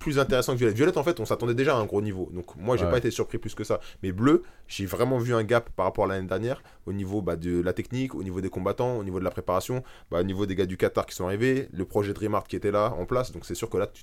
plus 0.00 0.18
intéressant 0.18 0.54
que 0.54 0.58
Violette. 0.58 0.76
Violette, 0.76 0.96
en 0.96 1.04
fait, 1.04 1.20
on 1.20 1.26
s'attendait 1.26 1.54
déjà 1.54 1.76
à 1.76 1.78
un 1.78 1.84
gros 1.84 2.00
niveau. 2.00 2.30
Donc, 2.32 2.56
moi, 2.56 2.76
j'ai 2.76 2.86
Ouais. 2.86 2.90
pas 2.90 2.98
été 2.98 3.10
surpris 3.10 3.36
plus 3.38 3.54
que 3.54 3.64
ça. 3.64 3.80
Mais 4.02 4.12
Bleu, 4.12 4.42
j'ai 4.66 4.86
vraiment 4.86 5.18
vu 5.18 5.34
un 5.34 5.44
gap 5.44 5.68
par 5.76 5.84
rapport 5.84 6.06
à 6.06 6.08
l'année 6.08 6.26
dernière 6.26 6.62
au 6.86 6.92
niveau 6.94 7.20
bah, 7.20 7.36
de 7.36 7.60
la 7.60 7.74
technique, 7.74 8.14
au 8.14 8.22
niveau 8.22 8.40
des 8.40 8.48
combattants, 8.48 8.96
au 8.96 9.04
niveau 9.04 9.18
de 9.20 9.24
la 9.24 9.30
préparation, 9.30 9.84
bah, 10.10 10.20
au 10.20 10.22
niveau 10.24 10.46
des 10.46 10.54
gars 10.56 10.64
du 10.64 10.78
Qatar 10.78 11.04
qui 11.04 11.14
sont 11.14 11.26
arrivés, 11.26 11.68
le 11.72 11.84
projet 11.84 12.14
Dreamart 12.14 12.44
qui 12.48 12.56
était 12.56 12.70
là 12.70 12.94
en 12.98 13.04
place. 13.04 13.30
Donc, 13.30 13.44
c'est 13.44 13.54
sûr 13.54 13.68
que 13.68 13.76
là, 13.76 13.86
tu 13.88 14.02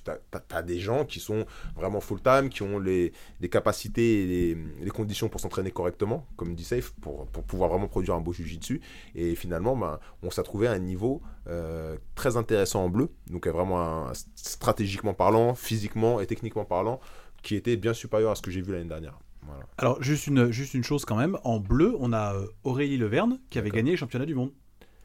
as, 0.50 0.62
des 0.62 0.78
gens 0.78 1.04
qui 1.04 1.18
sont 1.18 1.44
vraiment 1.76 2.00
full-time, 2.00 2.48
qui 2.48 2.62
ont 2.62 2.78
les, 2.78 3.12
les 3.40 3.48
capacités 3.48 4.22
et 4.22 4.26
les, 4.26 4.58
les 4.84 4.90
conditions 4.90 5.28
pour 5.28 5.40
s'entraîner 5.40 5.72
correctement, 5.72 6.26
comme 6.36 6.54
dit 6.54 6.64
Safe, 6.64 6.92
pour, 7.00 7.26
pour 7.26 7.42
pouvoir 7.42 7.70
vraiment 7.70 7.88
produire 7.88 8.14
un 8.14 8.20
beau 8.20 8.32
jiu-jitsu. 8.32 8.80
Et 9.16 9.34
finalement, 9.34 9.74
bah, 9.76 9.98
on 10.22 10.30
s'est 10.30 10.44
trouvé 10.44 10.68
à 10.68 10.72
un 10.72 10.78
niveau 10.78 11.20
euh, 11.48 11.96
très 12.14 12.36
intéressant 12.36 12.84
en 12.84 12.88
bleu. 12.88 13.08
Donc, 13.30 13.46
vraiment 13.46 14.08
un- 14.08 14.12
stratégiquement 14.34 15.14
parlant, 15.14 15.54
physiquement 15.54 16.20
et 16.20 16.26
techniquement 16.26 16.64
parlant, 16.64 17.00
qui 17.42 17.54
était 17.54 17.76
bien 17.76 17.94
supérieur 17.94 18.30
à 18.30 18.34
ce 18.34 18.42
que 18.42 18.50
j'ai 18.50 18.60
vu 18.60 18.72
l'année 18.72 18.88
dernière. 18.88 19.18
Voilà. 19.46 19.64
Alors, 19.78 20.02
juste 20.02 20.26
une, 20.26 20.50
juste 20.50 20.74
une 20.74 20.84
chose 20.84 21.04
quand 21.04 21.16
même. 21.16 21.38
En 21.44 21.58
bleu, 21.58 21.94
on 22.00 22.12
a 22.12 22.34
euh, 22.34 22.46
Aurélie 22.64 22.98
Leverne 22.98 23.38
qui 23.50 23.58
avait 23.58 23.68
D'accord. 23.68 23.76
gagné 23.78 23.90
les 23.92 23.96
championnats 23.96 24.26
du 24.26 24.34
monde, 24.34 24.50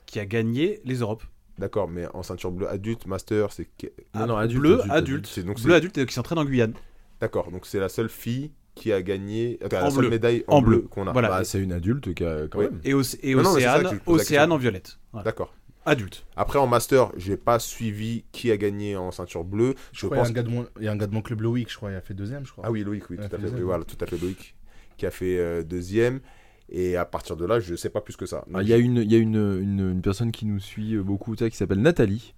qui 0.06 0.20
a 0.20 0.26
gagné 0.26 0.82
les 0.84 0.96
Europes. 0.96 1.24
D'accord, 1.60 1.88
mais 1.88 2.08
en 2.14 2.24
ceinture 2.24 2.52
bleue 2.52 2.68
adulte, 2.68 3.06
master, 3.06 3.52
c'est. 3.54 3.66
que- 3.78 3.88
Non, 4.16 4.26
non, 4.26 4.38
adulte, 4.38 4.60
bleu, 4.60 4.74
adulte, 4.82 4.92
adulte. 4.92 5.28
C'est 5.28 5.44
donc 5.44 5.62
bleu 5.62 5.76
adulte 5.76 5.98
euh, 6.00 6.06
qui 6.06 6.14
s'entraîne 6.14 6.40
en 6.40 6.46
Guyane. 6.46 6.74
D'accord, 7.22 7.52
donc 7.52 7.66
c'est 7.68 7.80
la 7.80 7.90
seule 7.90 8.10
fille 8.10 8.52
qui 8.76 8.92
a 8.92 9.02
gagné. 9.04 9.60
En 9.64 9.68
la 9.72 9.90
seule 9.92 10.00
bleu. 10.00 10.10
médaille 10.10 10.44
en, 10.48 10.58
En 10.58 10.62
bleu, 10.64 10.80
bleu. 10.80 10.88
qu'on 10.90 11.06
a. 11.08 11.14
Voilà. 11.14 11.30
Bah, 11.30 11.44
c'est 11.44 11.60
une 11.60 11.72
adulte 11.72 12.14
qui 12.16 12.26
a 12.26 12.48
quand 12.48 12.58
Oui. 12.60 12.66
même. 12.66 12.82
Et, 12.84 12.94
Océane, 12.96 14.00
Océane 14.08 14.52
en 14.52 14.58
violette. 14.58 14.98
Voilà. 15.12 15.26
D'accord. 15.26 15.54
Adulte. 15.86 16.26
Après, 16.38 16.60
en 16.60 16.68
master, 16.68 17.12
j'ai 17.18 17.36
pas 17.38 17.60
suivi 17.60 18.24
qui 18.32 18.52
a 18.52 18.58
gagné 18.58 18.96
en 18.96 19.12
ceinture 19.12 19.44
bleue. 19.44 19.76
Je 19.92 20.00
Je 20.02 20.06
crois 20.06 20.10
qu'il 20.10 20.18
y 20.18 20.20
a 20.20 20.22
pense. 20.24 20.30
un 20.30 20.34
gars 20.34 20.44
de 20.44 20.50
mon- 20.50 20.68
il 20.80 20.84
y 20.86 20.88
a 20.88 20.92
un 20.92 20.96
gars 20.96 21.08
de 21.08 21.14
mon 21.14 21.22
club 21.22 21.42
Loïc, 21.42 21.70
je 21.72 21.76
crois, 21.76 21.92
il 21.92 21.96
a 21.96 22.02
fait 22.02 22.14
deuxième, 22.14 22.46
je 22.46 22.52
crois. 22.52 22.64
Ah 22.66 22.72
oui, 22.72 22.84
Loïc, 22.84 23.10
oui, 23.10 23.18
tout 23.18 23.24
à 23.24 23.38
fait. 23.40 23.62
Voilà, 23.62 23.84
tout 23.84 23.98
à 24.00 24.06
fait 24.06 24.18
Loïc, 24.18 24.56
qui 24.98 25.06
a 25.06 25.12
fait 25.12 25.38
euh, 25.38 25.64
deuxième. 25.64 26.22
Et 26.70 26.96
à 26.96 27.04
partir 27.06 27.36
de 27.36 27.46
là, 27.46 27.60
je 27.60 27.76
sais 27.76 27.90
pas 27.90 28.00
plus 28.02 28.16
que 28.16 28.26
ça. 28.26 28.46
Ah, 28.54 28.64
Il 28.64 28.70
y 28.70 28.74
a, 28.74 28.78
une, 28.78 28.98
il 28.98 29.12
y 29.12 29.16
a 29.16 29.18
une, 29.18 29.36
une, 29.62 29.92
une 29.92 30.02
personne 30.02 30.32
qui 30.32 30.46
nous 30.46 30.60
suit 30.60 30.96
euh, 30.96 31.04
beaucoup, 31.04 31.36
qui 31.36 31.52
s'appelle 31.52 31.82
Nathalie. 31.82 32.34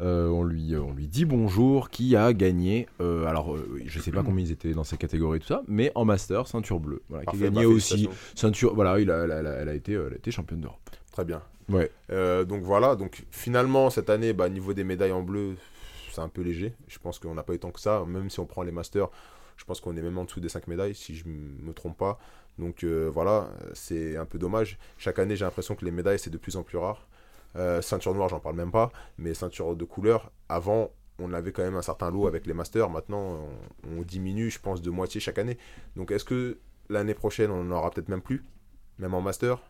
Euh, 0.00 0.28
on, 0.28 0.44
lui, 0.44 0.76
on 0.76 0.92
lui 0.92 1.08
dit 1.08 1.24
bonjour, 1.24 1.90
qui 1.90 2.14
a 2.14 2.32
gagné. 2.32 2.86
euh, 3.00 3.26
alors, 3.26 3.56
euh, 3.56 3.80
je 3.84 3.98
sais 3.98 4.12
pas 4.12 4.22
combien 4.22 4.44
ils 4.44 4.52
étaient 4.52 4.72
dans 4.72 4.84
ces 4.84 4.96
catégories, 4.96 5.40
tout 5.40 5.48
ça, 5.48 5.62
mais 5.66 5.90
en 5.96 6.04
master, 6.04 6.46
ceinture 6.46 6.78
bleue. 6.78 7.02
Voilà, 7.08 7.22
qui 7.24 7.26
Parfait, 7.26 7.46
a 7.46 7.50
gagné 7.50 7.62
bah, 7.66 7.68
aussi. 7.72 8.08
Ceinture, 8.36 8.76
voilà, 8.76 9.00
il 9.00 9.10
a, 9.10 9.24
elle, 9.24 9.32
a, 9.32 9.36
elle 9.54 9.68
a 9.68 9.74
été, 9.74 9.94
elle 9.94 10.12
a 10.12 10.16
été 10.16 10.30
championne 10.30 10.60
d'Europe. 10.60 10.78
Très 11.10 11.24
bien. 11.24 11.42
Euh, 12.10 12.44
donc 12.44 12.62
voilà, 12.62 12.96
donc 12.96 13.24
finalement 13.30 13.90
cette 13.90 14.10
année, 14.10 14.32
bah, 14.32 14.48
niveau 14.48 14.72
des 14.72 14.84
médailles 14.84 15.12
en 15.12 15.22
bleu, 15.22 15.56
c'est 16.10 16.20
un 16.20 16.28
peu 16.28 16.42
léger. 16.42 16.74
Je 16.88 16.98
pense 16.98 17.18
qu'on 17.18 17.34
n'a 17.34 17.42
pas 17.42 17.54
eu 17.54 17.58
tant 17.58 17.70
que 17.70 17.80
ça, 17.80 18.04
même 18.06 18.30
si 18.30 18.40
on 18.40 18.46
prend 18.46 18.62
les 18.62 18.72
masters, 18.72 19.08
je 19.56 19.64
pense 19.64 19.80
qu'on 19.80 19.96
est 19.96 20.02
même 20.02 20.16
en 20.18 20.24
dessous 20.24 20.40
des 20.40 20.48
5 20.48 20.66
médailles, 20.68 20.94
si 20.94 21.14
je 21.14 21.24
me 21.26 21.72
trompe 21.72 21.98
pas. 21.98 22.18
Donc 22.58 22.84
euh, 22.84 23.10
voilà, 23.12 23.48
c'est 23.74 24.16
un 24.16 24.24
peu 24.24 24.38
dommage. 24.38 24.78
Chaque 24.98 25.18
année, 25.18 25.36
j'ai 25.36 25.44
l'impression 25.44 25.74
que 25.74 25.84
les 25.84 25.90
médailles, 25.90 26.18
c'est 26.18 26.30
de 26.30 26.38
plus 26.38 26.56
en 26.56 26.62
plus 26.62 26.78
rare. 26.78 27.06
Euh, 27.56 27.80
ceinture 27.82 28.14
noire, 28.14 28.28
j'en 28.28 28.40
parle 28.40 28.56
même 28.56 28.70
pas, 28.70 28.92
mais 29.16 29.34
ceinture 29.34 29.74
de 29.74 29.84
couleur, 29.84 30.30
avant, 30.48 30.90
on 31.18 31.32
avait 31.32 31.52
quand 31.52 31.62
même 31.62 31.76
un 31.76 31.82
certain 31.82 32.10
lot 32.10 32.26
avec 32.26 32.46
les 32.46 32.52
masters. 32.54 32.90
Maintenant, 32.90 33.48
on, 33.84 33.98
on 33.98 34.02
diminue, 34.02 34.50
je 34.50 34.60
pense, 34.60 34.82
de 34.82 34.90
moitié 34.90 35.20
chaque 35.20 35.38
année. 35.38 35.58
Donc 35.96 36.10
est-ce 36.10 36.24
que 36.24 36.58
l'année 36.88 37.14
prochaine, 37.14 37.50
on 37.50 37.60
en 37.60 37.70
aura 37.70 37.90
peut-être 37.90 38.08
même 38.08 38.22
plus, 38.22 38.44
même 38.98 39.14
en 39.14 39.20
master? 39.20 39.60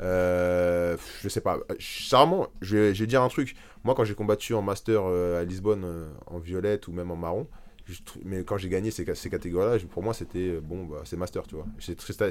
Euh, 0.00 0.96
je 1.22 1.28
sais 1.28 1.40
pas. 1.40 1.58
Je 1.78 2.76
vais, 2.76 2.94
je 2.94 3.00
vais 3.02 3.06
dire 3.06 3.22
un 3.22 3.28
truc. 3.28 3.54
Moi, 3.84 3.94
quand 3.94 4.04
j'ai 4.04 4.14
combattu 4.14 4.54
en 4.54 4.62
master 4.62 5.02
euh, 5.04 5.40
à 5.40 5.44
Lisbonne, 5.44 5.84
euh, 5.84 6.08
en 6.26 6.38
violette 6.38 6.88
ou 6.88 6.92
même 6.92 7.10
en 7.10 7.16
marron, 7.16 7.46
je 7.86 7.94
mais 8.24 8.42
quand 8.42 8.58
j'ai 8.58 8.68
gagné 8.68 8.90
ces, 8.90 9.04
ces 9.14 9.30
catégories-là, 9.30 9.78
pour 9.90 10.02
moi, 10.02 10.12
c'était 10.12 10.38
euh, 10.56 10.60
bon, 10.60 10.84
bah, 10.86 11.02
c'est 11.04 11.16
master, 11.16 11.44
tu 11.46 11.54
vois. 11.54 11.66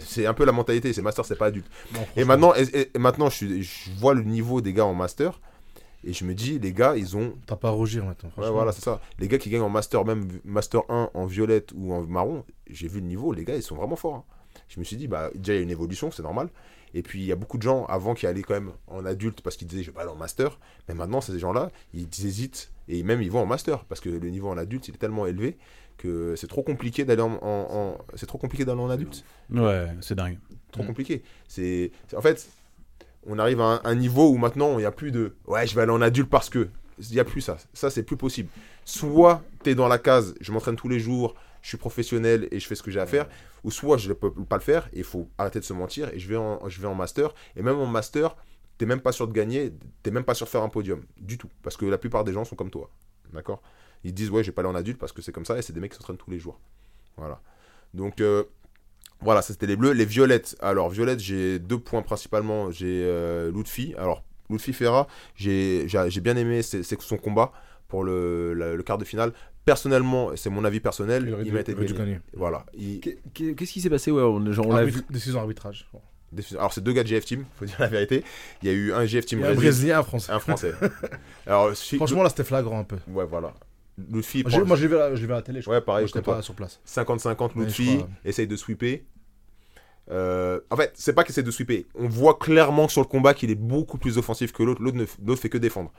C'est 0.01 0.25
un 0.25 0.33
peu 0.33 0.45
la 0.45 0.51
mentalité, 0.51 0.91
c'est 0.93 1.01
master, 1.01 1.25
c'est 1.25 1.37
pas 1.37 1.45
adulte. 1.47 1.67
Non, 1.93 2.01
Et 2.17 2.25
maintenant, 2.25 2.53
et, 2.55 2.91
et 2.93 2.99
maintenant 2.99 3.29
je, 3.29 3.35
suis- 3.35 3.63
je 3.63 3.91
vois 3.97 4.13
le 4.13 4.23
niveau 4.23 4.59
des 4.61 4.73
gars 4.73 4.85
en 4.85 4.93
master 4.93 5.39
et 6.03 6.13
je 6.13 6.23
me 6.25 6.35
dis, 6.35 6.59
les 6.59 6.73
gars, 6.73 6.95
ils 6.97 7.15
ont. 7.17 7.33
T'as 7.47 7.55
pas 7.55 7.69
à 7.69 7.71
rougir 7.71 8.05
maintenant. 8.05 8.27
Ouais, 8.29 8.33
franchement. 8.33 8.51
voilà, 8.53 8.71
c'est 8.73 8.83
ça. 8.83 9.01
Les 9.17 9.27
gars 9.27 9.37
qui 9.39 9.49
gagnent 9.49 9.61
en 9.63 9.69
master, 9.69 10.03
même 10.05 10.27
master 10.43 10.81
1 10.89 11.09
en 11.13 11.25
violette 11.25 11.71
ou 11.73 11.93
en 11.93 12.01
marron, 12.03 12.43
j'ai 12.69 12.87
vu 12.89 12.99
le 12.99 13.07
niveau, 13.07 13.31
les 13.33 13.43
gars, 13.45 13.55
ils 13.55 13.63
sont 13.63 13.75
vraiment 13.75 13.95
forts. 13.95 14.15
hein. 14.15 14.23
Je 14.67 14.79
me 14.79 14.83
suis 14.85 14.97
dit, 14.97 15.07
bah, 15.07 15.29
déjà, 15.35 15.53
il 15.53 15.57
y 15.57 15.59
a 15.59 15.63
une 15.63 15.71
évolution, 15.71 16.11
c'est 16.11 16.21
normal. 16.23 16.49
Et 16.97 17.03
puis, 17.03 17.19
il 17.19 17.25
y 17.25 17.31
a 17.31 17.35
beaucoup 17.35 17.57
de 17.57 17.61
gens 17.63 17.85
avant 17.85 18.13
qui 18.15 18.25
allaient 18.25 18.41
quand 18.41 18.53
même 18.55 18.71
en 18.87 19.05
adulte 19.05 19.41
parce 19.41 19.57
qu'ils 19.57 19.67
disaient, 19.67 19.83
je 19.83 19.91
vais 19.91 19.93
pas 19.93 20.01
aller 20.01 20.09
en 20.11 20.15
master. 20.15 20.57
Mais 20.87 20.95
maintenant, 20.95 21.19
ces 21.21 21.37
gens-là, 21.37 21.69
ils 21.93 22.07
hésitent 22.25 22.71
et 22.87 23.03
même 23.03 23.21
ils 23.21 23.29
vont 23.29 23.41
en 23.41 23.45
master 23.45 23.83
parce 23.85 23.99
que 24.01 24.09
le 24.09 24.29
niveau 24.29 24.47
en 24.49 24.57
adulte, 24.57 24.87
il 24.87 24.95
est 24.95 24.97
tellement 24.97 25.27
élevé 25.27 25.57
que 25.97 26.35
c'est 26.37 26.47
trop 26.47 26.63
compliqué 26.63 27.03
d'aller 27.05 27.21
en, 27.21 27.33
en- 27.41 27.67
en- 27.69 27.97
c'est 28.15 28.25
trop 28.25 28.37
compliqué 28.37 28.63
d'aller 28.65 28.81
en 28.81 28.89
adulte 28.89 29.23
Ouais, 29.51 29.87
c'est 30.01 30.15
dingue. 30.15 30.37
trop 30.71 30.83
compliqué. 30.83 31.21
C'est- 31.47 31.91
en 32.15 32.21
fait, 32.21 32.47
on 33.27 33.39
arrive 33.39 33.59
à 33.61 33.65
un, 33.65 33.81
un 33.83 33.95
niveau 33.95 34.29
où 34.29 34.37
maintenant 34.37 34.73
il 34.77 34.81
n'y 34.81 34.85
a 34.85 34.91
plus 34.91 35.11
de 35.11 35.33
ouais, 35.47 35.65
je 35.67 35.75
vais 35.75 35.81
aller 35.81 35.91
en 35.91 36.01
adulte 36.01 36.29
parce 36.29 36.49
que 36.49 36.69
il 36.99 37.11
n'y 37.13 37.19
a 37.19 37.25
plus 37.25 37.41
ça. 37.41 37.57
Ça 37.73 37.89
c'est 37.89 38.03
plus 38.03 38.17
possible. 38.17 38.49
Soit 38.85 39.41
tu 39.63 39.71
es 39.71 39.75
dans 39.75 39.87
la 39.87 39.97
case, 39.97 40.33
je 40.41 40.51
m'entraîne 40.51 40.75
tous 40.77 40.87
les 40.89 40.99
jours, 40.99 41.35
je 41.65 41.69
suis 41.69 41.77
professionnel 41.79 42.47
et 42.51 42.59
je 42.59 42.67
fais 42.67 42.75
ce 42.75 42.83
que 42.83 42.91
j'ai 42.91 42.99
à 42.99 43.07
faire, 43.07 43.27
ou 43.63 43.71
soit 43.71 43.97
je 43.97 44.09
ne 44.09 44.13
peux 44.13 44.31
pas 44.31 44.57
le 44.57 44.61
faire 44.61 44.87
et 44.93 44.99
il 44.99 45.03
faut 45.03 45.27
arrêter 45.39 45.59
de 45.59 45.65
se 45.65 45.73
mentir 45.73 46.09
et 46.13 46.19
je 46.19 46.27
vais 46.29 46.35
en, 46.35 46.69
je 46.69 46.79
vais 46.79 46.87
en 46.87 46.93
master 46.93 47.33
et 47.55 47.63
même 47.63 47.79
en 47.79 47.87
master, 47.87 48.35
t'es 48.77 48.85
même 48.85 49.01
pas 49.01 49.11
sûr 49.11 49.27
de 49.27 49.33
gagner, 49.33 49.73
t'es 50.03 50.11
même 50.11 50.23
pas 50.23 50.35
sûr 50.35 50.45
de 50.45 50.51
faire 50.51 50.61
un 50.61 50.69
podium 50.69 51.01
du 51.17 51.39
tout 51.39 51.49
parce 51.63 51.75
que 51.75 51.87
la 51.87 51.97
plupart 51.97 52.23
des 52.23 52.33
gens 52.33 52.45
sont 52.45 52.55
comme 52.55 52.69
toi. 52.69 52.91
D'accord? 53.33 53.63
Ils 54.03 54.13
disent 54.13 54.29
ouais, 54.29 54.43
je 54.43 54.51
vais 54.51 54.53
pas 54.53 54.61
aller 54.61 54.69
en 54.69 54.75
adulte 54.75 54.99
parce 54.99 55.11
que 55.11 55.23
c'est 55.23 55.31
comme 55.31 55.45
ça 55.45 55.57
et 55.57 55.63
c'est 55.63 55.73
des 55.73 55.79
mecs 55.79 55.91
qui 55.91 55.97
s'entraînent 55.97 56.17
tous 56.17 56.29
les 56.29 56.37
jours. 56.37 56.59
Voilà. 57.17 57.41
Donc 57.95 58.21
euh, 58.21 58.43
voilà, 59.21 59.41
ça 59.41 59.53
c'était 59.53 59.65
les 59.65 59.75
bleus. 59.75 59.93
Les 59.93 60.05
violettes. 60.05 60.55
Alors, 60.59 60.89
violettes, 60.89 61.19
j'ai 61.19 61.57
deux 61.57 61.79
points 61.79 62.03
principalement. 62.03 62.69
J'ai 62.69 63.01
euh, 63.05 63.51
Lutfi. 63.51 63.95
Alors, 63.97 64.23
Lutfi 64.51 64.71
Ferra, 64.73 65.07
j'ai 65.35 65.87
bien 66.21 66.37
aimé 66.37 66.61
son 66.61 67.17
combat 67.17 67.51
pour 67.87 68.03
le, 68.03 68.53
la- 68.53 68.75
le 68.75 68.83
quart 68.83 68.99
de 68.99 69.05
finale. 69.05 69.33
Personnellement, 69.65 70.29
c'est 70.35 70.49
mon 70.51 70.63
avis 70.63 70.79
personnel, 70.79 71.23
Il 71.23 71.47
il 71.47 71.51
gagné. 71.53 71.93
gagner. 71.93 72.19
Voilà. 72.33 72.65
Il- 72.77 72.99
Qu'est-ce 73.33 73.71
qui 73.71 73.81
s'est 73.81 73.89
passé 73.89 74.11
ouais, 74.11 74.21
on, 74.21 74.51
genre, 74.51 74.67
on 74.67 74.75
l'a 74.75 74.83
vu. 74.85 74.91
Arbitre- 74.91 75.11
Décision 75.11 75.39
arbitrage. 75.39 75.89
Alors, 76.53 76.73
c'est 76.73 76.81
deux 76.83 76.91
gars 76.93 77.01
de 77.03 77.07
GF 77.07 77.25
Team, 77.25 77.45
faut 77.55 77.65
dire 77.65 77.75
la 77.79 77.87
vérité. 77.87 78.23
Il 78.61 78.67
y 78.67 78.71
a 78.71 78.73
eu 78.73 78.93
un 78.93 79.05
GF 79.05 79.25
Team 79.25 79.39
Il 79.39 79.41
y 79.41 79.45
a 79.45 79.47
un 79.49 79.53
Brésil, 79.53 79.69
Brésilien, 79.71 79.99
un 79.99 80.03
Français. 80.03 80.31
un 80.31 80.39
Français. 80.39 80.73
Alors, 81.47 81.75
si- 81.75 81.95
Franchement, 81.97 82.23
là, 82.23 82.29
c'était 82.29 82.43
flagrant 82.43 82.79
un 82.79 82.83
peu. 82.83 82.97
ouais, 83.07 83.25
voilà. 83.25 83.53
Lutfi, 84.11 84.41
Moi, 84.43 84.51
j'ai- 84.51 84.57
prend- 84.59 84.67
Moi, 84.67 84.75
j'ai 84.75 84.87
vu, 84.87 84.97
à- 84.97 85.15
j'ai 85.15 85.25
vu 85.25 85.31
à 85.31 85.35
la 85.37 85.41
télé. 85.41 85.61
je 85.61 85.69
ouais, 85.69 85.77
crois. 85.77 85.85
pareil, 85.85 86.07
j'étais 86.07 86.21
pas 86.21 86.41
sur 86.41 86.53
place. 86.53 86.79
50-50 86.85 87.55
Ouais, 87.55 87.63
Lutfi, 87.65 87.85
je 87.91 87.95
crois. 87.97 88.09
essaye 88.25 88.47
de 88.47 88.55
sweeper. 88.57 88.99
Euh, 90.11 90.59
en 90.69 90.75
fait, 90.75 90.91
c'est 90.95 91.13
pas 91.13 91.23
qu'il 91.23 91.31
essaie 91.31 91.41
de 91.43 91.49
sweeper. 91.51 91.85
On 91.95 92.07
voit 92.07 92.37
clairement 92.37 92.87
sur 92.87 93.01
le 93.01 93.07
combat 93.07 93.33
qu'il 93.33 93.49
est 93.49 93.55
beaucoup 93.55 93.97
plus 93.97 94.17
offensif 94.17 94.51
que 94.51 94.61
l'autre. 94.63 94.81
L'autre 94.83 94.97
ne 94.97 95.35
fait 95.35 95.49
que 95.49 95.57
défendre. 95.57 95.91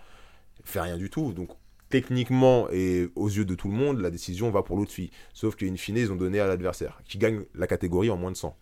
Il 0.61 0.67
fait 0.71 0.81
rien 0.81 0.97
du 0.97 1.11
tout. 1.11 1.33
Donc, 1.33 1.49
techniquement 2.01 2.68
et 2.70 3.09
aux 3.14 3.28
yeux 3.28 3.47
de 3.47 3.55
tout 3.55 3.68
le 3.68 3.74
monde, 3.74 4.01
la 4.01 4.11
décision 4.11 4.51
va 4.51 4.62
pour 4.62 4.76
l'autre 4.76 4.92
fille. 4.92 5.11
Sauf 5.32 5.57
qu'in 5.57 5.74
fine, 5.76 5.97
ils 5.97 6.12
ont 6.12 6.16
donné 6.16 6.40
à 6.40 6.47
l'adversaire, 6.47 7.01
qui 7.07 7.16
gagne 7.16 7.44
la 7.55 7.66
catégorie 7.66 8.11
en 8.11 8.18
moins 8.18 8.30
de 8.30 8.36
100. 8.36 8.55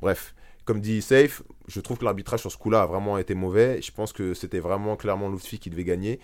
Bref, 0.00 0.34
comme 0.64 0.80
dit 0.80 1.02
Safe, 1.02 1.42
je 1.66 1.80
trouve 1.80 1.98
que 1.98 2.04
l'arbitrage 2.06 2.40
sur 2.40 2.50
ce 2.50 2.56
coup-là 2.56 2.82
a 2.82 2.86
vraiment 2.86 3.18
été 3.18 3.34
mauvais. 3.34 3.82
Je 3.82 3.92
pense 3.92 4.14
que 4.14 4.32
c'était 4.32 4.58
vraiment 4.58 4.96
clairement 4.96 5.28
Lutfi 5.28 5.58
qui 5.58 5.68
devait 5.68 5.84
gagner. 5.84 6.18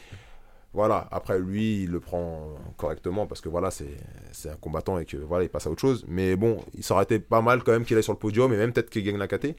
Voilà, 0.72 1.06
après 1.10 1.38
lui, 1.38 1.82
il 1.82 1.90
le 1.90 2.00
prend 2.00 2.54
correctement 2.78 3.26
parce 3.26 3.42
que 3.42 3.50
voilà, 3.50 3.70
c'est 3.70 4.48
un 4.48 4.56
combattant 4.56 4.98
et 4.98 5.04
que 5.04 5.18
voilà, 5.18 5.44
il 5.44 5.50
passe 5.50 5.66
à 5.66 5.70
autre 5.70 5.82
chose. 5.82 6.06
Mais 6.08 6.34
bon, 6.34 6.64
il 6.72 6.84
été 7.02 7.18
pas 7.18 7.42
mal 7.42 7.62
quand 7.62 7.72
même 7.72 7.84
qu'il 7.84 7.98
aille 7.98 8.02
sur 8.02 8.14
le 8.14 8.18
podium 8.18 8.52
et 8.54 8.56
même 8.56 8.72
peut-être 8.72 8.88
qu'il 8.88 9.04
gagne 9.04 9.18
la 9.18 9.28
KT. 9.28 9.54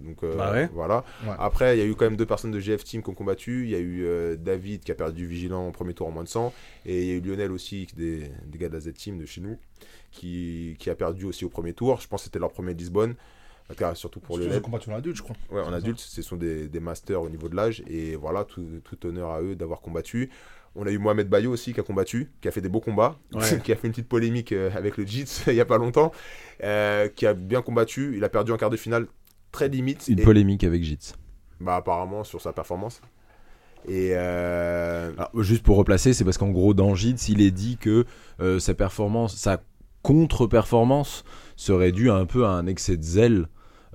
Donc 0.00 0.22
euh, 0.24 0.34
Bah 0.36 0.52
ouais. 0.52 0.68
voilà. 0.72 1.04
Ouais. 1.24 1.34
Après, 1.38 1.76
il 1.76 1.80
y 1.80 1.82
a 1.82 1.86
eu 1.86 1.94
quand 1.94 2.04
même 2.06 2.16
deux 2.16 2.26
personnes 2.26 2.50
de 2.50 2.58
GF 2.60 2.82
Team 2.84 3.02
qui 3.02 3.10
ont 3.10 3.14
combattu. 3.14 3.64
Il 3.64 3.70
y 3.70 3.74
a 3.74 3.78
eu 3.78 4.04
euh, 4.04 4.36
David 4.36 4.82
qui 4.82 4.90
a 4.92 4.94
perdu 4.94 5.26
Vigilant 5.26 5.68
au 5.68 5.72
premier 5.72 5.94
tour 5.94 6.06
en 6.06 6.10
moins 6.10 6.24
de 6.24 6.28
100. 6.28 6.52
Et 6.86 7.02
il 7.02 7.08
y 7.08 7.12
a 7.12 7.14
eu 7.14 7.20
Lionel 7.20 7.52
aussi, 7.52 7.86
des, 7.96 8.30
des 8.46 8.58
gars 8.58 8.68
de 8.68 8.74
la 8.74 8.80
Z 8.80 8.92
Team 8.94 9.18
de 9.18 9.26
chez 9.26 9.40
nous, 9.40 9.58
qui, 10.10 10.76
qui 10.78 10.90
a 10.90 10.94
perdu 10.94 11.24
aussi 11.24 11.44
au 11.44 11.48
premier 11.48 11.72
tour. 11.74 12.00
Je 12.00 12.08
pense 12.08 12.22
que 12.22 12.24
c'était 12.24 12.38
leur 12.38 12.52
premier 12.52 12.74
Lisbonne. 12.74 13.14
En 13.70 13.74
cas, 13.74 13.94
surtout 13.94 14.18
pour 14.20 14.34
Surtout 14.36 14.46
Lionel. 14.48 14.58
le 14.58 14.64
combat 14.64 14.80
sur 14.80 14.90
l'adulte, 14.90 15.16
je 15.16 15.22
crois. 15.22 15.36
Ouais, 15.50 15.60
en 15.60 15.72
adulte, 15.72 15.98
ce 16.00 16.22
sont 16.22 16.36
des, 16.36 16.66
des 16.66 16.80
masters 16.80 17.22
au 17.22 17.28
niveau 17.28 17.48
de 17.48 17.54
l'âge. 17.54 17.82
Et 17.86 18.16
voilà, 18.16 18.44
tout, 18.44 18.66
tout 18.82 19.06
honneur 19.06 19.30
à 19.30 19.42
eux 19.42 19.54
d'avoir 19.54 19.80
combattu. 19.80 20.30
On 20.76 20.86
a 20.86 20.90
eu 20.90 20.98
Mohamed 20.98 21.28
Bayo 21.28 21.50
aussi 21.50 21.72
qui 21.72 21.80
a 21.80 21.82
combattu, 21.82 22.30
qui 22.40 22.46
a 22.46 22.52
fait 22.52 22.60
des 22.60 22.68
beaux 22.68 22.80
combats, 22.80 23.18
Ouais. 23.32 23.60
qui 23.64 23.72
a 23.72 23.76
fait 23.76 23.88
une 23.88 23.92
petite 23.92 24.08
polémique 24.08 24.52
euh, 24.52 24.70
avec 24.74 24.96
le 24.96 25.04
JITS 25.06 25.42
il 25.48 25.54
y 25.54 25.60
a 25.60 25.64
pas 25.64 25.78
longtemps, 25.78 26.12
euh, 26.62 27.08
qui 27.08 27.26
a 27.26 27.34
bien 27.34 27.60
combattu. 27.62 28.12
Il 28.16 28.22
a 28.24 28.28
perdu 28.28 28.52
en 28.52 28.56
quart 28.56 28.70
de 28.70 28.76
finale 28.76 29.06
très 29.52 29.68
limite. 29.68 30.06
Une 30.08 30.20
et- 30.20 30.22
polémique 30.22 30.64
avec 30.64 30.82
Jitz. 30.84 31.14
bah, 31.60 31.76
apparemment 31.76 32.24
sur 32.24 32.40
sa 32.40 32.52
performance. 32.52 33.00
Et 33.88 34.10
euh, 34.14 35.12
Alors, 35.16 35.30
juste 35.42 35.62
pour 35.62 35.76
replacer, 35.76 36.12
c'est 36.12 36.24
parce 36.24 36.36
qu'en 36.38 36.50
gros, 36.50 36.74
dans 36.74 36.94
Jitz, 36.94 37.28
il 37.30 37.40
est 37.40 37.50
dit 37.50 37.78
que 37.78 38.04
euh, 38.40 38.58
sa 38.58 38.74
performance, 38.74 39.34
sa 39.36 39.58
contre-performance 40.02 41.24
serait 41.56 41.92
due 41.92 42.10
un 42.10 42.26
peu 42.26 42.44
à 42.46 42.50
un 42.50 42.66
excès 42.66 42.96
de 42.96 43.02
zèle 43.02 43.46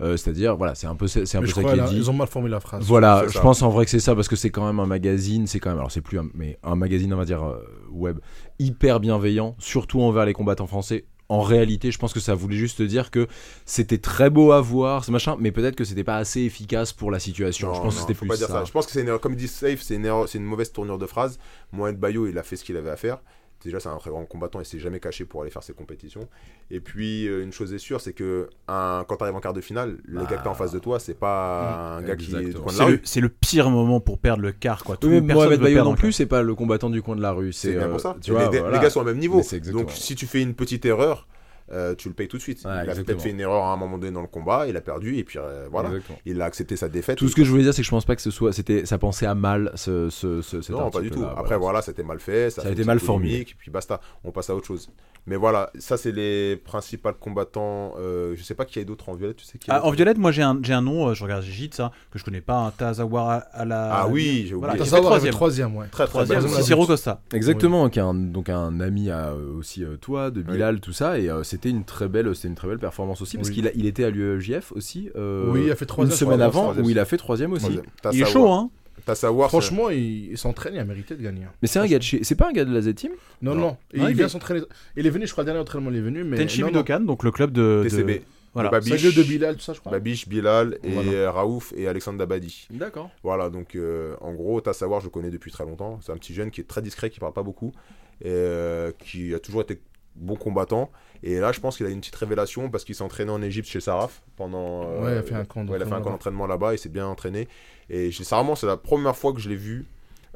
Euh, 0.01 0.17
C'est-à-dire, 0.17 0.57
voilà, 0.57 0.75
c'est 0.75 0.87
un 0.87 0.95
peu, 0.97 1.07
c'est 1.07 1.21
un 1.37 1.39
Mais 1.39 1.47
peu 1.47 1.53
ça 1.53 1.63
qui 1.63 1.69
est 1.79 1.83
dit. 1.87 1.95
ils 1.95 2.09
ont 2.09 2.13
mal 2.13 2.27
formé 2.27 2.49
la 2.49 2.59
phrase. 2.59 2.83
Voilà, 2.83 3.23
je 3.27 3.31
ça. 3.33 3.39
pense 3.39 3.61
en 3.61 3.69
vrai 3.69 3.85
que 3.85 3.91
c'est 3.91 4.01
ça 4.01 4.13
parce 4.13 4.27
que 4.27 4.35
c'est 4.35 4.49
quand 4.49 4.65
même 4.65 4.81
un 4.81 4.85
magazine, 4.85 5.47
c'est 5.47 5.61
quand 5.61 5.69
même 5.69 5.77
alors 5.79 5.89
c'est 5.89 6.01
plus 6.01 6.19
un, 6.19 6.27
mais 6.33 6.59
un 6.63 6.75
magazine 6.75 7.13
on 7.13 7.17
va 7.17 7.23
dire 7.23 7.41
euh, 7.45 7.63
web 7.91 8.19
hyper 8.59 8.99
bienveillant, 8.99 9.55
surtout 9.57 10.01
envers 10.01 10.25
les 10.25 10.33
combattants 10.33 10.67
français. 10.67 11.05
En 11.27 11.41
réalité, 11.41 11.91
je 11.91 11.97
pense 11.97 12.13
que 12.13 12.19
ça 12.19 12.35
voulait 12.35 12.55
juste 12.55 12.81
dire 12.83 13.09
que 13.09 13.27
c'était 13.65 13.97
très 13.97 14.29
beau 14.29 14.51
à 14.51 14.61
voir, 14.61 15.03
ce 15.03 15.11
machin, 15.11 15.35
mais 15.39 15.51
peut-être 15.51 15.75
que 15.75 15.83
c'était 15.83 16.03
pas 16.03 16.17
assez 16.17 16.41
efficace 16.41 16.93
pour 16.93 17.09
la 17.09 17.19
situation. 17.19 17.73
je 17.73 17.77
Non, 17.79 17.83
pense 17.85 17.95
que 17.95 18.01
c'était 18.01 18.13
plus 18.13 18.27
pas 18.27 18.37
dire 18.37 18.47
ça. 18.47 18.53
ça. 18.59 18.63
Je 18.65 18.71
pense 18.71 18.85
que 18.85 18.91
c'est 18.91 19.01
une 19.01 19.07
erreur, 19.07 19.21
comme 19.21 19.35
dit 19.35 19.47
Safe, 19.47 19.81
c'est 19.81 19.95
une, 19.95 20.05
erreur- 20.05 20.29
c'est 20.29 20.37
une 20.37 20.43
mauvaise 20.45 20.71
tournure 20.71 20.99
de 20.99 21.05
phrase. 21.07 21.39
Mohamed 21.71 21.99
Bayo, 21.99 22.27
il 22.27 22.37
a 22.37 22.43
fait 22.43 22.55
ce 22.57 22.63
qu'il 22.63 22.77
avait 22.77 22.91
à 22.91 22.95
faire. 22.95 23.17
Déjà, 23.65 23.79
c'est 23.79 23.89
un 23.89 23.97
très 23.97 24.11
grand 24.11 24.23
combattant 24.25 24.61
et 24.61 24.63
s'est 24.63 24.79
jamais 24.79 24.99
caché 24.99 25.25
pour 25.25 25.41
aller 25.41 25.49
faire 25.51 25.63
ses 25.63 25.73
compétitions. 25.73 26.27
Et 26.71 26.79
puis, 26.79 27.27
euh, 27.27 27.43
une 27.43 27.51
chose 27.51 27.73
est 27.73 27.79
sûre, 27.79 27.99
c'est 27.99 28.13
que 28.13 28.47
un, 28.67 29.03
quand 29.07 29.17
tu 29.17 29.23
arrives 29.23 29.35
en 29.35 29.39
quart 29.41 29.53
de 29.53 29.59
finale, 29.61 29.97
le 30.05 30.19
Bah, 30.21 30.27
gars 30.29 30.37
que 30.37 30.43
t'as 30.43 30.49
en 30.51 30.53
face 30.55 30.71
de 30.71 30.79
toi, 30.79 30.99
c'est 30.99 31.15
pas 31.19 31.97
un 31.97 32.01
gars 32.03 32.15
qui 32.15 32.35
est 32.35 32.43
du 32.43 32.53
coin 32.53 32.71
de 32.71 32.77
la 32.77 32.85
C'est 32.85 32.85
le, 32.85 32.91
rue. 32.97 33.01
c'est 33.03 33.19
le 33.21 33.29
pire 33.29 33.69
moment 33.71 33.99
pour 33.99 34.19
perdre 34.19 34.43
le 34.43 34.51
quart, 34.51 34.83
quoi. 34.83 34.97
Tout 34.97 35.07
Oui, 35.07 35.15
mais 35.15 35.21
personne 35.27 35.35
Mohamed 35.47 35.61
Bayo 35.61 35.83
non 35.83 35.95
plus, 35.95 36.11
c'est 36.13 36.25
pas 36.27 36.43
le 36.43 36.53
combattant 36.55 36.89
du 36.91 37.01
coin 37.01 37.15
de 37.15 37.21
la 37.21 37.31
rue. 37.31 37.51
C'est 37.53 37.73
bien 37.73 37.87
euh, 37.87 37.91
pour 37.91 37.99
ça. 37.99 38.15
Tu 38.21 38.31
les, 38.31 38.37
vois, 38.37 38.49
les- 38.51 38.59
voilà. 38.59 38.77
les 38.77 38.81
gars 38.83 38.89
sont 38.89 39.01
au 39.01 39.05
même 39.05 39.17
niveau. 39.17 39.41
Donc, 39.71 39.91
si 39.91 40.15
tu 40.15 40.27
fais 40.27 40.41
une 40.41 40.53
petite 40.53 40.85
erreur, 40.85 41.27
euh, 41.71 41.95
tu 41.95 42.07
le 42.09 42.13
payes 42.13 42.27
tout 42.27 42.37
de 42.37 42.41
suite. 42.41 42.63
Ouais, 42.65 42.83
il 42.83 42.89
a 42.89 42.95
peut-être 42.95 43.21
fait 43.21 43.31
une 43.31 43.39
erreur 43.39 43.63
à 43.63 43.73
un 43.73 43.77
moment 43.77 43.97
donné 43.97 44.11
dans 44.11 44.21
le 44.21 44.27
combat, 44.27 44.67
il 44.67 44.77
a 44.77 44.81
perdu, 44.81 45.17
et 45.17 45.23
puis 45.23 45.39
euh, 45.39 45.67
voilà. 45.71 45.89
Exactement. 45.89 46.19
Il 46.25 46.41
a 46.41 46.45
accepté 46.45 46.75
sa 46.75 46.89
défaite. 46.89 47.17
Tout 47.17 47.27
ce 47.27 47.35
que 47.35 47.43
je 47.43 47.49
voulais 47.49 47.63
dire, 47.63 47.73
c'est 47.73 47.81
que 47.81 47.85
je 47.85 47.91
pense 47.91 48.05
pas 48.05 48.15
que 48.15 48.21
ce 48.21 48.31
soit, 48.31 48.53
c'était, 48.53 48.85
ça 48.85 48.97
pensait 48.97 49.25
à 49.25 49.35
mal 49.35 49.71
ce, 49.75 50.09
ce, 50.09 50.41
ce 50.41 50.61
cet 50.61 50.75
Non, 50.75 50.89
pas 50.89 51.01
du 51.01 51.09
tout. 51.11 51.23
Après, 51.37 51.57
voilà, 51.57 51.81
c'était 51.81 52.03
mal 52.03 52.19
fait. 52.19 52.49
Ça, 52.49 52.61
Ça 52.63 52.67
a 52.67 52.71
été 52.71 52.83
mal 52.83 52.99
formulé. 52.99 53.29
polémique, 53.31 53.55
Puis 53.57 53.71
basta, 53.71 53.99
on 54.23 54.31
passe 54.31 54.49
à 54.49 54.55
autre 54.55 54.67
chose. 54.67 54.89
Mais 55.27 55.37
voilà, 55.37 55.71
ça, 55.79 55.97
c'est 55.97 56.11
les 56.11 56.55
principaux 56.55 57.09
combattants. 57.19 57.95
Euh, 57.99 58.35
je 58.37 58.43
sais 58.43 58.53
pas 58.53 58.63
qui 58.63 58.77
y 58.77 58.81
a 58.83 58.85
d'autres 58.85 59.09
en 59.09 59.15
violette, 59.15 59.37
tu 59.37 59.45
sais 59.45 59.57
qui 59.57 59.71
Ah, 59.71 59.83
en 59.83 59.89
violette, 59.89 60.19
moi 60.19 60.31
j'ai 60.31 60.43
un, 60.43 60.59
j'ai 60.61 60.73
un 60.73 60.83
nom, 60.83 61.07
euh, 61.07 61.13
je 61.15 61.23
regarde 61.23 61.41
Gite, 61.43 61.73
ça, 61.73 61.91
que 62.11 62.19
je 62.19 62.23
connais 62.23 62.41
pas, 62.41 62.57
un 62.59 62.69
Tazawar 62.69 63.29
à, 63.29 63.35
à 63.37 63.65
la. 63.65 63.91
Ah 63.91 64.07
oui, 64.07 64.45
j'ai 64.47 64.53
Voilà, 64.53 64.73
oublié. 64.73 64.85
fait 64.85 64.91
savoir, 64.91 65.09
troisième. 65.13 65.31
le 65.31 65.35
troisième, 65.35 65.75
ouais. 65.77 65.87
Très, 65.91 66.05
Troisième, 66.05 66.47
Cicero 66.47 66.85
Costa. 66.85 67.21
Exactement, 67.33 67.89
qui 67.89 67.97
est 67.97 68.03
un, 68.03 68.13
donc 68.13 68.49
un 68.49 68.79
ami 68.79 69.09
à 69.09 69.33
aussi 69.35 69.83
euh, 69.83 69.97
toi, 69.97 70.29
de 70.29 70.43
Bilal, 70.43 70.79
tout 70.79 70.93
ça, 70.93 71.17
et 71.17 71.27
euh, 71.27 71.41
c'était 71.55 71.69
une 71.69 71.83
très 71.85 72.07
belle, 72.07 72.33
c'était 72.35 72.47
une 72.49 72.55
très 72.55 72.67
belle 72.67 72.79
performance 72.79 73.21
aussi, 73.21 73.37
parce 73.37 73.49
Oui. 73.49 73.55
qu'il 73.55 73.67
a- 73.67 73.71
il 73.75 73.85
était 73.85 74.03
à 74.03 74.09
l'UEJF 74.09 74.71
aussi. 74.73 75.09
euh, 75.15 75.49
Oui, 75.51 75.63
il 75.65 75.71
a 75.71 75.75
fait 75.75 75.87
une 75.97 76.11
semaine 76.11 76.41
avant 76.41 76.73
où 76.75 76.89
il 76.89 76.99
a 76.99 77.05
fait 77.05 77.17
troisième 77.17 77.53
aussi. 77.53 77.79
Il 78.11 78.21
est 78.21 78.25
chaud, 78.25 78.49
hein 78.51 78.69
T'as 79.05 79.13
savoir. 79.15 79.49
Franchement, 79.49 79.89
il, 79.91 80.31
il 80.31 80.37
s'entraîne, 80.37 80.73
il 80.73 80.79
a 80.79 80.85
mérité 80.85 81.15
de 81.15 81.21
gagner. 81.21 81.43
hein. 81.43 81.51
Mais 81.61 81.67
c'est 81.67 81.79
un 81.79 81.85
gars 81.85 81.97
de 81.99 82.03
chez, 82.03 82.23
c'est 82.23 82.33
pas 82.35 82.49
un 82.49 82.53
gars 82.53 82.65
de 82.65 82.73
la 82.73 82.81
Z-Team 82.81 83.11
Non, 83.41 83.53
Non. 83.53 83.61
non. 83.61 83.77
Et 83.93 83.99
Ah, 83.99 84.03
il 84.05 84.09
il 84.11 84.15
vient 84.15 84.25
est- 84.25 84.29
s'entraîner. 84.29 84.61
Il 84.95 85.05
est 85.05 85.09
venu, 85.09 85.27
je 85.27 85.31
crois, 85.31 85.43
le 85.43 85.47
dernier 85.47 85.59
entraînement, 85.61 85.91
il 85.91 85.97
est 85.97 86.01
venu. 86.01 86.23
Mais 86.23 86.37
Tenchi. 86.37 86.63
Budokan, 86.63 87.01
donc 87.01 87.23
le 87.23 87.31
club 87.31 87.51
de. 87.51 87.81
de- 87.83 87.89
TCB. 87.89 88.21
Voilà. 88.53 88.69
Le 88.73 88.81
C'est 88.81 88.89
Babiche, 88.91 89.03
le 89.03 89.11
de 89.11 89.27
Bilal, 89.27 89.55
tout 89.57 89.61
ça, 89.61 89.73
je 89.73 89.79
crois. 89.81 89.91
Babiche, 89.91 90.27
Bilal 90.29 90.79
et 90.81 90.91
Voilà. 90.91 91.31
Raouf 91.33 91.73
et 91.75 91.87
Alexandre 91.89 92.17
Dabadi. 92.17 92.67
D'accord. 92.71 93.09
Voilà, 93.21 93.49
donc 93.49 93.75
euh, 93.75 94.15
en 94.21 94.33
gros, 94.33 94.61
t'as 94.61 94.71
savoir, 94.73 95.01
je 95.01 95.05
le 95.07 95.11
connais 95.11 95.29
depuis 95.29 95.51
très 95.51 95.65
longtemps. 95.65 95.99
C'est 96.01 96.13
un 96.13 96.17
petit 96.17 96.33
jeune 96.33 96.49
qui 96.49 96.61
est 96.61 96.65
très 96.67 96.81
discret, 96.81 97.09
qui 97.09 97.19
parle 97.19 97.33
pas 97.33 97.43
beaucoup, 97.43 97.73
et 98.21 98.27
euh, 98.29 98.91
qui 98.97 99.33
a 99.35 99.39
toujours 99.39 99.61
été 99.61 99.81
bon 100.15 100.37
combattant. 100.37 100.89
Et 101.27 101.39
là, 101.39 101.51
je 101.51 101.59
pense 101.59 101.75
qu'il 101.77 101.85
a 101.87 101.89
une 101.89 101.99
petite 102.01 102.15
révélation 102.15 102.69
parce 102.69 102.85
qu'il 102.85 102.93
s'est 102.93 103.01
entraîné 103.03 103.31
en 103.31 103.41
Égypte 103.41 103.67
chez 103.67 103.79
Saraf 103.81 104.21
pendant. 104.35 104.83
euh, 104.87 105.01
Ouais, 105.03 105.11
il 105.13 105.17
a 105.17 105.23
fait 105.23 105.33
un 105.35 105.43
camp 105.43 105.61
ouais, 105.67 105.77
il 105.77 105.81
a 105.81 105.85
fait 105.85 105.91
un 105.93 106.01
camp 106.01 106.11
d'entraînement 106.11 106.45
là-bas. 106.45 106.73
Il 106.73 106.77
s'est 106.77 106.89
bien 106.89 107.07
entraîné. 107.07 107.47
Et 107.89 108.11
sincèrement, 108.11 108.55
c'est 108.55 108.67
la 108.67 108.77
première 108.77 109.15
fois 109.17 109.33
que 109.33 109.39
je 109.39 109.49
l'ai 109.49 109.55
vu 109.55 109.87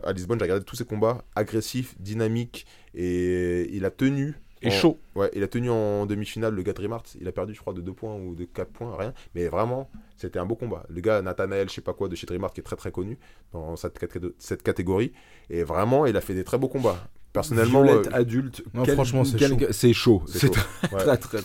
à 0.04 0.14
Lisbonne. 0.14 0.40
J'ai 0.40 0.46
regardé 0.46 0.66
tous 0.66 0.76
ses 0.76 0.86
combats, 0.86 1.24
agressif, 1.36 1.96
dynamique, 2.00 2.66
et 2.96 3.70
il 3.72 3.86
a 3.86 3.92
tenu. 3.92 4.36
Et 4.62 4.68
en- 4.68 4.72
chaud. 4.72 5.00
Ouais, 5.16 5.30
il 5.36 5.44
a 5.44 5.48
tenu 5.48 5.70
en 5.70 6.06
demi-finale 6.06 6.54
le 6.54 6.64
gars 6.64 6.74
de. 6.74 6.82
Il 7.22 7.28
a 7.28 7.32
perdu, 7.32 7.54
je 7.54 7.62
crois, 7.62 7.74
de 7.74 7.80
2 7.82 7.94
points 7.94 8.16
ou 8.16 8.36
de 8.36 8.44
4 8.46 8.72
points, 8.72 8.94
rien. 8.98 9.14
Mais 9.36 9.48
vraiment, 9.48 9.90
c'était 10.18 10.38
un 10.40 10.46
beau 10.46 10.56
combat. 10.56 10.84
Le 10.90 11.00
gars, 11.02 11.22
Nathanael, 11.22 11.70
je 11.70 11.76
sais 11.76 11.82
pas 11.82 11.94
quoi, 11.94 12.10
de 12.10 12.16
chez 12.16 12.28
Rimart, 12.30 12.52
qui 12.52 12.60
est 12.60 12.64
très 12.64 12.76
très 12.76 12.92
connu 12.92 13.18
dans 13.54 13.76
cette 13.78 14.64
catégorie. 14.64 15.14
Et 15.50 15.64
vraiment, 15.64 16.06
il 16.08 16.18
a 16.18 16.22
fait 16.22 16.34
des 16.34 16.44
très 16.44 16.58
beaux 16.58 16.68
combats. 16.68 16.98
Personnellement, 17.34 17.84
Violette, 17.84 18.07
euh, 18.07 18.17
adulte. 18.17 18.63
Non, 18.73 18.84
quel- 18.84 18.95
franchement, 18.95 19.23
c'est 19.23 19.38
quel- 19.38 19.49
chaud. 19.93 20.23
C'est 20.27 20.39
chaud. 20.47 20.49
très, 20.49 20.95
Ouais. 20.95 21.03
très, 21.03 21.17
très, 21.17 21.38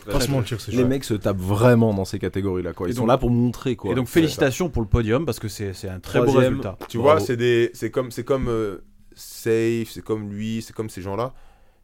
c'est 0.59 0.73
Les 0.73 0.79
chaud. 0.83 0.87
mecs 0.89 1.05
se 1.05 1.15
tapent 1.15 1.37
vraiment 1.39 1.93
dans 1.93 2.05
ces 2.07 2.19
catégories-là, 2.19 2.73
quoi. 2.73 2.89
Ils 2.89 2.95
sont 2.95 3.05
là 3.07 3.19
pour 3.19 3.31
montrer, 3.31 3.77
quoi. 3.77 3.93
Et 3.93 3.95
donc 3.95 4.09
félicitations 4.09 4.71
pour 4.71 4.81
le 4.83 4.89
podium 4.89 5.27
parce 5.27 5.39
que 5.39 5.49
c'est 5.49 5.75
c'est 5.75 5.89
un 5.89 6.01
très 6.01 6.21
beau 6.25 6.33
résultat. 6.33 6.79
Tu 6.89 6.97
Bravo. 6.99 7.19
vois, 7.19 7.27
c'est 7.27 7.37
des, 7.37 7.71
c'est 7.75 7.91
comme, 7.91 8.11
c'est 8.11 8.25
comme 8.25 8.49
euh, 8.49 8.79
Safe, 9.15 9.89
c'est 9.91 10.03
comme 10.03 10.31
lui, 10.31 10.63
c'est 10.63 10.73
comme 10.75 10.89
ces 10.91 11.03
gens-là. 11.03 11.35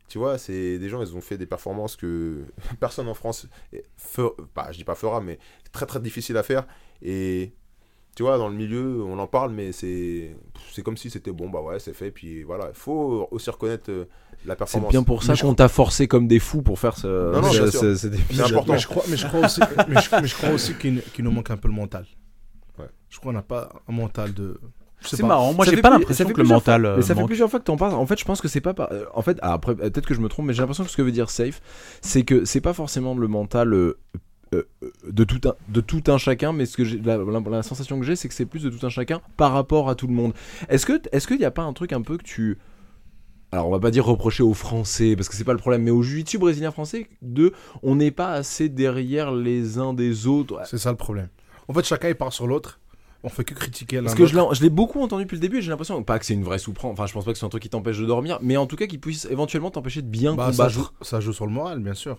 Tu 0.08 0.18
vois, 0.18 0.38
c'est 0.38 0.78
des 0.78 0.88
gens, 0.88 1.00
ils 1.02 1.14
ont 1.14 1.20
fait 1.20 1.38
des 1.38 1.46
performances 1.46 1.94
que 1.94 2.38
personne 2.80 3.06
en 3.06 3.14
France, 3.14 3.46
fe- 3.72 4.34
bah, 4.56 4.68
je 4.72 4.78
dis 4.78 4.84
pas 4.84 4.94
fera, 4.96 5.20
mais 5.20 5.38
très 5.72 5.86
très 5.86 6.00
difficile 6.00 6.36
à 6.36 6.42
faire. 6.42 6.66
Et 7.02 7.52
tu 8.20 8.24
vois, 8.24 8.36
dans 8.36 8.50
le 8.50 8.54
milieu, 8.54 9.02
on 9.02 9.18
en 9.18 9.26
parle, 9.26 9.50
mais 9.50 9.72
c'est, 9.72 10.36
c'est 10.74 10.82
comme 10.82 10.98
si 10.98 11.08
c'était 11.08 11.32
bon, 11.32 11.48
bah 11.48 11.62
ouais, 11.62 11.78
c'est 11.78 11.94
fait. 11.94 12.10
Puis 12.10 12.42
voilà, 12.42 12.66
il 12.68 12.78
faut 12.78 13.26
aussi 13.30 13.48
reconnaître 13.48 13.90
euh, 13.90 14.04
la 14.44 14.52
c'est 14.52 14.58
performance. 14.58 14.90
bien 14.90 15.02
pour 15.02 15.22
ça 15.22 15.32
Mais 15.32 15.36
je 15.36 15.42
qu'on 15.42 15.54
t'a 15.54 15.68
forcé 15.68 16.06
comme 16.06 16.28
des 16.28 16.38
fous 16.38 16.60
pour 16.60 16.78
faire 16.78 16.98
ce, 16.98 17.32
Non, 17.32 17.40
non, 17.40 17.50
ce- 17.50 17.70
ce-. 17.70 17.94
C'est 17.96 18.40
important. 18.42 18.74
Mais 18.74 18.78
je 18.78 18.86
crois, 18.88 19.02
mais 19.08 19.16
je 19.16 19.26
crois 19.26 19.40
aussi, 19.46 19.60
mais 19.88 20.02
je, 20.02 20.08
mais 20.20 20.26
je 20.28 20.34
crois 20.36 20.50
aussi 20.50 20.74
qu'il 20.74 21.00
qu'il 21.14 21.24
nous 21.24 21.30
manque 21.30 21.50
un 21.50 21.56
peu 21.56 21.68
le 21.68 21.72
mental. 21.72 22.04
Ouais. 22.78 22.84
Je 23.08 23.18
crois 23.18 23.32
qu'on 23.32 23.36
n'a 23.38 23.42
pas 23.42 23.70
un 23.88 23.92
mental 23.92 24.34
de. 24.34 24.60
C'est 25.00 25.22
pas. 25.22 25.28
marrant, 25.28 25.54
moi 25.54 25.64
Ça 25.64 25.70
j'ai 25.70 25.80
pas 25.80 25.88
l'impression 25.88 26.28
que 26.28 26.42
le 26.42 26.46
mental. 26.46 26.84
euh, 26.84 26.96
Mais 26.96 27.02
ça 27.02 27.14
fait 27.14 27.24
plusieurs 27.24 27.48
fois 27.48 27.58
que 27.58 27.64
t'en 27.64 27.78
parles. 27.78 27.94
En 27.94 28.04
fait, 28.04 28.18
je 28.20 28.24
pense 28.26 28.42
que 28.42 28.48
c'est 28.48 28.60
pas. 28.60 28.74
par- 28.74 28.92
euh, 28.92 29.06
En 29.14 29.22
fait, 29.22 29.38
ah, 29.40 29.54
après, 29.54 29.74
peut-être 29.74 30.04
que 30.06 30.12
je 30.12 30.20
me 30.20 30.28
trompe, 30.28 30.44
mais 30.44 30.52
j'ai 30.52 30.60
l'impression 30.60 30.84
que 30.84 30.90
ce 30.90 30.96
que 30.98 31.00
veut 31.00 31.10
dire 31.10 31.30
safe, 31.30 31.62
c'est 32.02 32.22
que 32.24 32.44
c'est 32.44 32.60
pas 32.60 32.74
forcément 32.74 33.14
le 33.14 33.26
mental 33.26 33.72
euh, 34.54 34.64
de 35.08 35.24
tout 35.24 35.40
un 35.48 35.54
de 35.68 35.80
tout 35.80 36.02
un 36.08 36.18
chacun, 36.18 36.52
mais 36.52 36.66
ce 36.66 36.76
que 36.76 36.82
la, 37.04 37.16
la- 37.18 37.50
la 37.50 37.62
sensation 37.62 37.98
que 38.00 38.04
j'ai, 38.06 38.16
c'est 38.16 38.28
que 38.28 38.34
c'est 38.34 38.46
plus 38.46 38.62
de 38.64 38.70
tout 38.70 38.84
un 38.84 38.88
chacun 38.88 39.20
par 39.36 39.52
rapport 39.52 39.88
à 39.88 39.94
tout 39.94 40.06
le 40.06 40.12
monde. 40.14 40.32
Est-ce 40.68 40.86
que 40.86 41.00
est-ce 41.12 41.26
qu'il 41.28 41.40
y 41.40 41.44
a 41.44 41.50
pas 41.50 41.62
un 41.62 41.72
truc 41.72 41.92
un 41.92 42.02
peu 42.02 42.16
que 42.16 42.24
tu 42.24 42.58
alors 43.52 43.66
on 43.66 43.70
va 43.72 43.80
pas 43.80 43.90
dire 43.90 44.04
reprocher 44.04 44.44
aux 44.44 44.54
Français 44.54 45.16
parce 45.16 45.28
que 45.28 45.34
c'est 45.34 45.42
pas 45.44 45.52
le 45.52 45.58
problème, 45.58 45.82
mais 45.82 45.90
aux 45.90 46.02
jiu-jitsu 46.02 46.38
brésiliens 46.38 46.70
français 46.70 47.08
de 47.20 47.52
on 47.82 47.96
n'est 47.96 48.12
pas 48.12 48.32
assez 48.32 48.68
derrière 48.68 49.32
les 49.32 49.78
uns 49.78 49.92
des 49.92 50.26
autres. 50.28 50.60
C'est 50.66 50.78
ça 50.78 50.90
le 50.92 50.96
problème. 50.96 51.28
En 51.66 51.72
fait, 51.74 51.84
chacun 51.84 52.08
il 52.08 52.14
part 52.14 52.32
sur 52.32 52.46
l'autre. 52.46 52.78
On 53.22 53.28
fait 53.28 53.44
que 53.44 53.52
critiquer 53.54 53.96
l'un 53.96 54.04
Parce 54.04 54.14
que 54.14 54.24
je 54.24 54.34
l'ai, 54.34 54.42
je 54.52 54.62
l'ai 54.62 54.70
beaucoup 54.70 55.00
entendu 55.02 55.24
depuis 55.24 55.34
le 55.34 55.40
début 55.40 55.58
et 55.58 55.62
j'ai 55.62 55.68
l'impression, 55.70 56.02
pas 56.02 56.18
que 56.18 56.24
c'est 56.24 56.32
une 56.34 56.42
vraie 56.44 56.58
souffrance, 56.58 56.92
enfin 56.92 57.06
je 57.06 57.12
pense 57.12 57.24
pas 57.24 57.32
que 57.32 57.38
c'est 57.38 57.44
un 57.44 57.50
truc 57.50 57.62
qui 57.62 57.68
t'empêche 57.68 57.98
de 57.98 58.06
dormir, 58.06 58.38
mais 58.40 58.56
en 58.56 58.66
tout 58.66 58.76
cas 58.76 58.86
qui 58.86 58.96
puisse 58.98 59.26
éventuellement 59.26 59.70
t'empêcher 59.70 60.00
de 60.00 60.06
bien 60.08 60.34
Bah, 60.36 60.46
ça, 60.46 60.52
combattre. 60.52 60.70
joue, 60.72 60.88
ça 61.04 61.20
joue 61.20 61.32
sur 61.34 61.44
le 61.46 61.52
moral, 61.52 61.80
bien 61.80 61.92
sûr. 61.94 62.18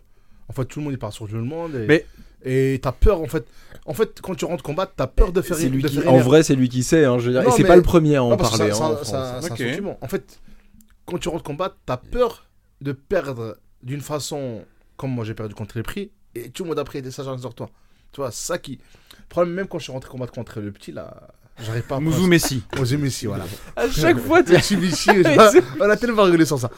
En 0.49 0.53
fait, 0.53 0.65
tout 0.65 0.79
le 0.79 0.85
monde 0.85 0.93
il 0.93 0.99
part 0.99 1.13
sur 1.13 1.27
tout 1.27 1.35
le 1.35 1.41
monde. 1.43 1.75
Et, 1.75 1.85
Mais- 1.87 2.05
et 2.43 2.79
t'as 2.81 2.91
peur, 2.91 3.21
en 3.21 3.27
fait. 3.27 3.45
En 3.85 3.93
fait, 3.93 4.19
quand 4.21 4.35
tu 4.35 4.45
rentres 4.45 4.63
combattre, 4.63 4.93
t'as 4.95 5.07
peur 5.07 5.31
de 5.31 5.41
faire 5.41 5.57
C'est 5.57 5.69
lui 5.69 5.81
de 5.81 5.87
qui- 5.87 5.97
faire 5.99 6.11
en 6.13 6.17
vrai, 6.19 6.43
c'est 6.43 6.55
lui 6.55 6.69
qui 6.69 6.83
sait, 6.83 7.05
hein, 7.05 7.17
je 7.19 7.27
veux 7.27 7.31
dire, 7.33 7.43
Non, 7.43 7.49
et 7.49 7.51
c'est 7.51 7.63
mais- 7.63 7.67
pas 7.69 7.75
le 7.75 7.81
premier 7.81 8.15
à 8.17 8.23
en 8.23 8.29
Non, 8.31 8.37
parce 8.37 8.51
que 8.53 8.57
parler. 8.57 8.73
ça- 8.73 8.85
hein, 8.85 8.97
en 8.99 9.03
ça- 9.03 9.05
ça- 9.05 9.37
un 9.37 9.41
fait, 10.07 10.39
quand 11.05 11.17
tu 11.17 11.29
rentres 11.29 11.43
combattre, 11.43 11.77
t'as 11.85 11.97
peur 11.97 12.47
de 12.81 12.91
perdre 12.91 13.57
d'une 13.83 14.01
façon 14.01 14.63
comme 14.97 15.11
moi 15.11 15.23
j'ai 15.25 15.33
perdu 15.33 15.55
contre 15.55 15.77
les 15.77 15.83
prix. 15.83 16.11
Et 16.35 16.49
tout 16.49 16.63
le 16.63 16.69
monde 16.69 16.79
après 16.79 16.99
était 16.99 17.11
ça 17.11 17.23
sur 17.39 17.53
toi. 17.53 17.69
Tu 18.11 18.21
vois, 18.21 18.31
ça 18.31 18.57
qui. 18.57 18.73
Le 19.17 19.23
problème, 19.29 19.53
même 19.53 19.67
quand 19.67 19.79
je 19.79 19.83
suis 19.83 19.91
rentré 19.93 20.09
combattre 20.09 20.33
contre 20.33 20.59
le 20.61 20.71
petit, 20.71 20.91
là, 20.91 21.27
j'arrive 21.65 21.83
pas 21.83 21.95
à. 21.97 21.99
Mouzou 21.99 22.27
Messi. 22.27 22.63
Mouzou 22.77 22.97
Messi, 22.97 23.25
voilà. 23.27 23.45
À 23.75 23.89
chaque 23.89 24.17
fois, 24.19 24.43
tu 24.43 24.51
Messi, 24.53 24.77
Messi, 24.77 25.09
je- 25.13 25.61
on 25.79 25.89
a 25.89 25.95
tellement 25.97 26.23
rigolé 26.23 26.45
sur 26.45 26.59
ça. 26.59 26.69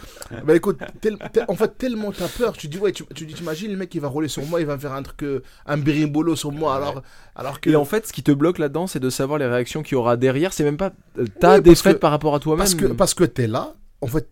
Bah 0.45 0.55
écoute, 0.55 0.79
tel- 1.01 1.17
tel- 1.31 1.45
en 1.47 1.55
fait, 1.55 1.77
tellement 1.77 2.11
t'as 2.11 2.27
peur, 2.27 2.53
tu 2.57 2.67
dis, 2.67 2.77
ouais, 2.77 2.91
tu, 2.91 3.03
tu 3.15 3.25
dis, 3.25 3.33
t'imagines 3.33 3.71
le 3.71 3.77
mec 3.77 3.93
il 3.95 4.01
va 4.01 4.07
rouler 4.07 4.27
sur 4.27 4.45
moi, 4.45 4.59
il 4.61 4.65
va 4.67 4.75
me 4.75 4.81
faire 4.81 4.93
un 4.93 5.03
truc, 5.03 5.23
euh, 5.23 5.41
un 5.65 5.77
berimbolo 5.77 6.35
sur 6.35 6.51
moi, 6.51 6.75
alors, 6.75 7.01
alors 7.35 7.59
que. 7.61 7.69
Et 7.69 7.75
en 7.75 7.85
fait, 7.85 8.07
ce 8.07 8.13
qui 8.13 8.23
te 8.23 8.31
bloque 8.31 8.57
là-dedans, 8.59 8.87
c'est 8.87 8.99
de 8.99 9.09
savoir 9.09 9.39
les 9.39 9.45
réactions 9.47 9.83
qu'il 9.83 9.93
y 9.93 9.95
aura 9.95 10.17
derrière. 10.17 10.53
C'est 10.53 10.63
même 10.63 10.77
pas 10.77 10.91
euh, 11.17 11.25
ta 11.39 11.55
Oui, 11.57 11.61
parce 11.61 11.61
défaite 11.63 11.95
que- 11.95 11.99
par 12.01 12.11
rapport 12.11 12.35
à 12.35 12.39
toi-même. 12.39 12.59
Parce 12.59 12.75
que, 12.75 12.85
parce 12.85 13.13
que 13.13 13.23
t'es 13.23 13.47
là, 13.47 13.73
en 14.01 14.07
fait, 14.07 14.27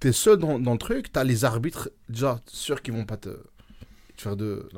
t'es 0.00 0.12
seul 0.12 0.36
dans, 0.38 0.58
dans 0.58 0.72
le 0.72 0.78
truc, 0.78 1.12
t'as 1.12 1.24
les 1.24 1.44
arbitres, 1.44 1.90
déjà, 2.08 2.40
sûrs 2.46 2.82
qu'ils 2.82 2.94
vont 2.94 3.04
pas 3.04 3.16
te, 3.16 3.30
te 3.30 4.22
faire 4.22 4.36
de. 4.36 4.68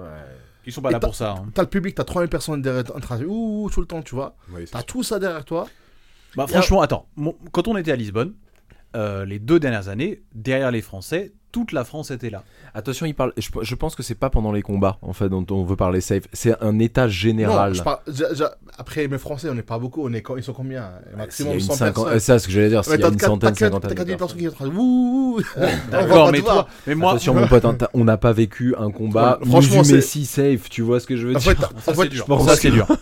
Ils 0.66 0.72
sont 0.72 0.82
pas 0.82 0.90
Et 0.90 0.92
là 0.92 1.00
pour 1.00 1.14
ça. 1.14 1.32
hein. 1.32 1.50
T'as 1.54 1.62
le 1.62 1.68
public, 1.68 1.94
t'as 1.94 2.04
3000 2.04 2.28
personnes 2.28 2.62
derrière, 2.62 2.84
en 2.94 3.00
train 3.00 3.18
de. 3.18 3.24
Ouh, 3.26 3.68
tout 3.72 3.80
le 3.80 3.86
temps, 3.86 4.02
tu 4.02 4.14
vois. 4.14 4.36
Oui, 4.52 4.64
T'as 4.70 4.82
tout 4.82 5.02
ça 5.02 5.18
derrière 5.18 5.44
toi. 5.44 5.66
Bah, 6.36 6.46
franchement, 6.46 6.80
attends. 6.82 7.08
Quand 7.52 7.66
on 7.68 7.76
était 7.76 7.92
à 7.92 7.96
Lisbonne, 7.96 8.34
euh, 8.94 9.24
les 9.24 9.38
deux 9.38 9.58
dernières 9.58 9.88
années, 9.88 10.22
derrière 10.34 10.70
les 10.70 10.82
Français, 10.82 11.32
toute 11.52 11.72
la 11.72 11.84
France 11.84 12.10
était 12.10 12.30
là. 12.30 12.44
Attention, 12.74 13.06
il 13.06 13.14
parle. 13.14 13.32
Je, 13.36 13.48
je 13.62 13.74
pense 13.74 13.96
que 13.96 14.02
c'est 14.02 14.14
pas 14.14 14.30
pendant 14.30 14.52
les 14.52 14.62
combats, 14.62 14.98
en 15.02 15.12
fait, 15.12 15.28
dont 15.28 15.44
on 15.50 15.64
veut 15.64 15.76
parler 15.76 16.00
safe. 16.00 16.24
C'est 16.32 16.60
un 16.62 16.78
état 16.78 17.08
général. 17.08 17.72
Non, 17.76 17.96
je 18.08 18.44
après, 18.78 19.08
mes 19.08 19.18
Français, 19.18 19.48
on 19.50 19.54
n'est 19.54 19.62
pas 19.62 19.78
beaucoup. 19.78 20.06
On 20.06 20.12
est, 20.12 20.24
ils 20.36 20.42
sont 20.42 20.52
combien 20.52 20.92
Maximum 21.16 21.54
une 21.54 21.60
100 21.60 21.74
cinquan- 21.74 21.84
personnes. 21.94 22.12
euh, 22.14 22.18
Ça, 22.18 22.38
ce 22.38 22.46
que 22.46 22.52
j'allais 22.52 22.68
dire. 22.68 22.84
S'il 22.84 22.98
y 23.00 23.02
a 23.04 23.08
une 23.08 23.18
centaine, 23.18 23.54
cinquantaine. 23.54 23.94
T'as 23.94 24.04
de 24.04 24.14
4000 24.14 24.16
personnes. 24.16 24.38
qui 24.38 24.44
sont 24.44 24.50
en 24.50 24.54
train 24.54 24.68
de. 24.68 25.90
D'accord, 25.90 26.32
mais 26.32 26.40
toi, 26.40 26.68
mais 26.86 26.94
moi, 26.94 27.10
Attention, 27.10 27.34
mon 27.34 27.46
pote, 27.48 27.64
hein, 27.64 27.76
on 27.94 28.04
n'a 28.04 28.16
pas 28.16 28.32
vécu 28.32 28.74
un 28.76 28.90
combat. 28.90 29.38
Franchement, 29.44 29.84
c'est- 29.84 29.94
Messi 29.94 30.24
safe. 30.26 30.68
Tu 30.70 30.82
vois 30.82 31.00
ce 31.00 31.06
que 31.06 31.16
je 31.16 31.26
veux 31.26 31.34
dire 31.34 31.38
en 31.38 31.40
c'est 31.40 31.50
fait, 31.56 31.60
pense 32.26 32.46
Ça 32.46 32.56
c'est 32.56 32.70
dur. 32.70 32.86
En 32.90 32.94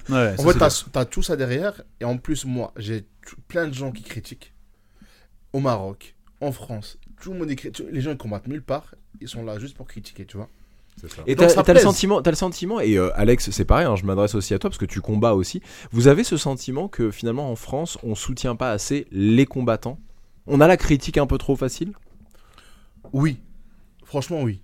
fait, 0.42 0.70
c'est 0.70 0.84
t'as, 0.92 1.05
tout 1.05 1.22
ça 1.22 1.36
derrière, 1.36 1.82
et 2.01 2.05
en 2.05 2.16
plus, 2.16 2.44
moi, 2.44 2.72
j'ai 2.76 3.07
plein 3.46 3.68
de 3.68 3.74
gens 3.74 3.92
qui 3.92 4.03
critiquent. 4.03 4.53
Au 5.53 5.61
Maroc, 5.61 6.14
en 6.40 6.53
France, 6.53 6.99
tout 7.20 7.32
le 7.32 7.38
monde 7.38 7.50
écrit. 7.50 7.72
Les 7.90 8.00
gens 8.00 8.10
ils 8.10 8.16
combattent 8.16 8.48
nulle 8.48 8.62
part, 8.62 8.94
ils 9.20 9.28
sont 9.28 9.44
là 9.44 9.58
juste 9.58 9.76
pour 9.76 9.86
critiquer, 9.86 10.26
tu 10.26 10.36
vois. 10.36 10.48
C'est 11.00 11.10
ça. 11.10 11.22
Et 11.26 11.36
t'as 11.36 11.48
ça 11.48 11.62
t'as 11.62 11.74
le 11.74 11.80
sentiment, 11.80 12.22
t'as 12.22 12.30
le 12.30 12.36
sentiment, 12.36 12.80
et 12.80 12.98
euh, 12.98 13.10
Alex, 13.14 13.50
c'est 13.50 13.64
pareil, 13.64 13.86
hein, 13.86 13.94
je 13.94 14.04
m'adresse 14.04 14.34
aussi 14.34 14.52
à 14.54 14.58
toi 14.58 14.68
parce 14.70 14.78
que 14.78 14.84
tu 14.84 15.00
combats 15.00 15.34
aussi. 15.34 15.62
Vous 15.92 16.08
avez 16.08 16.24
ce 16.24 16.36
sentiment 16.36 16.88
que 16.88 17.10
finalement 17.10 17.50
en 17.50 17.56
France, 17.56 17.98
on 18.02 18.14
soutient 18.14 18.56
pas 18.56 18.72
assez 18.72 19.06
les 19.12 19.46
combattants? 19.46 19.98
On 20.46 20.60
a 20.60 20.66
la 20.66 20.76
critique 20.76 21.18
un 21.18 21.26
peu 21.26 21.38
trop 21.38 21.56
facile? 21.56 21.92
Oui. 23.12 23.38
Franchement, 24.04 24.42
oui. 24.42 24.62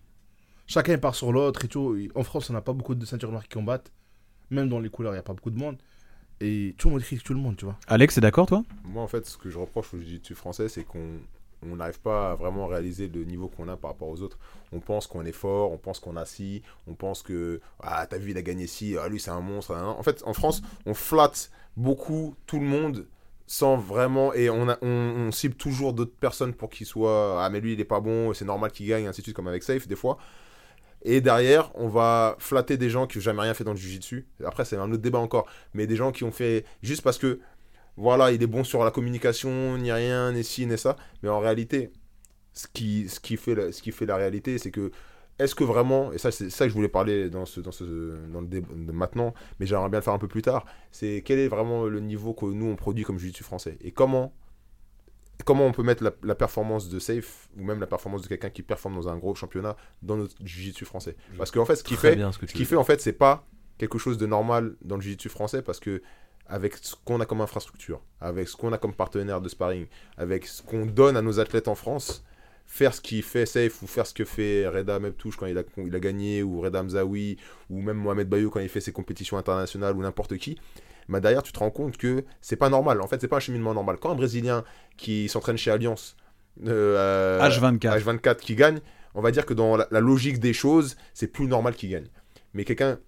Chacun 0.67 0.97
part 0.97 1.15
sur 1.15 1.31
l'autre 1.31 1.67
et 1.67 1.69
tout. 1.69 1.97
En 2.15 2.25
France, 2.25 2.49
on 2.49 2.55
n'a 2.55 2.63
pas 2.63 2.73
beaucoup 2.73 2.95
de 2.95 3.05
ceintures 3.05 3.31
noires 3.31 3.43
qui 3.43 3.51
combattent. 3.51 3.93
Même 4.51 4.69
dans 4.69 4.81
les 4.81 4.89
couleurs, 4.89 5.13
il 5.13 5.17
n'y 5.17 5.21
a 5.21 5.23
pas 5.23 5.35
beaucoup 5.35 5.51
de 5.51 5.59
monde. 5.59 5.77
Et 6.41 6.75
tout 6.79 6.89
le 6.89 6.95
monde 6.95 7.03
critique 7.03 7.25
tout 7.25 7.35
le 7.35 7.41
monde, 7.41 7.57
tu 7.57 7.67
vois. 7.67 7.79
Alex, 7.87 8.15
c'est 8.15 8.21
d'accord, 8.21 8.47
toi? 8.47 8.63
Moi, 8.85 9.03
en 9.03 9.07
fait, 9.07 9.27
ce 9.27 9.37
que 9.37 9.51
je 9.51 9.59
reproche 9.59 9.93
au 9.95 9.99
jiu-jitsu 9.99 10.35
français, 10.35 10.69
c'est 10.69 10.85
qu'on 10.85 11.21
on 11.71 11.77
n'arrive 11.77 12.01
pas 12.01 12.33
à 12.33 12.35
vraiment 12.35 12.67
réaliser 12.67 13.09
le 13.09 13.25
niveau 13.25 13.49
qu'on 13.49 13.69
a 13.69 13.77
par 13.77 13.93
rapport 13.93 14.09
aux 14.09 14.23
autres. 14.23 14.39
On 14.73 14.81
pense 14.81 15.07
qu'on 15.07 15.25
est 15.25 15.33
fort, 15.33 15.73
on 15.73 15.79
pense 15.79 16.01
qu'on 16.01 16.17
a 16.17 16.25
ci, 16.25 16.63
on 16.87 16.95
pense 16.95 17.23
que 17.23 17.61
ah 17.83 18.07
t'as 18.07 18.19
vu 18.19 18.33
il 18.33 18.39
a 18.39 18.43
gagné 18.43 18.67
ci, 18.67 18.97
ah 18.99 19.09
lui 19.09 19.21
c'est 19.21 19.31
un 19.31 19.41
monstre. 19.41 19.75
nan, 19.75 19.85
nan. 19.85 19.95
En 19.99 20.03
fait, 20.03 20.23
en 20.27 20.33
France, 20.33 20.63
on 20.87 20.95
flatte 20.95 21.51
beaucoup 21.77 22.35
tout 22.47 22.59
le 22.59 22.67
monde 22.67 23.07
sans 23.47 23.77
vraiment 23.77 24.33
et 24.33 24.49
on, 24.49 25.31
cible 25.31 25.55
toujours 25.55 25.93
d'autres 25.93 26.17
personnes 26.17 26.55
pour 26.55 26.71
qu'ils 26.71 26.87
soient 26.87 27.45
ah 27.45 27.51
mais 27.51 27.61
lui 27.61 27.75
il 27.75 27.81
est 27.81 27.85
pas 27.85 28.01
bon, 28.01 28.33
c'est 28.33 28.47
normal 28.47 28.71
qu'il 28.73 28.87
gagne 28.87 29.07
ainsi 29.07 29.21
de 29.21 29.25
suite 29.25 29.37
comme 29.37 29.49
avec 29.49 29.63
Safe 29.63 29.87
des 29.87 29.97
fois. 29.97 30.19
Et 31.07 31.21
derrière, 31.21 31.71
on 31.75 31.89
va 31.89 32.35
flatter 32.39 32.79
des 32.79 32.89
gens 32.89 33.07
qui 33.07 33.19
n'ont 33.19 33.23
jamais 33.23 33.43
rien 33.43 33.53
fait 33.53 33.63
dans 33.63 33.73
le 33.73 33.77
jiu-jitsu. 33.77 34.27
Après, 34.43 34.65
c'est 34.65 34.77
un 34.77 34.91
autre 34.91 35.03
débat 35.03 35.19
encore. 35.19 35.47
Mais 35.75 35.87
des 35.87 35.97
gens 35.97 36.13
qui 36.13 36.25
ont 36.25 36.33
fait 36.33 36.65
juste 36.83 37.03
parce 37.03 37.19
que 37.19 37.41
voilà, 37.97 38.33
il 38.33 38.43
est 38.43 38.47
bon 38.47 38.65
sur 38.65 38.85
la 38.85 38.91
communication, 38.91 39.79
ni 39.79 39.93
rien, 39.93 40.33
ni 40.33 40.45
ci, 40.45 40.67
ni 40.67 40.77
ça. 40.79 40.97
Mais 41.23 41.29
en 41.29 41.41
réalité, 41.41 41.91
ce 42.53 42.67
qui, 42.73 43.09
ce 43.09 43.21
qui, 43.21 43.37
fait, 43.37 43.55
la, 43.55 43.73
ce 43.73 43.83
qui 43.83 43.93
fait 43.93 44.07
la 44.07 44.17
réalité, 44.17 44.59
c'est 44.59 44.71
que 44.71 44.91
est-ce 45.39 45.55
que 45.57 45.65
vraiment, 45.65 46.13
et 46.13 46.19
ça 46.19 46.31
c'est 46.31 46.49
ça 46.49 46.65
que 46.65 46.71
je 46.71 46.75
voulais 46.75 46.89
parler 46.89 47.29
dans, 47.29 47.45
ce, 47.45 47.61
dans, 47.61 47.73
ce, 47.73 47.85
dans 48.33 48.41
le 48.41 48.47
débat 48.47 48.69
maintenant, 48.93 49.35
mais 49.59 49.67
j'aimerais 49.67 49.89
bien 49.89 49.99
le 49.99 50.05
faire 50.05 50.15
un 50.15 50.19
peu 50.19 50.29
plus 50.29 50.43
tard, 50.43 50.65
c'est 50.93 51.23
quel 51.25 51.41
est 51.41 51.49
vraiment 51.49 51.87
le 51.87 51.99
niveau 52.01 52.35
que 52.35 52.47
nous 52.47 52.67
on 52.67 52.77
produit 52.77 53.03
comme 53.05 53.19
jiu-jitsu 53.19 53.43
français? 53.43 53.77
Et 53.81 53.91
comment, 53.91 54.33
comment 55.45 55.67
on 55.67 55.73
peut 55.73 55.83
mettre 55.83 56.05
la, 56.05 56.13
la 56.23 56.37
performance 56.37 56.89
de 56.89 57.01
Safe 57.01 57.49
ou 57.59 57.65
même 57.65 57.81
la 57.81 57.89
performance 57.89 58.23
de 58.23 58.29
quelqu'un 58.29 58.51
qui 58.51 58.63
performe 58.63 58.95
dans 58.95 59.09
un 59.09 59.17
gros 59.17 59.35
championnat 59.35 59.77
dans 60.03 60.17
notre 60.17 60.37
jiu-jitsu 60.45 60.85
français? 60.85 61.17
Parce 61.37 61.51
qu'en 61.51 61.65
fait, 61.65 61.77
ce 61.77 61.83
qui 61.83 61.97
fait, 61.97 62.17
ce 62.17 62.47
ce 62.47 62.53
qui 62.53 62.65
fait 62.65 62.77
en 62.77 62.85
fait, 62.85 63.01
c'est 63.01 63.13
pas 63.13 63.45
quelque 63.77 63.99
chose 63.99 64.19
de 64.19 64.27
normal 64.27 64.77
dans 64.83 64.95
le 64.95 65.03
jiu-jitsu 65.03 65.29
français 65.31 65.63
parce 65.63 65.81
que 65.81 66.01
avec 66.47 66.77
ce 66.77 66.95
qu'on 67.05 67.21
a 67.21 67.27
comme 67.27 67.41
infrastructure, 67.41 68.01
avec 68.21 68.49
ce 68.49 68.57
qu'on 68.57 68.73
a 68.73 68.79
comme 68.79 68.95
partenaire 68.95 69.41
de 69.41 69.49
sparring, 69.49 69.87
avec 70.17 70.47
ce 70.47 70.63
qu'on 70.63 70.87
donne 70.87 71.17
à 71.17 71.23
nos 71.23 71.41
athlètes 71.41 71.69
en 71.69 71.75
France, 71.75 72.25
faire 72.67 72.95
ce 72.95 73.01
qui 73.01 73.23
fait 73.23 73.47
Safe 73.47 73.83
ou 73.83 73.87
faire 73.87 74.07
ce 74.07 74.15
que 74.15 74.25
fait 74.25 74.67
Reda 74.69 74.99
Mebtouche 74.99 75.37
quand 75.37 75.47
il 75.47 75.59
a, 75.59 75.63
il 75.79 75.95
a 75.95 76.01
gagné, 76.01 76.43
ou 76.43 76.61
Reda 76.61 76.83
Mzaoui, 76.83 77.39
ou 77.71 77.81
même 77.81 77.97
Mohamed 77.97 78.29
Bayou 78.29 78.51
quand 78.51 78.61
il 78.61 78.69
fait 78.69 78.81
ses 78.81 78.93
compétitions 78.93 79.39
internationales, 79.39 79.97
ou 79.97 80.03
n'importe 80.03 80.37
qui, 80.37 80.59
bah 81.09 81.21
derrière 81.21 81.43
tu 81.43 81.53
te 81.53 81.59
rends 81.59 81.71
compte 81.71 81.97
que 81.97 82.25
c'est 82.41 82.57
pas 82.57 82.69
normal. 82.69 83.01
En 83.01 83.07
fait, 83.07 83.21
c'est 83.21 83.29
pas 83.29 83.37
un 83.37 83.41
cheminement 83.41 83.75
normal. 83.75 83.97
Quand 84.01 84.11
un 84.11 84.15
Brésilien 84.15 84.65
qui 84.97 85.29
s'entraîne 85.29 85.59
chez 85.59 85.71
Alliance, 85.71 86.17
euh, 86.67 87.41
H24. 87.41 88.01
H24 88.01 88.37
qui 88.37 88.55
gagne, 88.55 88.81
on 89.15 89.21
va 89.21 89.31
dire 89.31 89.47
que 89.47 89.55
dans 89.55 89.77
la, 89.77 89.87
la 89.91 90.01
logique 90.01 90.41
des 90.41 90.53
choses, 90.53 90.97
c'est 91.13 91.29
plus 91.29 91.47
normal 91.47 91.75
qu'il 91.75 91.91
gagne. 91.91 92.09
Mais 92.53 92.65
quelqu'un 92.65 92.99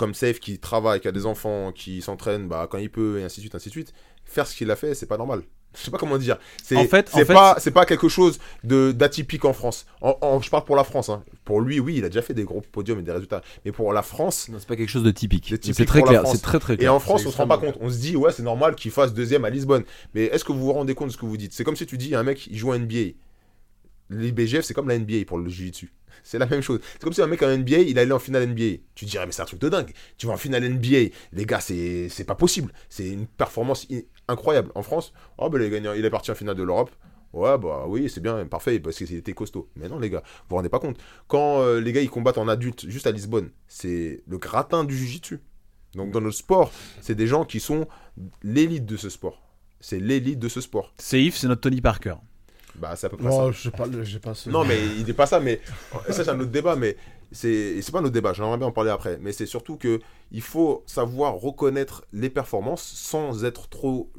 comme 0.00 0.14
Safe 0.14 0.40
qui 0.40 0.58
travaille, 0.58 0.98
qui 1.00 1.08
a 1.08 1.12
des 1.12 1.26
enfants, 1.26 1.72
qui 1.72 2.00
s'entraîne 2.00 2.48
bah, 2.48 2.66
quand 2.70 2.78
il 2.78 2.90
peut, 2.90 3.20
et 3.20 3.22
ainsi 3.24 3.36
de 3.40 3.42
suite, 3.42 3.54
ainsi 3.54 3.68
de 3.68 3.72
suite, 3.72 3.92
faire 4.24 4.46
ce 4.46 4.56
qu'il 4.56 4.70
a 4.70 4.76
fait, 4.76 4.94
c'est 4.94 5.04
pas 5.06 5.18
normal. 5.18 5.42
Je 5.76 5.82
sais 5.84 5.90
pas 5.92 5.98
comment 5.98 6.16
dire. 6.18 6.38
C'est 6.64 6.74
En 6.76 6.84
fait- 6.86 7.08
c'est 7.08 7.22
en 7.22 7.26
fait- 7.26 7.32
pas, 7.34 7.56
c'est 7.60 7.70
pas 7.70 7.84
quelque 7.86 8.08
chose 8.08 8.40
de 8.64 8.90
d'atypique 8.92 9.44
en 9.44 9.52
France. 9.52 9.84
En, 10.00 10.16
en- 10.22 10.40
je 10.40 10.50
parle 10.50 10.64
pour 10.64 10.74
la 10.74 10.82
France. 10.84 11.10
hein. 11.10 11.22
Pour 11.44 11.60
lui, 11.60 11.78
oui, 11.78 11.96
il 11.98 12.04
a 12.04 12.08
déjà 12.08 12.22
fait 12.22 12.34
des 12.34 12.42
gros 12.44 12.60
podiums 12.60 12.98
et 12.98 13.02
des 13.02 13.12
résultats. 13.12 13.42
Mais 13.64 13.70
pour 13.70 13.92
la 13.92 14.02
France, 14.02 14.48
Non, 14.48 14.56
c'est 14.58 14.66
pas 14.66 14.74
quelque 14.74 14.88
chose 14.88 15.04
de 15.04 15.12
typique. 15.12 15.48
De 15.50 15.56
typique 15.56 15.76
C'est 15.76 15.84
très 15.84 16.02
clair. 16.02 16.22
France. 16.22 16.34
C'est 16.36 16.42
très 16.42 16.58
très 16.58 16.74
et 16.74 16.78
clair. 16.78 16.94
en 16.94 16.98
France, 16.98 17.20
C'est 17.22 17.28
on 17.28 17.30
se 17.30 17.36
rend 17.36 17.46
pas 17.46 17.58
compte. 17.58 17.76
On 17.80 17.88
se 17.90 17.98
dit, 17.98 18.16
ouais, 18.16 18.32
c'est 18.32 18.42
normal 18.42 18.74
qu'il 18.74 18.90
fasse 18.90 19.12
deuxième 19.14 19.44
à 19.44 19.50
Lisbonne. 19.50 19.84
Mais 20.14 20.24
est-ce 20.24 20.44
que 20.44 20.50
vous 20.52 20.58
vous 20.60 20.72
rendez 20.72 20.94
compte 20.96 21.08
de 21.08 21.12
ce 21.12 21.18
que 21.18 21.26
vous 21.26 21.36
dites? 21.36 21.52
C'est 21.52 21.62
comme 21.62 21.76
si 21.76 21.86
tu 21.86 21.98
dis, 21.98 22.16
un 22.16 22.24
mec, 22.24 22.46
il 22.48 22.56
joue 22.58 22.72
à 22.72 22.76
NBA. 22.78 23.12
L'IBGF, 24.10 24.62
c'est 24.64 24.74
comme 24.74 24.88
la 24.88 24.98
NBA 24.98 25.24
pour 25.26 25.38
le 25.38 25.48
jiu-jitsu. 25.48 25.92
C'est 26.22 26.38
la 26.38 26.46
même 26.46 26.60
chose. 26.62 26.80
C'est 26.92 27.02
comme 27.02 27.12
si 27.12 27.22
un 27.22 27.26
mec 27.26 27.42
en 27.42 27.48
NBA, 27.56 27.78
il 27.78 27.98
allait 27.98 28.12
en 28.12 28.18
finale 28.18 28.46
NBA. 28.48 28.82
Tu 28.94 29.04
dirais, 29.04 29.26
mais 29.26 29.32
c'est 29.32 29.42
un 29.42 29.46
truc 29.46 29.60
de 29.60 29.68
dingue. 29.68 29.92
Tu 30.16 30.26
vas 30.26 30.32
en 30.34 30.36
finale 30.36 30.68
NBA. 30.68 31.14
Les 31.32 31.46
gars, 31.46 31.60
c'est 31.60 32.24
pas 32.26 32.34
possible. 32.34 32.72
C'est 32.88 33.08
une 33.08 33.26
performance 33.26 33.86
incroyable. 34.28 34.70
En 34.74 34.82
France, 34.82 35.12
oh, 35.38 35.50
ben, 35.50 35.60
il, 35.60 35.66
est 35.66 35.70
gagné- 35.70 35.98
il 35.98 36.04
est 36.04 36.10
parti 36.10 36.30
en 36.30 36.34
finale 36.34 36.56
de 36.56 36.62
l'Europe. 36.62 36.90
Ouais, 37.32 37.56
bah 37.58 37.84
oui, 37.86 38.10
c'est 38.10 38.20
bien, 38.20 38.44
parfait, 38.46 38.80
parce 38.80 38.96
qu'il 38.96 39.14
était 39.14 39.34
costaud. 39.34 39.68
Mais 39.76 39.88
non, 39.88 40.00
les 40.00 40.10
gars, 40.10 40.22
vous 40.24 40.46
vous 40.50 40.56
rendez 40.56 40.68
pas 40.68 40.80
compte. 40.80 40.98
Quand 41.28 41.60
euh, 41.62 41.80
les 41.80 41.92
gars, 41.92 42.00
ils 42.00 42.10
combattent 42.10 42.38
en 42.38 42.48
adulte, 42.48 42.88
juste 42.88 43.06
à 43.06 43.12
Lisbonne, 43.12 43.50
c'est 43.68 44.24
le 44.26 44.38
gratin 44.38 44.82
du 44.82 44.96
jiu-jitsu. 44.96 45.38
Donc 45.94 46.10
dans 46.10 46.20
notre 46.20 46.36
sport, 46.36 46.72
c'est 47.00 47.14
des 47.14 47.26
gens 47.28 47.44
qui 47.44 47.60
sont 47.60 47.86
l'élite 48.42 48.84
de 48.84 48.96
ce 48.96 49.08
sport. 49.08 49.42
C'est 49.80 50.00
l'élite 50.00 50.38
de 50.38 50.48
ce 50.48 50.60
sport. 50.60 50.92
Safe, 50.98 51.36
c'est 51.36 51.46
notre 51.46 51.62
Tony 51.62 51.80
Parker. 51.80 52.14
Bah, 52.80 52.94
c'est 52.96 53.06
à 53.06 53.10
peu 53.10 53.16
près 53.18 53.30
ça. 53.30 53.36
Non, 53.36 53.52
je 53.52 53.60
sais 53.62 53.70
pas, 53.70 53.84
j'ai 54.02 54.18
pas 54.18 54.34
ce- 54.34 54.48
Non, 54.50 54.64
mais 54.64 54.78
il 54.98 55.04
n'est 55.04 55.12
pas 55.12 55.26
ça, 55.26 55.38
mais 55.38 55.60
ça, 56.08 56.24
c'est 56.24 56.28
un 56.30 56.40
autre 56.40 56.50
débat, 56.50 56.76
mais 56.76 56.96
c'est 57.30 57.80
c'est 57.82 57.92
pas 57.92 57.98
un 57.98 58.04
autre 58.04 58.12
débat, 58.14 58.32
j'aimerais 58.32 58.56
bien 58.56 58.66
en 58.68 58.72
parler 58.72 58.90
après. 58.90 59.18
Mais 59.20 59.32
c'est 59.32 59.46
surtout 59.46 59.76
que 59.76 60.00
il 60.32 60.40
faut 60.42 60.82
savoir 60.86 61.34
reconnaître 61.34 62.04
les 62.12 62.30
performances 62.30 62.82
sans 62.82 63.44
être 63.44 63.68
trop 63.68 64.10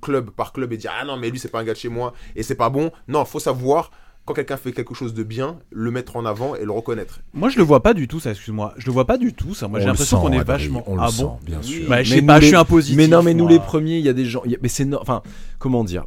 club 0.00 0.30
par 0.30 0.52
club 0.52 0.72
et 0.72 0.76
dire 0.76 0.92
Ah 0.98 1.04
non, 1.04 1.16
mais 1.16 1.30
lui, 1.30 1.38
c'est 1.38 1.48
pas 1.48 1.60
un 1.60 1.64
gars 1.64 1.72
de 1.74 1.78
chez 1.78 1.88
moi 1.88 2.12
et 2.36 2.42
c'est 2.42 2.54
pas 2.54 2.70
bon. 2.70 2.92
Non, 3.08 3.24
faut 3.24 3.40
savoir 3.40 3.90
quand 4.26 4.34
quelqu'un 4.34 4.58
fait 4.58 4.72
quelque 4.72 4.94
chose 4.94 5.14
de 5.14 5.22
bien, 5.24 5.58
le 5.70 5.90
mettre 5.90 6.14
en 6.14 6.24
avant 6.24 6.54
et 6.54 6.64
le 6.64 6.70
reconnaître. 6.70 7.20
Moi, 7.32 7.48
je 7.48 7.56
le 7.56 7.64
vois 7.64 7.82
pas 7.82 7.94
du 7.94 8.06
tout, 8.06 8.20
ça, 8.20 8.30
excuse-moi. 8.30 8.74
Je 8.76 8.86
le 8.86 8.92
vois 8.92 9.06
pas 9.06 9.16
du 9.18 9.32
tout, 9.32 9.54
ça. 9.54 9.66
Moi, 9.66 9.80
j'ai 9.80 9.86
l'impression 9.86 10.20
qu'on 10.20 10.30
est 10.32 10.44
vachement. 10.44 10.84
on 10.86 10.94
le 10.96 11.02
ah 11.02 11.10
sent, 11.10 11.22
bon 11.24 11.38
bien 11.42 11.60
sûr. 11.62 11.88
Bah, 11.88 12.02
je 12.04 12.10
Mais 12.14 12.20
sais 12.20 12.26
pas, 12.26 12.36
je 12.36 12.40
les- 12.42 12.46
suis 12.48 12.56
impositif. 12.56 12.96
Mais 12.96 13.08
non, 13.08 13.22
mais 13.22 13.34
nous 13.34 13.44
moi. 13.44 13.52
les 13.52 13.58
premiers, 13.58 13.98
il 13.98 14.04
y 14.04 14.08
a 14.08 14.12
des 14.12 14.26
gens. 14.26 14.42
il 14.44 14.52
y 14.52 14.54
a- 14.54 14.58
Mais 14.62 14.68
c'est. 14.68 14.84
no- 14.84 14.98
Enfin, 15.00 15.22
comment 15.58 15.82
dire? 15.84 16.04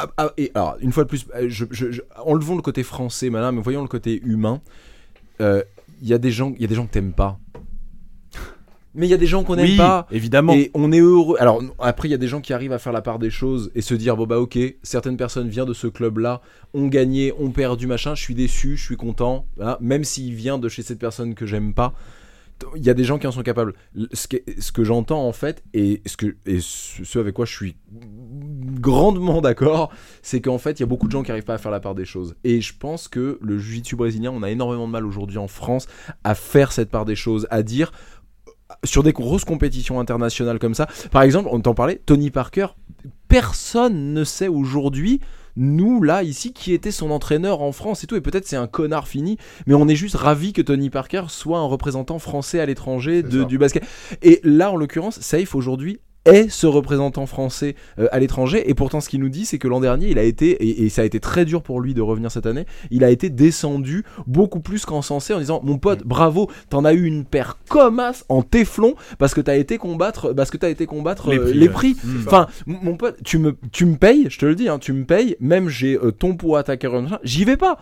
Ah, 0.00 0.10
ah, 0.16 0.32
et 0.36 0.50
alors, 0.54 0.76
une 0.80 0.92
fois 0.92 1.04
de 1.04 1.08
plus, 1.08 1.26
euh, 1.34 1.46
je, 1.48 1.64
je- 1.70 1.90
je- 1.92 2.02
enlevons 2.24 2.56
le 2.56 2.62
côté 2.62 2.82
français, 2.82 3.30
madame, 3.30 3.56
mais 3.56 3.62
voyons 3.62 3.82
le 3.82 3.88
côté 3.88 4.20
humain. 4.24 4.60
Euh, 5.40 5.62
Il 6.02 6.08
y 6.08 6.14
a 6.14 6.18
des 6.18 6.30
gens, 6.30 6.52
il 6.56 6.62
y 6.62 6.64
a 6.64 6.68
des 6.68 6.74
gens 6.76 6.86
que 6.86 6.92
t'aimes 6.92 7.12
pas. 7.12 7.38
Mais 8.94 9.06
il 9.06 9.10
y 9.10 9.14
a 9.14 9.18
des 9.18 9.26
gens 9.26 9.44
qu'on 9.44 9.54
n'aime 9.56 9.66
Oui, 9.66 9.76
pas. 9.76 10.06
évidemment. 10.10 10.52
Et 10.54 10.70
on 10.74 10.90
est 10.92 10.98
heureux. 11.00 11.36
Alors 11.38 11.62
après, 11.78 12.08
il 12.08 12.10
y 12.10 12.14
a 12.14 12.18
des 12.18 12.26
gens 12.28 12.40
qui 12.40 12.52
arrivent 12.52 12.72
à 12.72 12.78
faire 12.78 12.92
la 12.92 13.02
part 13.02 13.18
des 13.18 13.30
choses 13.30 13.70
et 13.74 13.80
se 13.82 13.94
dire 13.94 14.16
bon 14.16 14.26
bah 14.26 14.38
ok, 14.40 14.58
certaines 14.82 15.16
personnes 15.16 15.48
viennent 15.48 15.66
de 15.66 15.74
ce 15.74 15.86
club-là, 15.86 16.40
ont 16.74 16.86
gagné, 16.88 17.32
ont 17.38 17.50
perdu 17.50 17.86
machin. 17.86 18.14
Je 18.14 18.22
suis 18.22 18.34
déçu, 18.34 18.76
je 18.76 18.84
suis 18.84 18.96
content. 18.96 19.46
Voilà. 19.56 19.76
Même 19.80 20.04
s'il 20.04 20.34
vient 20.34 20.58
de 20.58 20.68
chez 20.68 20.82
cette 20.82 20.98
personne 20.98 21.34
que 21.34 21.46
j'aime 21.46 21.74
pas, 21.74 21.92
il 22.76 22.84
y 22.84 22.90
a 22.90 22.94
des 22.94 23.04
gens 23.04 23.18
qui 23.18 23.26
en 23.26 23.32
sont 23.32 23.42
capables. 23.42 23.74
Ce 24.12 24.26
que, 24.72 24.84
j'entends 24.84 25.26
en 25.26 25.32
fait 25.32 25.62
et 25.74 26.02
ce 26.06 27.18
avec 27.18 27.34
quoi 27.34 27.44
je 27.44 27.52
suis 27.52 27.76
grandement 28.80 29.40
d'accord, 29.40 29.90
c'est 30.22 30.40
qu'en 30.40 30.58
fait 30.58 30.78
il 30.78 30.80
y 30.80 30.82
a 30.84 30.86
beaucoup 30.86 31.06
de 31.06 31.12
gens 31.12 31.22
qui 31.22 31.30
arrivent 31.30 31.44
pas 31.44 31.54
à 31.54 31.58
faire 31.58 31.70
la 31.70 31.80
part 31.80 31.94
des 31.94 32.04
choses. 32.04 32.36
Et 32.44 32.60
je 32.60 32.76
pense 32.76 33.08
que 33.08 33.38
le 33.40 33.58
jiu-jitsu 33.58 33.96
brésilien, 33.96 34.32
on 34.32 34.42
a 34.42 34.50
énormément 34.50 34.86
de 34.86 34.92
mal 34.92 35.06
aujourd'hui 35.06 35.38
en 35.38 35.48
France 35.48 35.86
à 36.24 36.34
faire 36.34 36.72
cette 36.72 36.90
part 36.90 37.04
des 37.04 37.16
choses, 37.16 37.46
à 37.50 37.62
dire 37.62 37.92
sur 38.84 39.02
des 39.02 39.12
grosses 39.12 39.44
compétitions 39.44 39.98
internationales 40.00 40.58
comme 40.58 40.74
ça. 40.74 40.86
Par 41.10 41.22
exemple, 41.22 41.48
on 41.50 41.60
t'en 41.60 41.74
parlait, 41.74 42.00
Tony 42.04 42.30
Parker, 42.30 42.66
personne 43.28 44.12
ne 44.12 44.24
sait 44.24 44.48
aujourd'hui, 44.48 45.20
nous 45.58 46.02
là, 46.02 46.22
ici, 46.22 46.52
qui 46.52 46.72
était 46.72 46.90
son 46.90 47.10
entraîneur 47.10 47.60
en 47.60 47.72
France 47.72 48.04
et 48.04 48.06
tout. 48.06 48.16
Et 48.16 48.20
peut-être 48.20 48.46
c'est 48.46 48.56
un 48.56 48.66
connard 48.66 49.08
fini, 49.08 49.36
mais 49.66 49.74
on 49.74 49.88
est 49.88 49.96
juste 49.96 50.14
ravis 50.14 50.52
que 50.52 50.62
Tony 50.62 50.88
Parker 50.88 51.24
soit 51.28 51.58
un 51.58 51.66
représentant 51.66 52.18
français 52.18 52.60
à 52.60 52.66
l'étranger 52.66 53.22
du 53.22 53.58
basket. 53.58 53.84
Et 54.22 54.40
là, 54.44 54.70
en 54.70 54.76
l'occurrence, 54.76 55.20
Safe 55.20 55.54
aujourd'hui 55.54 56.00
est 56.24 56.48
ce 56.48 56.66
représentant 56.66 57.26
français 57.26 57.74
euh, 57.98 58.08
à 58.12 58.18
l'étranger 58.18 58.68
et 58.68 58.74
pourtant 58.74 59.00
ce 59.00 59.08
qu'il 59.08 59.20
nous 59.20 59.28
dit 59.28 59.46
c'est 59.46 59.58
que 59.58 59.68
l'an 59.68 59.80
dernier 59.80 60.10
il 60.10 60.18
a 60.18 60.22
été 60.22 60.50
et, 60.50 60.84
et 60.84 60.88
ça 60.88 61.02
a 61.02 61.04
été 61.04 61.20
très 61.20 61.44
dur 61.44 61.62
pour 61.62 61.80
lui 61.80 61.94
de 61.94 62.00
revenir 62.02 62.30
cette 62.30 62.46
année 62.46 62.66
il 62.90 63.04
a 63.04 63.10
été 63.10 63.30
descendu 63.30 64.04
beaucoup 64.26 64.60
plus 64.60 64.84
qu'encensé 64.84 65.32
en 65.32 65.38
disant 65.38 65.60
mon 65.62 65.78
pote 65.78 66.04
bravo 66.04 66.50
t'en 66.68 66.84
as 66.84 66.92
eu 66.92 67.04
une 67.04 67.24
paire 67.24 67.58
comme 67.68 68.00
as 68.00 68.24
en 68.28 68.42
téflon 68.42 68.94
parce 69.18 69.34
que 69.34 69.40
t'as 69.40 69.56
été 69.56 69.78
combattre 69.78 70.32
parce 70.32 70.50
que 70.50 70.56
t'as 70.56 70.70
été 70.70 70.86
combattre 70.86 71.30
Les 71.30 71.38
euh, 71.38 71.44
prix, 71.44 71.54
les 71.54 71.66
ouais. 71.66 71.72
prix 71.72 71.96
Mm. 72.04 72.24
enfin 72.26 72.46
mon 72.66 72.96
pote 72.96 73.16
tu 73.24 73.38
me 73.38 73.56
tu 73.72 73.86
me 73.86 73.96
payes 73.96 74.26
je 74.28 74.38
te 74.38 74.46
le 74.46 74.54
dis 74.54 74.68
hein, 74.68 74.78
tu 74.78 74.92
me 74.92 75.04
payes 75.04 75.36
même 75.40 75.68
j'ai 75.68 75.96
euh, 75.96 76.12
ton 76.12 76.36
poids 76.36 76.62
ta 76.62 76.76
j'y 77.24 77.44
vais 77.44 77.56
pas 77.56 77.78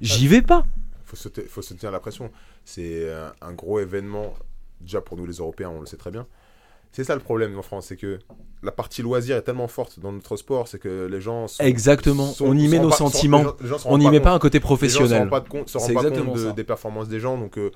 j'y 0.00 0.28
vais 0.28 0.42
pas 0.42 0.64
faut 1.04 1.16
se, 1.16 1.28
faut 1.48 1.62
se 1.62 1.74
tenir 1.74 1.92
la 1.92 2.00
pression. 2.00 2.30
C'est 2.64 3.06
un 3.40 3.52
gros 3.52 3.80
événement, 3.80 4.34
déjà 4.80 5.00
pour 5.00 5.16
nous 5.16 5.26
les 5.26 5.34
Européens, 5.34 5.70
on 5.70 5.80
le 5.80 5.86
sait 5.86 5.96
très 5.96 6.10
bien. 6.10 6.26
C'est 6.94 7.04
ça 7.04 7.14
le 7.14 7.20
problème 7.20 7.58
en 7.58 7.62
France, 7.62 7.86
c'est 7.88 7.96
que 7.96 8.18
la 8.62 8.70
partie 8.72 9.02
loisir 9.02 9.36
est 9.36 9.42
tellement 9.42 9.66
forte 9.68 9.98
dans 10.00 10.12
notre 10.12 10.36
sport, 10.36 10.68
c'est 10.68 10.78
que 10.78 11.06
les 11.10 11.20
gens 11.20 11.48
sont- 11.48 11.62
Exactement. 11.64 12.26
sont- 12.28 12.46
On 12.46 12.56
y 12.56 12.68
met 12.68 12.78
nos 12.78 12.88
pas- 12.90 12.96
sont- 12.96 13.08
sentiments. 13.10 13.38
les 13.38 13.44
gens- 13.44 13.56
les 13.62 13.68
gens 13.68 13.78
se 13.78 13.88
on 13.88 13.98
n'y 13.98 14.08
met 14.08 14.20
pas 14.20 14.32
un 14.32 14.38
côté 14.38 14.58
Les 14.58 14.62
gens 14.62 14.62
se 14.62 14.66
professionnel 14.66 15.18
rendent 15.18 15.30
pas, 15.30 15.40
de 15.40 15.48
compte, 15.48 15.68
se 15.68 15.76
rendent 15.78 15.92
pas 15.92 16.02
compte 16.10 16.34
de- 16.36 16.52
des 16.52 16.64
performances 16.64 17.08
des 17.08 17.18
gens, 17.20 17.36
donc 17.36 17.58
euh, 17.58 17.70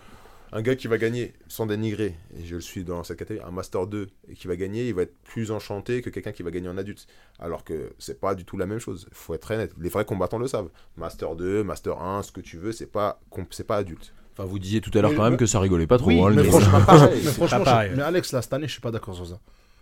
un 0.53 0.63
gars 0.63 0.77
qui 0.77 0.87
va 0.87 0.97
gagner 0.97 1.35
sans 1.49 1.67
dénigrer, 1.67 2.15
et 2.39 2.45
je 2.47 2.55
le 2.55 2.61
suis 2.63 2.85
dans 2.85 3.03
cette 3.03 3.19
catégorie, 3.19 3.47
un 3.47 3.51
Master 3.51 3.87
2 3.89 4.07
et 4.31 4.35
qui 4.35 4.47
va 4.47 4.55
gagner, 4.57 4.87
il 4.89 4.95
va 4.95 5.03
être 5.03 5.15
plus 5.25 5.51
enchanté 5.51 6.01
que 6.01 6.09
quelqu'un 6.11 6.33
qui 6.33 6.43
va 6.45 6.51
gagner 6.51 6.69
en 6.69 6.79
adulte. 6.79 7.07
Alors 7.41 7.65
que 7.65 7.93
c'est 7.99 8.19
pas 8.21 8.35
du 8.37 8.45
tout 8.47 8.57
la 8.57 8.65
même 8.67 8.79
chose. 8.79 9.07
Il 9.11 9.15
faut 9.17 9.35
être 9.35 9.43
très 9.43 9.57
net. 9.59 9.73
Les 9.79 9.89
vrais 9.91 10.05
combattants 10.07 10.39
le 10.39 10.47
savent. 10.49 10.71
Master 10.97 11.35
2, 11.35 11.65
Master 11.65 12.01
1, 12.01 12.23
ce 12.23 12.33
que 12.33 12.41
tu 12.41 12.57
veux, 12.57 12.73
c'est 12.73 12.87
pas, 12.87 13.21
c'est 13.51 13.67
pas 13.67 13.77
adulte. 13.77 14.15
Enfin, 14.39 14.49
vous 14.49 14.59
disiez 14.61 14.81
tout 14.81 14.97
à 14.97 15.03
l'heure 15.03 15.15
quand 15.17 15.25
même 15.25 15.37
que 15.37 15.47
ça 15.47 15.59
rigolait 15.59 15.89
pas 15.89 15.99
trop. 15.99 16.09
Oui, 16.09 16.21
hein, 16.23 16.31
mais 16.31 16.45
franchement, 16.45 16.81
pareil. 16.87 17.21
mais, 17.25 17.31
franchement, 17.33 17.65
pareil. 17.65 17.91
je- 17.91 17.97
mais 17.97 18.03
Alex, 18.03 18.33
là, 18.33 18.41
cette 18.41 18.53
année, 18.53 18.69
je 18.69 18.73
suis 18.73 18.81
pas 18.81 18.93
d'accord 18.93 19.17
sur 19.17 19.27
ça. 19.27 19.41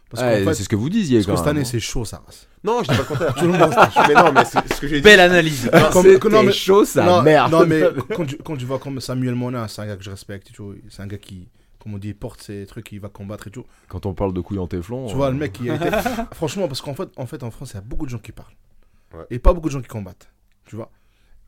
Parce 0.08 0.22
Ouais, 0.22 0.38
qu'en 0.44 0.50
fait, 0.50 0.54
c'est 0.54 0.62
ce 0.62 0.68
que 0.68 0.76
vous 0.76 0.88
disiez 0.88 1.18
parce 1.18 1.26
quand 1.26 1.32
que 1.32 1.38
cette 1.38 1.48
année, 1.48 1.64
c'est 1.64 1.80
chaud, 1.80 2.04
ça 2.04 2.22
race. 2.24 2.48
Non, 2.62 2.82
je 2.82 2.90
dis 2.90 2.96
pas 2.96 3.02
le 3.02 3.08
contraire. 3.08 3.34
Tout 3.38 3.44
le 3.46 3.52
monde 3.52 3.74
mais 4.08 4.14
non, 4.14 4.32
mais 4.32 4.44
c'est 4.44 4.72
ce 4.74 4.80
que 4.80 4.86
j'ai 4.88 4.96
dit. 4.96 5.02
Belle 5.02 5.20
analyse. 5.20 5.68
Mais- 5.72 6.52
chaud, 6.52 6.84
ça 6.84 7.04
non, 7.04 7.22
merde. 7.22 7.52
Non, 7.52 7.66
mais 7.66 7.82
quand 8.16 8.24
tu, 8.24 8.36
quand 8.38 8.56
tu 8.56 8.64
vois 8.64 8.78
comme 8.78 9.00
Samuel 9.00 9.34
Mona, 9.34 9.68
c'est 9.68 9.82
un 9.82 9.86
gars 9.86 9.96
que 9.96 10.04
je 10.04 10.10
respecte. 10.10 10.50
C'est 10.88 11.02
un 11.02 11.06
gars 11.06 11.18
qui, 11.18 11.48
comme 11.80 11.94
on 11.94 11.98
dit, 11.98 12.14
porte 12.14 12.40
ses 12.40 12.64
trucs, 12.66 12.92
il 12.92 13.00
va 13.00 13.08
combattre 13.08 13.48
et 13.48 13.50
tout. 13.50 13.64
Quand 13.88 14.06
on 14.06 14.14
parle 14.14 14.32
de 14.32 14.40
couilles 14.40 14.60
en 14.60 14.68
téflon. 14.68 15.06
Tu 15.06 15.12
euh, 15.12 15.16
vois, 15.16 15.30
le 15.30 15.36
mec, 15.36 15.58
il 15.60 15.70
a 15.70 15.74
été. 15.74 15.90
Franchement, 16.32 16.68
parce 16.68 16.80
qu'en 16.80 16.94
fait, 16.94 17.08
en 17.16 17.26
fait, 17.26 17.42
en 17.42 17.50
France, 17.50 17.72
il 17.72 17.74
y 17.74 17.78
a 17.78 17.82
beaucoup 17.82 18.06
de 18.06 18.10
gens 18.10 18.18
qui 18.18 18.32
parlent. 18.32 18.54
Ouais. 19.12 19.24
Et 19.30 19.38
pas 19.40 19.52
beaucoup 19.52 19.68
de 19.68 19.72
gens 19.72 19.82
qui 19.82 19.88
combattent. 19.88 20.28
Tu 20.66 20.76
vois. 20.76 20.90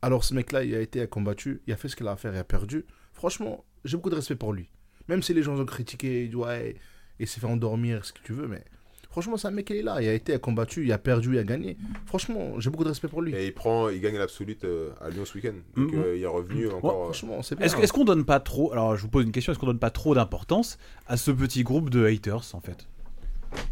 Alors, 0.01 0.23
ce 0.23 0.33
mec-là, 0.33 0.63
il 0.63 0.75
a 0.75 0.79
été 0.81 1.05
combattu, 1.07 1.61
il 1.67 1.73
a 1.73 1.77
fait 1.77 1.87
ce 1.87 1.95
qu'il 1.95 2.07
a 2.07 2.11
à 2.11 2.15
faire, 2.15 2.33
il 2.33 2.37
a 2.39 2.43
perdu. 2.43 2.85
Franchement, 3.19 3.65
j'ai 3.83 3.97
beaucoup 3.97 4.09
de 4.09 4.15
respect 4.15 4.35
pour 4.35 4.53
lui. 4.53 4.69
Même 5.09 5.21
si 5.21 5.33
les 5.33 5.43
gens 5.43 5.59
ont 5.59 5.65
critiqué, 5.65 6.23
il 6.23 6.29
dit, 6.29 6.35
ouais, 6.37 6.75
il 7.19 7.27
s'est 7.27 7.41
fait 7.41 7.47
endormir, 7.47 8.05
ce 8.05 8.13
que 8.13 8.19
tu 8.23 8.31
veux, 8.33 8.47
mais. 8.47 8.63
Franchement, 9.11 9.35
c'est 9.37 9.47
un 9.47 9.51
mec 9.51 9.65
qui 9.65 9.73
est 9.73 9.81
là. 9.81 10.01
Il 10.01 10.07
a 10.07 10.13
été 10.13 10.37
combattu, 10.39 10.85
il 10.85 10.91
a 10.93 10.97
perdu, 10.99 11.33
il 11.33 11.39
a 11.39 11.43
gagné. 11.43 11.75
Franchement, 12.05 12.59
j'ai 12.59 12.69
beaucoup 12.69 12.83
de 12.85 12.89
respect 12.89 13.07
pour 13.09 13.21
lui. 13.23 13.33
Et 13.35 13.47
il 13.47 13.53
prend, 13.53 13.89
il 13.89 13.99
gagne 13.99 14.17
l'absolute 14.17 14.63
euh, 14.65 14.91
à 15.01 15.09
Lyon 15.09 15.25
ce 15.25 15.33
week-end. 15.33 15.55
Donc 15.75 15.91
Mhm. 15.91 15.99
euh, 15.99 16.15
il 16.15 16.21
est 16.21 16.27
revenu 16.27 16.69
encore. 16.69 16.91
euh, 17.01 17.03
franchement, 17.05 17.41
c'est 17.41 17.55
bien. 17.57 17.65
Est-ce 17.65 17.91
qu'on 17.91 18.05
donne 18.05 18.23
pas 18.23 18.39
trop 18.39 18.71
Alors, 18.71 18.95
je 18.95 19.01
vous 19.01 19.09
pose 19.09 19.25
une 19.25 19.31
question. 19.31 19.51
Est-ce 19.51 19.59
qu'on 19.59 19.65
donne 19.65 19.79
pas 19.79 19.89
trop 19.89 20.13
d'importance 20.15 20.77
à 21.07 21.17
ce 21.17 21.31
petit 21.31 21.63
groupe 21.63 21.89
de 21.89 22.05
haters 22.05 22.53
en 22.53 22.61
fait? 22.61 22.87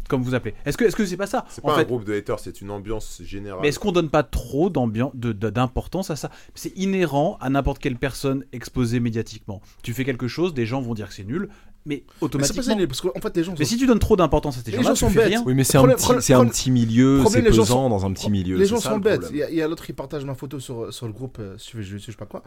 Comme 0.08 0.22
vous 0.22 0.34
appelez. 0.34 0.54
Est-ce 0.64 0.76
que 0.78 0.84
est-ce 0.84 0.96
que 0.96 1.04
c'est 1.04 1.16
pas 1.16 1.26
ça 1.26 1.44
c'est 1.48 1.62
en 1.64 1.68
pas 1.68 1.74
un 1.74 1.78
fait? 1.78 1.84
groupe 1.84 2.04
de 2.04 2.14
haters, 2.14 2.38
c'est 2.40 2.60
une 2.60 2.70
ambiance 2.70 3.20
générale. 3.24 3.60
Mais 3.62 3.68
est-ce 3.68 3.78
qu'on 3.78 3.92
donne 3.92 4.08
pas 4.10 4.22
trop 4.22 4.70
d'ambiance, 4.70 5.12
de- 5.14 5.32
de- 5.32 5.50
d'importance 5.50 6.10
à 6.10 6.16
ça? 6.16 6.30
C'est 6.54 6.76
inhérent 6.76 7.36
à 7.40 7.50
n'importe 7.50 7.78
quelle 7.78 7.96
personne 7.96 8.44
exposée 8.52 9.00
médiatiquement. 9.00 9.60
Tu 9.82 9.92
fais 9.92 10.04
quelque 10.04 10.28
chose, 10.28 10.54
des 10.54 10.66
gens 10.66 10.80
vont 10.80 10.94
dire 10.94 11.08
que 11.08 11.14
c'est 11.14 11.24
nul, 11.24 11.48
mais 11.84 11.96
Mais 11.96 11.96
c'est 11.96 12.04
pas 12.20 12.26
automatiquement. 12.26 12.86
parce 12.86 13.00
qu'en 13.00 13.20
fait, 13.20 13.36
les 13.36 13.44
gens 13.44 13.54
Mais 13.58 13.64
sont 13.64 13.70
si 13.70 13.76
tu 13.78 13.86
donnes 13.86 13.98
trop 13.98 14.16
d'importance 14.16 14.58
à 14.58 14.62
ces 14.62 14.70
gens-là, 14.72 14.82
gens 14.82 14.92
tu 14.94 14.98
sont 15.00 15.10
fais 15.10 15.18
bêtes. 15.20 15.28
rien. 15.28 15.42
Oui, 15.46 15.54
mais 15.54 15.64
c'est 15.64 15.78
un, 15.78 15.84
un 15.84 16.46
petit 16.46 16.70
milieu, 16.70 17.16
c'est 17.18 17.22
problème, 17.22 17.44
les 17.44 17.52
gens 17.52 17.62
pesant 17.62 17.74
sont- 17.84 17.88
dans 17.90 18.06
un 18.06 18.12
petit 18.12 18.30
milieu. 18.30 18.56
Les 18.56 18.66
gens 18.66 18.80
ça, 18.80 18.90
sont 18.90 18.98
bêtes. 18.98 19.26
Il 19.30 19.36
y 19.54 19.62
a, 19.62 19.68
l'autre 19.68 19.84
qui 19.84 19.92
partage 19.92 20.24
ma 20.24 20.34
photo 20.34 20.58
sur, 20.58 20.92
sur 20.92 21.06
le 21.06 21.12
groupe, 21.12 21.38
euh, 21.40 21.56
je 21.58 21.98
sais 21.98 22.12
pas 22.12 22.26
quoi. 22.26 22.42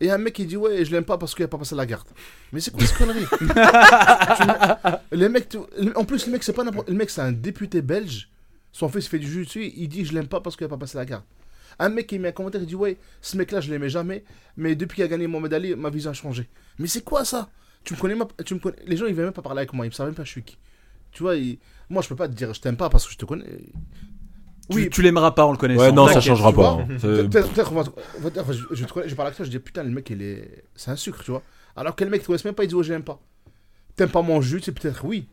Et 0.00 0.10
un 0.10 0.18
mec 0.18 0.34
qui 0.34 0.44
dit 0.46 0.56
Ouais, 0.56 0.84
je 0.84 0.90
l'aime 0.92 1.04
pas 1.04 1.18
parce 1.18 1.34
qu'il 1.34 1.44
a 1.44 1.48
pas 1.48 1.58
passé 1.58 1.74
la 1.74 1.86
garde. 1.86 2.06
Mais 2.52 2.60
c'est 2.60 2.70
quoi 2.72 2.84
cette 2.84 2.96
connerie? 2.98 3.26
Les 5.12 5.28
mecs, 5.28 5.48
tu- 5.48 5.58
En 5.94 6.04
plus, 6.04 6.26
le 6.26 6.32
mec, 6.32 6.42
c'est 6.42 6.52
pas 6.52 6.64
n'importe. 6.64 6.88
Le 6.88 6.94
mec, 6.96 7.10
c'est 7.10 7.20
un 7.20 7.32
député 7.32 7.80
belge. 7.82 8.28
Son 8.72 8.88
fils 8.88 9.06
fait 9.06 9.18
du 9.18 9.26
jiu-jitsu. 9.30 9.72
Il 9.76 9.88
dit 9.88 10.04
Je 10.04 10.12
l'aime 10.12 10.26
pas 10.26 10.40
parce 10.40 10.56
qu'il 10.56 10.64
a 10.64 10.68
pas 10.68 10.76
passé 10.76 10.98
la 10.98 11.04
garde. 11.04 11.22
Un 11.78 11.88
mec 11.88 12.06
qui 12.06 12.18
met 12.18 12.28
un 12.28 12.32
commentaire, 12.32 12.60
il 12.60 12.66
dit 12.66 12.74
Ouais, 12.74 12.98
ce 13.20 13.36
mec-là, 13.36 13.60
je 13.60 13.70
l'aimais 13.70 13.88
jamais. 13.88 14.24
Mais 14.56 14.74
depuis 14.74 14.96
qu'il 14.96 15.04
a 15.04 15.08
gagné 15.08 15.26
Mohamed 15.26 15.54
Ali, 15.54 15.74
ma 15.74 15.90
vision 15.90 16.10
a 16.10 16.14
changé. 16.14 16.48
Mais 16.78 16.86
c'est 16.88 17.02
quoi 17.02 17.24
ça? 17.24 17.48
Tu 17.84 17.94
me 17.94 17.98
connais, 17.98 18.14
ma- 18.14 18.26
tu 18.44 18.54
me 18.54 18.60
connais... 18.60 18.76
Les 18.86 18.96
gens, 18.96 19.06
ils 19.06 19.14
veulent 19.14 19.26
même 19.26 19.34
pas 19.34 19.42
parler 19.42 19.58
avec 19.60 19.72
moi. 19.74 19.84
Ils 19.86 19.90
ne 19.90 19.94
savent 19.94 20.06
même 20.06 20.14
pas 20.14 20.24
je 20.24 20.30
suis 20.30 20.42
qui. 20.42 20.56
Tu 21.12 21.22
vois, 21.22 21.36
ils- 21.36 21.58
moi, 21.88 22.02
je 22.02 22.08
peux 22.08 22.16
pas 22.16 22.28
te 22.28 22.32
dire 22.34 22.52
je 22.54 22.60
t'aime 22.60 22.76
pas 22.76 22.88
parce 22.90 23.06
que 23.06 23.12
je 23.12 23.18
te 23.18 23.24
connais. 23.24 23.44
Tu, 24.70 24.88
tu 24.90 25.02
l'aimeras 25.02 25.32
pas 25.32 25.44
en 25.44 25.52
le 25.52 25.58
connaissant. 25.58 25.82
Ouais, 25.82 25.92
non, 25.92 26.08
ça 26.08 26.20
changera 26.20 26.52
pas. 26.52 26.70
hein. 26.80 26.86
Peut-être 27.00 27.50
peut-être 27.52 27.72
on 27.72 27.82
va- 27.82 27.92
on 28.22 28.40
enfin, 28.40 28.52
je, 28.52 28.62
je, 28.74 28.84
te 28.84 29.08
je 29.08 29.14
parle 29.14 29.26
avec 29.28 29.36
toi, 29.36 29.44
je 29.44 29.50
dis 29.50 29.58
putain, 29.58 29.82
le 29.82 29.90
mec, 29.90 30.08
il 30.10 30.22
est. 30.22 30.64
C'est 30.74 30.90
un 30.90 30.96
sucre, 30.96 31.22
tu 31.22 31.30
vois. 31.30 31.42
Alors 31.76 31.94
que 31.96 32.04
le 32.04 32.10
mec, 32.10 32.22
tu 32.22 32.28
connais 32.28 32.38
même 32.44 32.54
pas, 32.54 32.64
il 32.64 32.68
dit, 32.68 32.74
oh, 32.74 32.82
je 32.82 32.92
l'aime 32.92 33.02
pas. 33.02 33.20
T'aimes 33.96 34.08
pas 34.10 34.22
mon 34.22 34.40
jus, 34.40 34.60
c'est 34.64 34.72
peut-être 34.72 35.04
oui. 35.04 35.28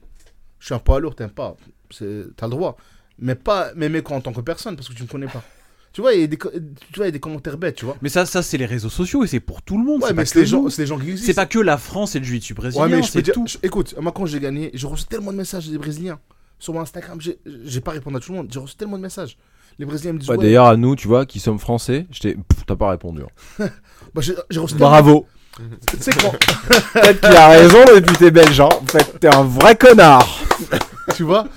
Je 0.60 0.66
suis 0.66 0.74
un 0.76 0.80
poids 0.80 1.00
lourd, 1.00 1.16
t'aimes 1.16 1.30
pas. 1.30 1.56
C'est- 1.90 2.26
T'as 2.36 2.48
le 2.48 2.52
droit. 2.52 2.78
Mais 3.20 3.36
pas 3.36 3.74
m'aimer 3.76 4.02
en 4.10 4.22
tant 4.22 4.34
que 4.34 4.42
personne, 4.42 4.76
parce 4.76 4.90
que 4.90 4.94
tu 4.94 5.04
me 5.04 5.08
connais 5.08 5.28
pas. 5.28 5.44
Tu 5.94 6.02
vois, 6.02 6.14
il 6.14 6.22
y 6.22 6.24
a 6.24 6.28
des, 6.28 6.38
tu 6.38 6.48
vois, 6.96 7.06
il 7.06 7.06
y 7.06 7.08
a 7.08 7.12
des 7.12 7.20
commentaires 7.20 7.58
bêtes, 7.58 7.76
tu 7.76 7.86
vois. 7.86 7.98
Mais 8.02 8.08
ça, 8.10 8.26
ça 8.26 8.42
c'est 8.42 8.58
les 8.58 8.66
réseaux 8.66 8.90
sociaux 8.90 9.24
et 9.24 9.28
c'est 9.28 9.42
pour 9.42 9.62
tout 9.62 9.78
le 9.78 9.84
monde. 9.84 10.02
Ouais, 10.02 10.08
c'est 10.10 10.14
mais 10.14 10.22
pas 10.22 10.26
c'est 10.26 10.34
que 10.36 10.40
les, 10.40 10.46
gens, 10.46 10.70
c'est 10.70 10.82
les 10.84 10.88
gens 10.88 10.98
qui 10.98 11.10
existent. 11.10 11.26
C'est 11.28 11.34
pas 11.34 11.46
que 11.46 11.60
la 11.60 11.78
France 11.78 12.16
et 12.16 12.20
le 12.20 12.26
jiu-jitsu 12.26 12.54
brésilien, 12.54 12.84
Ouais, 12.86 12.90
mais 12.90 12.98
je 12.98 13.08
peux 13.08 13.12
c'est 13.12 13.22
dire. 13.24 13.34
tout. 13.34 13.46
je- 13.48 13.58
écoute, 13.64 13.94
moi, 14.00 14.12
quand 14.14 14.26
j'ai 14.26 14.40
gagné, 14.40 14.72
j'ai 14.74 14.88
reçu 14.88 15.04
tellement 15.06 15.32
de 15.34 15.38
messages 15.38 15.68
des 15.70 15.78
Brésiliens. 15.78 16.20
Sur 16.62 16.74
mon 16.76 16.82
Instagram, 16.82 17.20
j'ai 17.20 17.40
j'ai 17.66 17.82
pas 17.82 17.92
répondu 17.92 18.18
à 18.18 18.20
tout 18.20 18.32
le 18.32 18.38
monde. 18.38 18.48
J'ai 18.54 18.60
reçu 18.60 18.76
tellement 18.76 18.98
de 18.98 19.02
messages. 19.02 19.36
Les 19.80 19.86
Brésiliens 19.86 20.14
me 20.14 20.20
disent. 20.20 20.30
Ouais, 20.30 20.38
D'ailleurs, 20.38 20.68
à 20.68 20.78
nous, 20.78 20.96
tu 20.96 21.08
vois, 21.08 21.26
qui 21.26 21.40
sommes 21.40 21.58
français, 21.58 22.06
t'as 22.68 22.76
pas 22.76 22.92
répondu. 22.92 23.22
hein. 23.60 23.68
bah, 24.14 24.22
j'ai 24.22 24.36
j'ai 24.50 24.60
reçu 24.60 24.76
tellement- 24.76 24.90
Bravo. 24.92 25.28
Tu 25.58 25.98
sais 26.00 26.12
quoi 26.14 26.32
Peut-être 26.94 27.20
qu'il 27.20 27.36
a 27.36 27.48
raison, 27.50 27.80
le 27.94 28.00
député 28.00 28.30
belge. 28.32 28.60
hein. 28.62 28.70
En 28.82 28.86
fait, 28.86 29.20
t'es 29.20 29.34
un 29.34 29.44
vrai 29.44 29.76
connard. 29.76 30.28
Tu 31.16 31.24
vois 31.24 31.48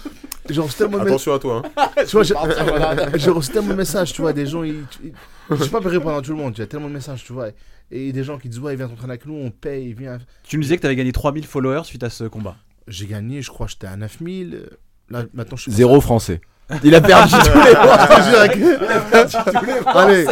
J'ai 0.49 0.61
reçu 0.61 0.75
tellement 0.79 0.99
de 0.99 1.05
messages. 1.05 1.13
Attention 1.29 1.35
à 1.35 1.39
toi. 1.39 1.63
Hein. 1.77 1.91
Tu 2.07 2.17
vois, 2.17 2.23
j'ai 2.23 3.31
reçu 3.31 3.53
tellement 3.53 3.69
de 3.69 3.75
messages, 3.75 4.13
tu 4.15 4.23
vois, 4.23 4.33
des 4.33 4.47
gens, 4.47 4.63
ils, 4.65 4.85
ils- 5.05 5.13
je 5.51 5.63
sais 5.63 5.69
pas 5.71 5.81
répondre 5.81 6.17
à 6.17 6.23
tout 6.23 6.31
le 6.33 6.39
monde, 6.39 6.55
il 6.57 6.61
y 6.61 6.65
a 6.65 6.67
tellement 6.67 6.89
de 6.89 6.95
messages, 6.95 7.23
tu 7.25 7.33
vois, 7.35 7.49
et 7.91 8.13
des 8.13 8.25
gens 8.25 8.39
qui 8.39 8.49
disent, 8.49 8.59
ouais, 8.61 8.75
viens 8.75 8.89
t'entraîner 8.89 9.13
avec 9.13 9.27
nous, 9.27 9.35
on 9.35 9.51
paye, 9.51 9.93
viens. 9.93 10.19
Tu 10.45 10.57
me 10.57 10.63
disais 10.63 10.77
que 10.77 10.83
t'avais 10.83 10.97
gagné 10.97 11.13
3000 11.13 11.47
followers 11.47 11.85
suite 11.85 12.03
à 12.03 12.11
ce 12.11 12.25
combat. 12.25 12.57
J'ai 12.89 13.07
gagné, 13.07 13.43
je 13.43 13.51
crois, 13.51 13.67
j'étais 13.67 13.87
à 13.87 13.97
9000, 13.97 14.69
là, 15.15 15.25
maintenant 15.33 15.57
je 15.57 15.63
suis... 15.63 15.73
Zéro 15.73 16.01
français. 16.01 16.41
Il 16.83 16.95
a 16.95 17.01
perdu 17.01 17.33
tous 17.33 17.61
les 17.61 17.75
Allez, 19.95 20.27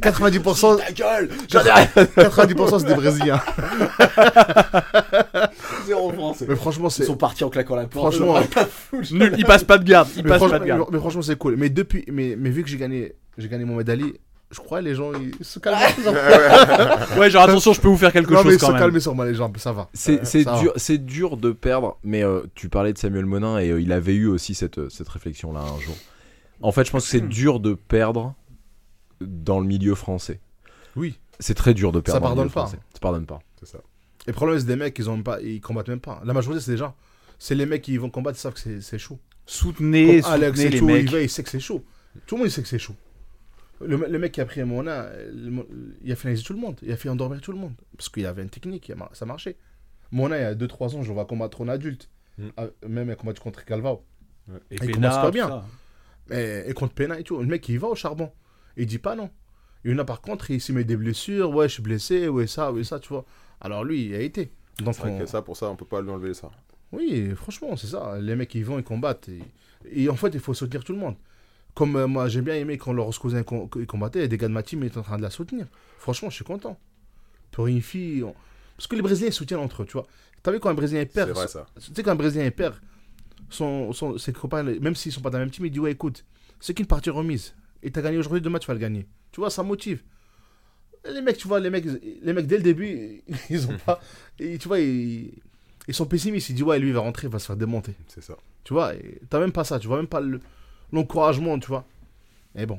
90%, 0.00 0.78
Ta 0.78 0.92
gueule 0.92 1.28
90% 1.48 2.78
c'est 2.78 2.86
des 2.86 2.94
Brésiliens. 2.94 3.40
Zéro 5.86 6.12
français. 6.12 6.46
Mais 6.48 6.56
franchement, 6.56 6.90
c'est... 6.90 7.02
Ils 7.02 7.06
sont 7.06 7.16
partis 7.16 7.44
en 7.44 7.50
claquant 7.50 7.76
la 7.76 7.86
porte. 7.86 8.14
Franchement, 8.14 8.40
Nul, 9.10 9.34
il 9.36 9.44
passe 9.44 9.64
pas 9.64 9.78
de 9.78 9.84
garde. 9.84 10.08
Il 10.16 10.22
mais 10.22 10.30
passe 10.30 10.38
franchement, 10.38 10.58
pas 10.58 10.64
de 10.64 10.68
garde. 10.68 10.88
mais 10.90 10.98
franchement, 10.98 11.22
c'est 11.22 11.36
cool. 11.36 11.56
Mais 11.56 11.68
depuis, 11.68 12.04
mais, 12.10 12.36
mais 12.38 12.50
vu 12.50 12.62
que 12.62 12.68
j'ai 12.68 12.78
gagné, 12.78 13.14
j'ai 13.36 13.48
gagné 13.48 13.64
mon 13.64 13.76
médaille, 13.76 14.14
je 14.54 14.60
crois 14.60 14.80
les 14.80 14.94
gens, 14.94 15.12
ils 15.14 15.44
se 15.44 15.58
calment. 15.58 15.78
Ouais, 17.18 17.30
genre 17.30 17.42
attention, 17.42 17.72
je 17.72 17.80
peux 17.80 17.88
vous 17.88 17.96
faire 17.96 18.12
quelque 18.12 18.32
non, 18.32 18.38
mais 18.38 18.44
chose 18.44 18.54
ils 18.54 18.60
se 18.60 18.64
quand 18.66 18.72
même. 18.72 18.80
calment 18.80 19.00
sur 19.00 19.14
moi, 19.14 19.26
les 19.26 19.34
jambes, 19.34 19.56
ça 19.58 19.72
va. 19.72 19.88
C'est 19.92 20.42
va. 20.44 20.60
dur, 20.60 20.72
c'est 20.76 20.98
dur 20.98 21.36
de 21.36 21.52
perdre, 21.52 21.98
mais 22.02 22.22
euh, 22.22 22.42
tu 22.54 22.68
parlais 22.68 22.92
de 22.92 22.98
Samuel 22.98 23.26
Monin 23.26 23.58
et 23.58 23.70
euh, 23.70 23.80
il 23.80 23.92
avait 23.92 24.14
eu 24.14 24.26
aussi 24.26 24.54
cette, 24.54 24.78
euh, 24.78 24.88
cette 24.88 25.08
réflexion-là 25.08 25.60
un 25.60 25.80
jour. 25.80 25.94
En 26.62 26.72
fait, 26.72 26.84
je 26.84 26.90
pense 26.90 27.04
que 27.04 27.10
c'est 27.10 27.20
dur 27.28 27.60
de 27.60 27.74
perdre 27.74 28.34
dans 29.20 29.60
le 29.60 29.66
milieu 29.66 29.94
français. 29.94 30.40
Oui. 30.96 31.18
C'est 31.40 31.54
très 31.54 31.74
dur 31.74 31.90
de 31.92 32.00
perdre. 32.00 32.16
Ça 32.16 32.20
dans 32.20 32.26
le 32.26 32.28
pardonne 32.30 32.44
milieu 32.44 32.54
pas. 32.54 32.60
français. 32.62 32.78
Ça 32.92 33.00
pardonne 33.00 33.26
pas. 33.26 33.40
C'est 33.60 33.68
ça. 33.68 33.78
Et 34.26 34.30
le 34.30 34.32
problème, 34.34 34.58
c'est 34.58 34.66
des 34.66 34.76
mecs, 34.76 34.98
ils, 34.98 35.10
ont 35.10 35.14
même 35.14 35.24
pas, 35.24 35.40
ils 35.42 35.60
combattent 35.60 35.88
même 35.88 36.00
pas. 36.00 36.20
La 36.24 36.32
majorité, 36.32 36.62
c'est 36.62 36.70
des 36.70 36.76
gens. 36.78 36.94
C'est 37.38 37.54
les 37.54 37.66
mecs 37.66 37.82
qui 37.82 37.96
vont 37.98 38.08
combattre, 38.10 38.38
ils 38.38 38.40
savent 38.40 38.54
que 38.54 38.80
c'est- 38.80 38.98
chaud. 38.98 39.18
Soutenez, 39.46 40.22
Comme 40.22 40.32
Alex 40.32 40.50
soutenez 40.52 40.66
et 40.66 40.70
les 40.70 40.78
tout, 40.78 40.88
il 40.88 40.94
mecs. 40.94 41.10
va, 41.10 41.20
il 41.20 41.28
sait 41.28 41.42
que 41.42 41.50
c'est 41.50 41.60
chaud. 41.60 41.84
Tout 42.26 42.36
le 42.36 42.40
monde 42.42 42.48
il 42.48 42.50
sait 42.52 42.62
que 42.62 42.68
c'est 42.68 42.78
chaud. 42.78 42.94
Le, 43.80 43.96
le 43.96 44.18
mec 44.18 44.32
qui 44.32 44.40
a 44.40 44.44
pris 44.44 44.62
Mona, 44.64 45.08
le- 45.32 45.66
il 46.02 46.12
a 46.12 46.16
finalisé 46.16 46.42
tout 46.44 46.52
le 46.52 46.60
monde. 46.60 46.78
Il 46.82 46.92
a 46.92 46.96
fait 46.96 47.08
endormir 47.08 47.40
tout 47.40 47.52
le 47.52 47.58
monde. 47.58 47.74
Parce 47.96 48.08
qu'il 48.08 48.24
avait 48.26 48.42
une 48.42 48.50
technique, 48.50 48.88
il 48.88 48.96
ça 49.12 49.26
marchait. 49.26 49.56
Mona, 50.12 50.38
il 50.38 50.42
y 50.42 50.44
a 50.44 50.54
2-3 50.54 50.96
ans, 50.96 51.02
je 51.02 51.12
vois 51.12 51.24
combattre 51.24 51.60
en 51.60 51.68
adulte. 51.68 52.08
Mm. 52.38 52.48
Ah, 52.56 52.66
Même 52.88 53.08
il 53.08 53.12
a 53.12 53.16
combattu 53.16 53.40
contre 53.40 53.64
Calvao. 53.64 54.04
Et 54.70 54.74
Il 54.76 54.78
Pena, 54.80 54.92
commence 54.92 55.14
pas 55.16 55.30
bien. 55.30 55.48
ça. 55.48 55.64
Mais, 56.30 56.64
et 56.68 56.72
contre 56.74 56.94
Pena 56.94 57.18
et 57.18 57.22
tout. 57.24 57.38
Le 57.38 57.46
mec, 57.46 57.68
il 57.68 57.78
va 57.78 57.88
au 57.88 57.94
charbon. 57.94 58.30
Il 58.76 58.86
dit 58.86 58.98
pas 58.98 59.16
non. 59.16 59.30
Il 59.84 59.90
y 59.90 59.94
en 59.94 59.98
a 59.98 60.04
par 60.04 60.20
contre, 60.20 60.50
il 60.50 60.60
s'y 60.60 60.72
met 60.72 60.84
des 60.84 60.96
blessures. 60.96 61.50
Ouais, 61.50 61.68
je 61.68 61.74
suis 61.74 61.82
blessé. 61.82 62.28
Ouais, 62.28 62.46
ça, 62.46 62.72
ouais, 62.72 62.84
ça, 62.84 62.98
tu 63.00 63.08
vois. 63.08 63.24
Alors 63.60 63.84
lui, 63.84 64.06
il 64.06 64.14
a 64.14 64.20
été. 64.20 64.52
Donc, 64.80 64.94
vrai 64.96 65.10
on- 65.10 65.18
que 65.18 65.26
ça, 65.26 65.42
pour 65.42 65.56
ça, 65.56 65.68
on 65.68 65.76
peut 65.76 65.84
pas 65.84 66.00
lui 66.00 66.10
enlever 66.10 66.32
ça. 66.34 66.50
Oui, 66.92 67.30
franchement, 67.34 67.76
c'est 67.76 67.88
ça. 67.88 68.18
Les 68.20 68.36
mecs, 68.36 68.54
ils 68.54 68.64
vont, 68.64 68.78
ils 68.78 68.84
combattent. 68.84 69.28
Et, 69.28 69.42
et 69.90 70.08
en 70.08 70.16
fait, 70.16 70.28
il 70.34 70.40
faut 70.40 70.54
soutenir 70.54 70.84
tout 70.84 70.92
le 70.92 70.98
monde. 70.98 71.16
Comme 71.74 71.96
euh, 71.96 72.06
moi, 72.06 72.28
j'ai 72.28 72.40
bien 72.40 72.54
aimé 72.54 72.78
quand 72.78 72.92
Laurence 72.92 73.18
Cousin 73.18 73.42
combattait, 73.42 74.24
et 74.24 74.28
des 74.28 74.38
gars 74.38 74.48
de 74.48 74.52
ma 74.52 74.62
team 74.62 74.82
étaient 74.84 74.98
en 74.98 75.02
train 75.02 75.16
de 75.16 75.22
la 75.22 75.30
soutenir. 75.30 75.66
Franchement, 75.98 76.30
je 76.30 76.36
suis 76.36 76.44
content. 76.44 76.78
Pour 77.50 77.66
une 77.66 77.82
fille. 77.82 78.22
on- 78.22 78.34
Parce 78.76 78.86
que 78.86 78.94
les 78.96 79.02
Brésiliens, 79.02 79.28
ils 79.30 79.32
soutiennent 79.32 79.60
entre 79.60 79.82
eux, 79.82 79.86
tu 79.86 79.92
vois. 79.94 80.06
T'as 80.42 80.52
vu 80.52 80.60
quand 80.60 80.68
un 80.70 80.74
Brésilien 80.74 81.04
perd 81.06 81.30
vrai 81.30 81.48
ça. 81.48 81.66
Tu 81.80 81.92
sais, 81.94 82.02
quand 82.02 82.10
un 82.12 82.16
Brésilien 82.16 82.44
il 82.44 82.52
perd, 82.52 82.74
son, 83.50 83.92
son- 83.92 84.18
ses 84.18 84.32
copains, 84.32 84.62
même 84.62 84.94
s'ils 84.94 85.12
sont 85.12 85.20
pas 85.20 85.30
dans 85.30 85.38
la 85.38 85.44
même 85.44 85.50
team, 85.52 85.64
ils 85.66 85.70
disent 85.70 85.80
Ouais, 85.80 85.92
écoute, 85.92 86.24
c'est 86.60 86.74
qu'une 86.74 86.86
partie 86.86 87.10
remise. 87.10 87.54
Et 87.82 87.90
t'as 87.90 88.02
gagné 88.02 88.18
aujourd'hui, 88.18 88.40
demain, 88.40 88.58
tu 88.58 88.66
vas 88.66 88.74
le 88.74 88.80
gagner. 88.80 89.06
Tu 89.32 89.40
vois, 89.40 89.50
ça 89.50 89.62
motive. 89.62 90.02
Et 91.08 91.12
Les 91.12 91.20
mecs, 91.22 91.36
tu 91.38 91.48
vois, 91.48 91.60
les 91.60 91.70
mecs, 91.70 91.84
les 92.22 92.32
mecs 92.32 92.46
dès 92.46 92.56
le 92.58 92.62
début, 92.62 93.22
ils 93.50 93.66
ont 93.68 93.76
pas. 93.84 94.00
et 94.38 94.58
tu 94.58 94.68
vois, 94.68 94.78
ils, 94.80 95.32
ils 95.88 95.94
sont 95.94 96.06
pessimistes. 96.06 96.50
Ils 96.50 96.54
disent 96.54 96.62
Ouais, 96.64 96.78
lui, 96.78 96.88
il 96.88 96.94
va 96.94 97.00
rentrer, 97.00 97.26
il 97.26 97.30
va 97.30 97.38
se 97.38 97.46
faire 97.46 97.56
démonter. 97.56 97.94
C'est 98.08 98.22
ça. 98.22 98.36
Tu 98.64 98.72
vois, 98.72 98.92
t'as 99.28 99.40
même 99.40 99.52
pas 99.52 99.64
ça, 99.64 99.78
tu 99.78 99.86
vois 99.88 99.96
même 99.98 100.06
pas 100.06 100.20
le- 100.20 100.40
l'encouragement, 100.94 101.58
tu 101.58 101.68
vois. 101.68 101.84
Et 102.56 102.66
bon. 102.66 102.78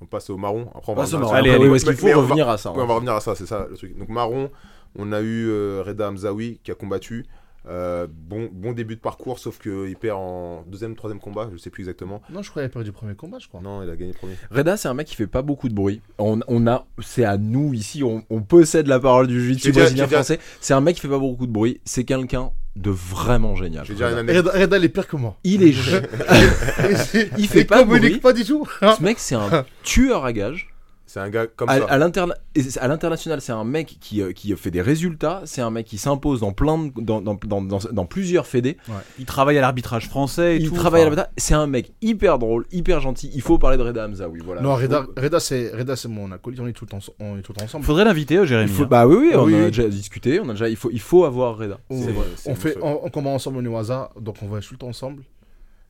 On 0.00 0.06
passe 0.06 0.28
au 0.30 0.36
marron. 0.36 0.68
Après, 0.74 0.92
on 0.92 0.94
va 0.94 1.02
Passe 1.02 1.12
au 1.14 1.16
revenir- 1.16 1.20
marron. 1.20 1.34
Allez, 1.34 1.50
Après, 1.50 1.60
allez, 1.62 1.70
où 1.70 1.74
est-ce 1.74 1.84
qu'il 1.84 1.92
mais- 1.94 1.98
faut 1.98 2.06
mais 2.06 2.14
on 2.14 2.16
va- 2.18 2.22
revenir 2.22 2.48
à 2.48 2.58
ça 2.58 2.70
Oui, 2.72 2.76
on 2.78 2.82
hein. 2.82 2.86
va 2.86 2.94
revenir 2.94 3.12
à 3.14 3.20
ça, 3.20 3.34
c'est 3.34 3.46
ça 3.46 3.66
le 3.70 3.76
truc. 3.76 3.96
Donc 3.98 4.08
marron, 4.08 4.50
on 4.96 5.12
a 5.12 5.20
eu 5.20 5.48
euh, 5.48 5.82
Reda 5.86 6.08
Hamzaoui 6.10 6.60
qui 6.62 6.70
a 6.70 6.74
combattu. 6.74 7.26
Euh, 7.66 8.06
bon, 8.10 8.50
bon 8.52 8.72
début 8.72 8.94
de 8.94 9.00
parcours, 9.00 9.38
sauf 9.38 9.58
qu'il 9.58 9.96
perd 9.96 10.18
en 10.18 10.64
deuxième, 10.66 10.94
troisième 10.96 11.18
combat, 11.18 11.48
je 11.50 11.56
sais 11.56 11.70
plus 11.70 11.80
exactement. 11.84 12.20
Non, 12.28 12.42
je 12.42 12.50
crois 12.50 12.60
qu'il 12.62 12.66
a 12.66 12.72
perdu 12.72 12.88
le 12.88 12.92
premier 12.92 13.14
combat, 13.14 13.38
je 13.38 13.48
crois. 13.48 13.62
Non, 13.62 13.82
il 13.82 13.88
a 13.88 13.96
gagné 13.96 14.12
le 14.12 14.18
premier. 14.18 14.34
Reda, 14.50 14.76
c'est 14.76 14.88
un 14.88 14.92
mec 14.92 15.06
qui 15.06 15.14
fait 15.16 15.26
pas 15.26 15.40
beaucoup 15.40 15.70
de 15.70 15.74
bruit. 15.74 16.02
On, 16.18 16.40
on 16.46 16.66
a, 16.66 16.84
c'est 17.02 17.24
à 17.24 17.38
nous 17.38 17.72
ici, 17.72 18.02
on, 18.04 18.22
on 18.28 18.42
possède 18.42 18.86
la 18.86 19.00
parole 19.00 19.28
du 19.28 19.40
jiu-jitsu 19.40 19.72
brésilien 19.72 20.06
français. 20.06 20.38
C'est 20.60 20.74
un 20.74 20.82
mec 20.82 20.96
qui 20.96 21.00
fait 21.00 21.08
pas 21.08 21.18
beaucoup 21.18 21.46
de 21.46 21.52
bruit. 21.52 21.80
C'est 21.86 22.04
quelqu'un 22.04 22.50
de 22.76 22.90
vraiment 22.90 23.54
génial. 23.54 23.84
Je 23.84 23.92
vais 23.92 23.96
dire 23.96 24.08
une 24.08 24.18
anecdote. 24.18 24.46
Reda, 24.52 24.60
Reda, 24.60 24.78
il 24.78 24.84
est 24.84 24.88
pire 24.88 25.06
que 25.06 25.16
moi. 25.16 25.36
Il 25.44 25.62
est, 25.62 25.66
il 27.38 27.48
fait 27.48 27.60
il 27.60 27.66
pas 27.66 27.78
communique 27.78 28.10
bruit. 28.10 28.20
pas 28.20 28.32
du 28.32 28.44
tout. 28.44 28.66
Ce 28.80 29.02
mec, 29.02 29.18
c'est 29.18 29.36
un 29.36 29.64
tueur 29.82 30.24
à 30.24 30.32
gages. 30.32 30.68
C'est 31.14 31.20
un 31.20 31.30
gars 31.30 31.46
comme 31.46 31.68
À, 31.68 31.78
ça. 31.78 31.84
à 31.84 32.88
l'international, 32.88 33.40
c'est 33.40 33.52
un 33.52 33.62
mec 33.62 33.98
qui, 34.00 34.20
euh, 34.20 34.32
qui 34.32 34.52
fait 34.56 34.72
des 34.72 34.82
résultats. 34.82 35.42
C'est 35.44 35.60
un 35.60 35.70
mec 35.70 35.86
qui 35.86 35.96
s'impose 35.96 36.40
dans 36.40 36.52
plein 36.52 36.76
de- 36.76 36.90
dans, 37.00 37.20
dans, 37.22 37.36
dans, 37.46 37.62
dans, 37.62 37.78
dans 37.92 38.04
plusieurs 38.04 38.48
fédés. 38.48 38.78
Il 39.20 39.24
travaille 39.24 39.56
à 39.56 39.60
l'arbitrage 39.60 40.08
français 40.08 40.56
et 40.56 40.60
Il 40.60 40.70
tout. 40.70 40.74
travaille 40.74 41.02
à 41.02 41.04
la 41.04 41.10
enfin, 41.12 41.16
bataille. 41.18 41.34
C'est 41.36 41.54
un 41.54 41.68
mec 41.68 41.92
hyper 42.02 42.40
drôle, 42.40 42.66
hyper 42.72 42.98
gentil. 42.98 43.30
Il 43.32 43.42
faut 43.42 43.58
parler 43.58 43.76
de 43.76 43.82
Reda 43.84 44.06
Hamzaoui. 44.08 44.40
Voilà. 44.44 44.60
Non, 44.60 44.74
Reda, 44.74 45.06
Reda 45.16 45.38
c'est 45.38 45.70
Reda, 45.72 45.94
c'est 45.94 46.08
mon 46.08 46.32
acolyte. 46.32 46.58
On 46.58 46.66
est 46.66 46.72
tout, 46.72 46.84
le 46.84 46.90
temps- 46.90 47.12
on 47.20 47.38
est 47.38 47.42
tout 47.42 47.52
le 47.52 47.58
temps 47.58 47.64
ensemble. 47.64 47.84
Faudrait 47.84 48.04
l'inviter, 48.04 48.38
euh, 48.38 48.44
Jérémy. 48.44 48.72
faut- 48.72 48.82
hein. 48.82 48.88
bah 48.90 49.06
oui, 49.06 49.14
oui, 49.16 49.30
on 49.36 49.44
Oui, 49.44 49.54
en 49.54 49.58
a 49.62 49.66
déjà 49.66 49.88
discuté. 49.88 50.40
On 50.40 50.48
a 50.48 50.52
déjà, 50.54 50.68
il 50.68 50.74
faut, 50.74 50.90
il 50.90 51.00
faut 51.00 51.24
avoir 51.24 51.56
Reda. 51.56 51.78
On, 51.90 52.02
C'est 52.02 52.10
vrai, 52.10 52.24
c'est 52.34 52.48
on 52.48 52.54
mon 52.54 52.56
fait, 52.56 52.76
on, 52.82 53.00
on 53.04 53.10
commence 53.10 53.34
ensemble 53.36 53.58
au 53.58 53.62
Newaza, 53.62 54.10
donc 54.20 54.38
on 54.42 54.48
va 54.48 54.58
tout 54.58 54.74
le 54.74 54.78
temps 54.78 54.88
ensemble. 54.88 55.22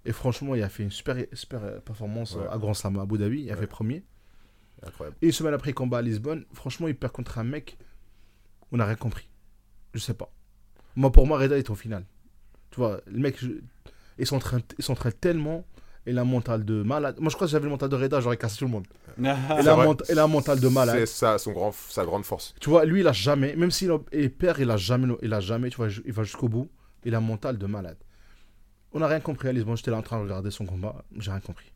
Et 0.04 0.12
franchement, 0.12 0.54
il 0.54 0.62
a 0.62 0.68
fait 0.68 0.82
une 0.82 0.90
super, 0.90 1.16
super 1.32 1.60
performance 1.82 2.34
Ouais. 2.36 2.42
à 2.52 2.58
Grand 2.58 2.74
Slam 2.74 2.98
à 2.98 3.02
Abu 3.04 3.16
Dhabi. 3.16 3.44
Il 3.44 3.50
a 3.50 3.54
Ouais. 3.54 3.60
fait 3.60 3.66
premier. 3.66 4.02
Incroyable. 4.86 5.16
Et 5.22 5.26
une 5.26 5.32
semaine 5.32 5.54
après, 5.54 5.72
combat 5.72 5.98
à 5.98 6.02
Lisbonne. 6.02 6.44
Franchement, 6.52 6.88
il 6.88 6.94
perd 6.96 7.12
contre 7.12 7.38
un 7.38 7.44
mec. 7.44 7.78
On 8.72 8.76
n'a 8.76 8.84
rien 8.86 8.96
compris. 8.96 9.28
Je 9.94 10.00
sais 10.00 10.14
pas. 10.14 10.30
Moi, 10.96 11.10
pour 11.12 11.26
moi, 11.26 11.38
Reda 11.38 11.56
est 11.56 11.70
au 11.70 11.74
final. 11.74 12.04
Tu 12.70 12.76
vois, 12.76 13.00
le 13.06 13.18
mec, 13.18 13.36
je- 13.40 13.60
il 14.18 14.26
s'entraîne 14.26 14.62
il 14.78 14.84
s'entraîne 14.84 15.12
tellement. 15.12 15.64
Il 16.06 16.18
a 16.18 16.20
un 16.20 16.24
mental 16.26 16.64
de 16.66 16.82
malade. 16.82 17.16
Moi, 17.18 17.30
je 17.30 17.34
crois 17.34 17.46
que 17.46 17.48
si 17.48 17.52
j'avais 17.52 17.64
le 17.64 17.70
mental 17.70 17.88
de 17.88 17.96
Reda, 17.96 18.20
j'aurais 18.20 18.36
cassé 18.36 18.58
tout 18.58 18.64
le 18.66 18.70
monde. 18.70 18.86
Il 19.18 19.68
a, 19.68 19.74
un 19.74 19.96
il 20.10 20.18
a 20.18 20.26
mental 20.26 20.60
de 20.60 20.68
malade. 20.68 20.96
C'est 20.98 21.06
ça, 21.06 21.38
son 21.38 21.52
grand, 21.52 21.72
sa 21.72 22.04
grande 22.04 22.24
force. 22.24 22.54
Tu 22.60 22.68
vois, 22.68 22.84
lui, 22.84 23.00
il 23.00 23.06
a 23.08 23.12
jamais, 23.12 23.54
même 23.56 23.70
s'il 23.70 23.90
il 24.12 24.30
perd, 24.30 24.58
il 24.58 24.70
a 24.70 24.76
jamais, 24.76 25.14
il 25.22 25.32
a 25.32 25.40
jamais, 25.40 25.70
tu 25.70 25.76
vois, 25.76 25.88
il 26.04 26.12
va 26.12 26.24
jusqu'au 26.24 26.48
bout. 26.48 26.68
Il 27.04 27.14
a 27.14 27.18
un 27.18 27.22
mental 27.22 27.56
de 27.56 27.66
malade. 27.66 27.96
On 28.92 28.98
n'a 29.00 29.06
rien 29.06 29.20
compris 29.20 29.48
à 29.48 29.52
Lisbonne. 29.52 29.76
J'étais 29.76 29.92
là 29.92 29.96
en 29.98 30.02
train 30.02 30.18
de 30.18 30.24
regarder 30.24 30.50
son 30.50 30.66
combat. 30.66 31.04
J'ai 31.18 31.30
rien 31.30 31.40
compris. 31.40 31.72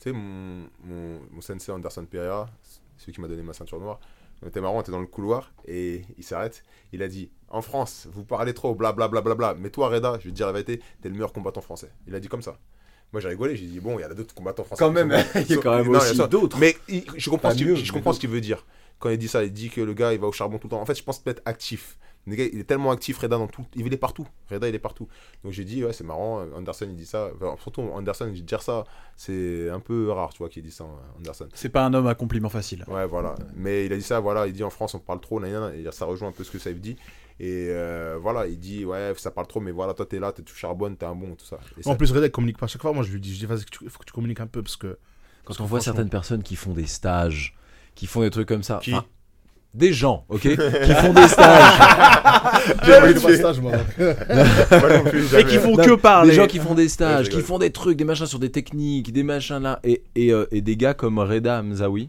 Tu 0.00 0.04
sais, 0.04 0.12
mon, 0.12 0.64
mon, 0.84 1.20
mon 1.32 1.40
sensei 1.40 1.72
Anderson 1.72 2.04
Pereira, 2.06 2.48
celui 2.96 3.12
qui 3.12 3.20
m'a 3.20 3.28
donné 3.28 3.42
ma 3.42 3.52
ceinture 3.52 3.80
noire, 3.80 3.98
c'était 4.42 4.60
marrant, 4.60 4.76
on 4.78 4.80
était 4.80 4.92
dans 4.92 5.00
le 5.00 5.06
couloir 5.06 5.52
et 5.66 6.02
il 6.16 6.22
s'arrête. 6.22 6.62
Il 6.92 7.02
a 7.02 7.08
dit 7.08 7.30
En 7.48 7.60
France, 7.62 8.06
vous 8.12 8.24
parlez 8.24 8.54
trop, 8.54 8.74
blablabla. 8.74 9.20
Bla, 9.20 9.34
bla, 9.34 9.52
bla. 9.52 9.60
Mais 9.60 9.70
toi, 9.70 9.88
Reda, 9.88 10.12
je 10.20 10.24
vais 10.26 10.30
te 10.30 10.36
dire 10.36 10.46
la 10.46 10.52
vérité, 10.52 10.80
t'es 11.02 11.08
le 11.08 11.14
meilleur 11.14 11.32
combattant 11.32 11.60
français. 11.60 11.90
Il 12.06 12.14
a 12.14 12.20
dit 12.20 12.28
comme 12.28 12.42
ça. 12.42 12.56
Moi, 13.12 13.20
j'ai 13.20 13.28
rigolé, 13.28 13.56
j'ai 13.56 13.66
dit 13.66 13.80
Bon, 13.80 13.98
il 13.98 14.02
y 14.02 14.04
a 14.04 14.14
d'autres 14.14 14.34
combattants 14.34 14.62
français. 14.64 14.84
Quand 14.84 14.92
même, 14.92 15.10
il 15.34 15.40
y 15.40 15.54
a 15.54 15.56
quand 15.62 15.76
même 15.78 15.86
aussi 15.98 16.16
d'autres. 16.28 16.58
Mais 16.58 16.76
il- 16.88 17.04
je 17.16 17.30
comprends, 17.30 17.48
ce 17.50 17.64
mieux, 17.64 17.74
je 17.84 17.92
comprends 17.92 18.12
ce 18.12 18.20
qu'il 18.20 18.30
veut 18.30 18.40
dire. 18.40 18.64
Quand 19.00 19.10
il 19.10 19.18
dit 19.18 19.28
ça, 19.28 19.42
il 19.44 19.52
dit 19.52 19.70
que 19.70 19.80
le 19.80 19.94
gars, 19.94 20.12
il 20.12 20.20
va 20.20 20.26
au 20.28 20.32
charbon 20.32 20.58
tout 20.58 20.66
le 20.68 20.70
temps. 20.72 20.80
En 20.80 20.86
fait, 20.86 20.94
je 20.96 21.02
pense 21.02 21.18
peut-être 21.18 21.42
actif. 21.44 21.98
Il 22.36 22.60
est 22.60 22.64
tellement 22.64 22.90
actif, 22.90 23.18
Reda, 23.18 23.36
dans 23.38 23.46
tout. 23.46 23.64
Il 23.74 23.92
est 23.92 23.96
partout. 23.96 24.26
Reda, 24.50 24.68
il 24.68 24.74
est 24.74 24.78
partout. 24.78 25.08
Donc 25.44 25.52
j'ai 25.52 25.64
dit, 25.64 25.84
ouais, 25.84 25.92
c'est 25.92 26.04
marrant. 26.04 26.44
Anderson, 26.54 26.86
il 26.90 26.96
dit 26.96 27.06
ça. 27.06 27.30
Enfin, 27.34 27.56
surtout, 27.62 27.82
Anderson, 27.82 28.26
il 28.28 28.34
dit 28.34 28.42
dire 28.42 28.62
ça. 28.62 28.84
C'est 29.16 29.68
un 29.70 29.80
peu 29.80 30.10
rare, 30.10 30.30
tu 30.32 30.38
vois, 30.38 30.48
qu'il 30.48 30.62
dit 30.62 30.70
ça, 30.70 30.84
Anderson. 31.18 31.48
C'est 31.54 31.68
pas 31.68 31.84
un 31.84 31.94
homme 31.94 32.06
à 32.06 32.14
compliment 32.14 32.48
facile. 32.48 32.84
Ouais, 32.88 33.06
voilà. 33.06 33.34
Mais 33.56 33.86
il 33.86 33.92
a 33.92 33.96
dit 33.96 34.02
ça, 34.02 34.20
voilà. 34.20 34.46
Il 34.46 34.52
dit 34.52 34.64
en 34.64 34.70
France, 34.70 34.94
on 34.94 34.98
parle 35.00 35.20
trop, 35.20 35.42
et 35.44 35.84
ça 35.92 36.04
rejoint 36.04 36.28
un 36.28 36.32
peu 36.32 36.44
ce 36.44 36.50
que 36.50 36.58
Saïf 36.58 36.80
dit. 36.80 36.96
Et 37.40 37.68
euh, 37.70 38.18
voilà, 38.20 38.48
il 38.48 38.58
dit, 38.58 38.84
ouais, 38.84 39.12
ça 39.16 39.30
parle 39.30 39.46
trop, 39.46 39.60
mais 39.60 39.70
voilà, 39.70 39.94
toi, 39.94 40.04
t'es 40.04 40.18
là, 40.18 40.32
t'es 40.32 40.42
tout 40.42 40.54
charbonne, 40.56 40.96
t'es 40.96 41.06
un 41.06 41.14
bon, 41.14 41.36
tout 41.36 41.46
ça. 41.46 41.58
Et 41.78 41.82
ça- 41.84 41.90
En 41.90 41.94
plus, 41.96 42.10
Reda, 42.10 42.26
il 42.26 42.30
communique 42.32 42.58
pas 42.58 42.64
à 42.64 42.68
chaque 42.68 42.82
fois. 42.82 42.92
Moi, 42.92 43.04
je 43.04 43.12
lui 43.12 43.20
dis, 43.20 43.32
je 43.32 43.38
dis, 43.38 43.46
vas-y, 43.46 43.64
il 43.82 43.88
faut 43.90 44.00
que 44.00 44.04
tu 44.04 44.12
communiques 44.12 44.40
un 44.40 44.48
peu 44.48 44.62
parce 44.62 44.76
que. 44.76 44.88
Quand 44.88 44.96
parce 45.54 45.60
on 45.60 45.64
que 45.64 45.68
voit 45.68 45.80
certaines 45.80 46.10
personnes 46.10 46.42
qui 46.42 46.56
font 46.56 46.72
des 46.72 46.86
stages, 46.86 47.56
qui 47.94 48.06
font 48.06 48.20
des 48.22 48.30
trucs 48.30 48.48
comme 48.48 48.62
ça. 48.64 48.80
Qui 48.82 48.92
enfin, 48.92 49.06
Des 49.74 49.92
gens, 49.92 50.24
ok 50.28 50.40
Qui 50.40 50.56
font 50.94 51.12
des 51.12 51.28
stages. 51.28 51.72
J'ai 52.84 52.92
pas 52.92 53.10
eu 53.10 53.14
de 53.14 53.18
stage, 53.36 53.60
moi. 53.60 53.72
Moi 53.98 54.96
non 54.96 55.04
plus, 55.04 55.34
Et 55.36 55.44
qui 55.44 55.56
font 55.58 55.76
Non, 55.76 55.84
que 55.84 55.94
parler. 55.94 56.30
Des 56.30 56.36
gens 56.36 56.46
qui 56.46 56.58
font 56.58 56.74
des 56.74 56.88
stages, 56.88 57.26
qui 57.28 57.36
rigole. 57.36 57.44
font 57.46 57.58
des 57.58 57.70
trucs, 57.70 57.96
des 57.98 58.04
machins 58.04 58.26
sur 58.26 58.38
des 58.38 58.50
techniques, 58.50 59.12
des 59.12 59.22
machins 59.22 59.58
là. 59.58 59.78
Et, 59.84 60.02
et, 60.16 60.32
euh, 60.32 60.46
et 60.50 60.62
des 60.62 60.76
gars 60.76 60.94
comme 60.94 61.18
Reda 61.18 61.60
Hamzaoui. 61.60 62.08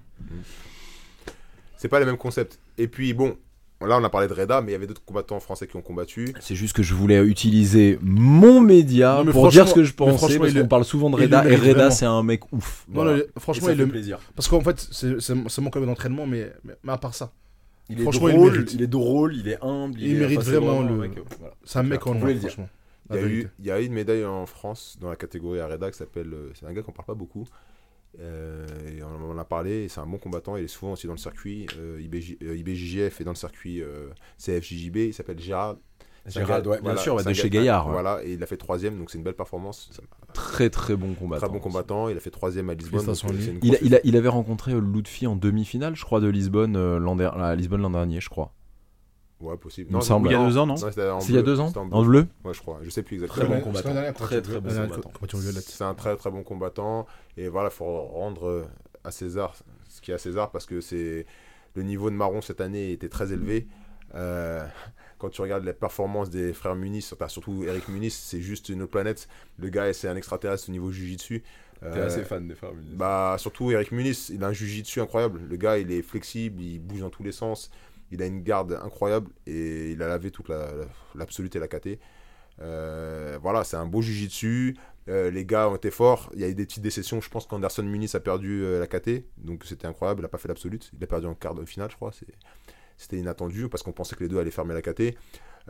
C'est 1.77 1.89
pas 1.89 1.99
les 1.99 2.05
mêmes 2.05 2.17
concepts. 2.17 2.59
Et 2.77 2.87
puis, 2.87 3.13
bon, 3.13 3.35
là, 3.81 3.97
on 3.99 4.03
a 4.03 4.09
parlé 4.09 4.27
de 4.27 4.33
Reda, 4.33 4.61
mais 4.61 4.71
il 4.71 4.73
y 4.73 4.75
avait 4.75 4.87
d'autres 4.87 5.03
combattants 5.05 5.39
français 5.39 5.67
qui 5.67 5.75
ont 5.75 5.81
combattu. 5.81 6.33
C'est 6.39 6.55
juste 6.55 6.75
que 6.75 6.83
je 6.83 6.93
voulais 6.93 7.23
utiliser 7.23 7.99
mon 8.01 8.59
média 8.61 9.21
mais 9.25 9.31
pour 9.31 9.49
dire 9.49 9.67
ce 9.67 9.73
que 9.73 9.83
je 9.83 9.91
mais 9.91 9.95
pensais. 9.95 10.17
franchement, 10.17 10.37
Parce 10.39 10.51
il 10.51 10.55
qu'on 10.55 10.61
le- 10.63 10.67
parle 10.67 10.85
souvent 10.85 11.09
de 11.09 11.17
il 11.17 11.23
Reda. 11.23 11.43
le 11.43 11.47
Et 11.47 11.51
mérite 11.51 11.63
Reda, 11.67 11.73
vraiment. 11.75 11.91
c'est 11.91 12.05
un 12.05 12.23
mec 12.23 12.41
ouf. 12.53 12.85
Non, 12.87 12.95
Voilà. 12.95 13.11
non, 13.11 13.17
Et 13.17 13.39
franchement, 13.39 13.65
ça 13.67 13.71
il 13.73 13.77
fait 13.77 13.83
le. 13.85 13.89
plaisir. 13.89 14.19
Parce 14.35 14.47
qu'en 14.47 14.61
fait, 14.61 14.87
c'est 14.91 15.19
c'est- 15.21 15.35
c'est 15.47 15.61
mon 15.61 15.69
club 15.69 15.85
d'entraînement, 15.85 16.25
mais, 16.25 16.51
mais, 16.63 16.73
mais 16.83 16.91
à 16.93 16.97
part 16.97 17.13
ça, 17.15 17.31
Il 17.89 17.99
est 17.99 18.03
Franchement, 18.03 18.29
il 18.29 18.35
drôle, 18.35 18.51
mérite. 18.51 18.73
il 18.73 18.81
est 18.83 18.87
drôle, 18.87 19.35
il 19.35 19.47
est 19.47 19.57
humble. 19.63 19.99
Il 19.99 20.11
est- 20.15 20.19
mérite 20.19 20.37
enfin, 20.39 20.45
c'est 20.51 20.55
vraiment 20.57 20.81
un 20.81 20.89
le- 20.89 20.97
mec, 20.97 21.11
voilà. 21.39 21.55
c'est 21.63 21.79
un 21.79 21.83
mec 21.83 22.05
en 22.07 22.15
dire. 22.15 22.37
franchement. 22.39 22.69
Il 23.11 23.15
y, 23.15 23.19
a 23.19 23.27
eu, 23.27 23.49
il 23.57 23.65
y 23.65 23.71
a 23.71 23.81
eu 23.81 23.85
une 23.85 23.93
médaille 23.93 24.23
en 24.25 24.45
France 24.45 24.97
dans 25.01 25.09
la 25.09 25.15
catégorie 25.15 25.59
Areda 25.59 25.89
qui 25.89 25.97
s'appelle. 25.97 26.31
euh, 26.31 26.51
C'est 26.53 26.67
un 26.67 26.73
gars 26.73 26.83
qu'on 26.83 26.91
parle 26.91 27.07
pas 27.07 27.15
beaucoup. 27.15 27.47
Euh, 28.19 28.65
et 28.87 29.01
on 29.03 29.31
en 29.31 29.37
a 29.37 29.45
parlé. 29.45 29.87
C'est 29.87 29.99
un 29.99 30.05
bon 30.05 30.17
combattant. 30.19 30.57
Il 30.57 30.65
est 30.65 30.67
souvent 30.67 30.91
aussi 30.93 31.07
dans 31.07 31.13
le 31.13 31.19
circuit 31.19 31.65
euh, 31.79 31.99
IBJ, 32.01 32.37
euh, 32.43 32.55
IBJJF 32.57 33.21
et 33.21 33.23
dans 33.23 33.31
le 33.31 33.35
circuit 33.35 33.81
euh, 33.81 34.09
CFJJB. 34.37 34.97
Il 34.97 35.13
s'appelle 35.13 35.39
Gérard. 35.39 35.77
Gars- 36.29 36.57
ouais, 36.57 36.61
bien 36.61 36.77
voilà, 36.81 36.97
sûr, 37.01 37.15
ouais, 37.15 37.23
c'est 37.23 37.29
de 37.29 37.33
chez 37.33 37.49
Gaillard. 37.49 37.87
ouais. 37.87 37.93
Voilà, 37.93 38.23
et 38.23 38.33
il 38.33 38.43
a 38.43 38.45
fait 38.45 38.57
troisième, 38.57 38.97
donc 38.97 39.09
c'est 39.11 39.17
une 39.17 39.23
belle 39.23 39.35
performance. 39.35 39.89
Très 40.33 40.69
très 40.69 40.95
bon 40.95 41.13
combattant. 41.13 41.47
très 41.47 41.53
bon 41.53 41.59
combattant. 41.59 42.09
Il 42.09 42.17
a 42.17 42.19
fait 42.19 42.29
troisième 42.31 42.69
à 42.69 42.73
Lisbonne. 42.73 43.05
donc, 43.05 43.23
une 43.23 43.59
Il, 43.63 43.75
a- 43.75 43.77
grosse- 43.77 43.79
il, 43.81 43.95
a- 43.95 43.99
il 44.03 44.15
avait 44.17 44.29
rencontré 44.29 44.73
euh, 44.73 44.79
Lutfi 44.79 45.27
en 45.27 45.35
demi-finale, 45.35 45.95
je 45.95 46.03
crois, 46.05 46.19
de 46.19 46.27
Lisbonne 46.27 46.75
euh, 46.75 46.99
l'an 46.99 47.15
der- 47.15 47.37
à 47.37 47.55
Lisbonne 47.55 47.81
l'an 47.81 47.89
dernier, 47.91 48.19
je 48.21 48.29
crois. 48.29 48.53
Ouais, 49.41 49.55
possible. 49.55 49.89
Semble. 50.03 50.27
Il 50.27 50.31
y 50.33 50.35
a 50.35 50.45
deux 50.45 50.57
ans, 50.57 50.65
non 50.65 50.75
c'était 50.75 51.07
en 51.09 51.21
C'est 51.21 51.29
il 51.29 51.35
y 51.35 51.37
a 51.37 51.41
bleu, 51.41 51.53
deux 51.53 51.59
ans 51.61 51.71
En 51.91 52.03
bleu 52.03 52.27
Ouais, 52.43 52.53
je 52.53 52.59
crois. 52.59 52.79
Je 52.83 52.89
sais 52.89 53.03
plus 53.03 53.15
Très 53.17 53.25
exactement. 53.25 53.49
bon 53.49 53.55
Ouais, 53.55 53.61
combattant. 53.61 53.83
c'est 53.83 53.89
un 53.97 54.01
dernier 54.01 54.13
Très 54.13 54.41
très 54.41 54.59
bon 54.59 54.69
combattant. 54.69 55.39
C'est 55.61 55.83
un 55.85 55.93
très 55.93 56.15
très 56.17 56.29
bon 56.29 56.43
combattant. 56.43 57.05
Et 57.37 57.47
voilà, 57.47 57.69
il 57.69 57.75
faut 57.75 57.85
rendre 57.85 58.47
euh, 58.49 58.65
à 59.05 59.11
César 59.11 59.53
ce 59.87 60.01
qui 60.01 60.11
est 60.11 60.13
à 60.13 60.17
César 60.17 60.51
parce 60.51 60.65
que 60.65 60.81
c'est 60.81 61.25
le 61.75 61.83
niveau 61.83 62.09
de 62.09 62.15
Marron 62.15 62.41
cette 62.41 62.59
année 62.59 62.91
était 62.91 63.07
très 63.07 63.31
élevé. 63.31 63.67
Euh, 64.13 64.61
quand 65.19 65.29
tu 65.29 65.41
regardes 65.41 65.63
les 65.65 65.73
performances 65.73 66.29
des 66.31 66.53
frères 66.53 66.75
Muniz, 66.75 67.11
enfin, 67.13 67.27
surtout 67.27 67.63
Eric 67.65 67.87
Muniz, 67.89 68.13
c'est 68.13 68.41
juste 68.41 68.69
une 68.69 68.81
autre 68.81 68.91
planète. 68.91 69.27
Le 69.59 69.69
gars, 69.69 69.93
c'est 69.93 70.07
un 70.07 70.15
extraterrestre 70.15 70.69
au 70.69 70.71
niveau 70.71 70.91
jiu-jitsu. 70.91 71.43
Euh, 71.83 72.09
fan 72.25 72.47
des 72.47 72.55
frères 72.55 72.71
bah, 72.95 73.35
surtout 73.37 73.71
Eric 73.71 73.91
Muniz, 73.93 74.31
il 74.33 74.43
a 74.43 74.47
un 74.47 74.53
jiu-jitsu 74.53 74.99
incroyable. 75.01 75.41
Le 75.47 75.55
gars, 75.55 75.77
il 75.77 75.91
est 75.91 76.01
flexible, 76.01 76.61
il 76.61 76.79
bouge 76.79 77.01
dans 77.01 77.09
tous 77.09 77.23
les 77.23 77.31
sens. 77.31 77.69
Il 78.11 78.21
a 78.23 78.25
une 78.25 78.41
garde 78.41 78.79
incroyable 78.83 79.29
et 79.45 79.91
il 79.91 80.01
a 80.01 80.07
lavé 80.07 80.31
toute 80.31 80.49
la- 80.49 80.73
la- 80.73 80.85
l'absolute 81.15 81.55
et 81.55 81.59
la 81.59 81.67
KT. 81.67 81.99
Euh, 82.61 83.37
voilà, 83.41 83.63
c'est 83.63 83.77
un 83.77 83.85
beau 83.85 84.01
jiu-jitsu. 84.01 84.75
Euh, 85.07 85.31
les 85.31 85.45
gars 85.45 85.69
ont 85.69 85.75
été 85.75 85.89
forts. 85.91 86.29
Il 86.33 86.41
y 86.41 86.43
a 86.43 86.49
eu 86.49 86.53
des 86.55 86.65
petites 86.65 86.83
déceptions. 86.83 87.21
Je 87.21 87.29
pense 87.29 87.47
qu'Anderson 87.47 87.83
Muniz 87.83 88.13
a 88.15 88.19
perdu 88.19 88.63
euh, 88.63 88.79
la 88.79 88.87
KT. 88.87 89.23
Donc 89.37 89.63
c'était 89.65 89.87
incroyable. 89.87 90.19
Il 90.19 90.23
n'a 90.23 90.27
pas 90.27 90.37
fait 90.37 90.47
l'absolute. 90.47 90.91
Il 90.97 91.03
a 91.03 91.07
perdu 91.07 91.27
en 91.27 91.33
quart 91.33 91.55
de 91.55 91.65
finale, 91.65 91.89
je 91.89 91.95
crois. 91.95 92.11
C'était 92.99 93.17
inattendu 93.17 93.67
parce 93.69 93.81
qu'on 93.81 93.93
pensait 93.93 94.15
que 94.15 94.21
les 94.23 94.29
deux 94.29 94.37
allaient 94.39 94.51
fermer 94.51 94.75
la 94.75 94.83
KT. 94.83 95.15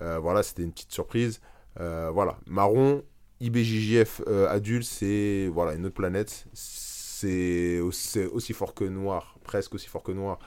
Euh, 0.02 0.20
voilà, 0.20 0.44
c'était 0.44 0.64
une 0.64 0.74
petite 0.74 0.92
surprise. 0.92 1.40
Euh, 1.80 2.10
voilà, 2.14 2.38
Marron, 2.48 3.04
IBJJF 3.40 4.22
euh, 4.28 4.50
adulte, 4.50 4.84
c'est 4.84 5.48
voilà, 5.54 5.74
une 5.76 5.86
autre 5.86 5.96
planète. 5.96 6.46
C'est 6.54 7.80
aussi, 7.80 8.08
c'est 8.08 8.26
aussi 8.26 8.54
fort 8.54 8.74
que 8.74 8.84
Noir, 8.84 9.38
presque 9.44 9.74
aussi 9.76 9.88
fort 9.88 10.04
que 10.04 10.12
Noir. 10.12 10.40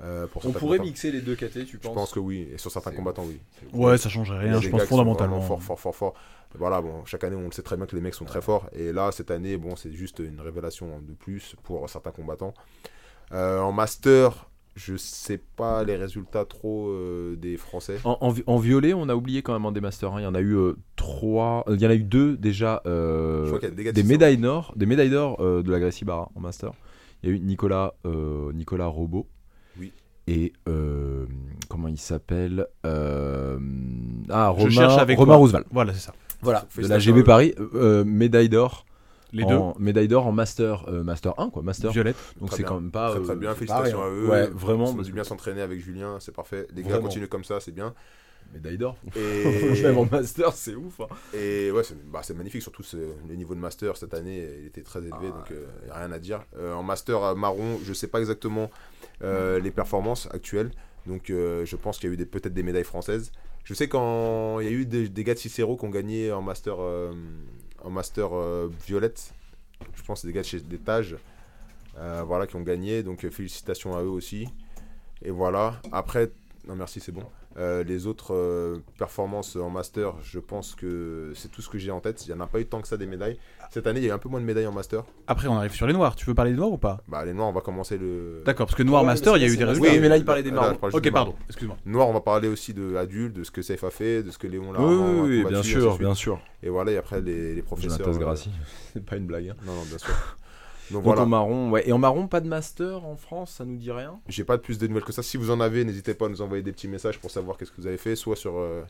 euh, 0.00 0.26
pour 0.28 0.44
On 0.46 0.52
pourrait 0.52 0.78
combattants. 0.78 0.84
mixer 0.84 1.10
les 1.10 1.20
deux 1.20 1.34
KT, 1.34 1.64
tu 1.66 1.78
Je 1.82 1.88
penses 1.88 1.94
pense 1.94 2.12
que 2.12 2.20
oui. 2.20 2.48
Et 2.52 2.58
sur 2.58 2.70
certains 2.70 2.92
combattants, 2.92 3.24
oui. 3.26 3.40
Ouais, 3.72 3.98
ça 3.98 4.08
changerait 4.08 4.38
rien, 4.38 4.60
je 4.60 4.68
pense 4.68 4.84
fondamentalement. 4.84 5.40
Fort, 5.40 5.62
fort, 5.62 5.80
fort, 5.80 5.96
fort. 5.96 6.14
Voilà, 6.54 6.80
bon, 6.80 7.04
chaque 7.04 7.24
année, 7.24 7.36
on 7.36 7.46
le 7.46 7.52
sait 7.52 7.62
très 7.62 7.76
bien 7.76 7.86
que 7.86 7.96
les 7.96 8.00
mecs 8.02 8.14
sont 8.14 8.24
très 8.24 8.40
forts. 8.40 8.68
Et 8.72 8.92
là, 8.92 9.10
cette 9.12 9.30
année, 9.30 9.56
bon, 9.56 9.74
c'est 9.76 9.92
juste 9.92 10.20
une 10.20 10.40
révélation 10.40 11.00
de 11.00 11.12
plus 11.14 11.56
pour 11.64 11.88
certains 11.90 12.12
combattants. 12.12 12.54
Euh, 13.32 13.58
en 13.60 13.72
master, 13.72 14.47
je 14.78 14.96
sais 14.96 15.38
pas 15.56 15.84
les 15.84 15.96
résultats 15.96 16.44
trop 16.44 16.88
euh, 16.88 17.36
des 17.36 17.56
Français. 17.56 17.98
En, 18.04 18.16
en 18.20 18.30
vi- 18.30 18.44
en 18.46 18.56
violet, 18.58 18.94
on 18.94 19.08
a 19.08 19.14
oublié 19.14 19.42
quand 19.42 19.52
même 19.52 19.66
en 19.66 19.72
des 19.72 19.80
Masters. 19.80 20.14
hein. 20.14 20.20
Il 20.20 20.24
y 20.24 20.26
en 20.26 20.34
a 20.34 20.40
eu 20.40 20.54
euh, 20.56 20.76
trois. 20.96 21.64
euh, 21.68 21.74
Il 21.74 21.82
y 21.82 21.86
en 21.86 21.90
a 21.90 21.94
eu 21.94 22.02
deux 22.04 22.36
déjà. 22.36 22.80
euh, 22.86 23.42
Je 23.44 23.46
crois 23.48 23.58
qu'il 23.58 23.84
y 23.84 23.88
a 23.88 23.92
des 23.92 24.02
médailles 24.02 24.38
d'or, 24.38 24.72
des 24.76 24.86
médailles 24.86 25.10
d'or 25.10 25.36
euh, 25.40 25.62
de 25.62 25.70
la 25.70 25.80
Gracie 25.80 26.04
Barra 26.04 26.30
en 26.34 26.40
Master. 26.40 26.70
Il 27.22 27.28
y 27.28 27.32
a 27.32 27.36
eu 27.36 27.40
Nicolas, 27.40 27.94
euh, 28.06 28.52
Nicolas 28.52 28.86
Robot. 28.86 29.26
Oui. 29.78 29.92
Et 30.28 30.52
euh, 30.68 31.26
comment 31.68 31.88
il 31.88 31.98
s'appelle 31.98 32.66
euh, 32.86 33.58
Ah, 34.30 34.52
Je 34.56 34.62
Romain, 34.62 34.70
cherche 34.70 34.98
avec 34.98 35.18
Romain. 35.18 35.34
Roosevelt. 35.34 35.66
Voilà, 35.70 35.92
c'est 35.94 36.00
ça. 36.06 36.14
Voilà, 36.40 36.64
de 36.76 36.86
la 36.86 36.98
GB. 37.00 37.24
Paris, 37.24 37.54
médaille 38.06 38.48
d'or. 38.48 38.86
Les 39.32 39.44
en, 39.44 39.74
Médaille 39.78 40.08
d'or 40.08 40.26
en 40.26 40.32
Master, 40.32 40.88
euh, 40.88 41.02
Master 41.02 41.34
1, 41.38 41.50
quoi, 41.50 41.62
deux, 41.62 41.66
Master. 41.66 41.92
Violette. 41.92 42.16
Donc 42.40 42.52
c'est 42.52 42.62
quand 42.62 42.80
même 42.80 42.90
pas. 42.90 43.10
Très, 43.10 43.22
très 43.22 43.32
euh, 43.32 43.36
bien, 43.36 43.54
félicitations 43.54 44.00
rien. 44.00 44.06
à 44.06 44.10
eux. 44.10 44.28
Ouais, 44.28 44.46
vraiment. 44.48 44.86
Ils 44.92 44.98
ont 44.98 45.02
dû 45.02 45.12
bien 45.12 45.24
s'entraîner 45.24 45.60
avec 45.60 45.80
Julien, 45.80 46.16
c'est 46.20 46.34
parfait. 46.34 46.66
Les 46.74 46.82
gars, 46.82 46.98
continuent 46.98 47.28
comme 47.28 47.44
ça, 47.44 47.60
c'est 47.60 47.72
bien. 47.72 47.94
Médaille 48.54 48.78
d'or. 48.78 48.96
Et, 49.16 49.82
Même 49.82 49.98
en 49.98 50.06
master, 50.06 50.52
c'est 50.54 50.74
ouf. 50.74 51.00
hein. 51.00 51.06
et 51.34 51.70
ouais, 51.70 51.84
c'est 51.84 52.02
bah, 52.10 52.20
c'est 52.22 52.32
magnifique, 52.32 52.62
surtout 52.62 52.82
le 53.28 53.34
niveau 53.34 53.54
de 53.54 53.60
master 53.60 53.98
cette 53.98 54.14
année, 54.14 54.48
il 54.60 54.66
était 54.66 54.80
très 54.80 55.00
élevé, 55.00 55.28
donc 55.28 55.50
euh, 55.50 55.66
y 55.86 55.90
a 55.90 55.98
rien 55.98 56.12
à 56.12 56.18
dire. 56.18 56.40
Euh, 56.56 56.72
en 56.72 56.82
master 56.82 57.36
marron, 57.36 57.78
je 57.84 57.92
sais 57.92 58.06
pas 58.08 58.20
exactement 58.20 58.70
euh, 59.22 59.58
les 59.60 59.70
performances 59.70 60.28
actuelles, 60.32 60.70
donc 61.06 61.28
euh, 61.30 61.66
je 61.66 61.76
pense 61.76 61.98
qu'il 61.98 62.08
y 62.08 62.12
a 62.12 62.14
eu 62.18 62.24
peut-être 62.26 62.54
des 62.54 62.62
médailles 62.62 62.84
françaises. 62.84 63.32
Je 63.64 63.74
sais 63.74 63.88
quand 63.88 64.60
il 64.60 64.66
y 64.66 64.68
a 64.68 64.72
eu 64.72 64.86
des, 64.86 65.08
des 65.08 65.24
gars 65.24 65.34
de 65.34 65.38
Cicero 65.38 65.76
qui 65.76 65.84
ont 65.84 65.90
gagné 65.90 66.32
en 66.32 66.40
master, 66.40 66.76
euh, 66.80 67.12
en 67.82 67.90
master 67.90 68.28
euh, 68.32 68.70
violette, 68.86 69.32
je 69.94 70.02
pense 70.02 70.22
c'est 70.22 70.28
des 70.28 70.32
gars 70.32 70.42
chez 70.42 70.60
des 70.60 70.78
Tages, 70.78 71.16
euh, 71.96 72.22
voilà, 72.26 72.46
qui 72.46 72.56
ont 72.56 72.62
gagné, 72.62 73.02
donc 73.02 73.24
euh, 73.24 73.30
félicitations 73.30 73.96
à 73.96 74.02
eux 74.02 74.08
aussi. 74.08 74.48
Et 75.22 75.30
voilà, 75.30 75.80
après, 75.92 76.30
non 76.66 76.76
merci, 76.76 77.00
c'est 77.00 77.12
bon. 77.12 77.24
Euh, 77.58 77.82
les 77.82 78.06
autres 78.06 78.34
euh, 78.34 78.76
performances 78.98 79.56
en 79.56 79.68
master, 79.68 80.14
je 80.22 80.38
pense 80.38 80.76
que 80.76 81.32
c'est 81.34 81.50
tout 81.50 81.60
ce 81.60 81.68
que 81.68 81.76
j'ai 81.76 81.90
en 81.90 81.98
tête. 82.00 82.24
Il 82.26 82.32
n'y 82.32 82.38
en 82.40 82.44
a 82.44 82.46
pas 82.46 82.60
eu 82.60 82.66
tant 82.66 82.80
que 82.80 82.86
ça 82.86 82.96
des 82.96 83.06
médailles. 83.06 83.36
Cette 83.70 83.86
année, 83.88 83.98
il 83.98 84.04
y 84.04 84.06
a 84.06 84.10
eu 84.10 84.14
un 84.14 84.18
peu 84.18 84.28
moins 84.28 84.40
de 84.40 84.44
médailles 84.44 84.66
en 84.68 84.72
master. 84.72 85.02
Après, 85.26 85.48
on 85.48 85.56
arrive 85.56 85.74
sur 85.74 85.86
les 85.88 85.92
noirs. 85.92 86.14
Tu 86.14 86.24
veux 86.24 86.34
parler 86.34 86.52
des 86.52 86.56
noirs 86.56 86.70
ou 86.70 86.78
pas? 86.78 87.00
Bah, 87.08 87.24
les 87.24 87.32
noirs, 87.32 87.48
on 87.48 87.52
va 87.52 87.60
commencer 87.60 87.98
le. 87.98 88.42
D'accord, 88.44 88.66
parce 88.66 88.76
que 88.76 88.84
noir 88.84 89.02
Ouais, 89.02 89.08
master, 89.08 89.36
il 89.36 89.42
y 89.42 89.44
a 89.44 89.48
eu 89.52 89.56
des 89.56 89.64
résultats. 89.64 89.90
Oui, 89.90 89.98
mais 90.00 90.08
là, 90.08 90.16
il 90.16 90.24
parlait 90.24 90.42
des 90.44 90.52
parle 90.52 90.76
juste 90.82 90.94
Ok, 90.94 91.02
des 91.02 91.10
pardon, 91.10 91.34
excuse-moi. 91.48 91.76
Noir, 91.84 92.08
on 92.08 92.12
va 92.12 92.20
parler 92.20 92.46
aussi 92.48 92.74
de 92.74 92.94
adulte, 92.94 93.34
de 93.34 93.42
ce 93.42 93.50
que 93.50 93.62
Safe 93.62 93.82
a 93.82 93.90
fait, 93.90 94.22
de 94.22 94.30
ce 94.30 94.38
que 94.38 94.46
Léon 94.46 94.72
l'a 94.72 94.80
Oui, 94.80 94.94
oui, 94.94 95.38
oui, 95.38 95.44
bien 95.44 95.62
sûr, 95.62 95.98
bien 95.98 96.14
sûr. 96.14 96.40
Et 96.62 96.68
voilà, 96.68 96.92
et 96.92 96.96
après, 96.96 97.20
les, 97.20 97.54
les 97.54 97.62
professeurs. 97.62 97.98
Jonathan 97.98 98.14
euh, 98.16 98.20
Grassi. 98.20 98.50
C'est 98.92 99.04
pas 99.04 99.16
une 99.16 99.26
blague. 99.26 99.48
hein. 99.48 99.56
Non, 99.66 99.74
non, 99.74 99.82
bien 99.82 99.98
sûr. 99.98 100.14
Donc 100.90 101.02
Donc 101.02 101.04
voilà. 101.04 101.22
en 101.22 101.26
marron, 101.26 101.70
ouais. 101.70 101.88
Et 101.88 101.92
en 101.92 101.98
marron, 101.98 102.28
pas 102.28 102.40
de 102.40 102.48
master 102.48 103.04
en 103.04 103.16
France, 103.16 103.52
ça 103.58 103.64
nous 103.64 103.76
dit 103.76 103.90
rien 103.90 104.18
J'ai 104.28 104.44
pas 104.44 104.56
de 104.56 104.62
plus 104.62 104.78
de 104.78 104.86
nouvelles 104.86 105.04
que 105.04 105.12
ça. 105.12 105.22
Si 105.22 105.36
vous 105.36 105.50
en 105.50 105.60
avez, 105.60 105.84
n'hésitez 105.84 106.14
pas 106.14 106.26
à 106.26 106.28
nous 106.28 106.40
envoyer 106.40 106.62
des 106.62 106.72
petits 106.72 106.88
messages 106.88 107.18
pour 107.18 107.30
savoir 107.30 107.56
qu'est-ce 107.56 107.70
que 107.70 107.80
vous 107.80 107.86
avez 107.86 107.98
fait, 107.98 108.16
soit 108.16 108.36
sur 108.36 108.58
euh, 108.58 108.82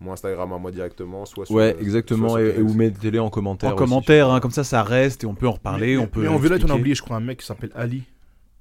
mon 0.00 0.12
Instagram 0.12 0.52
à 0.52 0.58
moi 0.58 0.70
directement, 0.70 1.24
soit 1.24 1.46
sur. 1.46 1.54
Ouais, 1.54 1.74
euh, 1.74 1.80
exactement. 1.80 2.30
soit 2.30 2.42
Et, 2.42 2.50
sur 2.52 2.60
et 2.60 2.62
vous 2.62 2.74
mettez-les 2.74 3.18
en 3.18 3.30
commentaire. 3.30 3.70
En 3.70 3.74
aussi. 3.74 3.84
commentaire, 3.84 4.30
hein, 4.30 4.40
comme 4.40 4.50
ça, 4.50 4.64
ça 4.64 4.82
reste 4.82 5.24
et 5.24 5.26
on 5.26 5.34
peut 5.34 5.48
en 5.48 5.52
reparler. 5.52 5.96
mais, 5.96 6.02
on 6.02 6.06
peut 6.06 6.22
mais 6.22 6.28
en 6.28 6.38
violette, 6.38 6.64
on 6.64 6.70
a 6.70 6.74
oublié, 6.74 6.94
je 6.94 7.02
crois, 7.02 7.16
un 7.16 7.20
mec 7.20 7.40
qui 7.40 7.46
s'appelle 7.46 7.72
Ali. 7.74 8.02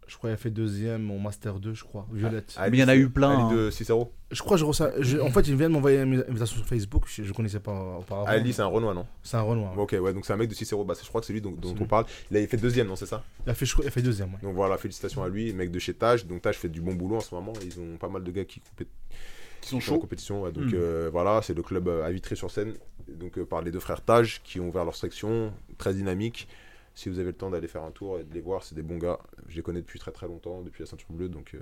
Je 0.07 0.17
crois 0.17 0.29
qu'il 0.29 0.35
a 0.35 0.37
fait 0.37 0.51
deuxième 0.51 1.09
au 1.11 1.17
Master 1.17 1.59
2, 1.59 1.73
je 1.73 1.83
crois. 1.83 2.07
Violette. 2.11 2.53
Ali, 2.57 2.71
Mais 2.71 2.77
il 2.77 2.81
y 2.81 2.83
en 2.83 2.87
a 2.89 2.95
eu 2.95 3.09
plein, 3.09 3.47
Ali 3.47 3.55
de 3.55 3.69
Cicero. 3.71 4.13
Je 4.31 4.39
crois 4.41 4.55
que 4.55 4.59
je 4.61 4.65
reçois. 4.65 4.91
je- 4.99 5.17
en 5.17 5.31
fait, 5.31 5.47
il 5.47 5.55
vient 5.55 5.67
de 5.67 5.73
m'envoyer 5.73 6.01
une 6.01 6.23
invitation 6.27 6.57
sur 6.57 6.65
Facebook. 6.65 7.05
Je, 7.07 7.23
je 7.23 7.33
connaissais 7.33 7.59
pas 7.59 7.97
auparavant. 7.99 8.27
Ali, 8.27 8.53
c'est 8.53 8.61
un 8.61 8.67
Renoir, 8.67 8.93
non? 8.93 9.07
C'est 9.23 9.37
un 9.37 9.41
Renoir. 9.41 9.77
Ok, 9.77 9.95
ouais, 9.99 10.13
donc 10.13 10.25
c'est 10.25 10.33
un 10.33 10.37
mec 10.37 10.49
de 10.49 10.53
Cicero. 10.53 10.83
Bah, 10.85 10.93
je 11.01 11.07
crois 11.07 11.21
que 11.21 11.27
c'est 11.27 11.33
lui 11.33 11.41
dont, 11.41 11.51
dont 11.51 11.71
on 11.71 11.79
lui. 11.79 11.85
parle. 11.85 12.05
Il 12.29 12.37
a 12.37 12.45
fait 12.47 12.57
deuxième, 12.57 12.87
non, 12.87 12.95
c'est 12.95 13.05
ça? 13.07 13.23
Il 13.45 13.49
a 13.49 13.53
fait, 13.55 13.65
je 13.65 13.73
crois- 13.73 13.85
il 13.85 13.87
a 13.87 13.91
fait 13.91 14.01
deuxième. 14.03 14.29
Ouais. 14.33 14.39
Donc 14.43 14.53
voilà, 14.55 14.77
félicitations 14.77 15.23
à 15.23 15.29
lui, 15.29 15.51
mec 15.53 15.71
de 15.71 15.79
chez 15.79 15.93
Taj. 15.93 16.25
Donc 16.27 16.41
Taj 16.41 16.55
fait 16.55 16.69
du 16.69 16.81
bon 16.81 16.93
boulot 16.93 17.15
en 17.17 17.21
ce 17.21 17.33
moment. 17.33 17.53
Ils 17.63 17.79
ont 17.79 17.97
pas 17.97 18.09
mal 18.09 18.23
de 18.23 18.31
gars 18.31 18.45
qui, 18.45 18.61
Qui 18.61 19.69
sont 19.69 19.69
sont 19.69 19.77
en 19.77 19.79
chauds. 19.79 19.99
compétition. 19.99 20.43
ouais. 20.43 20.51
donc 20.51 20.65
Mm. 20.65 20.71
euh, 20.75 21.09
voilà, 21.11 21.41
c'est 21.41 21.55
le 21.55 21.63
club 21.63 21.87
euh, 21.87 22.05
à 22.05 22.11
Vitry-sur-Seine. 22.11 22.73
Donc 23.07 23.37
euh, 23.37 23.45
par 23.45 23.61
les 23.61 23.71
deux 23.71 23.79
frères 23.79 24.01
Taj 24.01 24.41
qui 24.43 24.59
ont 24.59 24.69
ouvert 24.69 24.83
leur 24.85 24.95
section, 24.95 25.51
très 25.77 25.93
dynamique. 25.93 26.47
Si 26.95 27.09
vous 27.09 27.19
avez 27.19 27.27
le 27.27 27.37
temps 27.37 27.49
d'aller 27.49 27.67
faire 27.67 27.83
un 27.83 27.91
tour 27.91 28.19
et 28.19 28.23
de 28.23 28.33
les 28.33 28.39
voir, 28.39 28.63
c'est 28.63 28.73
des 28.73 28.81
bons 28.81 28.97
gars. 28.97 29.19
Je 29.49 29.57
les 29.57 29.61
connais 29.61 29.81
depuis 29.81 29.99
très 29.99 30.11
très 30.11 30.27
longtemps, 30.27 30.61
depuis 30.61 30.81
la 30.81 30.87
ceinture 30.87 31.11
bleue. 31.11 31.27
Donc 31.27 31.53
euh, 31.53 31.59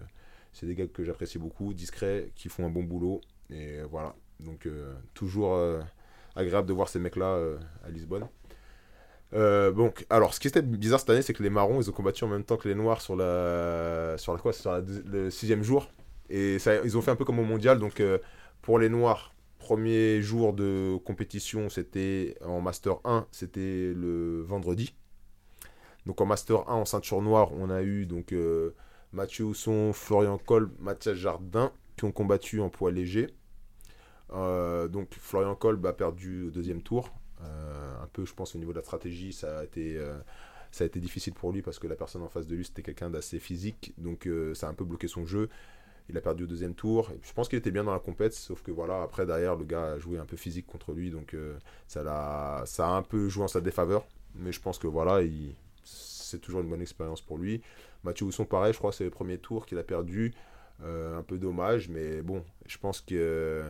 c'est 0.53 0.68
des 0.68 0.76
gars 0.76 0.85
que 0.85 1.03
j'apprécie 1.03 1.39
beaucoup, 1.39 1.73
discrets, 1.73 2.31
qui 2.35 2.49
font 2.49 2.65
un 2.68 2.69
bon 2.69 2.84
boulot. 2.84 3.19
Et 3.49 3.81
voilà, 3.89 4.15
donc 4.39 4.68
euh, 4.68 4.93
toujours 5.15 5.55
euh, 5.55 5.81
agréable 6.35 6.68
de 6.68 6.73
voir 6.73 6.88
ces 6.88 6.99
mecs-là 6.99 7.39
à 7.84 7.89
Lisbonne. 7.89 8.27
Donc, 9.31 10.05
alors, 10.11 10.35
ce 10.35 10.39
qui 10.39 10.47
était 10.47 10.61
bizarre 10.61 10.99
cette 10.99 11.10
année, 11.10 11.23
c'est 11.23 11.34
que 11.34 11.41
les 11.41 11.49
marrons, 11.49 11.81
ils 11.81 11.89
ont 11.89 11.93
combattu 11.93 12.23
en 12.23 12.27
même 12.27 12.43
temps 12.43 12.57
que 12.57 12.69
les 12.69 12.76
noirs 12.76 13.01
sur 13.01 13.15
la, 13.15 14.15
sur 14.19 14.39
quoi, 14.39 14.53
sur 14.53 14.80
le 15.05 15.31
sixième 15.31 15.64
jour. 15.64 15.89
Et 16.30 16.57
ils 16.84 16.97
ont 16.97 17.01
fait 17.01 17.10
un 17.10 17.15
peu 17.15 17.26
comme 17.26 17.39
au 17.39 17.43
mondial. 17.43 17.80
Donc, 17.80 17.99
pour 18.61 18.77
les 18.77 18.89
noirs, 18.89 19.34
premier 19.57 20.22
jour 20.22 20.53
de 20.53 20.97
compétition, 21.03 21.69
c'était 21.69 22.38
en 22.45 22.61
Master 22.61 22.97
1, 23.05 23.26
c'était 23.31 23.91
le 23.95 24.43
vendredi. 24.43 24.93
Donc, 26.05 26.21
en 26.21 26.25
Master 26.25 26.69
1, 26.69 26.73
en 26.75 26.85
ceinture 26.85 27.21
noire, 27.21 27.51
on 27.53 27.69
a 27.69 27.81
eu 27.84 28.05
donc 28.05 28.34
euh, 28.34 28.71
Mathieu 29.13 29.45
Housson, 29.45 29.93
Florian 29.93 30.38
Kolb, 30.38 30.71
Mathias 30.80 31.15
Jardin 31.15 31.71
qui 31.97 32.05
ont 32.05 32.11
combattu 32.11 32.59
en 32.59 32.69
poids 32.69 32.91
léger. 32.91 33.27
Euh, 34.34 34.88
donc, 34.88 35.09
Florian 35.19 35.55
Kolb 35.55 35.85
a 35.85 35.93
perdu 35.93 36.47
au 36.47 36.49
deuxième 36.51 36.81
tour. 36.81 37.13
Euh, 37.41 38.03
un 38.03 38.07
peu, 38.07 38.25
je 38.25 38.34
pense, 38.34 38.55
au 38.55 38.57
niveau 38.59 38.71
de 38.71 38.77
la 38.77 38.84
stratégie, 38.84 39.34
ça 39.34 39.59
a 39.59 39.63
été. 39.63 39.99
ça 40.71 40.84
a 40.84 40.88
été 40.88 40.99
difficile 40.99 41.34
pour 41.34 41.51
lui 41.51 41.61
parce 41.61 41.77
que 41.80 41.88
la 41.88 41.95
personne 41.95 42.23
en 42.23 42.30
face 42.30 42.47
de 42.47 42.55
lui 42.55 42.65
c'était 42.65 42.81
quelqu'un 42.81 43.09
d'assez 43.11 43.38
physique, 43.39 43.93
donc 43.97 44.27
ça 44.55 44.67
a 44.67 44.69
un 44.71 44.73
peu 44.73 44.85
bloqué 44.85 45.07
son 45.07 45.25
jeu. 45.25 45.49
Il 46.09 46.17
a 46.17 46.21
perdu 46.21 46.43
au 46.43 46.47
deuxième 46.47 46.73
tour. 46.75 47.11
Je 47.21 47.31
pense 47.34 47.47
qu'il 47.49 47.59
était 47.59 47.71
bien 47.71 47.84
dans 47.84 47.93
la 47.93 47.99
compète, 47.99 48.34
sauf 48.34 48.61
que 48.63 48.71
voilà, 48.71 49.03
après 49.03 49.25
derrière 49.25 49.55
le 49.55 49.65
gars 49.65 49.93
a 49.93 49.99
joué 49.99 50.17
un 50.19 50.25
peu 50.25 50.35
physique 50.38 50.65
contre 50.67 50.93
lui, 50.93 51.11
donc 51.11 51.35
ça, 51.88 52.03
l'a- 52.03 52.63
ça 52.65 52.88
a 52.89 52.91
un 52.91 53.03
peu 53.03 53.30
joué 53.30 53.43
en 53.43 53.47
sa 53.47 53.61
défaveur. 53.61 54.05
Mais 54.35 54.51
je 54.51 54.59
pense 54.61 54.80
que 54.80 54.88
voilà, 54.88 55.21
il- 55.21 55.55
c'est 56.34 56.39
toujours 56.39 56.61
une 56.61 56.69
bonne 56.69 56.81
expérience 56.81 57.22
pour 57.22 57.38
lui. 57.38 57.61
Mathieu 58.03 58.26
Housson, 58.26 58.45
pareil, 58.45 58.73
je 58.73 58.77
crois 58.80 58.89
que 58.91 58.97
c'est 58.97 59.03
le 59.05 59.10
premier 59.10 59.38
tour 59.38 59.65
qu'il 59.65 59.77
a 59.77 59.84
perdu. 59.84 60.34
Euh, 60.84 61.19
un 61.19 61.23
peu 61.23 61.38
dommage, 61.38 61.88
mais 61.88 62.22
bon, 62.23 62.43
je 62.65 62.77
pense 62.80 62.99
que 62.99 63.64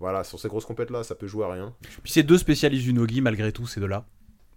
voilà, 0.00 0.24
sur 0.24 0.38
ces 0.40 0.48
grosses 0.48 0.64
compètes 0.66 0.90
là, 0.90 1.04
ça 1.04 1.14
peut 1.14 1.28
jouer 1.28 1.44
à 1.44 1.52
rien. 1.52 1.72
Puis 2.02 2.12
c'est 2.12 2.24
deux 2.24 2.36
spécialistes 2.36 2.84
du 2.84 2.92
nogi, 2.92 3.20
malgré 3.20 3.52
tout, 3.52 3.66
ces 3.66 3.78
deux-là. 3.80 4.04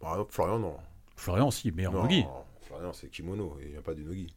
Exemple, 0.02 0.34
Florian, 0.34 0.60
non. 0.60 0.76
Florian, 1.16 1.52
si, 1.52 1.72
meilleur 1.72 1.94
non, 1.94 2.02
nogi. 2.04 2.26
Florian, 2.62 2.92
c'est 2.92 3.08
kimono, 3.10 3.58
il 3.62 3.70
vient 3.70 3.82
pas 3.82 3.94
du 3.94 4.04
nogi. 4.04 4.28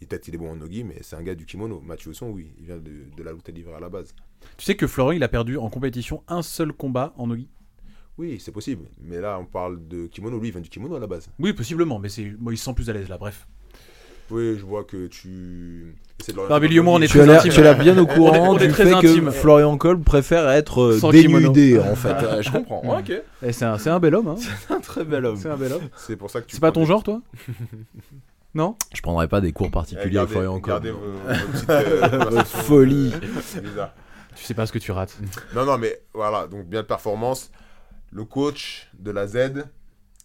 Il- 0.00 0.06
Peut-être 0.08 0.24
qu'il 0.24 0.34
est 0.34 0.38
bon 0.38 0.50
en 0.50 0.56
nogi, 0.56 0.82
mais 0.84 0.96
c'est 1.00 1.16
un 1.16 1.22
gars 1.22 1.34
du 1.36 1.46
kimono. 1.46 1.80
Mathieu 1.80 2.10
Husson, 2.10 2.28
oui, 2.28 2.52
il 2.58 2.66
vient 2.66 2.76
de, 2.76 2.92
de 3.16 3.22
la 3.22 3.32
lutte 3.32 3.48
livrée 3.48 3.74
à 3.74 3.80
la 3.80 3.88
base. 3.88 4.14
Tu 4.58 4.64
sais 4.66 4.76
que 4.76 4.86
Florian, 4.86 5.12
il 5.16 5.22
a 5.22 5.28
perdu 5.28 5.56
en 5.56 5.70
compétition 5.70 6.22
un 6.28 6.42
seul 6.42 6.72
combat 6.72 7.14
en 7.16 7.28
nogi 7.28 7.48
Oui, 8.18 8.38
c'est 8.40 8.52
possible. 8.52 8.84
Mais 9.02 9.20
là, 9.20 9.38
on 9.40 9.44
parle 9.44 9.78
de 9.88 10.06
kimono. 10.06 10.38
Lui, 10.38 10.48
il 10.48 10.52
vient 10.52 10.60
du 10.60 10.70
kimono 10.70 10.96
à 10.96 11.00
la 11.00 11.06
base. 11.06 11.28
Oui, 11.38 11.52
possiblement, 11.52 11.98
mais 11.98 12.08
c'est 12.08 12.32
moi, 12.38 12.52
il 12.52 12.56
se 12.56 12.64
sent 12.64 12.74
plus 12.74 12.88
à 12.88 12.92
l'aise 12.92 13.08
là, 13.08 13.18
bref. 13.18 13.46
Oui, 14.30 14.56
je 14.58 14.64
vois 14.64 14.82
que 14.84 15.06
tu. 15.06 15.94
Non, 16.34 16.58
mais 16.58 16.66
le 16.66 16.80
on 16.80 17.00
est. 17.00 17.06
Tu 17.06 17.18
très 17.18 17.26
l'air 17.26 17.38
intime. 17.40 17.52
tu 17.52 17.60
as 17.60 17.62
l'air 17.62 17.78
bien 17.78 17.96
au 17.98 18.06
courant 18.08 18.54
on 18.54 18.58
est 18.58 18.66
du 18.66 18.72
très 18.72 18.84
fait 18.86 18.92
intime. 18.94 19.26
que 19.26 19.30
Florian 19.30 19.76
Kolb 19.78 20.02
préfère 20.02 20.48
être 20.50 20.94
Sans 20.98 21.10
kimono. 21.12 21.52
dénudé 21.52 21.78
en 21.78 21.94
fait. 21.94 22.08
Euh, 22.24 22.42
je 22.42 22.50
comprends. 22.50 22.98
Ok. 22.98 23.12
Et 23.42 23.52
c'est 23.52 23.64
un, 23.66 23.78
c'est 23.78 23.90
un 23.90 24.00
bel 24.00 24.14
homme, 24.16 24.28
hein. 24.28 24.36
Un 24.70 24.80
très 24.80 25.04
bel 25.04 25.24
homme. 25.26 25.36
C'est 25.36 25.50
un 25.50 25.56
bel 25.56 25.72
homme. 25.72 25.88
C'est 25.96 26.16
pour 26.16 26.30
ça 26.30 26.40
que 26.40 26.46
tu. 26.46 26.56
C'est 26.56 26.60
pas 26.60 26.72
ton 26.72 26.80
des- 26.80 26.86
genre, 26.86 27.04
toi 27.04 27.20
Non 28.54 28.74
Je 28.94 29.02
prendrai 29.02 29.28
pas 29.28 29.40
des 29.40 29.52
cours 29.52 29.66
Eh, 29.68 29.70
particuliers 29.72 30.18
à 30.18 30.22
gardez- 30.22 30.32
Florian 30.32 30.58
Kolb. 30.60 30.64
gardez 30.66 30.90
vos, 30.90 30.98
vos 30.98 31.52
petites, 31.52 31.70
euh, 31.70 32.44
folie. 32.44 33.12
euh, 33.14 33.60
bizarres. 33.60 33.92
Tu 34.34 34.44
sais 34.44 34.54
pas 34.54 34.66
ce 34.66 34.72
que 34.72 34.78
tu 34.78 34.90
rates. 34.92 35.16
Non, 35.54 35.64
non, 35.66 35.78
mais 35.78 36.00
voilà, 36.14 36.46
donc 36.46 36.66
bien 36.66 36.80
de 36.82 36.86
performance. 36.86 37.50
Le 38.16 38.24
coach 38.24 38.88
de 38.98 39.10
la 39.10 39.26
Z, 39.26 39.66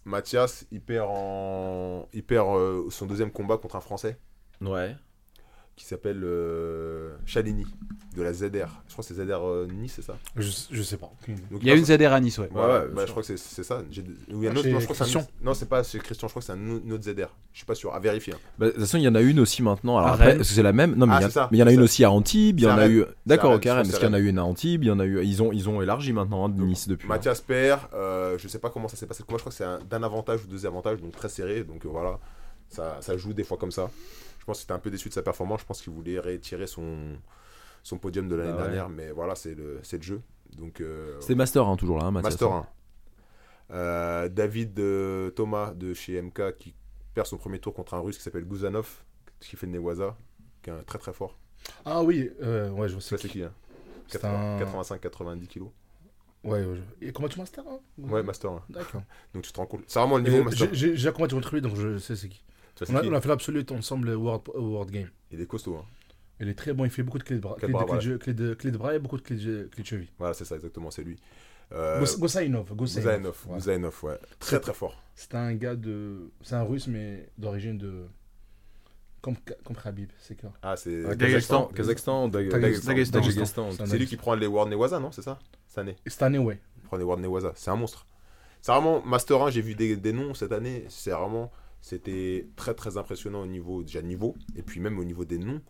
Mathias, 0.06 0.64
il 0.72 0.80
perd, 0.80 1.10
en... 1.10 2.08
il 2.14 2.24
perd 2.24 2.48
euh, 2.56 2.88
son 2.88 3.04
deuxième 3.04 3.30
combat 3.30 3.58
contre 3.58 3.76
un 3.76 3.82
Français 3.82 4.18
Ouais. 4.62 4.96
Qui 5.74 5.86
s'appelle 5.86 6.20
euh, 6.22 7.16
Chalini 7.24 7.64
de 8.14 8.22
la 8.22 8.32
ZR. 8.34 8.44
Je 8.88 8.92
crois 8.92 9.02
que 9.02 9.02
c'est 9.04 9.14
ZR 9.14 9.40
euh, 9.42 9.66
Nice, 9.72 9.94
c'est 9.96 10.02
ça? 10.02 10.16
Je, 10.36 10.50
je 10.70 10.82
sais 10.82 10.98
pas. 10.98 11.10
Donc, 11.50 11.60
Il 11.62 11.66
y 11.66 11.70
a 11.70 11.74
une 11.74 11.84
ZR 11.84 12.12
à 12.12 12.20
Nice, 12.20 12.36
ouais. 12.38 12.50
Ouais, 12.52 12.60
Ouais, 12.60 12.80
bah, 12.94 13.04
je 13.06 13.10
crois 13.10 13.22
que 13.22 13.26
c'est 13.28 13.38
c'est 13.38 13.62
ça. 13.64 13.82
J'ai- 13.90 14.02
ou 14.02 14.42
il 14.42 14.44
y 14.44 14.48
a 14.48 14.50
un 14.50 14.54
Ah, 14.54 14.58
autre- 14.58 14.68
non, 14.68 14.80
je 14.80 14.84
crois 14.84 14.94
que 14.94 15.04
c'est 15.04 15.16
un- 15.16 15.20
Christian. 15.20 15.26
Non, 15.42 15.54
c'est 15.54 15.68
pas 15.68 15.82
chez 15.82 15.98
Christian, 15.98 16.28
je 16.28 16.32
crois 16.32 16.40
que 16.40 16.46
c'est 16.46 16.52
un 16.52 16.90
autre 16.92 17.02
ZR. 17.04 17.34
Je 17.52 17.56
suis 17.58 17.66
pas 17.66 17.74
sûr, 17.74 17.94
à 17.94 18.00
vérifier. 18.00 18.34
hein. 18.34 18.38
Bah, 18.58 18.66
de 18.66 18.70
toute 18.72 18.80
façon, 18.80 18.98
il 18.98 19.02
y 19.04 19.08
en 19.08 19.14
a 19.14 19.20
une 19.22 19.40
aussi 19.40 19.62
maintenant. 19.62 19.96
Alors 19.96 20.10
après, 20.10 20.32
est-ce 20.32 20.38
que 20.40 20.44
c'est 20.44 20.62
la 20.62 20.74
même 20.74 20.94
Non, 20.94 21.06
mais 21.06 21.14
Ah, 21.14 21.18
il 21.20 21.22
y, 21.22 21.24
a- 21.24 21.28
c'est 21.28 21.34
ça, 21.34 21.48
mais 21.50 21.56
il 21.56 21.60
y 21.60 21.62
en 21.64 21.66
a 21.66 21.72
une 21.72 21.78
ça. 21.78 21.84
aussi 21.84 22.04
à 22.04 22.10
Antibes. 22.10 22.60
Il 22.60 22.64
y 22.64 22.66
en 22.66 22.76
a 22.78 22.88
eu. 22.88 23.04
D'accord, 23.24 23.52
ok, 23.54 23.64
parce 23.64 23.88
qu'il 23.90 24.02
y 24.06 24.10
en 24.10 24.12
a 24.14 24.18
eu 24.18 24.28
une 24.28 24.38
à 24.38 24.44
Antibes. 24.44 24.84
Il 24.84 24.88
y 24.88 24.90
en 24.90 25.00
a 25.00 25.06
eu. 25.06 25.24
Ils 25.24 25.42
ont, 25.42 25.52
ils 25.52 25.68
ont 25.70 25.80
élargi 25.80 26.12
maintenant 26.12 26.44
hein, 26.44 26.48
de 26.50 26.62
Nice 26.62 26.86
depuis. 26.88 27.06
hein. 27.06 27.08
Mathias 27.08 27.40
perd. 27.40 27.80
euh, 27.94 28.36
je 28.38 28.46
sais 28.46 28.58
pas 28.58 28.68
comment 28.68 28.88
ça 28.88 28.96
s'est 28.96 29.06
passé. 29.06 29.24
Moi, 29.28 29.38
je 29.38 29.42
crois 29.42 29.50
que 29.50 29.56
c'est 29.56 29.64
un- 29.64 29.80
d'un 29.88 30.02
avantage 30.02 30.44
ou 30.44 30.48
deux 30.48 30.66
avantages, 30.66 31.00
donc 31.00 31.12
très 31.12 31.30
serré. 31.30 31.64
Donc 31.64 31.84
euh, 31.86 31.88
voilà, 31.88 32.18
ça, 32.68 32.98
ça 33.00 33.16
joue 33.16 33.32
des 33.32 33.44
fois 33.44 33.56
comme 33.56 33.72
ça. 33.72 33.90
Je 34.42 34.44
pense 34.44 34.58
qu'il 34.58 34.64
était 34.64 34.72
un 34.72 34.80
peu 34.80 34.90
déçu 34.90 35.08
de 35.08 35.14
sa 35.14 35.22
performance. 35.22 35.60
Je 35.60 35.66
pense 35.66 35.80
qu'il 35.80 35.92
voulait 35.92 36.18
retirer 36.18 36.66
son, 36.66 37.16
son 37.84 37.96
podium 37.96 38.26
de 38.28 38.34
l'année 38.34 38.50
Ah 38.52 38.56
ouais. 38.56 38.62
dernière. 38.64 38.88
Mais 38.88 39.12
voilà, 39.12 39.36
c'est 39.36 39.54
le, 39.54 39.78
c'est 39.84 39.98
le 39.98 40.02
jeu. 40.02 40.20
Donc, 40.56 40.80
euh, 40.80 41.16
C'était 41.20 41.36
Master 41.36 41.64
hein, 41.68 41.76
toujours 41.76 41.98
là, 41.98 42.06
hein. 42.06 42.10
Master 42.10 42.50
hein. 42.50 42.66
1. 43.70 43.74
Euh, 43.74 44.28
David 44.28 44.76
euh, 44.80 45.30
Thomas 45.30 45.72
de 45.74 45.94
chez 45.94 46.20
MK 46.20 46.56
qui 46.58 46.74
perd 47.14 47.28
son 47.28 47.36
premier 47.38 47.60
tour 47.60 47.72
contre 47.72 47.94
un 47.94 48.00
russe 48.00 48.16
qui 48.18 48.22
s'appelle 48.24 48.44
Guzanov, 48.44 49.04
qui 49.38 49.54
fait 49.54 49.66
le 49.66 49.72
Newaza, 49.72 50.16
qui 50.60 50.70
est 50.70 50.72
un 50.72 50.82
très 50.82 50.98
très 50.98 51.12
fort. 51.12 51.38
Ah 51.84 52.02
oui, 52.02 52.28
euh, 52.42 52.68
ouais, 52.70 52.88
je 52.88 52.98
sais 52.98 53.16
c'est 53.16 53.28
qui 53.28 53.44
hein 53.44 53.52
C'est 54.08 54.24
un- 54.24 54.58
85-90 54.58 55.46
kilos. 55.46 55.68
Ouais, 56.42 56.64
ouais, 56.64 56.74
je- 57.00 57.06
Et 57.06 57.12
comment 57.12 57.28
tu 57.28 57.38
master 57.38 57.62
hein 57.68 57.78
Ouais, 57.98 58.24
Master 58.24 58.50
1. 58.50 58.62
D'accord. 58.70 59.02
Donc 59.34 59.44
tu 59.44 59.52
te 59.52 59.56
rends 59.58 59.66
compte. 59.66 59.84
C'est 59.86 60.00
vraiment 60.00 60.16
le 60.16 60.24
niveau 60.24 60.38
Et 60.38 60.42
Master. 60.44 60.68
J'ai 60.72 60.74
j'ai 60.74 60.90
déjà 60.90 61.12
combattu 61.12 61.36
contre 61.36 61.54
lui, 61.54 61.62
donc 61.62 61.76
je 61.76 61.98
sais 61.98 62.16
c'est 62.16 62.28
qui. 62.28 62.42
On 62.90 62.96
a, 62.96 63.02
on 63.04 63.12
a 63.14 63.20
fait 63.20 63.28
l'absolute 63.28 63.72
ensemble 63.72 64.10
au 64.10 64.16
World, 64.20 64.42
World 64.54 64.90
Game. 64.90 65.08
Il 65.30 65.40
est 65.40 65.46
costaud. 65.46 65.76
Hein. 65.76 65.84
Il 66.40 66.48
est 66.48 66.54
très 66.54 66.72
bon, 66.72 66.84
il 66.84 66.90
fait 66.90 67.02
beaucoup 67.02 67.18
de 67.18 67.22
clés 67.24 67.36
de 67.36 67.40
bras, 67.40 67.54
Clés 67.56 67.68
clés 67.68 67.78
de 67.78 67.84
bras, 67.84 67.98
clés 67.98 68.08
de, 68.10 68.16
clés 68.16 68.34
de- 68.34 68.54
clés 68.54 68.70
de 68.72 68.76
bras 68.78 68.94
et 68.94 68.98
beaucoup 68.98 69.16
de 69.16 69.22
clés 69.22 69.36
de, 69.36 69.68
clés 69.72 69.82
de 69.82 69.88
cheville. 69.88 70.08
Voilà, 70.18 70.34
c'est 70.34 70.44
ça, 70.44 70.56
exactement, 70.56 70.90
c'est 70.90 71.02
lui. 71.04 71.16
Euh, 71.72 72.00
Gos- 72.00 72.18
Gosainov, 72.18 72.74
Gosainov. 72.74 73.36
Ouais. 73.46 74.10
Ouais. 74.10 74.18
Très 74.40 74.58
très 74.60 74.74
fort. 74.74 75.00
C'est 75.14 75.34
un 75.34 75.54
gars 75.54 75.74
de. 75.76 76.30
C'est 76.42 76.54
un 76.54 76.62
russe, 76.64 76.86
mais 76.88 77.28
d'origine 77.38 77.78
de. 77.78 78.06
Comme, 79.20 79.36
comme 79.64 79.76
Khabib, 79.76 80.10
c'est 80.18 80.34
quoi? 80.38 80.52
Ah, 80.62 80.76
c'est 80.76 81.04
Ah, 81.06 81.14
Daghestan. 81.14 81.66
Kazakhstan, 81.66 82.28
C'est 83.86 83.96
lui 83.98 84.06
qui 84.06 84.16
prend 84.16 84.34
les 84.34 84.46
World 84.48 84.72
Newaza, 84.72 84.98
non 84.98 85.12
C'est 85.12 85.22
ça? 85.22 85.38
Cette 85.68 85.78
année. 85.78 85.96
Cette 86.06 86.22
année, 86.22 86.38
ouais. 86.38 86.60
Il 86.78 86.82
prend 86.82 86.96
les 86.96 87.04
World 87.04 87.22
Newaza. 87.22 87.52
C'est 87.54 87.70
un 87.70 87.76
monstre. 87.76 88.04
C'est 88.60 88.72
vraiment 88.72 89.00
Master 89.02 89.40
1, 89.42 89.50
j'ai 89.50 89.62
vu 89.62 89.74
des, 89.76 89.96
des 89.96 90.12
noms 90.12 90.34
cette 90.34 90.50
année. 90.52 90.84
C'est 90.88 91.10
vraiment. 91.12 91.52
C'était 91.82 92.46
très 92.56 92.74
très 92.74 92.96
impressionnant 92.96 93.42
au 93.42 93.46
niveau. 93.46 93.82
Déjà 93.82 94.00
niveau. 94.00 94.34
Et 94.56 94.62
puis 94.62 94.80
même 94.80 94.98
au 94.98 95.04
niveau 95.04 95.24
des 95.24 95.38
noms. 95.38 95.60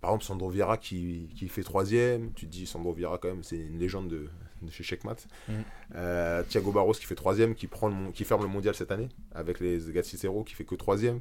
Par 0.00 0.10
exemple, 0.10 0.24
Sandro 0.24 0.50
Vieira 0.50 0.76
qui, 0.76 1.30
qui 1.36 1.48
fait 1.48 1.62
troisième. 1.62 2.32
Tu 2.34 2.46
te 2.46 2.50
dis, 2.50 2.66
Sandro 2.66 2.92
Vieira, 2.92 3.18
quand 3.18 3.28
même, 3.28 3.42
c'est 3.42 3.56
une 3.56 3.78
légende 3.78 4.08
de, 4.08 4.28
de 4.60 4.70
chez 4.70 4.84
Checkmat. 4.84 5.16
Mhm. 5.48 5.54
Euh, 5.94 6.42
Thiago 6.42 6.72
Barros 6.72 6.92
qui 6.92 7.06
fait 7.06 7.14
troisième, 7.14 7.54
qui, 7.54 7.68
prend 7.68 7.88
le, 7.88 8.10
qui 8.12 8.24
ferme 8.24 8.42
le 8.42 8.48
mondial 8.48 8.74
cette 8.74 8.90
année. 8.90 9.08
Avec 9.34 9.60
les 9.60 10.02
Cicero 10.02 10.44
qui 10.44 10.54
fait 10.54 10.64
que 10.64 10.74
troisième. 10.74 11.20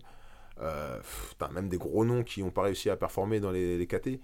Euh, 0.59 0.99
T'as 1.37 1.49
même 1.49 1.69
des 1.69 1.77
gros 1.77 2.05
noms 2.05 2.23
qui 2.23 2.43
n'ont 2.43 2.51
pas 2.51 2.63
réussi 2.63 2.89
à 2.89 2.97
performer 2.97 3.39
dans 3.39 3.51
les, 3.51 3.77
les 3.77 3.87
KT. 3.87 4.19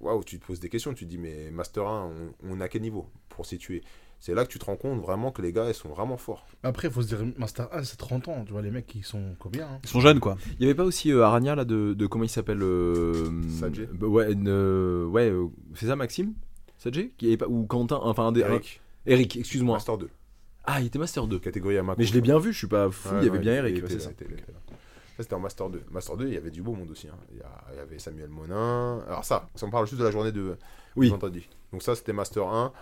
Waouh, 0.00 0.24
tu 0.24 0.38
te 0.38 0.46
poses 0.46 0.60
des 0.60 0.68
questions. 0.68 0.94
Tu 0.94 1.04
te 1.04 1.10
dis, 1.10 1.18
mais 1.18 1.50
Master 1.50 1.86
1, 1.86 2.06
on, 2.06 2.34
on 2.48 2.60
a 2.60 2.68
quel 2.68 2.82
niveau 2.82 3.06
pour 3.28 3.44
situer? 3.44 3.82
C'est 4.22 4.34
là 4.34 4.44
que 4.44 4.50
tu 4.52 4.58
te 4.58 4.66
rends 4.66 4.76
compte 4.76 5.00
vraiment 5.00 5.32
que 5.32 5.40
les 5.40 5.50
gars, 5.50 5.66
ils 5.68 5.74
sont 5.74 5.88
vraiment 5.88 6.18
forts. 6.18 6.46
Après, 6.62 6.88
il 6.88 6.92
faut 6.92 7.00
se 7.00 7.08
dire, 7.08 7.24
Master 7.38 7.68
1, 7.72 7.84
c'est 7.84 7.96
30 7.96 8.28
ans. 8.28 8.44
Tu 8.44 8.52
vois, 8.52 8.60
les 8.60 8.70
mecs, 8.70 8.94
ils 8.94 9.02
sont 9.04 9.34
combien 9.38 9.66
hein 9.66 9.78
Ils 9.82 9.88
sont 9.88 10.00
jeunes, 10.00 10.20
quoi. 10.20 10.36
Il 10.58 10.62
y 10.62 10.64
avait 10.66 10.74
pas 10.74 10.84
aussi 10.84 11.10
euh, 11.10 11.24
Arania 11.24 11.54
là 11.54 11.64
de, 11.64 11.94
de 11.94 12.06
comment 12.06 12.24
il 12.24 12.28
s'appelle 12.28 12.62
euh, 12.62 13.30
Sadje 13.58 13.86
bah, 13.94 14.06
Ouais, 14.06 14.28
euh, 14.46 15.06
ouais, 15.06 15.30
euh, 15.30 15.46
c'est 15.74 15.86
ça 15.86 15.96
Maxime 15.96 16.34
Sadje 16.76 17.08
qui 17.16 17.32
est 17.32 17.38
pas 17.38 17.46
ou 17.48 17.64
Quentin 17.64 17.98
enfin 18.02 18.26
un 18.26 18.32
des 18.32 18.40
Eric, 18.40 18.80
un- 19.06 19.10
Eric, 19.10 19.36
excuse-moi. 19.38 19.76
Master 19.76 19.96
2, 19.96 20.10
Ah, 20.64 20.80
il 20.82 20.86
était 20.88 20.98
Master 20.98 21.26
2. 21.26 21.38
catégorie 21.38 21.76
Yamaha. 21.76 21.96
Mais 21.98 22.04
je 22.04 22.12
l'ai 22.12 22.20
bien 22.20 22.38
vu, 22.38 22.52
je 22.52 22.58
suis 22.58 22.66
pas 22.66 22.90
fou, 22.90 23.14
il 23.20 23.24
y 23.24 23.28
avait 23.30 23.38
bien 23.38 23.54
Eric. 23.54 23.74
Il 23.78 23.84
était 23.84 23.98
ça. 24.00 24.10
était 24.10 24.26
c'était 25.18 25.34
en 25.34 25.40
Master 25.40 25.68
2. 25.68 25.82
Master 25.90 26.16
2, 26.16 26.28
il 26.28 26.34
y 26.34 26.36
avait 26.38 26.50
du 26.50 26.62
beau 26.62 26.72
monde 26.74 26.90
aussi. 26.90 27.06
hein. 27.08 27.16
Il, 27.32 27.38
y 27.38 27.42
a- 27.42 27.64
il 27.72 27.76
y 27.76 27.80
avait 27.80 27.98
Samuel 27.98 28.28
Monin. 28.30 29.02
Alors, 29.06 29.22
ça, 29.24 29.48
ça 29.54 29.66
on 29.66 29.70
parle 29.70 29.86
juste 29.86 29.98
de 30.00 30.04
la 30.04 30.10
journée 30.10 30.32
de 30.32 30.56
Oui. 30.96 31.10
vendredi. 31.10 31.46
Donc, 31.72 31.82
ça, 31.82 31.94
c'était 31.94 32.14
Master 32.14 32.46
1. 32.48 32.72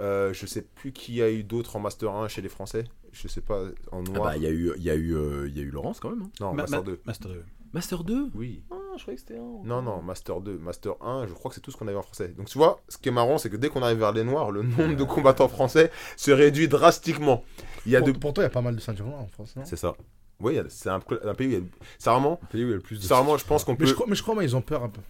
Euh, 0.00 0.32
je 0.32 0.46
sais 0.46 0.62
plus 0.62 0.92
qui 0.92 1.14
y 1.14 1.22
a 1.22 1.30
eu 1.30 1.42
d'autres 1.42 1.76
en 1.76 1.80
Master 1.80 2.12
1 2.14 2.28
chez 2.28 2.40
les 2.42 2.48
Français. 2.48 2.84
Je 3.12 3.26
sais 3.26 3.40
pas, 3.40 3.64
en 3.90 4.00
Ah 4.06 4.10
noir. 4.10 4.22
bah 4.30 4.36
il 4.36 4.42
y 4.42 4.46
a 4.46 4.50
eu 4.50 4.72
il 4.76 4.82
y 4.82 4.90
a 4.90 4.94
eu 4.94 5.14
euh, 5.16 5.48
il 5.48 5.56
y 5.56 5.60
a 5.60 5.62
eu 5.64 5.70
Laurence 5.70 5.98
quand 5.98 6.10
même. 6.10 6.22
hein. 6.22 6.30
non, 6.40 6.48
Ma- 6.52 6.62
Master 6.62 6.80
ma- 6.80 6.84
2. 6.86 7.00
Master 7.04 7.30
2. 7.32 7.44
Master 7.72 8.04
2 8.04 8.30
Oui. 8.34 8.62
Ah, 8.70 8.76
je 8.96 9.02
croyais 9.02 9.16
que 9.16 9.20
c'était 9.20 9.38
un. 9.38 9.60
Non, 9.64 9.82
non, 9.82 10.00
Master 10.02 10.40
2. 10.40 10.56
Master 10.58 10.94
1, 11.02 11.26
je 11.26 11.32
crois 11.34 11.50
que 11.50 11.54
c'est 11.54 11.60
tout 11.60 11.70
ce 11.70 11.76
qu'on 11.76 11.86
avait 11.88 11.96
en 11.98 12.02
français. 12.02 12.28
Donc, 12.28 12.46
tu 12.48 12.56
vois, 12.58 12.80
ce 12.88 12.96
qui 12.96 13.08
est 13.08 13.12
marrant, 13.12 13.36
c'est 13.38 13.50
que 13.50 13.56
dès 13.56 13.68
qu'on 13.68 13.82
arrive 13.82 13.98
vers 13.98 14.12
les 14.12 14.24
Noirs, 14.24 14.50
le 14.50 14.62
nombre 14.62 14.94
de 14.96 15.04
combattants 15.04 15.48
français 15.48 15.90
se 16.16 16.30
réduit 16.30 16.68
drastiquement. 16.68 17.44
Il 17.84 17.92
y 17.92 17.96
a 17.96 18.00
Pour- 18.00 18.08
de... 18.12 18.18
Pourtant, 18.18 18.40
il 18.42 18.44
y 18.44 18.46
a 18.46 18.50
pas 18.50 18.62
mal 18.62 18.74
de 18.76 18.80
ceintures 18.80 19.06
noires 19.06 19.20
en 19.20 19.26
France, 19.28 19.54
non? 19.56 19.64
C'est 19.66 19.76
ça. 19.76 19.94
Oui, 20.40 20.58
c'est 20.68 20.88
un, 20.88 21.00
un 21.24 21.34
pays 21.34 21.46
où 21.48 21.50
il 21.50 21.54
y 21.54 21.56
a... 21.56 21.64
C'est 21.98 22.08
vraiment... 22.10 22.38
Le 22.42 22.48
pays 22.48 22.64
où 22.64 22.68
il 22.68 22.70
y 22.70 22.72
a 22.72 22.76
le 22.76 22.80
plus 22.82 22.96
de. 22.96 23.02
C'est 23.02 23.12
vraiment, 23.14 23.36
je 23.36 23.44
pense 23.44 23.64
qu'on 23.64 23.72
mais 23.72 23.78
peut... 23.78 23.86
je, 23.86 23.94
crois, 23.94 24.06
mais 24.08 24.14
je 24.14 24.22
crois, 24.22 24.34
mais 24.34 24.44
ils 24.44 24.54
ont 24.56 24.62
peur 24.62 24.82
un 24.84 24.88
peu. 24.88 25.00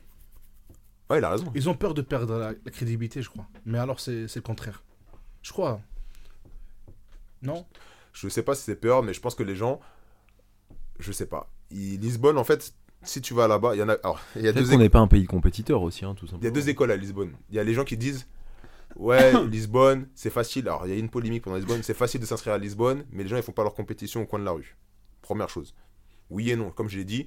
Ouais, 1.10 1.18
il 1.18 1.24
a 1.24 1.30
raison. 1.30 1.50
Ils 1.54 1.68
ont 1.68 1.74
peur 1.74 1.94
de 1.94 2.02
perdre 2.02 2.36
la, 2.38 2.52
la 2.52 2.70
crédibilité, 2.70 3.22
je 3.22 3.30
crois. 3.30 3.46
Mais 3.64 3.78
alors, 3.78 3.98
c'est 4.00 4.26
le 4.34 4.40
contraire. 4.42 4.82
Je 5.42 5.52
crois. 5.52 5.80
Non? 7.42 7.64
Je 8.12 8.28
sais 8.28 8.42
pas 8.42 8.54
si 8.54 8.64
c'est 8.64 8.76
peur, 8.76 9.02
mais 9.02 9.14
je 9.14 9.20
pense 9.20 9.34
que 9.34 9.42
les 9.42 9.54
gens, 9.54 9.80
je 10.98 11.12
sais 11.12 11.26
pas. 11.26 11.50
Ils- 11.70 11.98
Lisbonne, 12.00 12.36
en 12.36 12.44
fait, 12.44 12.74
si 13.02 13.20
tu 13.20 13.32
vas 13.34 13.46
là-bas, 13.48 13.74
il 13.74 13.78
y 13.78 13.82
en 13.82 13.88
a. 13.88 13.94
Alors, 14.02 14.20
il 14.36 14.42
y 14.42 14.48
a 14.48 14.52
Peut-être 14.52 14.64
deux, 14.66 14.72
qu'on 14.72 14.78
n'est 14.78 14.88
pas 14.88 14.98
un 14.98 15.06
pays 15.06 15.24
compétiteur 15.26 15.82
aussi, 15.82 16.04
hein, 16.04 16.14
tout 16.14 16.26
il 16.26 16.28
y 16.28 16.30
a 16.30 16.32
simplement. 16.32 16.52
deux 16.54 16.68
écoles 16.68 16.90
à 16.90 16.96
Lisbonne. 16.96 17.32
Il 17.50 17.56
y 17.56 17.58
a 17.58 17.64
les 17.64 17.74
gens 17.74 17.84
qui 17.84 17.96
disent, 17.96 18.26
ouais, 18.96 19.32
Lisbonne, 19.46 20.08
c'est 20.14 20.30
facile. 20.30 20.68
Alors, 20.68 20.86
il 20.86 20.90
y 20.90 20.96
a 20.96 20.98
une 20.98 21.10
polémique 21.10 21.44
pendant 21.44 21.56
Lisbonne, 21.56 21.82
c'est 21.82 21.94
facile 21.94 22.20
de 22.20 22.26
s'inscrire 22.26 22.54
à 22.54 22.58
Lisbonne, 22.58 23.04
mais 23.12 23.22
les 23.22 23.28
gens 23.28 23.36
ils 23.36 23.42
font 23.42 23.52
pas 23.52 23.62
leur 23.62 23.74
compétition 23.74 24.22
au 24.22 24.26
coin 24.26 24.40
de 24.40 24.44
la 24.44 24.50
rue. 24.52 24.76
Première 25.22 25.48
chose. 25.48 25.74
Oui 26.30 26.50
et 26.50 26.56
non. 26.56 26.70
Comme 26.70 26.88
je 26.88 26.98
l'ai 26.98 27.04
dit, 27.04 27.26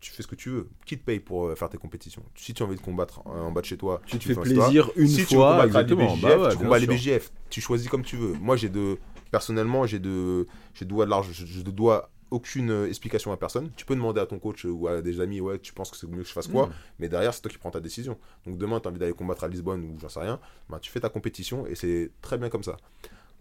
tu 0.00 0.12
fais 0.12 0.22
ce 0.22 0.28
que 0.28 0.34
tu 0.34 0.50
veux. 0.50 0.68
Qui 0.84 0.98
te 0.98 1.04
paye 1.04 1.20
pour 1.20 1.46
euh, 1.46 1.54
faire 1.54 1.68
tes 1.68 1.78
compétitions 1.78 2.22
Si 2.34 2.54
tu 2.54 2.62
as 2.62 2.66
envie 2.66 2.76
de 2.76 2.80
combattre 2.80 3.26
en 3.26 3.50
bas 3.50 3.60
de 3.60 3.66
chez 3.66 3.76
toi, 3.76 4.00
Tu 4.06 4.18
te 4.18 4.24
fais 4.24 4.34
plaisir 4.34 4.90
une 4.96 5.08
si 5.08 5.24
tu 5.26 5.34
fois, 5.34 5.62
à 5.62 5.66
exactement. 5.66 6.14
l'IBJF, 6.14 6.22
Bah 6.22 6.38
ouais, 6.38 6.50
tu 6.52 6.58
combats 6.58 6.78
les 6.78 6.86
BGF. 6.86 7.32
Tu 7.50 7.60
choisis 7.60 7.88
comme 7.88 8.02
tu 8.02 8.16
veux. 8.16 8.34
Moi, 8.34 8.56
j'ai 8.56 8.68
de. 8.68 8.98
Personnellement, 9.30 9.86
j'ai 9.86 9.98
de. 9.98 10.46
J'ai 10.74 10.84
de 10.84 10.90
doigt 10.90 11.04
de 11.06 11.10
l'argent. 11.10 11.30
Je, 11.32 11.58
ne 11.58 11.70
dois 11.70 12.10
aucune 12.30 12.70
euh, 12.70 12.88
explication 12.88 13.32
à 13.32 13.36
personne. 13.36 13.70
Tu 13.76 13.84
peux 13.84 13.94
demander 13.94 14.20
à 14.20 14.26
ton 14.26 14.38
coach 14.38 14.64
ou 14.64 14.88
à 14.88 15.00
des 15.00 15.20
amis, 15.20 15.40
ouais, 15.40 15.58
tu 15.58 15.72
penses 15.72 15.90
que 15.90 15.96
c'est 15.96 16.08
mieux 16.08 16.22
que 16.22 16.28
je 16.28 16.32
fasse 16.32 16.48
quoi 16.48 16.66
Mm. 16.66 16.72
Mais 16.98 17.08
derrière, 17.08 17.32
c'est 17.32 17.40
toi 17.40 17.50
qui 17.50 17.58
prends 17.58 17.70
ta 17.70 17.80
décision. 17.80 18.18
Donc 18.46 18.58
demain, 18.58 18.80
tu 18.80 18.88
as 18.88 18.90
envie 18.90 18.98
d'aller 18.98 19.12
combattre 19.12 19.44
à 19.44 19.48
Lisbonne 19.48 19.84
ou 19.84 19.98
j'en 20.00 20.08
sais 20.08 20.20
rien, 20.20 20.40
bah, 20.68 20.78
tu 20.80 20.90
fais 20.90 21.00
ta 21.00 21.08
compétition 21.08 21.66
et 21.66 21.74
c'est 21.74 22.10
très 22.20 22.36
bien 22.38 22.48
comme 22.48 22.64
ça. 22.64 22.76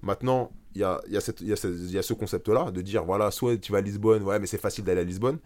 Maintenant, 0.02 0.52
il 0.76 0.82
y 0.82 0.84
a, 0.84 1.02
y, 1.10 1.18
a 1.18 1.32
y 1.42 1.98
a 1.98 2.02
ce 2.04 2.14
concept-là 2.14 2.70
de 2.70 2.82
dire, 2.82 3.04
voilà, 3.06 3.32
soit 3.32 3.58
tu 3.58 3.72
vas 3.72 3.80
à 3.80 3.82
Lisbonne, 3.82 4.22
ouais, 4.24 4.38
mais 4.40 4.46
c'est 4.46 4.60
facile 4.60 4.84
d'aller 4.84 5.02
à 5.02 5.06
Lisbonne. 5.06 5.40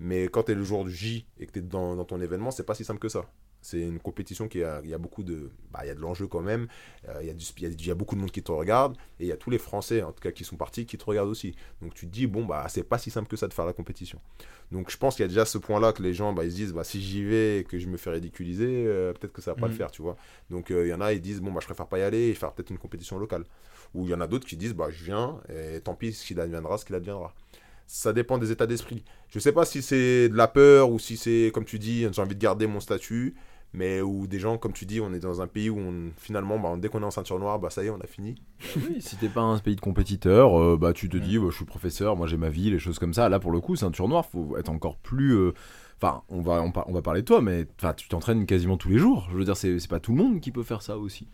Mais 0.00 0.24
quand 0.28 0.44
tu 0.44 0.52
es 0.52 0.54
le 0.54 0.64
jour 0.64 0.84
du 0.84 0.90
J 0.92 1.26
et 1.38 1.46
que 1.46 1.52
tu 1.52 1.58
es 1.60 1.62
dans, 1.62 1.94
dans 1.96 2.04
ton 2.04 2.20
événement, 2.20 2.50
c'est 2.50 2.64
pas 2.64 2.74
si 2.74 2.84
simple 2.84 3.00
que 3.00 3.08
ça. 3.08 3.26
C'est 3.62 3.80
une 3.82 3.98
compétition 4.00 4.48
qui 4.48 4.62
a, 4.64 4.80
il 4.82 4.88
y 4.88 4.94
a 4.94 4.98
beaucoup 4.98 5.22
de, 5.22 5.50
bah, 5.70 5.80
il 5.84 5.88
y 5.88 5.90
a 5.90 5.94
de 5.94 6.00
l'enjeu 6.00 6.26
quand 6.26 6.40
même. 6.40 6.66
Euh, 7.08 7.18
Il 7.20 7.26
y, 7.26 7.30
a 7.30 7.34
du- 7.34 7.44
il 7.58 7.62
y 7.62 7.66
a- 7.66 7.68
il 7.68 7.86
y 7.86 7.90
a 7.90 7.94
beaucoup 7.94 8.14
de 8.14 8.20
monde 8.20 8.30
qui 8.30 8.42
te 8.42 8.50
regarde 8.50 8.96
et 9.18 9.24
il 9.24 9.26
y 9.26 9.32
a 9.32 9.36
tous 9.36 9.50
les 9.50 9.58
Français, 9.58 10.02
en 10.02 10.12
tout 10.12 10.20
cas 10.22 10.32
qui 10.32 10.44
sont 10.44 10.56
partis, 10.56 10.86
qui 10.86 10.96
te 10.96 11.04
regardent 11.04 11.28
aussi. 11.28 11.54
Donc 11.82 11.92
tu 11.92 12.06
te 12.06 12.10
dis, 12.12 12.26
bon, 12.26 12.46
bah, 12.46 12.64
c'est 12.70 12.82
pas 12.84 12.96
si 12.96 13.10
simple 13.10 13.28
que 13.28 13.36
ça 13.36 13.46
de 13.48 13.52
faire 13.52 13.66
la 13.66 13.74
compétition. 13.74 14.18
Donc 14.72 14.90
je 14.90 14.96
pense 14.96 15.16
qu'il 15.16 15.24
y 15.24 15.26
a 15.26 15.28
déjà 15.28 15.44
ce 15.44 15.58
point-là 15.58 15.92
que 15.92 16.02
les 16.02 16.14
gens, 16.14 16.32
bah, 16.32 16.44
ils 16.44 16.50
se 16.52 16.56
disent, 16.56 16.72
bah, 16.72 16.84
si 16.84 17.02
j'y 17.02 17.22
vais 17.22 17.58
et 17.58 17.64
que 17.64 17.78
je 17.78 17.86
me 17.88 17.98
fais 17.98 18.08
ridiculiser, 18.10 18.86
euh, 18.86 19.12
peut-être 19.12 19.32
que 19.34 19.42
ça 19.42 19.50
va 19.52 19.56
pas 19.56 19.66
le 19.66 19.72
faire, 19.76 19.90
tu 19.90 20.00
vois. 20.00 20.16
Donc 20.48 20.70
euh, 20.70 20.86
il 20.86 20.90
y 20.90 20.94
en 20.94 21.00
a, 21.02 21.12
ils 21.12 21.20
disent, 21.20 21.40
bon, 21.42 21.52
bah, 21.52 21.60
je 21.60 21.66
préfère 21.66 21.86
pas 21.86 21.98
y 21.98 22.02
aller 22.02 22.28
et 22.28 22.34
faire 22.34 22.52
peut-être 22.54 22.70
une 22.70 22.78
compétition 22.78 23.18
locale. 23.18 23.44
Ou 23.94 24.04
il 24.06 24.10
y 24.10 24.14
en 24.14 24.20
a 24.20 24.26
d'autres 24.26 24.46
qui 24.46 24.56
disent, 24.56 24.74
bah, 24.74 24.88
je 24.90 25.04
viens 25.04 25.40
et 25.48 25.80
tant 25.80 25.94
pis, 25.94 26.12
ce 26.14 26.24
qu'il 26.26 26.40
adviendra, 26.40 26.78
ce 26.78 26.84
qu'il 26.86 26.94
adviendra. 26.94 27.34
Ça 27.92 28.12
dépend 28.12 28.38
des 28.38 28.52
états 28.52 28.68
d'esprit. 28.68 29.02
Je 29.30 29.40
sais 29.40 29.50
pas 29.50 29.64
si 29.64 29.82
c'est 29.82 30.28
de 30.28 30.36
la 30.36 30.46
peur 30.46 30.92
ou 30.92 31.00
si 31.00 31.16
c'est, 31.16 31.50
comme 31.52 31.64
tu 31.64 31.80
dis, 31.80 32.06
j'ai 32.12 32.22
envie 32.22 32.36
de 32.36 32.40
garder 32.40 32.68
mon 32.68 32.78
statut, 32.78 33.34
mais 33.72 34.00
où 34.00 34.28
des 34.28 34.38
gens, 34.38 34.58
comme 34.58 34.72
tu 34.72 34.86
dis, 34.86 35.00
on 35.00 35.12
est 35.12 35.18
dans 35.18 35.42
un 35.42 35.48
pays 35.48 35.70
où 35.70 35.78
on, 35.80 36.12
finalement, 36.16 36.56
bah, 36.56 36.72
dès 36.78 36.88
qu'on 36.88 37.02
est 37.02 37.04
en 37.04 37.10
ceinture 37.10 37.40
noire, 37.40 37.58
bah, 37.58 37.68
ça 37.68 37.82
y 37.82 37.88
est, 37.88 37.90
on 37.90 38.00
a 38.00 38.06
fini. 38.06 38.36
Oui, 38.76 38.98
si 39.00 39.16
t'es 39.16 39.28
pas 39.28 39.40
un 39.40 39.58
pays 39.58 39.74
de 39.74 39.80
compétiteur, 39.80 40.56
euh, 40.56 40.76
bah 40.76 40.92
tu 40.92 41.08
te 41.08 41.16
dis, 41.16 41.36
bah, 41.36 41.46
je 41.50 41.56
suis 41.56 41.64
professeur, 41.64 42.14
moi 42.16 42.28
j'ai 42.28 42.36
ma 42.36 42.48
vie, 42.48 42.70
les 42.70 42.78
choses 42.78 43.00
comme 43.00 43.12
ça. 43.12 43.28
Là 43.28 43.40
pour 43.40 43.50
le 43.50 43.60
coup, 43.60 43.74
ceinture 43.74 44.06
noire, 44.06 44.24
faut 44.24 44.56
être 44.56 44.68
encore 44.68 44.96
plus. 44.96 45.32
euh, 45.34 45.52
Enfin, 46.00 46.22
on 46.28 46.42
va 46.42 46.62
on, 46.62 46.72
on 46.86 46.92
va 46.92 47.02
parler 47.02 47.22
de 47.22 47.26
toi, 47.26 47.42
mais 47.42 47.66
tu 47.96 48.08
t'entraînes 48.08 48.46
quasiment 48.46 48.76
tous 48.76 48.88
les 48.88 48.98
jours. 48.98 49.26
Je 49.32 49.36
veux 49.36 49.44
dire, 49.44 49.56
c'est 49.56 49.88
pas 49.88 49.98
tout 50.00 50.12
le 50.12 50.18
monde 50.22 50.40
qui 50.40 50.52
peut 50.52 50.62
faire 50.62 50.80
ça 50.80 50.96
aussi. 50.96 51.26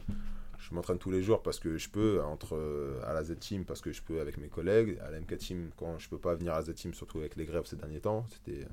Je 0.69 0.75
m'entraîne 0.75 0.99
tous 0.99 1.13
les 1.13 1.23
jours 1.23 1.43
parce 1.43 1.61
que 1.61 1.77
je 1.77 1.89
peux, 1.89 2.21
entre 2.25 2.57
euh, 2.57 3.01
à 3.07 3.15
la 3.15 3.23
Z-Team, 3.23 3.65
parce 3.65 3.81
que 3.81 3.93
je 3.93 4.03
peux 4.03 4.21
avec 4.21 4.37
mes 4.37 4.49
collègues, 4.49 4.99
à 5.07 5.13
la 5.13 5.21
MK 5.21 5.37
Team, 5.37 5.71
quand 5.77 5.97
je 5.99 6.09
peux 6.09 6.19
pas 6.19 6.35
venir 6.35 6.55
à 6.55 6.57
la 6.57 6.63
Z-Team, 6.63 6.93
surtout 6.93 7.19
avec 7.19 7.37
les 7.37 7.45
grèves 7.45 7.67
ces 7.67 7.77
derniers 7.77 8.01
temps, 8.01 8.27
c'était 8.31 8.67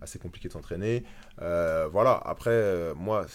assez 0.00 0.20
compliqué 0.20 0.46
de 0.46 0.52
s'entraîner. 0.52 1.02
Euh, 1.40 1.88
voilà, 1.90 2.12
après, 2.24 2.52
euh, 2.52 2.94
moi, 2.94 3.26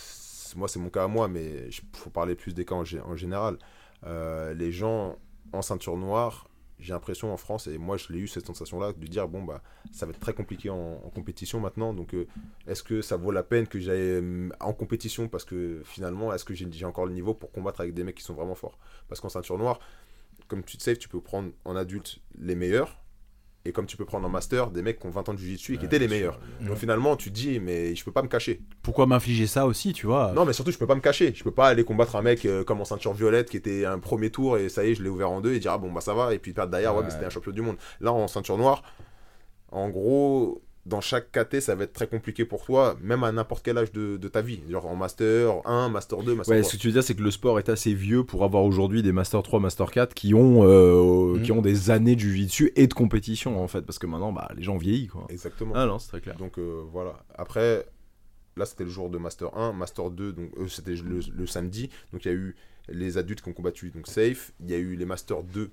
moi 0.55 0.69
c'est 0.69 0.79
mon 0.79 0.89
cas 0.89 1.03
à 1.03 1.07
moi, 1.07 1.27
mais 1.27 1.67
il 1.67 1.97
faut 1.97 2.09
parler 2.09 2.35
plus 2.35 2.53
des 2.53 2.63
cas 2.63 2.75
en, 2.75 2.85
en 3.03 3.15
général. 3.17 3.57
Les 4.05 4.71
gens 4.71 5.17
en 5.51 5.61
ceinture 5.61 5.97
noire, 5.97 6.47
j'ai 6.79 6.93
l'impression 6.93 7.33
en 7.33 7.37
France, 7.37 7.67
et 7.67 7.77
moi 7.77 7.97
je 7.97 8.11
l'ai 8.13 8.19
eu 8.19 8.27
cette 8.27 8.45
sensation-là, 8.45 8.93
de 8.93 9.07
dire, 9.07 9.27
bon, 9.27 9.43
bah, 9.43 9.61
ça 9.91 10.05
va 10.05 10.11
être 10.11 10.19
très 10.19 10.33
compliqué 10.33 10.69
en, 10.69 10.97
compétition 11.13 11.59
maintenant, 11.59 11.93
donc 11.93 12.13
euh, 12.13 12.27
est-ce 12.67 12.83
que 12.83 13.01
ça 13.01 13.17
vaut 13.17 13.31
la 13.31 13.43
peine 13.43 13.67
que 13.67 13.79
j'aille 13.79 13.99
euh, 13.99 14.49
en 14.59 14.73
compétition 14.73 15.27
parce 15.27 15.45
que 15.45 15.81
finalement, 15.83 16.33
est-ce 16.33 16.45
que 16.45 16.53
j'ai 16.53 16.85
encore 16.85 17.05
le 17.05 17.13
niveau 17.13 17.33
pour 17.33 17.51
combattre 17.51 17.81
avec 17.81 17.93
des 17.93 18.03
mecs 18.03 18.15
qui 18.15 18.23
sont 18.23 18.35
vraiment 18.35 18.55
forts? 18.55 18.77
Parce 19.07 19.21
qu'en 19.21 19.29
ceinture 19.29 19.57
noire, 19.57 19.79
comme 20.47 20.63
tu 20.63 20.77
te 20.77 20.83
sais, 20.83 20.95
tu 20.95 21.09
peux 21.09 21.21
prendre 21.21 21.51
en 21.65 21.75
adulte 21.75 22.19
les 22.37 22.55
meilleurs. 22.55 23.01
Et 23.67 23.73
comme 23.73 23.85
tu 23.85 23.97
peux 23.97 24.05
prendre 24.05 24.25
en 24.25 24.29
master 24.29 24.71
des 24.71 24.81
mecs 24.81 24.97
qui 24.99 25.07
ont 25.07 25.09
20 25.09 25.27
ans 25.27 25.33
de 25.33 25.39
jiu-jitsu 25.39 25.75
et 25.75 25.77
qui 25.77 25.85
étaient 25.85 25.99
les 25.99 26.07
meilleurs. 26.07 26.39
Donc 26.61 26.77
finalement, 26.77 27.17
tu 27.17 27.29
te 27.31 27.35
dis, 27.35 27.59
mais 27.59 27.93
je 27.95 28.05
peux 28.05 28.13
pas 28.13 28.21
me 28.21 28.29
cacher. 28.29 28.61
Pourquoi 28.81 29.05
m'infliger 29.07 29.45
ça 29.45 29.65
aussi, 29.65 29.91
tu 29.91 30.05
vois? 30.07 30.31
Non, 30.33 30.45
mais 30.45 30.53
surtout, 30.53 30.71
je 30.71 30.77
peux 30.77 30.87
pas 30.87 30.95
me 30.95 31.01
cacher. 31.01 31.33
Je 31.35 31.43
peux 31.43 31.51
pas 31.51 31.67
aller 31.67 31.83
combattre 31.83 32.15
un 32.15 32.21
mec 32.21 32.45
euh, 32.45 32.63
comme 32.63 32.79
en 32.79 32.85
ceinture 32.85 33.11
violette 33.13 33.49
qui 33.49 33.57
était 33.57 33.83
un 33.85 33.99
premier 33.99 34.29
tour 34.29 34.57
et 34.57 34.69
ça 34.69 34.85
y 34.85 34.91
est, 34.91 34.95
je 34.95 35.03
l'ai 35.03 35.09
ouvert 35.09 35.29
en 35.31 35.41
deux 35.41 35.53
et 35.53 35.59
dire, 35.59 35.73
ah 35.73 35.77
bon, 35.77 35.91
bah 35.91 35.99
ça 36.01 36.13
va. 36.13 36.33
Et 36.33 36.39
puis 36.39 36.53
perdre 36.53 36.71
derrière, 36.71 36.93
ouais, 36.95 37.01
mais 37.01 37.07
Ouais. 37.07 37.11
c'était 37.13 37.25
un 37.25 37.29
champion 37.29 37.51
du 37.51 37.61
monde. 37.61 37.75
Là, 37.99 38.13
en 38.13 38.27
ceinture 38.29 38.57
noire, 38.57 38.83
en 39.71 39.89
gros, 39.89 40.61
dans 40.87 41.01
chaque 41.01 41.31
KT, 41.31 41.59
ça 41.59 41.75
va 41.75 41.83
être 41.83 41.93
très 41.93 42.07
compliqué 42.07 42.45
pour 42.45 42.63
toi, 42.65 42.97
même 43.01 43.23
à 43.23 43.31
n'importe 43.31 43.63
quel 43.65 43.77
âge 43.77 43.91
de, 43.91 44.17
de 44.17 44.27
ta 44.27 44.41
vie. 44.41 44.61
Genre 44.69 44.85
en 44.85 44.95
master 44.95 45.61
1, 45.65 45.89
master 45.89 46.23
2, 46.23 46.35
master 46.35 46.55
Ouais, 46.55 46.61
3. 46.61 46.71
ce 46.71 46.75
que 46.77 46.81
tu 46.81 46.87
veux 46.87 46.93
dire, 46.93 47.03
c'est 47.03 47.15
que 47.15 47.21
le 47.21 47.31
sport 47.31 47.59
est 47.59 47.69
assez 47.69 47.93
vieux 47.93 48.23
pour 48.23 48.43
avoir 48.43 48.63
aujourd'hui 48.63 49.03
des 49.03 49.11
Master 49.11 49.43
3, 49.43 49.59
Master 49.59 49.91
4 49.91 50.13
qui 50.13 50.33
ont, 50.33 50.63
euh, 50.63 51.35
Mhm. 51.35 51.41
qui 51.43 51.51
ont 51.51 51.61
des 51.61 51.91
années 51.91 52.15
de 52.15 52.21
jiu-jitsu 52.21 52.71
et 52.75 52.87
de 52.87 52.93
compétition 52.93 53.61
en 53.61 53.67
fait, 53.67 53.81
parce 53.81 53.99
que 53.99 54.07
maintenant, 54.07 54.31
bah, 54.31 54.49
les 54.55 54.63
gens 54.63 54.77
vieillissent 54.77 55.11
quoi. 55.11 55.27
Exactement. 55.29 55.73
Ah 55.75 55.85
non, 55.85 55.99
c'est 55.99 56.07
très 56.09 56.21
clair. 56.21 56.37
Donc 56.37 56.57
euh, 56.57 56.83
voilà. 56.91 57.23
Après, 57.35 57.85
là 58.55 58.65
c'était 58.65 58.85
le 58.85 58.89
jour 58.89 59.09
de 59.09 59.17
Master 59.17 59.55
1, 59.57 59.73
Master 59.73 60.09
2, 60.09 60.31
donc 60.33 60.51
euh, 60.57 60.67
c'était 60.67 60.95
le, 60.95 61.19
le 61.35 61.47
samedi. 61.47 61.89
Donc 62.13 62.23
il 62.25 62.27
y 62.29 62.31
a 62.31 62.33
eu 62.35 62.55
les 62.89 63.17
adultes 63.17 63.41
qui 63.41 63.49
ont 63.49 63.53
combattu, 63.53 63.89
donc 63.91 64.07
safe. 64.07 64.53
Il 64.61 64.71
y 64.71 64.73
a 64.73 64.77
eu 64.77 64.95
les 64.95 65.05
Master 65.05 65.43
2, 65.43 65.69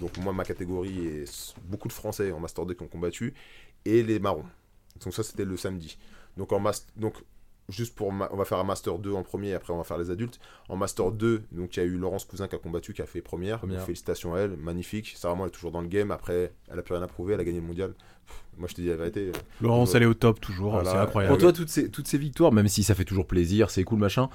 donc 0.00 0.16
moi 0.18 0.32
ma 0.32 0.44
catégorie 0.44 1.06
et 1.06 1.24
beaucoup 1.64 1.86
de 1.86 1.92
Français 1.92 2.32
en 2.32 2.40
Master 2.40 2.66
2 2.66 2.74
qui 2.74 2.82
ont 2.82 2.88
combattu, 2.88 3.32
et 3.84 4.02
les 4.02 4.18
marrons. 4.18 4.44
Donc 5.04 5.14
ça 5.14 5.22
c'était 5.22 5.44
le 5.44 5.56
samedi. 5.56 5.98
Donc 6.36 6.52
en 6.52 6.60
mas- 6.60 6.86
donc 6.96 7.14
juste 7.68 7.94
pour. 7.94 8.12
ma- 8.12 8.28
On 8.32 8.36
va 8.36 8.44
faire 8.44 8.58
un 8.58 8.64
Master 8.64 8.98
2 8.98 9.12
en 9.12 9.22
premier, 9.22 9.52
après 9.54 9.72
on 9.72 9.76
va 9.78 9.84
faire 9.84 9.98
les 9.98 10.10
adultes. 10.10 10.40
En 10.68 10.76
Master 10.76 11.10
2, 11.12 11.42
donc 11.52 11.76
il 11.76 11.80
y 11.80 11.82
a 11.82 11.86
eu 11.86 11.96
Laurence 11.98 12.24
Cousin 12.24 12.48
qui 12.48 12.54
a 12.54 12.58
combattu, 12.58 12.92
qui 12.94 13.02
a 13.02 13.06
fait 13.06 13.20
première. 13.20 13.60
Félicitations 13.84 14.34
à 14.34 14.40
elle, 14.40 14.56
magnifique. 14.56 15.14
Ça, 15.16 15.28
vraiment, 15.28 15.44
elle 15.44 15.48
est 15.48 15.52
toujours 15.52 15.70
dans 15.72 15.80
le 15.82 15.88
game. 15.88 16.10
Après, 16.10 16.52
elle 16.70 16.78
a 16.78 16.82
plus 16.82 16.94
rien 16.94 17.02
à 17.02 17.06
prouver, 17.08 17.34
elle 17.34 17.40
a 17.40 17.44
gagné 17.44 17.60
le 17.60 17.66
mondial. 17.66 17.92
Pff, 17.92 18.42
Moi, 18.58 18.68
je 18.68 18.74
te 18.74 18.80
dis 18.80 18.88
la 18.88 18.96
vérité. 18.96 19.32
Laurence, 19.60 19.94
elle 19.94 20.02
est 20.02 20.06
au 20.06 20.14
top 20.14 20.40
toujours, 20.40 20.72
Voilà. 20.72 20.90
c'est 20.90 20.96
Pour 20.96 21.02
incroyable. 21.06 21.38
toi, 21.38 21.52
toutes 21.52 21.68
ces, 21.68 21.90
toutes 21.90 22.08
ces 22.08 22.18
victoires, 22.18 22.52
même 22.52 22.68
si 22.68 22.82
ça 22.82 22.94
fait 22.94 23.04
toujours 23.04 23.26
plaisir, 23.26 23.70
c'est 23.70 23.84
cool, 23.84 23.98
machin. 24.00 24.28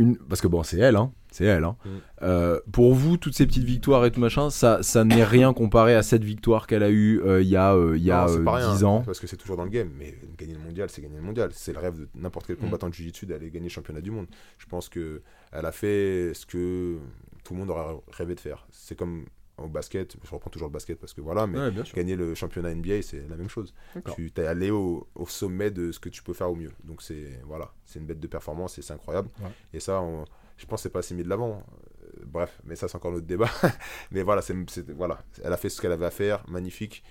Une... 0.00 0.16
Parce 0.16 0.40
que 0.40 0.48
bon, 0.48 0.62
c'est 0.62 0.78
elle, 0.78 0.96
hein. 0.96 1.12
C'est 1.30 1.44
elle, 1.44 1.64
hein. 1.64 1.76
Mm. 1.84 1.88
Euh, 2.22 2.60
pour 2.72 2.94
vous, 2.94 3.18
toutes 3.18 3.34
ces 3.34 3.46
petites 3.46 3.64
victoires 3.64 4.04
et 4.06 4.10
tout 4.10 4.18
machin, 4.18 4.48
ça, 4.48 4.82
ça 4.82 5.04
n'est 5.04 5.24
rien 5.24 5.52
comparé 5.52 5.94
à 5.94 6.02
cette 6.02 6.24
victoire 6.24 6.66
qu'elle 6.66 6.82
a 6.82 6.88
eue 6.90 7.20
euh, 7.22 7.42
il 7.42 7.48
y 7.48 7.56
a, 7.56 7.74
euh, 7.74 7.98
il 7.98 8.02
y 8.02 8.10
a 8.10 8.22
Non, 8.22 8.28
c'est 8.28 8.38
euh, 8.38 8.44
pas 8.44 8.52
rien, 8.54 8.72
10 8.74 8.84
ans. 8.84 9.02
Parce 9.04 9.20
que 9.20 9.26
c'est 9.26 9.36
toujours 9.36 9.58
dans 9.58 9.64
le 9.64 9.70
game. 9.70 9.90
Mais 9.98 10.14
gagner 10.38 10.54
le 10.54 10.60
mondial, 10.60 10.88
c'est 10.88 11.02
gagner 11.02 11.16
le 11.16 11.22
mondial. 11.22 11.50
C'est 11.52 11.74
le 11.74 11.78
rêve 11.78 11.98
de 11.98 12.08
n'importe 12.14 12.46
quel 12.46 12.56
Mm. 12.56 12.60
combattant 12.60 12.88
de 12.88 12.94
Jiu-Jitsu 12.94 13.26
d'aller 13.26 13.50
gagner 13.50 13.66
le 13.66 13.72
championnat 13.72 14.00
du 14.00 14.10
monde. 14.10 14.26
Je 14.58 14.66
pense 14.66 14.88
que 14.88 15.20
elle 15.52 15.66
a 15.66 15.72
fait 15.72 16.32
ce 16.32 16.46
que 16.46 16.96
tout 17.44 17.52
le 17.52 17.60
monde 17.60 17.70
aurait 17.70 18.00
rêvé 18.12 18.34
de 18.34 18.40
faire. 18.40 18.66
C'est 18.70 18.96
comme 18.96 19.26
au 19.64 19.68
basket. 19.68 20.16
Je 20.24 20.30
reprends 20.30 20.50
toujours 20.50 20.68
le 20.68 20.72
basket 20.72 20.98
parce 20.98 21.12
que 21.14 21.20
voilà. 21.20 21.46
Mais 21.46 21.58
Ouais, 21.58 21.70
gagner 21.94 22.16
le 22.16 22.34
championnat 22.34 22.74
NBA, 22.74 23.02
c'est 23.02 23.26
la 23.28 23.36
même 23.36 23.48
chose. 23.48 23.74
Tu 24.14 24.32
es 24.36 24.46
allé 24.46 24.70
au, 24.70 25.06
au 25.14 25.26
sommet 25.26 25.70
de 25.70 25.92
ce 25.92 25.98
que 26.00 26.08
tu 26.08 26.22
peux 26.22 26.32
faire 26.34 26.50
au 26.50 26.54
mieux. 26.56 26.72
Donc 26.84 27.02
c'est 27.02 27.40
voilà, 27.44 27.72
c'est 27.84 27.98
une 27.98 28.06
bête 28.06 28.20
de 28.20 28.26
performance 28.26 28.78
et 28.78 28.82
c'est 28.82 28.92
incroyable. 28.92 29.28
Ouais. 29.42 29.50
Et 29.72 29.80
ça, 29.80 30.00
on- 30.02 30.24
je 30.56 30.66
pense 30.66 30.82
c'est 30.82 30.90
pas 30.90 30.98
assez 31.00 31.14
mis 31.14 31.22
de 31.24 31.28
l'avant. 31.28 31.62
Euh, 32.02 32.24
bref, 32.26 32.60
mais 32.64 32.76
ça 32.76 32.88
c'est 32.88 32.96
encore 32.96 33.12
notre 33.12 33.26
débat. 33.26 33.48
mais 34.10 34.22
voilà, 34.22 34.42
c'est- 34.42 34.90
voilà, 34.92 35.22
elle 35.42 35.52
a 35.52 35.56
fait 35.56 35.68
ce 35.68 35.80
qu'elle 35.80 35.92
avait 35.92 36.06
à 36.06 36.10
faire, 36.10 36.44
magnifique. 36.48 37.02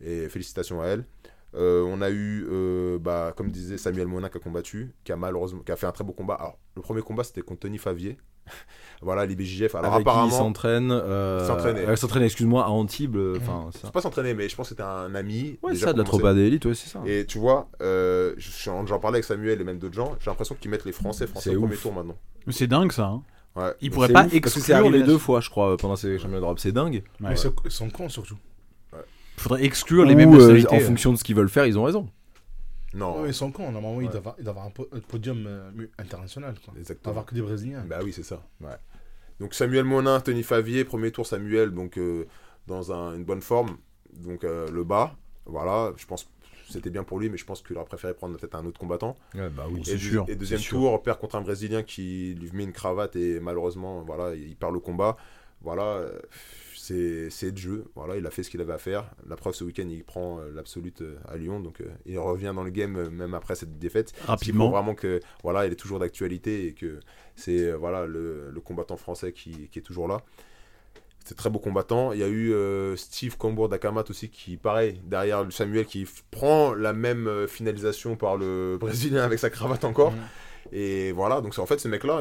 Et 0.00 0.28
félicitations 0.28 0.80
à 0.82 0.86
elle. 0.86 1.04
Euh, 1.56 1.82
on 1.88 2.00
a 2.02 2.10
eu, 2.10 2.46
euh, 2.50 2.98
bah, 2.98 3.32
comme 3.36 3.50
disait 3.50 3.78
Samuel 3.78 4.06
Monin 4.06 4.28
qui 4.28 4.36
a 4.36 4.40
combattu, 4.40 4.94
qui 5.04 5.12
a 5.12 5.16
malheureusement, 5.16 5.60
qui 5.60 5.72
a 5.72 5.76
fait 5.76 5.86
un 5.86 5.92
très 5.92 6.04
beau 6.04 6.12
combat. 6.12 6.34
Alors, 6.34 6.58
le 6.76 6.82
premier 6.82 7.02
combat 7.02 7.24
c'était 7.24 7.40
contre 7.42 7.60
Tony 7.60 7.78
Favier. 7.78 8.18
voilà, 9.02 9.26
l'IBJJF. 9.26 9.74
Alors 9.74 9.94
Avec 9.94 10.04
qui 10.06 10.08
il 10.08 10.12
apparemment, 10.12 10.30
s'entraîne, 10.30 10.90
euh, 10.92 11.46
s'entraîne, 11.96 12.22
excuse-moi, 12.22 12.64
à 12.64 12.68
Antibes. 12.68 13.16
euh, 13.16 13.38
Enfin, 13.40 13.70
c'est 13.72 13.90
pas 13.90 14.00
s'entraîner, 14.00 14.34
mais 14.34 14.48
je 14.48 14.54
pense 14.54 14.66
que 14.66 14.74
c'était 14.74 14.82
un 14.82 15.14
ami. 15.14 15.58
Ouais, 15.62 15.72
déjà 15.72 15.86
ça, 15.86 15.92
de 15.92 15.98
la 15.98 16.04
tropa 16.04 16.32
d'élite, 16.34 16.64
ouais, 16.66 16.74
c'est 16.74 16.88
ça. 16.88 17.02
Et 17.06 17.26
tu 17.26 17.38
vois, 17.38 17.68
euh, 17.82 18.34
j'en 18.38 18.84
parlais 19.00 19.16
avec 19.16 19.24
Samuel 19.24 19.60
et 19.60 19.64
même 19.64 19.78
d'autres 19.78 19.94
gens, 19.94 20.14
j'ai 20.20 20.30
l'impression 20.30 20.54
qu'ils 20.60 20.70
mettent 20.70 20.84
les 20.84 20.92
Français 20.92 21.26
français 21.26 21.56
au 21.56 21.60
premier 21.62 21.76
tour 21.76 21.92
maintenant. 21.92 22.16
Mais 22.46 22.52
C'est 22.52 22.66
dingue 22.68 22.92
ça. 22.92 23.06
Hein. 23.06 23.22
Ouais. 23.56 23.72
Ils 23.80 23.90
pourraient 23.90 24.08
pas 24.12 24.20
ouf, 24.26 24.30
parce 24.30 24.32
que 24.32 24.36
exclure 24.36 24.64
c'est 24.64 24.72
arrivé 24.74 24.98
les 24.98 25.04
deux 25.04 25.16
fois, 25.18 25.40
je 25.40 25.48
crois, 25.48 25.76
pendant 25.78 25.96
ces 25.96 26.18
championnats 26.18 26.40
d'Europe. 26.40 26.58
C'est 26.58 26.72
dingue. 26.72 26.96
Ouais. 27.20 27.30
Mais 27.30 27.36
c'est- 27.36 27.50
ils 27.64 27.70
sont 27.70 27.88
cons 27.88 28.08
surtout. 28.10 28.36
Faudrait 29.36 29.64
exclure 29.64 30.04
les 30.04 30.14
Ou, 30.14 30.16
mêmes 30.16 30.34
euh, 30.34 30.62
en 30.70 30.80
fonction 30.80 31.12
de 31.12 31.18
ce 31.18 31.24
qu'ils 31.24 31.36
veulent 31.36 31.48
faire, 31.48 31.66
ils 31.66 31.78
ont 31.78 31.84
raison. 31.84 32.08
Non, 32.94 33.20
Ouais, 33.20 33.28
ils 33.28 33.34
sont 33.34 33.50
cons. 33.52 33.70
Normalement, 33.70 34.00
ils 34.00 34.06
Ouais. 34.06 34.12
doivent 34.12 34.34
ils 34.38 34.44
doivent 34.44 34.56
avoir 34.56 34.66
un 34.66 34.70
po- 34.70 34.88
un 34.92 35.00
podium 35.00 35.44
euh, 35.46 35.70
international. 35.98 36.54
Quoi. 36.64 36.74
Exactement. 36.78 37.10
avoir 37.10 37.26
que 37.26 37.34
des 37.34 37.42
Brésiliens. 37.42 37.84
Bah 37.86 37.98
oui, 38.02 38.12
c'est 38.12 38.22
ça. 38.22 38.42
Ouais. 38.60 38.70
Donc 39.38 39.52
Samuel 39.52 39.84
Monin, 39.84 40.18
Tony 40.20 40.42
Favier, 40.42 40.84
premier 40.84 41.10
tour 41.10 41.26
Samuel, 41.26 41.70
donc 41.72 41.98
euh, 41.98 42.26
dans 42.66 42.92
un- 42.92 43.14
une 43.14 43.24
bonne 43.24 43.42
forme. 43.42 43.76
Donc 44.14 44.44
euh, 44.44 44.70
le 44.70 44.82
bas, 44.84 45.14
voilà, 45.44 45.92
je 45.98 46.06
pense 46.06 46.24
que 46.24 46.30
c'était 46.70 46.88
bien 46.88 47.04
pour 47.04 47.18
lui, 47.20 47.28
mais 47.28 47.36
je 47.36 47.44
pense 47.44 47.60
qu'il 47.60 47.76
aurait 47.76 47.84
préféré 47.84 48.14
prendre 48.14 48.38
peut-être 48.38 48.54
un 48.54 48.64
autre 48.64 48.80
combattant. 48.80 49.14
bah 49.34 49.50
oui. 49.70 49.80
Et, 49.82 49.84
c'est 49.84 49.98
sûr, 49.98 50.24
et 50.28 50.34
deuxième 50.36 50.58
c'est 50.58 50.64
sûr. 50.64 50.78
tour, 50.78 51.02
perd 51.02 51.18
contre 51.18 51.36
un 51.36 51.42
Brésilien 51.42 51.82
qui 51.82 52.34
lui 52.40 52.50
met 52.54 52.64
une 52.64 52.72
cravate 52.72 53.14
et 53.16 53.38
malheureusement, 53.40 54.02
voilà, 54.06 54.34
il 54.34 54.56
perd 54.56 54.72
le 54.72 54.80
combat. 54.80 55.18
Voilà, 55.60 55.82
euh, 55.82 56.18
c'est 57.30 57.50
le 57.50 57.56
jeu. 57.56 57.84
Voilà, 57.94 58.16
il 58.16 58.26
a 58.26 58.30
fait 58.30 58.42
ce 58.42 58.50
qu'il 58.50 58.60
avait 58.60 58.72
à 58.72 58.78
faire. 58.78 59.10
La 59.28 59.36
preuve, 59.36 59.54
ce 59.54 59.64
week-end, 59.64 59.86
il 59.88 60.04
prend 60.04 60.38
euh, 60.40 60.50
l'absolute 60.54 61.02
euh, 61.02 61.16
à 61.28 61.36
Lyon, 61.36 61.60
donc 61.60 61.80
euh, 61.80 61.88
il 62.06 62.18
revient 62.18 62.52
dans 62.54 62.62
le 62.64 62.70
game 62.70 63.08
même 63.10 63.34
après 63.34 63.54
cette 63.56 63.78
défaite. 63.78 64.12
Rapidement. 64.24 64.70
vraiment 64.70 64.94
que 64.94 65.20
voilà, 65.42 65.66
il 65.66 65.72
est 65.72 65.76
toujours 65.76 65.98
d'actualité 65.98 66.66
et 66.68 66.72
que 66.74 67.00
c'est 67.34 67.72
voilà 67.72 68.06
le, 68.06 68.50
le 68.50 68.60
combattant 68.60 68.96
français 68.96 69.32
qui, 69.32 69.68
qui 69.68 69.78
est 69.78 69.82
toujours 69.82 70.08
là. 70.08 70.22
C'est 71.24 71.34
très 71.36 71.50
beau 71.50 71.58
combattant. 71.58 72.12
Il 72.12 72.20
y 72.20 72.22
a 72.22 72.28
eu 72.28 72.52
euh, 72.52 72.94
Steve 72.94 73.36
Combour 73.36 73.68
d'Akamat 73.68 74.04
aussi 74.10 74.28
qui, 74.30 74.56
pareil, 74.56 75.00
derrière 75.04 75.44
Samuel, 75.50 75.84
qui 75.84 76.06
prend 76.30 76.72
la 76.72 76.92
même 76.92 77.46
finalisation 77.48 78.14
par 78.14 78.36
le 78.36 78.76
Brésilien 78.80 79.24
avec 79.24 79.40
sa 79.40 79.50
cravate 79.50 79.84
encore. 79.84 80.12
Mhm. 80.12 80.18
Et 80.72 81.10
voilà, 81.12 81.40
donc 81.40 81.54
c'est- 81.54 81.60
en 81.60 81.66
fait, 81.66 81.78
ce 81.80 81.88
mec-là, 81.88 82.20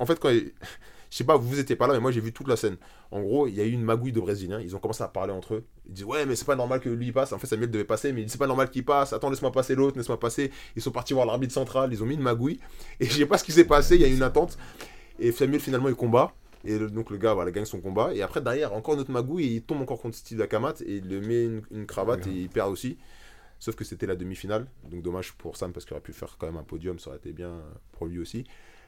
en 0.00 0.06
fait, 0.06 0.18
quand 0.18 0.30
il- 0.30 0.52
je 1.16 1.22
sais 1.22 1.24
pas, 1.24 1.38
vous 1.38 1.58
étiez 1.58 1.76
pas 1.76 1.86
là, 1.86 1.94
mais 1.94 2.00
moi 2.00 2.12
j'ai 2.12 2.20
vu 2.20 2.30
toute 2.30 2.46
la 2.46 2.56
scène. 2.56 2.76
En 3.10 3.22
gros, 3.22 3.46
il 3.46 3.54
y 3.54 3.60
a 3.62 3.64
eu 3.64 3.70
une 3.70 3.80
magouille 3.82 4.12
de 4.12 4.20
Brésiliens. 4.20 4.60
Ils 4.60 4.76
ont 4.76 4.78
commencé 4.78 5.02
à 5.02 5.08
parler 5.08 5.32
entre 5.32 5.54
eux. 5.54 5.64
Ils 5.86 5.94
disent 5.94 6.04
Ouais, 6.04 6.26
mais 6.26 6.36
c'est 6.36 6.44
pas 6.44 6.56
normal 6.56 6.78
que 6.78 6.90
lui 6.90 7.10
passe. 7.10 7.32
En 7.32 7.38
fait, 7.38 7.46
Samuel 7.46 7.70
devait 7.70 7.84
passer, 7.84 8.12
mais 8.12 8.20
il 8.20 8.26
dit 8.26 8.30
C'est 8.32 8.36
pas 8.36 8.46
normal 8.46 8.68
qu'il 8.68 8.84
passe. 8.84 9.14
Attends, 9.14 9.30
laisse-moi 9.30 9.50
passer 9.50 9.74
l'autre, 9.74 9.96
laisse-moi 9.96 10.20
passer. 10.20 10.50
Ils 10.76 10.82
sont 10.82 10.90
partis 10.90 11.14
voir 11.14 11.24
l'arbitre 11.24 11.54
central. 11.54 11.90
Ils 11.90 12.02
ont 12.02 12.06
mis 12.06 12.16
une 12.16 12.20
magouille. 12.20 12.60
Et 13.00 13.06
je 13.06 13.12
sais 13.16 13.24
pas 13.24 13.38
ce 13.38 13.44
qui 13.44 13.52
s'est 13.52 13.64
passé. 13.64 13.94
Il 13.94 14.02
y 14.02 14.04
a 14.04 14.08
eu 14.08 14.14
une 14.14 14.22
attente. 14.22 14.58
Et 15.18 15.32
Samuel, 15.32 15.58
finalement, 15.60 15.88
il 15.88 15.94
combat. 15.94 16.34
Et 16.66 16.78
le- 16.78 16.90
donc 16.90 17.08
le 17.10 17.16
gars 17.16 17.32
voilà, 17.32 17.50
gagne 17.50 17.64
son 17.64 17.80
combat. 17.80 18.12
Et 18.12 18.20
après, 18.20 18.42
derrière, 18.42 18.74
encore 18.74 18.92
une 18.92 19.00
autre 19.00 19.10
magouille. 19.10 19.44
Et 19.46 19.54
il 19.54 19.62
tombe 19.62 19.80
encore 19.80 20.02
contre 20.02 20.18
Steve 20.18 20.42
Akamat. 20.42 20.74
Et 20.84 20.96
il 20.96 21.08
lui 21.08 21.26
met 21.26 21.44
une, 21.44 21.62
une 21.70 21.86
cravate 21.86 22.26
et 22.26 22.40
il 22.42 22.48
perd 22.50 22.70
aussi. 22.70 22.98
Sauf 23.58 23.74
que 23.74 23.84
c'était 23.84 24.04
la 24.06 24.16
demi-finale. 24.16 24.66
Donc 24.90 25.00
dommage 25.00 25.32
pour 25.32 25.56
Sam 25.56 25.72
parce 25.72 25.86
qu'il 25.86 25.94
aurait 25.94 26.02
pu 26.02 26.12
faire 26.12 26.36
quand 26.38 26.46
même 26.46 26.58
un 26.58 26.62
podium. 26.62 26.98
Ça 26.98 27.08
aurait 27.08 27.16
été 27.18 27.32
bien 27.32 27.54
pour 27.92 28.06
lui 28.06 28.18
aussi. 28.18 28.44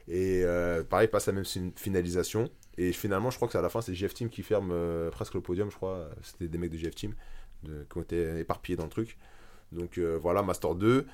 Et 0.09 0.41
euh, 0.43 0.83
pareil, 0.83 1.07
passe 1.07 1.27
la 1.27 1.33
même 1.33 1.45
fin- 1.45 1.71
finalisation. 1.75 2.49
Et 2.77 2.91
finalement, 2.93 3.29
je 3.29 3.35
crois 3.35 3.47
que 3.47 3.51
c'est 3.51 3.57
à 3.59 3.61
la 3.61 3.69
fin, 3.69 3.81
c'est 3.81 3.93
GF 3.93 4.13
Team 4.13 4.29
qui 4.29 4.41
ferme 4.41 4.71
euh, 4.71 5.09
presque 5.11 5.35
le 5.35 5.41
podium, 5.41 5.69
je 5.69 5.75
crois. 5.75 6.09
C'était 6.23 6.47
des 6.47 6.57
mecs 6.57 6.71
de 6.71 6.77
GF 6.77 6.95
Team 6.95 7.13
qui 7.63 7.97
ont 7.97 8.01
été 8.01 8.39
éparpillés 8.39 8.75
dans 8.77 8.85
le 8.85 8.89
truc. 8.89 9.17
Donc 9.71 9.97
euh, 9.97 10.17
voilà, 10.21 10.41
Master 10.41 10.75
2. 10.75 11.05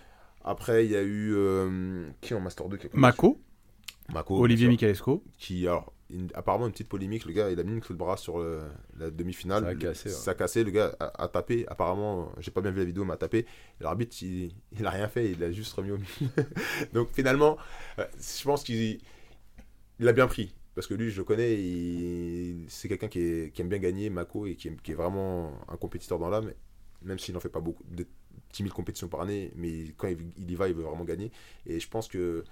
Après, 0.44 0.86
il 0.86 0.92
y 0.92 0.96
a 0.96 1.04
eu. 1.04 1.36
qui 2.22 2.34
en 2.36 2.40
Master 2.40 2.70
2 2.70 2.78
qui 2.78 2.86
a 2.86 2.90
combattu 2.90 3.02
Mako, 3.02 3.42
Mako. 4.14 4.40
Olivier 4.40 4.68
Michalesco. 4.68 5.24
Qui, 5.38 5.68
alors, 5.68 5.92
une- 6.10 6.30
apparemment, 6.36 6.66
une 6.68 6.72
petite 6.72 6.90
polémique. 6.90 7.26
Le 7.26 7.34
gars, 7.34 7.50
il 7.50 7.60
a 7.60 7.64
mis 7.64 7.74
une 7.74 7.82
clé 7.82 7.94
de 7.94 8.00
bras 8.00 8.18
sur 8.18 8.40
euh, 8.40 8.62
la 8.98 9.10
demi-finale. 9.10 9.64
Ça 9.64 9.70
a 9.70 9.74
Le- 9.74 9.80
cassé, 9.80 10.10
ouais. 10.10 10.16
Ça 10.16 10.32
a 10.32 10.34
cassé. 10.36 10.64
Le 10.64 10.72
gars 10.72 10.96
a, 11.00 11.24
a 11.24 11.28
tapé. 11.28 11.66
Apparemment, 11.68 12.32
j'ai 12.40 12.52
pas 12.52 12.62
bien 12.62 12.72
vu 12.72 12.80
la 12.80 12.86
vidéo, 12.86 13.04
mais 13.06 13.14
a 13.14 13.18
tapé. 13.18 13.46
L'arbitre, 13.80 14.16
il, 14.22 14.52
il 14.80 14.86
a 14.86 14.90
rien 14.92 15.08
fait. 15.08 15.32
Il 15.32 15.44
a 15.44 15.52
juste 15.52 15.74
remis 15.74 15.92
au 15.92 15.98
milieu. 15.98 16.32
Donc 16.94 17.10
finalement, 17.14 17.58
euh, 18.00 18.06
je 18.20 18.44
pense 18.44 18.64
qu'il 18.64 19.00
il 20.00 20.08
a 20.08 20.14
bien 20.14 20.28
pris. 20.28 20.54
Parce 20.76 20.88
que 20.88 20.94
lui, 20.94 21.10
je 21.10 21.18
le 21.20 21.24
connais, 21.24 21.56
il- 21.56 22.66
c'est 22.68 22.88
quelqu'un 22.90 23.08
qui, 23.08 23.20
est- 23.20 23.54
qui 23.54 23.62
aime 23.62 23.70
bien 23.70 23.80
gagner, 23.80 24.10
Mako, 24.10 24.46
et 24.46 24.56
qui, 24.56 24.68
est 24.68 24.94
vraiment 24.94 25.54
un 25.70 25.78
compétiteur 25.78 26.20
dans 26.20 26.30
l'âme, 26.30 26.52
même 27.02 27.18
s'il 27.18 27.34
n'en 27.34 27.40
fait 27.40 27.50
pas 27.50 27.62
beaucoup, 27.62 27.84
de 27.90 28.06
10 28.54 28.64
000 28.64 28.76
compétitions 28.76 29.08
par 29.08 29.22
année, 29.22 29.52
mais 29.56 29.86
quand 29.96 30.08
il, 30.10 30.18
il 30.38 30.52
y 30.52 30.56
va, 30.56 30.68
il 30.68 30.74
veut 30.76 30.84
vraiment 30.84 31.06
gagner. 31.06 31.32
Et 31.66 31.80
je 31.80 31.88
pense 31.88 32.10
que 32.10 32.44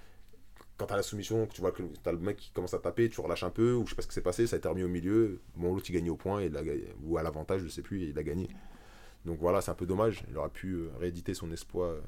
quand 0.76 0.86
t'as 0.86 0.96
la 0.96 1.02
soumission, 1.02 1.46
que 1.46 1.52
tu 1.52 1.60
vois 1.60 1.70
que 1.72 1.82
t'as 2.02 2.12
le 2.12 2.18
mec 2.18 2.36
qui 2.36 2.50
commence 2.50 2.74
à 2.74 2.78
taper, 2.78 3.08
tu 3.08 3.20
relâches 3.20 3.44
un 3.44 3.50
peu, 3.50 3.74
ou 3.74 3.84
je 3.84 3.90
sais 3.90 3.96
pas 3.96 4.02
ce 4.02 4.08
qui 4.08 4.14
s'est 4.14 4.20
passé, 4.20 4.46
ça 4.46 4.56
a 4.56 4.58
été 4.58 4.68
remis 4.68 4.82
au 4.82 4.88
milieu, 4.88 5.40
bon, 5.56 5.72
l'autre 5.74 5.86
il 5.88 5.92
gagne 5.92 6.10
au 6.10 6.16
point, 6.16 6.40
et 6.40 6.46
il 6.46 6.56
a 6.56 6.62
gagné- 6.62 6.92
ou 7.04 7.16
à 7.18 7.22
l'avantage, 7.22 7.62
je 7.62 7.68
sais 7.68 7.82
plus, 7.82 8.02
et 8.02 8.08
il 8.08 8.18
a 8.18 8.22
gagné. 8.22 8.48
Donc 9.24 9.38
voilà, 9.40 9.60
c'est 9.60 9.70
un 9.70 9.74
peu 9.74 9.86
dommage, 9.86 10.24
il 10.28 10.36
aurait 10.36 10.48
pu 10.50 10.72
euh, 10.74 10.90
rééditer 10.98 11.32
son 11.32 11.50
espoir 11.52 11.90
euh, 11.90 12.00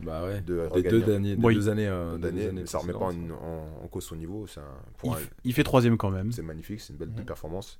Bah 0.00 0.24
ouais. 0.24 0.40
de 0.42 0.68
Des 0.74 0.82
deux 0.82 1.00
des 1.02 1.30
il- 1.30 1.36
deux 1.40 1.68
années, 1.68 1.86
euh, 1.88 2.18
des 2.18 2.28
années 2.28 2.52
mais 2.52 2.66
ça 2.66 2.78
remet 2.78 2.92
pas 2.92 3.06
en, 3.06 3.30
en- 3.30 3.82
en 3.84 3.88
cause 3.88 4.04
son 4.04 4.16
niveau, 4.16 4.46
c'est 4.46 4.60
un- 4.60 4.82
Il, 5.04 5.10
un- 5.10 5.16
il 5.44 5.52
fait 5.54 5.64
troisième 5.64 5.96
quand 5.96 6.10
même. 6.10 6.30
c'est 6.30 6.42
magnifique, 6.42 6.80
c'est 6.80 6.92
une 6.92 6.98
belle 6.98 7.24
performance. 7.24 7.78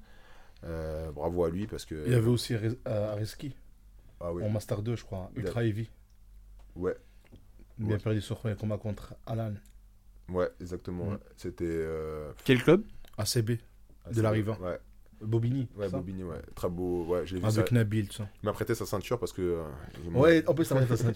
Euh, 0.64 1.12
bravo 1.12 1.44
à 1.44 1.50
lui 1.50 1.66
parce 1.66 1.84
que. 1.84 2.02
Il 2.06 2.12
y 2.12 2.14
avait 2.14 2.28
aussi 2.30 2.54
Re- 2.54 2.78
euh, 2.88 3.12
Areski 3.12 3.54
Ah 4.20 4.32
oui. 4.32 4.42
en 4.42 4.48
Master 4.48 4.80
2, 4.80 4.96
je 4.96 5.04
crois. 5.04 5.30
A- 5.36 5.38
Ultra 5.38 5.62
Heavy. 5.64 5.90
Ouais, 6.76 6.96
Il 7.78 7.92
a 7.92 7.98
perdu 7.98 8.20
son 8.22 8.34
premier 8.34 8.54
combat 8.56 8.78
contre 8.78 9.14
Alan. 9.26 9.52
Ouais, 10.30 10.48
exactement. 10.60 11.04
Ouais. 11.04 11.10
ouais. 11.14 11.18
C'était. 11.36 11.64
euh, 11.68 12.32
Quel 12.44 12.62
club? 12.62 12.82
ACB. 13.18 13.58
assez- 14.06 14.22
l'arrivant. 14.22 14.56
Ouais, 14.60 14.78
Bobigny. 15.24 15.66
ouais, 15.76 15.88
Bobigny, 15.88 16.22
ouais. 16.22 16.36
Très 16.54 16.68
beau. 16.68 17.04
Ouais, 17.08 17.22
je 17.24 17.34
l'ai 17.34 17.40
vu. 17.40 17.46
Avec 17.46 17.68
ça. 17.68 17.74
Nabil, 17.74 18.08
tout 18.08 18.14
ça. 18.14 18.28
Il 18.42 18.46
m'a 18.46 18.52
prêté 18.52 18.74
sa 18.74 18.86
ceinture 18.86 19.18
parce 19.18 19.32
que. 19.32 19.42
euh, 19.42 19.62
ils 20.06 20.16
Ouais, 20.16 20.44
en 20.46 20.54
plus, 20.54 20.64
ça 20.64 20.74
va 20.74 20.82
être 20.82 20.96
ça. 20.96 21.08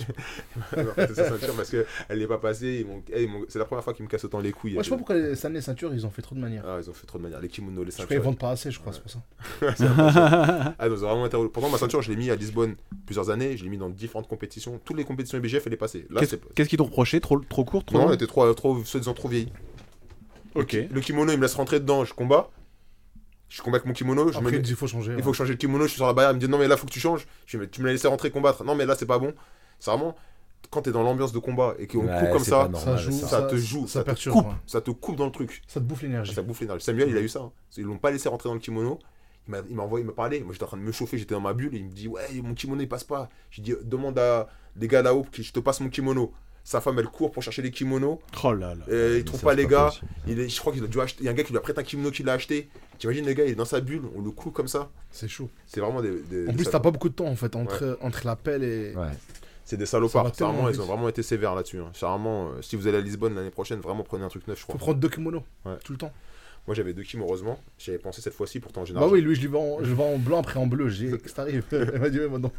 il 0.77 0.83
m'a 0.85 0.93
prêté 0.93 1.15
sa 1.15 1.29
ceinture 1.29 1.55
parce 1.55 1.71
qu'elle 1.71 2.19
n'est 2.19 2.27
pas 2.27 2.39
passée. 2.39 2.79
ils 2.81 2.87
m'ont- 2.87 3.03
eh, 3.13 3.23
ils 3.25 3.31
m'ont- 3.31 3.45
C'est 3.49 3.59
la 3.59 3.65
première 3.65 3.85
fois 3.85 3.93
qu'ils 3.95 4.05
me 4.05 4.11
cassent 4.11 4.25
autant 4.25 4.41
les 4.41 4.53
couilles. 4.53 4.75
Moi, 4.75 4.83
je 4.83 4.89
sais 4.89 4.91
pas 4.91 4.97
pourquoi 4.99 5.17
les- 5.17 5.35
les 5.55 5.61
ceintures, 5.61 5.93
ils 5.95 6.07
ont 6.07 6.11
fait 6.11 6.23
trop 6.23 6.35
de 6.35 6.41
manières. 6.41 6.65
Ah, 6.67 6.79
ils 6.83 6.89
ont 6.91 6.93
fait 6.93 7.07
trop 7.07 7.19
de 7.19 7.23
manière. 7.23 7.41
Les 7.41 7.49
kimonos, 7.49 7.85
les 7.85 7.91
Je 7.91 7.97
crois 7.97 8.05
ceintures. 8.05 8.17
qu'ils 8.17 8.25
vendent 8.25 8.39
pas 8.39 8.51
assez, 8.51 8.71
je 8.71 8.79
crois, 8.81 8.93
c'est 8.93 9.03
pour 9.03 9.11
ça. 9.11 9.21
Ah, 10.79 10.89
non, 10.89 10.97
c'est 10.97 11.03
vraiment 11.05 11.25
intéressant. 11.25 11.49
Pourtant, 11.49 11.71
ma 11.71 11.79
ceinture, 11.79 12.03
je 12.03 12.11
l'ai 12.11 12.17
mis 12.17 12.31
à 12.31 12.37
Lisbonne 12.37 12.77
plusieurs 13.07 13.31
années. 13.31 13.57
Je 13.57 13.65
l'ai 13.65 13.71
mis 13.71 13.79
dans 13.79 13.89
différentes 13.89 14.29
compétitions. 14.29 14.81
Toutes 14.85 14.97
les 14.97 15.05
compétitions 15.05 15.39
IBGF, 15.39 15.67
elle 15.67 15.73
est 15.73 15.77
passée. 15.77 16.07
Là, 16.11 16.21
Qu'est-ce 16.21 16.33
c'est. 16.37 16.55
qu'est-ce 16.55 16.69
qu'ils 16.69 16.79
t'ont 16.79 16.85
reproché? 16.85 17.21
Trop, 17.21 17.39
trop 17.41 17.65
court 17.65 17.85
trop 17.85 17.99
Non, 17.99 18.09
elle 18.09 18.15
était 18.15 18.27
trop, 18.27 18.53
trop, 18.55 18.83
soi-disant 18.85 19.15
trop 19.15 19.29
vieille. 19.29 19.53
Ok. 20.55 20.77
Le 20.91 21.01
kimono, 21.01 21.33
il 21.33 21.37
me 21.37 21.43
laisse 21.43 21.55
rentrer 21.55 21.81
dedans, 21.81 22.05
je 22.05 22.15
combat. 22.15 22.51
Je 23.49 23.63
combat 23.63 23.77
avec 23.77 23.87
mon 23.87 23.93
kimono, 23.95 24.31
je 24.31 24.39
me 24.41 24.47
Après, 24.47 24.59
il 24.59 24.77
faut 24.77 24.87
changer. 24.87 25.13
il 25.13 25.17
ouais. 25.17 25.23
faut 25.23 25.33
changer 25.33 25.53
le 25.53 25.57
kimono, 25.59 25.85
je 25.85 25.89
suis 25.89 25.97
sur 25.97 26.07
la 26.07 26.13
barrière, 26.13 26.33
il 26.33 26.35
me 26.35 26.41
dit 26.41 26.49
non 26.49 26.59
mais 26.59 26.69
là 26.69 26.77
faut 26.77 26.87
que 26.87 26.93
tu 26.93 27.01
changes. 27.01 27.27
Je 27.47 27.57
dis 27.57 27.61
mais 27.63 27.69
tu 27.69 27.81
me 27.81 27.87
l'as 27.87 27.93
laissé 27.93 28.07
rentrer 28.09 28.31
combattre. 28.31 28.63
Non 28.65 28.75
mais 28.75 28.85
là 28.87 28.95
c'est 28.95 29.07
pas 29.07 29.19
bon. 29.19 29.33
C'est 29.79 29.91
vraiment 29.91 30.15
quand 30.71 30.83
t'es 30.83 30.93
dans 30.93 31.03
l'ambiance 31.03 31.33
de 31.33 31.39
combat 31.39 31.75
et 31.79 31.87
qu'on 31.87 32.01
Ouais, 32.07 32.19
coupe 32.21 32.31
comme 32.33 32.45
ça, 32.45 32.69
normal, 32.69 32.81
ça 32.83 32.97
joue, 32.97 33.13
ça, 33.13 33.27
ça- 33.29 33.43
te 33.45 33.57
joue, 33.57 33.87
ça 33.87 33.93
ça, 33.95 34.01
te 34.01 34.05
perturbe, 34.07 34.35
coupe, 34.37 34.49
ouais. 34.49 34.55
ça 34.67 34.81
te 34.83 34.91
coupe 34.91 35.17
dans 35.17 35.25
le 35.25 35.31
truc. 35.33 35.63
Ça 35.67 35.81
te 35.81 35.85
bouffe 35.87 36.03
l'énergie. 36.03 36.35
Ça 36.35 36.43
bouffe 36.43 36.61
l'énergie. 36.61 36.85
Samuel, 36.85 37.09
il 37.09 37.17
a 37.17 37.21
eu 37.21 37.29
ça. 37.29 37.41
hein. 37.41 37.53
Ils 37.79 37.85
l'ont 37.85 37.97
pas 37.97 38.11
laissé 38.11 38.29
rentrer 38.29 38.49
dans 38.51 38.55
le 38.55 38.61
kimono. 38.61 38.99
Il 39.47 39.53
m'a 39.53 39.59
il 39.71 39.75
m'a 39.77 39.83
envoyé 39.85 40.05
me 40.05 40.13
parler. 40.13 40.41
Moi 40.41 40.53
j'étais 40.53 40.65
en 40.65 40.69
train 40.69 40.77
de 40.77 40.83
me 40.83 40.93
chauffer, 40.93 41.17
j'étais 41.17 41.35
dans 41.35 41.41
ma 41.41 41.55
bulle 41.55 41.75
et 41.75 41.79
il 41.79 41.87
me 41.87 41.91
dit 41.91 42.07
ouais 42.07 42.23
mon 42.43 42.53
kimono 42.53 42.83
il 42.83 42.89
passe 42.89 43.05
pas. 43.05 43.31
J'ai 43.51 43.63
dit 43.63 43.75
demande 43.83 44.19
à 44.19 44.49
des 44.77 44.89
gars 44.89 45.01
là-haut 45.01 45.25
que 45.33 45.43
je 45.43 45.53
te 45.53 45.61
passe 45.61 45.81
mon 45.81 45.89
kimono. 45.89 46.33
Sa 46.69 46.83
femme, 46.83 46.99
elle 46.99 47.07
court 47.07 47.31
pour 47.33 47.43
chercher 47.43 47.63
les 47.63 47.71
kimonos. 47.71 48.21
Oh 48.45 48.53
là 48.53 48.75
là. 48.75 48.85
Et 48.95 49.17
il 49.17 49.25
trouve 49.25 49.41
pas 49.41 49.55
les 49.55 49.67
gars. 49.67 49.91
Il 50.27 50.39
est, 50.39 50.51
je 50.51 50.61
crois 50.61 50.71
qu'il 50.71 50.85
a 50.85 50.87
dû 50.87 51.01
acheter. 51.01 51.23
Il 51.23 51.25
y 51.25 51.29
a 51.29 51.31
un 51.31 51.35
gars 51.35 51.43
qui 51.43 51.53
lui 51.53 51.57
a 51.57 51.63
prêté 51.63 51.81
un 51.81 51.83
kimono 51.83 52.11
qu'il 52.11 52.29
a 52.29 52.35
acheté. 52.35 52.69
T'imagines 52.99 53.25
le 53.25 53.33
gars, 53.33 53.47
il 53.47 53.53
est 53.53 53.55
dans 53.55 53.65
sa 53.65 53.81
bulle, 53.81 54.03
on 54.15 54.21
le 54.21 54.31
coule 54.33 54.53
comme 54.53 54.69
ça. 54.69 54.91
C'est 55.11 55.29
chaud. 55.29 55.49
C'est 55.67 55.81
vraiment 55.81 56.03
des. 56.03 56.21
des- 56.29 56.47
En 56.47 56.51
des 56.51 56.57
plus, 56.59 56.67
t'as 56.69 56.79
pas 56.81 56.91
beaucoup 56.91 57.09
de 57.09 57.15
temps 57.15 57.25
en 57.29 57.37
fait 57.37 57.57
entre, 57.57 57.97
entre 58.03 58.27
l'appel 58.27 58.63
et. 58.65 58.95
Ouais. 58.95 59.07
C'est 59.65 59.79
des 59.79 59.87
salopards. 59.87 60.29
Sincèrement, 60.29 60.69
ils 60.69 60.79
ont 60.83 60.85
vraiment 60.85 61.09
été 61.09 61.23
sévères 61.23 61.55
là-dessus. 61.55 61.79
hein. 61.81 61.91
Euh, 62.03 62.61
si 62.61 62.77
vous 62.77 62.87
allez 62.87 62.99
à 62.99 63.01
Lisbonne 63.01 63.35
l'année 63.35 63.49
prochaine, 63.51 63.81
vraiment 63.81 64.03
prenez 64.03 64.25
un 64.25 64.29
truc 64.29 64.47
neuf, 64.47 64.59
je 64.59 64.65
Faut 64.65 64.73
crois. 64.73 64.79
prendre 64.79 64.99
deux 64.99 65.09
kimonos 65.09 65.45
Ouais. 65.65 65.77
tout 65.85 65.93
le 65.93 65.99
temps. 65.99 66.13
Moi, 66.69 66.75
j'avais 66.75 66.93
deux 66.93 67.03
kims, 67.03 67.23
heureusement. 67.23 67.59
J'avais 67.79 67.97
pensé 67.97 68.21
cette 68.21 68.35
fois-ci, 68.35 68.61
pourtant 68.61 68.83
en 68.83 68.85
général. 68.85 69.09
Bah 69.09 69.11
oui, 69.15 69.23
lui, 69.23 69.35
je 69.35 69.41
le 69.41 69.49
vends, 69.49 69.79
je 69.81 69.89
le 69.89 69.95
vends 69.95 70.13
en 70.13 70.19
blanc, 70.19 70.41
après 70.41 70.61
en 70.61 70.67
bleu. 70.67 70.91
J'ai 70.91 71.09
qu'est-ce 71.13 71.29
qui 71.29 71.33
t'arrive 71.33 71.65
Elle 71.73 71.99
m'a 71.99 72.11
dit, 72.11 72.19
ouais, 72.19 72.29
maintenant. 72.29 72.53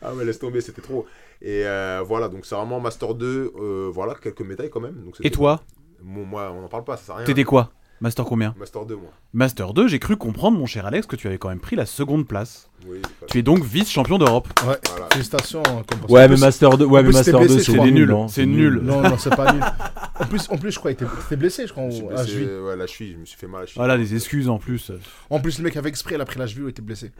Ah 0.00 0.14
ouais, 0.14 0.24
laisse 0.24 0.38
tomber, 0.38 0.62
c'était 0.62 0.80
trop. 0.80 1.04
Et 1.42 1.66
euh, 1.66 2.02
voilà, 2.06 2.28
donc 2.30 2.46
c'est 2.46 2.54
vraiment 2.54 2.80
Master 2.80 3.14
2. 3.14 3.52
euh, 3.54 3.90
voilà, 3.92 4.14
quelques 4.14 4.40
médailles 4.40 4.70
quand 4.70 4.80
même. 4.80 4.94
Donc 5.04 5.16
Et 5.22 5.30
toi 5.30 5.60
Bon, 6.02 6.24
Moi, 6.24 6.50
on 6.56 6.62
n'en 6.62 6.68
parle 6.68 6.84
pas, 6.84 6.96
ça 6.96 7.04
sert 7.04 7.14
à 7.16 7.18
rien. 7.18 7.26
T'étais 7.26 7.44
quoi 7.44 7.70
Master 8.00 8.24
combien 8.24 8.54
Master 8.58 8.84
2, 8.84 8.96
moi. 8.96 9.10
Master 9.32 9.72
2, 9.72 9.88
j'ai 9.88 9.98
cru 9.98 10.16
comprendre, 10.16 10.58
mon 10.58 10.66
cher 10.66 10.84
Alex, 10.84 11.06
que 11.06 11.16
tu 11.16 11.26
avais 11.26 11.38
quand 11.38 11.48
même 11.48 11.60
pris 11.60 11.74
la 11.76 11.86
seconde 11.86 12.26
place. 12.26 12.68
Oui, 12.86 12.98
Tu 13.28 13.38
es 13.38 13.42
donc 13.42 13.64
vice-champion 13.64 14.18
d'Europe. 14.18 14.48
Ouais, 14.66 14.76
Voilà. 14.90 15.08
félicitations. 15.12 15.62
hein, 15.66 15.82
comme 15.88 16.10
Ouais, 16.10 16.28
mais 16.28 16.36
Master 16.36 16.76
2, 16.76 16.84
ouais, 16.84 17.02
mais 17.02 17.12
Master 17.12 17.38
t'es 17.40 17.46
2, 17.46 17.54
blessé, 17.54 17.72
c'est 17.72 17.90
nul. 17.90 18.10
Hein, 18.12 18.26
c'est 18.28 18.46
nul. 18.46 18.80
Non, 18.82 19.00
non, 19.00 19.16
c'est 19.18 19.34
pas 19.34 19.52
nul. 19.52 19.62
En 20.20 20.26
plus, 20.26 20.48
en 20.48 20.56
plus, 20.58 20.70
je 20.70 20.78
crois 20.78 20.92
était, 20.92 21.06
t'es 21.28 21.34
blessé, 21.34 21.66
je 21.66 21.72
crois, 21.72 21.90
Je 21.90 22.00
blessé, 22.02 22.14
la 22.14 22.24
cheville. 22.26 22.46
ouais, 22.48 22.76
la 22.76 22.86
cheville, 22.86 23.12
je 23.14 23.18
me 23.18 23.24
suis 23.24 23.36
fait 23.36 23.48
mal 23.48 23.56
à 23.58 23.60
la 23.62 23.66
cheville. 23.66 23.78
Voilà, 23.78 23.98
des 23.98 24.14
excuses 24.14 24.48
en 24.48 24.58
plus, 24.58 24.92
En 25.28 25.40
plus, 25.40 25.58
le 25.58 25.64
mec 25.64 25.76
avait 25.76 25.88
exprès, 25.88 26.14
il 26.14 26.20
a 26.20 26.24
pris 26.24 26.38
la 26.38 26.46
cheville, 26.46 26.62
il 26.66 26.70
était 26.70 26.82
blessé. 26.82 27.10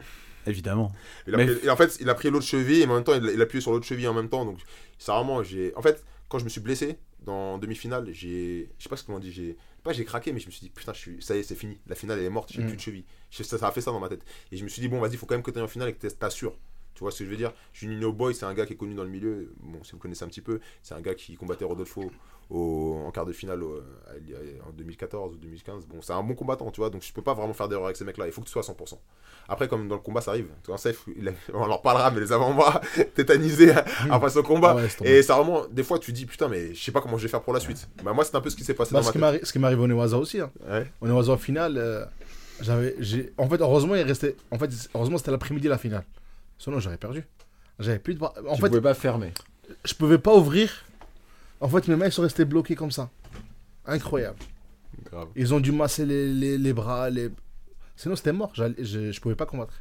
évidemment. 0.47 0.93
Il 1.27 1.33
a 1.33 1.37
Mais- 1.37 1.45
pris- 1.47 1.69
en 1.69 1.75
fait, 1.75 1.97
il 1.99 2.09
a 2.09 2.13
pris 2.13 2.29
l'autre 2.29 2.45
cheville 2.45 2.81
et 2.83 2.85
en 2.85 2.93
même 2.93 3.03
temps, 3.03 3.13
il 3.15 3.27
a, 3.27 3.31
il 3.33 3.39
a 3.41 3.43
appuyé 3.43 3.61
sur 3.61 3.71
l'autre 3.71 3.85
cheville 3.85 4.07
en 4.07 4.13
même 4.13 4.29
temps. 4.29 4.45
Donc, 4.45 4.59
c'est 4.97 5.11
vraiment, 5.11 5.43
j'ai. 5.43 5.73
En 5.75 5.81
fait, 5.81 6.05
quand 6.29 6.39
je 6.39 6.45
me 6.45 6.49
suis 6.49 6.61
blessé 6.61 6.97
dans 7.25 7.57
demi-finale, 7.57 8.07
j'ai. 8.13 8.69
Je 8.77 8.83
sais 8.83 8.89
pas 8.89 8.95
ce 8.95 9.03
qu'on 9.03 9.19
dit, 9.19 9.31
j'ai. 9.33 9.57
Pas 9.85 9.93
j'ai 9.93 10.03
craqué, 10.03 10.33
mais 10.33 10.39
je 10.41 10.47
me 10.47 10.51
suis 10.51 10.61
dit, 10.61 10.69
putain, 10.71 10.91
je 10.93 10.99
suis... 10.99 11.21
ça 11.21 11.35
y 11.35 11.39
est, 11.39 11.43
c'est 11.43 11.55
fini. 11.55 11.79
La 11.87 11.95
finale, 11.95 12.19
elle 12.19 12.25
est 12.25 12.29
morte, 12.29 12.51
j'ai 12.51 12.61
Mm. 12.61 12.67
plus 12.67 12.75
de 12.75 12.81
cheville. 12.81 13.05
Je- 13.29 13.43
Ça, 13.43 13.57
ça 13.57 13.67
a 13.67 13.71
fait 13.71 13.81
ça 13.81 13.91
dans 13.91 13.99
ma 13.99 14.09
tête. 14.09 14.23
Et 14.51 14.57
je 14.57 14.63
me 14.63 14.67
suis 14.69 14.81
dit, 14.81 14.87
bon, 14.89 14.99
vas-y, 14.99 15.15
faut 15.15 15.25
quand 15.27 15.35
même 15.35 15.43
que 15.43 15.51
tu 15.51 15.59
en 15.61 15.67
finale 15.67 15.89
et 15.89 15.93
que 15.93 15.99
t'es- 15.99 16.09
t'assures. 16.09 16.57
Tu 16.95 17.01
vois 17.01 17.11
ce 17.11 17.19
que 17.19 17.25
je 17.25 17.29
veux 17.29 17.35
dire? 17.37 17.53
Juninho 17.73 18.11
Boy, 18.13 18.33
c'est 18.33 18.45
un 18.45 18.53
gars 18.53 18.65
qui 18.65 18.73
est 18.73 18.77
connu 18.77 18.95
dans 18.95 19.03
le 19.03 19.09
milieu. 19.09 19.53
Bon, 19.59 19.83
si 19.83 19.91
vous 19.91 19.97
connaissez 19.99 20.23
un 20.23 20.27
petit 20.29 20.41
peu, 20.41 20.59
c'est 20.81 20.93
un 20.95 21.01
gars 21.01 21.13
qui 21.13 21.35
combattait 21.35 21.65
Rodolfo 21.65 22.09
au... 22.49 23.01
en 23.07 23.11
quart 23.11 23.25
de 23.25 23.31
finale 23.33 23.63
au- 23.63 23.77
à- 24.07 24.67
en 24.67 24.71
2014 24.71 25.33
ou 25.33 25.37
2015. 25.37 25.85
Bon, 25.87 26.01
c'est 26.01 26.13
un 26.13 26.23
bon 26.23 26.35
combattant, 26.35 26.69
tu 26.71 26.81
vois. 26.81 26.89
Donc 26.89 27.03
je 27.03 27.11
peux 27.13 27.21
pas 27.21 27.33
vraiment 27.33 27.53
faire 27.53 27.67
d'erreur 27.67 27.85
avec 27.85 27.97
ces 27.97 28.05
mecs-là. 28.05 28.25
Il 28.27 28.31
faut 28.31 28.41
que 28.41 28.45
tu 28.47 28.51
sois 28.51 28.61
à 28.61 28.65
100%. 28.65 28.97
Après, 29.47 29.67
comme 29.67 29.87
dans 29.87 29.95
le 29.95 30.01
combat, 30.01 30.21
ça 30.21 30.31
arrive. 30.31 30.47
Tu 30.63 30.67
vois, 30.71 30.77
safe, 30.77 31.05
il 31.17 31.27
a- 31.29 31.33
on 31.53 31.61
en 31.69 31.77
reparlera, 31.77 32.11
mais 32.11 32.19
les 32.19 32.31
avant-bras 32.31 32.81
tétanisés 33.15 33.73
après 34.09 34.29
ce 34.29 34.39
combat. 34.39 34.75
Ah 34.77 34.81
ouais. 35.03 35.09
Et 35.09 35.21
ça 35.23 35.35
vraiment, 35.35 35.65
des 35.71 35.83
fois, 35.83 35.99
tu 35.99 36.11
dis 36.13 36.25
putain, 36.25 36.47
mais 36.47 36.73
je 36.73 36.83
sais 36.83 36.91
pas 36.91 37.01
comment 37.01 37.17
je 37.17 37.23
vais 37.23 37.29
faire 37.29 37.41
pour 37.41 37.53
la 37.53 37.59
suite. 37.59 37.87
Bah, 38.03 38.13
moi, 38.13 38.23
c'est 38.25 38.35
un 38.35 38.41
peu 38.41 38.49
ce 38.49 38.55
qui 38.55 38.63
s'est 38.63 38.73
passé 38.73 38.93
Bah, 38.93 38.99
dans 39.01 39.07
ce, 39.07 39.11
qui 39.11 39.17
ma 39.17 39.31
tête. 39.31 39.41
m'arri- 39.41 39.45
ce 39.47 39.51
qui 39.53 39.59
m'arrive 39.59 39.79
au 39.81 39.87
Newaza 39.87 40.17
aussi. 40.17 40.39
Hein. 40.39 40.51
Ouais. 40.69 40.91
Au 41.01 41.07
Newaza 41.07 41.33
en 41.33 41.37
finale, 41.37 41.77
euh, 41.77 42.05
j'avais, 42.61 42.95
j'ai... 42.99 43.33
en 43.37 43.49
fait, 43.49 43.59
heureusement, 43.61 43.95
il 43.95 44.01
restait. 44.03 44.35
En 44.51 44.57
fait, 44.59 44.69
heureusement, 44.95 45.17
c'était 45.17 45.31
l'après-midi 45.31 45.67
la 45.67 45.77
finale. 45.77 46.03
Sinon, 46.57 46.79
j'aurais 46.79 46.97
perdu. 46.97 47.25
J'avais 47.79 47.99
plus 47.99 48.13
de 48.13 48.19
bras. 48.19 48.33
En 48.47 48.55
tu 48.55 48.61
fait, 48.61 48.69
pouvais 48.69 48.81
pas 48.81 48.93
fermer. 48.93 49.33
je 49.83 49.93
pouvais 49.93 50.17
pas 50.17 50.33
ouvrir. 50.33 50.84
En 51.65 51.69
fait, 51.69 51.87
mes 51.87 51.95
mains 51.95 52.05
ils 52.05 52.11
sont 52.11 52.21
restées 52.21 52.45
bloquées 52.45 52.75
comme 52.75 52.91
ça. 52.91 53.09
Incroyable. 53.85 54.37
Grave. 55.11 55.27
Ils 55.35 55.53
ont 55.53 55.59
dû 55.59 55.71
masser 55.71 56.05
les, 56.05 56.31
les, 56.31 56.57
les 56.57 56.73
bras. 56.73 57.09
Les... 57.09 57.29
Sinon, 57.95 58.15
c'était 58.15 58.33
mort. 58.33 58.51
Je, 58.53 59.11
je 59.11 59.19
pouvais 59.19 59.35
pas 59.35 59.45
combattre. 59.45 59.73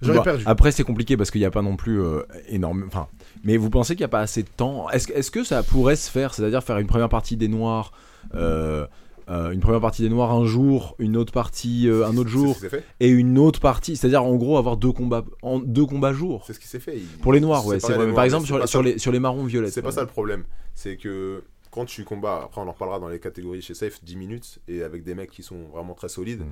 J'aurais 0.00 0.18
Bah, 0.18 0.24
perdu. 0.24 0.44
Après, 0.46 0.70
c'est 0.70 0.84
compliqué 0.84 1.16
parce 1.16 1.30
qu'il 1.30 1.40
n'y 1.40 1.46
a 1.46 1.50
pas 1.50 1.62
non 1.62 1.76
plus 1.76 2.00
euh, 2.00 2.22
énorme. 2.48 2.84
Enfin, 2.86 3.08
mais 3.42 3.56
vous 3.56 3.70
pensez 3.70 3.94
qu'il 3.94 4.02
n'y 4.02 4.06
a 4.06 4.08
pas 4.08 4.20
assez 4.20 4.42
de 4.44 4.48
temps? 4.48 4.88
Est-ce 4.90 5.10
est 5.12 5.30
que 5.30 5.42
ça 5.44 5.62
pourrait 5.62 5.96
se 5.96 6.10
faire 6.10 6.34
C'est-à-dire 6.34 6.62
faire 6.62 6.78
une 6.78 6.86
première 6.86 7.08
partie 7.08 7.36
des 7.36 7.48
Noirs, 7.48 7.92
euh, 8.34 8.86
euh, 9.30 9.50
une 9.50 9.60
première 9.60 9.80
partie 9.80 10.02
des 10.02 10.08
Noirs 10.08 10.32
un 10.32 10.44
jour, 10.46 10.94
une 10.98 11.16
autre 11.16 11.32
partie 11.32 11.88
euh, 11.88 12.06
un 12.06 12.16
autre 12.16 12.30
jour, 12.30 12.56
et 13.00 13.08
une 13.08 13.38
autre 13.38 13.60
partie. 13.60 13.96
C'est-à-dire 13.96 14.24
en 14.24 14.36
gros 14.36 14.56
avoir 14.58 14.76
deux 14.76 14.92
combats, 14.92 15.24
en 15.42 15.58
deux 15.58 15.84
combats 15.86 16.12
jour. 16.12 16.44
C'est 16.46 16.52
ce 16.54 16.60
qui 16.60 16.68
s'est 16.68 16.80
fait. 16.80 16.96
Il- 16.96 17.18
Pour 17.20 17.32
les 17.32 17.40
Noirs, 17.40 17.66
ouais. 17.66 17.78
c'est 17.80 17.92
vrai. 17.92 18.06
Mais 18.06 18.14
Par 18.14 18.24
exemple, 18.24 18.46
sur, 18.66 18.82
les, 18.82 18.98
sur 18.98 19.12
les 19.12 19.20
marrons 19.20 19.44
violettes. 19.44 19.72
C'est 19.72 19.82
pas 19.82 19.92
ça 19.92 20.00
le 20.02 20.06
problème. 20.06 20.44
C'est 20.74 20.96
que 20.96 21.42
quand 21.70 21.84
tu 21.84 22.04
combats, 22.04 22.42
après 22.44 22.60
on 22.60 22.68
en 22.68 22.72
reparlera 22.72 22.98
dans 22.98 23.08
les 23.08 23.20
catégories 23.20 23.60
chez 23.60 23.74
Safe, 23.74 24.02
10 24.02 24.16
minutes, 24.16 24.58
et 24.68 24.82
avec 24.82 25.04
des 25.04 25.14
mecs 25.14 25.30
qui 25.30 25.42
sont 25.42 25.64
vraiment 25.72 25.92
très 25.94 26.08
solides, 26.08 26.42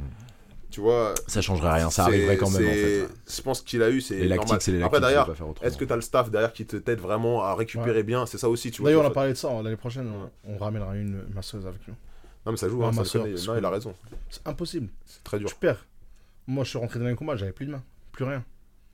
tu 0.70 0.80
vois. 0.80 1.14
Ça 1.26 1.40
changerait 1.40 1.72
rien. 1.72 1.88
Ça 1.90 2.04
arriverait 2.04 2.36
quand 2.36 2.50
même 2.50 2.68
en 2.68 2.72
fait. 2.72 3.08
Je 3.34 3.40
pense 3.42 3.62
qu'il 3.62 3.82
a 3.82 3.88
eu, 3.90 4.00
c'est 4.00 4.14
Les 4.16 4.20
normal. 4.28 4.38
lactiques, 4.38 4.62
c'est 4.62 4.72
les 4.72 4.78
lactiques. 4.80 4.96
Après, 4.96 5.00
derrière, 5.14 5.28
est-ce 5.62 5.76
que 5.78 5.84
tu 5.84 5.92
as 5.92 5.96
le 5.96 6.02
staff 6.02 6.30
derrière 6.30 6.52
qui 6.52 6.66
te 6.66 6.76
t'aide 6.76 6.98
vraiment 7.00 7.42
à 7.42 7.54
récupérer 7.54 8.02
bien? 8.02 8.26
C'est 8.26 8.36
ça 8.38 8.48
aussi, 8.50 8.70
tu 8.70 8.82
vois. 8.82 8.90
D'ailleurs, 8.90 9.04
on 9.04 9.08
a 9.08 9.10
parlé 9.10 9.30
de 9.30 9.36
ça. 9.38 9.48
hein, 9.50 9.62
L'année 9.62 9.76
prochaine, 9.76 10.08
on, 10.44 10.52
on 10.54 10.58
ramènera 10.58 10.94
une 10.96 11.22
masseuse 11.34 11.66
avec 11.66 11.80
nous. 11.88 11.94
Non, 12.46 12.52
mais 12.52 12.58
ça 12.58 12.68
joue, 12.68 12.84
hein, 12.84 12.92
ma 12.92 13.04
ça 13.04 13.10
c'est 13.24 13.46
Non, 13.48 13.58
il 13.58 13.64
a 13.64 13.70
raison. 13.70 13.92
C'est 14.30 14.46
impossible. 14.46 14.88
C'est 15.04 15.24
très 15.24 15.38
dur. 15.40 15.48
Je 15.48 15.54
perds. 15.56 15.84
Moi, 16.46 16.62
je 16.62 16.70
suis 16.70 16.78
rentré 16.78 17.00
dans 17.00 17.06
les 17.06 17.16
combats, 17.16 17.34
j'avais 17.34 17.50
plus 17.52 17.66
de 17.66 17.72
main. 17.72 17.82
Plus 18.12 18.24
rien. 18.24 18.44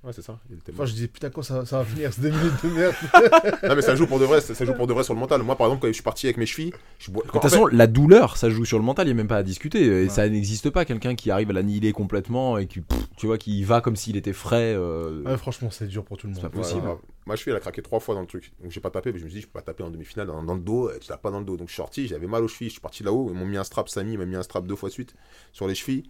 Ouais, 0.04 0.12
c'est 0.12 0.22
ça. 0.22 0.36
Il 0.50 0.56
était 0.56 0.72
Enfin, 0.72 0.84
je 0.84 0.94
disais, 0.94 1.06
putain, 1.06 1.30
quand 1.30 1.42
ça, 1.42 1.64
ça 1.64 1.78
va 1.78 1.84
finir, 1.84 2.12
c'est 2.12 2.22
deux 2.22 2.30
minutes 2.30 2.64
de 2.64 2.70
merde. 2.70 2.94
Non, 3.68 3.76
mais 3.76 3.82
ça 3.82 3.94
joue 3.94 4.06
pour 4.08 4.18
de 4.18 4.24
vrai, 4.24 4.40
ça 4.40 4.52
ça 4.52 4.64
joue 4.64 4.74
pour 4.74 4.88
de 4.88 4.92
vrai 4.92 5.04
sur 5.04 5.14
le 5.14 5.20
mental. 5.20 5.40
Moi, 5.44 5.54
par 5.56 5.68
exemple, 5.68 5.82
quand 5.82 5.86
je 5.88 5.92
suis 5.92 6.02
parti 6.02 6.26
avec 6.26 6.38
mes 6.38 6.46
chevilles, 6.46 6.72
je 6.98 7.12
bois. 7.12 7.22
De 7.24 7.30
toute 7.30 7.40
façon, 7.40 7.66
la 7.66 7.86
douleur, 7.86 8.36
ça 8.36 8.50
joue 8.50 8.64
sur 8.64 8.78
le 8.78 8.84
mental, 8.84 9.06
il 9.06 9.10
n'y 9.10 9.12
a 9.12 9.16
même 9.16 9.28
pas 9.28 9.36
à 9.36 9.42
discuter. 9.44 9.84
Et 9.84 10.02
Ouais. 10.04 10.08
ça 10.08 10.28
n'existe 10.28 10.70
pas, 10.70 10.84
quelqu'un 10.84 11.14
qui 11.14 11.30
arrive 11.30 11.50
à 11.50 11.52
l'annihiler 11.52 11.92
complètement 11.92 12.58
et 12.58 12.66
qui, 12.66 12.80
pff, 12.80 12.98
tu 13.16 13.26
vois, 13.26 13.38
qui 13.38 13.62
va 13.62 13.80
comme 13.80 13.94
s'il 13.94 14.16
était 14.16 14.32
frais. 14.32 14.74
euh, 14.76 15.22
Ouais, 15.22 15.36
franchement, 15.36 15.70
c'est 15.70 15.86
dur 15.86 16.04
pour 16.04 16.16
tout 16.16 16.26
le 16.26 16.34
C'est 16.34 16.42
monde. 16.42 16.50
pas 16.50 16.58
possible. 16.58 16.88
Ma 17.26 17.36
cheville, 17.36 17.52
elle 17.52 17.58
a 17.58 17.60
craqué 17.60 17.82
trois 17.82 18.00
fois 18.00 18.16
dans 18.16 18.22
le 18.22 18.26
truc. 18.26 18.52
Donc 18.60 18.72
j'ai 18.72 18.80
pas 18.80 18.90
tapé, 18.90 19.12
mais 19.12 19.20
je 19.20 19.24
me 19.24 19.28
suis 19.28 19.36
dit, 19.36 19.42
je 19.42 19.46
peux 19.46 19.52
pas 19.60 19.62
taper 19.62 19.84
en 19.84 19.90
demi-finale 19.90 20.26
dans, 20.26 20.42
dans 20.42 20.54
le 20.56 20.60
dos. 20.60 20.88
euh, 20.88 20.98
Tu 21.00 21.06
tapes 21.06 21.22
pas 21.22 21.30
dans 21.30 21.38
le 21.38 21.44
dos. 21.44 21.56
Donc 21.56 21.68
je 21.68 21.74
suis 21.74 21.76
sorti, 21.80 22.08
j'avais 22.08 22.26
mal 22.26 22.42
aux 22.42 22.48
chevilles. 22.48 22.68
Je 22.70 22.72
suis 22.72 22.80
parti 22.80 23.04
là-haut. 23.04 23.28
Ils 23.32 23.38
m'ont 23.38 23.46
mis 23.46 23.56
un 23.56 23.62
strap, 23.62 23.88
Samy 23.88 24.16
m'a 24.16 24.24
mis 24.24 24.34
un 24.34 24.42
strap 24.42 24.66
deux 24.66 24.74
fois 24.74 24.88
de 24.88 24.92
suite 24.94 25.14
sur 25.52 25.68
les 25.68 25.76
chevilles. 25.76 26.02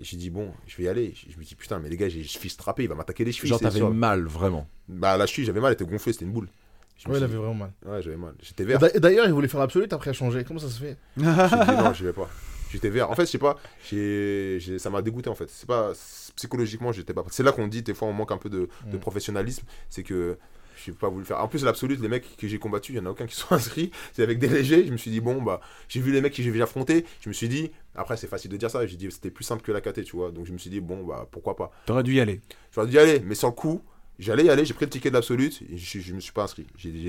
Et 0.00 0.04
j'ai 0.04 0.16
dit, 0.16 0.30
bon, 0.30 0.52
je 0.66 0.76
vais 0.76 0.84
y 0.84 0.88
aller. 0.88 1.14
Je 1.28 1.36
me 1.38 1.42
dis, 1.44 1.54
putain, 1.54 1.78
mais 1.80 1.88
les 1.88 1.96
gars, 1.96 2.08
j'ai 2.08 2.18
les 2.18 2.24
chevilles 2.24 2.50
strappées, 2.50 2.84
il 2.84 2.88
va 2.88 2.94
m'attaquer 2.94 3.24
les 3.24 3.32
chevilles. 3.32 3.50
Genre, 3.50 3.60
t'avais 3.60 3.80
mal, 3.80 4.24
vraiment. 4.26 4.68
Bah, 4.88 5.16
la 5.16 5.26
cheville, 5.26 5.44
j'avais 5.44 5.60
mal, 5.60 5.70
elle 5.72 5.82
était 5.82 5.90
gonflée, 5.90 6.12
c'était 6.12 6.24
une 6.24 6.32
boule. 6.32 6.48
Je 6.96 7.08
Ouais, 7.08 7.18
il 7.18 7.22
avait 7.24 7.36
vraiment 7.36 7.54
mal. 7.54 7.72
Ouais, 7.86 8.02
j'avais 8.02 8.16
mal. 8.16 8.34
J'étais 8.42 8.64
vert. 8.64 8.80
D'ailleurs, 8.96 9.26
il 9.26 9.32
voulait 9.32 9.46
faire 9.48 9.60
l'absolute 9.60 9.92
après 9.92 10.10
a 10.10 10.12
changé. 10.12 10.42
Comment 10.44 10.58
ça 10.60 10.68
se 10.68 10.80
fait? 10.80 10.96
Dit, 11.16 11.24
non, 11.24 11.92
j'y 11.92 12.04
vais 12.04 12.12
pas. 12.12 12.28
J'étais 12.70 12.90
vert. 12.90 13.10
En 13.10 13.14
fait, 13.14 13.22
je 13.24 13.30
sais 13.30 13.38
pas, 13.38 13.56
j'ai- 13.88 14.58
j'ai- 14.60 14.78
ça 14.78 14.90
m'a 14.90 15.00
dégoûté 15.00 15.30
en 15.30 15.34
fait. 15.34 15.48
C'est 15.48 15.66
pas 15.66 15.92
psychologiquement, 16.36 16.92
j'étais 16.92 17.14
pas. 17.14 17.24
C'est 17.30 17.42
là 17.42 17.52
qu'on 17.52 17.66
dit 17.66 17.82
des 17.82 17.94
fois 17.94 18.08
on 18.08 18.12
manque 18.12 18.30
un 18.32 18.36
peu 18.36 18.50
de, 18.50 18.68
de 18.86 18.96
Mm. 18.96 19.00
professionnalisme, 19.00 19.64
c'est 19.88 20.02
que 20.02 20.36
j'ai 20.84 20.92
pas 20.92 21.08
voulu 21.08 21.24
faire. 21.24 21.40
En 21.42 21.48
plus, 21.48 21.64
l'absolute, 21.64 22.00
les 22.00 22.08
mecs 22.08 22.36
que 22.36 22.48
j'ai 22.48 22.58
combattus, 22.58 22.94
il 22.94 22.98
y 22.98 23.00
en 23.00 23.06
a 23.06 23.10
aucun 23.10 23.26
qui 23.26 23.34
sont 23.36 23.52
inscrits. 23.54 23.90
C'est 24.12 24.22
avec 24.22 24.38
des 24.38 24.48
légers. 24.48 24.84
Je 24.86 24.92
me 24.92 24.96
suis 24.96 25.10
dit 25.10 25.20
bon 25.20 25.42
bah, 25.42 25.60
j'ai 25.88 26.00
vu 26.00 26.12
les 26.12 26.20
mecs 26.20 26.34
que 26.34 26.42
j'ai 26.42 26.50
affrontés. 26.62 27.04
Je 27.20 27.28
me 27.28 27.34
suis 27.34 27.48
dit 27.48 27.70
après 27.94 28.16
c'est 28.16 28.26
facile 28.28 28.50
de 28.50 28.56
dire 28.56 28.70
ça. 28.70 28.86
J'ai 28.86 28.96
dit 28.96 29.08
c'était 29.10 29.30
plus 29.30 29.44
simple 29.44 29.62
que 29.62 29.72
la 29.72 29.80
KT, 29.80 30.04
tu 30.04 30.16
vois. 30.16 30.30
Donc 30.30 30.46
je 30.46 30.52
me 30.52 30.58
suis 30.58 30.70
dit 30.70 30.80
bon 30.80 31.04
bah 31.04 31.26
pourquoi 31.30 31.56
pas. 31.56 31.70
T'aurais 31.86 32.02
dû 32.02 32.14
y 32.14 32.20
aller. 32.20 32.40
J'aurais 32.72 32.86
dû 32.86 32.94
y 32.94 32.98
aller, 32.98 33.20
mais 33.24 33.34
le 33.48 33.52
coup. 33.54 33.82
J'allais 34.20 34.46
y 34.46 34.50
aller, 34.50 34.64
j'ai 34.64 34.74
pris 34.74 34.84
le 34.84 34.90
ticket 34.90 35.10
de 35.10 35.14
l'absolute, 35.14 35.62
et 35.72 35.78
je, 35.78 36.00
je 36.00 36.12
me 36.12 36.18
suis 36.18 36.32
pas 36.32 36.42
inscrit. 36.42 36.66
J'ai 36.76 36.90
dit, 36.90 37.08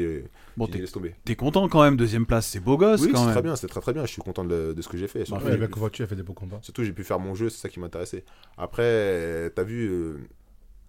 Bon, 0.56 0.68
t'es 0.68 0.78
tomber. 0.86 1.16
t'es 1.26 1.36
content 1.36 1.68
quand 1.68 1.82
même, 1.82 1.98
deuxième 1.98 2.28
place, 2.28 2.46
c'est 2.46 2.60
beau 2.60 2.78
gosse 2.78 3.02
Oui, 3.02 3.12
quand 3.12 3.24
même. 3.24 3.32
très 3.34 3.42
bien, 3.42 3.56
c'est 3.56 3.66
très 3.66 3.82
très 3.82 3.94
bien. 3.94 4.06
Je 4.06 4.12
suis 4.12 4.22
content 4.22 4.46
de, 4.46 4.74
de 4.74 4.82
ce 4.84 4.88
que 4.88 4.96
j'ai 4.96 5.08
fait. 5.08 5.26
Surtout, 5.26 5.44
Ouais, 5.44 5.58
pu- 5.58 6.06
fait 6.06 6.16
des 6.16 6.22
beaux 6.22 6.34
combats. 6.34 6.60
Surtout, 6.62 6.84
j'ai 6.84 6.92
pu 6.92 7.04
faire 7.04 7.20
mon 7.20 7.34
jeu, 7.34 7.50
c'est 7.50 7.58
ça 7.62 7.68
qui 7.68 7.80
m'intéressait. 7.80 8.24
Après, 8.60 9.50
t'as 9.56 9.64
vu, 9.64 9.88
euh, 9.90 10.18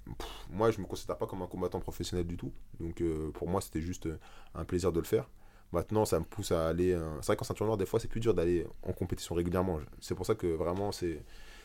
pff, 0.06 0.28
moi, 0.50 0.70
je 0.70 0.80
me 0.80 0.86
considère 0.86 1.16
pas 1.18 1.26
comme 1.26 1.42
un 1.42 1.46
combattant 1.46 1.80
professionnel 1.80 2.26
du 2.26 2.36
tout. 2.36 2.52
Donc, 2.80 3.00
euh, 3.00 3.30
pour 3.30 3.48
moi, 3.48 3.60
c'était 3.60 3.80
juste 3.80 4.06
euh, 4.06 4.18
un 4.54 4.64
plaisir 4.64 4.92
de 4.92 5.00
le 5.00 5.06
faire. 5.06 5.28
Maintenant, 5.72 6.04
ça 6.04 6.18
me 6.18 6.24
pousse 6.24 6.50
à 6.52 6.68
aller. 6.68 6.92
euh, 6.92 7.08
C'est 7.20 7.26
vrai 7.28 7.36
qu'en 7.36 7.44
ceinture 7.44 7.64
noire, 7.66 7.78
des 7.78 7.86
fois, 7.86 8.00
c'est 8.00 8.08
plus 8.08 8.20
dur 8.20 8.34
d'aller 8.34 8.66
en 8.82 8.92
compétition 8.92 9.34
régulièrement. 9.36 9.78
C'est 10.00 10.14
pour 10.14 10.26
ça 10.26 10.34
que 10.34 10.46
vraiment, 10.46 10.92
c'est. 10.92 11.22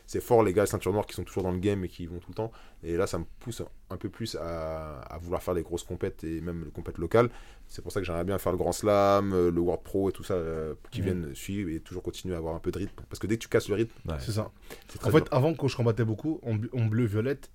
C'est 0.08 0.20
fort 0.20 0.44
les 0.44 0.52
gars 0.52 0.62
de 0.62 0.68
ceinture 0.68 0.92
noire 0.92 1.04
qui 1.04 1.14
sont 1.14 1.24
toujours 1.24 1.42
dans 1.42 1.50
le 1.50 1.58
game 1.58 1.84
et 1.84 1.88
qui 1.88 2.04
y 2.04 2.06
vont 2.06 2.20
tout 2.20 2.28
le 2.28 2.34
temps. 2.34 2.52
Et 2.84 2.96
là, 2.96 3.08
ça 3.08 3.18
me 3.18 3.24
pousse 3.40 3.60
un 3.90 3.96
peu 3.96 4.08
plus 4.08 4.36
à, 4.36 5.00
à 5.00 5.18
vouloir 5.18 5.42
faire 5.42 5.52
les 5.54 5.64
grosses 5.64 5.82
compètes 5.82 6.22
et 6.22 6.40
même 6.40 6.64
les 6.64 6.70
compètes 6.70 6.98
locales. 6.98 7.28
C'est 7.66 7.82
pour 7.82 7.90
ça 7.90 7.98
que 7.98 8.06
j'aimerais 8.06 8.22
bien 8.22 8.38
faire 8.38 8.52
le 8.52 8.58
Grand 8.58 8.70
Slam, 8.70 9.32
le 9.32 9.60
World 9.60 9.82
Pro 9.82 10.08
et 10.08 10.12
tout 10.12 10.22
ça 10.22 10.34
euh, 10.34 10.74
qui 10.92 11.00
Mhm. 11.00 11.04
viennent 11.06 11.34
suivre 11.34 11.70
et 11.70 11.80
toujours 11.80 12.04
continuer 12.04 12.36
à 12.36 12.38
avoir 12.38 12.54
un 12.54 12.60
peu 12.60 12.70
de 12.70 12.78
rythme. 12.78 13.02
Parce 13.10 13.18
que 13.18 13.26
dès 13.26 13.36
que 13.36 13.42
tu 13.42 13.48
casses 13.48 13.68
le 13.68 13.74
rythme, 13.74 13.92
C'est 14.20 14.30
ça. 14.30 14.52
En 15.02 15.10
fait, 15.10 15.22
dur. 15.22 15.28
avant, 15.32 15.52
quand 15.54 15.66
je 15.66 15.76
combattais 15.76 16.04
beaucoup, 16.04 16.40
en 16.44 16.84
bleu-violette, 16.86 17.50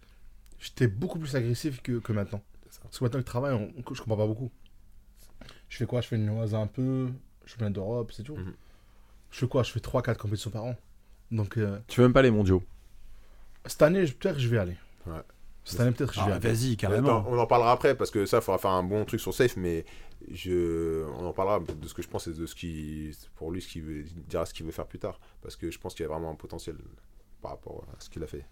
j'étais 0.61 0.88
beaucoup 0.88 1.19
plus 1.19 1.35
agressif 1.35 1.81
que, 1.81 1.99
que 1.99 2.13
maintenant. 2.13 2.41
Parce 2.83 2.97
que 2.99 3.03
maintenant 3.03 3.19
que 3.19 3.25
je 3.25 3.29
travaille, 3.29 3.53
on- 3.53 3.93
je 3.93 4.01
combats 4.01 4.15
pas 4.15 4.27
beaucoup. 4.27 4.49
Je 5.67 5.77
fais 5.77 5.85
quoi? 5.85 5.99
Je 6.01 6.07
fais 6.07 6.15
une 6.15 6.29
oise 6.29 6.55
un 6.55 6.67
peu, 6.67 7.09
je 7.45 7.55
viens 7.57 7.69
d'Europe, 7.69 8.11
c'est 8.13 8.23
tout. 8.23 8.35
Mhm. 8.38 8.53
Je 9.31 9.39
fais 9.39 9.47
quoi? 9.47 9.63
Je 9.63 9.71
fais 9.71 9.79
3-4 9.79 10.17
compétitions 10.17 10.49
par 10.51 10.63
an. 10.65 10.75
Donc, 11.31 11.57
euh, 11.57 11.79
Tu 11.88 11.99
veux 11.99 12.05
même 12.07 12.13
pas 12.13 12.21
les 12.21 12.31
mondiaux? 12.31 12.63
cette 13.65 13.81
année, 13.83 14.03
peut-être 14.05 14.35
que 14.35 14.41
je 14.41 14.47
vais 14.49 14.57
aller. 14.57 14.75
Ouais. 15.05 15.21
Cette 15.63 15.79
année, 15.79 15.91
peut-être 15.91 16.09
que 16.13 16.15
je 16.19 16.25
vais 16.25 16.31
Ah, 16.31 16.35
aller. 16.35 16.47
Vas-y, 16.49 16.71
Attends, 16.73 16.75
carrément. 16.77 17.25
on 17.27 17.38
en 17.38 17.45
parlera 17.45 17.71
après 17.71 17.95
parce 17.95 18.09
que 18.11 18.25
ça, 18.25 18.38
il 18.38 18.41
faudra 18.43 18.57
faire 18.57 18.71
un 18.71 18.83
bon 18.83 19.05
truc 19.05 19.19
sur 19.19 19.33
Safe, 19.33 19.55
mais 19.57 19.85
je, 20.31 21.05
on 21.19 21.25
en 21.27 21.33
parlera 21.33 21.59
de 21.59 21.88
ce 21.88 21.93
que 21.93 22.01
je 22.01 22.07
pense 22.07 22.25
et 22.27 22.33
de 22.33 22.45
ce 22.47 22.55
qui, 22.55 23.11
pour 23.35 23.51
lui, 23.51 23.61
ce 23.61 23.67
qu'il 23.67 23.83
veut, 23.83 23.99
il 23.99 24.23
dira 24.25 24.45
ce 24.47 24.53
qu'il 24.53 24.65
veut 24.65 24.71
faire 24.71 24.88
plus 24.88 24.97
tard. 24.99 25.19
Parce 25.43 25.55
que 25.55 25.69
je 25.71 25.77
pense 25.79 25.93
qu'il 25.93 26.03
y 26.03 26.05
a 26.05 26.11
vraiment 26.11 26.31
un 26.31 26.35
potentiel 26.35 26.75
par 27.41 27.51
rapport 27.51 27.84
à 27.97 27.99
ce 27.99 28.09
qu'il 28.09 28.23
a 28.23 28.27
fait. 28.27 28.45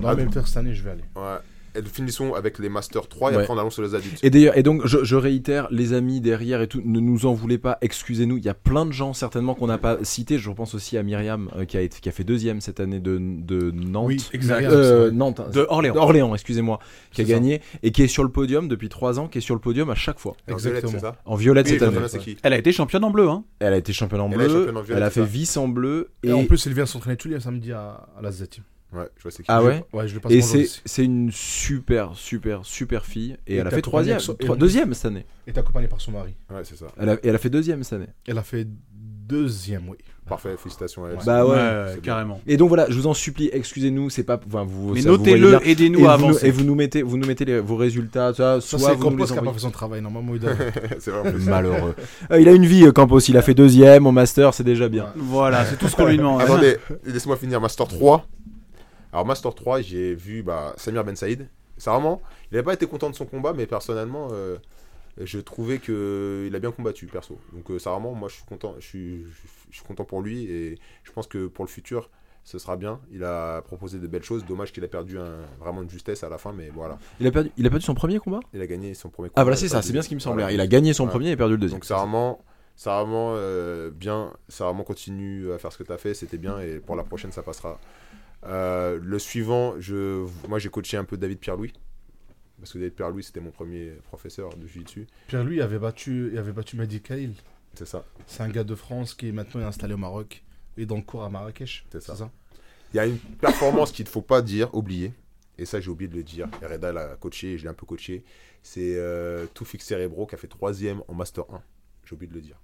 Non, 0.00 0.14
mais 0.16 0.26
peut-être 0.26 0.48
cette 0.48 0.56
année, 0.56 0.74
je 0.74 0.82
vais 0.82 0.90
aller. 0.90 1.04
Ouais. 1.14 1.38
Et 1.74 1.82
finissons 1.82 2.34
avec 2.34 2.58
les 2.58 2.68
Masters 2.68 3.08
3 3.08 3.32
et 3.32 3.36
Ouais. 3.36 3.42
après 3.42 3.54
on 3.54 3.58
allons 3.58 3.70
sur 3.70 3.82
les 3.82 3.94
adultes. 3.94 4.18
Et 4.22 4.30
d'ailleurs, 4.30 4.56
et 4.58 4.62
donc 4.62 4.86
je, 4.86 5.04
je 5.04 5.16
réitère, 5.16 5.68
les 5.70 5.92
amis 5.92 6.20
derrière 6.20 6.60
et 6.62 6.66
tout, 6.68 6.80
ne 6.84 7.00
nous 7.00 7.26
en 7.26 7.32
voulez 7.32 7.58
pas, 7.58 7.78
excusez-nous. 7.80 8.38
Il 8.38 8.44
y 8.44 8.48
a 8.48 8.54
plein 8.54 8.86
de 8.86 8.92
gens 8.92 9.12
certainement 9.12 9.54
qu'on 9.54 9.66
n'a 9.66 9.78
pas 9.78 9.98
cités. 10.02 10.38
Je 10.38 10.48
repense 10.50 10.74
aussi 10.74 10.96
à 10.98 11.02
Myriam 11.02 11.50
euh, 11.56 11.64
qui 11.64 11.76
a 11.76 11.80
été, 11.80 11.98
qui 12.00 12.08
a 12.08 12.12
fait 12.12 12.24
deuxième 12.24 12.60
cette 12.60 12.80
année 12.80 13.00
de, 13.00 13.18
de 13.20 13.70
Nantes. 13.70 14.06
Oui, 14.08 14.24
exact. 14.32 14.60
Myriam, 14.62 14.72
Euh, 14.80 15.10
Nantes, 15.10 15.40
De 15.52 15.66
Orléans. 15.68 15.96
Orléans, 15.96 16.34
excusez-moi, 16.34 16.78
qui 17.12 17.22
a 17.22 17.24
ça. 17.24 17.30
gagné 17.32 17.60
et 17.82 17.92
qui 17.92 18.02
est 18.02 18.08
sur 18.08 18.22
le 18.24 18.30
podium 18.30 18.68
depuis 18.68 18.88
3 18.88 19.18
ans, 19.20 19.28
qui 19.28 19.38
est 19.38 19.42
sur 19.42 19.54
le 19.54 19.60
podium 19.60 19.90
à 19.90 19.94
chaque 19.94 20.18
fois. 20.18 20.34
Et 20.48 20.52
en 20.52 20.56
violette, 20.56 20.84
Exactement. 20.84 21.00
ça 21.12 21.16
En 21.24 21.34
violette 21.36 21.66
Oui, 21.66 21.72
cette 21.78 21.82
année. 21.82 21.98
qui 22.24 22.36
Elle 22.42 22.52
a 22.52 22.58
été 22.58 22.72
championne 22.72 23.04
en 23.04 23.10
bleu, 23.10 23.28
hein. 23.28 23.44
Elle 23.60 23.72
a 23.74 23.76
été 23.78 23.92
championne 23.92 24.20
en 24.22 24.30
Elle 24.30 24.36
bleu, 24.38 24.46
championne 24.48 24.76
en 24.76 24.82
violet, 24.82 24.96
elle 24.98 25.02
a 25.04 25.10
fait 25.10 25.24
vice 25.24 25.56
en 25.56 25.68
bleu 25.68 26.10
et, 26.22 26.28
Et 26.28 26.32
en 26.32 26.44
plus, 26.44 26.66
il 26.66 26.74
vient 26.74 26.86
s'entraîner 26.86 27.16
tous 27.16 27.28
les 27.28 27.40
samedis 27.40 27.72
à, 27.72 28.08
à 28.18 28.22
la 28.22 28.30
Z-Team. 28.30 28.64
Ouais, 28.92 29.08
je 29.16 29.22
vois 29.22 29.30
c'est 29.30 29.42
qui. 29.42 29.46
ah 29.48 29.62
ouais. 29.62 29.84
Ouais, 29.92 30.08
je 30.08 30.14
le 30.14 30.20
passe 30.20 30.32
Et 30.32 30.40
c'est 30.84 31.04
une 31.04 31.30
super 31.30 32.10
super 32.14 32.64
super 32.64 33.04
fille 33.04 33.36
et, 33.46 33.54
Et 33.54 33.56
elle 33.58 33.66
a 33.66 33.70
fait 33.70 33.82
troisième, 33.82 34.18
son- 34.18 34.34
trois- 34.34 34.56
deuxième 34.56 34.92
cette 34.94 35.06
année. 35.06 35.26
Et 35.46 35.52
t'es 35.52 35.60
accompagné 35.60 35.86
par 35.86 36.00
son 36.00 36.10
mari. 36.12 36.34
Ouais, 36.50 36.62
c'est 36.64 36.76
ça. 36.76 36.86
Elle 36.98 37.08
a, 37.10 37.14
et 37.14 37.18
elle 37.28 37.34
a 37.34 37.38
fait 37.38 37.50
deuxième 37.50 37.82
cette 37.84 37.94
année. 38.00 38.08
Elle 38.26 38.38
a 38.38 38.42
fait 38.42 38.66
deuxième, 39.28 39.88
oui. 39.88 39.96
Parfait, 40.28 40.54
félicitations 40.56 41.04
à 41.04 41.10
elle. 41.10 41.18
Bah 41.26 41.44
ouais. 41.44 41.98
carrément. 42.02 42.40
Et 42.46 42.56
donc 42.56 42.68
voilà, 42.68 42.86
je 42.88 42.94
vous 42.94 43.08
en 43.08 43.14
supplie, 43.14 43.50
excusez-nous, 43.52 44.10
c'est 44.10 44.22
pas, 44.22 44.38
enfin 44.46 44.62
vous. 44.64 44.92
Mais 44.94 45.02
notez-le, 45.02 45.58
aidez-nous 45.66 46.00
et 46.00 46.06
à 46.06 46.16
vous, 46.16 46.24
avancer. 46.26 46.46
et 46.46 46.50
vous 46.52 46.62
nous 46.62 46.76
mettez, 46.76 47.02
vous 47.02 47.16
nous 47.16 47.26
mettez 47.26 47.44
les- 47.44 47.58
vos 47.58 47.74
résultats, 47.76 48.32
ça, 48.32 48.60
soit 48.60 48.78
c'est 48.78 48.86
vous 48.94 49.10
nous 49.10 49.10
Campos 49.16 49.26
qui 49.32 49.38
a 49.38 49.42
pas 49.42 49.52
fait 49.52 49.58
son 49.58 49.70
travail. 49.72 50.00
Normalement, 50.02 50.34
il 50.34 50.40
doit. 50.40 50.52
c'est 51.00 51.10
vrai. 51.10 51.32
Malheureux. 51.32 51.94
Euh, 52.30 52.40
il 52.40 52.48
a 52.48 52.52
une 52.52 52.66
vie, 52.66 52.84
euh, 52.86 52.92
Campos. 52.92 53.18
Il 53.20 53.36
a 53.36 53.42
fait 53.42 53.54
deuxième 53.54 54.06
au 54.06 54.12
master, 54.12 54.54
c'est 54.54 54.62
déjà 54.62 54.88
bien. 54.88 55.06
Voilà, 55.16 55.64
c'est 55.64 55.76
tout 55.78 55.88
ce 55.88 55.96
qu'on 55.96 56.06
lui 56.06 56.16
demande. 56.16 56.40
Attendez, 56.42 56.76
laisse-moi 57.04 57.36
finir 57.36 57.60
Master 57.60 57.88
3. 57.88 58.26
Alors 59.12 59.26
Master 59.26 59.54
3, 59.54 59.80
j'ai 59.82 60.14
vu 60.14 60.42
bah, 60.42 60.74
Samir 60.76 61.04
Ben 61.04 61.16
Saïd. 61.16 61.48
C'est 61.76 61.90
vraiment, 61.90 62.20
il 62.50 62.54
n'avait 62.54 62.64
pas 62.64 62.74
été 62.74 62.86
content 62.86 63.08
de 63.10 63.14
son 63.14 63.24
combat, 63.26 63.52
mais 63.54 63.66
personnellement, 63.66 64.28
euh, 64.32 64.56
je 65.18 65.38
trouvais 65.38 65.78
que 65.78 66.44
il 66.46 66.54
a 66.54 66.58
bien 66.58 66.70
combattu, 66.72 67.06
perso. 67.06 67.38
Donc 67.52 67.70
euh, 67.70 67.78
ça 67.78 67.90
vraiment, 67.90 68.12
moi 68.12 68.28
je 68.28 68.34
suis 68.34 68.44
content, 68.44 68.74
je 68.78 68.86
suis, 68.86 69.24
je 69.70 69.76
suis 69.76 69.84
content 69.86 70.04
pour 70.04 70.20
lui 70.20 70.44
et 70.44 70.78
je 71.04 71.12
pense 71.12 71.26
que 71.26 71.46
pour 71.46 71.64
le 71.64 71.70
futur, 71.70 72.10
ce 72.44 72.58
sera 72.58 72.76
bien. 72.76 73.00
Il 73.12 73.24
a 73.24 73.62
proposé 73.62 73.98
de 73.98 74.06
belles 74.06 74.22
choses. 74.22 74.44
Dommage 74.44 74.72
qu'il 74.72 74.84
a 74.84 74.88
perdu 74.88 75.18
un- 75.18 75.40
vraiment 75.58 75.82
de 75.82 75.90
justesse 75.90 76.22
à 76.22 76.28
la 76.28 76.38
fin, 76.38 76.52
mais 76.52 76.70
voilà, 76.74 76.98
Il 77.18 77.26
a 77.26 77.30
perdu, 77.30 77.50
il 77.56 77.66
a 77.66 77.70
perdu 77.70 77.84
son 77.84 77.94
premier 77.94 78.18
combat? 78.18 78.40
il 78.52 78.60
a 78.60 78.66
gagné 78.66 78.92
son 78.94 79.08
premier. 79.08 79.30
Ah 79.34 79.42
voilà, 79.42 79.56
combat, 79.56 79.60
c'est 79.60 79.66
il 79.66 79.76
a 79.76 79.80
ça, 79.80 79.82
c'est 79.82 79.92
bien 79.92 80.02
ce 80.02 80.08
qui 80.08 80.14
me 80.14 80.20
semblait. 80.20 80.42
voilà. 80.42 80.54
Il 80.54 80.60
a 80.60 80.66
gagné 80.66 80.92
son 80.92 81.06
premier 81.06 81.30
et 81.30 81.36
perdu 81.36 81.54
le 81.54 81.58
deuxième. 81.60 81.78
Donc 81.78 81.84
c'est 81.86 81.94
vraiment, 81.94 82.42
c'est 82.76 82.90
vraiment 82.90 83.32
euh, 83.36 83.90
bien, 83.90 84.32
ça 84.48 84.64
vraiment 84.66 84.84
continue 84.84 85.50
à 85.52 85.58
faire 85.58 85.72
ce 85.72 85.78
que 85.78 85.82
tu 85.84 85.92
as 85.92 85.98
fait, 85.98 86.12
c'était 86.14 86.38
bien 86.38 86.60
et 86.60 86.76
pour 86.78 86.94
la 86.94 87.04
prochaine 87.04 87.32
ça 87.32 87.42
passera. 87.42 87.78
Euh, 88.44 88.98
le 89.02 89.18
suivant, 89.18 89.78
je, 89.80 90.26
moi 90.48 90.58
j'ai 90.58 90.70
coaché 90.70 90.96
un 90.96 91.04
peu 91.04 91.16
David 91.16 91.38
Pierre-Louis 91.40 91.74
parce 92.60 92.72
que 92.72 92.78
David 92.78 92.94
Pierre-Louis 92.94 93.24
c'était 93.24 93.40
mon 93.40 93.50
premier 93.50 93.92
professeur 94.04 94.54
de 94.56 94.66
jiu-jitsu, 94.66 95.06
Pierre, 95.26 95.44
lui, 95.44 95.56
il 95.56 95.62
avait 95.62 95.78
battu, 95.78 96.30
il 96.32 96.38
avait 96.38 96.52
battu 96.52 96.76
Mehdi 96.76 97.00
Khalil. 97.00 97.32
c'est 97.74 97.86
ça. 97.86 98.04
C'est 98.26 98.42
un 98.42 98.48
gars 98.48 98.64
de 98.64 98.74
France 98.74 99.14
qui 99.14 99.28
est 99.28 99.32
maintenant 99.32 99.66
installé 99.66 99.94
au 99.94 99.98
Maroc. 99.98 100.42
Et 100.76 100.86
dans 100.86 100.96
le 100.96 101.02
cours 101.02 101.24
à 101.24 101.28
Marrakech. 101.28 101.84
C'est 101.90 102.00
ça. 102.00 102.30
Il 102.92 102.96
y 102.96 103.00
a 103.00 103.06
une 103.06 103.18
performance 103.18 103.92
qu'il 103.92 104.04
ne 104.04 104.10
faut 104.10 104.22
pas 104.22 104.40
dire, 104.40 104.72
oublier, 104.74 105.12
et 105.58 105.64
ça 105.64 105.80
j'ai 105.80 105.90
oublié 105.90 106.08
de 106.08 106.16
le 106.16 106.22
dire. 106.22 106.48
Reda 106.62 106.92
l'a 106.92 107.16
coaché, 107.16 107.52
et 107.52 107.58
je 107.58 107.64
l'ai 107.64 107.68
un 107.68 107.74
peu 107.74 107.86
coaché. 107.86 108.24
C'est 108.62 108.96
euh, 108.96 109.46
Toufik 109.52 109.82
Cerebro 109.82 110.26
qui 110.26 110.34
a 110.34 110.38
fait 110.38 110.48
troisième 110.48 111.02
en 111.08 111.14
Master 111.14 111.44
1. 111.52 111.62
J'ai 112.04 112.14
oublié 112.14 112.30
de 112.30 112.34
le 112.34 112.40
dire. 112.40 112.60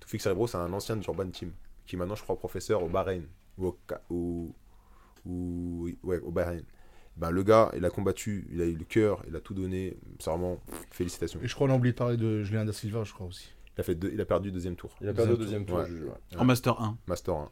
Toufik 0.00 0.20
Cerebro, 0.20 0.46
c'est 0.46 0.56
un 0.56 0.72
ancien 0.72 0.96
de 0.96 1.04
Urban 1.04 1.28
Team, 1.30 1.52
qui 1.86 1.96
est 1.96 1.98
maintenant, 1.98 2.14
je 2.14 2.22
crois, 2.22 2.36
professeur 2.36 2.82
au 2.82 2.88
Bahreïn. 2.88 3.24
Ou 3.56 3.66
au, 3.66 3.78
ou, 4.10 4.54
ou- 5.26 5.88
ouais, 6.02 6.18
au 6.20 6.30
Bahreïn. 6.30 6.62
Ben, 7.16 7.30
le 7.30 7.42
gars, 7.42 7.72
il 7.76 7.84
a 7.84 7.90
combattu, 7.90 8.46
il 8.52 8.62
a 8.62 8.64
eu 8.64 8.74
le 8.76 8.84
cœur, 8.84 9.22
il 9.28 9.34
a 9.34 9.40
tout 9.40 9.52
donné. 9.54 9.96
C'est 10.20 10.30
vraiment 10.30 10.60
félicitations. 10.92 11.40
Et 11.42 11.48
je 11.48 11.54
crois 11.54 11.66
qu'on 11.66 11.74
a 11.74 11.76
oublié 11.76 11.92
de 11.92 11.98
parler 11.98 12.16
de 12.16 12.42
Julien 12.44 12.64
Da 12.64 12.72
Silva, 12.72 13.02
je 13.04 13.12
crois 13.12 13.26
aussi. 13.26 13.48
Il 13.76 13.80
a, 13.80 13.84
fait 13.84 13.94
deux- 13.96 14.10
il 14.14 14.20
a 14.20 14.24
perdu 14.24 14.52
deuxième 14.52 14.76
tour. 14.76 14.90
Il 15.00 15.08
a 15.08 15.12
perdu 15.14 15.36
deuxième 15.36 15.64
tour, 15.64 15.80
En 16.36 16.44
Master 16.44 16.80
1. 16.80 16.96
Master 17.06 17.34
1. 17.34 17.50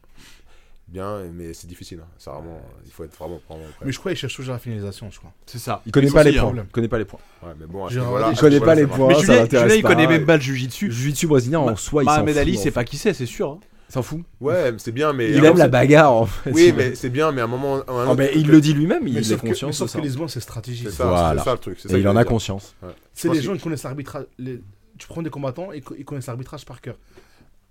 Bien, 0.89 1.25
mais 1.35 1.53
c'est 1.53 1.67
difficile. 1.67 1.99
hein. 2.01 2.09
C'est 2.17 2.31
vraiment, 2.31 2.61
il 2.85 2.93
faut 2.93 3.03
être 3.03 3.17
vraiment, 3.17 3.41
vraiment 3.49 3.65
prêt. 3.77 3.87
Mais 3.87 3.91
je 3.93 3.99
crois 3.99 4.13
qu'il 4.13 4.21
cherche 4.21 4.37
toujours 4.37 4.53
la 4.53 4.61
finalisation, 4.61 5.11
je 5.11 5.19
crois. 5.19 5.33
C'est 5.45 5.59
ça. 5.59 5.83
Il 5.85 5.91
connaît 5.91 6.07
Ils 6.07 6.13
pas 6.13 6.23
les 6.23 6.39
hein. 6.39 6.43
points. 6.49 6.63
Il 6.63 6.71
connaît 6.71 6.87
pas 6.89 6.99
les 6.99 7.05
points. 7.05 7.19
Ouais, 7.43 7.49
mais 7.59 7.67
bon, 7.67 7.87
à 7.87 7.89
ce 7.89 7.95
J'ai 7.95 8.01
niveau-là- 8.01 8.29
regardé, 8.29 8.37
à 8.37 8.39
Il 8.39 8.41
connaît 8.41 8.61
pas 8.61 8.75
les 8.77 8.87
points. 8.87 9.09
Mais 9.09 9.15
Julien, 9.19 9.75
il 9.75 9.83
connaît 9.83 10.07
même 10.07 10.21
Ouais. 10.21 10.27
pas 10.27 10.37
le 10.37 10.43
Jiu-Jitsu. 10.43 10.93
Jiu-Jitsu 10.93 11.27
brésilien 11.27 11.59
en 11.59 11.75
soi, 11.75 12.05
il 12.05 12.07
s'en 12.07 12.13
Mohamed 12.13 12.37
Ali, 12.39 12.57
c'est 12.57 12.69
hein. 12.69 12.73
pas 12.73 12.85
qui 12.85 12.99
c'est, 12.99 13.15
c'est 13.15 13.27
sûr. 13.27 13.59
Il 13.89 13.93
s'en 13.93 14.03
fout. 14.03 14.23
Ouais, 14.41 14.73
mais 14.73 14.79
c'est 14.79 14.91
bien, 14.93 15.13
mais. 15.13 15.31
Il 15.31 15.45
aime 15.45 15.57
la 15.57 15.69
bagarre 15.69 16.13
en 16.13 16.27
fait. 16.27 16.51
Oui, 16.51 16.73
mais 16.77 16.95
c'est 16.97 17.09
bien, 17.11 17.31
mais 17.33 17.41
à 17.41 17.45
un 17.45 17.49
moment. 17.49 17.77
à 17.83 17.91
un 17.93 18.07
autre, 18.09 18.17
mais 18.17 18.33
il 18.35 18.49
le 18.49 18.61
dit 18.61 18.73
lui-même, 18.75 19.07
il 19.07 19.17
est 19.19 19.37
conscient 19.37 19.69
de 19.69 19.73
sauf 19.73 19.91
ça. 19.91 20.01
que 20.01 20.05
les 20.05 20.15
c'est 20.29 20.41
stratégique. 20.41 20.89
C'est 20.91 20.97
ça, 20.97 21.07
Voilà. 21.07 21.41
c'est 21.41 21.45
ça 21.45 21.53
le 21.53 21.59
truc. 21.59 21.79
ça 21.79 21.97
il 21.97 22.07
en 22.09 22.17
a 22.17 22.23
dire. 22.25 22.29
conscience. 22.31 22.75
C'est 23.15 23.29
les 23.29 23.37
que- 23.39 23.45
gens 23.45 23.55
qui 23.55 23.61
connaissent 23.63 23.85
l'arbitrage. 23.85 24.27
les- 24.39 24.61
Tu 24.99 25.07
prends 25.09 25.21
des 25.23 25.29
combattants 25.31 25.73
et 25.73 25.83
ils 25.99 26.05
connaissent 26.07 26.27
l'arbitrage 26.27 26.65
par 26.65 26.81
cœur. 26.81 26.97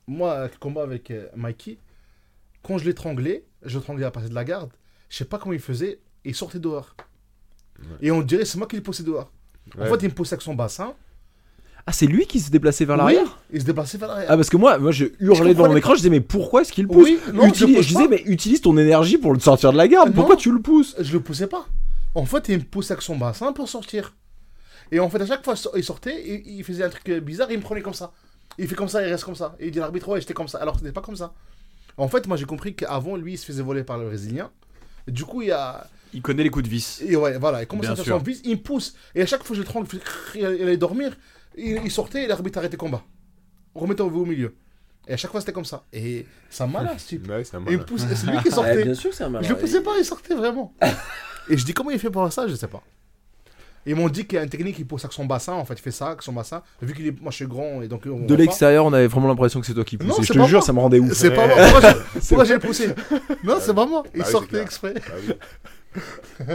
Moi, 0.08 0.44
le 0.44 0.52
combat 0.60 0.84
avec 0.84 1.10
euh, 1.10 1.26
Mikey, 1.36 1.80
quand 2.62 2.78
je 2.78 2.86
l'étranglais, 2.86 3.44
je 3.64 3.80
l'étranglais 3.80 4.06
à 4.06 4.12
passer 4.12 4.30
de 4.30 4.36
la 4.36 4.44
garde, 4.44 4.70
je 5.10 5.18
sais 5.18 5.26
pas 5.26 5.40
comment 5.40 5.54
il 5.54 5.60
faisait, 5.60 5.94
et 6.24 6.30
il 6.30 6.36
sortait 6.36 6.60
dehors. 6.60 6.96
Et 8.02 8.12
on 8.12 8.22
dirait 8.22 8.46
c'est 8.46 8.60
moi 8.60 8.68
qui 8.68 8.76
le 8.76 8.84
poussais 8.84 9.02
dehors. 9.04 9.32
En 9.80 9.86
fait, 9.86 10.04
il 10.04 10.10
me 10.10 10.14
poussait 10.14 10.36
avec 10.36 10.44
son 10.44 10.54
bassin. 10.54 10.94
Ah, 11.88 11.91
c'est 11.91 12.07
lui 12.07 12.26
qui 12.26 12.40
s'est 12.40 12.49
déplacé 12.49 12.84
vers 12.86 12.98
l'arrière? 12.98 13.24
Oui, 13.24 13.30
Il 13.53 13.62
se 13.62 13.66
déplaçait 13.66 13.98
vers 13.99 14.07
l'arrière. 14.07 14.28
Ah, 14.32 14.36
parce 14.36 14.49
que 14.49 14.57
moi, 14.57 14.78
moi 14.80 14.91
je 14.91 15.06
hurlais 15.20 15.53
devant 15.53 15.68
mon 15.68 15.76
écran, 15.78 15.91
je 15.94 15.98
disais, 15.98 16.10
mais 16.10 16.20
pourquoi 16.22 16.62
est-ce 16.62 16.72
qu'il 16.74 16.88
pousse? 16.88 17.03
Oui, 17.06 17.20
non, 17.32 17.45
Utilise- 17.48 17.78
je, 17.78 17.82
je, 17.84 17.88
disais, 17.90 18.07
mais 18.07 18.24
utilise 18.26 18.62
ton 18.62 18.76
énergie 18.78 19.18
pour 19.20 19.34
le 19.34 19.40
sortir 19.40 19.72
de 19.72 19.78
la 19.78 19.88
garde, 19.88 20.10
Non. 20.10 20.16
pourquoi 20.16 20.36
tu 20.36 20.52
le 20.52 20.60
pousses? 20.62 20.95
Je 20.99 21.14
le 21.14 21.20
poussais 21.20 21.45
pas. 21.48 21.68
En 22.16 22.26
fait, 22.26 22.49
il 22.49 22.57
me 22.57 22.64
poussait 22.64 22.94
avec 22.94 23.03
son 23.03 23.18
bassin 23.18 23.53
pour 23.53 23.70
sortir. 23.70 24.16
Et 24.91 24.99
en 24.99 25.10
fait, 25.10 25.22
à 25.22 25.26
chaque 25.28 25.44
fois 25.44 25.56
il 25.76 25.84
sortait, 25.84 26.24
il, 26.26 26.57
il 26.57 26.64
faisait 26.64 26.84
un 26.84 26.90
truc 26.90 27.07
bizarre, 27.24 27.52
il 27.52 27.57
me 27.57 27.64
prenait 27.64 27.82
comme 27.82 27.94
ça. 27.94 28.12
Il 28.57 28.68
fait 28.68 28.76
comme 28.76 28.88
ça, 28.90 29.06
il 29.06 29.12
reste 29.12 29.24
comme 29.24 29.36
ça. 29.36 29.56
Et 29.60 29.66
il 29.68 29.72
dit 29.72 29.80
à 29.80 29.82
l'arbitre, 29.82 30.07
ouais, 30.10 30.22
j'étais 30.22 30.34
comme 30.34 30.48
ça. 30.48 30.60
Alors, 30.60 30.78
c'était 30.80 30.91
pas 30.91 31.02
comme 31.02 31.16
ça. 31.16 31.34
En 31.98 32.07
fait, 32.07 32.26
moi, 32.28 32.38
j'ai 32.38 32.45
compris 32.45 32.74
qu'avant, 32.74 33.16
lui, 33.16 33.34
il 33.34 33.38
se 33.38 33.45
faisait 33.45 33.64
voler 33.64 33.84
par 33.84 33.98
le 33.98 34.06
Brésilien. 34.07 34.49
Du 35.07 35.24
coup, 35.26 35.41
il 35.41 35.49
y 35.49 35.52
a. 35.52 35.86
Il 36.14 36.22
connaît 36.22 36.44
les 36.44 36.49
coups 36.49 36.64
de 36.66 36.70
vis. 36.70 37.02
Et 37.06 37.16
ouais, 37.16 37.38
voilà, 37.38 37.62
il 37.64 37.68
commence 37.68 37.82
Bien 37.84 37.91
à 37.91 37.95
faire 37.95 38.06
sûr. 38.06 38.18
son 38.18 38.24
vis, 38.24 38.41
il 38.45 38.52
me 38.52 38.62
pousse. 38.62 38.95
Et 39.14 39.22
à 39.22 39.26
chaque 39.26 39.44
fois, 39.44 39.56
je 39.56 39.62
le 39.62 39.86
fait 39.86 39.99
il 40.36 40.45
allait 40.45 40.78
dormir. 40.78 41.16
Il, 41.57 41.82
il 41.86 41.91
sortait 41.91 42.23
et 42.23 42.27
l'arbitre 42.27 42.57
arrêtait 42.60 42.73
le 42.76 42.80
combat. 42.80 43.03
Remettez-vous 43.73 44.22
au 44.22 44.26
milieu. 44.26 44.56
Et 45.07 45.14
à 45.14 45.18
chaque 45.18 45.32
fois, 45.32 45.40
c'était 45.40 45.52
comme 45.53 45.65
ça. 45.65 45.84
Et 45.94 46.26
ça 46.49 46.65
m'a 46.65 46.82
là, 46.82 46.94
ce 46.98 47.07
type. 47.07 47.27
Ouais, 47.30 47.44
c'est 47.44 47.56
un 47.57 47.60
Et 47.60 47.64
il 47.64 47.65
malin. 47.65 47.77
me 47.77 47.84
pousse, 47.86 48.03
et 48.11 48.15
c'est 48.15 48.27
lui 48.27 48.38
qui 48.40 48.49
sortait. 48.52 48.94
sûr, 48.95 49.14
c'est 49.14 49.23
un 49.23 49.41
Je 49.41 49.49
le 49.49 49.57
poussais 49.57 49.82
pas, 49.82 49.91
il 49.99 50.06
sortait 50.06 50.34
vraiment. 50.36 50.73
et 51.49 51.57
je 51.57 51.64
dis 51.65 51.73
comment 51.73 51.91
il 51.91 51.99
fait 51.99 52.10
pour 52.10 52.32
ça, 52.34 52.48
je 52.48 52.56
sais 52.56 52.68
pas. 52.68 52.82
Ils 53.88 53.95
m'ont 53.95 54.10
dit 54.10 54.26
qu'il 54.26 54.38
y 54.38 54.40
a 54.40 54.44
une 54.44 54.49
technique, 54.49 54.80
il 54.80 54.88
pousse 54.88 55.06
avec 55.06 55.14
son 55.14 55.26
bassin, 55.26 55.53
en 55.53 55.64
fait, 55.64 55.76
il 55.76 55.80
fait 55.80 55.91
ça 55.91 56.07
avec 56.07 56.23
son 56.23 56.34
bassin. 56.34 56.64
Vu 56.82 56.95
qu'il 56.95 57.06
est, 57.06 57.22
moi 57.22 57.30
je 57.30 57.36
suis 57.36 57.45
grand 57.45 57.84
et 57.84 57.88
donc 57.88 58.02
on 58.07 58.22
De 58.22 58.27
voit 58.30 58.38
l'extérieur, 58.38 58.84
on 58.86 58.94
avait 58.94 59.06
vraiment 59.06 59.27
l'impression 59.27 59.60
que 59.61 59.68
c'est 59.68 59.76
toi 59.76 59.84
qui 59.84 59.98
poussais. 59.98 60.10
Non, 60.10 60.15
je 60.22 60.26
c'est 60.26 60.34
te 60.34 60.40
pas 60.40 60.45
jure, 60.48 60.57
moi. 60.57 60.65
ça 60.65 60.73
me 60.73 60.80
rendait 60.80 60.98
pas. 60.99 61.06
ouf. 61.06 61.14
C'est 61.14 61.30
pas 61.30 61.45
moi. 61.45 61.56
Pourquoi 61.72 61.91
j'ai- 61.91 62.19
Pourquoi 62.27 62.44
j'ai 62.45 62.53
le 62.56 62.60
poussé? 62.61 62.88
Non, 63.44 63.57
c'est 63.61 63.76
pas 63.76 63.86
moi. 63.86 64.02
Il 64.07 64.10
Bah 64.11 64.11
oui, 64.15 64.22
c'est 64.26 64.32
sortait 64.32 64.48
clair. 64.48 64.61
exprès. 64.64 64.94
Bah 64.95 65.02
oui. 65.27 65.34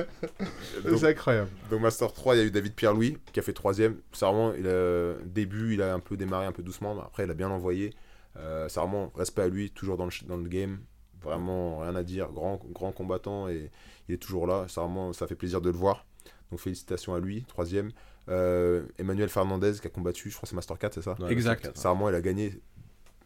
donc, 0.85 0.99
C'est 0.99 1.09
incroyable. 1.09 1.51
donc, 1.71 1.81
Master 1.81 2.12
3, 2.12 2.35
il 2.35 2.39
y 2.39 2.41
a 2.43 2.45
eu 2.45 2.51
David 2.51 2.75
Pierre-Louis 2.75 3.19
qui 3.33 3.41
a 3.41 3.43
fait 3.43 3.53
troisième. 3.53 3.97
C'est 4.12 4.25
vraiment, 4.25 4.53
il 4.55 4.67
a, 4.67 5.15
début, 5.25 5.75
il 5.75 5.83
a 5.83 5.95
un 5.95 6.01
peu 6.01 6.17
démarré 6.17 6.47
un 6.47 6.53
peu 6.53 6.62
doucement, 6.62 6.95
mais 6.95 7.03
après, 7.03 7.25
il 7.25 7.31
a 7.31 7.35
bien 7.35 7.51
envoyé. 7.51 7.93
Euh, 8.37 8.69
c'est 8.69 8.81
vraiment 8.81 9.12
respect 9.17 9.43
à 9.43 9.49
lui, 9.49 9.71
toujours 9.71 9.97
dans 9.97 10.07
le, 10.07 10.12
dans 10.27 10.37
le 10.37 10.49
game. 10.49 10.81
Vraiment, 11.23 11.81
rien 11.81 11.95
à 11.97 12.03
dire. 12.03 12.31
Grand, 12.33 12.61
grand 12.73 12.93
combattant 12.93 13.49
et 13.49 13.71
il 14.09 14.15
est 14.15 14.19
toujours 14.19 14.47
là. 14.47 14.67
C'est 14.69 14.81
vraiment, 14.81 15.12
ça 15.12 15.27
fait 15.27 15.35
plaisir 15.35 15.61
de 15.61 15.71
le 15.71 15.77
voir. 15.77 16.07
Donc, 16.51 16.61
félicitations 16.61 17.15
à 17.15 17.21
lui. 17.21 17.45
Troisième. 17.45 17.91
Euh, 18.29 18.85
Emmanuel 18.99 19.29
Fernandez 19.29 19.73
qui 19.81 19.87
a 19.87 19.91
combattu, 19.91 20.31
je 20.31 20.37
crois 20.37 20.43
que 20.43 20.51
c'est 20.51 20.55
Master 20.55 20.79
4, 20.79 20.95
c'est 20.95 21.03
ça? 21.03 21.17
Exact. 21.29 21.71
C'est 21.75 21.89
vraiment, 21.89 22.09
il 22.09 22.15
a 22.15 22.21
gagné. 22.21 22.61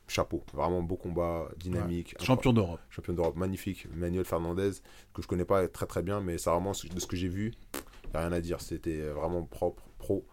Chapeau. 0.06 0.44
Vraiment 0.52 0.82
beau 0.82 0.97
combat, 0.97 1.48
dynamique. 1.56 2.14
Champion 2.22 2.52
d'Europe. 2.52 2.81
champion 2.90 3.14
d'Europe 3.14 3.36
magnifique, 3.36 3.86
Manuel 3.94 4.24
Fernandez, 4.24 4.72
que 5.14 5.22
je 5.22 5.26
connais 5.26 5.44
pas 5.47 5.66
très 5.68 5.86
très 5.86 6.02
bien, 6.02 6.20
mais 6.20 6.36
c'est 6.39 6.51
vraiment 6.51 6.72
de 6.72 7.01
ce 7.01 7.06
que 7.06 7.16
j'ai 7.16 7.28
vu, 7.28 7.52
il 8.05 8.10
n'y 8.10 8.16
a 8.16 8.20
rien 8.20 8.32
à 8.32 8.40
dire, 8.40 8.60
c'était 8.60 9.01
vraiment 9.09 9.43
propre, 9.44 9.82
pro. 9.98 10.26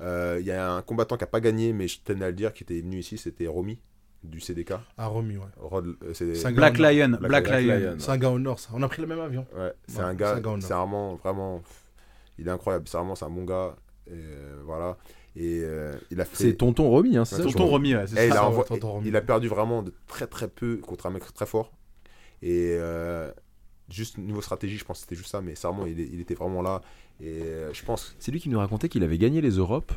Euh, 0.00 0.36
Il 0.40 0.46
y 0.46 0.50
a 0.52 0.70
un 0.72 0.82
combattant 0.82 1.16
qui 1.16 1.24
a 1.24 1.28
pas 1.28 1.40
gagné, 1.40 1.72
mais 1.72 1.88
je 1.88 2.00
tenais 2.02 2.26
à 2.26 2.28
le 2.28 2.34
dire, 2.34 2.52
qui 2.52 2.62
était 2.64 2.80
venu 2.80 2.98
ici, 2.98 3.16
c'était 3.16 3.46
Romy, 3.46 3.80
du 4.22 4.38
CDK. 4.40 4.74
Ah, 4.98 5.06
Romy, 5.06 5.38
ouais. 5.38 5.44
Rod- 5.56 5.96
euh, 6.02 6.50
Black. 6.52 6.76
Lion. 6.78 7.08
Black 7.18 7.20
Black 7.28 7.48
Lion. 7.48 7.78
Lion. 7.78 7.96
C'est 7.98 8.10
un 8.10 8.18
gars 8.18 8.30
au 8.30 8.38
nord, 8.38 8.58
ça. 8.58 8.70
On 8.74 8.82
a 8.82 8.88
pris 8.88 9.00
le 9.00 9.08
même 9.08 9.20
avion. 9.20 9.46
ouais, 9.56 9.72
c'est 9.88 9.98
Ouais, 9.98 10.04
un 10.04 10.14
gars, 10.14 10.34
c'est 10.60 10.74
vraiment, 10.74 11.14
vraiment, 11.14 11.62
il 12.38 12.46
est 12.46 12.50
incroyable, 12.50 12.86
c'est 12.86 12.98
vraiment, 12.98 13.14
c'est 13.14 13.24
un 13.24 13.30
bon 13.30 13.44
gars, 13.44 13.74
et, 14.08 14.10
euh, 14.12 14.60
voilà. 14.66 14.98
Et 15.38 15.60
euh, 15.62 15.92
il 16.10 16.20
a 16.20 16.24
fait. 16.24 16.36
C'est 16.44 16.54
tonton 16.54 16.88
Romy, 16.88 17.16
hein, 17.18 17.24
c'est 17.26 17.36
Ouais, 17.36 17.42
ça 17.42 17.48
Tonton 17.52 17.66
Romy, 17.66 17.94
ouais, 17.94 18.04
Eh, 18.04 18.06
c'est 18.06 18.26
il, 18.26 18.32
ça. 18.32 18.38
a 18.40 18.42
ça, 18.42 18.50
envo- 18.50 18.58
ouais, 18.58 18.64
tonton 18.64 18.92
Romy. 18.92 19.08
il 19.08 19.16
a 19.16 19.20
perdu 19.20 19.48
vraiment 19.48 19.82
de 19.82 19.92
très 20.06 20.26
très 20.26 20.48
peu 20.48 20.78
contre 20.78 21.06
un 21.06 21.10
mec 21.10 21.22
très 21.34 21.44
fort. 21.46 21.72
Et 22.42 22.76
euh, 22.78 23.30
juste 23.90 24.16
niveau 24.18 24.40
stratégie, 24.40 24.78
je 24.78 24.84
pense 24.84 24.98
que 24.98 25.02
c'était 25.02 25.16
juste 25.16 25.30
ça, 25.30 25.40
mais 25.42 25.54
c'est 25.54 25.66
vraiment, 25.68 25.86
il, 25.86 26.20
était 26.20 26.34
vraiment 26.34 26.62
là. 26.62 26.80
Et 27.20 27.42
euh, 27.42 27.72
je 27.74 27.82
pense 27.84 28.16
C'est 28.18 28.30
lui 28.32 28.40
qui 28.40 28.48
nous 28.48 28.58
racontait 28.58 28.88
qu'il 28.88 29.02
avait 29.02 29.18
gagné 29.18 29.40
les 29.42 29.50
Europes 29.50 29.92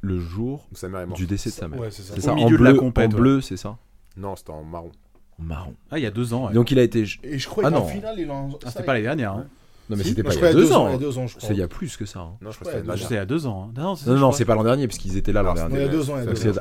le 0.00 0.18
jour 0.18 0.68
que 0.72 0.78
sa 0.78 0.88
mère 0.88 1.00
est 1.00 1.06
morte. 1.06 1.18
du 1.20 1.26
décès 1.26 1.50
de 1.50 1.54
sa 1.54 1.68
mère. 1.68 1.80
Ouais, 1.80 1.90
c'est 1.90 2.02
ça. 2.02 2.14
Au 2.16 2.20
ça, 2.20 2.32
en 2.32 2.36
milieu 2.36 2.56
de 2.56 2.64
la 2.64 2.70
bleu, 2.70 2.78
compète, 2.80 3.10
en 3.10 3.14
ouais. 3.14 3.20
bleu, 3.20 3.40
c'est 3.40 3.56
ça 3.56 3.76
Non, 4.16 4.36
c'était 4.36 4.50
en 4.50 4.62
marron. 4.64 4.92
En 5.38 5.42
marron. 5.42 5.74
Ah, 5.90 5.98
il 5.98 6.02
y 6.02 6.06
a 6.06 6.10
deux 6.10 6.32
ans. 6.34 6.46
ouais. 6.48 6.52
Donc 6.54 6.70
il 6.70 6.78
a 6.78 6.82
été. 6.82 7.04
Et 7.24 7.38
je 7.38 7.46
crois 7.48 7.64
Ah 7.66 7.70
qu'en 7.70 7.80
non. 7.80 7.86
finale, 7.88 8.18
il 8.18 8.30
en. 8.30 8.48
Ah, 8.54 8.58
ça, 8.64 8.70
c'était 8.70 8.84
pas 8.84 8.92
l'année 8.94 9.04
dernière. 9.04 9.32
hein. 9.32 9.46
Non, 9.90 9.96
mais 9.96 10.02
Si. 10.02 10.10
c'était 10.10 10.22
Non, 10.22 10.28
pas 10.28 10.34
je 10.34 10.38
il 10.38 10.42
y 10.42 10.46
a 10.46 10.52
deux 10.52 10.64
Il 10.64 10.70
y 10.70 10.74
ans. 10.74 10.86
a 10.86 10.98
deux 10.98 11.18
ans, 11.18 11.26
je 11.26 11.36
crois. 11.36 11.48
C'est 11.48 11.54
il 11.54 11.58
y 11.58 11.62
a 11.62 11.68
plus 11.68 11.96
que 11.96 12.04
ça. 12.04 12.20
hein. 12.20 12.32
Non, 12.42 12.50
je 12.50 12.58
crois 12.58 12.72
que 12.72 12.78
c'était 12.78 13.14
il 13.14 13.16
y 13.16 13.18
a 13.20 13.24
deux 13.26 13.46
ans. 13.46 13.70
Non, 13.76 13.94
Non, 14.06 14.32
c'est 14.32 14.44
pas 14.44 14.54
l'an 14.54 14.64
dernier, 14.64 14.86
parce 14.86 14.98
qu'ils 14.98 15.16
étaient 15.16 15.32
là 15.32 15.42
l'an 15.42 15.54
il 15.54 15.56
y 15.56 15.60
dernier. 15.60 15.76
il 15.76 15.80
y 15.82 15.84
a 15.84 15.88
deux 15.88 16.10
ans. 16.10 16.14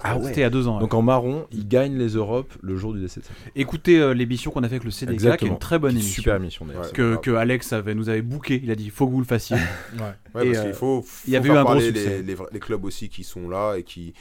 Ah 0.03 0.17
ouais. 0.17 0.23
C'était 0.27 0.39
il 0.41 0.43
y 0.43 0.45
a 0.45 0.49
deux 0.49 0.67
ans. 0.67 0.75
ouais. 0.75 0.81
Donc 0.81 0.93
en 0.93 1.01
marron, 1.01 1.45
ils 1.51 1.67
gagnent 1.67 1.97
les 1.97 2.09
Europes 2.09 2.53
le 2.61 2.75
jour 2.77 2.93
du 2.93 3.01
décès. 3.01 3.21
Écoutez 3.55 3.99
euh, 3.99 4.13
l'émission 4.13 4.51
qu'on 4.51 4.63
a 4.63 4.67
fait 4.69 4.75
avec 4.75 4.83
le 4.85 4.91
CDK, 4.91 5.37
qui 5.37 5.45
est 5.45 5.47
une 5.49 5.59
très 5.59 5.79
bonne 5.79 5.91
émission. 5.91 6.21
Super 6.21 6.35
émission 6.35 6.65
d'ailleurs. 6.65 6.91
Que, 6.93 7.35
Alex 7.35 7.73
avait, 7.73 7.95
nous 7.95 8.09
avait 8.09 8.21
booké. 8.21 8.61
Il 8.63 8.71
a 8.71 8.75
dit 8.75 8.89
faut 8.89 9.07
que 9.07 9.11
vous 9.11 9.19
le 9.19 9.25
fassiez. 9.25 9.57
Ouais. 9.57 10.01
Parce 10.33 10.45
euh, 10.45 10.63
qu'il 10.63 10.73
faut, 10.73 11.05
il 11.27 11.33
y 11.33 11.35
avait 11.35 11.49
eu 11.49 11.51
un 11.53 11.63
gros 11.63 11.79
succès. 11.79 12.23
les 12.51 12.59
clubs 12.59 12.83
aussi 12.85 13.09
qui 13.09 13.23
sont 13.23 13.49
là 13.49 13.75
et 13.75 13.83
qui 13.83 14.13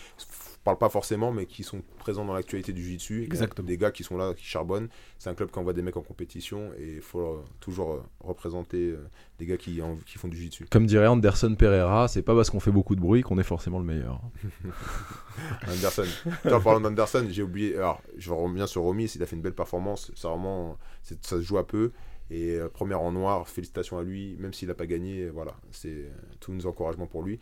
parlent 0.66 0.78
pas 0.78 0.88
forcément, 0.90 1.32
mais 1.32 1.46
qui 1.46 1.62
sont 1.62 1.80
présents 1.98 2.24
dans 2.24 2.34
l'actualité 2.34 2.72
du 2.72 2.82
jiu-jitsu. 2.82 3.22
et 3.22 3.24
Exactement. 3.24 3.66
Des 3.66 3.78
gars 3.78 3.90
qui 3.90 4.04
sont 4.04 4.16
là, 4.16 4.34
qui 4.34 4.44
charbonnent. 4.44 4.88
C'est 5.18 5.30
un 5.30 5.34
club 5.34 5.50
qui 5.50 5.58
envoie 5.58 5.72
des 5.72 5.80
mecs 5.82 5.96
en 5.96 6.02
compétition 6.02 6.72
et 6.78 6.96
il 6.96 7.00
faut 7.00 7.20
euh, 7.20 7.42
toujours 7.60 7.92
euh, 7.94 8.02
représenter 8.20 8.90
euh, 8.90 9.08
des 9.38 9.46
gars 9.46 9.56
qui, 9.56 9.80
en- 9.80 9.96
qui 10.04 10.18
font 10.18 10.28
du 10.28 10.36
jiu-jitsu. 10.36 10.66
Comme 10.70 10.86
dirait 10.86 11.06
Anderson 11.06 11.54
Pereira, 11.58 12.08
c'est 12.08 12.22
pas 12.22 12.34
parce 12.34 12.50
qu'on 12.50 12.60
fait 12.60 12.70
beaucoup 12.72 12.94
de 12.96 13.00
bruit 13.00 13.22
qu'on 13.22 13.38
est 13.38 13.42
forcément 13.44 13.78
le 13.78 13.84
meilleur. 13.84 14.20
Anderson. 15.68 16.04
En 16.50 16.60
parlant 16.60 16.80
d'Anderson, 16.80 17.26
j'ai 17.30 17.42
oublié. 17.42 17.76
Alors, 17.76 18.02
je 18.16 18.30
reviens 18.32 18.66
sur 18.66 18.82
Romy, 18.82 19.04
il 19.14 19.22
a 19.22 19.26
fait 19.26 19.36
une 19.36 19.42
belle 19.42 19.54
performance. 19.54 20.10
C'est 20.14 20.26
vraiment. 20.28 20.78
Ça 21.02 21.14
se 21.22 21.40
joue 21.42 21.58
à 21.58 21.66
peu. 21.66 21.92
Et 22.30 22.56
euh, 22.56 22.68
première 22.68 23.00
en 23.02 23.12
noir, 23.12 23.48
félicitations 23.48 23.98
à 23.98 24.02
lui. 24.02 24.36
Même 24.38 24.52
s'il 24.52 24.68
n'a 24.68 24.74
pas 24.74 24.86
gagné, 24.86 25.28
voilà. 25.28 25.54
C'est 25.70 25.88
euh, 25.92 26.10
tous 26.40 26.52
nos 26.52 26.66
encouragements 26.66 27.06
pour 27.06 27.22
lui. 27.22 27.38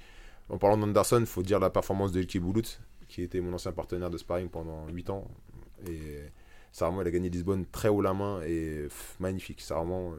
En 0.50 0.58
parlant 0.58 0.76
d'Anderson, 0.76 1.20
il 1.20 1.26
faut 1.26 1.42
dire 1.42 1.58
la 1.58 1.70
performance 1.70 2.12
de 2.12 2.20
Elke 2.20 2.36
Boulout, 2.38 2.78
qui 3.14 3.22
était 3.22 3.40
mon 3.40 3.52
ancien 3.52 3.70
partenaire 3.70 4.10
de 4.10 4.18
sparring 4.18 4.48
pendant 4.48 4.88
8 4.88 5.10
ans. 5.10 5.28
Et 5.88 6.00
ça, 6.72 6.86
vraiment, 6.86 7.02
il 7.02 7.06
a 7.06 7.10
gagné 7.12 7.30
Lisbonne 7.30 7.64
très 7.66 7.88
haut 7.88 8.00
la 8.00 8.12
main 8.12 8.42
et 8.42 8.82
pff, 8.88 9.16
magnifique. 9.20 9.60
C'est 9.60 9.72
vraiment. 9.72 10.16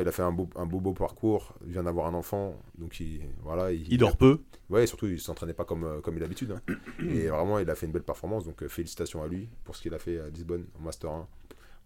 il 0.00 0.06
a 0.06 0.12
fait 0.12 0.22
un 0.22 0.30
beau, 0.30 0.48
un 0.54 0.64
beau, 0.64 0.78
beau 0.78 0.92
parcours. 0.92 1.54
Il 1.66 1.72
vient 1.72 1.82
d'avoir 1.82 2.06
un 2.06 2.14
enfant. 2.14 2.54
Donc, 2.76 3.00
il, 3.00 3.22
voilà, 3.42 3.72
Il 3.72 3.98
dort 3.98 4.16
peu. 4.16 4.42
Ouais, 4.70 4.84
et 4.84 4.86
surtout, 4.86 5.06
il 5.06 5.18
s'entraînait 5.18 5.54
pas 5.54 5.64
comme, 5.64 5.82
euh, 5.82 6.00
comme 6.00 6.14
il 6.14 6.18
a 6.18 6.26
l'habitude. 6.26 6.52
hein. 6.52 6.62
et 7.00 7.26
vraiment, 7.26 7.58
il 7.58 7.68
a 7.68 7.74
fait 7.74 7.86
une 7.86 7.92
belle 7.92 8.04
performance. 8.04 8.44
Donc, 8.44 8.62
euh, 8.62 8.68
félicitations 8.68 9.20
à 9.20 9.26
lui 9.26 9.48
pour 9.64 9.74
ce 9.74 9.82
qu'il 9.82 9.94
a 9.94 9.98
fait 9.98 10.20
à 10.20 10.28
Lisbonne 10.28 10.66
en 10.78 10.84
Master 10.84 11.10
1. 11.10 11.26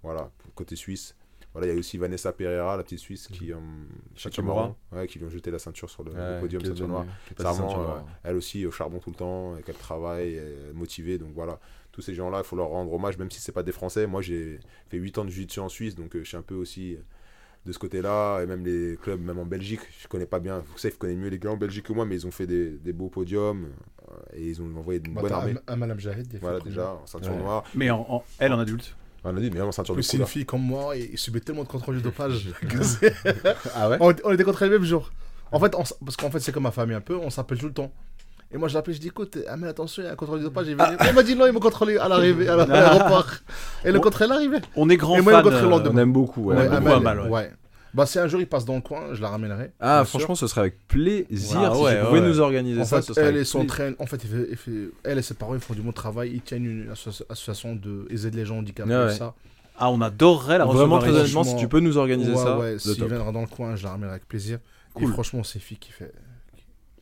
Voilà, 0.02 0.30
côté 0.54 0.76
suisse. 0.76 1.16
Voilà, 1.52 1.66
il 1.68 1.72
y 1.74 1.76
a 1.76 1.78
aussi 1.78 1.98
Vanessa 1.98 2.32
Pereira, 2.32 2.76
la 2.78 2.82
petite 2.82 2.98
Suisse, 2.98 3.28
qui, 3.28 3.52
euh, 3.52 3.56
qui- 4.14 4.42
noire. 4.42 4.74
ouais, 4.92 5.06
qui 5.06 5.18
lui 5.18 5.26
ont 5.26 5.30
jeté 5.30 5.50
la 5.50 5.58
ceinture 5.58 5.90
sur 5.90 6.02
le, 6.02 6.12
le 6.12 6.40
podium, 6.40 6.64
ceinture 6.64 6.88
noire. 6.88 7.04
euh, 7.98 8.10
elle 8.24 8.36
aussi 8.36 8.64
au 8.64 8.70
charbon 8.70 8.98
tout 9.00 9.10
le 9.10 9.16
temps, 9.16 9.56
et 9.58 9.62
qu'elle 9.62 9.76
travaille, 9.76 10.34
elle 10.36 10.70
est 10.70 10.72
motivée. 10.72 11.18
Donc 11.18 11.32
voilà, 11.34 11.60
tous 11.92 12.00
ces 12.00 12.14
gens-là, 12.14 12.38
il 12.38 12.44
faut 12.44 12.56
leur 12.56 12.68
rendre 12.68 12.90
hommage, 12.92 13.18
même 13.18 13.30
si 13.30 13.40
c'est 13.40 13.52
pas 13.52 13.62
des 13.62 13.72
Français. 13.72 14.06
Moi, 14.06 14.22
j'ai 14.22 14.60
fait 14.88 14.96
8 14.96 15.18
ans 15.18 15.24
de 15.26 15.30
jiu-jitsu 15.30 15.60
en 15.60 15.68
Suisse, 15.68 15.94
donc 15.94 16.16
euh, 16.16 16.20
je 16.22 16.28
suis 16.28 16.36
un 16.38 16.42
peu 16.42 16.54
aussi 16.54 16.96
de 17.66 17.70
ce 17.72 17.78
côté-là, 17.78 18.40
et 18.42 18.46
même 18.46 18.64
les 18.64 18.96
clubs, 18.96 19.20
même 19.20 19.38
en 19.38 19.44
Belgique, 19.46 19.82
je 20.00 20.08
connais 20.08 20.26
pas 20.26 20.40
bien. 20.40 20.64
Safe 20.76 20.96
connaît 20.98 21.14
mieux 21.14 21.28
les 21.28 21.38
gars 21.38 21.50
en 21.50 21.56
Belgique 21.56 21.84
que 21.86 21.92
moi, 21.92 22.04
mais 22.06 22.16
ils 22.16 22.26
ont 22.26 22.30
fait 22.32 22.46
des, 22.46 22.70
des 22.70 22.92
beaux 22.94 23.08
podiums, 23.10 23.68
euh, 24.10 24.14
et 24.36 24.48
ils 24.48 24.60
ont 24.62 24.74
envoyé 24.76 25.00
une 25.06 25.12
Bah, 25.14 25.20
bonne 25.20 25.32
armée. 25.32 25.50
Am- 25.52 25.60
Amal 25.66 25.90
Amjahid, 25.92 26.34
a 26.34 26.38
Voilà, 26.38 26.60
déjà, 26.60 26.94
en 26.94 27.06
ceinture 27.06 27.30
Ouais. 27.32 27.38
noire. 27.38 27.62
Mais 27.74 27.90
en, 27.90 28.00
en- 28.08 28.24
elle 28.40 28.52
en 28.54 28.58
adulte. 28.58 28.96
On 29.24 29.36
a 29.36 29.40
dit, 29.40 29.50
mais 29.52 29.60
En 29.60 29.70
ceinture 29.72 29.94
de 29.94 29.98
plus, 29.98 30.02
c'est 30.02 30.12
une 30.14 30.18
couleur. 30.20 30.28
fille 30.28 30.44
comme 30.46 30.62
moi 30.62 30.96
et 30.96 31.10
il 31.12 31.18
subit 31.18 31.40
tellement 31.40 31.62
de 31.62 31.68
contrôles 31.68 31.96
de 31.96 32.00
dopage. 32.00 32.48
Ah 33.74 33.88
ouais 33.88 33.96
on, 34.00 34.12
on 34.24 34.32
était 34.32 34.44
contre 34.44 34.64
le 34.64 34.70
même 34.70 34.84
jour. 34.84 35.10
En 35.52 35.60
fait, 35.60 35.74
on 35.74 35.82
parce 36.04 36.16
qu'en 36.16 36.30
fait, 36.30 36.40
c'est 36.40 36.50
comme 36.52 36.62
ma 36.64 36.70
famille 36.70 36.96
un 36.96 37.00
peu, 37.00 37.16
on 37.16 37.30
s'appelle 37.30 37.58
tout 37.58 37.66
le 37.66 37.72
temps. 37.72 37.92
Et 38.54 38.58
moi, 38.58 38.68
je 38.68 38.74
l'appelle, 38.74 38.94
je 38.94 39.00
dis 39.00 39.08
écoute, 39.08 39.38
ah, 39.48 39.56
mais 39.56 39.66
attention, 39.68 40.02
il 40.02 40.06
y 40.06 40.08
a 40.08 40.12
un 40.12 40.16
contrôle 40.16 40.40
de 40.40 40.44
dopage. 40.44 40.66
Il 40.68 40.74
vient- 40.76 40.96
Il 41.08 41.14
m'a 41.14 41.22
dit 41.22 41.34
non, 41.36 41.46
il 41.46 41.52
m'a 41.52 41.60
contrôlé 41.60 41.96
à 41.96 42.08
l'arrivée, 42.08 42.48
à 42.48 42.56
l'aéroport. 42.66 43.26
Et 43.84 43.92
le 43.92 44.00
contrôle 44.00 44.28
est 44.28 44.34
arrivé. 44.34 44.58
On 44.76 44.88
est 44.90 44.96
grand 44.96 45.16
Et 45.16 45.20
moi, 45.22 45.32
fan. 45.42 45.48
le 45.50 45.56
euh, 45.56 45.68
lendemain. 45.68 45.90
On 45.94 45.98
aime 46.02 46.12
beaucoup. 46.12 46.42
ouais. 46.44 46.56
On 46.56 46.60
aime 46.60 46.82
beaucoup. 46.84 46.92
Amal, 46.96 47.20
ouais. 47.30 47.52
Bah, 47.94 48.06
si 48.06 48.18
un 48.18 48.26
jour 48.26 48.40
il 48.40 48.46
passe 48.46 48.64
dans 48.64 48.74
le 48.76 48.80
coin, 48.80 49.12
je 49.12 49.20
la 49.20 49.28
ramènerai. 49.28 49.72
Ah, 49.78 50.04
franchement, 50.06 50.34
ce 50.34 50.46
serait 50.46 50.62
avec 50.62 50.86
plaisir 50.88 51.58
Ah 51.62 51.74
si 51.74 51.82
ouais, 51.82 51.98
tu 52.00 52.06
pouvais 52.06 52.20
ouais. 52.20 52.26
nous 52.28 52.40
organiser 52.40 52.80
En 52.80 52.84
ça. 52.84 53.02
fait, 53.02 53.12
ce 53.12 53.20
elle 53.20 53.26
avec 53.28 53.40
et 53.42 53.44
son 53.44 53.66
train, 53.66 53.92
en 53.98 54.06
fait, 54.06 54.22
il 54.24 54.30
fait- 54.30 54.46
il 54.50 54.56
fait- 54.56 54.90
elle 55.04 55.18
et 55.18 55.22
ses 55.22 55.34
parents, 55.34 55.54
ils 55.54 55.60
font 55.60 55.74
du 55.74 55.82
bon 55.82 55.92
travail. 55.92 56.30
Ils 56.32 56.40
tiennent 56.40 56.64
une 56.64 56.90
asso- 56.90 57.22
association 57.28 57.74
de 57.76 58.06
ils 58.10 58.24
aident 58.26 58.34
les 58.34 58.46
gens 58.46 58.58
handicapés. 58.58 58.92
Ah 58.94 59.06
ouais. 59.06 59.12
ça. 59.14 59.34
Ah, 59.78 59.90
on 59.90 60.00
adorerait 60.00 60.58
la 60.58 60.64
Vraiment, 60.64 60.98
très 61.00 61.10
honnêtement, 61.10 61.44
si 61.44 61.56
tu 61.56 61.68
peux 61.68 61.80
nous 61.80 61.96
organiser 61.98 62.30
ouais, 62.32 62.36
ça, 62.36 62.58
ouais, 62.58 62.72
le 62.72 62.78
s'il 62.78 63.04
viendra 63.04 63.32
dans 63.32 63.40
le 63.42 63.46
coin, 63.46 63.74
je 63.76 63.82
la 63.84 63.90
ramènerai 63.90 64.12
avec 64.14 64.28
plaisir. 64.28 64.58
Cool. 64.94 65.04
Et 65.04 65.12
franchement, 65.12 65.42
c'est 65.42 65.58
fille 65.58 65.78
qui 65.78 65.92
fait. 65.92 66.12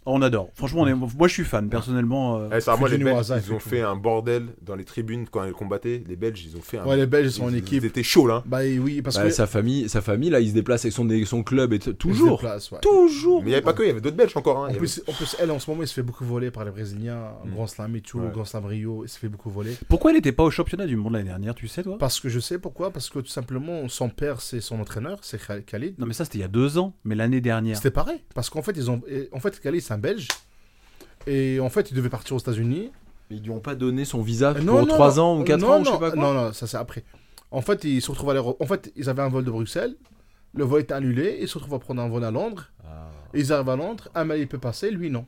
On 0.06 0.22
adore. 0.22 0.48
Franchement, 0.55 0.82
on 0.82 0.86
est... 0.86 0.94
moi 0.94 1.28
je 1.28 1.32
suis 1.35 1.44
fan, 1.44 1.68
personnellement. 1.68 2.39
euh, 2.39 2.48
Eh, 2.56 2.60
ça, 2.60 2.77
moi, 2.77 2.89
Fait 2.89 2.97
les 2.97 3.05
Belges, 3.05 3.32
ils 3.47 3.52
ont 3.52 3.59
fait 3.59 3.82
un 3.82 3.97
bordel 3.97 4.47
dans 4.62 4.74
les 4.74 4.85
tribunes 4.85 5.27
quand 5.31 5.44
ils 5.44 5.52
combattaient. 5.52 6.02
Les 6.09 6.16
Belges, 6.16 6.43
ils 6.44 6.56
ont 6.56 6.62
fait 6.62 6.78
un. 6.78 6.86
Ouais, 6.86 6.97
les 6.97 7.06
Belges 7.06 7.27
ils 7.27 7.32
sont 7.32 7.44
en 7.44 7.51
ils, 7.51 7.56
équipe. 7.59 7.82
Ils 7.82 7.86
étaient 7.86 8.02
chauds, 8.02 8.27
là. 8.27 8.43
Bah 8.47 8.60
oui, 8.62 9.02
parce 9.02 9.16
Bah, 9.16 9.24
que. 9.24 9.31
sa 9.31 9.47
famille, 9.47 9.89
sa 9.89 10.01
famille, 10.01 10.31
là, 10.31 10.40
il 10.40 10.48
se 10.48 10.55
déplace 10.55 10.85
avec 10.85 10.93
son, 10.94 11.06
son 11.27 11.43
club 11.43 11.72
et 11.74 11.77
ils 11.77 11.94
toujours, 11.94 12.39
déplacent, 12.39 12.70
ouais. 12.72 12.78
toujours. 12.81 13.40
Mais 13.43 13.47
il 13.47 13.48
n'y 13.51 13.55
avait 13.55 13.62
pas 13.62 13.72
que, 13.74 13.82
il 13.82 13.89
y 13.89 13.90
avait 13.90 14.01
d'autres 14.01 14.16
Belges 14.16 14.36
encore. 14.36 14.59
Hein. 14.59 14.68
Il 14.68 14.70
En 14.70 14.70
avait- 14.70 14.78
plus, 14.78 15.02
en 15.06 15.12
plus, 15.12 15.36
elle, 15.39 15.51
en 15.51 15.59
ce 15.59 15.70
moment, 15.70 15.82
il 15.82 15.89
se 15.89 15.94
fait 15.94 16.02
beaucoup 16.02 16.24
voler 16.24 16.51
par 16.51 16.64
les 16.64 16.70
Brésiliens. 16.70 17.32
Mm. 17.44 17.51
Grand 17.52 17.66
Slam 17.66 17.94
et 17.97 18.01
tout, 18.01 18.18
Ouais. 18.20 18.31
Grand 18.32 18.44
Slam 18.47 18.64
Rio, 18.64 19.05
il 19.05 19.09
se 19.09 19.18
fait 19.18 19.28
beaucoup 19.28 19.51
voler. 19.51 19.77
Pourquoi 19.89 20.12
il 20.12 20.14
n'était 20.14 20.32
pas 20.32 20.44
au 20.44 20.51
championnat 20.51 20.86
du 20.86 20.97
monde 20.97 21.12
l'année 21.12 21.28
dernière, 21.28 21.55
tu 21.55 21.68
sais, 21.68 21.82
toi? 21.82 21.98
Parce 21.98 22.20
que 22.20 22.28
je 22.31 22.40
sais 22.40 22.59
pourquoi. 22.59 22.90
Parce 22.90 23.10
que 23.10 23.18
tout 23.18 23.27
simplement, 23.27 23.86
son 23.89 24.09
père, 24.09 24.40
c'est 24.40 24.60
son 24.62 24.81
entraîneur, 24.81 25.18
c'est 25.22 25.39
Khal- 25.40 25.62
Khalid. 25.64 25.98
Non, 25.98 26.06
mais 26.06 26.14
ça, 26.14 26.24
c'était 26.24 26.39
il 26.39 26.43
y 26.43 26.44
a 26.44 26.48
deux 26.48 26.78
ans, 26.78 26.94
mais 27.05 27.14
l'année 27.14 27.40
dernière. 27.43 27.77
C'était 27.77 27.90
pareil. 27.90 28.20
Parce 28.35 28.48
qu'en 28.48 28.62
fait, 28.62 28.72
ils 28.77 28.90
ont. 28.90 29.02
En 29.32 29.40
fait, 29.40 29.60
Khalid, 29.60 29.81
c'est 29.91 29.95
un 29.95 29.99
Belge. 29.99 30.29
Et 31.27 31.59
en 31.61 31.69
fait, 31.69 31.91
il 31.91 31.95
devait 31.97 32.09
partir 32.09 32.37
aux 32.37 32.39
États-Unis. 32.39 32.93
Ils 33.31 33.43
lui 33.43 33.51
ont 33.51 33.61
pas 33.61 33.75
donné 33.75 34.05
son 34.05 34.23
visa 34.23 34.51
Euh, 34.51 34.65
pour 34.65 34.87
3 34.87 35.21
ans 35.21 35.39
ou 35.41 35.45
4 35.45 35.61
non, 35.61 35.69
ans, 35.73 35.81
ou 35.81 35.85
je 35.85 35.91
non, 35.91 35.95
sais 35.97 36.01
pas 36.01 36.11
quoi. 36.12 36.23
Non, 36.23 36.33
non, 36.33 36.53
ça 36.53 36.67
c'est 36.67 36.77
après. 36.77 37.05
En 37.51 37.61
fait, 37.61 37.85
ils 37.85 38.01
se 38.01 38.11
retrouvent 38.11 38.31
à 38.31 38.35
l'aéro- 38.35 38.57
En 38.61 38.67
fait, 38.67 38.93
ils 38.97 39.09
avaient 39.09 39.23
un 39.23 39.29
vol 39.29 39.45
de 39.45 39.51
Bruxelles. 39.51 39.95
Le 40.55 40.65
vol 40.65 40.81
était 40.81 40.95
annulé. 40.95 41.39
Ils 41.41 41.49
se 41.49 41.55
retrouvent 41.59 41.75
à 41.75 41.79
prendre 41.81 42.01
un 42.03 42.09
vol 42.09 42.25
à 42.25 42.31
Londres. 42.31 42.71
Ah. 42.85 43.09
Ils 43.35 43.53
arrivent 43.53 43.69
à 43.69 43.77
Londres. 43.77 44.09
Amal, 44.15 44.39
il 44.39 44.47
peut 44.49 44.59
passer. 44.59 44.91
Lui, 44.91 45.11
non. 45.11 45.27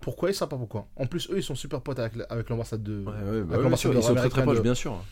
Pourquoi? 0.00 0.30
Ils 0.30 0.34
savent 0.34 0.48
pas 0.48 0.56
pourquoi. 0.56 0.86
En 0.96 1.06
plus, 1.06 1.30
eux, 1.30 1.38
ils 1.38 1.42
sont 1.42 1.54
super 1.54 1.80
potes 1.80 1.98
avec, 1.98 2.48
l'ambassade 2.50 2.82
de. 2.82 3.04
Ouais, 3.04 3.30
ouais, 3.30 3.42
bah 3.42 3.58
bien 3.58 3.76
sûr, 3.76 3.92
ils 3.94 4.02
sont 4.02 4.14
très 4.14 4.28
très 4.28 4.42
proches, 4.42 4.58
de- 4.58 4.62
bien 4.62 4.74
sûr. 4.74 5.02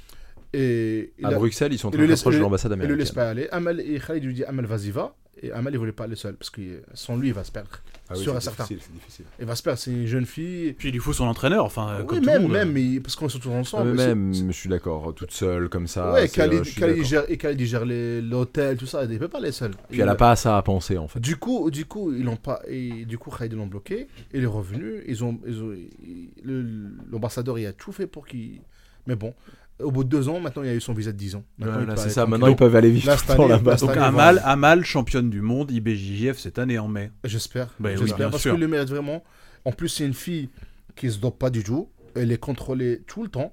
Et 0.52 1.12
À 1.22 1.28
a- 1.28 1.34
Bruxelles, 1.34 1.72
ils 1.72 1.78
sont 1.78 1.90
très 1.90 2.06
le 2.06 2.14
proches 2.14 2.24
de 2.34 2.38
le- 2.38 2.42
l'ambassade 2.44 2.72
il 2.72 2.78
le 2.88 2.94
laisse 2.94 3.10
américaine. 3.10 3.14
pas 3.14 3.28
aller. 3.30 3.48
Amal 3.50 3.80
et 3.80 3.98
Khalid 3.98 4.22
lui 4.24 4.34
dit 4.34 4.44
Amal, 4.44 4.66
vas-y, 4.66 4.90
va. 4.90 5.14
Et 5.42 5.52
Amal, 5.52 5.72
il 5.74 5.78
voulait 5.78 5.92
pas 5.92 6.04
aller 6.04 6.16
seul. 6.16 6.34
Parce 6.36 6.50
que 6.50 6.82
sans 6.94 7.16
lui, 7.16 7.28
il 7.28 7.34
va 7.34 7.44
se 7.44 7.52
perdre. 7.52 7.68
Ah 8.08 8.14
oui, 8.16 8.22
c'est 8.24 8.30
et 8.36 8.40
certain. 8.40 8.64
difficile, 8.64 8.80
c'est 8.82 8.92
difficile. 8.92 9.24
Il 9.40 9.46
va 9.46 9.56
se 9.56 9.62
perdre. 9.62 9.78
C'est 9.78 9.90
une 9.90 10.06
jeune 10.06 10.26
fille. 10.26 10.72
Puis 10.74 10.88
il 10.88 10.92
lui 10.92 11.00
faut 11.00 11.12
son 11.14 11.24
entraîneur, 11.24 11.64
enfin, 11.64 12.04
comme 12.06 12.18
oui, 12.18 12.22
tout 12.24 12.26
le 12.26 12.32
même, 12.32 12.42
monde. 12.42 12.52
même, 12.52 12.72
mais- 12.72 13.00
parce 13.00 13.16
qu'on 13.16 13.26
est 13.28 13.38
tous 13.40 13.48
Ouais, 13.48 13.54
ensemble. 13.54 13.92
mais 13.92 13.98
c'est- 13.98 14.08
même, 14.08 14.34
je 14.34 14.52
suis 14.52 14.68
d'accord, 14.68 15.14
toute 15.14 15.30
seule 15.32 15.68
comme 15.68 15.86
ça. 15.86 16.12
ouais, 16.12 16.24
euh, 16.24 16.26
Khalid, 16.28 16.64
gère, 17.04 17.24
et 17.30 17.36
Khalid, 17.38 17.60
il 17.60 17.66
gère 17.66 17.84
les- 17.84 18.20
l'hôtel, 18.20 18.76
tout 18.76 18.86
ça, 18.86 19.04
il 19.04 19.18
peut 19.18 19.28
pas 19.28 19.38
aller 19.38 19.52
seul. 19.52 19.70
Puis 19.88 19.98
Il- 19.98 20.00
elle 20.02 20.08
a 20.08 20.14
pas 20.14 20.36
ça 20.36 20.56
à 20.58 20.62
penser 20.62 20.98
en 20.98 21.08
fait. 21.08 21.18
Du 21.20 21.36
coup, 21.36 21.70
du 21.70 21.86
coup, 21.86 22.12
ils 22.12 22.24
l'ont 22.24 22.36
pas, 22.36 22.60
et 22.68 23.04
du 23.06 23.16
coup, 23.16 23.30
Khalid 23.30 23.52
ils 23.52 23.56
l'ont 23.56 23.66
bloqué. 23.66 24.08
Il 24.34 24.42
est 24.42 24.46
revenu. 24.46 25.02
Ils 25.06 25.24
ont, 25.24 25.40
ils 25.46 25.62
ont- 25.62 25.72
il- 25.72 26.28
le- 26.42 26.90
l'ambassadeur, 27.10 27.58
il 27.58 27.66
a 27.66 27.72
tout 27.72 27.92
fait 27.92 28.06
pour 28.06 28.26
qu'il. 28.26 28.60
Mais 29.06 29.16
bon, 29.16 29.34
au 29.80 29.90
bout 29.90 30.04
de 30.04 30.08
deux 30.08 30.28
ans, 30.28 30.40
maintenant, 30.40 30.62
il 30.62 30.68
a 30.68 30.74
eu 30.74 30.80
son 30.80 30.92
visa 30.94 31.10
de 31.12 31.16
10 31.16 31.34
ans. 31.36 31.44
Voilà, 31.58 31.96
c'est 31.96 32.10
ça, 32.10 32.26
maintenant 32.26 32.46
ils 32.48 32.56
peuvent 32.56 32.76
aller 32.76 32.90
vivre 32.90 33.10
le 33.10 33.48
là-bas. 33.48 33.76
Donc 33.76 33.96
Amal. 33.96 34.40
Amal, 34.44 34.84
championne 34.84 35.30
du 35.30 35.40
monde, 35.40 35.70
IBJJF 35.70 36.38
cette 36.38 36.58
année 36.58 36.78
en 36.78 36.88
mai. 36.88 37.10
J'espère. 37.24 37.68
Bah 37.80 37.90
oui, 37.92 37.98
J'espère 37.98 38.30
parce 38.30 38.42
sûr. 38.42 38.52
qu'il 38.52 38.60
le 38.60 38.68
mérite 38.68 38.88
vraiment. 38.88 39.24
En 39.64 39.72
plus, 39.72 39.88
c'est 39.88 40.06
une 40.06 40.14
fille 40.14 40.48
qui 40.94 41.10
se 41.10 41.18
dope 41.18 41.38
pas 41.38 41.50
du 41.50 41.64
tout. 41.64 41.88
Elle 42.14 42.30
est 42.30 42.38
contrôlée 42.38 43.02
tout 43.06 43.22
le 43.24 43.28
temps, 43.28 43.52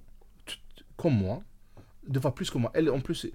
comme 0.98 1.16
moi. 1.18 1.42
Deux 2.08 2.20
fois 2.20 2.36
plus 2.36 2.50
que 2.52 2.58
moi. 2.58 2.72
Elle, 2.76 2.90
en 2.90 3.00
plus, 3.00 3.28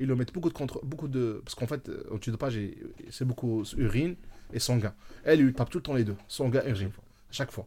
ils 0.00 0.06
lui 0.06 0.14
mettent 0.14 0.32
beaucoup 0.34 0.48
de 0.50 0.54
contrôle, 0.54 0.82
beaucoup 0.84 1.08
de. 1.08 1.40
Parce 1.44 1.54
qu'en 1.54 1.66
fait, 1.66 1.88
euh, 1.88 2.04
au 2.10 2.18
dopage, 2.18 2.56
il- 2.56 2.76
c'est 3.10 3.24
beaucoup 3.24 3.62
urine 3.78 4.16
et 4.52 4.58
sanguin. 4.58 4.92
Elle, 5.24 5.40
il 5.40 5.46
lui 5.46 5.54
tape 5.54 5.70
tout 5.70 5.78
le 5.78 5.82
temps 5.82 5.94
les 5.94 6.04
deux, 6.04 6.16
sanguin 6.28 6.60
et 6.66 6.70
urine, 6.70 6.90
à 7.30 7.32
chaque 7.32 7.52
fois. 7.52 7.64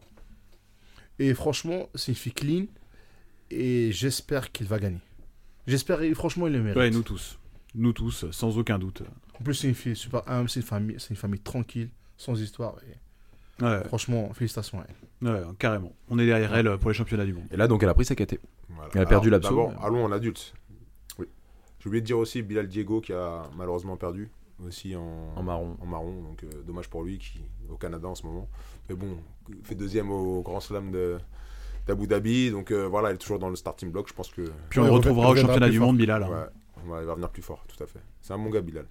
Et 1.18 1.34
franchement, 1.34 1.88
c'est 1.94 2.12
une 2.12 2.16
fille 2.16 2.32
clean. 2.32 2.66
Et 3.50 3.90
j'espère 3.92 4.52
qu'il 4.52 4.66
va 4.66 4.78
gagner. 4.78 5.00
J'espère, 5.66 6.02
et 6.02 6.12
franchement, 6.14 6.46
il 6.46 6.52
le 6.54 6.62
mérite. 6.62 6.78
Ouais, 6.78 6.90
nous 6.90 7.02
tous. 7.02 7.38
Nous 7.74 7.92
tous, 7.92 8.24
sans 8.30 8.56
aucun 8.58 8.78
doute. 8.78 9.02
En 9.38 9.44
plus, 9.44 9.54
c'est 9.54 9.68
une 9.68 9.74
fille 9.74 9.94
super 9.96 10.22
humble, 10.28 10.48
c'est 10.48 10.60
une 10.60 10.66
famille, 10.66 10.96
c'est 10.98 11.10
une 11.10 11.16
famille 11.16 11.40
tranquille, 11.40 11.90
sans 12.16 12.40
histoire. 12.40 12.76
Et 12.88 12.94
Ouais, 13.64 13.82
franchement, 13.84 14.32
félicitations 14.34 14.80
à 14.80 14.84
elle. 14.88 15.28
ouais, 15.28 15.42
carrément. 15.58 15.92
On 16.08 16.18
est 16.18 16.26
derrière 16.26 16.54
elle 16.54 16.78
pour 16.78 16.90
les 16.90 16.94
championnats 16.94 17.24
du 17.26 17.32
monde. 17.32 17.46
Et 17.50 17.56
là 17.56 17.66
donc 17.66 17.82
elle 17.82 17.88
a 17.88 17.94
pris 17.94 18.04
sa 18.04 18.14
KT. 18.14 18.38
Voilà. 18.68 18.90
Elle 18.94 19.00
a 19.02 19.06
perdu 19.06 19.28
Alors, 19.28 19.40
l'abso, 19.40 19.48
D'abord, 19.50 19.70
mais- 19.72 19.84
allons 19.86 20.04
en 20.04 20.12
adulte. 20.12 20.54
Oui. 21.18 21.26
J'ai 21.80 21.88
oublié 21.88 22.00
de 22.00 22.06
dire 22.06 22.18
aussi 22.18 22.40
Bilal 22.42 22.68
Diego 22.68 23.00
qui 23.00 23.12
a 23.12 23.50
malheureusement 23.56 23.96
perdu 23.96 24.30
aussi 24.64 24.94
en, 24.94 25.32
En 25.34 25.42
marron. 25.42 25.76
En 25.80 25.86
marron, 25.86 26.22
donc 26.22 26.44
euh, 26.44 26.62
dommage 26.64 26.88
pour 26.88 27.02
lui 27.02 27.18
qui 27.18 27.38
est 27.66 27.70
au 27.72 27.76
Canada 27.76 28.06
en 28.06 28.14
ce 28.14 28.24
moment. 28.24 28.48
Mais 28.88 28.94
bon, 28.94 29.18
il 29.48 29.56
fait 29.64 29.74
deuxième 29.74 30.10
au 30.12 30.40
Grand 30.42 30.60
Slam 30.60 30.92
de 30.92 31.18
d'Abu 31.88 32.06
Dhabi, 32.06 32.50
donc 32.52 32.70
euh, 32.70 32.86
voilà, 32.86 33.10
il 33.10 33.14
est 33.14 33.18
toujours 33.18 33.38
dans 33.40 33.48
le 33.50 33.56
starting 33.56 33.90
block. 33.90 34.06
Je 34.08 34.14
pense 34.14 34.30
que 34.30 34.42
Puis 34.70 34.78
on 34.78 34.82
Ouais, 34.84 34.88
le 34.88 34.94
retrouvera 34.94 35.30
au 35.30 35.36
championnat 35.36 35.68
du 35.68 35.80
monde, 35.80 35.96
Bilal. 35.96 36.22
hein. 36.22 36.28
ouais, 36.84 36.92
ouais, 36.92 37.02
il 37.02 37.06
va 37.06 37.14
venir 37.14 37.30
plus 37.30 37.42
fort, 37.42 37.64
tout 37.66 37.82
à 37.82 37.86
fait. 37.86 37.98
C'est 38.20 38.32
un 38.34 38.38
bon 38.38 38.50
gars 38.50 38.60
Bilal. 38.60 38.86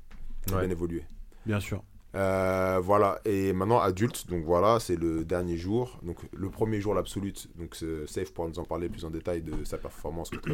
Il 0.48 0.54
a 0.56 0.60
bien 0.62 0.70
évolué. 0.70 1.04
Bien 1.46 1.60
sûr. 1.60 1.82
Euh, 2.16 2.80
voilà, 2.82 3.20
et 3.26 3.54
maintenant 3.54 3.80
adulte, 3.80 4.28
donc 4.30 4.44
voilà, 4.44 4.80
c'est 4.80 4.96
le 4.96 5.24
dernier 5.24 5.58
jour. 5.58 6.00
Donc 6.04 6.18
le 6.36 6.50
premier 6.50 6.82
jour, 6.82 6.94
l'absolute, 6.96 7.48
donc 7.60 7.76
c'est- 7.76 8.08
Safe 8.08 8.34
pourra 8.34 8.48
nous 8.48 8.58
en 8.60 8.64
parler 8.66 8.90
plus 8.90 9.06
en 9.06 9.12
détail 9.12 9.42
de 9.42 9.64
sa 9.66 9.78
performance 9.78 10.30
contre, 10.32 10.50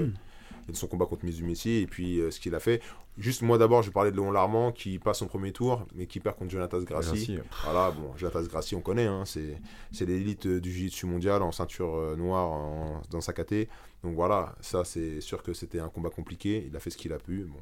et 0.68 0.72
de 0.72 0.78
son 0.78 0.88
combat 0.88 1.06
contre 1.06 1.26
Mizumeci 1.26 1.78
et 1.78 1.88
puis 1.88 2.20
euh, 2.20 2.32
ce 2.32 2.40
qu'il 2.40 2.56
a 2.56 2.60
fait. 2.60 2.82
Juste 3.18 3.42
moi 3.44 3.58
d'abord, 3.58 3.82
je 3.84 3.90
vais 3.90 3.94
parler 3.94 4.12
de 4.12 4.16
Léon 4.16 4.32
Larmand 4.32 4.72
qui 4.72 4.98
passe 5.00 5.20
son 5.20 5.28
premier 5.28 5.52
tour, 5.52 5.86
mais 5.94 6.08
qui 6.08 6.20
perd 6.20 6.36
contre 6.38 6.52
Jonathan 6.52 6.80
Grassi. 6.82 7.10
Merci. 7.34 7.40
Voilà, 7.64 7.92
bon, 7.92 8.12
Jonathan 8.18 8.42
Grassi, 8.44 8.76
on 8.76 8.82
connaît, 8.82 9.06
hein, 9.06 9.24
c'est 9.26 10.06
l'élite 10.06 10.46
euh, 10.48 10.60
du 10.60 10.72
jiu-jitsu 10.72 11.06
mondial 11.06 11.42
en 11.44 11.52
ceinture 11.52 11.96
euh, 11.96 12.16
noire 12.16 12.50
en- 12.52 13.02
dans 13.12 13.22
sa 13.22 13.34
KT. 13.34 13.68
Donc 14.04 14.16
voilà, 14.16 14.56
ça 14.62 14.84
c'est 14.84 15.22
sûr 15.22 15.44
que 15.44 15.54
c'était 15.54 15.80
un 15.80 15.90
combat 15.90 16.10
compliqué. 16.10 16.66
Il 16.68 16.76
a 16.76 16.80
fait 16.80 16.90
ce 16.90 16.98
qu'il 16.98 17.14
a 17.14 17.20
pu. 17.20 17.44
Bon, 17.46 17.60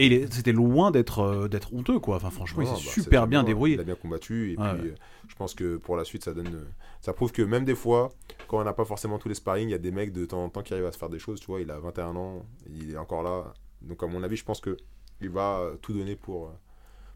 Et 0.00 0.26
c'était 0.30 0.52
loin 0.52 0.90
d'être 0.90 1.18
euh, 1.20 1.48
d'être 1.48 1.74
honteux, 1.74 1.98
quoi. 1.98 2.16
Enfin, 2.16 2.30
franchement, 2.30 2.62
non, 2.62 2.74
il 2.74 2.78
s'est 2.78 2.86
bah, 2.86 3.02
super 3.02 3.26
bien 3.26 3.42
débrouillé. 3.42 3.74
Il 3.74 3.80
a 3.80 3.84
bien 3.84 3.94
combattu. 3.96 4.52
Et 4.52 4.56
Ouais, 4.56 4.72
puis, 4.74 4.82
ouais. 4.88 4.90
euh, 4.92 4.94
je 5.28 5.34
pense 5.34 5.54
que 5.54 5.76
pour 5.76 5.96
la 5.96 6.04
suite, 6.04 6.24
ça 6.24 6.32
donne. 6.34 6.54
euh, 6.54 6.64
Ça 7.00 7.12
prouve 7.12 7.32
que 7.32 7.42
même 7.42 7.64
des 7.64 7.74
fois, 7.74 8.10
quand 8.46 8.58
on 8.60 8.64
n'a 8.64 8.72
pas 8.72 8.84
forcément 8.84 9.18
tous 9.18 9.28
les 9.28 9.34
sparring, 9.34 9.68
il 9.68 9.72
y 9.72 9.74
a 9.74 9.78
des 9.78 9.90
mecs 9.90 10.12
de 10.12 10.24
temps 10.24 10.42
en 10.44 10.48
temps 10.50 10.62
qui 10.62 10.72
arrivent 10.72 10.86
à 10.86 10.92
se 10.92 10.98
faire 10.98 11.08
des 11.10 11.18
choses. 11.18 11.40
Tu 11.40 11.46
vois, 11.46 11.60
il 11.60 11.70
a 11.70 11.78
21 11.78 12.14
ans, 12.16 12.46
il 12.70 12.92
est 12.92 12.96
encore 12.96 13.22
là. 13.22 13.52
Donc, 13.82 14.02
à 14.02 14.06
mon 14.06 14.22
avis, 14.22 14.36
je 14.36 14.44
pense 14.44 14.60
que 14.60 14.76
il 15.20 15.30
va 15.30 15.72
tout 15.82 15.92
donner 15.92 16.14
pour, 16.16 16.52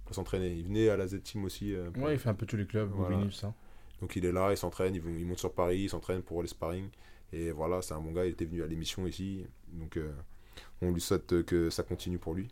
pour 0.05 0.15
s'entraîner. 0.15 0.53
Il 0.53 0.65
venait 0.65 0.89
à 0.89 0.97
la 0.97 1.07
Z-Team 1.07 1.45
aussi. 1.45 1.75
euh, 1.75 1.91
pour- 1.91 2.03
Ouais, 2.05 2.15
il 2.15 2.19
fait 2.19 2.29
un 2.31 2.35
peu 2.35 2.47
tous 2.47 2.57
les 2.57 2.67
clubs, 2.67 2.91
Voilà. 2.93 3.17
Tout 3.25 3.31
ça. 3.31 3.55
Donc, 4.01 4.17
il 4.17 4.25
est 4.25 4.33
là, 4.33 4.51
il 4.51 4.57
s'entraîne, 4.57 4.95
il, 4.97 5.03
monte 5.27 5.39
sur 5.39 5.53
Paris, 5.53 5.83
il 5.83 5.89
s'entraîne 5.89 6.23
pour 6.23 6.43
les 6.43 6.49
sparring. 6.49 6.89
Et 7.33 7.53
voilà, 7.53 7.81
c'est 7.81 7.95
un 7.95 8.01
bon 8.01 8.11
gars. 8.11 8.25
Il 8.27 8.33
était 8.33 8.45
venu 8.45 8.63
à 8.65 8.67
l'émission 8.67 9.07
ici. 9.07 9.47
Donc, 9.69 9.97
euh, 9.97 10.11
on 10.81 10.91
lui 10.91 11.01
souhaite 11.01 11.45
que 11.45 11.71
ça 11.71 11.85
continue 11.85 12.19
pour 12.19 12.35
lui. 12.35 12.49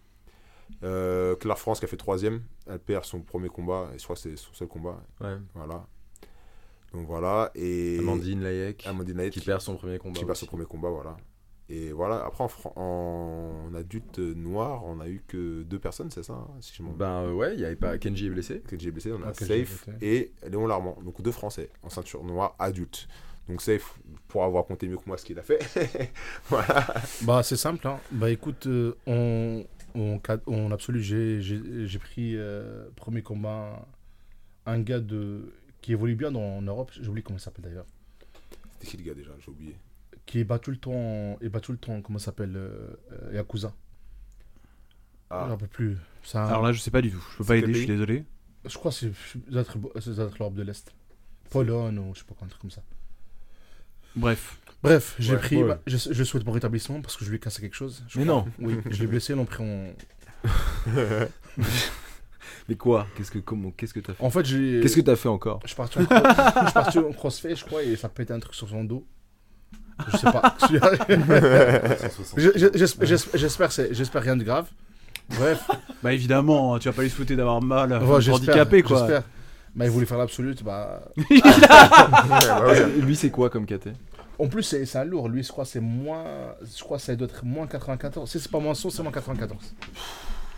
Euh, 0.83 1.37
Claire 1.37 1.59
France 1.59 1.79
qui 1.81 1.85
a 1.85 1.89
fait 1.89 1.97
troisième, 1.97 2.43
elle 2.67 2.79
perd 2.79 3.05
son 3.05 3.21
premier 3.21 3.49
combat, 3.49 3.91
et 3.95 3.99
je 3.99 4.05
crois 4.05 4.17
que 4.17 4.23
c'est 4.23 4.37
son 4.37 4.53
seul 4.55 4.69
combat. 4.69 5.01
Ouais. 5.21 5.37
Voilà. 5.55 5.87
Donc 6.93 7.07
voilà. 7.07 7.51
Et 7.55 7.99
Amandine 8.01 8.43
Layek, 8.43 8.87
Amandine 8.87 9.17
Layek 9.19 9.33
qui 9.33 9.41
perd 9.41 9.61
son 9.61 9.77
premier 9.77 9.99
combat. 9.99 10.19
qui 10.19 10.25
perd 10.25 10.37
son 10.37 10.47
premier 10.47 10.65
combat, 10.65 10.91
voilà. 10.91 11.17
Et 11.69 11.93
voilà, 11.93 12.25
après 12.27 12.43
en, 12.43 12.49
Fran- 12.49 12.73
en 12.75 13.73
adulte 13.77 14.19
noir, 14.19 14.83
on 14.85 14.99
a 14.99 15.09
eu 15.09 15.23
que 15.29 15.63
deux 15.63 15.79
personnes, 15.79 16.11
c'est 16.11 16.25
ça 16.25 16.33
hein, 16.33 16.49
si 16.61 16.75
je 16.75 16.83
m'en 16.83 16.91
Ben 16.91 17.23
euh, 17.23 17.33
ouais, 17.33 17.55
il 17.55 17.61
y 17.61 17.65
avait 17.65 17.77
pas 17.77 17.97
Kenji 17.97 18.27
est 18.27 18.31
blessé. 18.31 18.61
que 18.67 18.77
j'ai 18.77 18.91
blessé, 18.91 19.13
on 19.13 19.23
a 19.23 19.29
Ah, 19.29 19.33
Kenji 19.33 19.53
est 19.53 19.65
Safe 19.67 19.89
et 20.03 20.33
Léon 20.51 20.67
Larmand, 20.67 20.99
donc 21.05 21.23
deux 21.23 21.31
Français 21.31 21.71
en 21.85 21.89
ceinture 21.89 22.25
noire 22.25 22.57
adulte. 22.59 23.07
Donc 23.49 23.63
Safe, 23.63 24.01
pour 24.27 24.43
avoir 24.43 24.65
compté 24.65 24.89
mieux 24.89 24.97
que 24.97 25.05
moi 25.07 25.17
ce 25.17 25.25
qu'il 25.25 25.39
a 25.39 25.43
fait. 25.43 25.61
voilà. 26.49 26.87
Bah, 27.23 27.43
c'est 27.45 27.57
simple. 27.57 27.87
Hein. 27.87 27.99
Bah, 28.11 28.31
écoute, 28.31 28.67
euh, 28.67 28.95
on, 29.07 29.65
on, 29.95 30.19
cad- 30.19 30.43
on 30.47 30.71
absolu, 30.73 31.03
j'ai- 31.03 31.41
pris 31.99 32.37
euh, 32.37 32.89
premier 32.97 33.23
combat 33.23 33.87
un 34.67 34.81
gars 34.81 35.01
de, 35.01 35.53
qui 35.81 35.93
évolue 35.93 36.15
bien 36.15 36.31
dans, 36.31 36.41
en 36.59 36.63
Europe. 36.63 36.91
J'ai 36.95 37.09
oublié 37.09 37.23
comment 37.23 37.39
il 37.39 37.43
s'appelle 37.43 37.65
d'ailleurs. 37.65 37.87
C'était 38.73 38.87
qui 38.87 38.97
le 38.99 39.05
gars 39.05 39.15
déjà? 39.15 39.31
J'ai 39.45 39.51
oublié. 39.51 39.77
Qui 40.27 40.45
bat 40.45 40.59
tout 40.59 40.71
le 40.71 40.77
temps, 40.77 41.39
il 41.43 41.49
bat 41.49 41.61
tout 41.61 41.73
le 41.73 41.79
temps, 41.79 42.01
comment 42.03 42.19
ça 42.19 42.27
s'appelle 42.27 42.55
euh, 42.57 42.89
Yakuza. 43.33 43.73
Ah, 45.31 45.47
J'en 45.49 45.57
peux 45.57 45.67
plus. 45.67 45.97
Alors 46.35 46.63
là, 46.63 46.73
je 46.73 46.81
sais 46.81 46.91
pas 46.91 47.03
du 47.03 47.11
tout. 47.11 47.25
Je 47.33 47.37
peux 47.39 47.45
pas 47.45 47.57
aider, 47.57 47.73
je 47.73 47.79
suis 47.79 47.87
désolé. 47.87 48.25
Je 48.65 48.77
crois 48.77 48.91
que 48.91 48.97
c'est 48.97 49.13
l'Europe 49.49 50.55
de 50.55 50.63
l'Est. 50.63 50.93
Pologne 51.51 51.99
ou 51.99 52.15
je 52.15 52.21
sais 52.21 52.25
pas 52.27 52.35
quoi, 52.35 52.47
un 52.47 52.49
truc 52.49 52.61
comme 52.61 52.71
ça. 52.71 52.83
Bref. 54.17 54.61
Bref, 54.83 55.15
j'ai 55.19 55.33
Ouais, 55.35 55.39
pris. 55.39 55.57
ouais. 55.63 55.69
bah, 55.69 55.79
je, 55.87 55.97
je 56.11 56.25
souhaite 56.25 56.45
mon 56.47 56.53
rétablissement 56.53 57.01
parce 57.03 57.17
que 57.17 57.25
je 57.25 57.31
lui 57.31 57.37
ai 57.37 57.41
cassé 57.41 57.61
quelque 57.61 57.77
chose. 57.77 58.03
je 58.09 58.19
Mais 58.19 58.25
crois. 58.25 58.45
non. 58.59 58.67
Oui, 58.67 58.79
je 58.91 59.01
l'ai 59.01 59.07
blessé, 59.07 59.33
ils 59.35 59.37
l'ont 59.37 59.45
pris 59.45 59.63
en. 59.63 59.93
Mais 62.69 62.77
quoi? 62.77 63.07
Qu'est-ce 63.17 63.31
que 63.31 63.39
comment 63.39 63.71
Qu'est-ce 63.77 63.93
que 63.95 64.01
t'as 64.01 64.15
fait? 64.15 64.25
En 64.25 64.31
fait, 64.31 64.45
j'ai. 64.45 64.81
Qu'est-ce 64.81 64.97
que 64.97 65.01
t'as 65.01 65.17
fait 65.17 65.29
encore? 65.29 65.61
Je 65.65 65.69
suis 65.69 65.77
parti 65.77 65.99
en, 65.99 66.03
je 66.03 66.65
suis 66.65 66.73
parti 66.73 66.99
en 66.99 67.13
crossfit, 67.13 67.57
je 67.57 67.65
crois, 67.65 67.83
et 67.83 67.97
ça 67.97 68.09
pète 68.09 68.31
un 68.31 68.39
truc 68.39 68.55
sur 68.55 68.69
son 68.69 68.85
dos. 68.85 69.05
Je 70.13 70.17
sais 70.17 70.31
pas. 70.33 70.57
Je- 70.71 70.77
je- 72.57 72.79
j'esp- 72.79 73.05
j'esp- 73.05 73.37
J'espère 73.37 73.71
j'espère 73.91 74.23
rien 74.23 74.37
de 74.37 74.45
grave. 74.45 74.67
Bref, 75.37 75.69
Bah 76.03 76.13
évidemment, 76.13 76.79
tu 76.79 76.89
vas 76.89 76.95
pas 76.95 77.03
lui 77.03 77.11
souhaiter 77.11 77.37
d'avoir 77.37 77.61
mal, 77.63 77.93
ouais, 77.93 78.31
handicapé 78.31 78.83
quoi. 78.83 78.99
j'espère. 79.01 79.23
Bah, 79.77 79.85
il 79.85 79.91
voulait 79.91 80.07
faire 80.07 80.19
l'absolute. 80.19 80.65
Bah... 80.65 81.03
bah 81.17 82.67
ouais. 82.67 82.89
Lui 83.01 83.15
c'est 83.15 83.31
quoi 83.31 83.51
comme 83.51 83.67
KT 83.67 83.91
En 84.41 84.49
plus, 84.49 84.63
c'est 84.63 84.97
un 84.97 85.05
lourd. 85.05 85.29
Lui, 85.29 85.43
je 85.43 85.49
crois, 85.53 85.65
c'est 85.65 85.81
moins. 85.81 86.55
Je 86.63 86.83
crois 86.83 86.97
que 86.99 87.03
ça 87.05 87.15
doit 87.17 87.29
être 87.29 87.45
moins 87.45 87.67
94. 87.67 88.29
Si 88.31 88.41
c'est 88.41 88.51
pas 88.51 88.59
moins 88.61 88.75
100, 88.75 88.91
c'est 88.91 89.03
moins 89.03 89.13
94. 89.13 89.75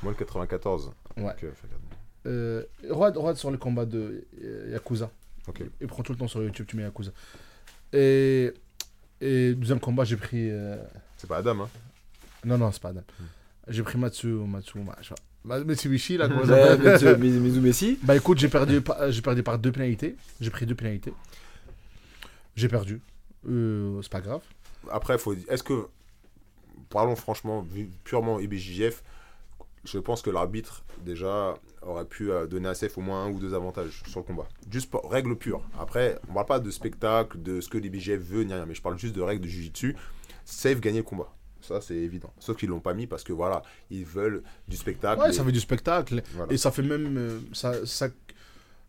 Moi 0.03 0.13
le 0.13 0.17
94. 0.19 0.91
Ouais. 1.17 1.23
Donc, 1.25 1.35
euh, 2.27 2.65
Road, 2.91 3.17
Road 3.17 3.37
sur 3.37 3.51
le 3.51 3.59
combat 3.59 3.85
de 3.85 4.25
euh, 4.43 4.71
Yakuza. 4.73 5.11
Ok. 5.49 5.63
Il 5.81 5.87
prend 5.89 6.03
tout 6.03 6.13
le 6.13 6.19
temps 6.19 6.29
sur 6.29 6.43
YouTube, 6.43 6.67
tu 6.69 6.77
mets 6.77 6.85
Yakuza. 6.85 7.11
Et, 7.93 8.53
et 9.21 9.55
deuxième 9.55 9.81
combat, 9.81 10.05
j'ai 10.05 10.17
pris. 10.17 10.49
euh, 10.51 10.77
C'est 11.17 11.27
pas 11.29 11.39
Adam, 11.39 11.61
hein 11.63 11.69
Non, 12.45 12.59
non, 12.59 12.71
c'est 12.73 12.81
pas 12.83 12.91
Adam. 12.91 13.03
J'ai 13.69 13.83
pris 13.83 13.99
Matsu, 13.99 14.27
Matsu, 14.29 14.79
ma- 14.79 14.97
je 15.01 15.09
sais 15.09 15.15
pas. 15.15 15.21
Ma- 15.45 15.65
Mitsubishi, 15.65 16.17
là, 16.17 16.29
comment 16.29 16.47
ça 16.47 16.77
s'appelle 16.99 17.19
Mizu 17.19 17.39
Mizu 17.41 17.61
Messi 17.61 17.99
Bah 18.03 18.15
écoute, 18.17 18.39
j'ai 18.39 18.49
perdu, 18.49 18.81
perdu 18.81 19.43
par 19.43 19.59
deux 19.59 19.73
pénalités. 19.73 20.17
J'ai 20.41 20.51
pris 20.51 20.67
deux 20.67 20.75
pénalités. 20.77 21.13
J'ai 22.55 22.69
perdu. 22.69 23.01
Euh, 23.49 24.01
c'est 24.03 24.13
pas 24.13 24.21
grave. 24.21 24.43
Après, 24.91 25.19
faut... 25.19 25.33
est-ce 25.35 25.63
que, 25.63 25.87
parlons 26.91 27.17
franchement, 27.17 27.63
vu- 27.63 27.91
purement 28.05 28.41
IBJJF, 28.41 29.03
je 29.85 29.99
pense 29.99 30.23
que 30.23 30.31
l'arbitre, 30.31 30.85
déjà, 31.05 31.55
aurait 31.83 32.05
pu 32.05 32.31
euh, 32.31 32.47
donner 32.47 32.69
à 32.69 32.75
Safe 32.75 32.97
au 32.99 33.01
moins 33.01 33.25
un 33.25 33.31
ou 33.31 33.39
deux 33.41 33.55
avantages 33.55 34.03
sur 34.07 34.21
le 34.21 34.25
combat. 34.25 34.47
Juste 34.71 34.91
pour 34.91 35.11
règle 35.11 35.37
pure. 35.37 35.63
Après, 35.79 36.19
on 36.29 36.35
parle 36.35 36.47
pas 36.47 36.61
de 36.61 36.71
spectacle, 36.71 37.41
de 37.43 37.61
ce 37.61 37.69
que 37.69 37.79
l'IBJJF 37.79 38.21
veut, 38.21 38.43
ni 38.45 38.53
rien, 38.55 38.65
mais 38.67 38.75
je 38.75 38.83
parle 38.83 38.99
juste 38.99 39.15
de 39.17 39.23
règles 39.23 39.43
de 39.43 39.49
Jiu-Jitsu. 39.49 39.97
Safe 40.45 40.81
gagnait 40.81 40.99
le 40.99 41.05
combat. 41.05 41.33
Ça, 41.61 41.81
c'est 41.81 41.95
évident. 41.95 42.33
Sauf 42.41 42.57
qu'ils 42.57 42.69
l'ont 42.71 42.81
pas 42.81 42.93
mis 42.95 43.07
parce 43.07 43.23
que, 43.23 43.33
voilà, 43.33 43.63
ils 43.89 44.05
veulent 44.05 44.43
du 44.67 44.77
spectacle. 44.77 45.21
Ouais, 45.23 45.31
et- 45.31 45.33
ça 45.33 45.45
fait 45.45 45.53
du 45.53 45.61
spectacle. 45.61 46.21
voilà. 46.35 46.53
Et 46.53 46.57
ça 46.57 46.73
fait 46.73 46.83
même. 46.83 47.17
euh, 47.17 47.39
ça, 47.53 47.87
ça 47.87 48.09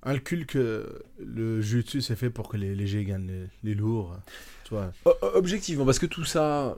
inculque 0.06 0.54
que 0.54 1.04
le 1.20 1.62
jiu-jitsu, 1.62 2.02
c'est 2.02 2.16
fait 2.16 2.30
pour 2.30 2.50
que 2.50 2.58
les 2.58 2.76
légers 2.76 3.04
gagnent 3.04 3.28
les, 3.28 3.48
les 3.64 3.76
lourds. 3.76 4.16
Tu 4.66 4.74
vois. 4.74 4.92
Objectivement, 5.34 5.86
parce 5.86 6.00
que 6.00 6.06
tout 6.06 6.26
ça. 6.26 6.78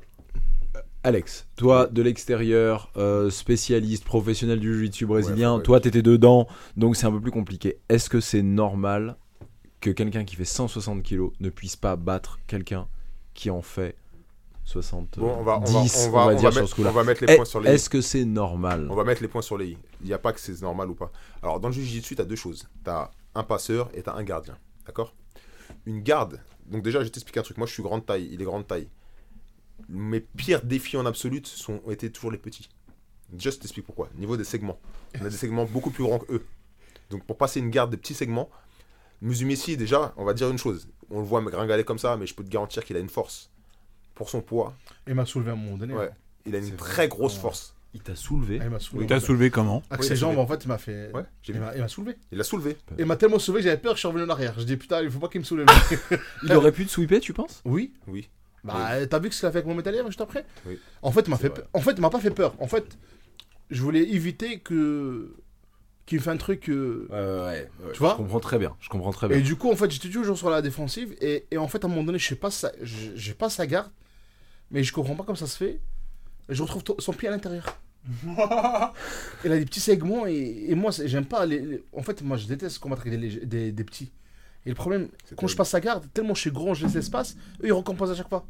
Alex, 1.03 1.47
toi 1.55 1.87
de 1.87 2.01
l'extérieur, 2.01 2.91
euh, 2.97 3.29
spécialiste, 3.29 4.03
professionnel 4.03 4.59
du 4.59 4.73
jiu-jitsu 4.73 5.05
brésilien, 5.05 5.57
ouais. 5.57 5.63
toi 5.63 5.79
t'étais 5.79 6.01
dedans, 6.01 6.47
donc 6.77 6.95
c'est 6.95 7.05
un 7.05 7.11
peu 7.11 7.21
plus 7.21 7.31
compliqué. 7.31 7.77
Est-ce 7.89 8.09
que 8.09 8.19
c'est 8.19 8.41
normal 8.41 9.15
que 9.81 9.91
quelqu'un 9.91 10.25
qui 10.25 10.35
fait 10.35 10.45
160 10.45 11.03
kilos 11.03 11.31
ne 11.39 11.49
puisse 11.49 11.75
pas 11.75 11.95
battre 11.95 12.39
quelqu'un 12.47 12.87
qui 13.35 13.51
en 13.51 13.61
fait 13.61 13.95
60 14.65 15.19
Bon, 15.19 15.35
on 15.39 15.43
va, 15.43 15.57
on 15.59 15.63
va, 15.71 15.81
10, 15.83 16.07
on 16.07 16.11
va, 16.11 16.23
on 16.23 16.25
va 16.27 16.33
on 16.33 16.35
dire 16.35 16.49
va 16.49 16.51
sur 16.51 16.61
mettre, 16.61 16.69
ce 16.69 16.75
coup-là. 16.75 16.89
on 16.89 16.93
va 16.93 17.03
mettre 17.03 17.23
les 17.25 17.31
Eh, 17.33 17.35
points 17.37 17.45
sur 17.45 17.61
les 17.61 17.69
Est-ce 17.71 17.89
que 17.89 18.01
c'est 18.01 18.25
normal? 18.25 18.87
On 18.89 18.95
va 18.95 19.03
mettre 19.03 19.21
les 19.21 19.27
points 19.27 19.41
sur 19.43 19.57
les 19.57 19.67
i. 19.69 19.77
Il 20.01 20.07
n'y 20.07 20.13
a 20.13 20.17
pas 20.17 20.33
que 20.33 20.39
c'est 20.39 20.59
normal 20.61 20.89
ou 20.89 20.95
pas. 20.95 21.11
Alors, 21.43 21.59
dans 21.59 21.67
le 21.69 21.73
jiu-jitsu, 21.73 22.15
tu 22.15 22.21
as 22.21 22.25
deux 22.25 22.35
choses. 22.35 22.67
Tu 22.83 22.89
as 22.89 23.11
un 23.35 23.43
passeur 23.43 23.89
et 23.93 24.01
tu 24.03 24.09
as 24.09 24.13
un 24.15 24.23
gardien. 24.23 24.57
D'accord? 24.85 25.13
Une 25.85 26.01
garde. 26.01 26.41
Donc, 26.65 26.81
déjà, 26.83 26.99
je 26.99 27.05
vais 27.05 27.09
t'expliquer 27.11 27.39
un 27.39 27.43
truc. 27.43 27.57
Moi, 27.57 27.67
je 27.67 27.73
suis 27.73 27.83
grande 27.83 28.05
taille. 28.05 28.27
Il 28.31 28.41
est 28.41 28.45
grande 28.45 28.65
taille. 28.67 28.89
Mes 29.87 30.19
pires 30.21 30.63
défis 30.63 30.97
en 30.97 31.05
absolute 31.05 31.45
sont, 31.47 31.79
ont 31.85 31.91
été 31.91 32.11
toujours 32.11 32.31
les 32.31 32.37
petits. 32.39 32.67
Déjà, 33.29 33.51
je 33.51 33.57
t'explique 33.57 33.85
pourquoi. 33.85 34.09
Niveau 34.17 34.35
des 34.35 34.43
segments. 34.43 34.79
On 35.21 35.25
a 35.25 35.29
des 35.29 35.37
segments 35.37 35.65
beaucoup 35.65 35.91
plus 35.91 36.03
grands 36.03 36.19
qu'eux. 36.19 36.43
Donc, 37.11 37.23
pour 37.25 37.37
passer 37.37 37.59
une 37.59 37.69
garde 37.69 37.91
des 37.91 37.97
petits 37.97 38.15
segments, 38.15 38.49
Musumeci, 39.21 39.77
déjà, 39.77 40.13
on 40.17 40.25
va 40.25 40.33
dire 40.33 40.49
une 40.49 40.57
chose. 40.57 40.87
On 41.09 41.19
le 41.19 41.25
voit 41.25 41.39
me 41.41 41.49
gringaler 41.51 41.83
comme 41.83 41.99
ça, 41.99 42.17
mais 42.17 42.25
je 42.25 42.33
peux 42.35 42.43
te 42.43 42.49
garantir 42.49 42.83
qu'il 42.83 42.97
a 42.97 42.99
une 42.99 43.09
force. 43.09 43.49
Pour 44.15 44.29
son 44.29 44.41
poids, 44.41 44.73
Il 45.07 45.13
m'a 45.15 45.25
soulevé 45.25 45.51
à 45.51 45.53
un 45.53 45.57
moment 45.57 45.77
donné. 45.77 45.93
Ouais. 45.93 46.09
il 46.45 46.55
a 46.55 46.59
une 46.59 46.75
très 46.75 46.93
vrai. 47.03 47.07
grosse 47.09 47.35
Ouais. 47.35 47.41
force. 47.41 47.73
Il 47.93 48.01
t'a 48.01 48.15
soulevé 48.15 48.57
Ah, 48.61 48.65
il 48.65 48.69
m'a 48.71 48.79
soulevé. 48.79 49.05
Il 49.05 49.07
t'a 49.07 49.19
soulevé 49.21 49.49
comment 49.49 49.81
Avec 49.89 50.01
Oui, 50.01 50.07
ses 50.07 50.15
jambes, 50.17 50.37
en 50.37 50.45
fait, 50.45 50.63
il 50.65 50.67
m'a 50.67 50.77
fait. 50.77 51.11
Ouais, 51.13 51.23
il 51.47 51.55
m'a 51.59 51.87
soulevé. 51.87 52.17
Il 52.31 52.37
l'a 52.37 52.43
soulevé. 52.43 52.75
Il 52.99 53.05
m'a 53.05 53.15
tellement 53.15 53.39
soulevé 53.39 53.61
que 53.61 53.69
j'avais 53.69 53.81
peur, 53.81 53.93
je 53.93 53.99
suis 53.99 54.07
revenu 54.07 54.23
en 54.25 54.29
arrière. 54.29 54.53
Je 54.57 54.63
dis 54.65 54.75
putain, 54.75 55.01
il 55.01 55.09
faut 55.09 55.19
pas 55.19 55.29
qu'il 55.29 55.39
me 55.39 55.45
soulève. 55.45 55.67
Il 56.43 56.51
aurait 56.53 56.71
pu 56.73 56.85
te 56.85 56.91
sweeper, 56.91 57.21
tu 57.21 57.31
penses? 57.33 57.61
Oui. 57.63 57.93
Oui. 58.07 58.27
Bah, 58.65 59.05
t'as 59.07 59.19
vu 59.19 59.31
ce 59.31 59.39
qu'il 59.39 59.45
a 59.47 59.51
fait 59.51 59.59
avec 59.59 59.67
mon 59.67 59.75
métallier 59.75 60.01
juste 60.07 60.19
après? 60.21 60.43
Oui. 60.65 60.79
En 61.03 61.11
fait, 61.11 61.21
il 61.27 61.29
m'a 61.29 61.37
fait. 61.37 61.53
En 61.73 61.79
fait, 61.81 61.91
il 61.91 62.01
m'a 62.01 62.09
pas 62.09 62.19
fait 62.19 62.31
peur. 62.31 62.55
En 62.59 62.67
fait, 62.67 62.97
je 63.69 63.81
voulais 63.81 64.01
éviter 64.03 64.59
que 64.59 65.33
qu'il 66.05 66.17
me 66.19 66.23
fait 66.23 66.31
un 66.31 66.37
truc. 66.37 66.67
euh, 66.69 67.07
ouais, 67.47 67.69
Tu 67.93 67.99
vois 67.99 68.11
Je 68.11 68.17
comprends 68.17 68.39
très 68.39 68.57
bien. 68.59 68.75
Je 68.81 68.89
comprends 68.89 69.11
très 69.11 69.27
bien. 69.29 69.37
Et 69.37 69.41
du 69.41 69.55
coup, 69.55 69.71
en 69.71 69.75
fait, 69.75 69.89
j'étais 69.89 70.09
toujours 70.09 70.37
sur 70.37 70.49
la 70.49 70.61
défensive. 70.61 71.15
Et, 71.21 71.45
et 71.51 71.57
en 71.57 71.67
fait, 71.67 71.83
à 71.83 71.87
un 71.87 71.89
moment 71.89 72.03
donné, 72.03 72.19
je 72.19 72.27
sais 72.27 72.35
pas 72.35 72.51
sa... 72.51 72.71
je- 72.81 73.11
j'ai 73.15 73.33
pas 73.33 73.49
sa 73.49 73.65
garde. 73.67 73.89
Mais 74.71 74.83
je 74.83 74.91
comprends 74.93 75.15
pas 75.15 75.23
comment 75.23 75.35
ça 75.35 75.47
se 75.47 75.57
fait. 75.57 75.79
Je 76.49 76.61
retrouve 76.61 76.83
son 76.99 77.13
pied 77.13 77.27
à 77.27 77.31
l'intérieur. 77.31 77.65
Il 79.43 79.51
a 79.51 79.57
des 79.57 79.65
petits 79.65 79.79
segments. 79.79 80.25
Et, 80.27 80.65
et 80.69 80.75
moi, 80.75 80.91
j'aime 81.05 81.25
pas. 81.25 81.45
Les, 81.45 81.59
les- 81.59 81.83
En 81.93 82.01
fait, 82.03 82.21
moi, 82.21 82.37
je 82.37 82.47
déteste 82.47 82.79
combattre 82.79 83.03
avec 83.07 83.19
des, 83.19 83.45
des, 83.45 83.71
des 83.71 83.83
petits. 83.83 84.11
Et 84.65 84.69
le 84.69 84.75
problème, 84.75 85.09
C'est 85.25 85.35
quand 85.37 85.47
je 85.47 85.55
passe 85.55 85.69
sa 85.69 85.79
garde, 85.79 86.05
tellement 86.13 86.33
je 86.33 86.41
suis 86.41 86.51
grand, 86.51 86.73
je 86.73 86.85
laisse 86.85 86.95
l'espace, 86.95 87.35
eux, 87.61 87.67
ils 87.67 87.71
recompensent 87.73 88.09
à 88.09 88.15
chaque 88.15 88.29
fois. 88.29 88.47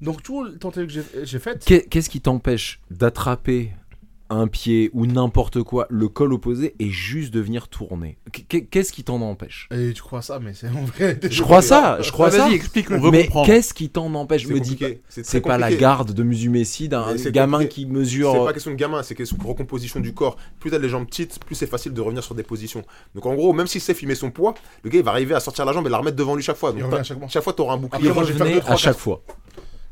Donc, 0.00 0.22
tout 0.22 0.42
le 0.42 0.58
tentative 0.58 0.88
que 1.14 1.24
j'ai- 1.24 1.38
fait. 1.38 1.64
Qu'est- 1.64 1.88
Qu'est-ce 1.88 2.10
qui 2.10 2.20
t'empêche 2.20 2.80
d'attraper 2.90 3.72
un 4.30 4.46
pied 4.48 4.90
ou 4.94 5.06
n'importe 5.06 5.62
quoi, 5.62 5.86
le 5.90 6.08
col 6.08 6.32
opposé 6.32 6.74
et 6.78 6.88
juste 6.90 7.32
de 7.32 7.40
venir 7.40 7.68
tourner. 7.68 8.16
Qu- 8.32 8.66
Qu'est-ce 8.66 8.92
qui 8.92 9.04
t'en 9.04 9.20
empêche? 9.20 9.68
Et 9.70 9.92
tu 9.92 10.02
crois 10.02 10.22
ça, 10.22 10.38
mais 10.40 10.54
c'est 10.54 10.68
en 10.68 10.82
vrai. 10.84 11.20
Je 11.30 11.42
crois 11.42 11.60
ça, 11.62 11.98
je 12.00 12.10
crois 12.10 12.30
ça. 12.30 12.46
Vas-y, 12.48 12.54
explique, 12.54 12.90
on 12.90 12.98
veut 12.98 13.10
Mais 13.10 13.24
comprendre. 13.24 13.46
qu'est-ce 13.46 13.74
qui 13.74 13.90
t'en 13.90 14.12
empêche? 14.14 14.46
C'est 14.46 14.52
Me 14.54 14.60
dis. 14.60 14.78
C'est 15.08 15.26
C'est 15.26 15.40
pas 15.40 15.58
la 15.58 15.72
garde 15.74 16.12
de 16.12 16.22
Musumeci 16.22 16.88
d'un 16.88 17.16
c'est 17.18 17.32
gamin 17.32 17.58
compliqué. 17.58 17.74
qui 17.74 17.80
C'est 17.82 17.92
mesure. 17.92 18.44
pas 18.46 18.52
question 18.52 18.70
de 18.70 18.76
gamin, 18.76 19.02
c'est 19.02 19.14
question 19.14 19.36
de 19.36 19.46
recomposition 19.46 20.00
du 20.00 20.14
corps. 20.14 20.36
Plus 20.58 20.70
t'as 20.70 20.78
les 20.78 20.88
jambes 20.88 21.06
petites, 21.06 21.38
plus 21.44 21.54
c'est 21.54 21.66
facile 21.66 21.92
de 21.92 22.00
revenir 22.00 22.24
sur 22.24 22.34
des 22.34 22.42
positions. 22.42 22.82
Donc 23.14 23.26
en 23.26 23.34
gros, 23.34 23.52
même 23.52 23.66
si 23.66 23.78
Seth 23.78 24.00
il 24.02 24.08
met 24.08 24.14
son 24.14 24.30
poids, 24.30 24.54
le 24.82 24.90
gars 24.90 24.98
il 24.98 25.04
va 25.04 25.10
arriver 25.10 25.34
à 25.34 25.40
sortir 25.40 25.64
la 25.64 25.72
jambe 25.72 25.86
et 25.86 25.90
la 25.90 25.98
remettre 25.98 26.16
devant 26.16 26.34
lui 26.34 26.42
chaque 26.42 26.56
fois. 26.56 26.72
Il 26.74 26.82
Donc 26.82 26.92
chaque 27.04 27.42
fois. 27.42 27.52
t'auras 27.52 27.74
un 27.74 27.76
Il 27.76 27.82
bouclier. 27.82 28.10
Revenait 28.10 28.60
trois, 28.60 28.72
à 28.72 28.76
chaque 28.76 28.96
fois. 28.98 29.22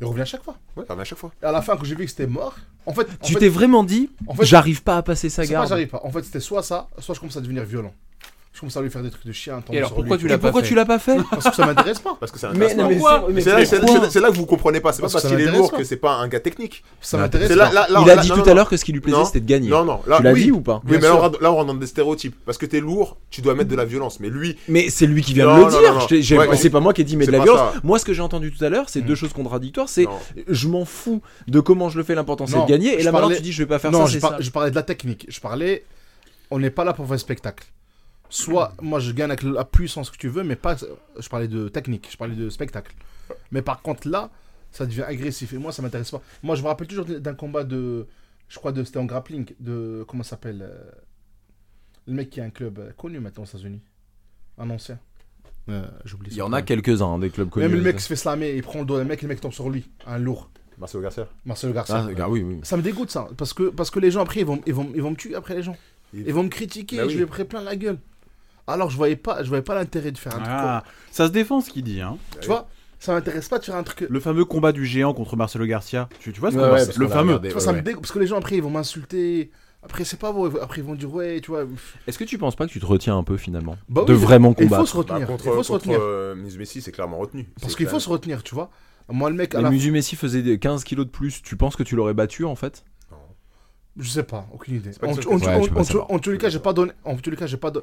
Il 0.02 0.08
revient 0.08 0.22
à 0.22 0.26
chaque 0.26 0.42
fois. 0.42 0.56
Ouais, 0.76 0.84
ça 0.86 0.92
revient 0.94 1.02
à 1.02 1.04
chaque 1.04 1.18
fois. 1.18 1.32
Et 1.42 1.46
à 1.46 1.52
la 1.52 1.62
fin, 1.62 1.76
quand 1.76 1.84
j'ai 1.84 1.94
vu 1.94 2.04
que 2.04 2.10
c'était 2.10 2.26
mort, 2.26 2.56
en 2.86 2.92
fait. 2.92 3.02
en 3.02 3.24
Tu 3.24 3.32
fait- 3.34 3.38
t'es 3.40 3.48
vraiment 3.48 3.84
dit, 3.84 4.10
en 4.26 4.34
fait, 4.34 4.44
j'arrive 4.44 4.82
pas 4.82 4.96
à 4.96 5.02
passer 5.02 5.28
sa 5.30 5.42
pas 5.42 5.48
garde. 5.48 5.68
j'arrive 5.68 5.88
pas. 5.88 6.00
En 6.04 6.10
fait, 6.10 6.22
c'était 6.24 6.40
soit 6.40 6.62
ça, 6.62 6.88
soit 6.98 7.14
je 7.14 7.20
commence 7.20 7.36
à 7.36 7.40
devenir 7.40 7.64
violent. 7.64 7.94
Commence 8.62 8.76
à 8.76 8.80
lui 8.80 8.90
faire 8.90 9.02
des 9.02 9.10
trucs 9.10 9.26
de 9.26 9.32
chien. 9.32 9.60
tomber 9.60 9.78
alors, 9.78 9.92
pourquoi 9.92 10.16
tu 10.16 10.28
l'as 10.28 10.36
Et 10.36 10.38
pas 10.38 10.42
pourquoi 10.42 10.62
fait 10.62 10.68
tu 10.68 10.74
l'as 10.76 10.84
pas 10.84 11.00
fait 11.00 11.16
Parce 11.30 11.50
que 11.50 11.56
ça 11.56 11.66
m'intéresse 11.66 11.98
pas. 11.98 12.16
Parce 12.20 12.30
que 12.30 12.38
c'est 12.38 12.46
un 12.46 12.52
Mais 12.52 12.72
non, 12.76 12.88
c'est- 12.88 13.32
mais 13.32 13.40
C'est 14.08 14.20
là, 14.20 14.28
que 14.30 14.36
vous 14.36 14.46
comprenez 14.46 14.78
pas. 14.80 14.92
C'est 14.92 15.02
pas 15.02 15.08
Parce 15.08 15.24
qu'il 15.24 15.32
est 15.34 15.38
m'intéresse 15.38 15.58
lourd 15.58 15.70
pas. 15.72 15.76
que 15.78 15.82
c'est 15.84 15.96
pas 15.96 16.12
un 16.14 16.28
gars 16.28 16.38
technique. 16.38 16.84
Ça 17.00 17.18
m'intéresse 17.18 17.48
pas. 17.48 17.70
Il 17.72 18.10
a 18.10 18.16
dit 18.18 18.28
non, 18.28 18.34
tout 18.36 18.40
non, 18.42 18.46
à 18.46 18.48
non. 18.50 18.54
l'heure 18.54 18.68
que 18.68 18.76
ce 18.76 18.84
qui 18.84 18.92
lui 18.92 19.00
plaisait 19.00 19.18
Non. 19.18 19.24
c'était 19.24 19.40
de 19.40 19.46
gagner. 19.46 19.68
Non, 19.68 19.84
non, 19.84 20.00
là, 20.06 20.18
Tu 20.18 20.22
l'as 20.22 20.32
oui. 20.32 20.44
dit 20.44 20.52
ou 20.52 20.60
pas 20.60 20.80
Oui, 20.86 20.92
mais 20.92 21.00
là 21.00 21.16
on, 21.16 21.18
rentre, 21.56 21.64
dans 21.66 21.74
des 21.74 21.86
stéréotypes. 21.88 22.36
Parce 22.46 22.56
que 22.56 22.66
t'es 22.66 22.78
lourd, 22.78 23.16
tu 23.30 23.40
dois 23.42 23.56
mettre 23.56 23.68
de 23.68 23.74
la 23.74 23.84
violence. 23.84 24.20
Mais 24.20 24.28
lui, 24.28 24.56
Mais 24.68 24.90
c'est 24.90 25.06
lui 25.06 25.22
qui 25.22 25.34
vient 25.34 25.46
Non, 25.46 25.54
de 25.54 25.56
le 25.56 25.62
non, 25.64 25.68
dire. 25.80 25.94
non, 26.38 26.46
non. 26.46 26.56
C'est 26.56 26.70
pas 26.70 26.78
moi 26.78 26.92
qui 26.92 27.00
ai 27.00 27.04
dit 27.04 27.16
mais 27.16 27.26
de 27.26 27.32
la 27.32 27.38
pas 27.38 27.44
violence. 27.44 27.74
Moi, 27.82 27.98
ce 27.98 28.04
que 28.04 28.12
j'ai 28.12 28.22
entendu 28.22 28.52
tout 28.52 28.64
à 28.64 28.68
l'heure, 28.68 28.84
c'est 28.88 29.00
Mm. 29.00 29.06
deux 29.06 29.14
choses 29.16 29.32
contradictoires. 29.32 29.88
C'est 29.88 30.04
non. 30.04 30.10
je 30.46 30.68
m'en 30.68 30.84
fous 30.84 31.20
de 31.48 31.58
comment 31.58 31.88
je 31.88 31.98
le 31.98 32.04
fais. 32.04 32.14
L'important 32.14 32.46
c'est 32.46 32.54
Non, 32.54 32.64
de 32.64 32.70
gagner. 32.70 33.00
Et 33.00 33.02
là 33.02 33.10
maintenant 33.10 33.28
tu 33.30 33.42
dis 33.42 33.50
je 33.50 33.58
vais 33.64 33.66
pas 33.68 33.80
faire 33.80 33.90
non, 33.90 34.06
ça. 34.06 34.20
ça. 34.20 34.36
je 34.38 34.50
parlais 34.50 34.70
de 34.70 34.76
la 34.76 34.84
technique. 34.84 35.26
Je 35.28 35.40
parlais. 35.40 35.84
On 36.50 36.58
n'est 36.58 36.70
pas 36.70 36.84
là 36.84 36.92
pour 36.92 37.08
faire 37.08 37.18
spectacle. 37.18 37.64
Soit 38.34 38.72
moi 38.80 38.98
je 38.98 39.12
gagne 39.12 39.30
avec 39.30 39.42
la 39.42 39.64
puissance 39.66 40.10
que 40.10 40.16
tu 40.16 40.28
veux, 40.28 40.42
mais 40.42 40.56
pas. 40.56 40.74
Je 41.18 41.28
parlais 41.28 41.48
de 41.48 41.68
technique, 41.68 42.08
je 42.10 42.16
parlais 42.16 42.34
de 42.34 42.48
spectacle. 42.48 42.94
Mais 43.50 43.60
par 43.60 43.82
contre 43.82 44.08
là, 44.08 44.30
ça 44.70 44.86
devient 44.86 45.02
agressif 45.02 45.52
et 45.52 45.58
moi 45.58 45.70
ça 45.70 45.82
m'intéresse 45.82 46.10
pas. 46.10 46.22
Moi 46.42 46.56
je 46.56 46.62
me 46.62 46.68
rappelle 46.68 46.86
toujours 46.86 47.04
d'un 47.04 47.34
combat 47.34 47.62
de. 47.62 48.06
Je 48.48 48.58
crois 48.58 48.72
de 48.72 48.82
c'était 48.84 48.98
en 48.98 49.04
grappling. 49.04 49.52
De. 49.60 50.02
Comment 50.08 50.22
ça 50.22 50.30
s'appelle 50.30 50.62
euh, 50.62 50.90
Le 52.06 52.14
mec 52.14 52.30
qui 52.30 52.40
a 52.40 52.44
un 52.44 52.50
club 52.50 52.78
euh, 52.78 52.90
connu 52.96 53.20
maintenant 53.20 53.42
aux 53.42 53.46
États-Unis. 53.46 53.82
Un 54.56 54.70
ancien. 54.70 54.98
Euh, 55.68 55.86
J'oublie 56.06 56.30
Il 56.30 56.36
y 56.38 56.42
en 56.42 56.54
a 56.54 56.62
quelques-uns 56.62 57.06
hein, 57.06 57.18
des 57.18 57.28
clubs 57.28 57.50
connus. 57.50 57.66
Même 57.68 57.76
le 57.76 57.82
mec 57.82 58.00
se 58.00 58.06
fait 58.08 58.16
slammer, 58.16 58.52
il 58.56 58.62
prend 58.62 58.78
le 58.80 58.86
dos 58.86 58.96
d'un 58.96 59.04
mec, 59.04 59.20
le 59.20 59.28
mec 59.28 59.40
tombe 59.42 59.52
sur 59.52 59.68
lui. 59.68 59.88
Un 60.06 60.16
lourd. 60.18 60.50
Marcelo 60.78 61.02
Garcia. 61.02 61.28
Marcelo 61.44 61.72
Garcia. 61.74 62.08
Ah, 62.18 62.30
oui, 62.30 62.42
oui. 62.42 62.60
Ça 62.62 62.78
me 62.78 62.82
dégoûte 62.82 63.10
ça, 63.10 63.28
parce 63.36 63.52
que, 63.52 63.64
parce 63.68 63.90
que 63.90 64.00
les 64.00 64.10
gens 64.10 64.22
après 64.22 64.40
ils 64.40 64.46
vont, 64.46 64.60
ils 64.66 64.72
vont, 64.74 64.90
ils 64.94 65.02
vont 65.02 65.10
me 65.10 65.16
tuer 65.16 65.34
après 65.34 65.54
les 65.54 65.62
gens. 65.62 65.76
Il- 66.14 66.26
Ils 66.26 66.32
vont 66.34 66.42
me 66.42 66.48
critiquer, 66.48 66.96
Bah 66.96 67.04
oui. 67.06 67.12
je 67.12 67.18
vais 67.18 67.26
prendre 67.26 67.44
plein 67.48 67.60
la 67.62 67.76
gueule. 67.76 67.98
Alors 68.72 68.90
je 68.90 68.96
voyais 68.96 69.16
pas, 69.16 69.42
je 69.42 69.48
voyais 69.48 69.62
pas 69.62 69.74
l'intérêt 69.74 70.12
de 70.12 70.18
faire 70.18 70.32
un 70.34 70.38
truc. 70.38 70.48
Ah, 70.48 70.84
ça 71.10 71.26
se 71.26 71.32
défend 71.32 71.60
ce 71.60 71.70
qu'il 71.70 71.84
dit. 71.84 72.00
Hein. 72.00 72.16
comme- 72.32 72.40
Tu 72.40 72.46
vois, 72.48 72.68
ça 72.98 73.12
m'intéresse 73.14 73.48
pas 73.48 73.58
de 73.58 73.64
faire 73.64 73.76
un 73.76 73.82
truc. 73.82 74.06
Le 74.08 74.20
fameux 74.20 74.44
combat 74.44 74.72
du 74.72 74.84
géant 74.86 75.14
contre 75.14 75.36
Marcelo 75.36 75.66
Garcia. 75.66 76.08
Tu, 76.20 76.32
tu 76.32 76.40
vois 76.40 76.50
ce 76.50 76.56
Ouais, 76.56 76.84
Le 76.96 77.08
fameux. 77.08 77.28
regardé. 77.32 77.48
Tu 77.48 77.54
vois, 77.54 77.60
ouais, 77.62 77.66
ça 77.66 77.72
me 77.72 77.80
dégoûte 77.82 78.02
parce 78.02 78.12
que 78.12 78.18
les 78.18 78.26
gens 78.26 78.38
après 78.38 78.56
ils 78.56 78.62
vont 78.62 78.70
m'insulter. 78.70 79.50
Après 79.84 80.04
c'est 80.04 80.18
pas 80.18 80.30
beau, 80.30 80.46
après 80.60 80.80
ils 80.80 80.84
vont 80.84 80.94
dire 80.94 81.12
ouais, 81.12 81.40
tu 81.40 81.50
vois. 81.50 81.64
Est-ce 82.06 82.16
que 82.18 82.22
tu 82.24 82.38
penses 82.38 82.54
pas 82.54 82.66
que 82.66 82.70
tu 82.72 82.78
te 82.78 82.86
retiens 82.86 83.16
un 83.18 83.24
peu 83.24 83.36
finalement 83.36 83.76
Bah 83.88 84.04
de 84.06 84.12
oui, 84.14 84.20
vraiment 84.20 84.54
Il 84.58 84.68
faut 84.68 84.70
combattre 84.70 84.88
se 84.88 84.92
Bah, 84.94 84.98
retenir. 84.98 85.26
contre 85.26 85.46
il 85.46 85.52
faut 85.52 85.62
se 85.64 85.72
retenir. 85.72 85.98
euh, 86.00 86.34
Messi, 86.36 86.80
c'est 86.80 86.92
clairement 86.92 87.18
retenu. 87.18 87.48
Parce 87.60 87.74
qu'il 87.74 87.88
faut 87.88 87.98
se 87.98 88.08
retenir, 88.08 88.42
tu 88.44 88.54
vois. 88.54 88.70
Moi 89.08 89.28
le 89.28 89.34
mec, 89.36 89.54
à 89.56 89.60
la... 89.60 89.70
Musumeci 89.70 90.14
faisait 90.14 90.42
des 90.42 90.60
15 90.60 90.84
kilos 90.84 91.04
de 91.04 91.10
plus. 91.10 91.42
Tu 91.42 91.56
penses 91.56 91.74
que 91.74 91.82
tu 91.82 91.96
l'aurais 91.96 92.14
battu 92.14 92.44
en 92.44 92.54
fait? 92.54 92.84
Je 93.98 94.08
sais 94.08 94.22
pas, 94.22 94.46
aucune 94.52 94.76
idée. 94.76 94.90
pas 94.98 95.06
En, 95.06 95.14
tous 96.18 96.30
les 96.30 96.38
cas, 96.38 96.48
j'ai 96.48 96.60
pas 96.60 96.72
donné. 96.72 96.92
En 97.04 97.16
tous 97.16 97.30
les 97.30 97.36
cas, 97.36 97.46
j'ai 97.46 97.58
pas. 97.58 97.70
don- 97.70 97.82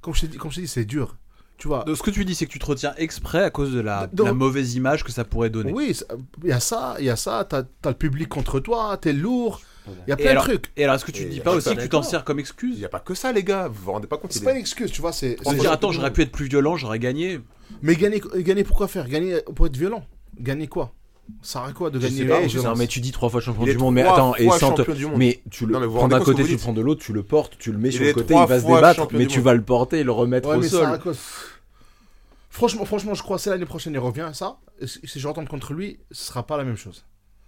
Comme 0.00 0.14
je 0.14 0.22
t'ai 0.22 0.28
dit, 0.28 0.38
comme 0.38 0.50
je 0.50 0.56
t'ai 0.56 0.62
dit, 0.62 0.68
c'est 0.68 0.84
dur. 0.84 1.16
Tu 1.58 1.68
vois. 1.68 1.84
Donc, 1.84 1.96
ce 1.96 2.02
que 2.02 2.10
tu 2.10 2.24
dis, 2.24 2.34
c'est 2.34 2.46
que 2.46 2.50
tu 2.52 2.58
te 2.58 2.64
retiens 2.64 2.94
exprès 2.96 3.44
à 3.44 3.50
cause 3.50 3.72
de 3.72 3.80
la, 3.80 4.08
mauvaise 4.32 4.74
image 4.76 5.04
que 5.04 5.12
ça 5.12 5.24
pourrait 5.24 5.50
donner. 5.50 5.72
Oui, 5.72 5.94
ça- 5.94 6.06
il 6.42 6.48
y 6.48 6.52
a 6.52 6.60
ça, 6.60 6.96
il 6.98 7.04
y 7.04 7.10
a 7.10 7.16
ça. 7.16 7.44
T'as 7.46 7.64
as 7.84 7.88
le 7.90 7.94
public 7.94 8.28
contre 8.30 8.60
toi, 8.60 8.96
t'es 8.96 9.12
lourd. 9.12 9.60
Il 9.86 9.92
y 10.08 10.12
a 10.12 10.14
Et 10.14 10.22
plein 10.22 10.30
alors- 10.30 10.44
de 10.44 10.48
trucs. 10.50 10.72
Et 10.76 10.84
alors, 10.84 10.94
est-ce 10.96 11.04
que 11.04 11.10
tu 11.10 11.24
te 11.24 11.28
dis 11.30 11.40
pas 11.40 11.52
aussi 11.52 11.74
que 11.74 11.82
tu 11.82 11.88
t'en 11.88 12.02
sers 12.02 12.24
comme 12.24 12.38
Il 12.38 12.42
excuse? 12.42 12.78
N'y 12.78 12.84
a 12.84 12.88
pas 12.88 13.00
que 13.00 13.14
ça, 13.14 13.32
les 13.32 13.42
gars. 13.44 13.68
Vous 13.68 13.82
vous 13.84 13.92
rendez 13.92 14.06
pas 14.06 14.16
compte 14.16 14.32
C'est 14.32 14.38
il 14.40 14.44
pas 14.44 14.52
une 14.52 14.58
excuse, 14.58 14.90
tu 14.90 15.00
vois. 15.02 15.12
C'est- 15.12 15.36
dire, 15.58 15.70
attends, 15.72 15.92
j'aurais 15.92 16.12
pu 16.12 16.22
être 16.22 16.32
plus 16.32 16.46
violent, 16.48 16.76
j'aurais 16.76 16.98
gagné. 16.98 17.40
Mais 17.82 17.94
gagner, 17.94 18.22
gagner 18.36 18.64
pourquoi 18.64 18.88
faire? 18.88 19.06
Gagner 19.08 19.40
pour 19.54 19.66
être 19.66 19.76
violent. 19.76 20.04
Gagner 20.38 20.66
quoi? 20.68 20.94
Ça 21.42 21.52
sert 21.60 21.62
à 21.62 21.72
quoi 21.72 21.90
de 21.90 21.98
gagner 21.98 22.24
pas, 22.26 22.46
je 22.46 22.58
mais 22.76 22.86
tu 22.86 23.00
dis 23.00 23.12
trois 23.12 23.28
fois 23.30 23.40
champion 23.40 23.64
du 23.64 23.76
monde. 23.78 23.94
Mais 23.94 24.02
attends, 24.02 24.34
et 24.36 24.48
sans 24.50 24.72
te-. 24.72 24.82
Mais 25.16 25.42
tu 25.50 25.66
le 25.66 25.72
Non, 25.72 25.80
mais 25.80 25.86
prends 25.86 26.08
d'un 26.08 26.20
côté, 26.20 26.42
tu 26.42 26.50
dites 26.50 26.60
prends 26.60 26.72
de 26.72 26.80
l'autre, 26.80 27.02
tu 27.04 27.12
le 27.12 27.22
portes, 27.22 27.56
tu 27.58 27.72
le 27.72 27.78
mets 27.78 27.88
Il 27.88 27.92
sur 27.92 28.04
le 28.04 28.12
côté, 28.12 28.34
il 28.34 28.46
va 28.46 28.60
se 28.60 28.66
débattre, 28.66 29.08
mais 29.12 29.26
tu 29.26 29.40
vas 29.40 29.54
le 29.54 29.62
porter 29.62 29.98
et 30.00 30.04
le 30.04 30.12
remettre 30.12 30.48
Ouais, 30.48 30.56
au 30.56 30.60
mais 30.60 30.68
ça 30.68 30.88
sol. 30.88 30.98
quoi 31.00 31.12
Franchement, 32.50 32.84
franchement, 32.84 33.14
je 33.14 33.22
crois 33.22 33.36
que 33.36 33.42
c'est 33.42 33.50
l'année 33.50 33.64
prochaine, 33.64 33.92
il 33.92 33.98
revient 33.98 34.22
à 34.22 34.34
ça. 34.34 34.58
Et 34.80 34.86
si 34.86 35.20
je 35.20 35.28
retourne 35.28 35.46
contre 35.46 35.72
lui, 35.72 35.98
ce 36.10 36.24
sera 36.26 36.46
pas 36.46 36.56
la 36.56 36.64
même 36.64 36.76
chose. 36.76 37.04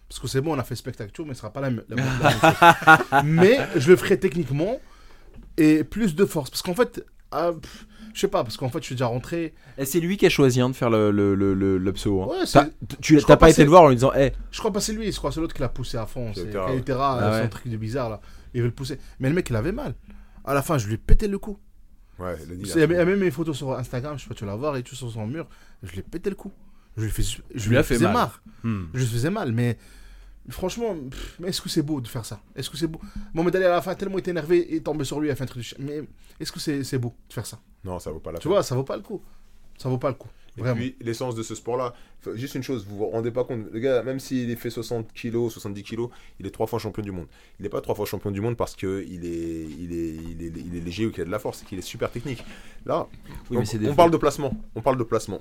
Parce 0.08 0.20
que 0.20 0.28
c'est 0.28 0.40
bon, 0.40 0.54
on 0.54 0.58
a 0.58 0.62
fait 0.62 0.76
spectacle, 0.76 1.10
tout, 1.12 1.24
mais 1.24 1.34
ce 1.34 1.40
sera 1.40 1.52
pas 1.52 1.60
la, 1.60 1.70
même- 1.70 1.84
la 1.88 1.96
même 1.96 2.06
la 2.22 2.30
même 2.30 2.40
chose. 2.40 3.22
mais 3.24 3.58
je 3.76 3.90
le 3.90 3.96
ferai 3.96 4.18
techniquement 4.20 4.80
et 5.56 5.84
plus 5.84 6.14
de 6.14 6.24
force. 6.24 6.50
Parce 6.50 6.62
qu'en 6.62 6.74
fait, 6.74 7.04
ah, 7.30 7.50
pff, 7.60 7.86
je 8.14 8.20
sais 8.20 8.28
pas, 8.28 8.42
parce 8.44 8.56
qu'en 8.56 8.68
fait, 8.68 8.78
je 8.80 8.84
suis 8.86 8.94
déjà 8.94 9.06
rentré. 9.06 9.54
Et 9.78 9.84
c'est 9.84 10.00
lui 10.00 10.16
qui 10.16 10.26
a 10.26 10.28
choisi 10.28 10.60
hein, 10.60 10.68
de 10.70 10.74
faire 10.74 10.90
le, 10.90 11.10
le, 11.10 11.34
le, 11.34 11.54
le, 11.54 11.78
le 11.78 11.92
pseudo, 11.92 12.22
hein. 12.22 12.26
Ouais, 12.30 12.44
T'as- 12.50 12.68
Tu 13.00 13.16
crois 13.16 13.26
pas 13.28 13.36
pas 13.36 13.48
été 13.50 13.56
c'est- 13.56 13.64
le 13.64 13.70
voir 13.70 13.82
en 13.84 13.88
lui 13.88 13.96
disant, 13.96 14.12
hé, 14.14 14.32
Je 14.50 14.58
crois 14.58 14.72
pas 14.72 14.80
c'est 14.80 14.92
lui, 14.92 15.10
je 15.10 15.16
crois 15.16 15.30
que 15.30 15.34
c'est 15.34 15.40
l'autre 15.40 15.54
qui 15.54 15.60
l'a 15.62 15.68
poussé 15.68 15.96
à 15.96 16.06
fond. 16.06 16.32
C'est 16.34 16.52
Cautera, 16.52 17.18
Ah 17.20 17.36
son 17.38 17.42
ouais. 17.44 17.48
truc 17.48 17.68
de 17.68 17.76
bizarre 17.76 18.10
là. 18.10 18.20
Il 18.54 18.60
veut 18.60 18.68
le 18.68 18.74
pousser. 18.74 18.98
Mais 19.20 19.28
le 19.28 19.34
mec, 19.34 19.48
il 19.48 19.56
avait 19.56 19.72
mal. 19.72 19.94
À 20.44 20.54
la 20.54 20.62
fin, 20.62 20.76
je 20.78 20.86
lui 20.86 20.94
ai 20.94 20.98
pété 20.98 21.26
le 21.28 21.38
cou. 21.38 21.58
Ouais, 22.18 22.36
il 22.50 22.66
y 22.66 22.82
a 22.82 22.86
même 22.86 23.18
mes 23.20 23.30
photos 23.30 23.56
sur 23.56 23.72
Instagram, 23.72 24.18
je 24.18 24.24
sais 24.24 24.28
pas, 24.28 24.34
tu 24.34 24.44
vas 24.44 24.50
la 24.50 24.56
voir 24.56 24.76
et 24.76 24.82
tout 24.82 24.94
sur 24.94 25.10
son 25.10 25.26
mur. 25.26 25.46
Je 25.82 25.90
lui 25.92 26.00
ai 26.00 26.02
pété 26.02 26.28
le 26.30 26.36
cou. 26.36 26.52
Je 26.96 27.04
lui, 27.04 27.10
fais, 27.10 27.22
je 27.22 27.68
lui 27.68 27.76
lui 27.76 27.82
fait 27.82 27.94
faisais 27.94 28.04
mal. 28.04 28.12
marre. 28.12 28.42
Hmm. 28.62 28.84
Je 28.92 28.98
lui 29.00 29.06
faisais 29.06 29.30
mal, 29.30 29.50
mais 29.52 29.78
franchement, 30.48 30.94
pff, 31.10 31.36
mais 31.40 31.48
est-ce 31.48 31.60
que 31.60 31.68
c'est 31.68 31.82
beau 31.82 32.00
de 32.00 32.08
faire 32.08 32.24
ça? 32.24 32.40
Est-ce 32.56 32.68
que 32.70 32.76
c'est 32.76 32.86
beau? 32.86 33.00
Mohamed 33.34 33.56
Ali 33.56 33.64
à 33.66 33.70
la 33.70 33.82
fin, 33.82 33.94
tellement 33.94 34.16
il 34.16 34.20
était 34.20 34.30
énervé 34.32 34.74
et 34.74 34.82
tombé 34.82 35.04
sur 35.04 35.20
lui, 35.20 35.30
a 35.30 35.36
fait 35.36 35.44
un 35.44 35.46
truc 35.46 35.58
de 35.58 35.64
chien. 35.64 35.78
Mais 35.80 36.02
est-ce 36.40 36.50
que 36.52 36.60
c'est 36.60 36.84
c'est 36.84 36.98
beau 36.98 37.14
de 37.28 37.32
faire 37.34 37.46
ça? 37.46 37.60
Non, 37.84 37.98
ça 37.98 38.10
vaut 38.10 38.20
pas 38.20 38.32
la 38.32 38.38
Tu 38.38 38.44
peine. 38.48 38.52
vois, 38.54 38.62
ça 38.62 38.74
vaut 38.74 38.84
pas 38.84 38.96
le 38.96 39.02
coup. 39.02 39.20
Ça 39.78 39.88
vaut 39.88 39.98
pas 39.98 40.08
le 40.08 40.14
coup. 40.14 40.28
Et 40.58 40.60
Vraiment. 40.60 40.76
puis, 40.76 40.96
l'essence 41.00 41.34
de 41.34 41.42
ce 41.42 41.54
sport-là, 41.54 41.94
juste 42.34 42.54
une 42.56 42.62
chose, 42.62 42.84
vous 42.86 42.98
vous 42.98 43.06
rendez 43.08 43.30
pas 43.30 43.42
compte, 43.44 43.72
le 43.72 43.80
gars, 43.80 44.02
même 44.02 44.20
s'il 44.20 44.50
est 44.50 44.56
fait 44.56 44.68
60 44.68 45.10
kilos, 45.14 45.50
70 45.54 45.82
kilos, 45.82 46.10
il 46.38 46.46
est 46.46 46.50
trois 46.50 46.66
fois 46.66 46.78
champion 46.78 47.02
du 47.02 47.10
monde. 47.10 47.26
Il 47.58 47.62
n'est 47.62 47.70
pas 47.70 47.80
trois 47.80 47.94
fois 47.94 48.04
champion 48.04 48.30
du 48.30 48.42
monde 48.42 48.54
parce 48.58 48.76
qu'il 48.76 48.88
est, 48.90 49.06
il 49.08 49.24
est, 49.24 50.14
il 50.14 50.42
est, 50.42 50.52
il 50.54 50.76
est 50.76 50.80
léger 50.80 51.06
ou 51.06 51.10
qu'il 51.10 51.22
a 51.22 51.24
de 51.24 51.30
la 51.30 51.38
force, 51.38 51.60
c'est 51.60 51.64
qu'il 51.64 51.78
est 51.78 51.82
super 51.82 52.10
technique. 52.10 52.44
Là, 52.84 53.08
Oui, 53.50 53.56
donc, 53.56 53.76
des 53.78 53.88
on 53.88 53.94
parle 53.94 54.10
de 54.10 54.18
placement. 54.18 54.52
On 54.74 54.82
parle 54.82 54.98
de 54.98 55.04
placement. 55.04 55.40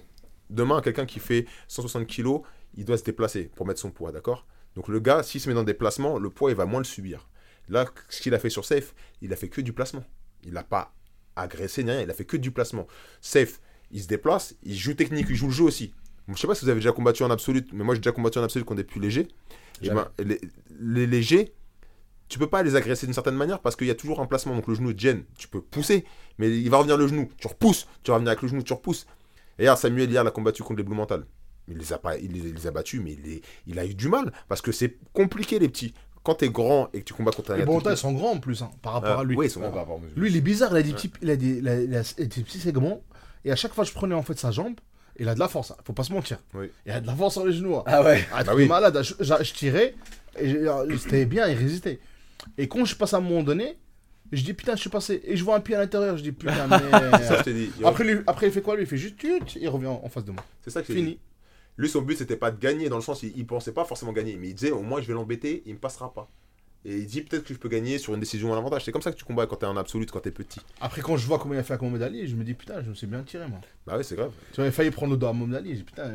Demain, 0.49 0.79
quelqu'un 0.81 1.05
qui 1.05 1.19
fait 1.19 1.45
160 1.67 2.07
kilos, 2.07 2.41
il 2.77 2.85
doit 2.85 2.97
se 2.97 3.03
déplacer 3.03 3.51
pour 3.53 3.65
mettre 3.67 3.81
son 3.81 3.91
poids, 3.91 4.13
d'accord? 4.13 4.45
Donc 4.75 4.87
le 4.87 4.99
gars, 4.99 5.23
s'il 5.23 5.41
se 5.41 5.49
met 5.49 5.55
dans 5.55 5.63
des 5.63 5.73
placements, 5.73 6.17
le 6.17 6.29
poids, 6.29 6.51
il 6.51 6.55
va 6.55 6.65
moins 6.65 6.79
le 6.79 6.85
subir. 6.85 7.27
Là, 7.69 7.85
ce 8.09 8.21
qu'il 8.21 8.33
a 8.33 8.39
fait 8.39 8.49
sur 8.49 8.65
Safe, 8.65 8.93
il 9.21 9.31
a 9.33 9.35
fait 9.35 9.49
que 9.49 9.61
du 9.61 9.73
placement. 9.73 10.03
Il 10.43 10.53
n'a 10.53 10.63
pas 10.63 10.93
agressé 11.35 11.83
ni 11.83 11.91
rien, 11.91 12.01
il 12.01 12.09
a 12.09 12.13
fait 12.13 12.25
que 12.25 12.37
du 12.37 12.51
placement. 12.51 12.87
Safe, 13.21 13.59
il 13.91 14.01
se 14.01 14.07
déplace, 14.07 14.55
il 14.63 14.75
joue 14.75 14.93
technique, 14.93 15.27
il 15.29 15.35
joue 15.35 15.47
le 15.47 15.53
jeu 15.53 15.63
aussi. 15.63 15.93
Je 16.27 16.39
sais 16.39 16.47
pas 16.47 16.55
si 16.55 16.63
vous 16.65 16.69
avez 16.69 16.79
déjà 16.79 16.91
combattu 16.91 17.23
en 17.23 17.29
absolu, 17.29 17.65
mais 17.73 17.83
moi 17.83 17.95
j'ai 17.95 17.99
déjà 17.99 18.11
combattu 18.11 18.39
en 18.39 18.43
absolu 18.43 18.63
contre 18.63 18.77
des 18.77 18.83
plus 18.83 19.01
légers. 19.01 19.27
Et 19.81 19.87
Jamais. 19.87 20.01
ben, 20.17 20.25
les, 20.25 20.39
les 20.79 21.07
légers, 21.07 21.53
tu 22.29 22.39
peux 22.39 22.47
pas 22.47 22.63
les 22.63 22.75
agresser 22.75 23.05
d'une 23.05 23.13
certaine 23.13 23.35
manière 23.35 23.59
parce 23.59 23.75
qu'il 23.75 23.87
y 23.87 23.91
a 23.91 23.95
toujours 23.95 24.21
un 24.21 24.25
placement. 24.25 24.55
Donc 24.55 24.67
le 24.67 24.75
genou 24.75 24.93
gêne, 24.95 25.25
tu 25.37 25.47
peux 25.47 25.61
pousser, 25.61 26.05
mais 26.37 26.49
il 26.49 26.69
va 26.69 26.77
revenir 26.77 26.97
le 26.97 27.07
genou, 27.07 27.29
tu 27.37 27.47
repousses, 27.47 27.87
tu 28.03 28.11
vas 28.11 28.15
revenir 28.15 28.31
avec 28.31 28.41
le 28.41 28.47
genou, 28.47 28.63
tu 28.63 28.73
repousses. 28.73 29.05
Et 29.59 29.63
regarde, 29.63 29.79
Samuel 29.79 30.09
hier 30.09 30.23
l'a 30.23 30.31
combattu 30.31 30.63
contre 30.63 30.77
les 30.77 30.83
Blue 30.83 30.95
Mental. 30.95 31.25
Il 31.71 31.77
les 31.77 31.93
a 31.93 31.97
pas, 31.97 32.17
il 32.17 32.31
les, 32.33 32.49
il 32.49 32.53
les 32.55 32.67
a 32.67 32.71
battus, 32.71 33.01
mais 33.03 33.13
il, 33.13 33.21
les- 33.23 33.41
il 33.67 33.79
a 33.79 33.85
eu 33.85 33.93
du 33.93 34.07
mal 34.09 34.31
parce 34.47 34.61
que 34.61 34.71
c'est 34.71 34.97
compliqué 35.13 35.59
les 35.59 35.69
petits. 35.69 35.93
Quand 36.23 36.35
t'es 36.35 36.49
grand 36.49 36.87
et 36.93 36.99
que 36.99 37.05
tu 37.05 37.13
combats 37.15 37.31
contre 37.31 37.51
un 37.51 37.57
Les 37.57 37.63
ils 37.63 37.97
sont 37.97 38.11
grands 38.11 38.33
en 38.33 38.37
plus, 38.39 38.61
hein, 38.61 38.69
par 38.83 38.93
rapport 38.93 39.17
Ah, 39.17 39.21
à 39.21 39.23
lui. 39.23 39.35
Oui, 39.35 39.47
ils 39.47 39.49
sont 39.49 39.61
Ouais. 39.61 39.71
grands. 39.71 39.99
Lui, 40.15 40.29
il 40.29 40.37
est 40.37 40.41
bizarre, 40.41 40.69
il 40.71 40.77
a 40.77 40.83
des 40.83 40.93
petits, 40.93 41.11
il 41.23 41.29
a 41.31 41.35
des, 41.35 41.57
il 41.57 41.67
a- 41.67 41.81
il 41.81 41.95
a 41.95 42.03
des 42.03 42.27
petits 42.43 42.59
segments. 42.59 43.01
Et 43.43 43.51
à 43.51 43.55
chaque 43.55 43.73
fois 43.73 43.83
que 43.85 43.89
je 43.89 43.95
prenais 43.95 44.13
en 44.13 44.21
fait 44.21 44.37
sa 44.37 44.51
jambe, 44.51 44.75
il 45.17 45.27
a 45.27 45.33
de 45.33 45.39
la 45.39 45.47
force, 45.47 45.71
hein, 45.71 45.77
faut 45.83 45.93
pas 45.93 46.03
se 46.03 46.13
mentir. 46.13 46.37
Oui. 46.53 46.67
Il 46.85 46.91
a 46.91 47.01
de 47.01 47.07
la 47.07 47.15
force 47.15 47.33
sur 47.33 47.45
les 47.45 47.53
genoux. 47.53 47.75
hein. 47.77 47.83
Ah 47.87 48.03
ouais. 48.03 48.23
Ah, 48.33 48.43
Bah 48.43 48.53
oui. 48.55 48.67
malade. 48.67 49.01
Je, 49.01 49.15
je- 49.19 49.43
je 49.43 49.53
tirais, 49.53 49.95
et 50.39 50.49
je- 50.49 50.97
c'était 50.97 51.25
bien, 51.25 51.47
il 51.47 51.57
résistait. 51.57 51.99
Et 52.57 52.67
quand 52.67 52.85
je 52.85 52.95
passe 52.95 53.15
à 53.15 53.17
un 53.17 53.21
moment 53.21 53.41
donné, 53.41 53.79
je 54.31 54.43
dis 54.43 54.53
putain, 54.53 54.75
je 54.75 54.81
suis 54.81 54.89
passé. 54.91 55.21
Et 55.25 55.35
je 55.35 55.43
vois 55.43 55.55
un 55.55 55.59
pied 55.59 55.73
à 55.75 55.79
l'intérieur, 55.79 56.17
je 56.17 56.23
dis 56.23 56.31
putain, 56.31 56.53
Ça, 56.69 57.41
je 57.43 57.49
mais. 57.51 57.53
dit. 57.53 57.71
après, 57.83 58.03
lui, 58.03 58.19
après, 58.27 58.45
il 58.45 58.51
fait 58.53 58.61
quoi 58.61 58.75
lui? 58.75 58.83
Il 58.83 58.87
fait 58.87 58.97
juste 58.97 59.17
tut, 59.17 59.41
il 59.59 59.67
revient 59.69 59.87
en 59.87 60.07
face 60.07 60.23
de 60.23 60.31
moi. 60.31 60.43
C'est 60.61 60.69
ça 60.69 60.81
que 60.81 60.87
je 60.87 60.93
t'ai 60.93 60.99
dit. 60.99 61.05
Fini. 61.05 61.19
Lui, 61.77 61.89
son 61.89 62.01
but, 62.01 62.17
c'était 62.17 62.35
pas 62.35 62.51
de 62.51 62.59
gagner, 62.59 62.89
dans 62.89 62.97
le 62.97 63.01
sens, 63.01 63.23
il, 63.23 63.33
il 63.35 63.45
pensait 63.47 63.71
pas 63.71 63.85
forcément 63.85 64.11
gagner, 64.13 64.37
mais 64.39 64.49
il 64.49 64.53
disait, 64.55 64.71
au 64.71 64.81
moins, 64.81 65.01
je 65.01 65.07
vais 65.07 65.13
l'embêter, 65.13 65.63
il 65.65 65.73
me 65.73 65.79
passera 65.79 66.13
pas. 66.13 66.27
Et 66.83 66.97
il 66.97 67.05
dit, 67.05 67.21
peut-être 67.21 67.43
que 67.43 67.53
je 67.53 67.59
peux 67.59 67.69
gagner 67.69 67.99
sur 67.99 68.15
une 68.15 68.19
décision 68.19 68.51
à 68.51 68.55
l'avantage. 68.55 68.83
C'est 68.83 68.91
comme 68.91 69.03
ça 69.03 69.11
que 69.11 69.15
tu 69.15 69.23
combats 69.23 69.45
quand 69.45 69.55
t'es 69.57 69.67
en 69.67 69.77
absolu, 69.77 70.07
quand 70.07 70.19
t'es 70.19 70.31
petit. 70.31 70.59
Après, 70.81 71.01
quand 71.03 71.15
je 71.15 71.27
vois 71.27 71.37
comment 71.37 71.53
il 71.53 71.59
a 71.59 71.63
fait 71.63 71.73
avec 71.73 71.83
Mohamed 71.83 72.01
Ali, 72.01 72.25
je 72.27 72.35
me 72.35 72.43
dis 72.43 72.55
putain, 72.55 72.81
je 72.83 72.89
me 72.89 72.95
suis 72.95 73.05
bien 73.05 73.21
tiré 73.21 73.47
moi. 73.47 73.59
Bah 73.85 73.97
ouais, 73.97 74.03
c'est 74.03 74.15
grave. 74.15 74.31
Tu 74.51 74.55
vois, 74.55 74.65
il 74.65 74.69
a 74.69 74.71
failli 74.71 74.89
prendre 74.89 75.11
le 75.11 75.17
dos 75.19 75.27
à 75.27 75.33
Mohamed 75.33 75.57
Ali, 75.57 75.69
je 75.73 75.75
dis 75.75 75.83
putain, 75.83 76.09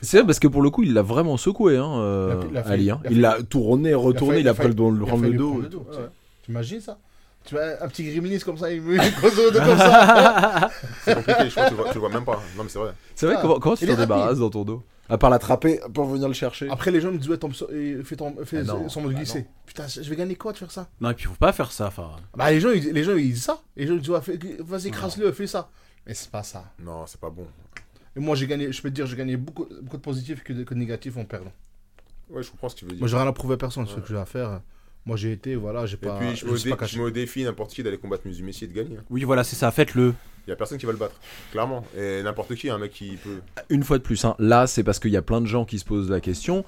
C'est 0.00 0.18
vrai 0.18 0.26
parce 0.26 0.38
que 0.38 0.46
pour 0.46 0.62
le 0.62 0.70
coup, 0.70 0.84
il 0.84 0.92
l'a 0.94 1.02
vraiment 1.02 1.36
secoué, 1.36 1.76
hein, 1.76 1.98
euh, 1.98 2.40
Il 2.40 2.46
a- 2.46 2.50
il 2.50 2.56
a 2.56 2.62
failli- 2.62 2.72
Ali. 2.72 2.90
hein. 2.92 3.00
il 3.10 3.20
l'a 3.20 3.42
tourné, 3.42 3.94
retourné, 3.94 4.34
failli- 4.36 4.40
il 4.42 4.48
a 4.48 4.52
il 4.52 4.54
a 4.54 4.54
pris 4.54 4.68
le, 4.68 5.06
failli 5.06 5.32
le 5.32 5.38
dos. 5.38 5.54
ouais. 5.90 5.96
T'imagines 6.44 6.80
ça 6.80 6.98
Tu 7.44 7.56
vois 7.56 7.64
un 7.82 7.88
petit 7.88 8.04
gremlin 8.14 8.38
comme 8.44 8.58
ça, 8.58 8.72
il 8.72 8.80
me 8.80 8.96
dos 8.96 9.58
comme 9.58 9.76
ça. 9.78 10.70
C'est 11.04 11.14
compliqué, 11.16 11.44
je 11.48 11.50
crois 11.50 11.64
que 11.64 11.68
tu 11.70 11.74
le 11.76 11.82
vois, 11.82 11.88
tu 11.88 11.94
le 11.94 12.00
vois 12.00 12.10
même 12.10 12.24
pas. 12.24 12.40
Non, 12.56 12.62
mais 12.62 12.68
c'est 12.68 12.78
vrai. 12.78 12.92
C'est 13.16 13.26
vrai, 13.26 13.34
Ah, 13.38 13.42
comment, 13.42 13.58
comment 13.58 13.74
tu 13.74 13.88
t'en 13.88 13.96
débarrasses 13.96 14.38
dans 14.38 14.50
ton 14.50 14.62
dos 14.64 14.82
À 15.12 15.18
part 15.18 15.30
l'attraper 15.30 15.80
pour 15.92 16.06
venir 16.06 16.26
le 16.26 16.34
chercher. 16.34 16.68
Après, 16.70 16.90
les 16.90 17.00
gens 17.00 17.12
me 17.12 17.18
disent, 17.18 17.28
ouais, 17.28 17.36
tombe 17.36 17.52
et 17.72 17.96
fais, 18.02 18.16
ton, 18.16 18.34
fais 18.44 18.58
Ah 18.60 18.62
non, 18.64 18.88
son 18.88 19.02
mode 19.02 19.12
bah 19.12 19.18
glissé. 19.18 19.46
Putain, 19.66 19.86
je 19.86 20.00
vais 20.08 20.16
gagner 20.16 20.34
quoi 20.36 20.52
de 20.52 20.58
faire 20.58 20.70
ça? 20.70 20.88
Non, 21.00 21.10
et 21.10 21.14
puis 21.14 21.26
faut 21.26 21.34
pas 21.34 21.52
faire 21.52 21.70
ça. 21.70 21.88
Enfin, 21.88 22.12
Bah, 22.34 22.50
les 22.50 22.60
gens, 22.60 22.70
ils, 22.70 22.82
les 22.92 23.04
gens, 23.04 23.14
ils 23.14 23.32
disent 23.32 23.44
ça. 23.44 23.60
Les 23.76 23.86
gens, 23.86 23.94
ils 23.94 24.00
disent, 24.00 24.10
ouais, 24.10 24.20
fais- 24.22 24.38
vas-y, 24.60 24.88
écrase-le, 24.88 25.30
fais 25.32 25.46
ça. 25.46 25.68
Mais 26.06 26.14
c'est 26.14 26.30
pas 26.30 26.42
ça. 26.42 26.64
Non, 26.82 27.04
c'est 27.06 27.20
pas 27.20 27.30
bon. 27.30 27.46
Et 28.16 28.20
moi, 28.20 28.34
j'ai 28.36 28.46
gagné, 28.46 28.72
je 28.72 28.80
peux 28.82 28.88
te 28.90 28.94
dire, 28.94 29.06
j'ai 29.06 29.16
gagné 29.16 29.36
beaucoup, 29.36 29.66
beaucoup 29.82 29.96
de 29.98 30.02
positifs 30.02 30.42
que 30.42 30.52
de, 30.52 30.64
que 30.64 30.74
de 30.74 30.78
négatifs 30.78 31.16
en 31.16 31.24
perdant. 31.24 31.52
Ouais, 32.30 32.42
je 32.42 32.50
comprends 32.50 32.68
ce 32.70 32.74
que 32.74 32.80
tu 32.80 32.84
veux 32.86 32.92
dire. 32.92 33.00
Moi, 33.00 33.08
j'ai 33.08 33.16
rien 33.16 33.26
à 33.26 33.32
prouver 33.32 33.54
à 33.54 33.58
personne, 33.58 33.86
ce 33.86 33.94
Ouais. 33.96 34.00
que 34.00 34.08
j'ai 34.08 34.16
à 34.16 34.24
faire. 34.24 34.60
Moi, 35.04 35.16
j'ai 35.16 35.32
été, 35.32 35.56
voilà, 35.56 35.84
j'ai 35.84 35.94
Et 35.94 36.06
pas. 36.06 36.18
puis, 36.18 36.36
je 36.36 36.46
me, 36.46 36.56
dé- 36.58 36.70
pas 36.70 36.76
caché. 36.76 36.96
je 36.96 37.02
me 37.02 37.10
défie 37.10 37.44
n'importe 37.44 37.72
qui 37.74 37.82
d'aller 37.82 37.98
combattre 37.98 38.26
Musumeci 38.26 38.64
et 38.64 38.68
de 38.68 38.72
gagner. 38.72 38.96
hein. 38.98 39.04
oui, 39.10 39.24
voilà, 39.24 39.44
c'est 39.44 39.56
ça. 39.56 39.70
Faites-le. 39.70 40.14
Il 40.46 40.50
y 40.50 40.52
a 40.52 40.56
personne 40.56 40.78
qui 40.78 40.86
va 40.86 40.92
le 40.92 40.98
battre, 40.98 41.14
clairement. 41.52 41.84
Et 41.96 42.22
n'importe 42.22 42.54
qui, 42.56 42.68
un 42.68 42.78
mec 42.78 42.92
qui 42.92 43.16
peut. 43.16 43.40
Une 43.68 43.84
fois 43.84 43.98
de 43.98 44.02
plus, 44.02 44.24
hein, 44.24 44.34
là, 44.38 44.66
c'est 44.66 44.82
parce 44.82 44.98
qu'il 44.98 45.12
y 45.12 45.16
a 45.16 45.22
plein 45.22 45.40
de 45.40 45.46
gens 45.46 45.64
qui 45.64 45.78
se 45.78 45.84
posent 45.84 46.10
la 46.10 46.20
question. 46.20 46.64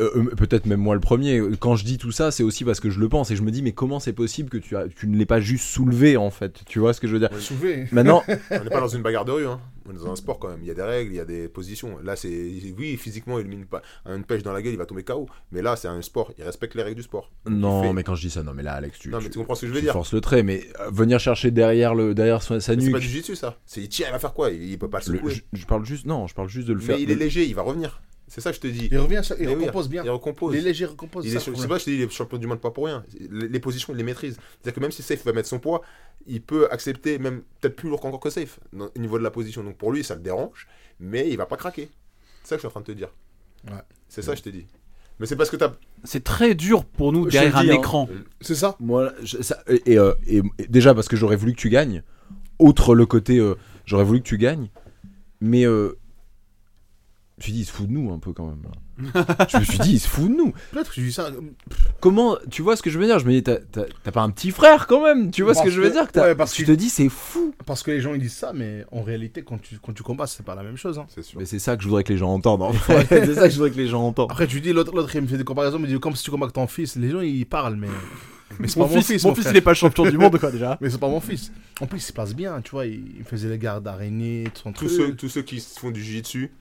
Euh, 0.00 0.10
euh, 0.16 0.24
Peut-être 0.34 0.66
même 0.66 0.80
moi 0.80 0.94
le 0.94 1.00
premier. 1.00 1.40
Quand 1.60 1.76
je 1.76 1.84
dis 1.84 1.98
tout 1.98 2.10
ça, 2.10 2.32
c'est 2.32 2.42
aussi 2.42 2.64
parce 2.64 2.80
que 2.80 2.90
je 2.90 2.98
le 2.98 3.08
pense 3.08 3.30
et 3.30 3.36
je 3.36 3.42
me 3.42 3.50
dis 3.52 3.62
mais 3.62 3.70
comment 3.72 4.00
c'est 4.00 4.12
possible 4.12 4.48
que 4.50 4.58
tu, 4.58 4.76
as, 4.76 4.88
tu 4.88 5.06
ne 5.06 5.16
l'aies 5.16 5.24
pas 5.26 5.38
juste 5.40 5.66
soulevé 5.66 6.16
en 6.16 6.30
fait? 6.30 6.62
Tu 6.66 6.80
vois 6.80 6.92
ce 6.92 7.00
que 7.00 7.06
je 7.06 7.12
veux 7.12 7.20
dire? 7.20 7.28
Soulevé. 7.40 7.86
Maintenant, 7.92 8.22
On 8.50 8.64
n'est 8.64 8.70
pas 8.70 8.80
dans 8.80 8.88
une 8.88 9.02
bagarre 9.02 9.24
de 9.24 9.30
rue, 9.30 9.46
hein. 9.46 9.60
on 9.88 9.92
est 9.92 9.98
dans 9.98 10.10
un 10.10 10.16
sport 10.16 10.40
quand 10.40 10.48
même. 10.48 10.58
Il 10.62 10.66
y 10.66 10.70
a 10.72 10.74
des 10.74 10.82
règles, 10.82 11.12
il 11.12 11.16
y 11.16 11.20
a 11.20 11.24
des 11.24 11.46
positions. 11.46 11.96
Là, 12.02 12.16
c'est. 12.16 12.28
Oui, 12.76 12.96
physiquement, 12.96 13.38
il 13.38 13.46
met 13.46 13.54
une, 13.54 13.66
pa- 13.66 13.82
une 14.06 14.24
pêche 14.24 14.42
dans 14.42 14.52
la 14.52 14.62
gueule, 14.62 14.72
il 14.72 14.78
va 14.78 14.86
tomber 14.86 15.04
KO. 15.04 15.28
Mais 15.52 15.62
là, 15.62 15.76
c'est 15.76 15.86
un 15.86 16.02
sport, 16.02 16.32
il 16.38 16.42
respecte 16.44 16.74
les 16.74 16.82
règles 16.82 16.96
du 16.96 17.02
sport. 17.04 17.30
Non, 17.48 17.82
fait- 17.84 17.92
mais 17.92 18.02
quand 18.02 18.16
je 18.16 18.22
dis 18.22 18.30
ça, 18.30 18.42
non, 18.42 18.52
mais 18.52 18.64
là, 18.64 18.72
Alex, 18.72 18.98
tu, 18.98 19.10
Non, 19.10 19.18
mais 19.18 19.24
tu- 19.26 19.30
tu 19.30 19.38
comprends 19.38 19.54
ce 19.54 19.60
que 19.60 19.68
je 19.68 19.72
veux 19.72 19.80
dire. 19.80 19.92
forces 19.92 20.12
le 20.12 20.20
trait. 20.20 20.42
Mais 20.42 20.64
euh, 20.80 20.90
venir 20.90 21.20
chercher 21.20 21.52
derrière 21.52 21.94
le 21.94 22.16
derrière 22.16 22.42
sa, 22.42 22.58
sa 22.58 22.72
Mais 22.74 22.80
C'est 22.80 22.86
nuque. 22.86 22.94
pas 22.94 22.98
du 23.00 23.06
jiu 23.08 23.22
ça. 23.36 23.58
C'est 23.64 23.80
il 23.80 23.88
tire, 23.88 24.06
il 24.08 24.12
va 24.12 24.18
faire 24.18 24.34
quoi? 24.34 24.50
Il, 24.50 24.60
il 24.70 24.76
peut 24.78 24.90
pas 24.90 24.98
le 25.06 25.12
le- 25.12 25.18
secouer. 25.18 25.34
je, 25.52 25.58
je 25.60 25.66
parle 25.66 25.84
juste, 25.84 26.04
non, 26.06 26.26
je 26.26 26.34
parle 26.34 26.48
juste 26.48 26.66
de 26.66 26.72
le 26.72 26.80
faire. 26.80 26.96
Mais 26.96 27.02
il 27.04 27.10
est 27.12 27.14
léger, 27.14 27.46
il 27.46 27.54
va 27.54 27.62
revenir. 27.62 28.02
C'est 28.26 28.40
ça 28.40 28.50
que 28.50 28.56
je 28.56 28.60
te 28.60 28.66
dis. 28.66 28.88
Il 28.90 28.98
revient, 28.98 29.20
ça- 29.22 29.34
il 29.38 29.46
Mais 29.46 29.54
oui, 29.54 29.60
recompose 29.62 29.88
bien. 29.88 30.02
Il 30.04 30.10
recompose. 30.10 30.54
Il 30.54 30.58
est 30.58 30.62
léger, 30.62 30.84
il 30.84 30.88
recompose. 30.88 31.24
Il 31.26 31.28
ça, 31.30 31.34
est 31.34 31.38
le 31.38 31.40
sur- 31.40 31.52
c'est 31.52 31.58
problème. 31.58 31.68
pas, 31.68 31.78
je 31.78 31.84
te 31.84 31.90
dis, 31.90 31.96
il 31.96 32.02
est 32.02 32.10
champion 32.10 32.38
du 32.38 32.46
monde 32.46 32.60
pas 32.60 32.70
pour 32.70 32.86
rien. 32.86 33.04
Les, 33.30 33.48
les 33.48 33.60
positions, 33.60 33.92
il 33.92 33.96
les 33.96 34.02
maîtrise. 34.02 34.34
C'est-à-dire 34.34 34.74
que 34.74 34.80
même 34.80 34.90
si 34.90 35.02
Safe 35.02 35.22
va 35.24 35.32
mettre 35.32 35.48
son 35.48 35.58
poids, 35.58 35.82
il 36.26 36.40
peut 36.40 36.66
accepter 36.70 37.18
même 37.18 37.42
peut-être 37.60 37.76
plus 37.76 37.88
lourd 37.90 38.00
qu'encore 38.00 38.20
que 38.20 38.30
Safe 38.30 38.58
dans- 38.72 38.86
au 38.94 38.98
niveau 38.98 39.18
de 39.18 39.22
la 39.24 39.30
position. 39.30 39.62
Donc 39.62 39.76
pour 39.76 39.92
lui, 39.92 40.02
ça 40.02 40.14
le 40.14 40.22
dérange, 40.22 40.66
mais 41.00 41.28
il 41.30 41.36
va 41.36 41.46
pas 41.46 41.56
craquer. 41.56 41.90
C'est 42.42 42.48
ça 42.50 42.56
que 42.56 42.60
je 42.60 42.60
suis 42.62 42.68
en 42.68 42.70
train 42.70 42.80
de 42.80 42.86
te 42.86 42.92
dire. 42.92 43.10
Ouais. 43.66 43.78
C'est 44.08 44.22
ça 44.22 44.32
que 44.32 44.38
je 44.38 44.42
t'ai 44.42 44.52
dit. 44.52 44.66
Mais 45.20 45.26
c'est 45.26 45.36
parce 45.36 45.50
que 45.50 45.56
t'as. 45.56 45.72
C'est 46.02 46.24
très 46.24 46.54
dur 46.54 46.84
pour 46.84 47.12
nous 47.12 47.28
derrière 47.30 47.52
te 47.52 47.58
un 47.58 47.62
dis, 47.64 47.70
hein. 47.70 47.74
écran. 47.74 48.08
C'est 48.40 48.54
ça 48.56 48.76
Moi, 48.80 49.12
je- 49.22 49.40
ça- 49.42 49.62
et, 49.68 49.92
et, 49.92 49.98
euh, 49.98 50.12
et- 50.26 50.42
et 50.58 50.66
déjà 50.66 50.92
parce 50.94 51.08
que 51.08 51.14
j'aurais 51.16 51.36
voulu 51.36 51.52
que 51.52 51.60
tu 51.60 51.68
gagnes. 51.70 52.02
Outre 52.58 52.94
le 52.94 53.06
côté, 53.06 53.38
euh, 53.38 53.54
j'aurais 53.84 54.02
voulu 54.04 54.20
que 54.22 54.26
tu 54.28 54.38
gagnes. 54.38 54.68
Mais 55.40 55.64
euh, 55.66 55.96
je 57.38 57.42
me 57.42 57.42
suis 57.42 57.52
dit, 57.52 57.60
il 57.60 57.64
se 57.64 57.72
fout 57.72 57.86
de 57.88 57.92
nous 57.92 58.12
un 58.12 58.18
peu 58.18 58.32
quand 58.32 58.46
même. 58.46 58.62
là. 58.62 58.70
je 59.48 59.58
me 59.58 59.64
suis 59.64 59.78
dit, 59.80 59.92
il 59.94 59.98
se 60.00 60.06
fout 60.06 60.30
de 60.30 60.36
nous. 60.36 60.52
Peut-être 60.70 60.88
que 60.90 60.94
tu 60.94 61.00
dis 61.02 61.12
ça. 61.12 61.24
euh, 61.26 61.40
Comment, 62.00 62.36
tu 62.50 62.62
vois 62.62 62.76
ce 62.76 62.82
que 62.82 62.90
je 62.90 62.98
veux 62.98 63.06
dire? 63.06 63.18
Je 63.18 63.26
me 63.26 63.32
dis, 63.32 63.42
t'as- 63.42 63.58
pas 64.12 64.22
un 64.22 64.30
petit 64.30 64.52
frère 64.52 64.86
quand 64.86 65.02
même 65.02 65.30
Tu 65.32 65.42
vois 65.42 65.52
ce 65.54 65.58
Parce 65.58 65.68
que 65.68 65.74
je 65.74 65.80
veux 65.80 65.88
que- 65.88 65.94
dire? 65.94 66.06
Que 66.06 66.12
t'as- 66.12 66.22
ouais, 66.26 66.34
parce 66.36 66.52
Tu 66.52 66.62
que- 66.62 66.68
te 66.68 66.76
dis, 66.76 66.88
c'est 66.90 67.08
fou. 67.08 67.52
Parce 67.66 67.82
que 67.82 67.90
les 67.90 68.00
gens 68.00 68.14
ils 68.14 68.20
disent 68.20 68.34
ça, 68.36 68.52
mais 68.54 68.84
en 68.92 69.02
réalité, 69.02 69.42
quand 69.42 69.60
tu, 69.60 69.78
quand 69.82 69.92
tu 69.92 70.02
combats, 70.04 70.26
c'est 70.28 70.44
pas 70.44 70.54
la 70.54 70.62
même 70.62 70.76
chose. 70.76 70.98
hein. 70.98 71.06
C'est 71.08 71.22
sûr. 71.24 71.40
Mais 71.40 71.44
c'est 71.46 71.58
ça 71.58 71.76
que 71.76 71.82
je 71.82 71.88
voudrais 71.88 72.04
que 72.04 72.12
les 72.12 72.18
gens 72.18 72.32
entendent. 72.32 72.62
en 72.62 72.72
fait. 72.72 73.04
c'est 73.08 73.34
ça 73.34 73.42
que 73.48 73.50
je 73.50 73.56
voudrais 73.56 73.70
que 73.72 73.78
les 73.78 73.88
gens 73.88 74.06
entendent. 74.06 74.30
Après, 74.30 74.46
tu 74.46 74.60
dis, 74.60 74.72
l'autre, 74.72 74.94
l'autre, 74.94 75.14
il 75.16 75.22
me 75.22 75.26
fait 75.26 75.38
des 75.38 75.44
comparaisons, 75.44 75.78
il 75.78 75.82
me 75.82 75.86
dit, 75.88 75.98
comme 75.98 76.14
si 76.14 76.22
tu 76.22 76.30
combats 76.30 76.44
avec 76.46 76.54
ton 76.54 76.66
fils. 76.68 76.94
Les 76.96 77.10
gens, 77.10 77.20
ils 77.20 77.46
parlent, 77.46 77.76
mais. 77.76 77.88
Mais 78.60 78.68
c'est 78.68 78.78
pas 78.78 78.86
Mon 78.86 78.94
mon 78.94 79.02
fils, 79.02 79.24
mon 79.24 79.34
fils, 79.34 79.46
il 79.50 79.56
est 79.56 79.60
pas 79.60 79.74
champion 79.74 80.04
du 80.08 80.16
monde, 80.16 80.38
quoi, 80.38 80.52
déjà. 80.52 80.78
Mais 80.80 80.88
c'est 80.88 80.98
pas 81.00 81.08
mon 81.08 81.18
fils. 81.18 81.50
En 81.80 81.86
plus, 81.86 81.98
il 81.98 82.02
se 82.02 82.12
passe 82.12 82.34
bien, 82.36 82.60
tu 82.62 82.70
vois. 82.70 82.86
Il, 82.86 83.02
il 83.18 83.24
faisait 83.24 83.48
les 83.48 83.58
gardes 83.58 83.82
d'araignée, 83.82 84.44
tout 84.54 84.60
son 84.62 84.72
Tous 84.72 84.86
truc. 84.86 84.90
ceux, 84.90 85.16
tous 85.16 85.28
ceux 85.28 85.42
qui 85.42 85.58
se 85.60 85.80
font 85.80 85.90
du 85.90 86.00
jiu-jitsu, 86.00 86.52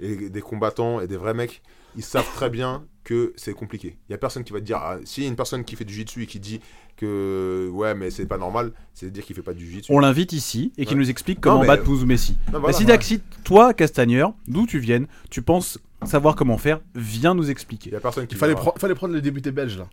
et 0.00 0.30
des 0.30 0.40
combattants 0.40 1.00
et 1.00 1.06
des 1.06 1.16
vrais 1.16 1.34
mecs, 1.34 1.62
ils 1.96 2.02
savent 2.02 2.28
très 2.34 2.50
bien 2.50 2.84
que 3.04 3.32
c'est 3.36 3.52
compliqué. 3.54 3.96
Il 4.08 4.12
y 4.12 4.14
a 4.14 4.18
personne 4.18 4.44
qui 4.44 4.52
va 4.52 4.60
te 4.60 4.64
dire. 4.64 4.76
ah, 4.80 4.98
S'il 5.04 5.24
y 5.24 5.26
a 5.26 5.28
une 5.30 5.36
personne 5.36 5.64
qui 5.64 5.74
fait 5.76 5.84
du 5.84 5.92
jiu-jitsu 5.94 6.22
et 6.22 6.26
qui 6.26 6.38
dit 6.38 6.60
que 6.96 7.68
ouais, 7.72 7.94
mais 7.94 8.10
c'est 8.10 8.26
pas 8.26 8.36
normal, 8.38 8.72
c'est 8.94 9.10
dire 9.10 9.24
qu'il 9.24 9.34
fait 9.34 9.42
pas 9.42 9.54
du 9.54 9.64
jiu-jitsu. 9.66 9.92
On 9.92 9.98
l'invite 10.00 10.32
ici 10.32 10.72
et 10.76 10.84
qu'il 10.84 10.96
Ouais. 10.96 11.02
nous 11.04 11.10
explique 11.10 11.40
comment 11.40 11.60
mais- 11.62 11.66
battre 11.66 11.82
Pouzou 11.84 12.06
Messi. 12.06 12.32
Non, 12.48 12.52
Bah, 12.54 12.58
voilà. 12.60 12.76
si 12.76 12.84
Daxit, 12.84 13.22
toi, 13.42 13.72
Castagneur, 13.74 14.34
d'où 14.48 14.66
tu 14.66 14.78
viennes, 14.78 15.06
tu 15.30 15.42
penses 15.42 15.78
savoir 16.04 16.34
comment 16.36 16.58
faire, 16.58 16.80
viens 16.94 17.34
nous 17.34 17.44
Il 17.44 17.50
expliquer. 17.50 17.90
y 17.90 17.96
a 17.96 18.00
personne 18.00 18.26
qui 18.26 18.34
Il 18.34 18.38
fallait, 18.38 18.54
prendre 18.94 19.12
le 19.14 19.20
débuté 19.20 19.50
belge, 19.50 19.78
là. 19.78 19.88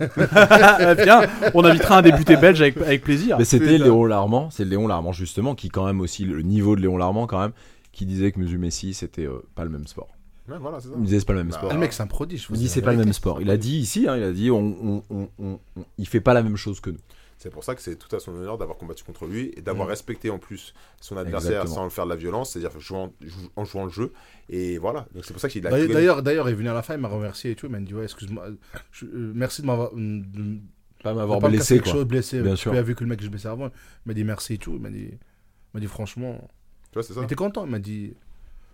viens, 1.04 1.22
on 1.54 1.64
invitera 1.64 1.98
un 1.98 2.02
député 2.02 2.36
belge 2.36 2.60
avec, 2.60 2.76
avec 2.78 3.02
plaisir. 3.02 3.36
Mais 3.38 3.44
c'était. 3.44 3.78
Léon 3.78 4.04
Larmand, 4.04 4.50
c'est 4.50 4.64
Léon 4.64 4.86
Larmand 4.86 5.12
justement, 5.12 5.54
qui 5.54 5.68
quand 5.68 5.86
même 5.86 6.00
aussi, 6.00 6.24
le 6.24 6.42
niveau 6.42 6.76
de 6.76 6.80
Léon 6.82 6.96
Larmand 6.96 7.26
quand 7.26 7.40
même, 7.40 7.52
qui 7.98 8.06
disait 8.06 8.32
que 8.32 8.38
Musu 8.38 8.58
Messi 8.58 8.94
c'était 8.94 9.26
euh, 9.26 9.42
pas 9.54 9.64
le 9.64 9.70
même 9.70 9.86
sport. 9.86 10.08
Ouais, 10.48 10.56
voilà, 10.58 10.80
c'est 10.80 10.88
ça. 10.88 10.94
Il 10.96 11.02
disait 11.04 11.18
c'est 11.20 11.26
pas 11.26 11.34
le 11.34 11.40
même 11.40 11.48
Bah, 11.50 11.56
sport. 11.58 11.70
Ah, 11.70 11.74
le 11.74 11.80
mec, 11.80 11.92
c'est 11.92 12.02
un 12.02 12.06
prodige. 12.06 12.46
Il 12.50 12.56
dit 12.56 12.68
c'est 12.68 12.80
pas 12.82 12.92
le 12.92 12.98
même 12.98 13.12
sport. 13.12 13.42
Il 13.42 13.50
a 13.50 13.56
dit 13.58 13.76
ici, 13.78 14.06
hein, 14.08 14.16
il 14.16 14.22
a 14.22 14.32
dit 14.32 14.50
on, 14.50 14.58
on- 14.58 15.02
on- 15.10 15.28
on- 15.38 15.60
on- 15.76 15.84
il 15.98 16.08
fait 16.08 16.20
pas 16.22 16.32
la 16.32 16.42
même 16.42 16.56
chose 16.56 16.80
que 16.80 16.90
nous. 16.90 16.98
C'est 17.36 17.50
pour 17.50 17.62
ça 17.62 17.74
que 17.76 17.82
c'est 17.82 17.94
tout 17.96 18.14
à 18.16 18.18
son 18.18 18.32
honneur 18.34 18.58
d'avoir 18.58 18.78
combattu 18.78 19.04
contre 19.04 19.26
lui 19.26 19.52
et 19.56 19.60
d'avoir 19.60 19.86
Mm. 19.86 19.90
respecté 19.90 20.30
en 20.30 20.38
plus 20.38 20.74
son 21.00 21.16
adversaire 21.16 21.50
Exactement. 21.52 21.74
sans 21.76 21.84
le 21.84 21.90
faire 21.90 22.04
de 22.04 22.10
la 22.10 22.16
violence, 22.16 22.50
c'est-à-dire 22.50 22.72
en 23.56 23.64
jouant 23.64 23.84
le 23.84 23.90
jeu. 23.90 24.12
Et 24.48 24.78
voilà, 24.78 25.06
donc 25.14 25.24
c'est 25.24 25.32
pour 25.34 25.40
ça 25.40 25.48
qu'il 25.48 25.64
a. 25.66 25.70
D'ailleurs, 25.70 25.86
gagné. 25.86 25.94
d'ailleurs, 25.94 26.22
d'ailleurs, 26.22 26.48
il 26.48 26.52
est 26.52 26.56
venu 26.56 26.68
à 26.70 26.74
la 26.74 26.82
fin, 26.82 26.94
il 26.94 27.00
m'a 27.00 27.08
remercié 27.08 27.50
et 27.52 27.54
tout. 27.54 27.66
Il 27.66 27.72
m'a 27.72 27.78
dit, 27.80 27.94
ouais, 27.94 28.04
excuse-moi, 28.04 28.46
euh, 28.48 29.32
merci 29.34 29.62
de 29.62 29.66
m'avoir. 29.66 29.90
de- 29.94 30.58
Pas 31.04 31.14
m'avoir 31.14 31.40
me 31.40 31.48
blessé 31.48 31.78
quoi. 31.78 31.92
chose, 31.92 32.04
blessé. 32.06 32.40
Bien 32.40 32.56
sûr. 32.56 32.72
as 32.72 32.82
vu 32.82 32.96
que 32.96 33.04
le 33.04 33.10
mec 33.10 33.18
que 33.20 33.24
je 33.24 33.30
blessé 33.30 33.46
avant. 33.46 33.66
Il 33.68 33.72
m'a 34.06 34.14
dit 34.14 34.24
merci 34.24 34.54
et 34.54 34.58
tout. 34.58 34.72
Il 34.74 34.80
m'a 34.80 34.90
dit, 34.90 35.10
il 35.12 35.18
m'a 35.74 35.78
dit 35.80 35.86
franchement. 35.86 36.48
Vois, 36.98 37.02
c'est 37.04 37.14
ça. 37.14 37.22
Était 37.22 37.34
content. 37.34 37.64
Il 37.64 37.70
m'a 37.70 37.78
dit. 37.78 38.14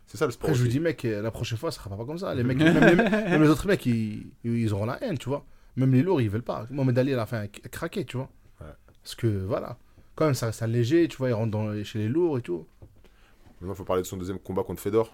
C'est 0.06 0.16
ça 0.16 0.26
le 0.26 0.32
sport. 0.32 0.50
Après, 0.50 0.58
je 0.58 0.64
lui 0.64 0.70
dis, 0.70 0.80
mec, 0.80 1.02
la 1.02 1.30
prochaine 1.30 1.58
fois, 1.58 1.70
ça 1.70 1.82
sera 1.82 1.96
pas 1.96 2.04
comme 2.04 2.18
ça. 2.18 2.34
Les 2.34 2.44
mecs, 2.44 2.58
même, 2.58 2.78
les, 2.84 2.94
même 2.96 3.42
les 3.42 3.48
autres 3.48 3.66
mecs, 3.66 3.84
ils, 3.86 4.26
ils 4.44 4.72
auront 4.72 4.86
la 4.86 5.02
haine, 5.02 5.18
tu 5.18 5.28
vois. 5.28 5.44
Même 5.76 5.92
les 5.92 6.02
lourds, 6.02 6.20
ils 6.20 6.30
veulent 6.30 6.42
pas. 6.42 6.66
Mohamed 6.70 6.98
Ali, 6.98 7.14
à 7.14 7.16
la 7.16 7.26
fin, 7.26 7.46
craqué, 7.46 8.04
tu 8.04 8.16
vois. 8.16 8.28
Ouais. 8.60 8.66
Parce 9.02 9.14
que, 9.14 9.26
voilà. 9.26 9.78
Quand 10.14 10.26
même, 10.26 10.34
ça 10.34 10.46
reste 10.46 10.62
un 10.62 10.66
léger, 10.66 11.08
tu 11.08 11.16
vois, 11.16 11.30
il 11.30 11.32
rentre 11.32 11.50
dans, 11.50 11.82
chez 11.84 11.98
les 11.98 12.08
lourds 12.08 12.38
et 12.38 12.42
tout. 12.42 12.66
Maintenant, 13.60 13.74
il 13.74 13.76
faut 13.76 13.84
parler 13.84 14.02
de 14.02 14.06
son 14.06 14.16
deuxième 14.16 14.38
combat 14.38 14.62
contre 14.62 14.80
Fedor. 14.80 15.12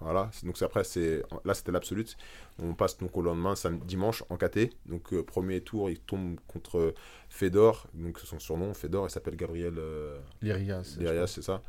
Voilà, 0.00 0.30
donc 0.44 0.60
après, 0.62 0.82
c'est 0.82 1.22
là 1.44 1.52
c'était 1.52 1.72
l'absolute. 1.72 2.16
On 2.58 2.72
passe 2.72 2.96
donc 2.96 3.14
au 3.18 3.22
lendemain, 3.22 3.54
samedi, 3.54 3.84
dimanche, 3.86 4.24
en 4.30 4.38
KT. 4.38 4.70
Donc 4.86 5.12
euh, 5.12 5.22
premier 5.22 5.60
tour, 5.60 5.90
il 5.90 5.98
tombe 5.98 6.38
contre 6.46 6.94
Fedor. 7.28 7.86
Donc 7.92 8.18
son 8.18 8.38
surnom, 8.38 8.72
Fedor, 8.72 9.06
il 9.06 9.10
s'appelle 9.10 9.36
Gabriel 9.36 9.74
euh, 9.76 10.18
L'Irias. 10.40 10.96
Lirias, 10.98 11.26
c'est 11.26 11.42
ça. 11.42 11.60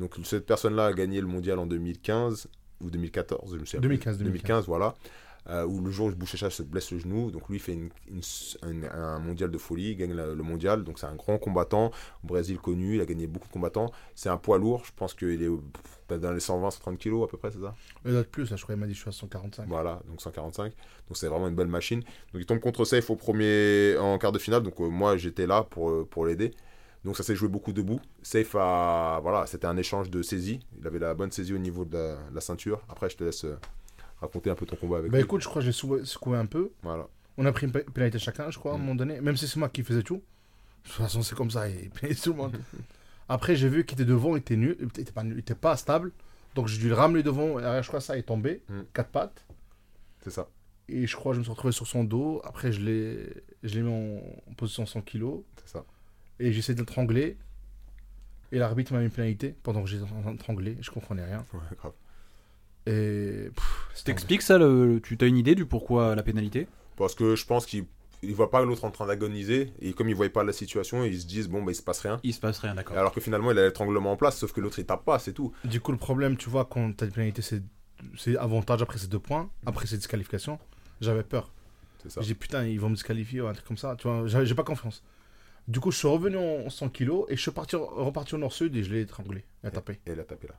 Donc 0.00 0.16
cette 0.24 0.46
personne-là 0.46 0.86
a 0.86 0.92
gagné 0.92 1.20
le 1.20 1.26
mondial 1.28 1.58
en 1.60 1.66
2015 1.66 2.48
ou 2.80 2.90
2014, 2.90 3.52
je 3.54 3.60
me 3.60 3.64
souviens. 3.64 3.80
plus. 3.80 3.88
2015, 3.88 4.18
2015, 4.18 4.66
voilà. 4.66 4.94
Euh, 5.48 5.64
où 5.64 5.80
le 5.80 5.90
jour 5.90 6.08
où 6.08 6.10
Bouchecha 6.14 6.50
se 6.50 6.62
blesse 6.62 6.90
le 6.92 6.98
genou, 6.98 7.30
donc 7.30 7.48
lui 7.48 7.56
il 7.56 7.60
fait 7.60 7.72
une- 7.72 7.88
une- 8.10 8.84
un, 8.84 8.92
un 8.92 9.18
mondial 9.20 9.50
de 9.50 9.56
folie, 9.56 9.92
il 9.92 9.96
gagne 9.96 10.12
la- 10.12 10.34
le 10.34 10.42
mondial, 10.42 10.84
donc 10.84 10.98
c'est 10.98 11.06
un 11.06 11.14
grand 11.14 11.38
combattant, 11.38 11.90
au 12.22 12.26
Brésil 12.26 12.58
connu, 12.58 12.96
il 12.96 13.00
a 13.00 13.06
gagné 13.06 13.26
beaucoup 13.26 13.48
de 13.48 13.52
combattants, 13.52 13.90
c'est 14.14 14.28
un 14.28 14.36
poids 14.36 14.58
lourd, 14.58 14.82
je 14.84 14.90
pense 14.94 15.14
qu'il 15.14 15.42
est 15.42 16.18
dans 16.18 16.32
les 16.32 16.40
120-130 16.40 16.98
kilos 16.98 17.24
à 17.24 17.30
peu 17.30 17.38
près, 17.38 17.50
c'est 17.50 17.60
ça? 17.60 17.74
Il 18.04 18.10
doit 18.10 18.20
être 18.20 18.30
plus, 18.30 18.50
là, 18.50 18.56
je 18.56 18.62
crois, 18.62 18.74
il 18.74 18.78
m'a 18.78 18.86
dit, 18.86 18.92
je 18.94 19.00
suis 19.00 19.08
à 19.08 19.12
145. 19.12 19.66
Voilà, 19.66 20.02
donc 20.08 20.20
145, 20.20 20.72
donc 21.08 21.16
c'est 21.16 21.28
vraiment 21.28 21.48
une 21.48 21.54
belle 21.56 21.68
machine. 21.68 22.00
Donc 22.00 22.42
il 22.42 22.46
tombe 22.46 22.60
contre 22.60 22.84
Safe 22.84 23.08
au 23.08 23.16
premier, 23.16 23.96
en 23.98 24.18
quart 24.18 24.32
de 24.32 24.38
finale, 24.38 24.62
donc 24.62 24.78
euh, 24.80 24.88
moi 24.88 25.16
j'étais 25.16 25.46
là 25.46 25.62
pour, 25.62 25.90
euh, 25.90 26.06
pour 26.08 26.26
l'aider. 26.26 26.52
Donc 27.04 27.16
ça 27.16 27.22
s'est 27.22 27.34
joué 27.34 27.48
beaucoup 27.48 27.72
debout. 27.72 28.00
Safe 28.22 28.54
a, 28.56 29.20
voilà, 29.22 29.46
c'était 29.46 29.66
un 29.66 29.76
échange 29.76 30.10
de 30.10 30.20
saisie, 30.22 30.60
il 30.78 30.86
avait 30.86 30.98
la 30.98 31.14
bonne 31.14 31.32
saisie 31.32 31.54
au 31.54 31.58
niveau 31.58 31.84
de 31.84 31.96
la, 31.96 32.14
de 32.30 32.34
la 32.34 32.40
ceinture. 32.40 32.82
Après 32.88 33.08
je 33.08 33.16
te 33.16 33.24
laisse 33.24 33.44
euh, 33.44 33.58
raconter 34.20 34.50
un 34.50 34.54
peu 34.54 34.66
ton 34.66 34.76
combat 34.76 34.98
avec 34.98 35.10
Bah 35.10 35.16
lui. 35.18 35.24
écoute, 35.24 35.40
je 35.42 35.48
crois 35.48 35.60
que 35.62 35.66
j'ai 35.66 35.72
secoué, 35.72 36.04
secoué 36.04 36.36
un 36.36 36.46
peu. 36.46 36.70
Voilà. 36.82 37.08
On 37.38 37.46
a 37.46 37.52
pris 37.52 37.66
une 37.66 37.72
pénalité 37.72 38.18
chacun, 38.18 38.50
je 38.50 38.58
crois, 38.58 38.72
à 38.72 38.74
un 38.74 38.78
Mm. 38.78 38.80
moment 38.82 38.94
donné. 38.96 39.20
Même 39.22 39.36
si 39.36 39.48
c'est 39.48 39.58
moi 39.58 39.70
qui 39.70 39.82
faisais 39.82 40.02
tout. 40.02 40.16
De 40.16 40.88
toute 40.88 40.92
façon, 40.92 41.22
c'est 41.22 41.34
comme 41.34 41.50
ça, 41.50 41.68
il 41.68 41.88
pénalise 41.90 42.20
tout 42.20 42.30
le 42.32 42.36
monde. 42.36 42.56
Après, 43.30 43.54
j'ai 43.56 43.68
vu 43.68 43.84
qu'il 43.86 43.94
était 43.98 44.04
devant, 44.10 44.34
il 44.36 44.40
était 44.40 44.56
nul, 44.56 44.76
il 44.80 44.86
était 44.86 45.12
pas, 45.12 45.22
nul, 45.22 45.34
il 45.36 45.40
était 45.40 45.54
pas 45.54 45.76
stable. 45.76 46.10
Donc 46.54 46.66
j'ai 46.68 46.78
dû 46.78 46.88
le 46.88 46.94
ramener 46.94 47.22
devant, 47.22 47.58
et 47.60 47.82
je 47.82 47.86
crois 47.88 48.00
que 48.00 48.04
ça, 48.04 48.16
il 48.16 48.20
est 48.20 48.22
tombé, 48.24 48.62
Mm. 48.68 48.80
quatre 48.92 49.10
pattes. 49.10 49.46
C'est 50.22 50.30
ça, 50.30 50.48
Et 50.88 51.06
je 51.06 51.16
crois 51.16 51.30
que 51.32 51.34
je 51.36 51.38
me 51.38 51.44
suis 51.44 51.50
retrouvé 51.52 51.72
sur 51.72 51.86
son 51.86 52.04
dos. 52.04 52.42
Après, 52.44 52.72
je 52.72 52.80
l'ai 52.82 53.32
je 53.62 53.74
l'ai 53.76 53.82
mis 53.82 53.90
en, 53.90 54.50
en 54.50 54.54
position 54.54 54.84
100 54.84 55.00
kg. 55.02 55.24
c'est 55.64 55.68
ça. 55.72 55.84
Et 56.40 56.52
j'ai 56.52 56.58
essayé 56.58 56.74
de 56.74 56.80
l'étrangler. 56.80 57.36
Et 58.50 58.58
l'arbitre 58.58 58.92
m'a 58.92 58.98
mis 58.98 59.04
une 59.04 59.10
pénalité 59.12 59.54
pendant 59.62 59.82
que 59.84 59.88
j'étais 59.88 60.02
en 60.02 60.22
train 60.22 60.32
d'étrangler. 60.32 60.76
Je 60.80 60.90
comprenais 60.90 61.24
rien. 61.24 61.44
Ouais, 61.52 61.60
grave. 61.78 61.92
Et. 62.86 63.50
T'expliques 64.04 64.42
ça, 64.42 64.58
le- 64.58 65.00
tu 65.02 65.16
as 65.20 65.26
une 65.26 65.36
idée 65.36 65.54
du 65.54 65.66
pourquoi 65.66 66.16
la 66.16 66.22
pénalité? 66.22 66.66
Parce 66.96 67.14
que 67.14 67.36
je 67.36 67.46
pense 67.46 67.66
qu'il 67.66 67.84
il 68.22 68.34
voit 68.34 68.50
pas 68.50 68.62
l'autre 68.62 68.84
en 68.84 68.90
train 68.90 69.06
d'agoniser, 69.06 69.72
et 69.80 69.94
comme 69.94 70.10
il 70.10 70.14
voit 70.14 70.28
pas 70.28 70.44
la 70.44 70.52
situation, 70.52 71.04
ils 71.04 71.18
se 71.22 71.26
disent, 71.26 71.48
bon, 71.48 71.62
bah 71.62 71.72
il 71.72 71.74
se 71.74 71.82
passe 71.82 72.00
rien. 72.00 72.20
Il 72.22 72.34
se 72.34 72.40
passe 72.40 72.58
rien, 72.58 72.74
d'accord. 72.74 72.98
Alors 72.98 73.12
que 73.12 73.20
finalement, 73.20 73.50
il 73.50 73.58
a 73.58 73.64
l'étranglement 73.64 74.12
en 74.12 74.16
place, 74.16 74.36
sauf 74.36 74.52
que 74.52 74.60
l'autre 74.60 74.78
il 74.78 74.84
tape 74.84 75.06
pas, 75.06 75.18
c'est 75.18 75.32
tout. 75.32 75.52
Du 75.64 75.80
coup, 75.80 75.90
le 75.92 75.96
problème, 75.98 76.36
tu 76.36 76.50
vois, 76.50 76.66
quand 76.66 76.94
t'as 76.96 77.06
une 77.06 77.12
pénalité, 77.12 77.40
c'est 77.42 77.62
c'est 78.18 78.36
avantage, 78.36 78.82
après 78.82 78.98
c'est 78.98 79.08
deux 79.10 79.18
points, 79.18 79.48
après 79.66 79.86
c'est 79.86 79.96
disqualification. 79.96 80.58
J'avais 81.00 81.22
peur. 81.22 81.50
C'est 82.02 82.10
ça. 82.10 82.20
J'ai 82.22 82.28
dit 82.28 82.34
putain, 82.34 82.64
ils 82.66 82.78
vont 82.80 82.88
me 82.90 82.94
disqualifier 82.94 83.40
ou 83.42 83.46
un 83.46 83.52
truc 83.54 83.66
comme 83.66 83.76
ça. 83.78 83.94
Tu 83.96 84.08
vois, 84.08 84.26
j'ai 84.26 84.54
pas 84.54 84.64
confiance. 84.64 85.02
Du 85.70 85.78
coup, 85.78 85.90
je 85.92 85.98
suis 85.98 86.08
revenu 86.08 86.36
en 86.36 86.68
100 86.68 86.88
kilos 86.88 87.26
et 87.28 87.36
je 87.36 87.40
suis 87.42 87.50
parti, 87.52 87.76
reparti 87.76 88.34
au 88.34 88.38
nord-sud 88.38 88.74
et 88.76 88.82
je 88.82 88.92
l'ai 88.92 89.02
étranglé. 89.02 89.44
Il 89.62 89.68
a 89.68 89.70
tapé. 89.70 90.00
Et 90.06 90.10
elle 90.10 90.20
a 90.20 90.24
tapé 90.24 90.48
là. 90.48 90.54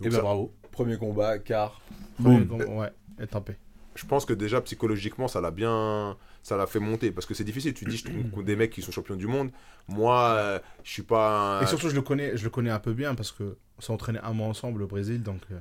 Et 0.00 0.04
Donc 0.04 0.12
ben 0.12 0.16
ça- 0.16 0.22
bravo. 0.22 0.52
Premier 0.70 0.98
combat, 0.98 1.38
quart. 1.38 1.80
Premier 2.22 2.40
Boum. 2.40 2.62
com- 2.64 2.76
Ouais, 2.76 2.90
elle 3.16 3.24
a 3.24 3.26
tapé. 3.26 3.54
je 3.94 4.04
pense 4.06 4.24
que 4.26 4.32
déjà 4.34 4.60
psychologiquement 4.60 5.28
ça 5.28 5.40
l'a 5.40 5.50
bien 5.52 6.16
ça 6.42 6.56
l'a 6.56 6.66
fait 6.66 6.80
monter 6.80 7.12
parce 7.12 7.26
que 7.26 7.32
c'est 7.34 7.44
difficile 7.44 7.72
tu 7.74 7.84
dis 7.84 7.96
je 7.96 8.04
trouve 8.30 8.44
des 8.44 8.56
mecs 8.56 8.72
qui 8.72 8.82
sont 8.82 8.90
champions 8.90 9.14
du 9.14 9.28
monde 9.28 9.50
moi 9.86 10.34
euh, 10.36 10.58
je 10.82 10.90
suis 10.90 11.02
pas 11.04 11.58
un- 11.60 11.62
Et 11.62 11.66
surtout, 11.66 11.88
je 11.88 11.94
le 11.94 12.02
connais, 12.02 12.36
je 12.36 12.42
le 12.44 12.50
connais 12.50 12.70
un 12.70 12.80
peu 12.80 12.92
bien 12.92 13.14
parce 13.14 13.30
que 13.30 13.56
on 13.78 13.80
s'est 13.80 13.92
entraîné 13.92 14.18
un 14.22 14.32
mois 14.32 14.48
ensemble 14.48 14.82
au 14.82 14.86
Brésil, 14.88 15.22
donc. 15.22 15.40
euh, 15.52 15.58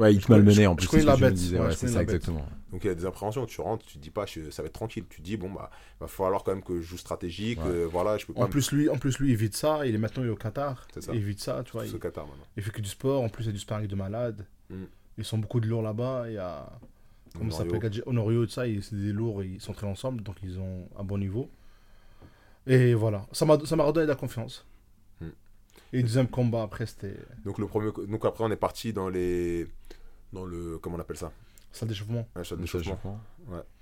Ouais, 0.00 0.14
il 0.14 0.20
Je 0.20 0.26
te 0.26 0.32
malmenait 0.32 0.66
en 0.66 0.72
je 0.72 0.76
plus. 0.78 0.86
connais 0.88 1.02
ce 1.02 1.06
la 1.06 1.16
bête, 1.16 1.34
disais, 1.34 1.58
ouais, 1.58 1.66
ouais, 1.66 1.70
je 1.72 1.76
c'est 1.76 1.88
ça 1.88 2.02
exactement. 2.02 2.44
donc 2.72 2.82
il 2.84 2.86
y 2.86 2.90
a 2.90 2.94
des 2.94 3.04
appréhensions 3.04 3.44
tu 3.46 3.60
rentres 3.60 3.84
tu 3.84 3.94
te 3.98 4.02
dis 4.02 4.10
pas 4.10 4.24
je- 4.26 4.50
ça 4.50 4.62
va 4.62 4.66
être 4.66 4.72
tranquille 4.72 5.04
tu 5.10 5.18
te 5.20 5.22
dis 5.24 5.36
bon 5.36 5.50
bah 5.50 5.70
va 6.00 6.06
falloir 6.06 6.42
quand 6.42 6.52
même 6.54 6.62
que 6.64 6.76
je 6.80 6.82
joue 6.86 6.96
stratégique 6.96 7.58
Ouais. 7.64 7.70
euh, 7.70 7.86
voilà 7.90 8.16
je 8.16 8.24
peux 8.26 8.32
pas 8.32 8.42
En 8.42 8.48
plus, 8.48 8.72
lui, 8.72 8.88
en 8.88 8.96
plus, 8.96 9.18
lui, 9.18 9.28
il 9.28 9.32
évite 9.32 9.54
ça. 9.56 9.86
Il 9.86 9.94
est 9.94 9.98
maintenant 9.98 10.22
il 10.22 10.28
est 10.28 10.32
au 10.32 10.36
Qatar. 10.36 10.86
C'est 10.94 11.02
ça. 11.02 11.12
Il 11.12 11.20
évite 11.20 11.40
ça, 11.40 11.62
tu 11.64 11.72
vois. 11.72 11.84
Il, 11.86 11.98
Qatar 11.98 12.26
maintenant 12.26 12.44
il 12.56 12.62
fait 12.62 12.70
que 12.70 12.80
du 12.80 12.88
sport. 12.88 13.22
En 13.22 13.28
plus, 13.28 13.44
il 13.44 13.46
y 13.48 13.50
a 13.50 13.52
du 13.52 13.58
sparring 13.58 13.86
de 13.88 13.94
malade. 13.94 14.46
Mm. 14.70 14.84
Ils 15.18 15.24
sont 15.24 15.36
beaucoup 15.38 15.60
de 15.60 15.66
lourds 15.66 15.82
là-bas. 15.82 16.24
Il 16.28 16.34
y 16.34 16.38
a. 16.38 16.66
Comment 17.36 17.50
ça 17.50 17.62
Honorio. 17.62 17.80
s'appelle 17.82 18.02
Honorio, 18.06 18.46
tout 18.46 18.52
ça. 18.52 18.66
ils- 18.66 18.82
C'est 18.82 18.96
des 18.96 19.12
lourds. 19.12 19.42
Ils 19.44 19.60
s'entraînent 19.60 19.90
ensemble. 19.90 20.22
Donc, 20.22 20.36
ils 20.42 20.58
ont 20.58 20.88
un 20.98 21.04
bon 21.04 21.18
niveau. 21.18 21.50
Et 22.66 22.94
voilà. 22.94 23.26
Ça 23.32 23.44
m'a 23.44 23.58
ça 23.64 23.76
m'a 23.76 23.84
redonné 23.84 24.06
de 24.06 24.10
la 24.10 24.16
confiance. 24.16 24.64
Et 25.92 25.96
le 25.98 26.02
deuxième 26.04 26.28
combat, 26.28 26.62
après, 26.62 26.86
c'était 26.86 27.16
donc 27.44 27.58
le 27.58 27.66
premier 27.66 27.90
donc 28.08 28.24
après 28.24 28.44
on 28.44 28.50
est 28.50 28.56
parti 28.56 28.92
dans 28.92 29.08
les 29.08 29.66
dans 30.32 30.44
le 30.44 30.78
comment 30.78 30.96
on 30.96 31.00
appelle 31.00 31.16
ça? 31.16 31.32
salle 31.72 31.88
d'échauffement. 31.88 32.26
Ça, 32.36 32.42
je 32.42 32.54
d'échauffement 32.56 32.96
comprends. 33.02 33.20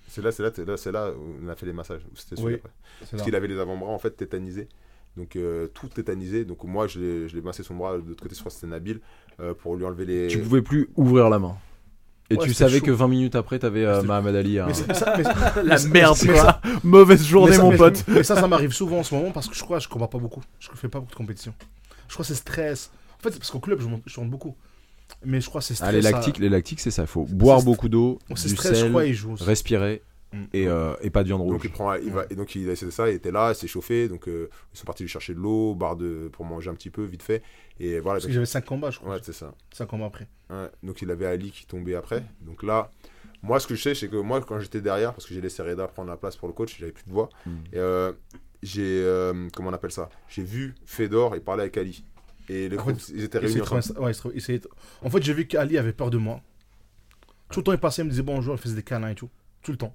c'est 0.09 0.23
là 0.23 0.31
c'est 0.33 0.43
là 0.43 0.51
c'est 0.55 0.65
là 0.67 0.77
c'est 0.77 0.93
là 0.93 1.11
où 1.11 1.37
on 1.45 1.49
a 1.49 1.55
fait 1.57 1.67
les 1.67 1.73
massages 1.73 2.03
c'était 2.15 2.37
celui 2.37 2.55
Oui. 2.55 2.61
Parce 3.11 3.23
qu'il 3.23 3.35
avait 3.35 3.49
les 3.49 3.59
avant-bras 3.59 3.91
en 3.91 3.99
fait 3.99 4.11
tétanisés. 4.11 4.69
Donc 5.17 5.37
euh, 5.37 5.67
tout 5.69 5.89
tétanisé. 5.89 6.45
Donc 6.45 6.65
moi 6.65 6.87
je 6.87 7.01
l'ai 7.01 7.29
je 7.29 7.35
l'ai 7.37 7.43
massé 7.43 7.63
son 7.63 7.75
bras 7.75 7.99
de 7.99 8.03
l'autre 8.09 8.23
côté, 8.23 8.35
je 8.35 8.41
crois 8.41 8.51
que 8.51 8.55
c'était 8.57 8.67
Nabil, 8.69 9.01
euh, 9.41 9.53
pour 9.55 9.75
lui 9.77 9.85
enlever 9.85 10.05
les. 10.07 10.29
Tu 10.29 10.39
pouvais 10.39 10.63
plus 10.63 10.89
ouvrir 10.97 11.29
la 11.29 11.39
main. 11.39 11.57
Et 12.31 12.37
Ouais, 12.37 12.45
tu 12.45 12.53
savais 12.53 12.79
chaud. 12.81 12.85
que 12.85 12.91
20 12.91 13.09
minutes 13.09 13.35
après, 13.37 13.59
t'avais 13.59 13.87
euh, 13.87 14.03
Mohamed 14.03 14.37
Ali. 14.37 14.59
Mais, 14.59 14.67
mais 14.67 14.95
ça, 14.95 15.15
La 15.65 15.79
merde, 15.87 16.19
quoi. 16.27 16.37
ça- 16.37 16.61
Mauvaise 16.85 17.25
journée, 17.25 17.53
mais 17.53 17.57
ça- 17.57 17.63
mon 17.63 17.75
pote. 17.75 18.05
Mais 18.07 18.23
ça, 18.23 18.37
ça 18.37 18.47
m'arrive 18.47 18.73
souvent 18.73 18.99
en 18.99 19.03
ce 19.03 19.15
moment 19.15 19.31
parce 19.31 19.49
que 19.49 19.55
je 19.55 19.63
crois 19.65 19.79
que 19.79 19.85
je 19.85 19.89
combats 19.89 20.09
pas 20.09 20.19
beaucoup. 20.19 20.43
Je 20.61 20.69
fais 20.75 20.89
pas 20.89 21.01
beaucoup 21.01 21.13
de 21.13 21.17
compétition. 21.17 21.55
Je 22.09 22.13
crois 22.15 22.25
que 22.25 22.29
c'est 22.29 22.35
stress. 22.35 22.91
En 23.19 23.23
fait, 23.23 23.31
c'est 23.33 23.39
parce 23.39 23.51
qu'au 23.51 23.61
club, 23.61 23.81
je 23.81 23.87
monte, 23.87 24.03
je 24.07 24.21
monte 24.21 24.31
beaucoup. 24.31 24.57
Mais 25.25 25.41
je 25.41 25.49
crois 25.49 25.61
que 25.61 25.67
c'est 25.67 25.75
stress. 25.75 25.89
Ah, 25.89 25.93
les 25.93 26.03
ça- 26.03 26.11
lactiques, 26.11 26.39
les 26.39 26.49
lactiques, 26.49 26.81
c'est 26.81 26.91
ça. 26.91 27.03
Il 27.03 27.09
faut 27.09 27.25
boire 27.25 27.63
beaucoup 27.63 27.89
d'eau, 27.89 28.19
C'est 28.37 28.49
du 28.49 28.57
stress, 28.57 28.75
je 28.75 28.81
sel, 28.83 28.91
crois, 28.91 29.05
il 29.07 29.15
joue. 29.15 29.35
respirer 29.39 30.03
Mm. 30.31 30.45
et, 30.53 30.69
euh, 30.69 30.93
et 31.01 31.09
pas 31.09 31.23
de 31.23 31.29
viande 31.29 31.41
Donc 31.41 31.53
rouge. 31.53 31.61
il 31.65 31.71
prend, 31.71 31.95
il 31.95 32.11
va, 32.13 32.27
et 32.29 32.35
donc 32.35 32.55
il 32.55 32.69
a 32.69 32.73
essayé 32.73 32.91
ça, 32.91 33.09
il 33.09 33.15
était 33.15 33.33
là, 33.33 33.53
il 33.53 33.55
s'est 33.55 33.67
chauffé, 33.67 34.09
donc 34.09 34.29
euh, 34.29 34.51
ils 34.75 34.79
sont 34.79 34.85
partis 34.85 35.03
lui 35.03 35.09
chercher 35.09 35.33
de 35.33 35.39
l'eau, 35.39 35.75
barre 35.75 35.97
de 35.97 36.29
pour 36.31 36.45
manger 36.45 36.69
un 36.69 36.75
petit 36.75 36.91
peu 36.91 37.03
vite 37.03 37.23
fait, 37.23 37.43
et 37.81 37.99
voilà. 37.99 38.17
Parce 38.19 38.27
que 38.27 38.33
j'avais 38.33 38.45
5 38.45 38.63
combats, 38.67 38.91
je 38.91 38.99
crois. 38.99 39.15
Ouais, 39.15 39.21
c'est 39.23 39.33
ça. 39.33 39.55
5 39.73 39.87
combats 39.87 40.05
après. 40.05 40.29
Ouais, 40.51 40.69
donc 40.83 41.01
il 41.01 41.11
avait 41.11 41.25
Ali 41.25 41.51
qui 41.51 41.65
tombait 41.65 41.95
après. 41.95 42.23
Donc 42.43 42.63
là, 42.63 42.93
moi 43.43 43.59
ce 43.59 43.67
que 43.67 43.75
je 43.75 43.81
sais, 43.83 43.95
c'est 43.95 44.09
que 44.09 44.17
moi 44.17 44.43
quand 44.43 44.61
j'étais 44.61 44.83
derrière, 44.83 45.15
parce 45.15 45.25
que 45.27 45.33
j'ai 45.33 45.41
laissé 45.41 45.63
Reda 45.63 45.89
prendre 45.89 46.11
la 46.11 46.19
place 46.19 46.37
pour 46.37 46.47
le 46.49 46.53
coach, 46.53 46.77
j'avais 46.79 46.93
plus 46.93 47.05
de 47.07 47.11
voix. 47.11 47.31
Mm. 47.47 47.51
Et, 47.73 47.79
euh, 47.79 48.13
j'ai 48.63 49.03
euh, 49.05 49.49
comment 49.55 49.71
on 49.71 49.73
appelle 49.73 49.93
ça? 49.93 50.09
J'ai 50.29 50.43
vu 50.43 50.75
Fedor 50.87 51.35
et 51.35 51.41
parler 51.41 51.63
avec 51.63 51.77
Ali. 51.77 52.05
Et 52.49 52.69
les 52.69 52.77
En 52.77 52.81
groupes, 52.83 52.99
fait, 52.99 53.13
ils 53.15 53.25
étaient 53.25 53.39
réunis 53.39 53.61
ensemble. 53.61 54.01
ouais, 54.01 54.13
En 55.03 55.11
fait, 55.11 55.23
j'ai 55.23 55.35
vu 55.35 55.47
qu'Ali 55.47 55.77
avait 55.79 55.93
peur 55.93 56.11
de 56.11 56.19
moi. 56.19 56.41
Tout 57.51 57.61
le 57.61 57.65
temps, 57.65 57.73
il 57.73 57.79
passait, 57.79 58.03
il 58.03 58.07
me 58.07 58.11
disait 58.11 58.23
bonjour, 58.23 58.55
il 58.55 58.61
faisait 58.61 58.75
des 58.77 58.83
câlins 58.83 59.09
et 59.11 59.15
tout. 59.15 59.31
Tout 59.63 59.73
le 59.73 59.79
temps. 59.79 59.95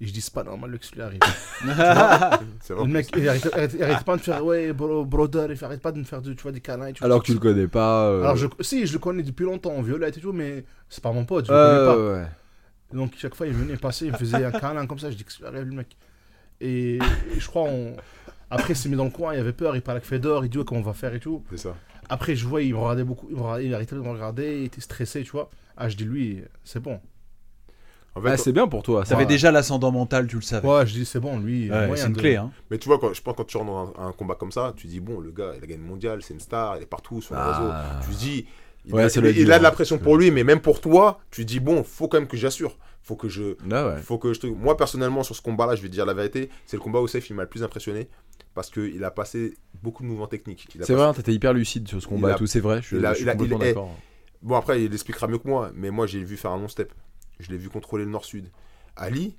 Et 0.00 0.06
je 0.06 0.12
dis, 0.12 0.20
c'est 0.20 0.32
pas 0.32 0.44
normal 0.44 0.78
que 0.78 0.84
ce 0.86 0.94
lui 0.94 1.02
arrive. 1.02 1.20
C'est 2.62 2.74
le 2.74 2.84
mec, 2.86 3.08
il 3.14 3.28
arrête, 3.28 3.46
arrête- 3.54 3.82
arrête 3.82 4.04
pas 4.04 4.16
de 4.16 4.22
faire, 4.22 4.44
ouais, 4.44 4.72
bro, 4.72 5.04
brother, 5.04 5.52
il 5.52 5.64
arrête 5.64 5.82
pas 5.82 5.92
de 5.92 5.98
me 5.98 6.04
faire 6.04 6.22
de- 6.22 6.32
tu 6.32 6.42
vois, 6.42 6.52
des 6.52 6.60
câlins 6.60 6.86
et 6.86 6.92
tout. 6.94 7.04
Alors 7.04 7.20
que 7.20 7.26
tu 7.26 7.34
le 7.34 7.38
connais 7.38 7.68
pas. 7.68 8.06
euh, 8.08 8.22
Alors, 8.22 8.36
je, 8.36 8.46
si, 8.60 8.86
je 8.86 8.94
le 8.94 8.98
connais 8.98 9.22
depuis 9.22 9.44
longtemps, 9.44 9.72
en 9.74 9.82
violette 9.82 10.16
et 10.16 10.20
tout, 10.20 10.32
mais 10.32 10.64
c'est 10.88 11.02
pas 11.02 11.12
mon 11.12 11.26
pote, 11.26 11.46
je 11.46 11.52
le 11.52 11.58
euh, 11.58 11.82
connais 11.82 11.84
pas. 11.84 12.22
ouais. 12.22 12.28
Donc, 12.94 13.12
chaque 13.18 13.34
fois, 13.34 13.46
il 13.46 13.52
venait 13.52 13.76
passer, 13.76 14.06
il 14.06 14.12
me 14.12 14.16
faisait 14.16 14.44
un 14.44 14.52
câlin 14.52 14.86
comme 14.86 14.98
ça, 14.98 15.10
je 15.10 15.16
dis 15.16 15.24
que 15.24 15.32
ça 15.32 15.48
arrive, 15.48 15.64
le 15.64 15.72
mec? 15.76 15.96
Et, 16.60 16.96
et 16.96 17.00
je 17.38 17.46
crois, 17.46 17.62
on... 17.62 17.96
après, 18.50 18.74
il 18.74 18.76
s'est 18.76 18.88
mis 18.88 18.96
dans 18.96 19.04
le 19.04 19.10
coin, 19.10 19.34
il 19.34 19.40
avait 19.40 19.52
peur, 19.52 19.76
il 19.76 19.82
parlait 19.82 19.98
avec 19.98 20.08
Fedor, 20.08 20.44
il 20.44 20.48
dit, 20.50 20.58
ouais, 20.58 20.64
comment 20.64 20.80
on 20.80 20.84
va 20.84 20.92
faire 20.92 21.14
et 21.14 21.20
tout. 21.20 21.42
C'est 21.50 21.56
ça. 21.58 21.74
Après, 22.08 22.34
je 22.34 22.46
vois, 22.46 22.62
il 22.62 22.72
me 22.74 22.78
regardait 22.78 23.04
beaucoup, 23.04 23.26
il, 23.30 23.36
me 23.36 23.40
regardait- 23.42 23.66
il 23.66 23.74
arrêtait 23.74 23.94
de 23.94 24.00
me 24.00 24.08
regarder, 24.10 24.58
il 24.60 24.64
était 24.64 24.80
stressé, 24.80 25.22
tu 25.22 25.30
vois. 25.30 25.48
Ah, 25.76 25.88
je 25.88 25.96
dis, 25.96 26.04
lui, 26.04 26.42
c'est 26.64 26.80
bon. 26.80 27.00
En 28.16 28.20
fait, 28.20 28.30
Ah, 28.30 28.36
c'est 28.36 28.52
bien 28.52 28.66
pour 28.66 28.82
toi. 28.82 29.04
ça. 29.04 29.16
Ouais. 29.16 29.24
déjà 29.24 29.52
l'ascendant 29.52 29.92
mental, 29.92 30.26
tu 30.26 30.34
le 30.36 30.42
savais. 30.42 30.66
Ouais, 30.68 30.84
je 30.84 30.92
dis, 30.94 31.04
c'est 31.04 31.20
bon, 31.20 31.38
lui, 31.38 31.60
il 31.62 31.66
y 31.68 31.72
a 31.72 31.88
Ouais, 31.88 31.96
c'est 31.96 32.08
une 32.08 32.12
de- 32.12 32.18
clé, 32.20 32.34
hein. 32.36 32.50
Mais 32.70 32.78
tu 32.78 32.88
vois, 32.88 32.98
quand, 32.98 33.14
je 33.14 33.22
pense 33.22 33.36
quand 33.36 33.44
tu 33.44 33.56
rentres 33.56 33.70
dans 33.70 33.94
un, 34.02 34.08
un 34.08 34.12
combat 34.12 34.34
comme 34.34 34.50
ça, 34.50 34.72
tu 34.76 34.88
dis, 34.88 34.98
bon, 34.98 35.20
le 35.20 35.30
gars, 35.30 35.52
il 35.56 35.62
a 35.62 35.66
gagné 35.66 35.76
le 35.80 35.88
mondial, 35.88 36.20
c'est 36.22 36.34
une 36.34 36.40
star, 36.40 36.76
il 36.76 36.82
est 36.82 36.86
partout 36.86 37.22
sur 37.22 37.36
les 37.36 37.40
Ah. 37.42 38.00
réseaux. 38.02 38.10
Tu 38.10 38.18
dis, 38.18 38.46
il, 38.86 38.94
Ouais, 38.94 39.04
a, 39.04 39.06
il- 39.30 39.52
a 39.52 39.58
de 39.58 39.62
la 39.62 39.70
pression 39.70 39.98
pour 39.98 40.16
lui, 40.16 40.32
mais 40.32 40.42
même 40.42 40.60
pour 40.60 40.80
toi, 40.80 41.20
tu 41.30 41.44
dis, 41.44 41.60
bon, 41.60 41.84
faut 41.84 42.08
quand 42.08 42.18
même 42.18 42.26
que 42.28 42.36
j'assure. 42.36 42.76
Faut 43.02 43.16
que 43.16 43.28
je. 43.28 43.56
Ah 43.70 43.88
ouais. 43.88 44.02
Faut 44.02 44.18
que 44.18 44.32
je 44.32 44.40
te... 44.40 44.46
Moi, 44.46 44.76
personnellement, 44.76 45.22
sur 45.22 45.34
ce 45.34 45.42
combat-là, 45.42 45.74
je 45.74 45.82
vais 45.82 45.88
te 45.88 45.92
dire 45.92 46.06
la 46.06 46.14
vérité, 46.14 46.50
c'est 46.66 46.76
le 46.76 46.82
combat 46.82 47.00
où 47.00 47.08
Safe 47.08 47.28
il 47.30 47.34
m'a 47.34 47.42
le 47.42 47.48
plus 47.48 47.62
impressionné 47.62 48.08
parce 48.54 48.70
qu'il 48.70 49.02
a 49.04 49.10
passé 49.10 49.56
beaucoup 49.82 50.02
de 50.02 50.08
mouvements 50.08 50.26
techniques. 50.26 50.68
Il 50.74 50.82
a 50.82 50.84
C'est 50.84 50.92
passé- 50.94 51.04
vrai, 51.06 51.14
t'étais 51.14 51.32
hyper 51.32 51.52
lucide 51.54 51.88
sur 51.88 52.00
ce 52.02 52.06
combat 52.06 52.28
Il 52.28 52.32
a- 52.32 52.34
et 52.34 52.38
tout, 52.38 52.46
c'est 52.46 52.60
vrai. 52.60 52.82
Je 52.82 52.86
suis, 52.88 52.96
il 52.98 53.06
a- 53.06 53.10
je 53.12 53.16
suis 53.16 53.24
il 53.24 53.28
a- 53.28 53.32
complètement 53.32 53.58
il 53.58 53.62
est- 53.64 53.66
d'accord. 53.68 53.96
Bon, 54.42 54.56
après, 54.56 54.84
il 54.84 54.92
expliquera 54.92 55.26
mieux 55.28 55.38
que 55.38 55.48
moi, 55.48 55.70
mais 55.74 55.90
moi, 55.90 56.06
j'ai 56.06 56.22
vu 56.24 56.36
faire 56.36 56.50
un 56.52 56.58
long 56.58 56.68
step. 56.68 56.92
Je 57.38 57.50
l'ai 57.50 57.56
vu 57.58 57.68
contrôler 57.70 58.04
le 58.04 58.10
nord-sud. 58.10 58.50
Ali, 58.96 59.36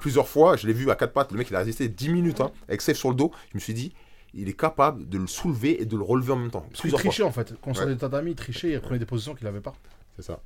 plusieurs 0.00 0.28
fois, 0.28 0.56
je 0.56 0.66
l'ai 0.66 0.72
vu 0.72 0.90
à 0.90 0.94
quatre 0.96 1.12
pattes. 1.12 1.32
Le 1.32 1.38
mec, 1.38 1.48
il 1.50 1.56
a 1.56 1.60
résisté 1.60 1.88
10 1.88 2.10
minutes 2.10 2.40
hein, 2.40 2.50
avec 2.68 2.82
Safe 2.82 2.96
sur 2.96 3.08
le 3.10 3.14
dos. 3.14 3.30
Je 3.52 3.56
me 3.56 3.60
suis 3.60 3.74
dit, 3.74 3.92
il 4.34 4.48
est 4.48 4.58
capable 4.58 5.08
de 5.08 5.18
le 5.18 5.26
soulever 5.26 5.80
et 5.80 5.86
de 5.86 5.96
le 5.96 6.02
relever 6.02 6.32
en 6.32 6.36
même 6.36 6.50
temps. 6.50 6.66
Parce 6.70 6.82
qu'il 6.82 6.92
trichait 6.92 7.22
en 7.22 7.32
fait. 7.32 7.52
Quand 7.62 7.68
on 7.68 7.70
Ouais. 7.70 7.74
sortait 7.74 7.94
de 7.94 7.98
tatami, 8.00 8.32
il 8.32 8.36
trichait, 8.36 8.72
il 8.72 8.80
prenait 8.80 8.98
des 8.98 9.06
positions 9.06 9.34
qu'il 9.34 9.46
avait 9.46 9.60
pas. 9.60 9.74
C'est 10.16 10.22
ça. 10.22 10.40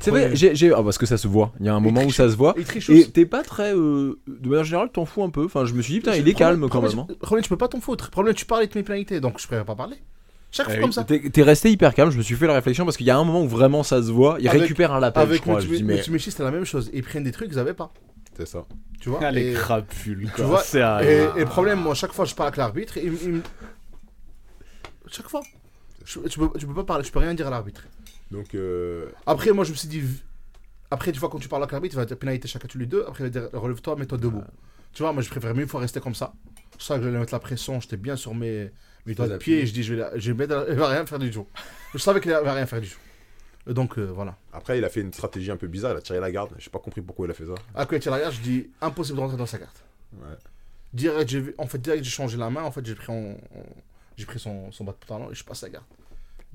C'est 0.00 0.10
vrai, 0.10 0.34
j'ai, 0.34 0.54
j'ai- 0.54 0.72
ah, 0.72 0.82
parce 0.82 0.98
que 0.98 1.06
ça 1.06 1.16
se 1.16 1.28
voit. 1.28 1.52
Il 1.60 1.66
y 1.66 1.68
a 1.68 1.74
un 1.74 1.80
moment 1.80 2.02
où 2.02 2.10
ça 2.10 2.28
se 2.28 2.34
voit. 2.36 2.54
Il 2.58 2.64
triche 2.64 2.90
Et 2.90 3.08
t'es 3.10 3.24
pas 3.26 3.42
très. 3.42 3.72
euh, 3.74 4.18
de 4.26 4.48
manière 4.48 4.64
générale, 4.64 4.90
t'en 4.92 5.04
fous 5.04 5.22
un 5.22 5.30
peu. 5.30 5.44
Enfin, 5.44 5.64
je 5.64 5.74
me 5.74 5.82
suis 5.82 5.92
dit, 5.94 5.98
putain, 6.00 6.16
il 6.16 6.28
est 6.28 6.34
calme 6.34 6.68
quand 6.68 6.82
même. 6.82 6.98
hein. 6.98 7.06
Problème, 7.20 7.42
tu 7.44 7.48
peux 7.48 7.56
pas 7.56 7.68
t'en 7.68 7.80
foutre. 7.80 8.10
Problème, 8.10 8.34
tu 8.34 8.44
parles 8.46 8.64
et 8.64 8.68
te 8.68 8.76
mets 8.76 8.82
pénalité, 8.82 9.20
donc 9.20 9.40
je 9.40 9.46
préfère 9.46 9.64
pas 9.64 9.76
parler. 9.76 9.96
Chaque 10.50 10.66
Eh 10.68 10.70
fois 10.70 10.76
oui, 10.78 10.82
comme 10.82 10.92
ça. 10.92 11.04
T'es, 11.04 11.20
t'es 11.30 11.42
resté 11.42 11.70
hyper 11.70 11.92
calme. 11.94 12.10
Je 12.10 12.18
me 12.18 12.22
suis 12.22 12.34
fait 12.34 12.46
la 12.46 12.54
réflexion 12.54 12.84
parce 12.84 12.96
qu'il 12.96 13.06
y 13.06 13.10
a 13.10 13.16
un 13.18 13.24
moment 13.24 13.42
où 13.42 13.48
vraiment 13.48 13.82
ça 13.82 14.02
se 14.02 14.10
voit. 14.10 14.38
Il 14.40 14.48
Avec- 14.48 14.62
récupère 14.62 14.92
un 14.92 15.00
lapin, 15.00 15.20
je 15.22 15.26
Avec 15.26 15.40
crois. 15.42 15.60
Je 15.60 15.66
dis, 15.68 15.82
mais 15.84 15.94
Multiméchi, 15.94 16.30
c'était 16.30 16.44
la 16.44 16.50
même 16.50 16.64
chose. 16.64 16.90
Ils 16.92 17.02
prennent 17.02 17.24
des 17.24 17.32
trucs 17.32 17.48
qu'ils 17.50 17.58
avaient 17.58 17.74
pas. 17.74 17.92
C'est 18.36 18.46
ça. 18.46 18.64
Tu 19.00 19.08
vois 19.10 19.20
Ah, 19.22 19.30
les 19.30 19.50
et, 19.50 19.54
crapules, 19.54 20.24
tu 20.26 20.30
quoi. 20.42 20.44
vois, 20.46 20.60
C'est 20.62 20.78
et, 20.78 20.82
un- 20.82 20.98
et 21.00 21.40
le 21.40 21.44
problème, 21.46 21.80
moi, 21.80 21.94
chaque 21.94 22.12
fois, 22.12 22.24
je 22.24 22.34
parle 22.34 22.48
avec 22.48 22.56
l'arbitre. 22.58 22.96
il- 22.96 23.12
il 23.24 23.30
me- 23.34 23.42
Chaque 25.10 25.28
fois. 25.28 25.42
Je- 26.04 26.20
tu, 26.20 26.38
peux, 26.38 26.48
tu 26.58 26.66
peux 26.66 26.74
pas 26.74 26.84
parler, 26.84 27.04
je 27.04 27.12
peux 27.12 27.18
rien 27.18 27.34
dire 27.34 27.46
à 27.46 27.50
l'arbitre. 27.50 27.82
Donc, 28.30 28.54
euh, 28.54 29.10
Après, 29.26 29.52
moi, 29.52 29.64
je 29.64 29.70
me 29.70 29.76
suis 29.76 29.88
dit. 29.88 30.02
Après, 30.90 31.12
tu 31.12 31.18
vois, 31.18 31.28
quand 31.28 31.38
tu 31.38 31.48
parles 31.48 31.62
avec 31.62 31.72
l'arbitre, 31.72 31.94
il 31.94 31.98
va 31.98 32.04
dire 32.04 32.16
pénalité 32.18 32.48
chacun 32.48 32.68
tous 32.68 32.78
les 32.78 32.86
deux. 32.86 33.04
Après, 33.08 33.24
il 33.24 33.30
va 33.30 33.40
dire 33.40 33.48
relève-toi, 33.60 33.96
mets-toi 33.96 34.18
debout. 34.18 34.42
Tu 34.92 35.02
vois, 35.02 35.12
moi, 35.12 35.22
je 35.22 35.28
préfère 35.28 35.54
mille 35.54 35.66
fois 35.68 35.80
rester 35.80 36.00
comme 36.00 36.14
ça. 36.14 36.32
Je 36.78 36.84
savais 36.84 37.00
que 37.00 37.06
j'allais 37.06 37.18
mettre 37.18 37.32
la 37.34 37.38
pression, 37.40 37.80
j'étais 37.80 37.96
bien 37.96 38.16
sur 38.16 38.34
mes, 38.34 38.70
mes 39.04 39.14
doigts 39.14 39.28
de 39.28 39.36
pied. 39.36 39.60
Et 39.62 39.66
je 39.66 39.72
dis, 39.72 39.82
je 39.82 39.94
vais, 39.94 40.00
la- 40.00 40.18
je 40.18 40.32
vais 40.32 40.46
mettre, 40.46 40.66
il 40.70 40.76
va 40.76 40.88
rien 40.88 41.04
faire 41.06 41.18
du 41.18 41.30
tout. 41.30 41.46
Je 41.92 41.98
savais 41.98 42.20
qu'il 42.20 42.30
va 42.30 42.52
rien 42.52 42.66
faire 42.66 42.80
du 42.80 42.88
tout. 42.88 43.72
Donc, 43.72 43.98
euh, 43.98 44.04
voilà. 44.14 44.36
après, 44.52 44.78
il 44.78 44.84
a 44.84 44.88
fait 44.88 45.00
une 45.00 45.12
stratégie 45.12 45.50
un 45.50 45.56
peu 45.56 45.66
bizarre. 45.66 45.92
Il 45.92 45.96
a 45.98 46.00
tiré 46.02 46.20
la 46.20 46.30
garde. 46.30 46.50
J'ai 46.58 46.70
pas 46.70 46.78
compris 46.78 47.00
pourquoi 47.00 47.26
il 47.26 47.30
a 47.30 47.34
fait 47.34 47.46
ça. 47.46 47.54
À 47.74 47.84
quand 47.84 47.96
il 47.96 48.00
tire 48.00 48.12
la 48.12 48.20
garde, 48.20 48.34
je 48.34 48.40
dis 48.40 48.70
impossible 48.80 49.16
de 49.16 49.22
rentrer 49.22 49.36
dans 49.36 49.46
sa 49.46 49.58
carte. 49.58 49.82
Ouais. 50.14 50.36
Direct, 50.92 51.28
j'ai 51.28 51.54
en 51.58 51.66
fait, 51.66 51.78
direct, 51.78 52.04
j'ai 52.04 52.10
changé 52.10 52.36
la 52.38 52.48
main. 52.48 52.62
En 52.62 52.70
fait, 52.70 52.84
j'ai 52.86 52.94
pris, 52.94 53.10
en- 53.12 53.32
en- 53.32 53.66
j'ai 54.16 54.24
pris 54.24 54.38
son, 54.38 54.70
son 54.70 54.84
bas 54.84 54.92
de 54.92 55.04
pantalon 55.04 55.30
et 55.32 55.34
je 55.34 55.44
passe 55.44 55.62
la 55.62 55.70
garde. 55.70 55.84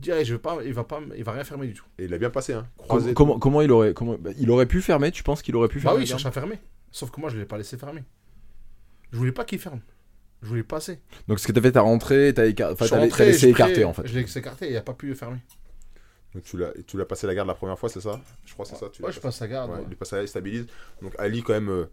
Direct, 0.01 0.25
je 0.27 0.33
vais 0.33 0.39
pas, 0.39 0.57
il 0.65 0.73
va 0.73 0.83
pas, 0.83 0.99
il 1.15 1.23
va 1.23 1.31
rien 1.33 1.43
fermer 1.43 1.67
du 1.67 1.73
tout. 1.73 1.85
Et 1.99 2.05
il 2.05 2.13
a 2.13 2.17
bien 2.17 2.29
passé, 2.31 2.53
hein. 2.53 2.67
Croisé. 2.77 3.13
comment, 3.13 3.37
comment 3.39 3.61
il 3.61 3.71
aurait. 3.71 3.93
Comment... 3.93 4.17
bah, 4.17 4.31
il 4.39 4.49
aurait 4.49 4.65
pu 4.65 4.81
fermer 4.81 5.11
Tu 5.11 5.21
penses 5.23 5.41
qu'il 5.41 5.55
aurait 5.55 5.67
pu 5.67 5.77
Bah 5.77 5.83
fermer 5.83 5.97
oui, 5.99 6.03
il 6.03 6.07
cherche 6.07 6.25
à 6.25 6.31
fermer. 6.31 6.59
Sauf 6.91 7.11
que 7.11 7.21
moi, 7.21 7.29
je 7.29 7.37
l'ai 7.37 7.45
pas 7.45 7.57
laissé 7.57 7.77
fermer. 7.77 8.03
Je 9.11 9.17
voulais 9.17 9.31
pas 9.31 9.45
qu'il 9.45 9.59
ferme. 9.59 9.79
Je 10.41 10.47
voulais 10.47 10.63
passer. 10.63 10.99
Donc 11.27 11.39
ce 11.39 11.47
que 11.47 11.51
t'as 11.51 11.61
fait, 11.61 11.71
t'as 11.73 11.81
rentré, 11.81 12.33
t'as, 12.33 12.47
écar... 12.47 12.71
enfin, 12.71 12.85
laissé 13.23 13.49
écarter 13.49 13.73
pris- 13.75 13.83
en 13.83 13.93
fait. 13.93 14.07
Je 14.07 14.15
l'ai 14.15 14.21
laissé 14.21 14.39
écarter 14.39 14.67
et 14.67 14.71
il 14.71 14.77
a 14.77 14.81
pas 14.81 14.93
pu 14.93 15.13
fermer. 15.13 15.37
Donc, 16.33 16.43
tu 16.43 16.57
l'as, 16.57 16.71
tu 16.87 16.97
l'as 16.97 17.05
passé 17.05 17.27
la 17.27 17.35
garde 17.35 17.47
la 17.49 17.53
première 17.53 17.77
fois, 17.77 17.89
c'est 17.89 17.99
ça? 18.01 18.19
Je 18.45 18.53
crois 18.53 18.65
que 18.65 18.71
c'est 18.71 18.77
ça. 18.77 18.87
Tu 18.89 19.03
Ouais, 19.03 19.11
je 19.11 19.19
passe 19.19 19.39
la 19.41 19.47
garde. 19.49 19.69
Ouais, 19.69 19.75
ouais. 19.77 19.83
il 19.85 19.89
lui 19.89 19.95
passe 19.97 20.11
la 20.13 20.19
garde, 20.19 20.27
il 20.27 20.29
stabilise. 20.29 20.65
Donc, 21.01 21.13
Ali, 21.19 21.43
quand 21.43 21.51
même. 21.53 21.69
euh, 21.69 21.85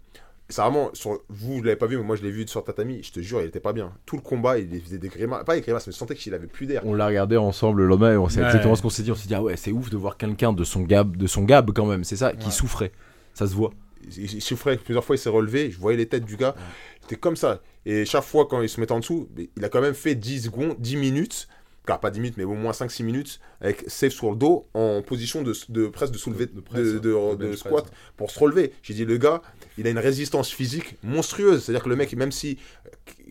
C'est 0.51 0.63
vraiment, 0.63 0.89
sur... 0.95 1.21
vous, 1.29 1.57
vous 1.57 1.63
l'avez 1.63 1.77
pas 1.77 1.87
vu, 1.87 1.99
mais 1.99 2.03
moi 2.05 2.17
je 2.17 2.23
l'ai 2.23 2.31
vu 2.31 2.47
sur 2.49 2.65
tatami. 2.65 3.03
Je 3.03 3.13
te 3.13 3.21
jure, 3.21 3.41
il 3.43 3.49
était 3.49 3.61
pas 3.61 3.73
bien. 3.75 3.93
Tout 4.07 4.17
le 4.17 4.23
combat, 4.23 4.59
il 4.59 4.81
faisait 4.81 4.97
des 4.99 5.09
grimaces. 5.09 5.45
Pas 5.45 5.55
des 5.57 5.61
grimaces, 5.61 5.87
mais 5.87 5.93
je 5.93 5.99
sentais 5.99 6.15
qu'il 6.15 6.33
avait 6.33 6.47
plus 6.47 6.67
d'air. 6.67 6.83
On 6.87 6.95
l'a 6.95 7.07
regardé 7.07 7.37
ensemble 7.37 7.83
le 7.83 7.87
lendemain 7.89 8.13
et 8.15 8.17
on- 8.17 8.25
Ouais. 8.27 8.33
exactement 8.39 8.75
ce 8.75 8.81
qu'on 8.83 8.89
s'est 8.91 9.03
dit. 9.03 9.13
On 9.13 9.15
s'est 9.15 9.29
dit, 9.29 9.35
ah 9.35 9.43
ouais, 9.43 9.57
c'est 9.57 9.73
ouf 9.73 9.91
de 9.91 9.97
voir 9.99 10.17
quelqu'un 10.17 10.53
de 10.55 10.65
son 10.65 10.83
gab, 10.83 11.17
de 11.17 11.27
son 11.27 11.43
gab 11.45 11.71
quand 11.73 11.85
même, 11.87 12.03
c'est 12.05 12.17
ça, 12.17 12.33
qui 12.33 12.47
Ouais. 12.47 12.53
souffrait. 12.53 12.93
Ça 13.35 13.47
se 13.47 13.55
voit. 13.55 13.73
Il, 14.17 14.25
il 14.37 14.41
souffrait 14.41 14.79
plusieurs 14.79 15.05
fois, 15.05 15.17
il 15.17 15.19
s'est 15.19 15.29
relevé. 15.29 15.71
Je 15.71 15.79
voyais 15.79 15.99
les 15.99 16.07
têtes 16.07 16.25
du 16.25 16.37
gars. 16.37 16.55
C'était 17.03 17.17
comme 17.17 17.37
ça. 17.37 17.61
Et 17.85 18.05
chaque 18.07 18.25
fois, 18.25 18.47
quand 18.49 18.63
il 18.63 18.69
se 18.71 18.81
mettait 18.81 18.93
en 18.93 19.01
dessous, 19.01 19.29
il 19.57 19.65
a 19.65 19.69
quand 19.69 19.81
même 19.83 19.95
fait 19.95 20.15
10 20.15 20.45
secondes, 20.45 20.77
10 20.79 20.97
minutes 20.97 21.47
car 21.87 22.01
pas 22.01 22.11
10 22.11 22.21
minutes, 22.21 22.35
mais 22.37 22.45
au 22.45 22.53
moins 22.53 22.73
5-6 22.73 23.03
minutes, 23.03 23.41
avec 23.63 23.83
safe 23.87 24.13
sur 24.13 24.29
le 24.29 24.37
dos, 24.37 24.67
en 24.75 25.01
position 25.01 25.41
de, 25.41 25.55
de 25.71 25.87
presse, 25.87 26.11
de 26.11 26.19
soulever, 26.19 26.45
de, 26.45 26.53
De 26.57 26.61
presse, 26.61 26.83
de, 26.83 26.99
de 26.99 27.35
de 27.49 27.57
squat, 27.57 27.85
press. 27.87 27.97
pour 28.19 28.31
se 28.31 28.39
relever. 28.39 28.75
J'ai 28.83 28.93
dit, 28.93 29.07
le 29.07 29.17
gars, 29.17 29.41
il 29.79 29.87
a 29.87 29.91
une 29.91 29.99
résistance 29.99 30.51
physique 30.51 30.97
monstrueuse. 31.03 31.65
C'est-à-dire 31.65 31.85
que 31.85 31.89
le 31.89 31.97
mec, 31.97 32.13
même 32.15 32.33
si 32.33 32.59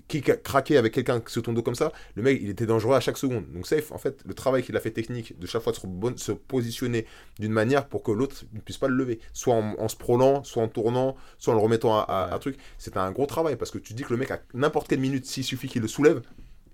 qui 0.08 0.22
craquait 0.22 0.78
avec 0.78 0.94
quelqu'un 0.94 1.22
sur 1.28 1.42
ton 1.44 1.52
dos 1.52 1.62
comme 1.62 1.76
ça, 1.76 1.92
le 2.16 2.24
mec, 2.24 2.40
il 2.42 2.50
était 2.50 2.66
dangereux 2.66 2.96
à 2.96 3.02
chaque 3.02 3.18
seconde. 3.18 3.44
Donc 3.52 3.68
safe, 3.68 3.92
en 3.92 3.98
fait, 3.98 4.22
le 4.26 4.34
travail 4.34 4.64
qu'il 4.64 4.76
a 4.78 4.80
fait 4.80 4.92
technique, 4.92 5.38
de 5.38 5.46
chaque 5.46 5.62
fois 5.62 5.74
de 5.74 6.18
se, 6.18 6.32
positionner 6.32 7.06
d'une 7.40 7.52
manière 7.52 7.88
pour 7.88 8.04
que 8.04 8.12
l'autre 8.12 8.46
ne 8.54 8.60
puisse 8.62 8.78
pas 8.78 8.88
le 8.88 8.96
lever, 8.96 9.20
soit 9.34 9.54
en, 9.56 9.76
en 9.78 9.88
se 9.90 9.98
prôlant, 9.98 10.44
soit 10.46 10.64
en 10.64 10.70
tournant, 10.70 11.18
soit 11.38 11.54
en 11.54 11.58
le 11.58 11.62
remettant 11.62 11.98
à, 12.00 12.04
à- 12.04 12.34
à 12.34 12.40
truc. 12.40 12.58
C'est 12.78 12.96
un 12.96 13.12
gros 13.12 13.26
travail 13.26 13.58
parce 13.58 13.70
que 13.70 13.80
tu 13.80 13.94
dis 13.94 14.04
que 14.04 14.12
le 14.14 14.18
mec, 14.18 14.32
à 14.32 14.40
n'importe 14.54 14.88
quelle 14.88 15.00
minute, 15.02 15.26
s'il 15.26 15.44
suffit 15.44 15.68
qu'il 15.68 15.82
le 15.82 15.90
soulève 15.90 16.22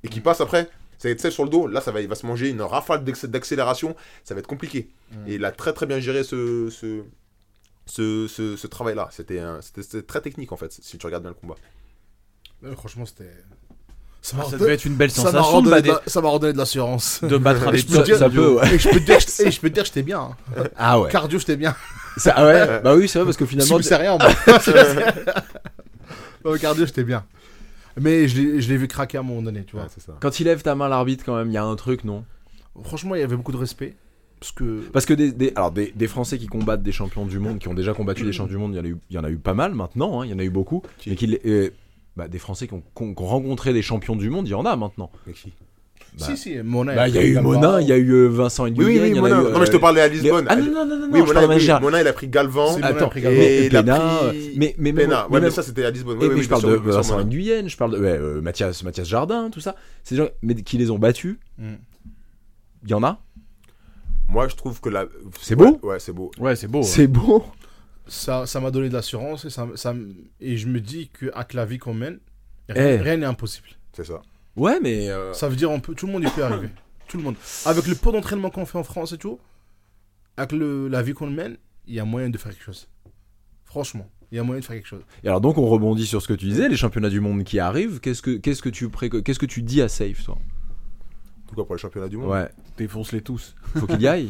et 0.04 0.10
qu'il 0.10 0.22
passe 0.22 0.40
après, 0.40 0.70
ça 1.00 1.08
va 1.08 1.14
être 1.14 1.20
safe 1.20 1.34
sur 1.34 1.44
le 1.44 1.50
dos. 1.50 1.66
Là, 1.66 1.82
ça 1.82 1.92
va, 1.92 2.02
il 2.02 2.08
va 2.08 2.16
se 2.16 2.26
manger 2.28 2.50
une 2.50 2.62
rafale 2.62 3.04
d'accé- 3.04 3.28
d'accélération. 3.28 3.96
Ça 4.24 4.36
va 4.36 4.42
être 4.42 4.48
compliqué. 4.48 4.90
Et 5.28 5.36
il 5.36 5.46
a 5.46 5.52
très 5.52 5.74
très 5.74 5.88
bien 5.88 6.00
géré 6.00 6.24
ce, 6.24 6.70
ce, 6.70 7.02
ce, 7.86 8.28
ce- 8.28 8.56
ce 8.56 8.68
travail-là. 8.68 9.10
C'était 9.12 9.40
un- 9.40 9.62
c'était 9.62 9.84
c'était 9.84 10.02
très 10.04 10.22
technique 10.22 10.52
en 10.52 10.58
fait, 10.58 10.72
si 10.72 10.98
tu 10.98 11.06
regardes 11.06 11.24
bien 11.24 11.32
le 11.32 11.36
combat. 11.40 11.56
Ouais, 12.64 12.74
franchement, 12.76 13.06
c'était. 13.06 13.32
Ça 14.22 14.36
Ah, 14.36 14.38
m'a 14.38 14.44
ça 14.44 14.50
redonné- 14.52 14.60
devait 14.62 14.74
être 14.76 14.86
une 14.86 14.96
belle 14.96 15.12
ça 15.12 15.24
m'a 15.24 15.32
sensation 15.32 15.62
de, 15.62 15.68
redonné 15.68 15.82
de 15.82 15.88
la- 15.90 16.30
redonné 16.30 16.54
de 16.54 16.58
l'assurance. 16.58 17.22
de 17.26 17.36
battre 17.38 17.68
un 17.68 17.72
des 17.72 17.80
je 17.80 17.86
peux 17.88 17.92
te 17.92 17.98
top 17.98 18.06
dire- 18.06 18.18
ça 18.18 18.30
peut, 18.30 18.36
mondiaux. 18.38 18.60
ouais. 18.62 18.74
Et 18.76 18.80
je 18.80 18.90
peux 18.90 19.00
te 19.02 19.06
dire, 19.06 19.20
je 19.20 19.60
peux 19.60 19.70
te 19.70 19.74
dire 19.74 19.84
que 19.84 19.88
j'étais 19.88 20.02
bien. 20.04 20.20
hein. 20.22 20.64
Ah 20.78 20.98
ouais. 21.02 21.10
Cardio, 21.12 21.40
j'étais 21.40 21.58
bien. 21.58 21.76
Ça- 22.16 22.34
ah 22.38 22.46
ouais. 22.46 22.82
Bah 22.82 22.96
oui, 22.96 23.10
c'est 23.10 23.20
vrai 23.20 23.26
parce 23.26 23.36
que 23.36 23.44
Si 23.46 23.50
finalement. 23.52 23.76
vous 23.76 23.82
savez 23.84 24.08
rien, 24.08 24.18
moi. 24.18 24.30
Au 26.46 26.58
cardio, 26.58 26.86
j'étais 26.86 27.04
bien. 27.04 27.26
Mais 28.00 28.28
je 28.28 28.42
l'ai 28.42 28.62
je 28.62 28.70
l'ai 28.70 28.78
vu 28.78 28.88
craquer 28.88 29.18
à 29.18 29.22
un 29.22 29.24
moment 29.24 29.42
donné, 29.42 29.64
tu 29.66 29.76
vois. 29.76 29.84
Ouais, 29.86 29.90
c'est 29.94 30.02
ça. 30.02 30.14
Quand 30.20 30.40
il 30.40 30.46
lève 30.46 30.62
ta 30.62 30.74
main, 30.76 30.88
l'arbitre, 30.90 31.24
quand 31.26 31.36
même, 31.36 31.50
il 31.50 31.54
y 31.54 31.58
a 31.58 31.64
un 31.64 31.76
truc, 31.76 32.04
non? 32.04 32.24
Franchement, 32.84 33.16
il 33.16 33.20
y 33.20 33.24
avait 33.24 33.36
beaucoup 33.36 33.52
de 33.52 33.58
respect. 33.58 33.96
Parce 34.44 34.52
que. 34.52 34.82
Parce 34.92 35.06
que 35.06 35.14
des, 35.14 35.32
des- 35.32 35.54
alors 35.56 35.72
des, 35.72 35.94
des 35.96 36.08
Français 36.08 36.38
qui 36.38 36.48
combattent 36.48 36.84
des 36.84 36.92
champions 36.92 37.26
du 37.26 37.40
monde, 37.40 37.60
qui 37.60 37.70
ont 37.70 37.74
déjà 37.74 37.94
combattu 37.94 38.24
des 38.26 38.34
champions 38.34 38.52
du 38.54 38.58
monde, 38.58 38.74
il 38.74 38.78
y 38.78 38.80
en 38.82 38.84
a 38.84 38.88
eu, 38.90 38.98
il 39.10 39.16
y 39.16 39.20
en 39.20 39.24
a 39.24 39.30
eu 39.30 39.38
pas 39.38 39.54
mal 39.54 39.74
maintenant, 39.74 40.20
hein, 40.22 40.26
il 40.26 40.32
y 40.32 40.34
en 40.34 40.40
a 40.40 40.44
eu 40.44 40.50
beaucoup. 40.50 40.84
Mais 41.08 41.16
qui, 41.16 41.40
euh, 41.46 41.70
bah, 42.18 42.28
des 42.28 42.40
Français 42.40 42.68
qui 42.68 42.74
ont, 42.74 42.84
qui 42.94 43.14
rencontré 43.24 43.72
des 43.72 43.82
champions 43.82 44.18
du 44.18 44.30
monde, 44.30 44.46
il 44.48 44.52
y 44.52 44.54
en 44.56 44.66
a 44.66 44.76
maintenant. 44.76 45.10
Qui? 45.34 45.54
Bah, 46.20 46.26
si, 46.28 46.36
si. 46.38 46.56
Bah, 46.62 47.08
il 47.08 47.16
y 47.16 47.18
a 47.18 47.26
eu 47.26 47.40
Monin, 47.40 47.80
il 47.82 47.88
y 47.88 47.92
a 47.94 47.98
eu 47.98 48.12
euh, 48.12 48.28
Vincent 48.28 48.66
Oui, 48.66 48.72
Nguyen, 48.72 48.86
oui, 48.88 49.00
oui, 49.00 49.10
il 49.12 49.16
y 49.16 49.20
en 49.20 49.24
a 49.26 49.30
Mona. 49.30 49.50
eu, 49.50 49.54
Non, 49.54 49.60
mais 49.60 49.66
je 49.66 49.72
te 49.72 49.78
euh, 49.78 49.80
parlais 49.80 50.02
à 50.02 50.08
Lisbonne. 50.10 50.46
Ah 50.50 50.56
non, 50.58 50.66
non, 50.66 50.86
non, 50.86 51.00
non, 51.00 51.08
oui, 51.12 51.22
oui, 51.26 51.48
Manger. 51.48 51.78
Mona, 51.82 52.02
il 52.02 52.08
a 52.08 52.14
pris 52.14 52.28
Galvan. 52.28 52.74
C'est 52.76 52.84
Attends, 52.84 53.08
pris 53.10 53.22
et, 53.22 53.24
Galvan. 53.24 53.42
Et 53.42 53.70
Pena, 53.70 53.98
pris 54.30 54.38
euh, 54.38 54.52
mais, 54.58 54.76
mais, 54.78 54.94
Pena. 54.94 55.28
Ouais, 55.32 55.40
mais 55.40 55.50
ça, 55.50 55.64
c'était 55.64 55.86
à 55.86 55.90
Lisbonne. 55.90 56.18
et 56.18 56.24
Oui, 56.24 56.28
mais 56.30 56.36
oui, 56.36 56.44
je 56.44 56.50
parle 56.50 56.62
sûr, 56.62 56.70
de 56.70 56.76
Vincent. 56.76 57.24
Nguyen, 57.24 57.68
je 57.68 57.78
parle 57.78 57.94
de 57.94 57.98
ouais, 57.98 58.10
euh, 58.20 58.42
Mathias, 58.42 58.84
Mathias 58.84 59.08
Jardin, 59.08 59.50
tout 59.50 59.62
ça. 59.62 59.76
Ces 60.04 60.18
gens 60.18 60.28
mais 60.44 60.54
qui 60.56 60.78
les 60.78 60.92
ont 60.92 61.00
battus, 61.00 61.38
Mm. 61.58 61.74
il 62.84 62.90
y 62.92 62.94
en 62.94 63.04
a 63.04 63.20
Moi, 64.34 64.48
je 64.50 64.56
trouve 64.56 64.82
que 64.82 64.90
la. 64.90 65.06
C'est 65.42 65.56
beau 65.56 65.80
Ouais, 65.84 66.00
c'est 66.00 66.12
beau. 66.14 66.32
Ouais, 66.40 66.56
c'est 66.56 66.68
beau. 66.68 66.80
ouais. 66.80 66.86
C'est 66.86 67.08
beau 67.08 67.46
Ça 68.08 68.46
ça 68.46 68.60
m'a 68.60 68.72
donné 68.72 68.90
de 68.90 68.94
l'assurance 68.94 69.46
et, 69.46 69.50
ça, 69.50 69.68
et 70.42 70.58
je 70.58 70.68
me 70.68 70.80
dis 70.82 71.10
qu'avec 71.18 71.54
la 71.54 71.66
vie 71.66 71.78
qu'on 71.78 71.94
mène, 71.94 72.20
Eh. 72.70 72.98
rien 72.98 73.18
n'est 73.18 73.26
impossible. 73.26 73.68
C'est 73.94 74.06
ça. 74.06 74.22
Ouais, 74.56 74.80
mais. 74.82 75.10
euh, 75.10 75.34
Ça 75.34 75.48
veut 75.50 75.56
dire 75.56 75.72
on 75.72 75.80
peut, 75.80 75.94
tout 75.96 76.08
le 76.08 76.12
monde 76.14 76.24
y 76.24 76.30
peut 76.30 76.44
arriver. 76.44 76.70
Tout 77.08 77.18
le 77.18 77.24
monde. 77.24 77.36
Avec 77.66 77.86
le 77.86 77.94
peu 77.96 78.12
d'entraînement 78.12 78.50
qu'on 78.50 78.66
fait 78.66 78.78
en 78.78 78.84
France 78.84 79.12
et 79.14 79.18
tout, 79.18 79.38
avec 80.38 80.52
le, 80.54 80.88
la 80.88 81.04
vie 81.04 81.14
qu'on 81.14 81.30
mène, 81.30 81.58
il 81.86 81.94
y 81.94 82.00
a 82.00 82.06
moyen 82.06 82.30
de 82.30 82.38
faire 82.40 82.52
quelque 82.52 82.64
chose. 82.64 82.88
Franchement, 83.66 84.10
il 84.32 84.38
y 84.38 84.40
a 84.40 84.44
moyen 84.44 84.62
de 84.62 84.66
faire 84.66 84.76
quelque 84.78 84.88
chose. 84.88 85.04
Et 85.24 85.28
alors 85.28 85.42
donc 85.42 85.58
on 85.60 85.68
rebondit 85.68 86.06
sur 86.08 86.22
ce 86.22 86.28
que 86.28 86.34
tu 86.34 86.46
disais, 86.48 86.70
les 86.70 86.78
championnats 86.78 87.10
du 87.10 87.20
monde 87.20 87.44
qui 87.44 87.60
arrivent. 87.60 88.00
Qu'est-ce 88.00 88.22
que 88.22 88.38
qu'est-ce 88.38 88.62
que 88.64 88.70
tu 88.70 88.88
préco- 88.88 89.22
qu'est-ce 89.22 89.38
que 89.40 89.46
tu 89.46 89.62
dis 89.62 89.82
à 89.82 89.90
Safe 89.90 90.24
toi? 90.24 90.38
Tout 91.54 91.62
cas, 91.62 91.66
pour 91.66 91.76
les 91.76 91.82
championnats 91.82 92.08
du 92.10 92.18
monde. 92.18 92.30
Ouais, 92.32 92.50
Défonce-les 92.78 93.22
tous. 93.22 93.56
faut 93.76 93.88
qu'il 93.88 94.02
y 94.02 94.08
aille. 94.08 94.30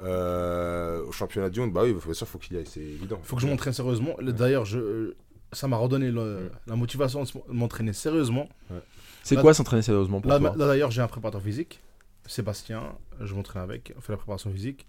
Euh, 0.00 1.04
au 1.06 1.12
championnat 1.12 1.50
du 1.50 1.60
monde, 1.60 1.72
bah 1.72 1.82
oui, 1.84 1.94
bien 1.94 2.12
sûr, 2.14 2.26
faut 2.26 2.38
qu'il 2.38 2.56
y 2.56 2.58
aille, 2.58 2.66
c'est 2.66 2.80
évident. 2.80 3.18
Il 3.22 3.26
faut 3.26 3.36
que 3.36 3.42
je 3.42 3.46
m'entraîne 3.46 3.72
sérieusement. 3.72 4.14
Le- 4.18 4.32
D'ailleurs, 4.32 4.64
je, 4.64 5.14
ça 5.52 5.68
m'a 5.68 5.76
redonné 5.76 6.10
le- 6.10 6.50
la 6.66 6.76
motivation 6.76 7.22
de 7.22 7.28
m'entraîner 7.48 7.92
sérieusement. 7.92 8.48
C'est 9.22 9.36
quoi 9.36 9.54
s'entraîner 9.54 9.82
sérieusement 9.82 10.20
pour 10.20 10.30
Là, 10.30 10.38
toi 10.38 10.54
là, 10.56 10.66
d'ailleurs, 10.66 10.90
j'ai 10.90 11.00
un 11.00 11.06
préparateur 11.06 11.40
physique, 11.42 11.80
Sébastien. 12.26 12.82
Je 13.20 13.34
m'entraîne 13.34 13.62
avec, 13.62 13.94
on 13.96 14.00
fait 14.00 14.12
la 14.12 14.16
préparation 14.18 14.50
physique. 14.50 14.86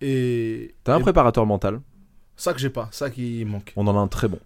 Et. 0.00 0.74
T'as 0.84 0.94
un 0.94 0.98
et 0.98 1.02
préparateur 1.02 1.44
mental? 1.44 1.80
Ça 2.36 2.52
que 2.54 2.60
j'ai 2.60 2.70
pas, 2.70 2.88
ça 2.92 3.10
qui 3.10 3.44
manque. 3.44 3.72
On 3.76 3.86
en 3.88 3.96
a 3.96 4.00
un 4.00 4.06
très 4.08 4.28
bon. 4.28 4.38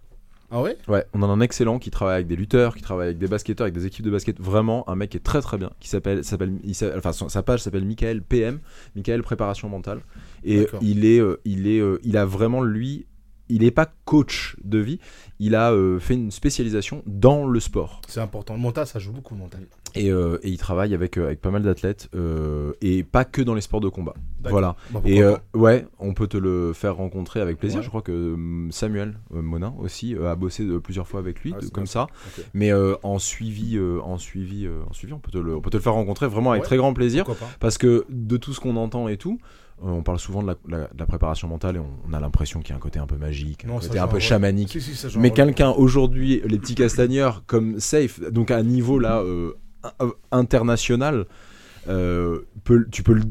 Ah 0.55 0.61
ouais? 0.61 0.77
Ouais, 0.87 1.03
on 1.13 1.21
en 1.23 1.29
a 1.29 1.33
un 1.33 1.39
excellent 1.41 1.79
qui 1.79 1.89
travaille 1.89 2.13
avec 2.15 2.27
des 2.27 2.35
lutteurs, 2.35 2.75
qui 2.75 2.83
travaille 2.83 3.07
avec 3.07 3.17
des 3.17 3.25
basketteurs, 3.27 3.65
avec 3.65 3.73
des 3.73 3.87
équipes 3.87 4.05
de 4.05 4.11
basket. 4.11 4.39
Vraiment, 4.39 4.87
un 4.87 4.95
mec 4.95 5.09
qui 5.09 5.17
est 5.17 5.21
très 5.21 5.41
très 5.41 5.57
bien, 5.57 5.71
qui 5.79 5.89
s'appelle, 5.89 6.23
s'appelle, 6.23 6.59
s'a- 6.73 6.95
enfin 6.95 7.11
son- 7.11 7.27
sa 7.27 7.41
page 7.41 7.61
s'appelle 7.61 7.85
Michael 7.85 8.21
PM, 8.21 8.59
Michael 8.95 9.23
Préparation 9.23 9.67
Mentale. 9.67 10.01
Et 10.43 10.59
D'accord. 10.59 10.79
il 10.83 11.05
est, 11.05 11.19
euh, 11.19 11.41
il 11.43 11.65
est, 11.67 11.79
euh, 11.79 11.99
il 12.03 12.17
a 12.17 12.25
vraiment 12.25 12.61
lui, 12.61 13.07
il 13.49 13.63
est 13.63 13.71
pas 13.71 13.91
coach 14.05 14.55
de 14.63 14.77
vie, 14.77 14.99
il 15.39 15.55
a 15.55 15.71
euh, 15.71 15.99
fait 15.99 16.13
une 16.13 16.29
spécialisation 16.29 17.01
dans 17.07 17.47
le 17.47 17.59
sport. 17.59 18.01
C'est 18.07 18.21
important. 18.21 18.53
Le 18.53 18.59
mental, 18.61 18.85
ça 18.85 18.99
joue 18.99 19.11
beaucoup, 19.11 19.33
le 19.33 19.39
mental. 19.39 19.61
Et, 19.95 20.11
euh, 20.11 20.37
et 20.43 20.49
il 20.49 20.57
travaille 20.57 20.93
avec, 20.93 21.17
euh, 21.17 21.25
avec 21.25 21.39
pas 21.41 21.51
mal 21.51 21.61
d'athlètes 21.63 22.09
euh, 22.15 22.73
et 22.81 23.03
pas 23.03 23.25
que 23.25 23.41
dans 23.41 23.53
les 23.53 23.61
sports 23.61 23.81
de 23.81 23.89
combat. 23.89 24.13
Voilà. 24.49 24.75
Bah, 24.91 25.01
Et 25.05 25.21
ouais, 25.53 25.85
on 25.99 26.13
peut 26.13 26.27
te 26.27 26.35
le 26.37 26.73
faire 26.73 26.95
rencontrer 26.95 27.39
avec 27.41 27.57
plaisir. 27.59 27.77
Ouais. 27.79 27.83
Je 27.83 27.89
crois 27.89 28.01
que 28.01 28.33
hum, 28.33 28.69
Samuel 28.71 29.19
Monin 29.31 29.73
aussi 29.79 30.15
a 30.15 30.35
bossé 30.35 30.65
plusieurs 30.83 31.07
fois 31.07 31.19
avec 31.19 31.41
lui, 31.41 31.53
Ah, 31.55 31.61
de- 31.61 31.67
comme 31.69 31.83
bien. 31.83 31.91
ça. 31.91 32.07
Mais 32.53 32.71
en 32.73 33.19
suivi, 33.19 33.79
en 33.79 34.17
suivi, 34.17 34.67
en 34.89 34.93
suivi, 34.93 35.13
on 35.13 35.19
peut 35.19 35.31
te 35.31 35.37
le, 35.37 35.55
on 35.55 35.61
peut 35.61 35.69
te 35.69 35.77
le 35.77 35.83
faire 35.83 35.93
rencontrer 35.93 36.27
vraiment 36.27 36.51
avec 36.51 36.63
Ouais. 36.63 36.67
très 36.67 36.77
grand 36.77 36.93
plaisir. 36.93 37.25
Parce 37.59 37.77
que 37.77 38.05
de 38.09 38.37
tout 38.37 38.53
ce 38.53 38.59
qu'on 38.59 38.75
entend 38.75 39.07
et 39.07 39.17
tout, 39.17 39.37
on 39.81 40.01
parle 40.03 40.19
souvent 40.19 40.41
de 40.43 40.47
la, 40.47 40.55
la- 40.67 40.87
de 40.87 40.99
la 40.99 41.05
préparation 41.05 41.47
mentale 41.47 41.75
et 41.75 41.79
on, 41.79 41.87
on 42.09 42.13
a 42.13 42.19
l'impression 42.19 42.59
qu'il 42.61 42.69
y 42.69 42.73
a 42.73 42.75
un 42.77 42.79
côté 42.79 42.99
un 42.99 43.07
peu 43.07 43.17
magique, 43.17 43.65
Non, 43.65 43.77
un 43.77 43.79
côté 43.79 43.99
un 43.99 44.07
peu 44.07 44.19
chamanique. 44.19 44.69
Si, 44.69 44.81
si, 44.81 45.17
Mais 45.19 45.31
quelqu'un 45.31 45.71
aujourd'hui, 45.71 46.41
les 46.45 46.57
petits 46.59 46.75
castagneurs 46.75 47.43
comme 47.47 47.79
Safe, 47.79 48.19
donc 48.31 48.51
à 48.51 48.57
un 48.57 48.63
niveau 48.63 48.99
là 48.99 49.23
international, 50.31 51.25
euh, 51.87 52.41
peut- 52.63 52.87
tu 52.91 53.03
peux 53.03 53.13
le- 53.13 53.23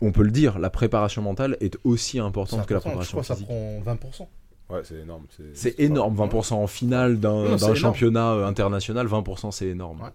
on 0.00 0.12
peut 0.12 0.22
le 0.24 0.30
dire, 0.30 0.58
la 0.58 0.70
préparation 0.70 1.22
mentale 1.22 1.56
est 1.60 1.76
aussi 1.84 2.18
importante 2.18 2.66
que 2.66 2.74
la 2.74 2.78
important. 2.78 3.00
Je 3.02 3.08
préparation 3.10 3.12
crois 3.12 3.22
que 3.22 3.26
ça 3.26 3.34
physique. 3.34 3.48
prend 3.48 3.80
20%. 3.94 4.28
Ouais, 4.70 4.80
c'est 4.84 4.96
énorme. 5.00 5.26
C'est 5.54 5.78
énorme, 5.80 6.14
20% 6.16 6.54
en 6.62 6.66
finale 6.66 7.20
d'un 7.20 7.56
championnat 7.74 8.32
euh, 8.32 8.46
international, 8.46 9.06
20% 9.06 9.50
c'est 9.50 9.66
énorme. 9.68 10.00
Ouais. 10.02 10.08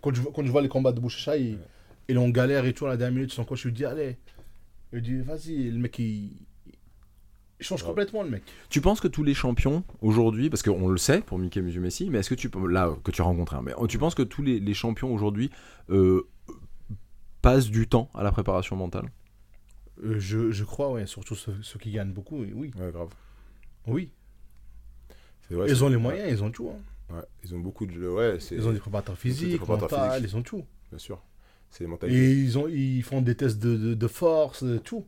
Quand 0.00 0.14
je, 0.14 0.20
vois- 0.22 0.32
quand 0.34 0.44
je 0.44 0.50
vois 0.50 0.62
les 0.62 0.68
combats 0.68 0.92
de 0.92 1.00
Bouchacha, 1.00 1.36
il, 1.36 1.58
il 2.08 2.16
est 2.16 2.18
en 2.18 2.28
galère 2.30 2.64
et 2.64 2.72
tout 2.72 2.86
à 2.86 2.88
la 2.90 2.96
dernière 2.96 3.14
minute, 3.14 3.32
son 3.32 3.44
coach 3.44 3.64
lui 3.64 3.72
dit 3.72 3.84
Allez. 3.84 4.16
Il 4.92 5.00
dit 5.02 5.20
Vas-y, 5.20 5.70
le 5.70 5.78
mec, 5.78 5.98
il, 5.98 6.32
il 7.62 7.64
change 7.64 7.82
complètement, 7.84 8.22
le 8.22 8.30
mec. 8.30 8.42
Tu 8.68 8.80
penses 8.80 9.00
que 9.00 9.08
tous 9.08 9.22
les 9.22 9.34
champions 9.34 9.84
aujourd'hui, 10.00 10.50
parce 10.50 10.62
qu'on 10.62 10.88
le 10.88 10.98
sait 10.98 11.20
pour 11.20 11.38
Mickey 11.38 11.62
Messi, 11.62 12.10
mais 12.10 12.18
est-ce 12.18 12.28
que 12.30 12.34
tu 12.34 12.50
là 12.68 12.94
que 13.04 13.10
tu 13.10 13.22
as 13.22 13.24
rencontré, 13.24 13.56
hein, 13.56 13.62
mais 13.64 13.72
tu 13.88 13.98
penses 13.98 14.14
que 14.14 14.22
tous 14.22 14.42
les, 14.42 14.58
les 14.60 14.74
champions 14.74 15.12
aujourd'hui 15.14 15.50
euh, 15.90 16.28
passent 17.40 17.70
du 17.70 17.88
temps 17.88 18.10
à 18.14 18.22
la 18.22 18.32
préparation 18.32 18.76
mentale? 18.76 19.10
Euh, 20.02 20.18
je, 20.18 20.50
je 20.50 20.64
crois, 20.64 20.90
ouais, 20.90 21.06
surtout 21.06 21.34
ceux, 21.36 21.54
ceux 21.62 21.78
qui 21.78 21.92
gagnent 21.92 22.12
beaucoup, 22.12 22.38
oui. 22.40 22.52
Oui. 22.54 22.72
Ouais, 22.78 22.90
grave. 22.90 23.10
oui. 23.86 24.10
Vrai, 25.50 25.68
ils 25.68 25.84
ont 25.84 25.88
les 25.88 25.98
moyens, 25.98 26.30
ils 26.30 26.42
ont 26.42 26.50
tout. 26.50 26.70
hein. 26.70 27.14
Ouais, 27.14 27.22
ils 27.44 27.54
ont 27.54 27.58
beaucoup 27.58 27.84
de. 27.84 28.08
Ouais. 28.08 28.38
Ils 28.50 28.66
ont 28.66 28.72
des 28.72 28.78
préparateurs 28.78 29.18
physiques, 29.18 29.66
mentales, 29.68 30.22
ils 30.24 30.34
ont 30.36 30.42
tout. 30.42 30.64
Bien 30.90 30.98
sûr. 30.98 31.22
C'est 31.70 31.84
les 31.84 31.88
mentalités. 31.90 32.18
Et 32.18 32.32
ils, 32.32 32.58
ont, 32.58 32.68
ils 32.68 33.02
font 33.02 33.20
des 33.20 33.34
tests 33.34 33.58
de, 33.58 33.76
de, 33.76 33.94
de 33.94 34.06
force, 34.08 34.64
de 34.64 34.78
tout. 34.78 35.04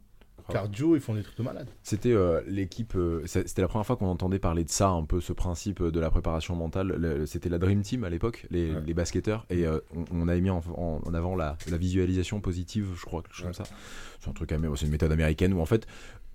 Cardio, 0.52 0.94
ils 0.94 1.00
font 1.00 1.14
des 1.14 1.22
trucs 1.22 1.36
de 1.38 1.42
malade. 1.42 1.68
C'était 1.82 2.12
euh, 2.12 2.40
l'équipe, 2.46 2.94
euh, 2.96 3.22
c'était 3.26 3.62
la 3.62 3.68
première 3.68 3.86
fois 3.86 3.96
qu'on 3.96 4.06
entendait 4.08 4.38
parler 4.38 4.64
de 4.64 4.70
ça, 4.70 4.88
un 4.90 5.04
peu 5.04 5.20
ce 5.20 5.32
principe 5.32 5.82
de 5.82 6.00
la 6.00 6.10
préparation 6.10 6.54
mentale. 6.54 6.94
Le- 6.98 7.26
C'était 7.26 7.48
la 7.48 7.58
Dream 7.58 7.82
Team 7.82 8.04
à 8.04 8.10
l'époque, 8.10 8.46
les, 8.50 8.70
Ouais. 8.72 8.82
les 8.86 8.94
basketteurs, 8.94 9.46
et 9.50 9.66
euh, 9.66 9.78
on, 9.96 10.04
on 10.12 10.28
avait 10.28 10.40
mis 10.40 10.50
en, 10.50 10.62
en- 10.76 11.00
en 11.04 11.14
avant 11.14 11.34
la, 11.36 11.56
la 11.70 11.76
visualisation 11.76 12.40
positive, 12.40 12.88
je 12.96 13.04
crois, 13.04 13.22
quelque 13.22 13.34
chose 13.34 13.46
Ouais. 13.46 13.52
comme 13.56 13.64
ça. 13.64 13.72
C'est 14.20 14.28
un 14.30 14.32
truc, 14.32 14.50
c'est 14.76 14.84
une 14.86 14.92
méthode 14.92 15.12
américaine 15.12 15.52
où 15.54 15.60
en 15.60 15.66
fait, 15.66 15.86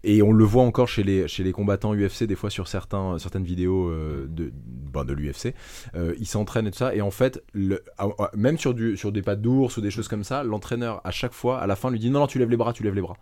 et 0.04 0.22
on 0.22 0.32
le 0.32 0.46
voit 0.46 0.64
encore 0.64 0.88
chez 0.88 1.04
les, 1.04 1.28
chez 1.28 1.44
les 1.44 1.52
combattants 1.52 1.94
UFC, 1.94 2.24
des 2.24 2.36
fois 2.36 2.50
sur 2.50 2.68
certains, 2.70 3.20
certaines 3.20 3.44
vidéos 3.44 3.90
euh, 3.90 4.28
de, 4.30 4.50
ben, 4.56 5.04
de 5.04 5.12
l'UFC, 5.14 5.54
euh, 5.96 6.16
ils 6.20 6.26
s'entraînent 6.26 6.68
et 6.68 6.72
tout 6.72 6.78
ça, 6.78 6.96
et 6.96 7.02
en 7.02 7.12
fait, 7.12 7.44
le, 7.54 7.84
ah, 7.98 8.08
ah, 8.18 8.32
même 8.36 8.58
sur, 8.58 8.74
du, 8.74 8.96
sur 8.96 9.12
des 9.12 9.22
pas 9.22 9.36
d'ours 9.36 9.76
ou 9.78 9.82
des 9.82 9.92
choses 9.92 10.08
comme 10.08 10.24
ça, 10.24 10.44
l'entraîneur 10.44 11.02
à 11.04 11.12
chaque 11.12 11.34
fois, 11.34 11.60
à 11.60 11.68
la 11.68 11.76
fin, 11.76 11.92
lui 11.92 12.00
dit 12.00 12.10
non, 12.10 12.22
non, 12.22 12.28
tu 12.28 12.40
lèves 12.40 12.50
les 12.50 12.56
bras, 12.58 12.72
tu 12.74 12.82
lèves 12.84 12.96
les 12.96 13.02
bras. 13.02 13.18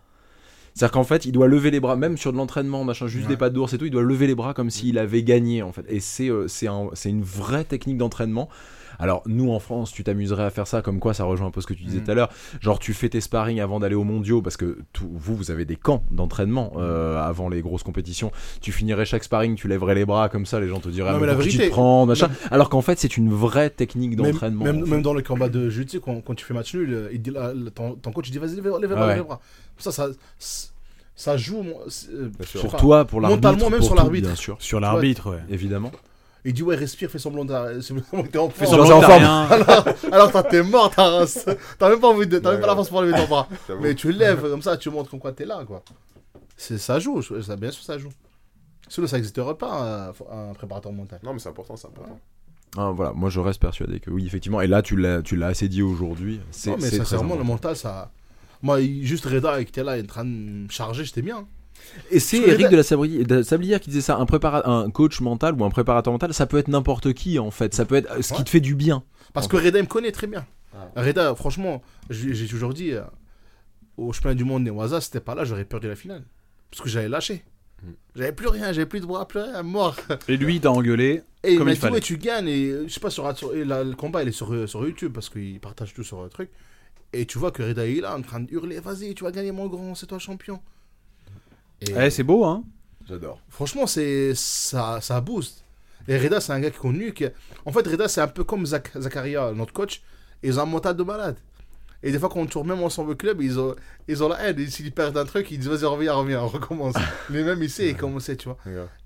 C'est-à-dire 0.77 0.91
qu'en 0.91 1.03
fait, 1.03 1.25
il 1.25 1.31
doit 1.31 1.47
lever 1.47 1.71
les 1.71 1.79
bras, 1.79 1.95
même 1.95 2.17
sur 2.17 2.31
de 2.31 2.37
l'entraînement, 2.37 2.83
machin, 2.83 3.07
juste 3.07 3.25
Ouais. 3.25 3.33
des 3.33 3.37
pas 3.37 3.49
d'ours 3.49 3.73
et 3.73 3.79
tout, 3.79 3.85
il 3.85 3.91
doit 3.91 4.03
lever 4.03 4.27
les 4.27 4.35
bras 4.35 4.53
comme 4.53 4.69
s'il 4.69 4.99
avait 4.99 5.23
gagné, 5.23 5.63
en 5.63 5.71
fait. 5.71 5.85
Et 5.89 5.99
c'est 5.99 6.29
euh, 6.29 6.45
un- 6.67 6.89
une 7.09 7.23
vraie 7.23 7.63
technique 7.63 7.97
d'entraînement. 7.97 8.47
Alors, 8.99 9.21
nous 9.27 9.51
en 9.51 9.59
France, 9.59 9.91
tu 9.91 10.03
t'amuserais 10.03 10.43
à 10.45 10.49
faire 10.49 10.65
ça, 10.65 10.81
comme 10.81 10.99
quoi 10.99 11.13
ça 11.13 11.23
rejoint 11.23 11.47
un 11.47 11.51
peu 11.51 11.61
ce 11.61 11.67
que 11.67 11.73
tu 11.75 11.83
disais 11.83 11.99
Mhm. 11.99 12.03
tout 12.05 12.11
à 12.11 12.13
l'heure. 12.15 12.29
Genre, 12.61 12.79
tu 12.79 12.93
fais 12.93 13.09
tes 13.09 13.21
sparring 13.21 13.59
avant 13.59 13.79
d'aller 13.79 13.93
aux 13.95 14.03
mondiaux, 14.03 14.41
parce 14.41 14.57
que 14.57 14.77
tout- 14.93 15.09
vous, 15.13 15.35
vous 15.35 15.51
avez 15.51 15.65
des 15.65 15.75
camps 15.75 16.03
d'entraînement 16.11 16.73
euh, 16.77 17.19
avant 17.21 17.47
les 17.49 17.61
grosses 17.61 17.83
compétitions. 17.83 18.31
Tu 18.61 18.71
finirais 18.71 19.05
chaque 19.05 19.23
sparring, 19.23 19.55
tu 19.55 19.67
lèverais 19.67 19.93
les 19.95 20.05
bras 20.05 20.29
comme 20.29 20.45
ça, 20.47 20.59
les 20.59 20.67
gens 20.67 20.79
te 20.79 20.89
diraient, 20.89 21.09
Non, 21.09 21.15
ah, 21.17 21.19
mais 21.19 21.21
mais 21.21 21.27
la 21.27 21.33
pour 21.35 21.43
qui 21.43 21.49
tu 21.49 21.57
te 21.59 21.69
prends, 21.69 22.05
machin. 22.07 22.29
Alors 22.49 22.69
qu'en 22.69 22.81
fait, 22.81 22.97
c'est 22.99 23.17
une 23.17 23.31
vraie 23.31 23.69
technique 23.71 24.15
d'entraînement. 24.15 24.63
même, 24.65 24.77
en 24.81 24.85
fait. 24.85 24.91
même 24.91 25.01
dans 25.03 25.13
le 25.13 25.21
combat 25.21 25.49
de 25.49 25.69
jiu-jitsu, 25.69 25.99
quand, 25.99 26.21
quand 26.21 26.33
tu 26.35 26.45
fais 26.45 26.53
match 26.55 26.73
nul, 26.73 26.91
euh, 26.91 27.09
il 27.13 27.21
dit, 27.21 27.29
là, 27.31 27.53
le- 27.53 27.69
ton, 27.71 27.93
ton 27.95 28.11
coach 28.11 28.27
il 28.29 28.31
dit 28.31 28.37
vas-y, 28.39 28.55
lève, 28.55 28.65
les 28.81 28.87
bras, 28.87 29.03
Ah 29.03 29.07
ouais. 29.15 29.23
Ça, 29.79 29.91
ça, 29.91 30.07
ça 31.15 31.37
joue. 31.37 31.63
euh. 32.11 32.29
Pour 32.61 32.75
toi, 32.77 33.05
pour 33.05 33.21
l'arbitre, 33.21 33.41
mentalement, 33.49 33.69
même 33.69 33.79
pour 33.79 33.87
sur 33.87 33.95
l'arbitre. 33.95 34.27
bien 34.27 34.35
sûr, 34.35 34.57
Sur 34.59 34.79
l'arbitre, 34.79 35.31
ouais. 35.31 35.43
évidemment. 35.49 35.91
Il 36.45 36.53
dit 36.53 36.63
ouais, 36.63 36.75
respire, 36.75 37.09
fais 37.09 37.19
semblant 37.19 37.43
de 37.43 37.51
t'es 38.27 38.37
en 38.37 38.49
Fais 38.49 38.65
forme. 38.65 38.77
semblant 38.87 38.97
en 38.97 39.01
forme. 39.01 39.23
rien. 39.23 39.47
Alors 40.11 40.31
toi, 40.31 40.43
t'es 40.43 40.63
mort, 40.63 40.89
ta 40.93 41.09
race. 41.09 41.45
T'as 41.77 41.89
même 41.89 41.99
pas 41.99 42.07
envie 42.07 42.27
de, 42.27 42.39
t'as 42.39 42.51
même 42.51 42.61
pas 42.61 42.67
la 42.67 42.75
force 42.75 42.89
pour 42.89 43.01
lever 43.01 43.17
ton 43.17 43.27
bras. 43.27 43.47
Mais 43.81 43.95
tu 43.95 44.11
lèves 44.11 44.41
comme 44.49 44.61
ça, 44.61 44.77
tu 44.77 44.89
montres 44.89 45.09
comme 45.09 45.19
quoi 45.19 45.31
t'es 45.33 45.45
là, 45.45 45.63
quoi. 45.65 45.83
C'est, 46.55 46.77
ça 46.77 46.99
joue, 46.99 47.21
ça, 47.21 47.55
bien 47.55 47.71
sûr, 47.71 47.83
ça 47.83 47.97
joue. 47.97 48.09
Sinon, 48.87 49.07
ça 49.07 49.17
n'existerait 49.17 49.55
pas, 49.55 50.13
un, 50.31 50.49
un 50.49 50.53
préparateur 50.53 50.93
mental. 50.93 51.19
Non, 51.21 51.33
mais 51.33 51.39
c'est 51.39 51.49
important, 51.49 51.75
c'est 51.75 51.87
important. 51.87 52.17
Ah, 52.77 52.91
voilà, 52.95 53.11
moi 53.11 53.29
je 53.29 53.39
reste 53.41 53.59
persuadé 53.59 53.99
que 53.99 54.09
oui, 54.09 54.25
effectivement. 54.25 54.61
Et 54.61 54.67
là, 54.67 54.81
tu 54.81 54.95
l'as, 54.95 55.21
tu 55.21 55.35
l'as 55.35 55.47
assez 55.47 55.67
dit 55.67 55.81
aujourd'hui. 55.81 56.39
C'est, 56.51 56.69
Non, 56.71 56.77
mais 56.79 56.89
sincèrement, 56.89 57.35
le 57.35 57.43
mental, 57.43 57.75
ça. 57.75 58.11
Moi, 58.61 58.79
juste 59.01 59.25
Reda 59.25 59.55
qui 59.63 59.69
était 59.69 59.83
là, 59.83 59.97
en 59.99 60.05
train 60.05 60.25
de 60.25 60.29
me 60.29 60.69
charger, 60.69 61.03
j'étais 61.05 61.21
bien. 61.21 61.47
Et 62.11 62.19
c'est 62.19 62.37
Eric 62.39 62.69
de 62.69 62.75
la 62.75 62.81
Sabri- 62.81 63.23
de 63.25 63.35
la 63.35 63.43
Sablière 63.43 63.79
qui 63.79 63.89
disait 63.89 64.01
ça. 64.01 64.17
Un, 64.17 64.25
prépara- 64.25 64.67
un 64.67 64.89
coach 64.89 65.21
mental 65.21 65.53
ou 65.53 65.63
un 65.63 65.69
préparateur 65.69 66.11
mental, 66.11 66.33
ça 66.33 66.45
peut 66.47 66.57
être 66.57 66.67
n'importe 66.67 67.13
qui 67.13 67.37
en 67.39 67.51
fait. 67.51 67.73
Ça 67.75 67.85
peut 67.85 67.95
être 67.95 68.21
ce 68.23 68.33
qui 68.33 68.39
Ouais. 68.39 68.43
te 68.43 68.49
fait 68.49 68.59
du 68.59 68.75
bien. 68.75 69.03
Parce 69.33 69.47
que 69.47 69.57
Reda, 69.57 69.77
il 69.79 69.83
me 69.83 69.87
connaît 69.87 70.11
très 70.11 70.27
bien. 70.27 70.45
Reda, 70.95 71.33
franchement, 71.35 71.81
j'ai 72.09 72.47
toujours 72.47 72.73
dit, 72.73 72.91
euh, 72.93 73.01
au 73.97 74.11
championnat 74.13 74.35
du 74.35 74.43
monde 74.43 74.63
Newaza, 74.63 75.01
c'était 75.01 75.19
pas 75.19 75.33
là, 75.35 75.43
j'aurais 75.45 75.65
perdu 75.65 75.87
la 75.87 75.95
finale. 75.95 76.23
Parce 76.71 76.81
que 76.83 76.89
j'avais 76.89 77.09
lâché. 77.09 77.43
J'avais 78.15 78.31
plus 78.31 78.47
rien, 78.47 78.73
j'avais 78.73 78.85
plus 78.87 78.99
de 78.99 79.05
bras, 79.05 79.27
plus 79.27 79.39
rien, 79.39 79.61
mort. 79.63 79.95
Et 80.27 80.35
lui, 80.37 80.55
il 80.55 80.61
t'a 80.61 80.71
engueulé. 80.71 81.21
Et 81.43 81.53
il 81.53 81.63
m'a 81.63 81.73
dit, 81.73 81.85
ouais, 81.85 81.99
tu 82.01 82.17
gagnes. 82.17 82.47
Et 82.47 82.69
euh, 82.69 82.85
je 82.87 82.93
sais 82.93 82.99
pas, 82.99 83.11
sur, 83.11 83.35
sur- 83.37 83.55
et 83.55 83.63
là, 83.63 83.83
le 83.83 83.93
combat, 83.95 84.23
il 84.23 84.29
est 84.29 84.31
sur, 84.33 84.51
euh, 84.53 84.65
sur 84.67 84.83
YouTube 84.85 85.13
parce 85.13 85.29
qu'il 85.29 85.59
partage 85.59 85.93
tout 85.93 86.03
sur 86.03 86.23
le 86.23 86.29
truc. 86.29 86.49
Et 87.13 87.25
tu 87.25 87.37
vois 87.37 87.51
que 87.51 87.63
Reda 87.63 87.85
est 87.87 88.01
là 88.01 88.15
en 88.15 88.21
train 88.21 88.39
de 88.41 88.51
hurler 88.51 88.79
Vas-y, 88.79 89.13
tu 89.15 89.23
vas 89.23 89.31
gagner 89.31 89.51
mon 89.51 89.67
grand, 89.67 89.95
c'est 89.95 90.05
toi 90.07 90.19
champion. 90.19 90.59
Et 91.81 91.91
Eh, 91.97 92.09
c'est 92.09 92.23
beau, 92.23 92.43
hein 92.45 92.63
J'adore. 93.07 93.39
franchement, 93.49 93.87
c'est 93.87 94.33
ça, 94.35 94.99
ça 95.01 95.21
booste. 95.21 95.63
Et 96.09 96.17
Reda, 96.17 96.39
c'est 96.41 96.51
un 96.53 96.59
gars 96.59 96.69
qui 96.69 96.77
est 96.77 96.79
connu. 96.79 97.13
Qui... 97.13 97.25
En 97.65 97.71
fait, 97.71 97.87
Reda, 97.87 98.07
c'est 98.07 98.21
un 98.21 98.27
peu 98.27 98.43
comme 98.43 98.65
Zach- 98.65 98.91
Zakaria, 98.97 99.51
notre 99.53 99.73
coach. 99.73 100.01
Ils 100.43 100.59
ont 100.59 100.63
un 100.63 100.65
mental 100.65 100.95
de 100.95 101.03
malade. 101.03 101.37
Et 102.03 102.11
des 102.11 102.19
fois, 102.19 102.29
quand 102.29 102.39
on 102.39 102.45
tourne 102.45 102.67
même 102.67 102.81
ensemble 102.83 103.11
au 103.11 103.15
club, 103.15 103.41
ils 103.41 103.59
ont, 103.59 103.75
ils 104.07 104.23
ont 104.23 104.29
la 104.29 104.41
haine. 104.49 104.59
Et 104.59 104.67
S'ils 104.67 104.91
perdent 104.91 105.17
un 105.17 105.25
truc, 105.25 105.49
ils 105.51 105.57
disent 105.59 105.67
Vas-y, 105.69 105.85
reviens, 105.85 106.13
reviens, 106.13 106.41
on 106.43 106.47
recommence. 106.47 106.95
Mais 107.29 107.43
même 107.43 107.61
ici, 107.63 107.89
ils 107.89 107.97
commencent, 107.97 108.29
tu 108.37 108.49
vois. 108.49 108.57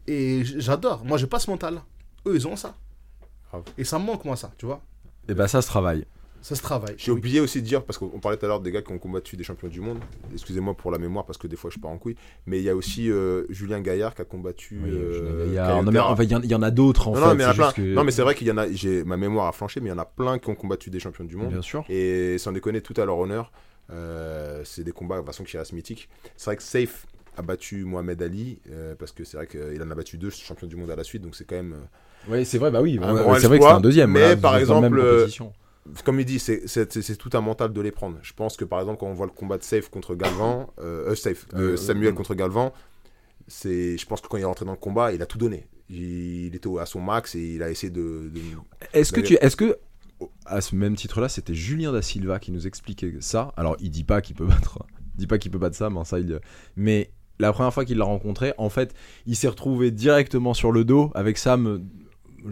Et 0.08 0.44
j'adore. 0.44 1.06
Moi, 1.06 1.18
j'ai 1.18 1.28
pas 1.28 1.40
ce 1.40 1.50
mental-là. 1.50 1.84
Eux, 2.28 2.36
ils 2.36 2.48
ont 2.48 2.56
ça. 2.56 2.76
Et 3.78 3.84
ça 3.84 3.98
me 4.00 4.06
manque, 4.06 4.26
moi, 4.26 4.36
ça, 4.36 4.52
tu 4.58 4.66
vois. 4.66 4.82
Et 5.28 5.34
bah 5.34 5.48
ça 5.48 5.62
se 5.62 5.68
travaille. 5.68 6.06
Ça 6.42 6.56
se 6.56 6.62
travaille. 6.64 6.96
J'ai 6.98 7.12
oublié 7.12 7.40
aussi 7.40 7.62
de 7.62 7.68
dire, 7.68 7.84
parce 7.84 8.00
qu'on 8.00 8.08
parlait 8.20 8.36
tout 8.38 8.46
à 8.46 8.48
l'heure 8.48 8.60
des 8.62 8.72
gars 8.72 8.82
qui 8.82 8.92
ont 8.92 8.98
combattu 8.98 9.38
des 9.38 9.44
champions 9.44 9.68
du 9.68 9.80
monde. 9.80 10.00
Excusez-moi 10.34 10.74
pour 10.74 10.90
la 10.92 10.98
mémoire, 10.98 11.24
parce 11.26 11.38
que 11.38 11.46
des 11.48 11.56
fois 11.56 11.70
je 11.72 11.78
pars 11.80 11.92
en 11.92 11.98
couille. 12.00 12.16
Mais 12.48 12.58
il 12.58 12.64
y 12.64 12.70
a 12.70 12.76
aussi 12.76 13.12
euh, 13.12 13.44
Julien 13.50 13.80
Gaillard 13.80 14.16
qui 14.16 14.24
a 14.24 14.26
combattu. 14.26 14.80
Oui, 14.84 14.90
euh, 14.92 15.46
il 15.48 15.54
y, 15.54 15.58
a- 15.60 15.68
Caio 15.68 15.76
non, 15.84 15.84
mais, 15.92 15.92
Terra. 16.00 16.12
enfin, 16.12 16.24
il 16.24 16.32
y 16.32 16.56
en- 16.56 16.62
a 16.64 16.72
d'autres 16.72 17.08
en 17.10 17.12
non, 17.12 17.18
fait. 17.18 17.28
non, 17.28 17.36
mais 17.36 17.44
c'est 17.46 17.54
plein. 17.54 17.64
juste 17.66 17.76
que- 17.78 17.94
Non, 17.94 18.04
mais 18.04 18.12
c'est 18.12 18.24
vrai 18.24 18.34
qu'il 18.34 18.48
y 18.48 18.52
en 18.52 18.58
a. 18.58 18.72
J'ai 18.72 19.04
ma 19.04 19.18
mémoire 19.18 19.48
a 19.48 19.52
flanché, 19.52 19.80
mais 19.82 19.88
il 19.90 19.92
y 19.92 19.96
en 19.96 20.00
a 20.00 20.06
plein 20.06 20.40
qui 20.40 20.50
ont 20.50 20.56
combattu 20.56 20.90
des 20.90 21.00
champions 21.00 21.26
du 21.26 21.36
monde. 21.36 21.50
Bien 21.52 21.62
sûr. 21.62 21.86
Et 21.90 22.38
sans 22.40 22.52
déconner, 22.52 22.82
tout 22.82 23.00
à 23.00 23.06
leur 23.06 23.20
honneur, 23.20 23.52
euh, 23.92 24.62
c'est 24.66 24.84
des 24.84 24.92
combats 24.94 25.16
de 25.18 25.20
toute 25.22 25.28
façon 25.28 25.44
qui 25.44 25.58
restent 25.58 25.74
mythiques. 25.74 26.10
C'est 26.38 26.46
vrai 26.46 26.56
que 26.58 26.64
Safe 26.64 27.06
a 27.38 27.44
battu 27.44 27.84
Mohamed 27.86 28.20
Ali, 28.22 28.60
euh, 28.72 28.96
parce 28.98 29.12
que 29.12 29.24
c'est 29.24 29.38
vrai 29.38 29.46
qu'il 29.46 29.82
en 29.82 29.92
a 29.92 29.96
battu 29.96 30.18
deux 30.18 30.32
champions 30.32 30.68
du 30.68 30.76
monde 30.76 30.90
à 30.90 30.96
la 30.96 31.04
suite, 31.04 31.22
donc 31.22 31.36
c'est 31.36 31.46
quand 31.46 31.56
même. 31.56 31.76
Oui, 32.30 32.46
c'est 32.46 32.58
vrai, 32.58 32.72
bah 32.72 32.82
oui. 32.82 33.00
C'est 33.40 33.48
vrai 33.48 33.60
que 33.60 33.64
c'est 33.66 33.70
un 33.72 33.80
deuxième. 33.80 34.10
mais 34.12 34.36
par 34.36 34.58
exemple. 34.58 35.00
Comme 36.06 36.20
il 36.20 36.26
dit, 36.26 36.40
c'est- 36.40 37.16
tout 37.18 37.30
un 37.34 37.42
mental 37.42 37.74
de 37.74 37.82
les 37.82 37.92
prendre. 37.92 38.18
Je 38.22 38.34
pense 38.34 38.56
que 38.56 38.66
par 38.66 38.80
exemple, 38.80 39.00
quand 39.00 39.08
on 39.08 39.14
voit 39.14 39.26
le 39.26 39.32
combat 39.32 39.58
de 39.58 39.64
Safe 39.64 39.90
contre 39.90 40.16
Galvan, 40.16 40.72
euh, 40.80 41.10
euh, 41.12 41.16
Safe, 41.16 41.48
euh, 41.56 41.74
Euh, 41.74 41.78
Samuel 41.78 42.14
contre 42.14 42.36
Galvan, 42.36 42.72
je 43.48 44.06
pense 44.06 44.22
que 44.22 44.28
quand 44.28 44.38
il 44.38 44.42
est 44.42 44.46
rentré 44.46 44.66
dans 44.66 44.72
le 44.72 44.78
combat, 44.78 45.12
il 45.14 45.22
a 45.22 45.26
tout 45.26 45.38
donné. 45.38 45.68
Il, 45.90 46.46
il 46.48 46.56
était 46.56 46.70
à 46.80 46.86
son 46.86 47.02
max 47.02 47.36
et 47.36 47.56
il 47.56 47.64
a 47.64 47.70
essayé 47.70 47.92
de. 47.92 48.30
de- 48.34 48.40
Est-ce 48.94 49.12
que 49.12 49.22
tu, 49.22 49.34
est-ce 49.42 49.56
que 49.56 49.78
à 50.46 50.62
ce 50.62 50.76
même 50.76 50.96
titre-là, 50.96 51.28
c'était 51.30 51.56
Julien 51.56 51.92
da 51.92 52.02
Silva 52.02 52.40
qui 52.40 52.52
nous 52.52 52.68
expliquait 52.68 53.14
ça? 53.20 53.52
Alors, 53.58 53.76
il 53.80 53.90
dit 53.90 54.04
pas 54.04 54.22
qu'il 54.22 54.36
peut 54.36 54.46
battre, 54.46 54.80
il 55.16 55.20
dit 55.22 55.28
pas 55.28 55.38
qu'il 55.40 55.52
peut 55.52 55.58
battre 55.58 55.76
Sam, 55.76 55.98
hein, 55.98 56.06
ça, 56.06 56.20
il- 56.20 56.40
mais 56.76 57.10
la 57.40 57.52
première 57.52 57.74
fois 57.74 57.86
qu'il 57.86 57.98
l'a 57.98 58.06
rencontré, 58.06 58.54
en 58.60 58.70
fait, 58.70 58.94
il 59.26 59.36
s'est 59.36 59.48
retrouvé 59.48 59.90
directement 59.90 60.54
sur 60.54 60.72
le 60.72 60.86
dos 60.86 61.12
avec 61.16 61.38
Sam. 61.40 61.86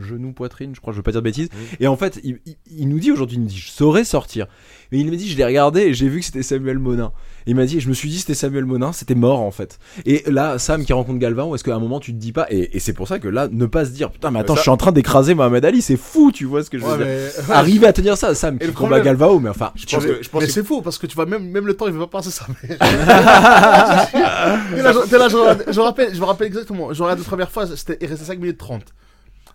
Genou 0.01 0.33
poitrine 0.33 0.73
je 0.75 0.81
crois 0.81 0.93
je 0.93 0.97
veux 0.97 1.03
pas 1.03 1.11
dire 1.11 1.21
de 1.21 1.25
bêtises 1.25 1.49
Mhm. 1.53 1.77
et 1.79 1.87
en 1.87 1.95
fait 1.97 2.19
il, 2.23 2.39
il- 2.45 2.55
il 2.71 2.89
nous 2.89 2.99
dit 2.99 3.11
aujourd'hui 3.11 3.37
il 3.37 3.41
nous 3.41 3.47
dit 3.47 3.57
je 3.57 3.69
saurais 3.71 4.03
sortir 4.03 4.47
mais 4.91 4.99
il 4.99 5.09
me 5.09 5.15
dit 5.15 5.29
je 5.29 5.37
l'ai 5.37 5.45
regardé 5.45 5.81
et 5.81 5.93
j'ai 5.93 6.07
vu 6.09 6.19
que 6.19 6.25
c'était 6.25 6.43
Samuel 6.43 6.79
Monin 6.79 7.11
il 7.47 7.55
m'a 7.55 7.65
dit 7.65 7.79
je 7.79 7.89
me 7.89 7.93
suis 7.93 8.09
dit 8.09 8.19
c'était 8.19 8.33
Samuel 8.33 8.65
Monin 8.65 8.91
c'était 8.91 9.15
mort 9.15 9.39
en 9.41 9.51
fait 9.51 9.79
et 10.05 10.23
là 10.27 10.57
Sam 10.59 10.83
qui 10.85 10.93
rencontre 10.93 11.19
Galvin 11.19 11.53
est-ce 11.55 11.63
qu'à 11.63 11.75
un 11.75 11.79
moment 11.79 11.99
tu 11.99 12.13
te 12.13 12.17
dis 12.17 12.31
pas 12.31 12.45
et, 12.49 12.75
et 12.75 12.79
c'est 12.79 12.93
pour 12.93 13.07
ça 13.07 13.19
que 13.19 13.27
là 13.27 13.47
ne 13.51 13.65
pas 13.65 13.85
se 13.85 13.91
dire 13.91 14.11
putain 14.11 14.31
mais 14.31 14.39
attends 14.39 14.53
ça- 14.55 14.59
je 14.59 14.61
suis 14.63 14.71
en 14.71 14.77
train 14.77 14.91
d'écraser 14.91 15.33
Mohamed 15.33 15.63
Ali 15.65 15.81
c'est 15.81 15.97
fou 15.97 16.31
tu 16.31 16.45
vois 16.45 16.63
ce 16.63 16.69
que 16.69 16.77
je 16.77 16.83
veux 16.85 16.91
Ouais, 16.91 16.97
dire 16.97 17.07
mais... 17.47 17.53
arriver 17.53 17.87
à 17.87 17.93
tenir 17.93 18.17
ça, 18.17 18.33
Sam, 18.35 18.57
Et 18.61 18.67
qui 18.67 18.73
combat 18.73 18.99
Galvao, 18.99 19.39
mais 19.39 19.49
enfin, 19.49 19.71
Je 19.75 19.85
pense 19.85 20.05
que. 20.05 20.23
Je 20.23 20.29
pense 20.29 20.41
mais 20.41 20.47
que- 20.47 20.53
c'est 20.53 20.63
faux 20.63 20.81
parce 20.81 20.97
que 20.97 21.07
tu 21.07 21.15
vois 21.15 21.25
même 21.25 21.49
même 21.49 21.65
le 21.67 21.73
temps 21.75 21.87
il 21.87 21.93
veut 21.93 21.99
pas 21.99 22.07
passer 22.19 22.31
ça. 22.31 22.45
Mais... 22.63 22.77
Là, 22.77 24.07
je, 24.93 25.09
t'es 25.09 25.17
là, 25.17 25.27
je 25.29 25.35
regarde- 25.37 25.63
je 25.67 25.79
rappelle, 25.79 26.13
je 26.15 26.19
me 26.19 26.25
rappelle 26.25 26.47
exactement. 26.47 26.93
Je 26.93 27.01
regarde 27.03 27.19
la 27.19 27.25
première 27.25 27.51
fois, 27.51 27.65
c'était 27.67 27.97
il 28.01 28.07
restait 28.07 28.25
5 28.25 28.39
minutes 28.39 28.57
30. 28.57 28.81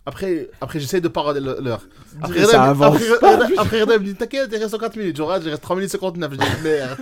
Après, 0.06 0.50
après 0.60 0.80
j'essaye 0.80 1.00
de 1.00 1.08
pas 1.08 1.32
l'heure. 1.32 1.80
Après, 2.20 2.40
me- 2.40 2.54
avance 2.54 2.96
après, 2.96 3.08
Reda- 3.32 3.48
après, 3.56 3.86
me 3.86 3.98
dit 4.00 4.14
T'inquiète, 4.14 4.50
il 4.52 4.58
reste 4.58 4.78
4 4.78 4.96
minutes. 4.96 5.16
Je 5.16 5.22
regarde, 5.22 5.42
il 5.44 5.48
reste 5.50 5.62
3 5.62 5.76
minutes 5.76 5.90
59. 5.92 6.32
Je 6.32 6.36
dis 6.36 6.44
Merde, 6.62 6.98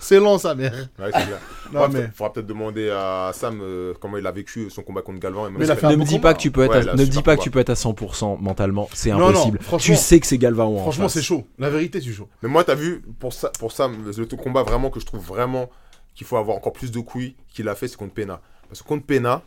c'est 0.00 0.20
long 0.20 0.38
ça, 0.38 0.54
merde. 0.54 0.88
Ouais, 0.98 1.06
c'est 1.06 1.10
clair. 1.26 1.38
Non, 1.72 1.80
Ouais, 1.80 1.88
mais. 1.92 2.08
faudra 2.14 2.32
peut-être 2.32 2.46
demander 2.46 2.88
à 2.90 3.32
Sam 3.34 3.58
euh, 3.60 3.94
comment 4.00 4.16
il 4.16 4.26
a 4.26 4.30
vécu 4.30 4.70
son 4.70 4.82
combat 4.82 5.02
contre 5.02 5.18
Galvan. 5.18 5.48
et 5.48 5.50
même 5.50 5.58
Mais 5.58 5.66
fait 5.66 5.88
ne 5.88 5.96
me 5.96 6.04
dis 6.04 6.20
pas 6.20 6.34
que 6.34 6.38
tu 6.38 6.52
peux 6.52 6.62
être, 6.62 6.70
Ouais, 6.70 6.76
à, 6.76 6.82
là, 6.82 6.92
ne 6.94 6.98
me 7.00 7.04
dis 7.04 7.10
super 7.16 7.24
pas 7.24 7.36
que 7.36 7.42
tu 7.42 7.50
peux 7.50 7.58
être 7.58 7.70
à 7.70 7.74
100% 7.74 8.40
mentalement, 8.40 8.88
c'est 8.92 9.10
Non, 9.10 9.18
non, 9.18 9.28
impossible. 9.30 9.58
tu 9.80 9.96
sais 9.96 10.20
que 10.20 10.26
c'est 10.28 10.38
Galvao 10.38 10.76
en 10.76 10.82
Franchement, 10.82 11.08
c'est 11.08 11.22
chaud. 11.22 11.44
La 11.58 11.68
vérité, 11.68 12.00
c'est 12.00 12.12
chaud. 12.12 12.28
Mais 12.42 12.48
moi, 12.48 12.62
t'as 12.62 12.76
vu, 12.76 13.02
pour 13.18 13.32
ça, 13.32 13.50
pour 13.58 13.72
Sam, 13.72 13.96
le 14.16 14.24
combat 14.36 14.62
vraiment 14.62 14.90
que 14.90 15.00
je 15.00 15.06
trouve 15.06 15.24
vraiment 15.26 15.68
qu'il 16.14 16.26
faut 16.28 16.36
avoir 16.36 16.56
encore 16.56 16.72
plus 16.72 16.92
de 16.92 17.00
couilles 17.00 17.34
qu'il 17.52 17.68
a 17.68 17.74
fait, 17.74 17.88
c'est 17.88 17.96
contre 17.96 18.14
Pena. 18.14 18.40
Parce 18.68 18.82
que 18.82 18.86
contre 18.88 19.04
Pena, 19.04 19.42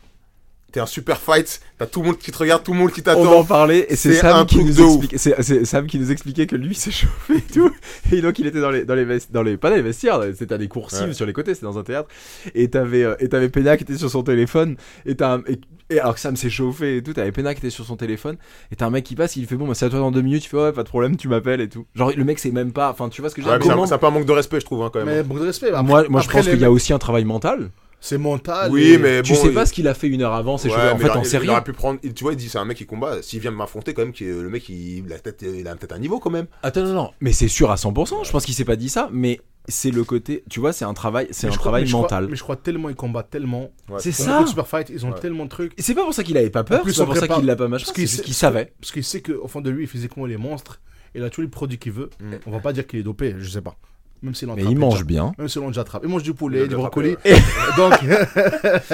t'es 0.72 0.80
un 0.80 0.86
super 0.86 1.18
fight, 1.20 1.60
t'as 1.78 1.86
tout 1.86 2.00
le 2.00 2.06
monde 2.06 2.18
qui 2.18 2.30
te 2.32 2.38
regarde, 2.38 2.62
tout 2.62 2.72
le 2.72 2.78
monde 2.78 2.92
qui 2.92 3.02
On 3.06 3.10
va 3.10 3.18
en 3.18 3.24
t'attend. 3.24 3.44
parler 3.44 3.86
et 3.88 3.96
c'est 3.96 4.12
Sam 4.14 4.46
qui 4.46 4.64
nous 4.64 4.80
expliquait, 4.80 5.18
c'est, 5.18 5.42
c'est 5.42 5.64
Sam 5.64 5.86
qui 5.86 5.98
nous 5.98 6.10
expliquait 6.12 6.46
que 6.46 6.56
lui 6.56 6.74
s'est 6.74 6.90
chauffé 6.90 7.36
et 7.36 7.40
tout 7.52 7.70
et 8.12 8.20
donc 8.22 8.38
il 8.38 8.46
était 8.46 8.60
dans 8.60 8.70
les 8.70 8.84
dans 8.84 8.94
les 8.94 9.04
vesti- 9.04 9.30
dans 9.32 9.42
les 9.42 9.56
pas 9.56 9.70
dans 9.70 9.76
les 9.76 9.82
vestiaires, 9.82 10.20
c'était 10.36 10.54
à 10.54 10.58
des 10.58 10.68
coursives 10.68 11.08
Ouais. 11.08 11.12
sur 11.14 11.26
les 11.26 11.32
côtés, 11.32 11.54
c'était 11.54 11.66
dans 11.66 11.78
un 11.78 11.82
théâtre 11.84 12.08
et 12.54 12.68
t'avais 12.68 13.02
euh, 13.04 13.14
et 13.20 13.28
t'avais 13.28 13.48
Pena 13.48 13.76
qui 13.76 13.84
était 13.84 13.96
sur 13.96 14.10
son 14.10 14.22
téléphone 14.22 14.76
et 15.06 15.14
t'as 15.16 15.36
un- 15.36 15.42
et, 15.48 15.58
et 15.92 15.98
alors 15.98 16.14
que 16.14 16.20
Sam 16.20 16.36
s'est 16.36 16.50
chauffé 16.50 16.98
et 16.98 17.02
tout, 17.02 17.12
t'avais 17.14 17.32
Pena 17.32 17.52
qui 17.54 17.58
était 17.60 17.70
sur 17.70 17.84
son 17.84 17.96
téléphone 17.96 18.36
et 18.70 18.76
t'as 18.76 18.86
un 18.86 18.90
mec 18.90 19.04
qui 19.04 19.16
passe, 19.16 19.36
il 19.36 19.46
fait 19.46 19.56
bon 19.56 19.66
bah 19.66 19.74
c'est 19.74 19.86
à 19.86 19.90
toi 19.90 19.98
dans 19.98 20.10
deux 20.12 20.22
minutes, 20.22 20.42
tu 20.44 20.48
fais 20.50 20.56
ouais 20.56 20.72
pas 20.72 20.82
de 20.84 20.88
problème, 20.88 21.16
tu 21.16 21.28
m'appelles 21.28 21.60
et 21.60 21.68
tout. 21.68 21.86
Genre 21.94 22.12
le 22.16 22.24
mec 22.24 22.38
c'est 22.38 22.50
même 22.52 22.72
pas, 22.72 22.90
enfin 22.90 23.08
tu 23.08 23.20
vois 23.20 23.30
ce 23.30 23.34
que 23.34 23.42
je 23.42 23.46
veux 23.46 23.52
Ouais, 23.52 23.58
dire 23.58 23.76
mais 23.76 23.86
c'est 23.86 23.94
un- 23.94 23.98
peu 23.98 24.06
un 24.06 24.10
manque 24.10 24.26
de 24.26 24.32
respect, 24.32 24.60
je 24.60 24.64
trouve, 24.66 24.82
hein, 24.82 24.90
quand 24.92 25.00
même. 25.04 25.08
Mais 25.08 25.22
beaucoup 25.22 25.40
de 25.40 25.46
respect. 25.46 25.68
Après- 25.70 25.82
moi, 25.82 26.04
moi 26.08 26.20
je 26.20 26.28
pense 26.28 26.44
les 26.46 26.52
qu'il 26.52 26.60
y 26.60 26.64
a 26.64 26.70
aussi 26.70 26.92
un 26.92 26.98
travail 26.98 27.24
mental. 27.24 27.70
C'est 28.00 28.16
mental. 28.18 28.70
oui, 28.72 28.92
et- 28.92 28.98
mais 28.98 29.22
tu 29.22 29.32
bon, 29.34 29.38
sais 29.42 29.48
il- 29.48 29.54
pas 29.54 29.66
ce 29.66 29.72
qu'il 29.72 29.86
a 29.86 29.94
fait 29.94 30.08
une 30.08 30.22
heure 30.22 30.32
avant, 30.32 30.56
c'est 30.58 30.68
Ouais. 30.68 30.74
En 30.90 30.98
fait, 30.98 31.04
il 31.06 31.18
on 31.18 31.24
sait 31.24 31.36
il 31.36 31.40
rien. 31.40 31.52
aurait 31.52 31.64
pu 31.64 31.72
prendre. 31.72 32.00
il- 32.02 32.14
Tu 32.14 32.24
vois, 32.24 32.32
il 32.32 32.36
dit 32.36 32.48
c'est 32.48 32.58
un 32.58 32.64
mec 32.64 32.78
qui 32.78 32.86
combat. 32.86 33.22
S'il 33.22 33.40
vient 33.40 33.52
de 33.52 33.56
m'affronter, 33.56 33.92
quand 33.94 34.02
même, 34.02 34.12
qui 34.12 34.24
est- 34.24 34.32
le 34.32 34.48
mec, 34.48 34.68
il, 34.68 35.04
il 35.06 35.12
a 35.12 35.18
peut-être 35.18 35.42
il 35.42 35.66
a 35.68 35.74
peut-être 35.76 35.92
un 35.92 35.98
niveau 35.98 36.18
quand 36.18 36.30
même. 36.30 36.46
Attends, 36.62 36.82
non, 36.82 36.94
non, 36.94 37.10
mais 37.20 37.32
c'est 37.32 37.48
sûr 37.48 37.70
à 37.70 37.76
100%. 37.76 38.24
Je 38.24 38.30
pense 38.32 38.44
qu'il 38.46 38.54
s'est 38.54 38.64
pas 38.64 38.76
dit 38.76 38.88
ça, 38.88 39.08
mais 39.12 39.38
c'est 39.68 39.90
le 39.90 40.02
côté. 40.04 40.42
Tu 40.48 40.58
vois, 40.60 40.72
c'est 40.72 40.86
un 40.86 40.94
travail, 40.94 41.28
c'est 41.30 41.46
un 41.46 41.50
crois- 41.50 41.60
travail 41.60 41.82
mais 41.82 41.86
je 41.86 41.92
crois- 41.92 42.02
mental. 42.02 42.26
Mais 42.30 42.36
je 42.36 42.42
crois 42.42 42.56
tellement, 42.56 42.88
ils 42.88 42.96
combattent 42.96 43.30
tellement. 43.30 43.70
Ouais, 43.90 43.98
C'est 43.98 44.12
ça. 44.12 44.44
Super 44.46 44.66
Fight, 44.66 44.88
ils 44.88 45.04
ont 45.04 45.10
Ouais. 45.12 45.20
tellement 45.20 45.44
de 45.44 45.50
trucs. 45.50 45.78
Et 45.78 45.82
c'est 45.82 45.94
pas 45.94 46.02
pour 46.04 46.14
ça 46.14 46.24
qu'il 46.24 46.36
avait 46.38 46.48
pas 46.50 46.64
peur, 46.64 46.82
c'est 46.86 46.96
pas 46.96 47.04
pour 47.04 47.16
ça 47.16 47.28
qu'il 47.28 47.44
l'a 47.44 47.56
pas 47.56 47.68
machin, 47.68 47.84
parce 47.84 47.96
qu'il 48.22 48.34
savait. 48.34 48.72
Parce 48.80 48.92
qu'il 48.92 49.04
sait 49.04 49.20
qu'au 49.20 49.46
fond 49.46 49.60
de 49.60 49.68
lui, 49.70 49.86
physiquement, 49.86 50.26
il 50.26 50.32
est 50.32 50.36
monstre. 50.38 50.80
Il 51.14 51.22
a 51.24 51.28
tous 51.30 51.40
les 51.42 51.48
produits 51.48 51.76
qu'il 51.78 51.92
veut. 51.92 52.08
Mm. 52.20 52.34
On 52.46 52.50
va 52.52 52.60
pas 52.60 52.72
dire 52.72 52.86
qu'il 52.86 53.00
est 53.00 53.02
dopé, 53.02 53.34
je 53.36 53.50
sais 53.50 53.60
pas. 53.60 53.76
Même 54.22 54.34
s'il 54.34 54.50
en 54.50 54.54
Mais 54.54 54.64
il 54.64 54.76
mange 54.78 54.94
déjà. 54.94 55.04
bien. 55.04 55.32
Même 55.38 55.48
s'il 55.48 55.62
déjà 55.66 55.80
attrape. 55.80 56.02
Il 56.04 56.10
mange 56.10 56.22
du 56.22 56.34
poulet, 56.34 56.62
du 56.62 56.64
déjà 56.68 56.76
brocoli. 56.76 57.12
attrapé, 57.12 57.36
Donc, 57.76 57.94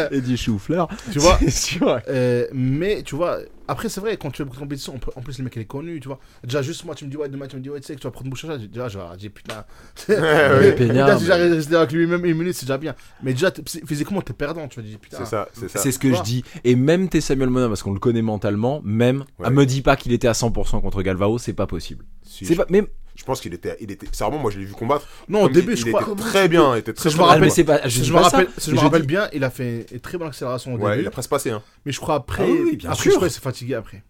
Et 0.12 0.20
du 0.20 0.36
chou-fleur. 0.36 0.88
tu 1.12 1.18
vois. 1.18 1.38
Euh, 2.08 2.46
mais 2.52 3.02
tu 3.02 3.16
vois, 3.16 3.38
après, 3.68 3.88
c'est 3.88 4.00
vrai, 4.00 4.16
quand 4.16 4.30
tu 4.30 4.38
fais 4.38 4.44
beaucoup 4.44 4.56
de 4.56 4.60
compétition, 4.60 4.94
en 5.16 5.20
plus, 5.20 5.38
le 5.38 5.44
mec, 5.44 5.55
il 5.56 5.62
est 5.62 5.64
connu, 5.64 5.98
tu 5.98 6.06
vois. 6.08 6.18
Déjà, 6.44 6.62
juste 6.62 6.84
moi, 6.84 6.94
tu 6.94 7.05
me 7.05 7.10
dis, 7.10 7.16
ouais, 7.16 7.28
demain, 7.28 7.46
tu 7.48 7.56
me 7.56 7.60
dis, 7.60 7.68
ouais, 7.70 7.80
tu 7.80 7.86
sais 7.86 7.94
que 7.96 8.00
tu 8.00 8.06
vas 8.06 8.10
prendre 8.12 8.30
bouche 8.30 8.44
à 8.44 8.48
chat. 8.48 8.58
Déjà, 8.58 8.88
je 8.88 8.98
vais 8.98 9.05
dire, 9.18 9.30
putain. 9.34 9.64
ouais. 10.08 10.72
Peignard, 10.72 11.06
Putain, 11.06 11.18
si 11.18 11.22
mais- 11.24 11.28
j'arrive 11.28 11.52
à 11.52 11.55
rester 11.56 11.74
avec 11.76 11.92
lui 11.92 12.06
même 12.06 12.24
une 12.24 12.36
minute, 12.38 12.55
c'est 12.55 12.66
déjà 12.66 12.78
bien. 12.78 12.94
Mais 13.22 13.32
déjà, 13.32 13.50
physiquement, 13.86 14.22
t'es 14.22 14.32
perdant, 14.32 14.68
tu 14.68 14.80
vas 14.80 14.86
dire, 14.86 14.98
putain. 14.98 15.18
C'est 15.18 15.26
ça, 15.26 15.48
c'est 15.52 15.68
ça. 15.68 15.78
C'est 15.80 15.90
ce 15.92 15.98
que 15.98 16.12
je 16.14 16.22
dis. 16.22 16.44
Et 16.64 16.76
même 16.76 17.08
t'es 17.08 17.20
Samuel 17.20 17.50
Mona, 17.50 17.68
parce 17.68 17.82
qu'on 17.82 17.92
le 17.92 17.98
connaît 18.00 18.22
mentalement, 18.22 18.80
même, 18.84 19.20
Ouais. 19.38 19.46
ah, 19.46 19.50
me 19.50 19.64
dis 19.66 19.82
pas 19.82 19.96
qu'il 19.96 20.12
était 20.12 20.28
à 20.28 20.32
100% 20.34 20.80
contre 20.80 21.02
Galvao, 21.02 21.38
c'est 21.38 21.52
pas 21.52 21.66
possible. 21.66 22.05
Si, 22.22 22.44
C'est 22.44 22.55
je, 22.55 22.58
pas, 22.60 22.66
même, 22.70 22.86
je 23.16 23.24
pense 23.24 23.40
qu'il 23.40 23.52
était, 23.54 23.76
il 23.80 23.90
était. 23.90 24.06
C'est 24.12 24.22
vraiment, 24.24 24.38
moi, 24.38 24.50
je 24.50 24.58
l'ai 24.58 24.64
vu 24.64 24.72
combattre. 24.74 25.06
Non, 25.28 25.44
au 25.44 25.48
début, 25.48 25.72
il, 25.72 25.76
je 25.78 25.86
il 25.86 25.92
crois. 25.92 26.02
était 26.02 26.14
très 26.22 26.48
bien, 26.48 26.74
il 26.76 26.78
était 26.80 26.92
très 26.92 27.10
je 27.10 27.16
me 27.16 27.22
rappelle, 27.22 27.44
je 27.50 27.54
Si 27.54 28.00
dis 28.00 28.06
je 28.06 28.12
me 28.12 28.18
rappelle, 28.18 28.48
si 28.58 28.70
je 28.70 28.74
me 28.74 28.80
Je 28.80 28.84
rappelle 28.84 29.00
dis- 29.02 29.06
bien, 29.08 29.28
il 29.32 29.42
a 29.44 29.50
fait 29.50 29.86
une 29.92 30.00
très 30.00 30.18
bonne 30.18 30.28
accélération 30.28 30.74
au 30.74 30.78
Ouais, 30.78 30.90
début. 30.92 31.02
il 31.04 31.06
a 31.08 31.10
presque 31.10 31.30
passé. 31.30 31.50
Hein. 31.50 31.62
Mais 31.84 31.92
je 31.92 31.98
crois 32.00 32.14
après, 32.16 32.44
Ah 32.46 32.62
oui, 32.64 32.76
bien 32.76 32.90
après 32.90 33.02
sûr. 33.02 33.12
je 33.12 33.16
crois 33.16 33.28
s'est 33.28 33.40
fatigué 33.40 33.74
après. 33.74 34.02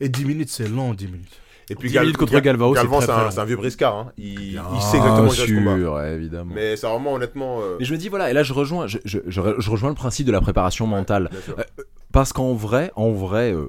Et 0.00 0.08
10 0.08 0.24
minutes, 0.24 0.48
c'est 0.50 0.68
long, 0.68 0.94
10 0.94 1.06
minutes. 1.06 1.38
Et 1.68 1.76
puis 1.76 1.88
10 1.88 1.94
Gal- 1.94 2.02
minutes 2.04 2.16
contre 2.16 2.32
Gal- 2.32 2.42
Galvao, 2.42 2.74
c'est 2.74 2.80
Galvan, 2.82 3.00
c'est 3.30 3.38
un, 3.38 3.44
vieux 3.44 3.54
briscard. 3.56 3.94
Hein. 3.96 4.12
Il, 4.18 4.34
Bien 4.54 4.64
il 4.74 4.80
sait 4.82 4.96
exactement 4.96 5.28
gérer 5.28 5.48
ce 5.48 5.54
combat. 5.54 5.76
sûr, 5.76 5.92
ouais, 5.92 6.14
évidemment. 6.14 6.52
Mais 6.52 6.76
c'est 6.76 6.88
vraiment 6.88 7.12
honnêtement. 7.14 7.60
euh, 7.60 7.76
Mais 7.78 7.84
je 7.84 7.92
me 7.92 7.98
dis 7.98 8.08
voilà, 8.08 8.28
et 8.28 8.32
là 8.32 8.42
je 8.42 8.52
rejoins, 8.52 8.88
je, 8.88 8.98
je- 9.04 9.20
je- 9.26 9.40
je 9.58 9.70
rejoins 9.70 9.90
le 9.90 9.94
principe 9.94 10.26
de 10.26 10.32
la 10.32 10.40
préparation 10.40 10.88
mentale, 10.88 11.30
sûr. 11.44 11.54
parce 12.12 12.32
qu'en 12.32 12.54
vrai, 12.54 12.90
en 12.96 13.12
vrai, 13.12 13.52
euh, 13.52 13.68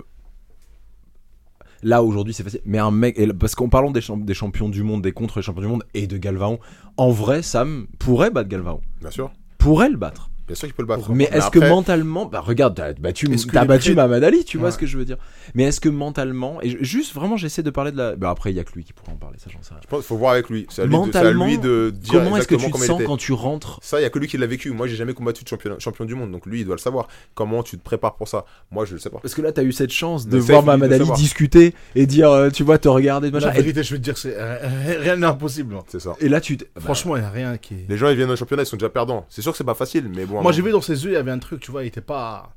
là 1.83 2.01
aujourd'hui 2.03 2.33
c'est 2.33 2.43
facile, 2.43 2.61
mais 2.65 2.79
un 2.79 2.91
mec, 2.91 3.17
et 3.19 3.27
parce 3.27 3.53
qu'en 3.55 3.69
parlant 3.69 3.91
des, 3.91 4.01
champ- 4.01 4.17
des 4.17 4.33
champions 4.33 4.69
du 4.69 4.83
monde, 4.83 5.01
des 5.01 5.11
contre 5.11 5.39
les 5.39 5.43
champions 5.43 5.61
du 5.61 5.67
monde 5.67 5.83
et 5.93 6.07
de 6.07 6.17
Galvao, 6.17 6.59
en 6.97 7.11
vrai 7.11 7.41
Sam 7.43 7.87
pourrait 7.99 8.31
battre 8.31 8.49
Galvao, 8.49 8.81
Bien 9.01 9.11
sûr. 9.11 9.31
pourrait 9.59 9.89
le 9.89 9.97
battre. 9.97 10.30
Bien 10.51 10.55
sûr 10.57 10.67
qu'il 10.67 10.75
peut 10.75 10.83
le 10.83 10.87
battre. 10.87 11.09
Mais 11.13 11.29
est-ce 11.31 11.49
que 11.49 11.59
après, 11.59 11.69
mentalement, 11.69 12.25
bah 12.25 12.41
regarde, 12.41 12.75
t'as 12.75 12.91
battu, 12.91 13.27
les 13.27 13.65
battu 13.65 13.95
Mamadou 13.95 14.25
Ali, 14.25 14.43
tu 14.43 14.57
vois 14.57 14.71
ce 14.71 14.77
que 14.77 14.85
je 14.85 14.97
veux 14.97 15.05
dire. 15.05 15.15
Mais 15.55 15.63
est-ce 15.63 15.79
que 15.79 15.87
mentalement, 15.87 16.61
et 16.61 16.77
juste 16.83 17.13
vraiment 17.13 17.37
j'essaie 17.37 17.63
de 17.63 17.69
parler 17.69 17.93
de 17.93 17.97
la, 17.97 18.15
bah 18.17 18.29
après 18.29 18.51
il 18.51 18.57
y 18.57 18.59
a 18.59 18.65
que 18.65 18.73
lui 18.73 18.83
qui 18.83 18.91
pourra 18.91 19.13
en 19.13 19.15
parler, 19.15 19.37
ça 19.39 19.49
j'en 19.49 19.61
sais 19.61 19.69
rien. 19.73 19.79
Je 19.81 19.87
pense 19.87 19.99
qu'il 19.99 20.07
faut 20.07 20.17
voir 20.17 20.33
avec 20.33 20.49
lui. 20.49 20.67
C'est 20.69 20.81
à 20.81 20.85
lui, 20.85 20.91
de, 20.91 20.95
c'est 20.95 21.01
à 21.01 21.05
Mentalement, 21.05 21.45
lui 21.45 21.57
de 21.57 21.93
dire 21.95 22.13
Comment 22.21 22.35
est-ce 22.35 22.47
que 22.49 22.55
tu 22.55 22.69
te 22.69 22.77
sens 22.77 23.01
quand 23.05 23.15
tu 23.17 23.31
rentres 23.31 23.79
Ça, 23.81 23.99
il 23.99 24.03
y 24.03 24.05
a 24.05 24.09
que 24.09 24.19
lui 24.19 24.27
qui 24.27 24.37
l'a 24.37 24.45
vécu. 24.45 24.71
Moi, 24.71 24.87
j'ai 24.87 24.97
jamais 24.97 25.13
combattu 25.13 25.43
de 25.45 25.47
champion, 25.47 25.79
champion 25.79 26.03
du 26.03 26.15
monde. 26.15 26.31
Donc 26.31 26.45
lui, 26.45 26.59
il 26.59 26.65
doit 26.65 26.75
le 26.75 26.81
savoir. 26.81 27.07
Comment 27.33 27.63
tu 27.63 27.77
te 27.77 27.83
prépares 27.83 28.15
pour 28.15 28.27
ça? 28.27 28.43
Moi, 28.71 28.83
je 28.85 28.93
le 28.93 28.99
sais 28.99 29.09
pas. 29.09 29.19
Parce 29.19 29.33
que 29.33 29.41
là, 29.41 29.51
t'as 29.53 29.63
eu 29.63 29.71
cette 29.71 29.91
chance 29.91 30.27
de 30.27 30.35
Mais 30.35 30.41
voir 30.41 30.77
le 30.77 30.91
Ali 30.93 31.11
discuter 31.15 31.73
et 31.95 32.05
dire, 32.05 32.29
euh, 32.29 32.49
tu 32.49 32.63
vois, 32.63 32.77
te 32.77 32.89
regarder, 32.89 33.31
machin. 33.31 33.47
La 33.47 33.53
vérité, 33.53 33.83
je 33.83 33.91
vais 33.93 33.99
te 33.99 34.03
dire, 34.03 34.17
c'est 34.17 34.35
euh, 34.37 34.57
rien 34.99 35.15
n'est 35.15 35.25
impossible. 35.25 35.75
hein. 35.75 35.83
C'est 35.87 36.01
ça. 36.01 36.13
et 36.19 36.27
là, 36.29 36.41
tu. 36.41 36.57
bah, 36.57 36.65
Franchement, 36.81 37.15
il 37.15 37.21
n'y 37.21 37.25
a 37.25 37.29
rien 37.31 37.57
qui 37.57 37.73
est. 37.75 37.85
Les 37.87 37.97
gens, 37.97 38.09
ils 38.09 38.15
viennent 38.17 38.29
au 38.31 38.35
championnat, 38.35 38.63
ils 38.63 38.67
sont 38.67 38.77
déjà 38.77 38.89
perdants. 38.89 39.25
C'est 39.29 39.41
sûr 39.41 39.51
que 39.51 39.57
c'est 39.57 39.63
pas 39.63 39.73
facile, 39.75 40.09
mais 40.13 40.25
bon. 40.25 40.40
Moi, 40.41 40.51
j'ai 40.51 40.61
vu 40.61 40.71
dans 40.71 40.81
ses 40.81 41.03
yeux, 41.03 41.11
il 41.11 41.13
y 41.13 41.17
avait 41.17 41.31
un 41.31 41.39
truc, 41.39 41.59
tu 41.61 41.71
vois, 41.71 41.83
il 41.83 41.87
était 41.87 42.01
pas. 42.01 42.55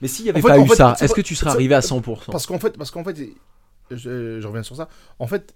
mais 0.00 0.08
s'il 0.08 0.26
y 0.26 0.30
avait 0.30 0.40
En 0.40 0.46
pas 0.46 0.58
eu 0.58 0.66
fait, 0.68 0.74
ça, 0.76 0.96
est-ce 1.00 1.14
que 1.14 1.20
tu 1.20 1.34
serais 1.34 1.50
arrivé 1.50 1.74
à 1.74 1.80
100% 1.80 2.30
Parce 2.30 2.46
qu'en 2.46 2.58
fait, 2.58 2.76
parce 2.76 2.90
qu'en 2.90 3.04
fait, 3.04 3.16
je, 3.90 4.40
je 4.40 4.46
reviens 4.46 4.62
sur 4.62 4.76
ça. 4.76 4.88
En 5.18 5.26
fait, 5.26 5.54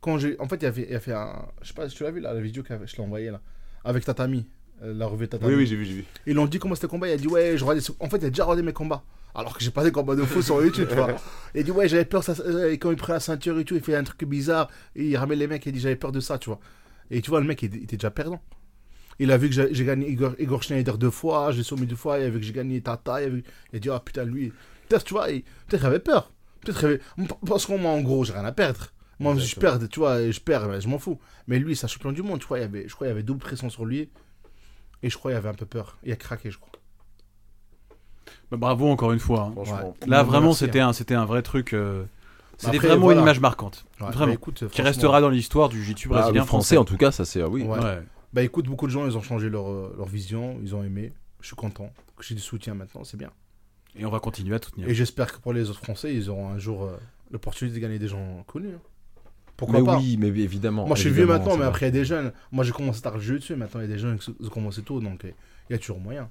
quand 0.00 0.18
j'ai, 0.18 0.38
en 0.40 0.48
fait, 0.48 0.56
il 0.56 0.62
y 0.62 0.66
avait, 0.66 0.82
il 0.82 1.10
y 1.10 1.12
un, 1.12 1.46
je 1.62 1.68
sais 1.68 1.74
pas 1.74 1.88
si 1.88 1.96
tu 1.96 2.02
l'as 2.04 2.10
vu 2.10 2.20
là, 2.20 2.32
la 2.32 2.40
vidéo 2.40 2.62
que 2.62 2.74
je 2.86 2.96
l'ai 2.96 3.02
envoyée 3.02 3.30
là, 3.30 3.40
avec 3.84 4.04
Tatami, 4.04 4.46
euh, 4.82 4.94
la 4.94 5.06
revue 5.06 5.28
Tatami. 5.28 5.52
Oui, 5.52 5.58
oui, 5.58 5.66
j'ai 5.66 5.76
vu, 5.76 5.84
j'ai 5.84 5.94
vu. 5.94 6.04
Ils 6.26 6.34
l'ont 6.34 6.46
dit 6.46 6.58
comment 6.58 6.74
c'était 6.74 6.86
le 6.86 6.90
combat. 6.90 7.08
Il 7.08 7.12
a 7.12 7.16
dit 7.16 7.28
ouais, 7.28 7.56
je 7.56 7.64
regardais. 7.64 7.86
En 8.00 8.08
fait, 8.08 8.18
il 8.18 8.26
a 8.26 8.30
déjà 8.30 8.44
regardé 8.44 8.62
mes 8.62 8.72
combats. 8.72 9.02
Alors 9.34 9.56
que 9.56 9.62
j'ai 9.62 9.70
pas 9.70 9.84
des 9.84 9.92
combats 9.92 10.16
de 10.16 10.24
fou 10.24 10.42
sur 10.42 10.60
YouTube, 10.60 10.88
tu 10.88 10.96
vois. 10.96 11.14
Il 11.54 11.60
a 11.60 11.62
dit 11.62 11.70
ouais, 11.70 11.86
j'avais 11.86 12.04
peur. 12.04 12.24
Ça, 12.24 12.34
euh, 12.44 12.72
et 12.72 12.78
quand 12.78 12.90
il 12.90 12.96
prend 12.96 13.12
la 13.12 13.20
ceinture 13.20 13.56
et 13.60 13.64
tout, 13.64 13.76
il 13.76 13.80
fait 13.80 13.94
un 13.94 14.02
truc 14.02 14.24
bizarre. 14.24 14.68
Et 14.96 15.06
il 15.06 15.16
ramène 15.16 15.38
les 15.38 15.46
mecs. 15.46 15.64
Il 15.66 15.72
dit 15.72 15.78
j'avais 15.78 15.94
peur 15.94 16.10
de 16.10 16.18
ça, 16.18 16.36
tu 16.36 16.50
vois. 16.50 16.58
Et 17.12 17.22
tu 17.22 17.30
vois, 17.30 17.40
le 17.40 17.46
mec, 17.46 17.62
il, 17.62 17.72
il 17.76 17.84
était 17.84 17.96
déjà 17.96 18.10
perdant. 18.10 18.42
Il 19.20 19.30
a 19.30 19.36
vu 19.36 19.48
que 19.50 19.54
j'ai 19.72 19.84
gagné 19.84 20.08
Igor, 20.08 20.32
Igor 20.38 20.62
Schneider 20.62 20.96
deux 20.98 21.10
fois, 21.10 21.52
j'ai 21.52 21.62
soumis 21.62 21.86
deux 21.86 21.94
fois. 21.94 22.18
Il 22.18 22.24
a 22.24 22.30
vu 22.30 22.40
que 22.40 22.44
j'ai 22.46 22.52
gagné 22.52 22.80
Tata. 22.80 23.20
Il 23.20 23.26
a, 23.26 23.28
vu, 23.28 23.44
il 23.72 23.76
a 23.76 23.78
dit 23.78 23.90
ah 23.90 24.00
putain, 24.00 24.24
lui. 24.24 24.52
Peut-être, 24.88 25.04
tu 25.04 25.14
vois, 25.14 25.30
il- 25.30 25.42
peut-être 25.68 25.82
il 25.82 25.86
avait 25.86 25.98
peur. 26.00 26.32
Peut-être 26.62 26.84
avait- 26.84 27.00
Parce 27.46 27.66
que 27.66 27.76
moi, 27.76 27.92
en 27.92 28.00
gros, 28.00 28.24
j'ai 28.24 28.32
rien 28.32 28.44
à 28.44 28.52
perdre. 28.52 28.86
Moi, 29.20 29.36
je 29.36 29.54
perds, 29.56 29.78
tu 29.90 30.00
vois, 30.00 30.20
et 30.22 30.32
je 30.32 30.40
perds, 30.40 30.66
mais 30.68 30.80
je 30.80 30.88
m'en 30.88 30.98
fous. 30.98 31.18
Mais 31.46 31.58
lui, 31.58 31.76
c'est 31.76 31.84
un 31.84 31.88
champion 31.88 32.10
du 32.12 32.22
monde, 32.22 32.40
tu 32.40 32.46
vois. 32.46 32.58
Il 32.58 32.62
y 32.62 32.64
avait, 32.64 32.88
je 32.88 32.94
crois 32.94 33.06
qu'il 33.06 33.10
y 33.10 33.12
avait 33.12 33.22
double 33.22 33.40
pression 33.40 33.68
sur 33.68 33.84
lui. 33.84 34.08
Et 35.02 35.10
je 35.10 35.16
crois 35.18 35.30
qu'il 35.30 35.36
avait 35.38 35.48
un 35.50 35.54
peu 35.54 35.66
peur. 35.66 35.98
Il 36.02 36.10
a 36.12 36.16
craqué, 36.16 36.50
je 36.50 36.58
crois. 36.58 36.72
Bah, 38.50 38.56
bravo 38.56 38.88
encore 38.88 39.12
une 39.12 39.18
fois. 39.18 39.42
hein. 39.42 39.52
Franchement. 39.52 39.94
Là, 40.06 40.22
vraiment, 40.22 40.46
merci, 40.48 40.60
c'était 40.60 40.80
hein. 40.80 40.88
un, 40.88 40.92
c'était 40.94 41.14
un 41.14 41.24
vrai 41.26 41.42
truc. 41.42 41.72
euh, 41.74 42.04
C'était 42.56 42.76
Après, 42.76 42.88
vraiment 42.88 43.04
voilà. 43.04 43.20
une 43.20 43.24
image 43.26 43.40
marquante. 43.40 43.84
Ouais, 44.00 44.06
Vraiment. 44.10 44.26
bah, 44.26 44.32
écoute, 44.32 44.64
Qui 44.70 44.82
restera 44.82 45.20
dans 45.20 45.28
l'histoire 45.30 45.68
du 45.68 45.78
jiu-jitsu 45.82 46.08
Bah, 46.08 46.20
brésilien 46.22 46.44
français, 46.44 46.76
en 46.78 46.84
tout 46.84 46.96
cas, 46.96 47.10
ça 47.10 47.24
c'est. 47.24 47.42
ah 47.42 47.48
oui. 47.48 47.62
Ouais. 47.62 47.78
Bah 48.32 48.42
écoute, 48.42 48.66
beaucoup 48.66 48.86
de 48.86 48.92
gens, 48.92 49.06
ils 49.06 49.16
ont 49.16 49.22
changé 49.22 49.48
leur, 49.48 49.68
euh, 49.70 49.94
leur 49.96 50.06
vision, 50.06 50.58
ils 50.62 50.74
ont 50.74 50.82
aimé. 50.84 51.12
Je 51.40 51.46
suis 51.48 51.56
content. 51.56 51.92
que 52.16 52.24
J'ai 52.24 52.34
du 52.34 52.40
soutien 52.40 52.74
maintenant, 52.74 53.02
c'est 53.04 53.16
bien. 53.16 53.30
Et 53.96 54.04
on 54.04 54.10
va 54.10 54.20
continuer 54.20 54.54
à 54.54 54.60
soutenir. 54.62 54.88
Et 54.88 54.94
j'espère 54.94 55.32
que 55.32 55.40
pour 55.40 55.52
les 55.52 55.68
autres 55.68 55.80
Français, 55.82 56.14
ils 56.14 56.30
auront 56.30 56.48
un 56.48 56.58
jour 56.58 56.84
euh, 56.84 56.96
l'opportunité 57.30 57.76
de 57.76 57.82
gagner 57.82 57.98
des 57.98 58.08
gens 58.08 58.44
connus. 58.46 58.74
hein. 58.74 58.80
Pourquoi 59.56 59.80
mais 59.80 59.84
pas? 59.86 59.98
oui, 59.98 60.16
mais 60.16 60.28
évidemment. 60.28 60.86
Moi, 60.86 60.96
je 60.96 61.02
suis 61.02 61.10
vieux 61.10 61.26
maintenant, 61.26 61.56
mais 61.56 61.64
après, 61.64 61.86
il 61.86 61.88
y 61.88 61.98
a 61.98 62.00
des 62.00 62.04
jeunes. 62.04 62.32
Moi, 62.50 62.64
j'ai 62.64 62.72
commencé 62.72 63.02
tard 63.02 63.16
le 63.16 63.20
jeu 63.20 63.38
dessus, 63.38 63.56
maintenant, 63.56 63.80
il 63.80 63.88
y 63.88 63.90
a 63.90 63.92
des 63.92 63.98
jeunes 63.98 64.18
qui 64.18 64.30
ont 64.30 64.48
commencé 64.48 64.82
tôt, 64.82 65.00
donc 65.00 65.24
euh, 65.24 65.32
il 65.68 65.72
y 65.72 65.76
a 65.76 65.78
toujours 65.78 66.00
moyen. 66.00 66.30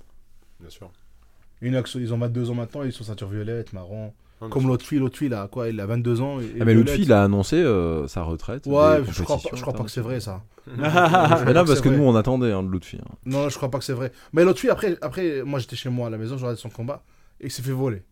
Bien 0.60 0.70
sûr. 0.70 0.90
Ils 1.62 2.14
ont 2.14 2.18
22 2.18 2.50
ans 2.50 2.56
maintenant, 2.56 2.84
ils 2.84 2.92
sont 2.94 3.04
ceinture 3.04 3.30
violette, 3.30 3.74
marron. 3.74 4.14
Comme 4.40 4.68
l'autre 4.68 4.86
fille, 4.86 5.00
l'autre 5.00 5.18
fille, 5.18 5.28
là, 5.30 5.50
quoi, 5.52 5.68
il 5.68 5.80
a 5.82 5.86
22 5.86 6.22
ans. 6.22 6.40
et- 6.40 6.46
et 6.46 6.62
Ah, 6.62 6.66
mais 6.66 6.74
l'autre 6.74 6.92
fille, 6.92 7.04
il 7.04 7.12
a 7.12 7.24
annoncé 7.24 7.58
euh, 7.58 8.08
sa 8.08 8.22
retraite. 8.24 8.66
Ouais, 8.68 9.04
je 9.10 9.24
crois, 9.24 9.38
pas, 9.38 9.50
je 9.54 9.62
crois 9.62 9.74
pas 9.74 9.84
que 9.84 9.92
c'est 9.92 10.00
vrai, 10.02 10.20
ça. 10.22 10.42
Mais 10.78 11.54
non, 11.54 11.66
parce 11.66 11.82
que 11.82 11.90
nous, 11.90 12.04
on 12.04 12.16
attendait 12.16 12.52
hein, 12.52 12.64
de 12.64 12.70
l'autre 12.70 12.86
fille. 12.86 13.02
hein. 13.04 13.16
Non, 13.26 13.50
je 13.50 13.56
crois 13.58 13.70
pas 13.72 13.80
que 13.80 13.84
c'est 13.84 13.94
vrai. 13.94 14.12
Mais 14.34 14.44
l'autre 14.46 14.60
fille, 14.60 14.70
après, 14.70 14.98
après 15.02 15.42
moi 15.44 15.60
j'étais 15.60 15.76
chez 15.76 15.90
moi 15.90 16.08
à 16.08 16.10
la 16.10 16.18
maison, 16.18 16.38
je 16.38 16.44
regardais 16.44 16.62
son 16.62 16.70
combat 16.70 17.04
et 17.42 17.48
il 17.48 17.52
s'est 17.52 17.64
fait 17.64 17.72
voler. 17.72 18.04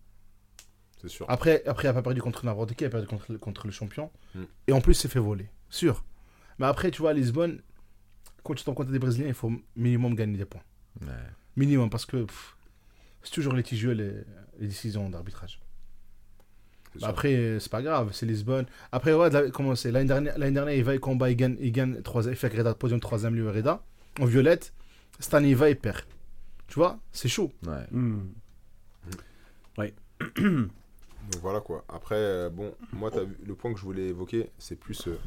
C'est 1.02 1.08
sûr. 1.10 1.26
Après, 1.30 1.64
après, 1.68 1.88
il 1.88 1.92
a 1.92 1.94
pas 1.94 2.02
perdu 2.02 2.22
contre 2.22 2.44
n'importe 2.46 2.74
qui, 2.74 2.84
il 2.84 2.88
a 2.88 2.90
perdu 2.90 3.06
contre, 3.08 3.26
le- 3.32 3.38
contre 3.38 3.68
le 3.68 3.72
champion. 3.72 4.10
Mm. 4.34 4.40
Et 4.68 4.74
en 4.74 4.82
plus, 4.82 4.94
il 4.98 5.02
s'est 5.02 5.08
fait 5.08 5.20
voler. 5.20 5.48
Sûr. 5.70 6.04
Mais 6.58 6.66
après, 6.66 6.90
tu 6.90 7.02
vois, 7.04 7.12
à 7.12 7.14
Lisbonne, 7.14 7.60
quand 8.44 8.56
tu 8.56 8.64
t'en 8.64 8.74
comptes 8.74 8.90
des 8.90 8.98
Brésiliens, 9.00 9.28
il 9.28 9.34
faut 9.36 9.52
minimum 9.76 10.16
gagner 10.16 10.38
des 10.38 10.46
points. 10.46 10.64
Ouais. 11.02 11.08
Minimum, 11.56 11.90
parce 11.92 12.06
que 12.08 12.26
c'est 13.22 13.32
toujours 13.32 13.54
litigieux 13.54 13.92
les, 13.92 14.12
les 14.60 14.68
décisions 14.68 15.08
d'arbitrage. 15.10 15.60
Bah 17.02 17.08
après, 17.10 17.34
euh, 17.36 17.60
c'est 17.60 17.72
pas 17.72 17.82
grave, 17.82 18.10
c'est 18.14 18.26
Lisbonne. 18.26 18.66
Après, 18.92 19.14
ouais, 19.14 19.30
la- 19.30 19.50
comment 19.52 19.76
c'est 19.76 19.92
L'année 19.92 20.08
dernière, 20.08 20.38
l'année 20.38 20.54
dernière, 20.54 20.76
il 20.76 20.84
va, 20.84 20.94
il 20.94 21.00
combat, 21.00 21.30
il 21.30 21.36
gagne, 21.36 21.58
il 21.60 21.72
gagne 21.72 22.02
3 22.02 22.26
il 22.28 22.36
fait 22.36 22.48
Reda, 22.56 22.74
podium 22.74 23.00
3ème, 23.00 23.34
lui, 23.34 23.48
Reda, 23.48 23.82
en 24.20 24.26
violette. 24.26 24.74
Cette 25.20 25.34
année, 25.34 25.50
il 25.50 25.56
va, 25.56 25.70
il 25.70 25.78
perd. 25.78 26.02
Tu 26.68 26.76
vois, 26.76 27.00
c'est 27.12 27.28
chaud. 27.30 27.52
Ouais. 27.66 27.86
Hmm. 27.92 28.20
Donc 31.32 31.42
voilà 31.42 31.60
quoi. 31.60 31.84
Après, 31.90 32.16
euh, 32.16 32.50
bon, 32.50 32.74
moi, 32.94 33.10
vu, 33.10 33.36
le 33.46 33.56
point 33.56 33.74
que 33.74 33.80
je 33.80 33.84
voulais 33.84 34.08
évoquer, 34.08 34.50
c'est 34.58 34.76
plus. 34.78 35.08
euh, 35.08 35.18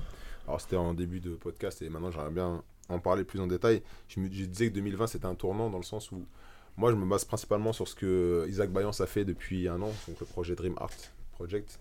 alors, 0.47 0.61
c'était 0.61 0.77
en 0.77 0.95
début 0.95 1.21
de 1.21 1.35
podcast 1.35 1.83
et 1.83 1.89
maintenant, 1.89 2.11
j'aimerais 2.11 2.31
bien 2.31 2.63
en 2.89 2.99
parler 2.99 3.25
plus 3.25 3.39
en 3.41 3.47
détail. 3.47 3.83
Je, 4.09 4.19
me, 4.21 4.27
je 4.33 4.45
disais 4.47 4.69
que 4.71 4.75
2020, 4.75 5.07
c'était 5.09 5.27
un 5.27 5.35
tournant 5.35 5.71
dans 5.71 5.77
le 5.79 5.85
sens 5.85 6.11
où 6.11 6.25
moi, 6.77 6.91
je 6.91 6.97
me 6.97 7.07
base 7.07 7.25
principalement 7.25 7.73
sur 7.73 7.87
ce 7.87 7.95
que 7.95 8.47
Isaac 8.49 8.71
Bayance 8.71 9.01
a 9.01 9.07
fait 9.07 9.25
depuis 9.25 9.69
un 9.69 9.81
an, 9.83 9.93
donc 10.09 10.19
le 10.21 10.27
projet 10.27 10.55
Dream 10.55 10.75
Art 10.79 10.91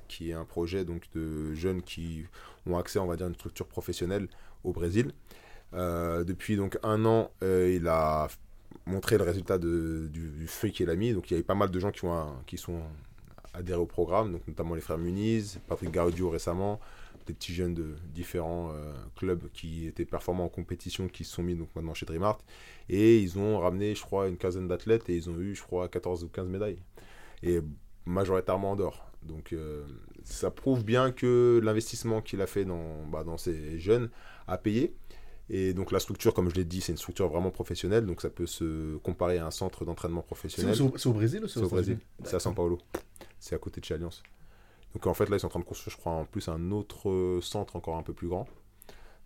Qui 0.08 0.32
est 0.32 0.34
un 0.34 0.46
projet 0.46 0.86
donc 0.86 1.04
de 1.14 1.54
jeunes 1.54 1.82
qui 1.82 2.26
ont 2.66 2.78
accès, 2.78 3.00
on 3.00 3.08
va 3.08 3.16
dire, 3.16 3.26
à 3.26 3.30
une 3.30 3.36
structure 3.36 3.68
professionnelle 3.68 4.28
au 4.64 4.72
Brésil. 4.72 5.12
Euh, 5.74 6.24
depuis 6.24 6.56
donc 6.56 6.78
un 6.84 7.06
an, 7.06 7.32
euh, 7.44 7.72
il 7.76 7.88
a 7.88 8.28
montré 8.86 9.18
le 9.18 9.24
résultat 9.24 9.58
du, 9.58 10.46
feu 10.48 10.70
qu'il 10.70 10.90
a 10.90 10.96
mis. 10.96 11.14
Donc 11.14 11.30
il 11.30 11.34
y 11.34 11.38
a 11.38 11.40
eu 11.40 11.44
pas 11.44 11.56
mal 11.56 11.70
de 11.70 11.80
gens 11.80 11.92
qui, 12.46 12.58
sont 12.58 12.82
adhérés 13.54 13.80
au 13.80 13.86
programme, 13.86 14.32
donc 14.32 14.48
notamment 14.48 14.76
les 14.76 14.82
frères 14.82 14.98
Muniz, 14.98 15.60
Patrick 15.68 15.92
Gaudio 15.92 16.30
récemment, 16.30 16.80
des 17.26 17.34
petits 17.34 17.54
jeunes 17.54 17.74
de 17.74 17.96
différents 18.14 18.72
euh, 18.72 18.94
clubs 19.16 19.50
qui 19.54 19.88
étaient 19.88 20.06
performants 20.06 20.46
en 20.46 20.50
compétition 20.50 21.08
qui 21.08 21.24
se 21.24 21.36
sont 21.36 21.44
mis 21.44 21.56
donc 21.56 21.70
maintenant 21.76 21.94
chez 21.94 22.06
Dreamart. 22.06 22.40
Et 22.90 23.20
ils 23.20 23.38
ont 23.38 23.60
ramené, 23.60 23.94
je 23.96 24.02
crois, 24.02 24.28
une 24.28 24.38
quinzaine 24.38 24.68
d'athlètes 24.68 25.10
et 25.10 25.16
ils 25.16 25.30
ont 25.30 25.38
eu, 25.40 25.56
je 25.56 25.62
crois, 25.62 25.88
14 25.88 26.24
ou 26.24 26.30
15 26.30 26.48
médailles. 26.48 26.82
Et 27.44 27.62
majoritairement 28.06 28.72
en 28.72 28.76
dehors. 28.76 29.09
Donc 29.24 29.54
euh, 29.54 29.86
ça 30.24 30.52
prouve 30.52 30.84
bien 30.84 31.12
que 31.12 31.60
l'investissement 31.64 32.22
qu'il 32.22 32.42
a 32.42 32.48
fait 32.48 32.66
dans, 32.66 33.06
bah, 33.12 33.24
dans 33.24 33.38
ces 33.38 33.80
jeunes 33.80 34.10
a 34.48 34.58
payé. 34.58 34.96
Et 35.50 35.74
donc 35.74 35.92
la 35.92 36.00
structure, 36.00 36.34
comme 36.34 36.50
je 36.50 36.56
l'ai 36.56 36.64
dit, 36.64 36.80
c'est 36.80 36.92
une 36.92 36.98
structure 36.98 37.28
vraiment 37.28 37.50
professionnelle, 37.50 38.06
donc 38.06 38.22
ça 38.22 38.30
peut 38.30 38.46
se 38.46 38.98
comparer 38.98 39.40
à 39.40 39.48
un 39.48 39.52
centre 39.52 39.84
d'entraînement 39.84 40.22
professionnel. 40.22 40.76
c'est 40.76 41.08
au, 41.08 41.14
Brésil 41.14 41.44
ou 41.44 41.48
C'est 41.48 41.60
au 41.60 41.68
Brésil, 41.68 41.98
c'est 42.24 42.36
à 42.36 42.40
São 42.40 42.54
Paulo. 42.54 42.78
C'est 43.40 43.56
à 43.56 43.58
côté 43.58 43.82
de 43.82 43.86
chez 43.86 43.96
Alliance. 43.96 44.22
Donc 44.94 45.08
en 45.08 45.14
fait 45.14 45.28
là 45.30 45.38
ils 45.38 45.40
sont 45.40 45.48
en 45.48 45.52
train 45.52 45.60
de 45.60 45.66
construire, 45.66 45.96
je 45.96 46.00
crois, 46.00 46.14
en 46.14 46.26
plus 46.26 46.48
un 46.50 46.72
autre 46.72 47.10
euh, 47.10 47.42
centre 47.42 47.76
encore 47.76 47.98
un 47.98 48.04
peu 48.04 48.14
plus 48.14 48.28
grand. 48.28 48.48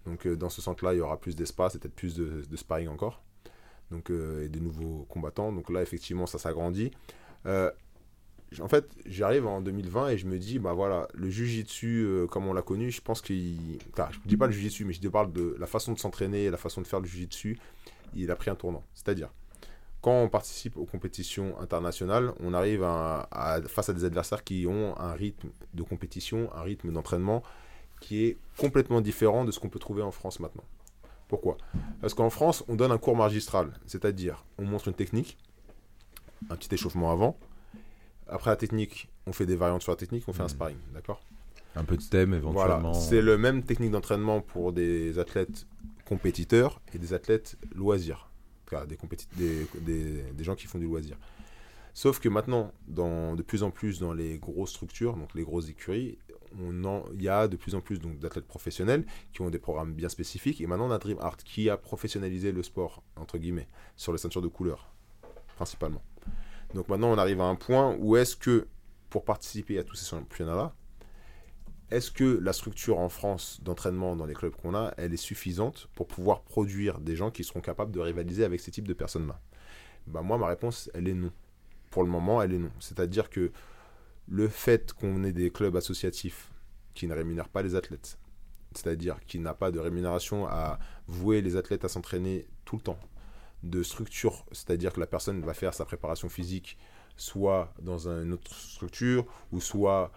Donc 0.05 0.25
euh, 0.25 0.35
dans 0.35 0.49
ce 0.49 0.61
centre-là 0.61 0.93
il 0.93 0.97
y 0.97 1.01
aura 1.01 1.19
plus 1.19 1.35
d'espace 1.35 1.75
et 1.75 1.79
peut-être 1.79 1.95
plus 1.95 2.15
de, 2.15 2.43
de 2.49 2.57
sparring 2.57 2.87
encore. 2.87 3.21
Donc 3.91 4.09
euh, 4.09 4.45
et 4.45 4.49
des 4.49 4.59
nouveaux 4.59 5.05
combattants. 5.09 5.51
Donc 5.51 5.69
là 5.69 5.81
effectivement 5.81 6.25
ça 6.25 6.39
s'agrandit. 6.39 6.91
Euh, 7.45 7.71
en 8.61 8.67
fait, 8.67 8.85
j'arrive 9.05 9.47
en 9.47 9.61
2020 9.61 10.09
et 10.09 10.17
je 10.17 10.25
me 10.25 10.37
dis, 10.37 10.59
bah 10.59 10.73
voilà, 10.73 11.07
le 11.13 11.29
jujitsu, 11.29 12.03
euh, 12.05 12.27
comme 12.27 12.47
on 12.47 12.53
l'a 12.53 12.61
connu, 12.61 12.91
je 12.91 13.01
pense 13.01 13.21
qu'il. 13.21 13.79
Enfin, 13.91 14.09
je 14.11 14.19
ne 14.19 14.23
dis 14.25 14.37
pas 14.37 14.47
le 14.47 14.53
jujitsu, 14.53 14.85
mais 14.85 14.93
je 14.93 15.01
te 15.01 15.07
parle 15.07 15.31
de 15.31 15.55
la 15.59 15.67
façon 15.67 15.93
de 15.93 15.99
s'entraîner, 15.99 16.49
la 16.49 16.57
façon 16.57 16.81
de 16.81 16.87
faire 16.87 16.99
le 16.99 17.05
jujitsu, 17.05 17.59
il 18.15 18.31
a 18.31 18.35
pris 18.35 18.49
un 18.49 18.55
tournant. 18.55 18.83
C'est-à-dire, 18.93 19.29
quand 20.01 20.21
on 20.21 20.29
participe 20.29 20.77
aux 20.77 20.85
compétitions 20.85 21.57
internationales, 21.59 22.33
on 22.41 22.53
arrive 22.53 22.81
face 23.67 23.89
à 23.89 23.93
des 23.93 24.03
adversaires 24.03 24.43
qui 24.43 24.67
ont 24.67 24.99
un 24.99 25.13
rythme 25.13 25.49
de 25.73 25.83
compétition, 25.83 26.49
un 26.53 26.61
rythme 26.61 26.91
d'entraînement 26.91 27.41
qui 28.01 28.25
est 28.25 28.37
complètement 28.57 28.99
différent 28.99 29.45
de 29.45 29.51
ce 29.51 29.59
qu'on 29.59 29.69
peut 29.69 29.79
trouver 29.79 30.01
en 30.01 30.11
France 30.11 30.41
maintenant. 30.41 30.65
Pourquoi? 31.29 31.57
Parce 32.01 32.13
qu'en 32.13 32.29
France, 32.29 32.65
on 32.67 32.75
donne 32.75 32.91
un 32.91 32.97
cours 32.97 33.15
magistral, 33.15 33.71
c'est-à-dire 33.85 34.43
on 34.57 34.65
montre 34.65 34.89
une 34.89 34.93
technique, 34.93 35.37
un 36.49 36.55
petit 36.57 36.73
échauffement 36.75 37.11
avant. 37.11 37.37
Après 38.33 38.49
la 38.49 38.55
technique, 38.55 39.09
on 39.27 39.33
fait 39.33 39.45
des 39.45 39.55
variantes 39.55 39.83
sur 39.83 39.91
la 39.91 39.95
technique, 39.95 40.23
on 40.27 40.33
fait 40.33 40.41
un 40.41 40.45
mmh. 40.45 40.49
sparring, 40.49 40.77
d'accord 40.93 41.21
Un 41.75 41.83
peu 41.83 41.97
de 41.97 42.03
thème 42.03 42.33
éventuellement. 42.33 42.79
Voilà, 42.79 42.93
c'est 42.93 43.21
le 43.21 43.37
même 43.37 43.63
technique 43.63 43.91
d'entraînement 43.91 44.41
pour 44.41 44.73
des 44.73 45.19
athlètes 45.19 45.67
compétiteurs 46.05 46.81
et 46.93 46.97
des 46.97 47.13
athlètes 47.13 47.57
loisirs 47.75 48.29
des, 48.87 49.67
des, 49.81 50.23
des, 50.33 50.43
gens 50.43 50.55
qui 50.55 50.67
font 50.67 50.79
du 50.79 50.85
loisir. 50.85 51.17
Sauf 51.93 52.19
que 52.19 52.29
maintenant, 52.29 52.71
dans, 52.87 53.35
de 53.35 53.43
plus 53.43 53.61
en 53.63 53.69
plus 53.69 53.99
dans 53.99 54.13
les 54.13 54.39
grosses 54.39 54.71
structures, 54.71 55.15
donc 55.15 55.33
les 55.35 55.43
grosses 55.43 55.69
écuries, 55.69 56.17
il 56.59 57.21
y 57.21 57.29
a 57.29 57.47
de 57.47 57.55
plus 57.55 57.75
en 57.75 57.81
plus 57.81 57.99
d'athlètes 57.99 58.47
professionnels 58.47 59.05
qui 59.31 59.41
ont 59.41 59.49
des 59.49 59.59
programmes 59.59 59.93
bien 59.93 60.09
spécifiques. 60.09 60.61
Et 60.61 60.67
maintenant, 60.67 60.87
on 60.87 60.91
a 60.91 60.97
Dream 60.97 61.17
Art 61.19 61.37
qui 61.37 61.69
a 61.69 61.77
professionnalisé 61.77 62.51
le 62.51 62.63
sport, 62.63 63.03
entre 63.15 63.37
guillemets, 63.37 63.67
sur 63.95 64.11
les 64.11 64.17
ceintures 64.17 64.41
de 64.41 64.47
couleur, 64.47 64.91
principalement. 65.55 66.01
Donc 66.73 66.89
maintenant, 66.89 67.11
on 67.11 67.17
arrive 67.17 67.41
à 67.41 67.45
un 67.45 67.55
point 67.55 67.95
où 67.99 68.17
est-ce 68.17 68.35
que, 68.35 68.67
pour 69.09 69.25
participer 69.25 69.77
à 69.77 69.83
tous 69.83 69.95
ces 69.95 70.09
championnats-là, 70.09 70.73
est-ce 71.91 72.09
que 72.09 72.39
la 72.41 72.53
structure 72.53 72.97
en 72.97 73.09
France 73.09 73.59
d'entraînement 73.61 74.15
dans 74.15 74.25
les 74.25 74.33
clubs 74.33 74.55
qu'on 74.55 74.73
a, 74.73 74.93
elle 74.97 75.13
est 75.13 75.17
suffisante 75.17 75.87
pour 75.93 76.07
pouvoir 76.07 76.41
produire 76.41 76.99
des 76.99 77.15
gens 77.15 77.29
qui 77.29 77.43
seront 77.43 77.61
capables 77.61 77.91
de 77.91 77.99
rivaliser 77.99 78.43
avec 78.43 78.59
ces 78.61 78.71
types 78.71 78.87
de 78.87 78.93
personnes-là? 78.93 79.39
Bah 80.07 80.23
Moi, 80.23 80.37
ma 80.39 80.47
réponse, 80.47 80.89
elle 80.95 81.07
est 81.07 81.13
non. 81.13 81.31
Pour 81.91 82.03
le 82.03 82.09
moment, 82.09 82.41
elle 82.41 82.53
est 82.53 82.59
non. 82.59 82.71
C'est-à-dire 82.79 83.29
que 83.29 83.51
le 84.27 84.47
fait 84.47 84.93
qu'on 84.93 85.23
ait 85.23 85.31
des 85.33 85.51
clubs 85.51 85.75
associatifs 85.75 86.51
qui 86.95 87.07
ne 87.07 87.13
rémunèrent 87.13 87.49
pas 87.49 87.61
les 87.61 87.75
athlètes, 87.75 88.17
c'est-à-dire 88.73 89.19
qui 89.27 89.37
n'a 89.37 89.53
pas 89.53 89.69
de 89.69 89.79
rémunération 89.79 90.47
à 90.47 90.79
vouer 91.07 91.41
les 91.41 91.55
athlètes 91.55 91.85
à 91.85 91.89
s'entraîner 91.89 92.47
tout 92.65 92.77
le 92.77 92.81
temps, 92.81 92.99
de 93.63 93.81
structure, 93.83 94.45
c'est-à-dire 94.51 94.93
que 94.93 94.99
la 94.99 95.07
personne 95.07 95.41
va 95.41 95.53
faire 95.53 95.73
sa 95.73 95.85
préparation 95.85 96.29
physique 96.29 96.77
soit 97.15 97.73
dans 97.81 98.07
une 98.07 98.33
autre 98.33 98.53
structure, 98.53 99.25
ou 99.51 99.61
soit 99.61 100.11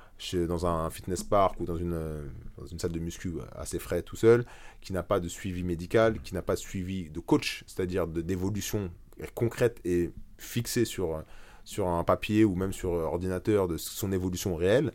dans 0.49 0.67
un 0.67 0.89
fitness 0.91 1.23
park 1.23 1.61
ou 1.61 1.67
dans 1.67 1.77
une, 1.77 2.31
une 2.71 2.79
salle 2.79 2.93
de 2.93 2.99
muscu 2.99 3.35
assez 3.55 3.79
frais 3.79 4.03
tout 4.03 4.17
seul, 4.17 4.47
qui 4.81 4.93
n'a 4.93 5.03
pas 5.03 5.21
de 5.21 5.29
suivi 5.29 5.63
médical, 5.63 6.21
qui 6.21 6.35
n'a 6.35 6.43
pas 6.43 6.55
de 6.55 6.61
suivi 6.61 7.11
de 7.11 7.21
coach, 7.21 7.65
c'est-à-dire 7.67 8.07
d'évolution 8.07 8.91
concrète 9.35 9.81
et 9.85 10.11
fixée 10.39 10.85
sur, 10.85 11.23
sur 11.65 11.89
un 11.89 12.05
papier 12.05 12.45
ou 12.45 12.55
même 12.55 12.73
sur 12.73 12.91
ordinateur 12.91 13.69
de 13.69 13.77
son 13.77 14.13
évolution 14.13 14.57
réelle, 14.57 14.93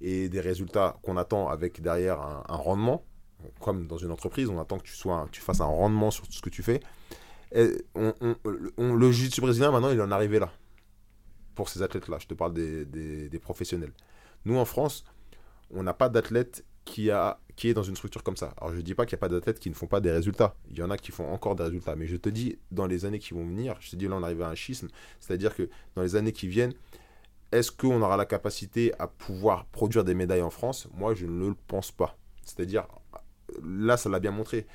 et 0.00 0.28
des 0.28 0.40
résultats 0.40 0.98
qu'on 1.02 1.16
attend 1.16 1.48
avec 1.48 1.80
derrière 1.80 2.20
un, 2.20 2.56
rendement, 2.56 3.04
comme 3.60 3.86
dans 3.86 3.96
une 3.96 4.10
entreprise, 4.10 4.48
on 4.48 4.58
attend 4.60 4.78
que 4.78 4.84
tu, 4.84 4.94
sois, 4.94 5.28
tu 5.30 5.40
fasses 5.40 5.60
un 5.60 5.66
rendement 5.66 6.10
sur 6.10 6.26
tout 6.26 6.32
ce 6.32 6.42
que 6.42 6.50
tu 6.50 6.62
fais. 6.62 6.80
Et 7.54 7.84
on, 7.94 8.94
le 8.94 9.12
jiu-jitsu 9.12 9.40
brésilien, 9.40 9.70
maintenant, 9.70 9.90
il 9.90 10.00
en 10.00 10.10
est 10.10 10.14
arrivé 10.14 10.38
là 10.38 10.50
pour 11.54 11.68
ces 11.68 11.82
athlètes-là. 11.82 12.18
Je 12.20 12.26
te 12.26 12.34
parle 12.34 12.52
des, 12.52 13.40
professionnels. 13.40 13.92
Nous, 14.44 14.56
en 14.56 14.64
France, 14.64 15.04
on 15.70 15.82
n'a 15.82 15.94
pas 15.94 16.08
d'athlète 16.08 16.64
qui, 16.84 17.10
qui 17.56 17.68
est 17.68 17.74
dans 17.74 17.84
une 17.84 17.94
structure 17.94 18.24
comme 18.24 18.36
ça. 18.36 18.54
Alors, 18.58 18.72
je 18.72 18.78
ne 18.78 18.82
dis 18.82 18.94
pas 18.94 19.06
qu'il 19.06 19.16
n'y 19.16 19.20
a 19.20 19.24
pas 19.26 19.28
d'athlètes 19.28 19.60
qui 19.60 19.70
ne 19.70 19.74
font 19.74 19.86
pas 19.86 20.00
des 20.00 20.10
résultats. 20.10 20.56
Il 20.70 20.76
y 20.76 20.82
en 20.82 20.90
a 20.90 20.98
qui 20.98 21.12
font 21.12 21.32
encore 21.32 21.54
des 21.54 21.62
résultats. 21.62 21.94
Mais 21.94 22.08
je 22.08 22.16
te 22.16 22.28
dis, 22.28 22.58
dans 22.72 22.86
les 22.86 23.04
années 23.04 23.20
qui 23.20 23.34
vont 23.34 23.46
venir, 23.46 23.76
je 23.80 23.90
te 23.90 23.96
dis, 23.96 24.08
là, 24.08 24.16
on 24.16 24.22
arrive 24.24 24.42
à 24.42 24.48
un 24.48 24.56
schisme. 24.56 24.88
C'est-à-dire 25.20 25.54
que 25.54 25.70
dans 25.94 26.02
les 26.02 26.16
années 26.16 26.32
qui 26.32 26.48
viennent, 26.48 26.74
est-ce 27.52 27.70
qu'on 27.70 28.02
aura 28.02 28.16
la 28.16 28.26
capacité 28.26 28.92
à 28.98 29.06
pouvoir 29.06 29.66
produire 29.66 30.02
des 30.02 30.14
médailles 30.14 30.42
en 30.42 30.50
France? 30.50 30.88
Moi, 30.92 31.14
je 31.14 31.26
ne 31.26 31.50
le 31.50 31.54
pense 31.68 31.92
pas. 31.92 32.18
C'est-à-dire, 32.44 32.88
là, 33.62 33.96
ça 33.96 34.08
l'a 34.08 34.18
bien 34.18 34.32
montré. 34.32 34.66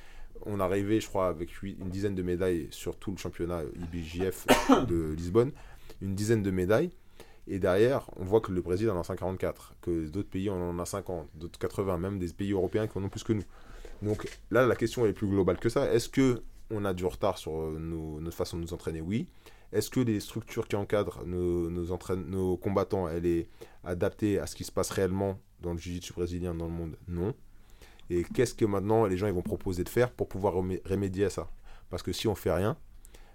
On 0.45 0.59
est 0.59 0.64
arrivé, 0.64 1.00
je 1.00 1.08
crois, 1.08 1.27
avec 1.27 1.61
une 1.61 1.90
dizaine 1.90 2.16
de 2.16 2.24
médailles 2.24 2.68
sur 2.72 2.95
tout 2.95 3.11
le 3.11 3.18
championnat 3.18 3.61
IBJF 3.93 4.48
de 4.88 5.14
Lisbonne 5.14 5.51
une 6.01 6.16
dizaine 6.16 6.43
de 6.43 6.51
médailles. 6.51 6.92
Et 7.48 7.59
derrière, 7.59 8.09
on 8.18 8.24
voit 8.24 8.42
que 8.42 8.51
le 8.51 8.61
Brésil 8.61 8.90
en 8.92 9.00
a 9.00 9.03
144, 9.03 9.76
que 9.82 10.08
d'autres 10.08 10.30
pays 10.30 10.50
en 10.50 10.58
ont 10.58 10.85
50, 10.85 11.30
d'autres 11.35 11.58
80, 11.58 11.98
même 11.98 12.19
des 12.19 12.27
pays 12.27 12.51
européens 12.51 12.88
qui 12.88 12.98
en 12.98 13.03
ont 13.03 13.09
plus 13.09 13.24
que 13.24 13.34
nous. 13.34 13.43
Donc 14.01 14.27
là, 14.51 14.66
la 14.68 14.76
question 14.76 15.06
est 15.06 15.14
plus 15.14 15.27
globale 15.27 15.58
que 15.58 15.69
ça. 15.69 15.92
Est-ce 15.92 16.09
que 16.09 16.43
on 16.69 16.85
a 16.85 16.93
du 16.93 17.06
retard 17.06 17.40
sur 17.40 17.59
euh, 17.59 17.80
nos, 17.80 18.19
notre 18.22 18.38
façon 18.38 18.58
de 18.58 18.61
nous 18.61 18.74
entraîner? 18.74 19.01
Oui. 19.01 19.27
Est-ce 19.72 19.90
que 19.90 20.00
les 20.00 20.19
structures 20.19 20.68
qui 20.68 20.76
encadrent 20.76 21.24
nos, 21.26 21.69
nos, 21.69 21.98
nos 22.18 22.58
combattants, 22.58 23.08
elle 23.08 23.26
est 23.26 23.50
adaptée 23.84 24.40
à 24.40 24.45
ce 24.45 24.56
qui 24.56 24.64
se 24.64 24.72
passe 24.72 24.92
réellement 24.92 25.40
dans 25.61 25.74
le 25.74 25.80
jiu-jitsu 25.80 26.14
brésilien 26.14 26.53
dans 26.53 26.66
le 26.66 26.72
monde? 26.72 26.95
Non. 27.08 27.34
Et 28.10 28.24
qu'est-ce 28.24 28.54
que 28.54 28.66
maintenant 28.66 29.06
les 29.06 29.18
gens 29.18 29.28
ils 29.28 29.34
vont 29.34 29.42
proposer 29.42 29.84
de 29.84 29.90
faire 29.90 30.12
pour 30.12 30.28
pouvoir 30.28 30.54
remédier 30.54 31.26
à 31.26 31.30
ça? 31.30 31.50
Parce 31.90 32.04
que 32.04 32.12
si 32.12 32.28
on 32.28 32.36
fait 32.36 32.52
rien, 32.52 32.78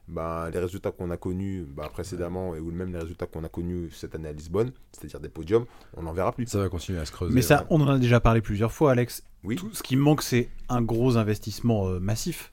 bah, 0.07 0.51
les 0.53 0.59
résultats 0.59 0.91
qu'on 0.91 1.11
a 1.11 1.17
connus 1.17 1.65
bah, 1.67 1.89
précédemment, 1.93 2.55
et 2.55 2.61
ou 2.61 2.71
même 2.71 2.93
les 2.93 2.99
résultats 2.99 3.27
qu'on 3.27 3.45
a 3.45 3.49
connus 3.49 3.91
cette 3.91 4.15
année 4.15 4.29
à 4.29 4.33
Lisbonne, 4.33 4.73
c'est-à-dire 4.93 5.21
des 5.21 5.29
podiums, 5.29 5.65
on 5.97 6.03
n'en 6.03 6.13
verra 6.13 6.33
plus. 6.33 6.47
Ça 6.47 6.59
va 6.59 6.69
continuer 6.69 6.99
à 6.99 7.07
se 7.07 7.13
creuser. 7.13 7.35
Mais 7.35 7.43
ça, 7.43 7.67
on 7.71 7.81
en 7.81 7.89
a 7.89 7.99
déjà 7.99 8.21
parlé 8.21 8.41
plusieurs 8.41 8.73
fois, 8.73 8.93
Alex. 8.93 9.23
Oui. 9.45 9.57
Tout 9.57 9.73
ce 9.73 9.83
qui 9.83 9.97
manque, 9.97 10.23
c'est 10.23 10.49
un 10.69 10.83
gros 10.83 11.17
investissement 11.17 11.89
euh, 11.89 12.01
massif. 12.01 12.53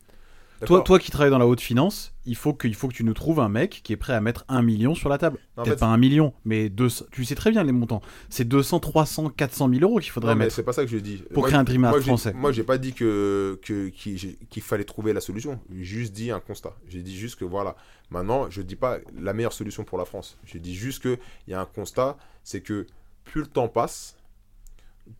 Toi, 0.65 0.81
toi 0.81 0.99
qui 0.99 1.11
travailles 1.11 1.31
dans 1.31 1.37
la 1.37 1.47
haute 1.47 1.61
finance, 1.61 2.13
il 2.25 2.35
faut, 2.35 2.53
que, 2.53 2.71
faut 2.73 2.87
que 2.87 2.93
tu 2.93 3.03
nous 3.03 3.13
trouves 3.13 3.39
un 3.39 3.49
mec 3.49 3.81
qui 3.83 3.93
est 3.93 3.97
prêt 3.97 4.13
à 4.13 4.21
mettre 4.21 4.45
un 4.47 4.61
million 4.61 4.95
sur 4.95 5.09
la 5.09 5.17
table. 5.17 5.37
Peut-être 5.55 5.79
pas 5.79 5.87
un 5.87 5.97
million, 5.97 6.33
mais 6.45 6.69
deux, 6.69 6.87
tu 7.11 7.25
sais 7.25 7.35
très 7.35 7.51
bien 7.51 7.63
les 7.63 7.71
montants. 7.71 8.01
C'est 8.29 8.47
200, 8.47 8.79
300, 8.79 9.29
400 9.29 9.69
000 9.69 9.81
euros 9.81 9.99
qu'il 9.99 10.11
faudrait 10.11 10.33
non, 10.33 10.39
mettre. 10.39 10.53
C'est 10.53 10.63
pas 10.63 10.73
ça 10.73 10.83
que 10.83 10.91
je 10.91 10.97
dis. 10.97 11.23
Pour 11.33 11.45
créer 11.45 11.57
un 11.57 11.63
Dream 11.63 11.89
français. 12.01 12.33
Moi, 12.33 12.51
j'ai 12.51 12.63
pas 12.63 12.77
dit 12.77 12.93
que, 12.93 13.59
que, 13.63 13.89
qu'il 13.89 14.61
fallait 14.61 14.83
trouver 14.83 15.13
la 15.13 15.21
solution. 15.21 15.59
J'ai 15.71 15.83
juste 15.83 16.13
dit 16.13 16.31
un 16.31 16.39
constat. 16.39 16.73
J'ai 16.87 17.01
dit 17.01 17.17
juste 17.17 17.37
que 17.39 17.45
voilà. 17.45 17.75
Maintenant, 18.09 18.49
je 18.49 18.61
dis 18.61 18.75
pas 18.75 18.97
la 19.19 19.33
meilleure 19.33 19.53
solution 19.53 19.83
pour 19.83 19.97
la 19.97 20.05
France. 20.05 20.37
J'ai 20.45 20.59
dit 20.59 20.75
juste 20.75 21.01
qu'il 21.01 21.17
y 21.47 21.53
a 21.53 21.61
un 21.61 21.65
constat 21.65 22.17
c'est 22.43 22.61
que 22.61 22.87
plus 23.23 23.41
le 23.41 23.47
temps 23.47 23.67
passe, 23.67 24.15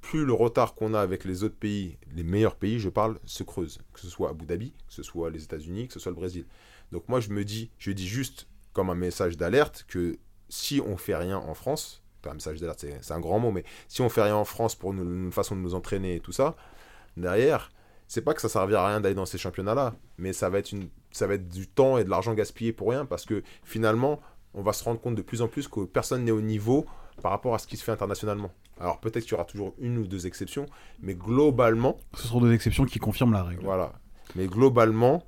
plus 0.02 0.26
le 0.26 0.34
retard 0.34 0.76
qu'on 0.76 0.94
a 0.94 1.00
avec 1.00 1.26
les 1.26 1.44
autres 1.44 1.56
pays, 1.56 1.98
les 2.14 2.24
meilleurs 2.24 2.56
pays, 2.56 2.80
je 2.80 2.90
parle, 2.90 3.20
se 3.26 3.44
creuse. 3.44 3.80
Que 3.94 4.00
ce 4.00 4.10
soit 4.10 4.30
Abu 4.30 4.46
Dhabi, 4.46 4.72
que 4.88 4.94
ce 4.94 5.04
soit 5.04 5.30
les 5.30 5.44
États-Unis, 5.44 5.88
que 5.88 5.94
ce 5.94 6.00
soit 6.00 6.12
le 6.12 6.16
Brésil. 6.16 6.46
Donc 6.92 7.08
moi, 7.08 7.20
je 7.20 7.30
me 7.30 7.44
dis, 7.44 7.72
je 7.78 7.92
dis 7.92 8.08
juste 8.08 8.48
comme 8.74 8.90
un 8.90 8.96
message 8.96 9.38
d'alerte 9.38 9.86
que 9.88 10.18
si 10.50 10.82
on 10.86 10.98
fait 10.98 11.16
rien 11.16 11.38
en 11.38 11.54
France, 11.54 12.04
un 12.26 12.34
message 12.36 12.60
d'alerte, 12.60 12.86
c'est 13.02 13.14
un 13.14 13.20
grand 13.20 13.40
mot, 13.40 13.52
mais 13.52 13.64
si 13.88 14.02
on 14.02 14.10
fait 14.10 14.22
rien 14.22 14.36
en 14.36 14.46
France 14.46 14.76
pour 14.76 14.94
une 14.94 15.32
façon 15.32 15.56
de 15.56 15.62
nous 15.62 15.74
entraîner 15.74 16.16
et 16.16 16.20
tout 16.20 16.32
ça, 16.32 16.56
derrière, 17.18 17.72
c'est 18.08 18.22
pas 18.22 18.34
que 18.34 18.42
ça 18.42 18.50
servira 18.50 18.86
à 18.86 18.88
rien 18.90 19.02
d'aller 19.02 19.16
dans 19.16 19.26
ces 19.26 19.38
championnats-là, 19.38 19.96
mais 20.18 20.34
ça 20.34 20.50
va 20.50 20.60
être 20.60 20.72
une, 20.72 20.90
ça 21.12 21.28
va 21.28 21.36
être 21.36 21.48
du 21.48 21.68
temps 21.68 21.98
et 21.98 22.04
de 22.04 22.10
l'argent 22.10 22.34
gaspillé 22.34 22.74
pour 22.74 22.90
rien 22.90 23.06
parce 23.06 23.26
que 23.26 23.42
finalement, 23.64 24.20
on 24.54 24.62
va 24.62 24.74
se 24.74 24.84
rendre 24.84 25.00
compte 25.00 25.16
de 25.16 25.22
plus 25.22 25.42
en 25.42 25.48
plus 25.48 25.68
que 25.68 25.86
personne 25.86 26.26
n'est 26.26 26.32
au 26.32 26.42
niveau 26.42 26.86
par 27.22 27.32
rapport 27.32 27.56
à 27.56 27.60
ce 27.60 27.68
qui 27.68 27.78
se 27.78 27.84
fait 27.84 27.92
internationalement. 27.92 28.52
Alors 28.80 29.00
peut-être 29.00 29.24
qu'il 29.24 29.32
y 29.32 29.36
aura 29.36 29.46
toujours 29.46 29.74
une 29.80 29.98
ou 29.98 30.08
deux 30.08 30.28
exceptions, 30.28 30.66
mais 31.02 31.16
globalement... 31.16 31.98
Ce 32.16 32.28
sont 32.28 32.42
des 32.42 32.54
exceptions 32.54 32.86
qui 32.86 33.00
confirment 33.00 33.34
la 33.34 33.44
règle. 33.44 33.64
Voilà. 33.64 33.94
Mais 34.36 34.48
globalement, 34.48 35.24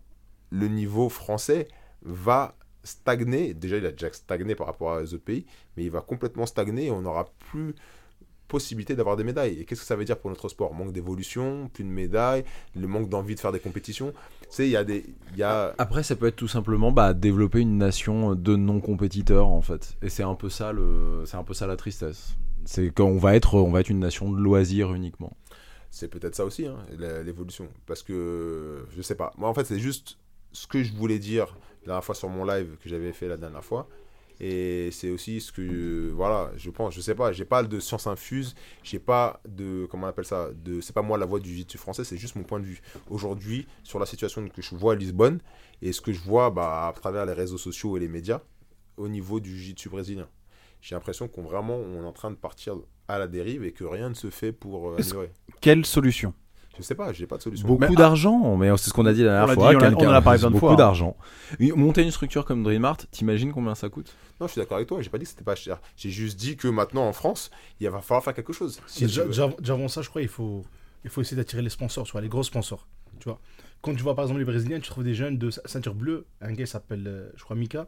le 0.49 0.67
niveau 0.67 1.09
français 1.09 1.67
va 2.01 2.55
stagner. 2.83 3.53
Déjà, 3.53 3.77
il 3.77 3.85
a 3.85 3.91
déjà 3.91 4.11
stagné 4.11 4.55
par 4.55 4.67
rapport 4.67 5.01
aux 5.01 5.13
autres 5.13 5.23
pays, 5.23 5.45
mais 5.77 5.83
il 5.83 5.91
va 5.91 6.01
complètement 6.01 6.45
stagner 6.45 6.87
et 6.87 6.91
on 6.91 7.01
n'aura 7.01 7.25
plus 7.51 7.75
possibilité 8.53 8.95
d'avoir 8.95 9.17
des 9.17 9.23
médailles. 9.23 9.59
Et 9.59 9.65
qu'est-ce 9.65 9.81
que 9.81 9.87
ça 9.87 9.95
veut 9.95 10.05
dire 10.05 10.19
pour 10.19 10.29
notre 10.29 10.47
sport? 10.47 10.75
Manque 10.75 10.93
d'évolution, 10.93 11.71
plus 11.73 11.83
de 11.83 11.89
médailles, 11.89 12.43
le 12.75 12.85
manque 12.85 13.09
d'envie 13.09 13.33
de 13.33 13.39
faire 13.39 13.51
des 13.51 13.59
compétitions. 13.59 14.13
Tu 14.55 14.65
il 14.65 14.69
y 14.69 14.77
a 14.77 14.83
des... 14.83 15.03
Y 15.35 15.41
a... 15.41 15.73
Après, 15.79 16.03
ça 16.03 16.15
peut 16.15 16.27
être 16.27 16.35
tout 16.35 16.47
simplement 16.47 16.91
bah, 16.91 17.15
développer 17.15 17.61
une 17.61 17.79
nation 17.79 18.35
de 18.35 18.55
non-compétiteurs, 18.55 19.47
en 19.47 19.63
fait. 19.63 19.97
Et 20.03 20.09
c'est 20.09 20.21
un, 20.21 20.35
peu 20.35 20.49
ça 20.49 20.71
le... 20.71 21.23
un 21.33 21.43
peu 21.43 21.55
ça 21.55 21.65
la 21.65 21.75
tristesse. 21.75 22.35
C'est 22.65 22.93
qu'on 22.93 23.17
va 23.17 23.35
être, 23.35 23.55
on 23.55 23.71
va 23.71 23.79
être 23.79 23.89
une 23.89 23.99
nation 23.99 24.31
de 24.31 24.37
loisirs 24.37 24.93
uniquement. 24.93 25.35
C'est 25.89 26.07
peut-être 26.07 26.35
ça 26.35 26.45
aussi, 26.45 26.67
hein, 26.67 26.77
l'évolution. 27.25 27.67
Parce 27.87 28.03
que, 28.03 28.85
je 28.95 29.01
sais 29.01 29.15
pas. 29.15 29.33
Moi, 29.37 29.49
en 29.49 29.55
fait, 29.55 29.65
c'est 29.65 29.79
juste 29.79 30.19
ce 30.51 30.67
que 30.67 30.83
je 30.83 30.93
voulais 30.93 31.17
dire 31.17 31.57
la 31.81 31.87
dernière 31.87 32.03
fois 32.03 32.15
sur 32.15 32.29
mon 32.29 32.45
live 32.45 32.77
que 32.83 32.87
j'avais 32.87 33.13
fait 33.13 33.27
la 33.27 33.37
dernière 33.37 33.63
fois. 33.63 33.87
Et 34.45 34.89
c'est 34.91 35.09
aussi 35.09 35.39
ce 35.39 35.53
que, 35.53 36.11
voilà, 36.13 36.51
je 36.57 36.69
pense, 36.69 36.93
je 36.93 36.99
sais 36.99 37.15
pas, 37.15 37.31
j'ai 37.31 37.45
pas 37.45 37.63
de 37.63 37.79
science 37.79 38.07
infuse, 38.07 38.55
j'ai 38.83 38.99
pas 38.99 39.39
de, 39.47 39.87
comment 39.89 40.05
on 40.05 40.09
appelle 40.09 40.25
ça, 40.25 40.49
de, 40.53 40.81
c'est 40.81 40.91
pas 40.91 41.01
moi 41.01 41.17
la 41.17 41.25
voix 41.25 41.39
du 41.39 41.55
jiu 41.55 41.65
français, 41.77 42.03
c'est 42.03 42.17
juste 42.17 42.35
mon 42.35 42.43
point 42.43 42.59
de 42.59 42.65
vue. 42.65 42.81
Aujourd'hui, 43.09 43.65
sur 43.83 43.99
la 43.99 44.05
situation 44.05 44.45
que 44.49 44.61
je 44.61 44.75
vois 44.75 44.93
à 44.93 44.95
Lisbonne, 44.97 45.39
et 45.81 45.93
ce 45.93 46.01
que 46.01 46.11
je 46.11 46.19
vois 46.19 46.49
bah, 46.49 46.89
à 46.89 46.91
travers 46.91 47.25
les 47.25 47.31
réseaux 47.31 47.57
sociaux 47.57 47.95
et 47.95 48.01
les 48.01 48.09
médias, 48.09 48.41
au 48.97 49.07
niveau 49.07 49.39
du 49.39 49.57
jiu 49.57 49.73
brésilien 49.89 50.27
j'ai 50.83 50.95
l'impression 50.95 51.29
qu'on 51.29 51.43
vraiment 51.43 51.77
on 51.77 52.03
est 52.03 52.05
en 52.05 52.11
train 52.11 52.29
de 52.29 52.35
partir 52.35 52.75
à 53.07 53.17
la 53.17 53.27
dérive 53.27 53.63
et 53.63 53.71
que 53.71 53.85
rien 53.85 54.09
ne 54.09 54.13
se 54.13 54.29
fait 54.29 54.51
pour 54.51 54.89
euh, 54.89 54.97
améliorer. 54.97 55.31
Quelle 55.61 55.85
solution? 55.85 56.33
Je 56.77 56.81
sais 56.81 56.95
pas, 56.95 57.13
j'ai 57.13 57.27
pas 57.27 57.37
de 57.37 57.43
solution. 57.43 57.67
Beaucoup 57.67 57.81
Mais- 57.89 57.95
d'argent, 57.95 58.57
mais 58.57 58.69
c'est 58.77 58.89
ce 58.89 58.93
qu'on 58.93 59.05
a 59.05 59.13
dit 59.13 59.21
la 59.23 59.29
On 59.29 59.33
dernière 59.33 59.47
l'a 59.47 59.53
fois. 59.53 59.69
dit, 59.69 59.75
on 59.75 59.79
on 59.79 60.09
en 60.09 60.13
a 60.13 60.21
parlé 60.21 60.39
plein 60.39 60.47
de 60.49 60.53
beaucoup 60.53 60.65
fois, 60.65 60.73
hein. 60.73 60.77
d'argent. 60.77 61.15
Monter 61.59 62.01
une 62.01 62.09
structure 62.11 62.45
comme 62.45 62.63
Dreamart, 62.63 62.97
t'imagines 63.11 63.53
combien 63.53 63.75
ça 63.75 63.89
coûte? 63.89 64.15
Non, 64.41 64.47
je 64.47 64.53
suis 64.53 64.59
d'accord 64.61 64.77
avec 64.77 64.87
toi, 64.89 64.99
j'ai 65.01 65.09
pas 65.09 65.19
dit 65.19 65.25
que 65.25 65.29
c'était 65.29 65.43
pas 65.43 65.55
cher. 65.55 65.79
J'ai 65.97 66.09
juste 66.09 66.39
dit 66.39 66.57
que 66.57 66.67
maintenant 66.67 67.07
en 67.07 67.13
France, 67.13 67.51
il 67.79 67.87
va 67.89 68.01
falloir 68.01 68.23
faire 68.23 68.33
quelque 68.33 68.53
chose. 68.53 68.81
Si 68.87 69.05
déjà, 69.05 69.25
déjà- 69.25 69.49
avant 69.69 69.87
ça, 69.87 70.01
je 70.01 70.09
crois 70.09 70.23
il 70.23 70.27
faut, 70.27 70.63
il 71.03 71.09
faut 71.11 71.21
essayer 71.21 71.37
d'attirer 71.37 71.61
les 71.61 71.69
sponsors, 71.69 72.05
tu 72.05 72.11
vois, 72.13 72.21
les 72.21 72.29
gros 72.29 72.43
sponsors. 72.43 72.87
Tu 73.19 73.29
vois. 73.29 73.39
Quand 73.83 73.93
tu 73.93 74.01
vois 74.01 74.15
par 74.15 74.23
exemple 74.25 74.39
les 74.39 74.45
Brésiliens, 74.45 74.79
tu 74.79 74.89
trouves 74.89 75.03
des 75.03 75.13
jeunes 75.13 75.37
de 75.37 75.51
ceinture 75.65 75.93
bleue. 75.93 76.25
Un 76.41 76.53
gars 76.53 76.65
s'appelle, 76.65 77.03
euh, 77.05 77.29
je 77.35 77.43
crois, 77.43 77.55
Mika. 77.55 77.87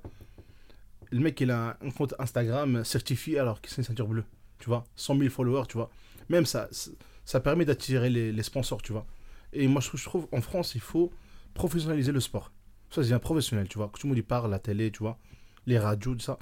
Le 1.12 1.20
mec, 1.22 1.40
il 1.42 1.50
a 1.52 1.78
un 1.84 1.90
compte 1.92 2.14
Instagram 2.20 2.84
certifié 2.84 3.40
alors 3.40 3.62
que 3.62 3.70
c'est 3.70 3.78
une 3.78 3.84
ceinture 3.84 4.08
bleue. 4.08 4.26
Tu 4.60 4.68
vois, 4.70 4.84
100 4.96 5.18
000 5.18 5.30
followers, 5.30 5.66
tu 5.68 5.78
vois. 5.78 5.90
Même 6.30 6.46
ça, 6.46 6.68
ça- 6.72 6.92
ça 7.26 7.40
permet 7.40 7.66
d'attirer 7.66 8.10
les, 8.10 8.44
sponsors, 8.44 8.82
tu 8.82 8.92
vois. 8.92 9.06
Et 9.52 9.68
moi, 9.68 9.82
je 9.82 10.04
trouve, 10.04 10.28
en 10.32 10.42
France, 10.42 10.76
il 10.76 10.82
faut 10.82 11.12
professionnaliser 11.54 12.12
le 12.12 12.20
sport. 12.20 12.52
Ça 12.92 13.02
devient 13.02 13.20
professionnel, 13.22 13.68
tu 13.68 13.78
vois. 13.78 13.90
Que 13.90 14.00
tout 14.00 14.08
le 14.08 14.10
monde 14.10 14.20
y 14.20 14.24
parle, 14.24 14.52
la 14.52 14.60
télé, 14.60 14.92
tu 14.92 15.00
vois, 15.00 15.18
les 15.66 15.80
radios, 15.80 16.14
tout 16.14 16.22
ça. 16.22 16.38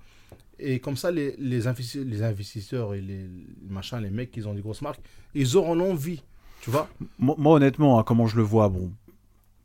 Et 0.59 0.79
comme 0.79 0.97
ça, 0.97 1.09
les, 1.09 1.35
les, 1.37 1.67
investi- 1.67 2.03
les 2.03 2.21
investisseurs 2.21 2.93
et 2.93 3.01
les, 3.01 3.27
machins, 3.67 3.99
les 3.99 4.09
mecs 4.09 4.31
qui 4.31 4.45
ont 4.45 4.53
des 4.53 4.61
grosses 4.61 4.81
marques, 4.81 5.01
ils 5.33 5.57
auront 5.57 5.79
envie, 5.79 6.21
tu 6.61 6.69
vois. 6.69 6.89
Moi, 7.17 7.55
honnêtement, 7.55 7.97
hein, 7.99 8.03
comment 8.03 8.27
je 8.27 8.35
le 8.35 8.43
vois, 8.43 8.69
bon, 8.69 8.91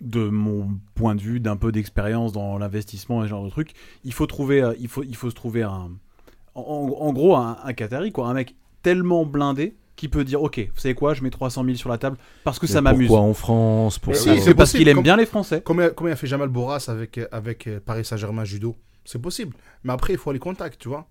de 0.00 0.28
mon 0.28 0.78
point 0.94 1.14
de 1.14 1.20
vue, 1.20 1.40
d'un 1.40 1.56
peu 1.56 1.72
d'expérience 1.72 2.32
dans 2.32 2.58
l'investissement 2.58 3.22
et 3.22 3.26
ce 3.26 3.30
genre 3.30 3.44
de 3.44 3.50
truc, 3.50 3.72
il 4.04 4.12
faut 4.12 4.26
trouver, 4.26 4.62
euh, 4.62 4.74
il 4.78 4.88
faut, 4.88 5.02
il 5.02 5.16
faut 5.16 5.30
se 5.30 5.34
trouver 5.34 5.62
un, 5.62 5.90
en, 6.54 6.62
en 6.62 7.12
gros, 7.12 7.36
un, 7.36 7.58
un 7.62 7.72
Qatari, 7.72 8.12
quoi, 8.12 8.28
un 8.28 8.34
mec 8.34 8.54
tellement 8.82 9.26
blindé 9.26 9.76
qui 9.98 10.08
peut 10.08 10.24
dire, 10.24 10.42
ok, 10.42 10.58
vous 10.74 10.80
savez 10.80 10.94
quoi, 10.94 11.12
je 11.12 11.22
mets 11.22 11.30
300 11.30 11.64
000 11.64 11.76
sur 11.76 11.90
la 11.90 11.98
table 11.98 12.16
parce 12.44 12.58
que 12.58 12.66
ça 12.66 12.80
m'amuse. 12.80 13.08
Pourquoi 13.08 13.24
en 13.26 13.34
France 13.34 13.98
pour 13.98 14.14
ça 14.16 14.36
C'est 14.38 14.54
parce 14.54 14.72
qu'il 14.72 14.88
aime 14.88 14.96
comme- 14.96 15.04
bien 15.04 15.16
les 15.16 15.26
Français. 15.26 15.60
Combien, 15.64 15.90
combien 15.90 16.12
a 16.14 16.16
fait 16.16 16.26
Jamal 16.26 16.48
Boras 16.48 16.84
avec, 16.88 17.20
avec 17.32 17.66
euh, 17.66 17.80
Paris 17.84 18.04
Saint-Germain 18.04 18.44
judo 18.44 18.76
C'est 19.04 19.20
possible. 19.20 19.54
Mais 19.84 19.92
après, 19.92 20.12
il 20.14 20.18
faut 20.18 20.32
les 20.32 20.38
contacts, 20.38 20.78
tu 20.80 20.88
vois. 20.88 21.06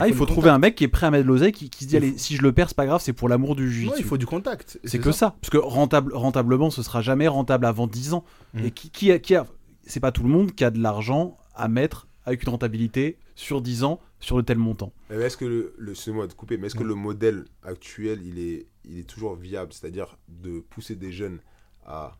Ah, 0.00 0.06
il 0.06 0.14
faut 0.14 0.26
trouver 0.26 0.48
un 0.50 0.58
mec 0.60 0.76
qui 0.76 0.84
est 0.84 0.88
prêt 0.88 1.08
à 1.08 1.10
mettre 1.10 1.24
de 1.24 1.28
l'oseille, 1.28 1.50
qui, 1.50 1.68
qui 1.70 1.82
se 1.82 1.88
dit, 1.88 1.96
Il 1.96 1.98
allez, 1.98 2.18
si 2.18 2.36
je 2.36 2.42
le 2.42 2.52
perds, 2.52 2.68
c'est 2.68 2.76
pas 2.76 2.86
grave, 2.86 3.00
c'est 3.02 3.12
pour 3.12 3.28
l'amour 3.28 3.56
du 3.56 3.84
Non, 3.84 3.92
il 3.98 4.04
faut 4.04 4.16
du 4.16 4.26
contact. 4.26 4.78
C'est 4.84 5.00
que 5.00 5.10
ça. 5.10 5.34
Parce 5.40 5.50
que 5.50 5.56
rentable, 5.58 6.14
rentablement, 6.14 6.70
ce 6.70 6.84
sera 6.84 7.02
jamais 7.02 7.26
rentable 7.26 7.66
avant 7.66 7.88
10 7.88 8.14
ans. 8.14 8.24
Mhm. 8.54 8.64
Et 8.66 8.70
qui, 8.70 8.90
qui 8.90 9.10
a, 9.10 9.18
qui 9.18 9.34
a- 9.34 9.44
c'est 9.84 9.98
pas 9.98 10.12
tout 10.12 10.22
le 10.22 10.28
monde 10.28 10.52
qui 10.52 10.62
a 10.64 10.70
de 10.70 10.78
l'argent 10.80 11.36
à 11.56 11.66
mettre 11.66 12.06
avec 12.26 12.44
une 12.44 12.50
rentabilité 12.50 13.18
sur 13.34 13.60
10 13.60 13.82
ans 13.82 13.98
sur 14.20 14.36
de 14.36 14.42
tels 14.42 14.58
montants. 14.58 14.92
Est-ce 15.10 15.36
que 15.36 15.44
le, 15.44 15.74
le 15.78 16.12
mot 16.12 16.26
de 16.26 16.32
couper, 16.32 16.56
mais 16.56 16.66
est-ce 16.66 16.74
que 16.74 16.82
le 16.82 16.94
modèle 16.94 17.44
actuel, 17.62 18.26
il 18.26 18.38
est, 18.38 18.66
il 18.84 18.98
est 18.98 19.08
toujours 19.08 19.36
viable, 19.36 19.72
c'est-à-dire 19.72 20.18
de 20.28 20.60
pousser 20.60 20.96
des 20.96 21.12
jeunes 21.12 21.40
à 21.86 22.18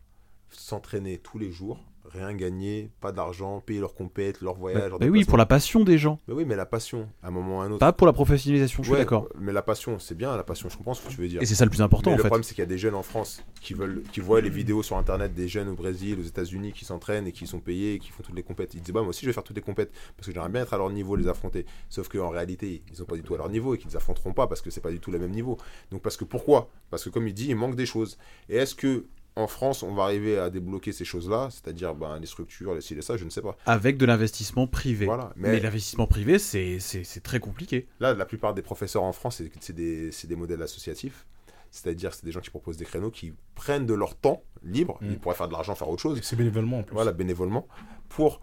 s'entraîner 0.49 1.17
tous 1.17 1.37
les 1.37 1.51
jours, 1.51 1.83
rien 2.05 2.33
gagner, 2.33 2.89
pas 3.01 3.11
d'argent, 3.11 3.61
payer 3.61 3.79
leurs 3.79 3.93
compètes, 3.93 4.41
leurs 4.41 4.55
voyages, 4.55 4.89
leurs 4.89 4.99
Mais 4.99 5.09
oui, 5.09 5.25
pour 5.25 5.37
la 5.37 5.45
passion 5.45 5.83
des 5.83 5.97
gens, 5.97 6.19
Mais 6.27 6.33
oui, 6.33 6.45
mais 6.45 6.55
la 6.55 6.65
passion, 6.65 7.07
à 7.21 7.27
un 7.27 7.31
moment 7.31 7.57
ou 7.57 7.61
à 7.61 7.65
un 7.65 7.71
autre. 7.71 7.79
pas 7.79 7.93
pour 7.93 8.07
la 8.07 8.13
professionnalisation, 8.13 8.83
je 8.83 8.89
suis 8.89 8.97
d'accord. 8.97 9.27
Mais 9.39 9.53
la 9.53 9.61
passion, 9.61 9.99
c'est 9.99 10.15
bien, 10.15 10.35
la 10.35 10.43
passion, 10.43 10.69
je 10.69 10.77
comprends 10.77 10.93
ce 10.93 11.01
que 11.03 11.09
tu 11.09 11.21
veux 11.21 11.27
dire. 11.27 11.41
Et 11.41 11.45
c'est 11.45 11.55
ça 11.55 11.65
le 11.65 11.69
plus 11.69 11.81
important 11.81 12.09
Mais 12.09 12.15
en 12.15 12.17
le 12.17 12.23
fait. 12.23 12.29
problème, 12.29 12.43
c'est 12.43 12.55
qu'il 12.55 12.61
y 12.63 12.67
a 12.67 12.69
des 12.69 12.77
jeunes 12.77 12.95
en 12.95 13.03
France 13.03 13.43
qui 13.61 13.73
veulent, 13.73 14.03
qui 14.11 14.19
voient 14.19 14.41
les 14.41 14.49
vidéos 14.49 14.81
sur 14.83 14.97
internet 14.97 15.33
des 15.33 15.47
jeunes 15.47 15.69
au 15.69 15.75
Brésil, 15.75 16.17
aux 16.19 16.23
États-Unis 16.23 16.73
qui 16.73 16.85
s'entraînent 16.85 17.27
et 17.27 17.31
qui 17.31 17.45
sont 17.47 17.59
payés 17.59 17.95
et 17.95 17.99
qui 17.99 18.09
font 18.09 18.23
toutes 18.23 18.35
les 18.35 18.43
compètes. 18.43 18.73
Ils 18.73 18.81
disent 18.81 18.93
bah 18.93 19.01
moi 19.01 19.09
aussi 19.09 19.21
je 19.21 19.27
vais 19.29 19.33
faire 19.33 19.43
toutes 19.43 19.55
les 19.57 19.61
compètes 19.61 19.91
parce 20.17 20.27
que 20.27 20.33
j'aimerais 20.33 20.49
bien 20.49 20.61
être 20.61 20.73
à 20.73 20.77
leur 20.77 20.89
niveau, 20.89 21.15
les 21.15 21.27
affronter. 21.27 21.65
Sauf 21.89 22.07
qu'en 22.09 22.29
réalité, 22.29 22.81
ils 22.89 22.95
sont 22.95 23.05
pas 23.05 23.15
du 23.15 23.23
tout 23.23 23.35
à 23.35 23.37
leur 23.37 23.49
niveau 23.49 23.75
et 23.75 23.77
qu'ils 23.77 23.89
les 23.89 23.95
affronteront 23.97 24.33
pas 24.33 24.47
parce 24.47 24.61
que 24.61 24.69
c'est 24.69 24.81
pas 24.81 24.91
du 24.91 24.99
tout 24.99 25.11
le 25.11 25.19
même 25.19 25.31
niveau. 25.31 25.57
Donc 25.91 26.01
parce 26.01 26.17
que 26.17 26.23
pourquoi? 26.25 26.69
Parce 26.89 27.03
que 27.03 27.09
comme 27.09 27.27
il 27.27 27.33
dit, 27.33 27.47
il 27.49 27.55
manque 27.55 27.75
des 27.75 27.85
choses. 27.85 28.17
Et 28.49 28.55
est-ce 28.57 28.73
que 28.75 29.05
en 29.39 29.47
France, 29.47 29.83
on 29.83 29.93
va 29.93 30.03
arriver 30.03 30.37
à 30.37 30.49
débloquer 30.49 30.91
ces 30.91 31.05
choses-là, 31.05 31.49
c'est-à-dire 31.51 31.95
ben, 31.95 32.19
les 32.19 32.25
structures, 32.27 32.73
les 32.73 32.81
les 32.95 33.01
ça, 33.01 33.17
je 33.17 33.25
ne 33.25 33.29
sais 33.29 33.41
pas. 33.41 33.55
Avec 33.65 33.97
de 33.97 34.05
l'investissement 34.05 34.67
privé. 34.67 35.05
Voilà. 35.05 35.31
Mais, 35.35 35.51
Mais, 35.51 35.59
l'investissement 35.59 36.07
privé, 36.07 36.37
c'est 36.39 36.79
très 37.23 37.39
compliqué. 37.39 37.87
là, 37.99 38.13
la 38.13 38.25
plupart 38.25 38.53
des 38.53 38.61
professeurs 38.61 39.03
en 39.03 39.13
France, 39.13 39.41
c'est- 39.59 39.73
des, 39.73 40.35
modèles 40.35 40.61
associatifs. 40.61 41.25
C'est-à-dire, 41.71 42.13
c'est 42.13 42.25
des 42.25 42.31
gens 42.31 42.39
qui 42.39 42.49
proposent 42.49 42.77
des 42.77 42.85
créneaux, 42.85 43.11
qui 43.11 43.33
prennent 43.55 43.85
de 43.85 43.93
leur 43.93 44.15
temps 44.15 44.43
libre. 44.63 44.97
Mm. 45.01 45.11
Ils 45.11 45.19
pourraient 45.19 45.35
faire 45.35 45.47
de 45.47 45.53
l'argent, 45.53 45.75
faire 45.75 45.89
autre 45.89 46.01
chose. 46.01 46.17
Et 46.17 46.21
C'est 46.23 46.35
bénévolement 46.35 46.79
en 46.79 46.83
plus. 46.83 46.93
voilà, 46.95 47.11
bénévolement, 47.11 47.67
pour 48.09 48.41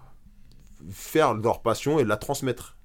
faire 0.90 1.34
leur 1.34 1.60
passion 1.62 1.98
et 1.98 2.04
la 2.04 2.16
transmettre. 2.16 2.76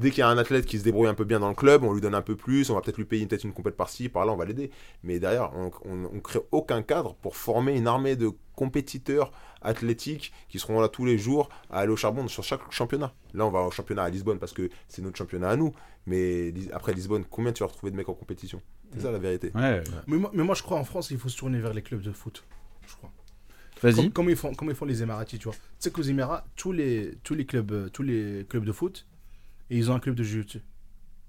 Dès 0.00 0.10
qu'il 0.10 0.20
y 0.20 0.22
a 0.22 0.28
un 0.28 0.38
athlète 0.38 0.66
qui 0.66 0.78
se 0.78 0.84
débrouille 0.84 1.08
un 1.08 1.14
peu 1.14 1.24
bien 1.24 1.40
dans 1.40 1.48
le 1.48 1.54
club, 1.54 1.82
on 1.82 1.92
lui 1.92 2.00
donne 2.00 2.14
un 2.14 2.22
peu 2.22 2.36
plus, 2.36 2.70
on 2.70 2.74
va 2.74 2.80
peut-être 2.80 2.98
lui 2.98 3.04
payer 3.04 3.26
peut-être 3.26 3.44
une 3.44 3.52
compète 3.52 3.76
par-ci, 3.76 4.08
par-là, 4.08 4.32
on 4.32 4.36
va 4.36 4.44
l'aider. 4.44 4.70
Mais 5.02 5.18
derrière, 5.18 5.50
on, 5.56 5.70
on 5.84 6.20
crée 6.20 6.40
aucun 6.52 6.82
cadre 6.82 7.14
pour 7.16 7.36
former 7.36 7.76
une 7.76 7.86
armée 7.86 8.14
de 8.14 8.30
compétiteurs 8.54 9.32
athlétiques 9.62 10.32
qui 10.48 10.58
seront 10.58 10.80
là 10.80 10.88
tous 10.88 11.04
les 11.04 11.18
jours 11.18 11.48
à 11.70 11.80
aller 11.80 11.92
au 11.92 11.96
charbon 11.96 12.28
sur 12.28 12.44
chaque 12.44 12.70
championnat. 12.70 13.12
Là, 13.34 13.46
on 13.46 13.50
va 13.50 13.60
au 13.60 13.70
championnat 13.70 14.04
à 14.04 14.10
Lisbonne 14.10 14.38
parce 14.38 14.52
que 14.52 14.68
c'est 14.88 15.02
notre 15.02 15.16
championnat 15.16 15.50
à 15.50 15.56
nous. 15.56 15.72
Mais 16.06 16.52
après 16.72 16.92
Lisbonne, 16.92 17.24
combien 17.24 17.52
tu 17.52 17.62
vas 17.62 17.68
retrouver 17.68 17.90
de 17.90 17.96
mecs 17.96 18.08
en 18.08 18.14
compétition? 18.14 18.60
C'est 18.94 19.02
ça 19.02 19.10
la 19.10 19.18
vérité. 19.18 19.52
Ouais. 19.54 19.82
Mais, 20.06 20.16
moi, 20.16 20.30
mais 20.32 20.42
moi, 20.42 20.54
je 20.54 20.62
crois 20.62 20.78
en 20.78 20.84
France, 20.84 21.10
il 21.10 21.18
faut 21.18 21.28
se 21.28 21.36
tourner 21.36 21.60
vers 21.60 21.74
les 21.74 21.82
clubs 21.82 22.02
de 22.02 22.12
foot. 22.12 22.44
Je 22.86 22.94
crois. 22.96 23.12
Vas-y. 23.82 23.94
Comme, 23.94 24.10
comme 24.10 24.30
ils 24.30 24.36
font, 24.36 24.54
comme 24.54 24.70
ils 24.70 24.74
font 24.74 24.86
les 24.86 25.02
Émiratis, 25.02 25.38
tu 25.38 25.44
vois. 25.44 25.54
Tu 25.54 25.60
sais 25.78 25.90
qu'aux 25.90 26.02
Émirats, 26.02 26.44
tous 26.56 26.72
les, 26.72 27.16
tous, 27.22 27.34
les 27.34 27.46
clubs, 27.46 27.90
tous 27.92 28.02
les 28.02 28.46
clubs 28.48 28.64
de 28.64 28.72
foot, 28.72 29.06
et 29.70 29.76
ils 29.78 29.90
ont 29.90 29.94
un 29.94 30.00
club 30.00 30.14
de 30.14 30.22
jiu-jitsu. 30.22 30.60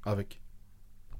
Avec. 0.06 0.40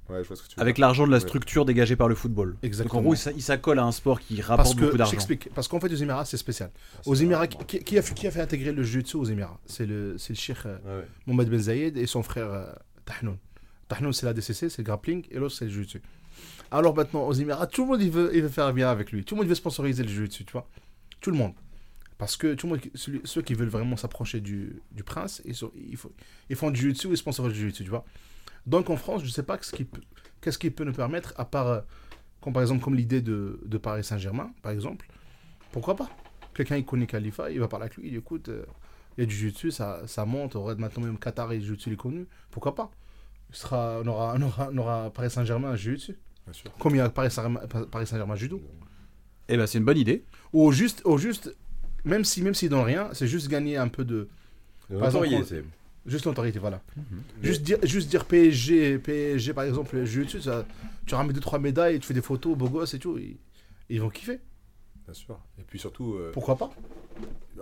Ouais, 0.08 0.22
je 0.24 0.28
vois 0.28 0.36
ce 0.36 0.42
que 0.42 0.48
tu 0.48 0.56
veux 0.56 0.62
Avec 0.62 0.74
dire. 0.76 0.80
l'argent 0.86 1.06
de 1.06 1.12
la 1.12 1.18
Ouais. 1.18 1.20
structure 1.20 1.64
dégagée 1.64 1.94
par 1.94 2.08
le 2.08 2.14
football. 2.16 2.52
Donc 2.54 2.64
Exactement. 2.64 2.98
en 2.98 3.02
gros, 3.02 3.14
il 3.14 3.16
s'a- 3.42 3.54
à 3.54 3.82
un 3.84 3.92
sport 3.92 4.18
qui 4.20 4.36
Parce 4.36 4.48
rapporte 4.48 4.74
que, 4.76 4.84
beaucoup 4.86 4.96
d'argent. 4.96 5.12
j'explique. 5.12 5.48
Parce 5.54 5.68
qu'en 5.68 5.78
fait, 5.78 5.92
aux 5.92 5.96
Émirats, 5.96 6.24
c'est 6.24 6.36
spécial. 6.36 6.70
Aux. 7.06 7.14
Émirats, 7.14 7.46
qui, 7.46 7.78
qui 7.78 7.96
a, 7.98 8.02
fait- 8.02 8.14
qui 8.14 8.26
a 8.26 8.30
fait 8.32 8.40
intégrer 8.40 8.72
le 8.72 8.82
jiu-jitsu 8.82 9.16
aux 9.18 9.24
Émirats? 9.24 9.60
C'est 9.66 9.86
le, 9.86 10.16
c'est 10.18 10.32
le 10.32 10.38
cheikh 10.38 10.56
euh, 10.66 10.78
Ouais, 10.84 10.96
ouais. 11.02 11.06
Mohamed 11.26 11.48
Ben 11.50 11.60
Zayed 11.60 11.96
et 11.96 12.06
son 12.06 12.22
frère 12.24 12.50
euh, 12.52 12.72
Tahnoun. 13.04 13.36
Tahnoun, 13.88 14.12
c'est 14.12 14.26
la 14.26 14.32
DCC, 14.34 14.68
c'est 14.68 14.78
le 14.78 14.84
grappling, 14.86 15.24
et 15.30 15.38
l'autre, 15.38 15.54
c'est 15.54 15.66
le 15.66 15.70
jiu-jitsu. 15.70 16.02
Alors 16.72 16.94
maintenant, 16.96 17.26
aux 17.26 17.32
Émirats, 17.32 17.66
tout 17.68 17.82
le 17.82 17.88
monde 17.90 18.02
il 18.02 18.10
veut, 18.10 18.30
il 18.34 18.42
veut 18.42 18.48
faire 18.48 18.72
bien 18.72 18.88
avec 18.90 19.12
lui. 19.12 19.24
Tout 19.24 19.34
le 19.36 19.40
monde 19.42 19.48
veut 19.48 19.54
sponsoriser 19.54 20.02
le 20.02 20.08
jiu-jitsu, 20.08 20.44
tu 20.44 20.52
vois. 20.52 20.68
Tout 21.20 21.30
le 21.30 21.36
monde. 21.36 21.52
Parce 22.20 22.36
que 22.36 22.52
tout 22.54 22.66
le 22.66 22.72
monde, 22.74 22.82
celui- 22.94 23.22
ceux 23.24 23.40
qui 23.40 23.54
veulent 23.54 23.68
vraiment 23.70 23.96
s'approcher 23.96 24.40
du, 24.40 24.80
du 24.92 25.02
prince, 25.02 25.40
ils, 25.46 25.54
sont, 25.54 25.72
ils, 25.74 25.96
font, 25.96 26.12
ils 26.50 26.54
font 26.54 26.70
du 26.70 26.78
jiu-jitsu 26.78 27.08
ils 27.10 27.16
sponsorisent 27.16 27.54
du 27.54 27.60
jiu-jitsu, 27.60 27.82
tu 27.84 27.90
vois. 27.90 28.04
Donc 28.66 28.90
en 28.90 28.96
France, 28.98 29.22
je 29.22 29.26
ne 29.28 29.32
sais 29.32 29.42
pas 29.42 29.56
qui 29.56 29.88
qu'est-ce 30.42 30.58
qui 30.58 30.70
peut 30.70 30.84
nous 30.84 30.92
permettre, 30.92 31.32
à 31.38 31.46
part, 31.46 31.66
euh, 31.66 31.80
comme 32.42 32.52
par 32.52 32.60
exemple, 32.62 32.84
comme 32.84 32.94
l'idée 32.94 33.22
de, 33.22 33.58
de 33.64 33.78
Paris 33.78 34.04
Saint-Germain, 34.04 34.52
par 34.62 34.70
exemple. 34.70 35.08
Pourquoi 35.72 35.96
pas? 35.96 36.10
Quelqu'un, 36.54 36.76
il 36.76 36.84
connaît 36.84 37.06
Khalifa, 37.06 37.50
il 37.50 37.58
va 37.58 37.68
parler 37.68 37.84
avec 37.84 37.96
lui, 37.96 38.08
il 38.08 38.10
dit, 38.10 38.18
écoute, 38.18 38.50
euh, 38.50 38.66
il 39.16 39.22
y 39.22 39.24
a 39.24 39.26
du 39.26 39.34
jiu-jitsu, 39.34 39.70
ça, 39.70 40.02
ça 40.06 40.26
monte, 40.26 40.56
on 40.56 40.60
aurait 40.60 40.74
maintenant 40.76 41.04
même 41.04 41.18
Qatar 41.18 41.50
et 41.52 41.58
le 41.58 41.64
jiu-jitsu, 41.64 41.88
il 41.88 41.92
est 41.94 41.96
connu. 41.96 42.26
Pourquoi 42.50 42.74
pas? 42.74 42.90
Sera, 43.50 44.00
on, 44.04 44.06
aura, 44.06 44.34
on, 44.36 44.42
aura, 44.42 44.68
on 44.70 44.76
aura 44.78 45.10
Paris 45.10 45.30
Saint-Germain 45.30 45.74
jiu-jitsu. 45.74 46.18
Bien 46.44 46.52
sûr. 46.52 46.70
Comme 46.76 46.94
il 46.94 46.98
y 46.98 47.00
a 47.00 47.08
Paris 47.08 47.30
Saint-Germain 47.30 47.60
Saint-Germain 48.04 48.36
judo. 48.36 48.60
Eh 49.48 49.56
ben, 49.56 49.66
c'est 49.66 49.78
une 49.78 49.84
bonne 49.84 49.98
idée. 49.98 50.24
Ou 50.52 50.70
juste, 50.70 51.02
ou 51.06 51.16
juste 51.18 51.56
même 52.04 52.24
si 52.24 52.42
même 52.42 52.54
s'ils 52.54 52.68
donnent 52.68 52.80
rien, 52.84 53.10
c'est 53.12 53.26
juste 53.26 53.48
gagner 53.48 53.76
un 53.76 53.88
peu 53.88 54.04
de. 54.04 54.28
Notoriété. 54.90 55.62
Juste 56.06 56.24
l'autorité, 56.24 56.58
voilà. 56.58 56.80
Mais- 56.96 57.46
Juste, 57.48 57.62
dire, 57.62 57.78
juste 57.84 58.08
dire 58.08 58.24
PSG, 58.24 58.98
PSG 58.98 59.52
par 59.52 59.64
exemple, 59.64 60.02
jiu-jitsu, 60.04 60.40
ça- 60.42 60.64
tu 61.06 61.14
ramènes 61.14 61.36
2-3 61.36 61.58
médailles, 61.58 62.00
tu 62.00 62.06
fais 62.06 62.14
des 62.14 62.22
photos, 62.22 62.56
beau 62.56 62.68
gosse 62.68 62.94
et 62.94 62.98
tout, 62.98 63.18
ils, 63.18 63.36
ils 63.90 64.00
vont 64.00 64.08
kiffer. 64.08 64.40
Bien 65.04 65.14
sûr. 65.14 65.38
Et 65.58 65.62
puis 65.62 65.78
surtout, 65.78 66.14
euh, 66.14 66.30
Pourquoi 66.32 66.56
pas? 66.56 66.70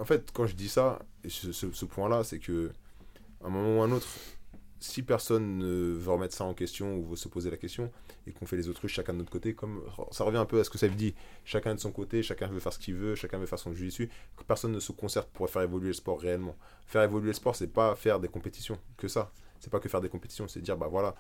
en 0.00 0.04
fait, 0.04 0.30
quand 0.32 0.46
je 0.46 0.54
dis 0.54 0.68
ça, 0.68 1.00
ce- 1.28 1.52
ce 1.72 1.84
point-là, 1.84 2.22
c'est 2.22 2.38
que 2.38 2.70
à 3.42 3.48
un 3.48 3.50
moment 3.50 3.78
ou 3.78 3.82
à 3.82 3.86
un 3.86 3.90
autre, 3.92 4.06
si 4.80 5.02
personne 5.02 5.58
ne 5.58 5.92
veut 5.92 6.10
remettre 6.10 6.34
ça 6.34 6.44
en 6.44 6.54
question 6.54 6.96
ou 6.96 7.04
veut 7.04 7.16
se 7.16 7.28
poser 7.28 7.50
la 7.50 7.56
question, 7.56 7.90
et 8.26 8.32
qu'on 8.32 8.46
fait 8.46 8.56
les 8.56 8.68
autruches 8.68 8.92
chacun 8.92 9.12
de 9.12 9.18
notre 9.18 9.30
côté, 9.30 9.54
comme 9.54 9.82
ça 10.10 10.24
revient 10.24 10.38
un 10.38 10.44
peu 10.44 10.60
à 10.60 10.64
ce 10.64 10.70
que 10.70 10.78
ça 10.78 10.88
dit, 10.88 11.14
chacun 11.44 11.74
de 11.74 11.80
son 11.80 11.92
côté, 11.92 12.22
chacun 12.22 12.46
veut 12.46 12.60
faire 12.60 12.72
ce 12.72 12.78
qu'il 12.78 12.94
veut, 12.94 13.14
chacun 13.14 13.38
veut 13.38 13.46
faire 13.46 13.58
son 13.58 13.70
dessus, 13.70 14.08
que 14.36 14.44
personne 14.44 14.72
ne 14.72 14.80
se 14.80 14.92
concerte 14.92 15.28
pour 15.30 15.48
faire 15.50 15.62
évoluer 15.62 15.88
le 15.88 15.94
sport 15.94 16.20
réellement. 16.20 16.56
Faire 16.86 17.02
évoluer 17.02 17.28
le 17.28 17.32
sport, 17.34 17.56
c'est 17.56 17.66
pas 17.66 17.94
faire 17.96 18.20
des 18.20 18.28
compétitions, 18.28 18.78
que 18.96 19.08
ça. 19.08 19.32
C'est 19.60 19.70
pas 19.70 19.80
que 19.80 19.88
faire 19.88 20.00
des 20.00 20.08
compétitions, 20.08 20.46
c'est 20.48 20.60
dire, 20.60 20.76
bah 20.76 20.86
voilà, 20.88 21.14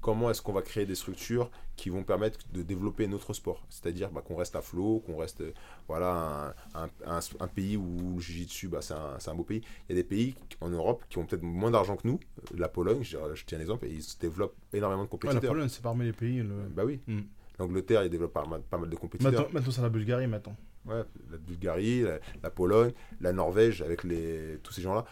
comment 0.00 0.30
est-ce 0.30 0.40
qu'on 0.42 0.52
va 0.52 0.62
créer 0.62 0.86
des 0.86 0.94
structures 0.94 1.50
qui 1.76 1.90
vont 1.90 2.02
permettre 2.04 2.38
de 2.52 2.62
développer 2.62 3.06
notre 3.06 3.32
sport? 3.34 3.64
C'est-à-dire 3.68 4.10
bah, 4.10 4.22
qu'on 4.22 4.36
reste 4.36 4.56
à 4.56 4.62
flot, 4.62 5.00
qu'on 5.06 5.16
reste, 5.16 5.42
voilà, 5.88 6.54
un, 6.74 6.84
un- 6.84 6.90
un- 7.06 7.20
un 7.40 7.48
pays 7.48 7.76
où 7.76 8.14
le 8.16 8.20
jiu-jitsu, 8.20 8.68
bah, 8.68 8.80
c'est 8.82 8.94
un, 8.94 9.18
c'est 9.18 9.30
un 9.30 9.34
beau 9.34 9.44
pays. 9.44 9.62
Il 9.88 9.96
y 9.96 9.98
a 9.98 10.02
des 10.02 10.08
pays 10.08 10.34
en 10.60 10.68
Europe 10.70 11.04
qui 11.08 11.18
ont 11.18 11.26
peut-être 11.26 11.42
moins 11.42 11.70
d'argent 11.70 11.96
que 11.96 12.06
nous, 12.08 12.18
la 12.56 12.68
Pologne, 12.68 13.02
je, 13.02 13.18
je 13.34 13.44
tiens 13.44 13.58
un 13.58 13.60
exemple, 13.60 13.86
et 13.86 13.90
ils 13.90 14.02
se 14.02 14.18
développent 14.18 14.56
énormément 14.72 15.04
de 15.04 15.08
Ouais, 15.08 15.18
La 15.24 15.28
compétiteurs. 15.28 15.50
Pologne, 15.52 15.68
c'est 15.68 15.82
parmi 15.82 16.04
les 16.04 16.12
pays. 16.12 16.38
le- 16.38 16.68
bah 16.70 16.84
oui. 16.84 17.00
Mm. 17.06 17.20
L'Angleterre, 17.58 18.02
ils 18.04 18.10
développent 18.10 18.32
pas 18.32 18.46
mal, 18.46 18.62
pas 18.62 18.78
mal 18.78 18.88
de 18.88 18.96
compétiteurs. 18.96 19.32
Maintenant, 19.32 19.48
maintenant 19.52 19.70
c'est 19.72 19.82
la 19.82 19.88
Bulgarie, 19.90 20.26
maintenant. 20.26 20.56
Ouais, 20.84 21.02
la 21.30 21.38
Bulgarie, 21.38 22.02
la, 22.02 22.18
la 22.42 22.50
Pologne, 22.50 22.90
la 23.20 23.32
Norvège 23.32 23.82
avec 23.82 24.02
les, 24.02 24.58
tous 24.64 24.72
ces 24.72 24.82
gens-là. 24.82 25.04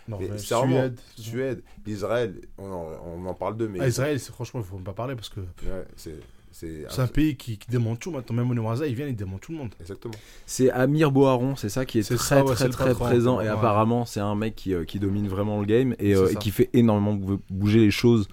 Suède. 0.80 1.00
Suède, 1.16 1.62
Israël, 1.86 2.40
on 2.58 2.64
en, 2.72 2.88
on 3.06 3.26
en 3.26 3.34
parle 3.34 3.56
d'eux, 3.56 3.68
mais 3.68 3.78
Ah, 3.80 3.86
Israël, 3.88 4.18
c'est- 4.18 4.32
franchement, 4.32 4.60
il 4.60 4.66
faut 4.66 4.78
pas 4.78 4.92
parler 4.92 5.14
parce 5.14 5.28
que 5.28 5.38
ouais, 5.40 5.84
c'est 5.96 6.16
c'est 6.52 6.84
c'est 6.88 7.00
un 7.00 7.06
pays 7.06 7.36
qui, 7.36 7.56
qui 7.56 7.70
démonte 7.70 8.00
tout 8.00 8.10
maintenant. 8.10 8.34
Même 8.34 8.50
au 8.50 8.54
Noisa, 8.54 8.84
ils 8.88 8.96
viennent, 8.96 9.10
ils 9.10 9.14
démontent 9.16 9.42
tout 9.42 9.52
le 9.52 9.58
monde. 9.58 9.70
exactement. 9.80 10.14
C'est 10.44 10.68
Amir 10.72 11.12
Boharon, 11.12 11.54
c'est 11.54 11.68
ça 11.68 11.84
qui 11.84 12.00
est 12.00 12.02
très 12.02 12.16
ça, 12.16 12.44
ouais, 12.44 12.48
c'est 12.56 12.64
très 12.64 12.68
très 12.70 12.84
patron. 12.88 13.04
présent 13.04 13.40
et 13.40 13.44
Ouais. 13.44 13.50
apparemment 13.50 14.04
c'est 14.04 14.18
un 14.18 14.34
mec 14.34 14.56
qui, 14.56 14.74
euh, 14.74 14.84
qui 14.84 14.98
domine 14.98 15.28
vraiment 15.28 15.60
le 15.60 15.66
game 15.66 15.94
et, 16.00 16.16
euh, 16.16 16.32
et 16.32 16.34
qui 16.34 16.50
fait 16.50 16.68
énormément 16.72 17.14
bou- 17.14 17.40
bouger 17.48 17.78
les 17.78 17.92
choses. 17.92 18.26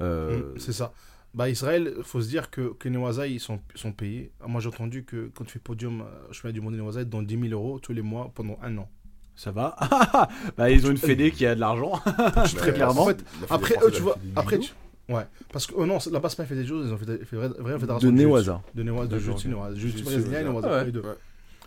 Euh, 0.00 0.52
Mm, 0.54 0.58
c'est 0.58 0.72
ça. 0.72 0.92
Bah, 1.36 1.50
Israël, 1.50 1.92
faut 2.02 2.22
se 2.22 2.28
dire 2.28 2.50
que, 2.50 2.72
que 2.78 2.88
les 2.88 3.28
ils 3.28 3.40
sont, 3.40 3.60
sont 3.74 3.92
payés. 3.92 4.32
Moi, 4.46 4.62
j'ai 4.62 4.68
entendu 4.68 5.04
que 5.04 5.30
quand 5.34 5.44
tu 5.44 5.52
fais 5.52 5.58
podium, 5.58 6.00
euh, 6.00 6.32
chemin 6.32 6.50
du 6.50 6.62
monde 6.62 6.72
des 6.72 6.78
Noisa, 6.78 7.02
ils 7.02 7.04
te 7.04 7.10
donnent 7.10 7.26
10 7.26 7.50
000 7.50 7.52
euros 7.52 7.78
tous 7.78 7.92
les 7.92 8.00
mois 8.00 8.32
pendant 8.34 8.58
un 8.62 8.78
an. 8.78 8.88
Ça 9.34 9.50
va? 9.52 9.76
Bah, 10.56 10.70
ils 10.70 10.86
ont 10.86 10.90
une 10.90 10.96
fédé 10.96 11.30
qui 11.30 11.44
a 11.44 11.54
de 11.54 11.60
l'argent. 11.60 11.92
Très 12.56 12.72
clairement. 12.72 13.02
En 13.02 13.06
fait, 13.08 13.22
après, 13.50 13.74
eux, 13.84 13.90
tu 13.90 14.00
vois, 14.00 14.16
après, 14.34 14.58
tu... 14.58 14.72
ouais, 15.10 15.26
parce 15.52 15.66
que 15.66 15.74
oh 15.76 15.84
non, 15.84 15.98
là-bas, 16.10 16.30
c'est 16.30 16.38
pas 16.38 16.46
fait 16.46 16.54
des 16.54 16.66
choses, 16.66 16.88
ils 16.88 16.94
ont 16.94 16.96
fait 16.96 17.04
des 17.04 17.24
fait 17.26 17.36
vraie, 17.36 17.48
vraie 17.48 17.78
fédération 17.78 18.08
de. 18.08 18.14
Néoisa. 18.14 18.62
De 18.74 18.82
Néoisa, 18.82 19.08
de. 19.08 19.48
Néoisa. 19.48 19.74
Jiu-Jitsu 19.74 19.78
Jiu-Jitsu, 19.78 20.04
brésilien 20.04 20.40
et 20.40 20.84
les 20.86 20.92
deux. 20.92 21.02
Ouais. 21.02 21.16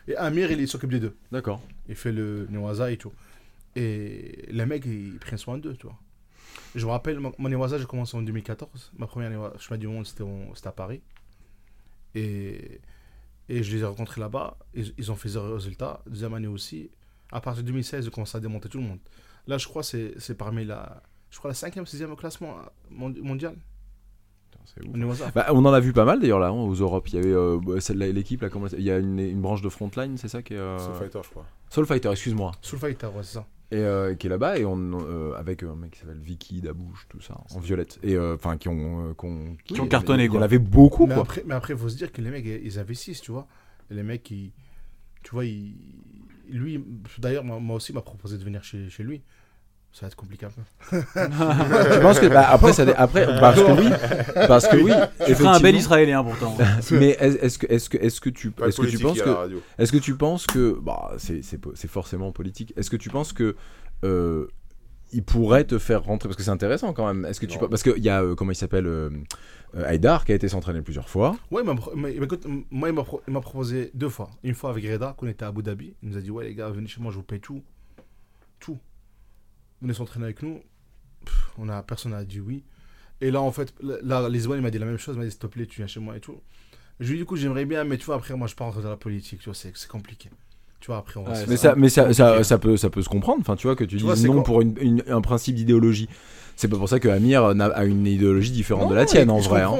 Et 0.07 0.15
Amir, 0.15 0.51
il 0.51 0.67
s'occupe 0.67 0.89
des 0.89 0.99
deux. 0.99 1.15
D'accord. 1.31 1.61
Il 1.87 1.93
fait 1.93 2.11
le 2.11 2.47
Néoisa 2.49 2.91
et 2.91 2.97
tout. 2.97 3.13
Et 3.75 4.47
les 4.49 4.65
mecs, 4.65 4.85
ils 4.87 5.19
prennent 5.19 5.37
soin 5.37 5.59
d'eux, 5.59 5.75
tu 5.75 5.85
vois. 5.85 5.99
Je 6.75 6.85
me 6.85 6.91
rappelle, 6.91 7.19
mon 7.19 7.49
Néoisa, 7.49 7.77
j'ai 7.77 7.85
commencé 7.85 8.15
en 8.15 8.21
2014. 8.21 8.91
Ma 8.97 9.07
première 9.07 9.59
chemin 9.59 9.77
du 9.77 9.87
monde, 9.87 10.05
c'était 10.05 10.23
à 10.67 10.71
Paris. 10.71 11.01
Et, 12.15 12.79
et 13.49 13.63
je 13.63 13.75
les 13.75 13.81
ai 13.81 13.85
rencontrés 13.85 14.21
là-bas. 14.21 14.57
Ils, 14.73 14.93
ils 14.97 15.11
ont 15.11 15.15
fait 15.15 15.29
zéro 15.29 15.53
résultat. 15.53 16.01
Deuxième 16.07 16.33
année 16.33 16.47
aussi. 16.47 16.89
À 17.31 17.41
partir 17.41 17.63
de 17.63 17.67
2016, 17.67 18.05
j'ai 18.05 18.11
commencé 18.11 18.37
à 18.37 18.39
démonter 18.39 18.69
tout 18.69 18.77
le 18.79 18.83
monde. 18.83 18.99
Là, 19.47 19.57
je 19.57 19.67
crois 19.67 19.83
c'est 19.83 20.13
c'est 20.17 20.35
parmi 20.35 20.65
la, 20.65 21.01
je 21.31 21.37
crois 21.37 21.49
la 21.49 21.55
cinquième, 21.55 21.85
sixième 21.85 22.15
classement 22.15 22.55
mondi- 22.91 23.21
mondial. 23.21 23.55
Ouf. 24.87 24.95
Bah, 25.33 25.47
on 25.51 25.63
en 25.65 25.73
a 25.73 25.79
vu 25.79 25.93
pas 25.93 26.05
mal 26.05 26.19
d'ailleurs 26.19 26.39
là 26.39 26.47
hein, 26.47 26.51
aux 26.51 26.73
Europes. 26.73 27.07
Il 27.09 27.15
y 27.15 27.17
avait 27.17 27.31
euh, 27.33 27.59
l'équipe 28.11 28.41
là, 28.41 28.49
comment 28.49 28.67
elle- 28.67 28.79
il 28.79 28.85
y 28.85 28.91
a 28.91 28.97
une, 28.99 29.19
une 29.19 29.41
branche 29.41 29.61
de 29.61 29.69
frontline, 29.69 30.17
c'est 30.17 30.27
ça 30.27 30.41
qui 30.43 30.53
est 30.53 30.57
euh, 30.57 30.77
Soul 30.77 30.95
Fighter, 30.95 31.19
je 31.23 31.29
crois. 31.29 31.45
Soul 31.69 31.85
Fighter, 31.85 32.09
excuse-moi, 32.11 32.51
Soul 32.61 32.79
Fighter, 32.79 33.07
ouais, 33.07 33.23
c'est 33.23 33.33
ça. 33.35 33.47
Et 33.71 33.77
euh, 33.77 34.15
qui 34.15 34.27
est 34.27 34.29
là-bas 34.29 34.57
et 34.57 34.65
on 34.65 34.77
euh, 34.99 35.33
avec 35.35 35.61
un 35.63 35.75
mec 35.75 35.91
qui 35.91 35.99
s'appelle 35.99 36.17
Vicky 36.19 36.59
Dabouche, 36.61 37.05
tout 37.09 37.21
ça, 37.21 37.39
en 37.55 37.59
violette 37.59 37.99
et 38.03 38.15
euh, 38.15 38.35
enfin 38.35 38.57
qui 38.57 38.67
ont 38.67 39.09
euh, 39.09 39.13
qu'on- 39.13 39.55
Qui 39.65 39.79
ont 39.79 39.87
cartonné, 39.87 40.27
quoi. 40.27 40.41
avait 40.43 40.57
beaucoup 40.59 41.05
mais 41.05 41.13
quoi. 41.13 41.23
après, 41.23 41.43
mais 41.45 41.53
après, 41.53 41.73
il 41.73 41.79
faut 41.79 41.89
se 41.89 41.97
dire 41.97 42.11
que 42.11 42.21
les 42.21 42.31
mecs, 42.31 42.45
ils 42.45 42.79
investissent, 42.79 43.21
tu 43.21 43.31
vois. 43.31 43.47
Les 43.91 44.03
mecs, 44.03 44.29
ils, 44.31 44.51
tu 45.23 45.31
vois, 45.31 45.45
ils, 45.45 45.75
lui, 46.49 46.83
d'ailleurs, 47.19 47.43
moi, 47.43 47.75
aussi, 47.75 47.91
il 47.91 47.95
m'a 47.95 48.01
proposé 48.01 48.37
de 48.37 48.43
venir 48.43 48.63
chez, 48.63 48.89
chez 48.89 49.03
lui. 49.03 49.21
Ça 49.91 50.01
va 50.05 50.07
être 50.07 50.15
compliqué 50.15 50.45
un 50.45 50.49
peu. 50.49 50.61
Je 50.97 51.99
pense 51.99 52.19
que 52.19 52.27
bah, 52.27 52.47
après 52.49 52.73
ça 52.73 52.83
après 52.95 53.25
parce 53.39 53.57
que 53.59 53.71
oui, 53.71 53.89
parce 54.47 54.67
que 54.67 54.77
oui, 54.77 54.91
Tu 55.25 55.35
feras 55.35 55.57
un 55.57 55.59
bel. 55.59 55.75
Israélien 55.75 56.23
pourtant. 56.23 56.55
Mais 56.91 57.09
est- 57.19 57.43
est-ce 57.43 57.57
que 57.57 57.65
est-ce 57.71 57.89
que 57.89 57.97
est-ce 57.97 58.21
que 58.21 58.29
tu 58.29 58.53
est-ce 58.65 58.79
que 58.81 58.87
tu 58.87 58.99
penses 58.99 59.17
il 59.17 59.23
que 59.23 59.29
radio. 59.29 59.61
Est-ce 59.79 59.91
que 59.91 59.97
tu 59.97 60.15
penses 60.15 60.45
que 60.45 60.77
bah 60.81 61.11
c'est 61.17 61.41
c'est 61.41 61.57
po- 61.57 61.73
c'est 61.75 61.87
forcément 61.89 62.31
politique. 62.31 62.71
Est-ce 62.77 62.89
que 62.91 62.97
tu 62.97 63.09
penses 63.09 63.33
que 63.33 63.55
euh, 64.05 64.47
il 65.11 65.23
pourrait 65.23 65.63
te 65.63 65.79
faire 65.79 66.03
rentrer 66.03 66.29
parce 66.29 66.37
que 66.37 66.43
c'est 66.43 66.51
intéressant 66.51 66.93
quand 66.93 67.07
même. 67.11 67.25
Est-ce 67.25 67.39
que 67.39 67.47
tu 67.47 67.57
Non. 67.57 67.67
parce 67.67 67.81
qu'il 67.81 67.97
y 68.03 68.09
a 68.09 68.21
euh, 68.21 68.35
comment 68.35 68.51
il 68.51 68.55
s'appelle 68.55 68.85
euh, 68.85 69.09
euh, 69.75 69.83
Haïdar 69.87 70.23
qui 70.23 70.31
a 70.33 70.35
été 70.35 70.47
s'entraîner 70.47 70.83
plusieurs 70.83 71.09
fois. 71.09 71.35
Ouais, 71.49 71.63
il 71.65 71.73
mais- 71.95 72.15
mais 72.19 72.25
écoute, 72.25 72.45
moi, 72.69 72.89
il 72.89 72.93
m'a 72.95 73.03
pro- 73.03 73.21
il 73.27 73.33
m'a 73.33 73.41
proposé 73.41 73.89
deux 73.95 74.09
fois. 74.09 74.29
Une 74.43 74.53
fois 74.53 74.69
avec 74.69 74.85
Reda, 74.85 75.15
qu'on 75.17 75.27
était 75.27 75.45
à 75.45 75.47
Abu 75.47 75.63
Dhabi. 75.63 75.95
Il 76.03 76.09
nous 76.09 76.17
a 76.17 76.21
dit 76.21 76.29
Ouais, 76.29 76.45
les 76.45 76.53
gars, 76.53 76.69
venez 76.69 76.87
chez 76.87 77.01
moi, 77.01 77.11
je 77.11 77.17
vous 77.17 77.23
paye 77.23 77.39
tout. 77.39 77.63
Tout. 78.59 78.77
Venez 79.81 79.93
s'entraîner 79.93 80.25
avec 80.25 80.41
nous. 80.43 80.61
Pff, 81.25 81.49
on 81.57 81.69
a, 81.69 81.81
personne 81.83 82.11
n'a 82.11 82.23
dit 82.23 82.39
oui. 82.39 82.63
Et 83.21 83.31
là, 83.31 83.41
en 83.41 83.51
fait, 83.51 83.73
là, 83.81 84.27
Lisbonne, 84.29 84.59
il 84.59 84.61
m'a 84.63 84.71
dit 84.71 84.79
la 84.79 84.85
même 84.85 84.97
chose. 84.97 85.15
Il 85.15 85.19
m'a 85.19 85.25
dit 85.25 85.31
S'il 85.31 85.39
te 85.39 85.47
plaît, 85.47 85.65
tu 85.65 85.77
viens 85.77 85.87
chez 85.87 85.99
moi 85.99 86.15
et 86.15 86.19
tout. 86.19 86.39
Je 86.99 87.07
lui 87.07 87.13
ai 87.13 87.15
dit 87.15 87.19
Du 87.21 87.25
coup, 87.25 87.35
j'aimerais 87.37 87.65
bien, 87.65 87.83
mais 87.83 87.97
tu 87.97 88.05
vois, 88.05 88.15
après, 88.15 88.35
moi, 88.35 88.47
je 88.47 88.55
pars 88.55 88.73
dans 88.73 88.89
la 88.89 88.97
politique. 88.97 89.39
Tu 89.39 89.45
vois, 89.45 89.55
c'est 89.55 89.87
compliqué. 89.87 90.29
Tu 90.79 90.87
vois, 90.87 90.97
après, 90.97 91.19
on 91.19 91.25
Ouais, 91.25 91.45
Mais 91.47 91.57
ça 91.57 91.75
mais 91.75 91.89
ça, 91.89 92.13
ça, 92.13 92.57
peut 92.57 92.77
ça 92.77 92.89
peut 92.89 93.01
se 93.01 93.09
comprendre. 93.09 93.39
Enfin 93.41 93.55
tu 93.57 93.67
vois 93.67 93.75
que 93.75 93.83
tu, 93.83 93.99
c'est 93.99 94.27
non 94.27 94.43
pour 94.43 94.61
une, 94.61 94.75
une- 94.79 95.03
un 95.07 95.21
principe 95.21 95.55
d'idéologie. 95.55 96.07
C'est 96.55 96.67
pas 96.67 96.77
pour 96.77 96.89
ça 96.89 96.99
que 96.99 97.07
Amir 97.07 97.43
a 97.43 97.85
une 97.85 98.05
idéologie 98.05 98.51
différente 98.51 98.83
Non, 98.85 98.89
de 98.91 98.95
la 98.95 99.05
tienne 99.05 99.29
en 99.29 99.39
vrai. 99.39 99.61
hein. 99.61 99.71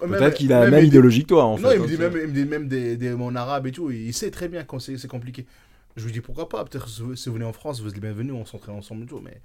Peut-être 0.00 0.34
qu'il 0.34 0.52
a 0.52 0.64
la 0.64 0.70
même 0.70 0.84
idéologie 0.84 1.22
que 1.22 1.28
toi 1.28 1.44
en 1.44 1.58
Non, 1.58 1.68
fait. 1.68 1.76
il 1.76 1.80
me 1.80 1.84
hein, 1.84 1.88
dit 1.88 1.96
même, 1.98 2.12
il 2.16 2.28
me 2.28 2.32
dit 2.32 2.44
même 2.44 2.68
des, 2.68 2.96
des 2.96 3.14
mots 3.14 3.30
et 3.64 3.72
tout. 3.72 3.90
Il 3.90 4.12
sait 4.14 4.30
très 4.30 4.48
bien 4.48 4.64
c'est 4.78 4.98
c'est 4.98 5.08
compliqué. 5.08 5.46
Je 5.96 6.04
lui 6.06 6.12
dis 6.12 6.20
pourquoi 6.20 6.48
pas. 6.48 6.64
Peut-être 6.64 6.88
si 6.88 7.02
vous 7.02 7.34
venez 7.34 7.44
en 7.44 7.52
France, 7.52 7.80
vous 7.80 7.88
êtes 7.88 7.94
les 7.94 8.00
bienvenus, 8.00 8.34
on 8.34 8.44
s'entraîne 8.44 8.76
ensemble 8.76 9.04
et 9.04 9.06
tout. 9.06 9.20
Mais 9.20 9.40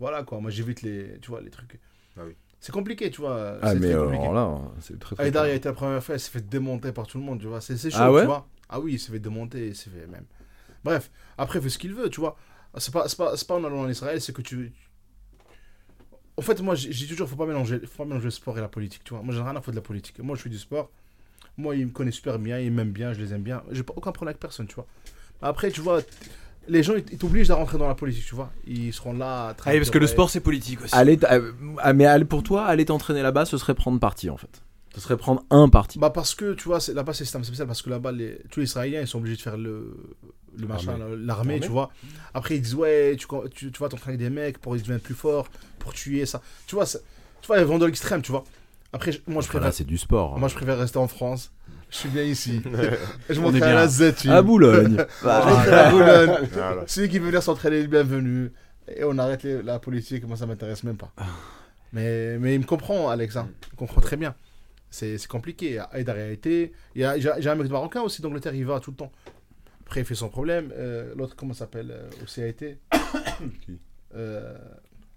voilà 0.00 0.22
quoi, 0.22 0.40
moi 0.40 0.50
j'évite 0.50 0.82
les, 0.82 1.18
tu 1.20 1.30
vois, 1.30 1.40
les 1.40 1.50
trucs. 1.50 1.78
Ah 2.16 2.22
oui. 2.26 2.34
C'est 2.60 2.72
compliqué, 2.72 3.10
tu 3.10 3.20
vois. 3.20 3.58
Ah 3.60 3.74
mais 3.74 3.92
euh, 3.92 4.08
alors 4.08 4.32
là 4.32 4.60
c'est 4.80 4.98
très 4.98 5.16
très. 5.16 5.24
Haïdar, 5.24 5.46
il 5.46 5.50
a 5.50 5.54
été 5.54 5.68
la 5.68 5.74
première 5.74 6.02
fois, 6.02 6.14
il 6.14 6.20
s'est 6.20 6.30
fait 6.30 6.48
démonter 6.48 6.92
par 6.92 7.06
tout 7.06 7.18
le 7.18 7.24
monde, 7.24 7.40
tu 7.40 7.46
vois. 7.46 7.60
C'est 7.60 7.76
c'est 7.76 7.90
chaud, 7.90 7.98
Ah 8.00 8.12
ouais 8.12 8.20
tu 8.20 8.26
vois. 8.26 8.46
Ah 8.68 8.80
oui, 8.80 8.94
il 8.94 8.98
s'est 8.98 9.12
fait 9.12 9.18
démonter, 9.18 9.68
il 9.68 9.76
s'est 9.76 9.90
fait 9.90 10.06
même. 10.06 10.24
Bref, 10.84 11.10
après, 11.38 11.58
il 11.58 11.62
fait 11.62 11.68
ce 11.68 11.78
qu'il 11.78 11.94
veut, 11.94 12.08
tu 12.08 12.20
vois. 12.20 12.36
C'est 12.78 12.92
pas, 12.92 13.06
c'est 13.08 13.18
pas, 13.18 13.36
c'est 13.36 13.46
pas 13.46 13.54
en 13.54 13.64
allant 13.64 13.80
en 13.82 13.88
Israël, 13.88 14.20
c'est 14.20 14.34
que 14.34 14.42
tu. 14.42 14.72
En 16.36 16.42
fait, 16.42 16.60
moi, 16.62 16.74
j'ai 16.74 17.06
toujours, 17.06 17.28
faut 17.28 17.36
pas 17.36 17.46
mélanger, 17.46 17.80
faut 17.80 17.98
pas 17.98 18.04
mélanger 18.04 18.24
le 18.24 18.30
sport 18.30 18.56
et 18.56 18.60
la 18.60 18.68
politique, 18.68 19.04
tu 19.04 19.12
vois. 19.12 19.22
Moi, 19.22 19.34
j'ai 19.34 19.42
rien 19.42 19.54
à 19.54 19.60
foutre 19.60 19.72
de 19.72 19.76
la 19.76 19.82
politique. 19.82 20.18
Moi, 20.20 20.34
je 20.36 20.40
suis 20.40 20.50
du 20.50 20.58
sport. 20.58 20.90
Moi, 21.58 21.76
il 21.76 21.86
me 21.86 21.92
connaît 21.92 22.10
super 22.10 22.38
bien, 22.38 22.58
il 22.58 22.72
m'aime 22.72 22.92
bien, 22.92 23.12
je 23.12 23.20
les 23.20 23.34
aime 23.34 23.42
bien. 23.42 23.62
J'ai 23.70 23.82
pas 23.82 23.92
aucun 23.94 24.12
problème 24.12 24.30
avec 24.30 24.40
personne, 24.40 24.66
tu 24.66 24.74
vois. 24.74 24.86
Après, 25.42 25.70
tu 25.70 25.80
vois, 25.80 26.00
les 26.68 26.82
gens, 26.82 26.94
ils 26.96 27.18
t'obligent 27.18 27.50
à 27.50 27.56
rentrer 27.56 27.76
dans 27.78 27.88
la 27.88 27.94
politique, 27.94 28.24
tu 28.24 28.34
vois. 28.34 28.50
Ils 28.66 28.92
seront 28.92 29.12
là. 29.12 29.48
à 29.48 29.56
Ah 29.64 29.70
oui, 29.72 29.78
parce 29.78 29.90
que 29.90 29.98
le 29.98 30.06
sport 30.06 30.30
c'est 30.30 30.40
politique 30.40 30.82
aussi. 30.82 30.94
Aller 30.94 31.16
t- 31.18 31.26
euh, 31.30 31.52
ah, 31.78 31.92
mais 31.92 32.06
aller- 32.06 32.24
pour 32.24 32.42
toi 32.42 32.64
aller 32.66 32.84
t'entraîner 32.84 33.22
là-bas 33.22 33.44
ce 33.44 33.58
serait 33.58 33.74
prendre 33.74 33.98
parti 33.98 34.30
en 34.30 34.36
fait. 34.36 34.62
Ce 34.94 35.00
serait 35.00 35.16
prendre 35.16 35.42
un 35.50 35.68
parti. 35.68 35.98
Bah 35.98 36.10
parce 36.10 36.34
que 36.34 36.52
tu 36.54 36.64
vois, 36.64 36.78
c'est- 36.78 36.92
là-bas 36.94 37.14
c'est 37.14 37.24
système 37.24 37.42
spécial 37.44 37.66
parce 37.66 37.82
que 37.82 37.90
là-bas 37.90 38.12
les, 38.12 38.38
tous 38.50 38.60
les 38.60 38.66
Israéliens 38.66 39.00
ils 39.00 39.08
sont 39.08 39.18
obligés 39.18 39.36
de 39.36 39.40
faire 39.42 39.56
le, 39.56 39.96
le 40.56 40.66
machin, 40.66 40.98
L'armée. 41.18 41.60
tu 41.60 41.68
vois. 41.68 41.90
Après 42.34 42.56
ils 42.56 42.62
disent 42.62 42.74
ouais, 42.74 43.16
tu, 43.18 43.26
tu, 43.54 43.72
tu 43.72 43.78
vas 43.82 43.88
t'entraîner 43.88 44.16
avec 44.16 44.20
des 44.28 44.30
mecs 44.30 44.58
pour 44.58 44.74
qu'ils 44.74 44.82
deviennent 44.82 45.00
plus 45.00 45.14
forts, 45.14 45.48
pour 45.78 45.94
tuer 45.94 46.26
ça. 46.26 46.42
Tu 46.66 46.74
vois, 46.76 46.84
c'est- 46.86 47.02
tu 47.40 47.46
vois, 47.48 47.58
ils 47.58 47.64
vont 47.64 47.78
dans 47.78 47.86
l'extrême, 47.86 48.20
tu 48.22 48.30
vois. 48.32 48.44
Après, 48.92 49.10
je- 49.12 49.18
moi 49.26 49.40
je 49.40 49.46
Enfin, 49.48 49.52
préfère, 49.58 49.62
là 49.68 49.72
c'est 49.72 49.84
du 49.86 49.96
sport. 49.98 50.38
moi 50.38 50.48
je 50.48 50.54
préfère 50.54 50.78
rester 50.78 50.98
en 50.98 51.08
France. 51.08 51.50
Je 51.92 51.96
suis 51.98 52.08
bien 52.08 52.22
ici. 52.24 52.60
je 53.28 53.38
On 53.38 53.42
monte 53.42 53.54
est 53.56 53.62
à 53.62 53.66
bien. 53.66 53.74
la 53.74 53.86
Z, 53.86 54.14
tu 54.16 54.30
À 54.30 54.40
Boulogne. 54.42 54.96
Je 55.22 55.28
à 55.28 55.90
Boulogne. 55.90 56.48
Voilà. 56.52 56.84
Celui 56.86 57.08
qui 57.10 57.18
veut 57.18 57.26
venir 57.26 57.42
s'entraîner 57.42 57.78
est 57.78 57.82
le 57.82 57.88
bienvenu. 57.88 58.50
Et 58.96 59.04
on 59.04 59.16
arrête 59.18 59.42
les- 59.42 59.62
la 59.62 59.78
politique, 59.78 60.26
moi 60.26 60.36
ça 60.36 60.46
m'intéresse 60.46 60.82
même 60.84 60.96
pas. 60.96 61.12
Mais, 61.92 62.38
mais 62.38 62.54
il 62.54 62.60
me 62.60 62.64
comprend, 62.64 63.10
Alex. 63.10 63.36
hein. 63.36 63.48
Il 63.72 63.76
comprend 63.76 64.00
très 64.00 64.16
bien. 64.16 64.34
C'est 64.90 65.18
c'est 65.18 65.28
compliqué. 65.28 65.78
Aïdar 65.92 66.16
a 66.16 66.26
été. 66.28 66.72
Il 66.94 67.02
y 67.02 67.04
a, 67.04 67.18
j'ai 67.18 67.48
un 67.50 67.54
mec 67.54 67.70
marocain 67.70 68.00
aussi 68.00 68.22
d'Angleterre, 68.22 68.54
il 68.54 68.64
va 68.66 68.80
tout 68.80 68.90
le 68.90 68.96
temps. 68.96 69.12
Après, 69.86 70.00
il 70.00 70.06
fait 70.06 70.14
son 70.14 70.28
problème. 70.30 70.72
Euh, 70.74 71.12
L'autre, 71.16 71.36
comment 71.36 71.52
ça 71.52 71.60
s'appelle 71.60 71.90
euh, 71.92 72.08
Aussi 72.24 72.40
a 72.42 72.46
été. 72.46 72.78
Qui? 73.66 73.78
Euh, 74.14 74.56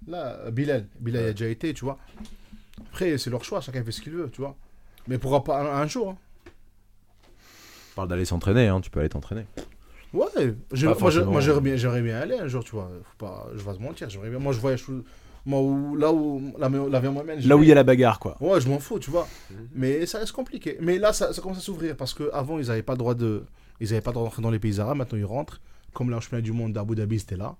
Là, 0.07 0.51
Bilal. 0.51 0.85
Bilal 0.99 1.21
il 1.21 1.25
a 1.25 1.27
Ouais. 1.29 1.33
déjà 1.33 1.47
été, 1.49 1.73
tu 1.73 1.85
vois. 1.85 1.97
Après, 2.89 3.17
c'est 3.17 3.29
leur 3.29 3.43
choix, 3.43 3.61
chacun 3.61 3.83
fait 3.83 3.91
ce 3.91 4.01
qu'il 4.01 4.13
veut, 4.13 4.29
tu 4.31 4.41
vois. 4.41 4.55
Mais 5.07 5.17
pourquoi 5.17 5.43
pas 5.43 5.59
un, 5.61 5.81
un 5.81 5.87
jour 5.87 6.09
hein. 6.09 6.17
Parle 7.95 8.07
d'aller 8.09 8.25
s'entraîner, 8.25 8.67
hein, 8.67 8.81
tu 8.81 8.89
peux 8.89 8.99
aller 8.99 9.09
t'entraîner. 9.09 9.45
Ouais, 10.13 10.25
je- 10.71 10.85
moi, 10.85 10.93
je- 10.93 10.99
forcément. 10.99 11.31
moi 11.31 11.41
j'aimerais 11.41 11.61
bien, 11.61 11.75
j'aimerais 11.75 12.01
bien 12.01 12.17
aller 12.19 12.37
un 12.37 12.47
jour, 12.47 12.63
tu 12.63 12.71
vois. 12.71 12.89
Faut 13.03 13.25
pas, 13.25 13.47
je 13.53 13.57
vais 13.59 13.63
pas 13.65 13.73
te 13.75 13.81
mentir, 13.81 14.09
j'aimerais 14.09 14.29
bien. 14.29 14.39
Moi, 14.39 14.53
je 14.53 14.59
voyage 14.59 14.85
moi, 15.45 15.61
où, 15.61 15.95
là 15.95 16.11
où 16.11 16.53
la, 16.57 16.69
la 16.69 16.99
vie 16.99 17.09
moi-même. 17.09 17.39
Là 17.39 17.57
où 17.57 17.63
il 17.63 17.69
y 17.69 17.71
a 17.71 17.75
la 17.75 17.83
bagarre 17.83 18.19
quoi. 18.19 18.35
Ouais, 18.41 18.59
je 18.61 18.67
m'en 18.67 18.79
fous, 18.79 18.97
tu 18.99 19.11
vois. 19.11 19.27
Mhm. 19.51 19.67
Mais 19.73 20.05
ça 20.05 20.19
reste 20.19 20.31
compliqué. 20.31 20.77
Mais 20.81 20.97
là, 20.97 21.13
ça, 21.13 21.33
ça 21.33 21.41
commence 21.41 21.57
à 21.57 21.61
s'ouvrir 21.61 21.95
parce 21.95 22.13
qu'avant, 22.13 22.57
ils 22.59 22.67
n'avaient 22.67 22.81
pas 22.81 22.93
le 22.93 22.97
droit 22.97 23.13
de. 23.13 23.43
Ils 23.79 23.91
avaient 23.91 24.01
pas 24.01 24.11
le 24.11 24.15
droit 24.15 24.25
d'entrer 24.27 24.41
dans 24.41 24.51
les 24.51 24.59
pays 24.59 24.79
arabes. 24.79 24.97
Maintenant, 24.97 25.17
ils 25.17 25.25
rentrent. 25.25 25.59
Comme 25.93 26.09
là, 26.09 26.19
championnat 26.19 26.41
du 26.41 26.51
monde 26.51 26.73
d'Abu 26.73 26.95
Dhabi, 26.95 27.19
c'était 27.19 27.37
là. 27.37 27.55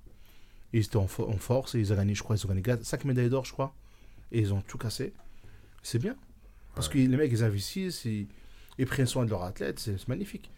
Ils 0.74 0.84
étaient 0.84 0.98
en, 0.98 1.06
fo- 1.06 1.30
en 1.30 1.38
force 1.38 1.76
et 1.76 1.80
ils 1.80 1.94
ont 1.94 1.96
gagné, 1.96 2.16
je 2.16 2.24
crois, 2.24 2.36
ils 2.36 2.46
ont 2.46 2.50
gagné 2.54 2.84
5 2.84 3.06
médailles 3.06 3.30
d'or, 3.30 3.46
je 3.46 3.52
crois. 3.54 3.74
Et 4.32 4.40
ils 4.40 4.54
ont 4.54 4.62
tout 4.68 4.78
cassé. 4.78 5.14
C'est 5.84 6.00
bien. 6.00 6.16
Parce 6.74 6.90
que 6.90 6.98
les 6.98 7.08
mecs, 7.08 7.32
ils 7.32 7.44
investissent, 7.44 8.04
ils, 8.06 8.28
ils 8.78 8.86
prennent 8.86 9.06
soin 9.06 9.26
de 9.26 9.30
leurs 9.30 9.44
athlètes, 9.44 9.80
c'est 9.80 10.08
magnifique. 10.08 10.52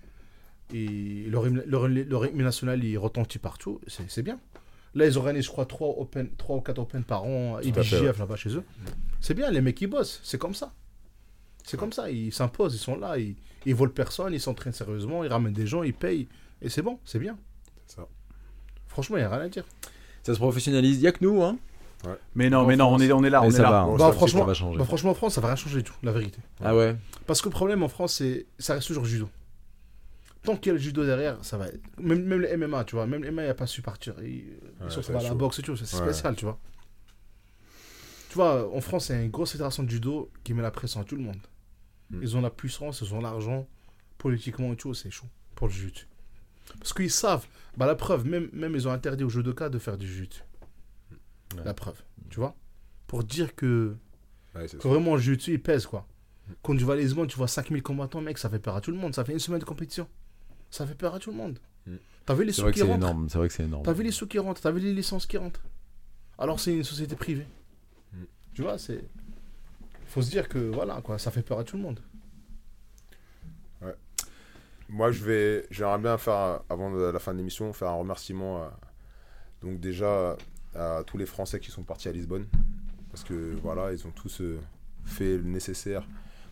Et 0.74 1.26
leur, 1.30 1.46
leur, 1.46 1.88
leur 1.88 2.26
hymne 2.26 2.44
national, 2.44 2.84
il 2.84 2.98
retentit 2.98 3.40
partout, 3.40 3.80
c'est 3.88 4.24
bien. 4.24 4.40
Là, 4.96 5.06
ils 5.06 5.18
organisent, 5.18 5.46
je 5.46 5.52
crois, 5.52 5.66
3, 5.66 5.96
open, 6.00 6.30
3 6.38 6.58
ou 6.58 6.62
4 6.62 6.80
Open 6.80 7.04
par 7.04 7.24
an, 7.24 7.60
IBJF 7.60 8.18
là-bas 8.18 8.36
chez 8.36 8.50
eux. 8.56 8.64
C'est 9.22 9.34
bien, 9.34 9.52
les 9.52 9.62
mecs, 9.62 9.80
ils 9.82 9.88
bossent, 9.88 10.20
c'est 10.24 10.38
comme 10.38 10.56
ça. 10.56 10.74
C'est 11.64 11.78
comme 11.78 11.92
ça, 11.92 12.10
ils 12.10 12.34
s'imposent, 12.34 12.74
ils 12.74 12.80
sont 12.80 12.98
là, 12.98 13.18
ils, 13.18 13.36
ils 13.66 13.76
volent 13.76 13.92
personne, 13.92 14.34
ils 14.34 14.40
s'entraînent 14.40 14.74
sérieusement, 14.74 15.24
ils 15.24 15.30
ramènent 15.30 15.54
des 15.54 15.68
gens, 15.68 15.84
ils 15.84 15.94
payent. 15.94 16.28
Et 16.62 16.70
c'est 16.70 16.82
bon, 16.82 17.00
c'est 17.06 17.20
bien. 17.20 17.38
Ça. 17.86 18.08
Franchement, 18.88 19.18
il 19.18 19.20
n'y 19.20 19.26
a 19.26 19.30
rien 19.30 19.46
à 19.46 19.50
dire. 19.50 19.66
Ça 20.24 20.34
se 20.34 20.40
professionnalise, 20.40 20.98
il 20.98 21.04
y 21.04 21.08
a 21.08 21.12
que 21.12 21.24
nous 21.24 21.44
hein. 21.44 21.58
Mais 22.36 22.50
non, 22.50 22.66
mais 22.66 22.76
non, 22.76 22.88
on 22.90 23.00
est, 23.00 23.12
on 23.12 23.24
est 23.24 23.30
là, 23.30 23.42
on 23.42 23.48
est 23.48 23.52
ça 23.52 23.64
là. 23.64 23.84
Bon, 23.86 23.96
Bah, 23.98 24.08
ça, 24.08 24.12
franchement, 24.14 24.40
ça 24.42 24.46
va 24.46 24.54
changer. 24.54 24.78
Bah, 24.80 24.86
franchement, 24.86 25.12
en 25.12 25.16
France, 25.16 25.34
ça 25.36 25.42
va 25.42 25.48
rien 25.48 25.56
changer 25.56 25.78
du 25.78 25.84
tout, 25.84 25.94
la 26.04 26.12
vérité. 26.12 26.40
Ah 26.64 26.76
ouais. 26.76 26.96
Parce 27.26 27.42
que 27.42 27.50
le 27.50 27.54
problème 27.54 27.84
en 27.84 27.88
France, 27.88 28.16
c'est 28.16 28.46
ça 28.60 28.74
reste 28.76 28.88
toujours 28.88 29.06
judo. 29.06 29.30
tant 30.44 30.56
qu'il 30.56 30.68
y 30.68 30.70
a 30.70 30.74
le 30.74 30.80
judo 30.80 31.06
derrière, 31.06 31.38
ça 31.44 31.58
va. 31.58 31.66
Même, 32.00 32.24
même 32.24 32.42
les 32.42 32.56
MMA, 32.56 32.86
tu 32.86 32.96
vois, 32.96 33.06
même 33.06 33.24
les 33.24 33.32
MMA, 33.32 33.44
il 33.46 33.50
a 33.50 33.54
pas 33.54 33.68
su 33.68 33.82
partir. 33.82 34.14
Ils, 34.22 34.46
Ouais, 34.80 35.10
à 35.10 35.12
la 35.14 35.20
chaud. 35.30 35.36
boxe 35.36 35.60
et 35.60 35.62
tout, 35.62 35.76
c'est 35.76 35.94
Ouais. 35.98 36.04
spécial, 36.04 36.36
tu 36.36 36.46
vois. 36.46 36.58
Tu 38.30 38.36
vois, 38.36 38.70
en 38.74 38.82
France, 38.82 39.10
il 39.10 39.16
y 39.16 39.20
a 39.20 39.22
une 39.22 39.32
grosse 39.32 39.52
fédération 39.54 39.84
de 39.84 39.90
judo 39.90 40.30
qui 40.44 40.54
met 40.54 40.62
la 40.62 40.72
pression 40.72 41.02
à 41.02 41.04
tout 41.04 41.16
le 41.16 41.22
monde. 41.24 41.38
Mm. 42.12 42.20
Ils 42.22 42.38
ont 42.38 42.42
la 42.42 42.50
puissance, 42.50 43.02
ils 43.02 43.14
ont 43.14 43.20
l'argent, 43.22 43.68
politiquement 44.18 44.72
et 44.74 44.76
tout, 44.76 44.94
c'est 44.94 45.12
chaud 45.12 45.28
pour 45.56 45.68
le 45.68 45.74
jiu 45.74 45.92
Parce 46.80 46.94
qu'ils 46.94 47.12
savent, 47.12 47.46
bah 47.76 47.86
la 47.86 47.96
preuve, 47.96 48.26
même, 48.26 48.50
même 48.54 48.76
ils 48.76 48.88
ont 48.88 48.92
interdit 48.92 49.24
aux 49.24 49.30
judokas 49.30 49.70
de 49.70 49.80
faire 49.80 49.98
du 49.98 50.08
jiu 50.08 50.30
Ouais. 51.56 51.64
La 51.64 51.74
preuve, 51.74 52.02
tu 52.30 52.40
vois. 52.40 52.56
Pour 53.08 53.24
dire 53.24 53.56
que, 53.56 53.96
Ouais, 54.56 54.66
vraiment 54.84 55.16
le 55.16 55.22
jiu 55.22 55.38
il 55.48 55.62
pèse, 55.62 55.86
quoi. 55.86 56.06
Quand 56.64 56.76
tu 56.76 56.84
vas 56.84 56.94
à 56.94 56.96
Lisbonne, 56.96 57.28
tu 57.28 57.38
vois 57.38 57.48
5000 57.48 57.84
combattants, 57.84 58.22
mec, 58.22 58.38
ça 58.38 58.50
fait 58.50 58.60
peur 58.60 58.76
à 58.76 58.82
tout 58.82 58.92
le 58.92 58.98
monde. 58.98 59.14
Ça 59.14 59.24
fait 59.24 59.34
une 59.34 59.40
semaine 59.40 59.60
de 59.60 59.66
compétition. 59.66 60.08
Ça 60.72 60.86
fait 60.88 60.96
peur 60.96 61.14
à 61.14 61.20
tout 61.20 61.30
le 61.32 61.38
monde. 61.38 61.60
Mm. 61.86 61.96
T'as 62.26 62.34
vu 62.34 62.44
les 62.46 62.52
sous 62.54 62.70
qui 62.72 62.82
rentrent 62.82 62.96
énorme. 62.96 63.30
C'est 63.30 63.38
vrai 63.38 63.48
que 63.48 63.54
c'est 63.54 63.64
énorme. 63.64 63.84
T'as 63.84 63.94
vu 63.94 64.04
les 64.04 64.12
sous 64.12 64.28
qui 64.28 64.40
rentrent, 64.40 64.62
t'as 64.62 64.72
vu 64.72 64.80
les 64.80 64.94
licences 64.94 65.26
qui 65.26 65.38
rentrent. 65.38 65.62
Alors 66.38 66.60
c'est 66.60 66.74
une 66.76 66.84
société 66.84 67.16
privée. 67.16 67.48
Mm. 68.14 68.24
Tu 68.54 68.62
vois, 68.62 68.78
c'est. 68.78 69.04
Faut 70.08 70.22
se 70.22 70.30
dire 70.30 70.48
que 70.48 70.58
voilà, 70.58 71.02
quoi, 71.02 71.20
ça 71.20 71.32
fait 71.32 71.42
peur 71.44 71.60
à 71.60 71.64
tout 71.64 71.78
le 71.78 71.84
monde. 71.84 72.00
Moi, 74.90 75.12
je 75.12 75.22
vais, 75.24 75.68
j'aimerais 75.70 75.98
bien 75.98 76.18
faire, 76.18 76.62
avant 76.70 76.90
la 76.90 77.20
fin 77.20 77.34
de 77.34 77.38
l'émission, 77.40 77.74
faire 77.74 77.90
un 77.90 77.96
remerciement 77.96 78.64
à- 78.64 78.80
donc 79.62 79.82
déjà 79.82 80.38
à 80.78 81.04
tous 81.06 81.18
les 81.18 81.26
Français 81.26 81.60
qui 81.60 81.72
sont 81.72 81.84
partis 81.84 82.08
à 82.08 82.12
Lisbonne. 82.12 82.46
Parce 83.12 83.24
que 83.24 83.54
voilà, 83.64 83.92
ils 83.94 84.06
ont 84.06 84.12
tous 84.12 84.42
euh, 84.42 84.60
fait 85.06 85.38
le 85.38 85.44
nécessaire 85.44 86.08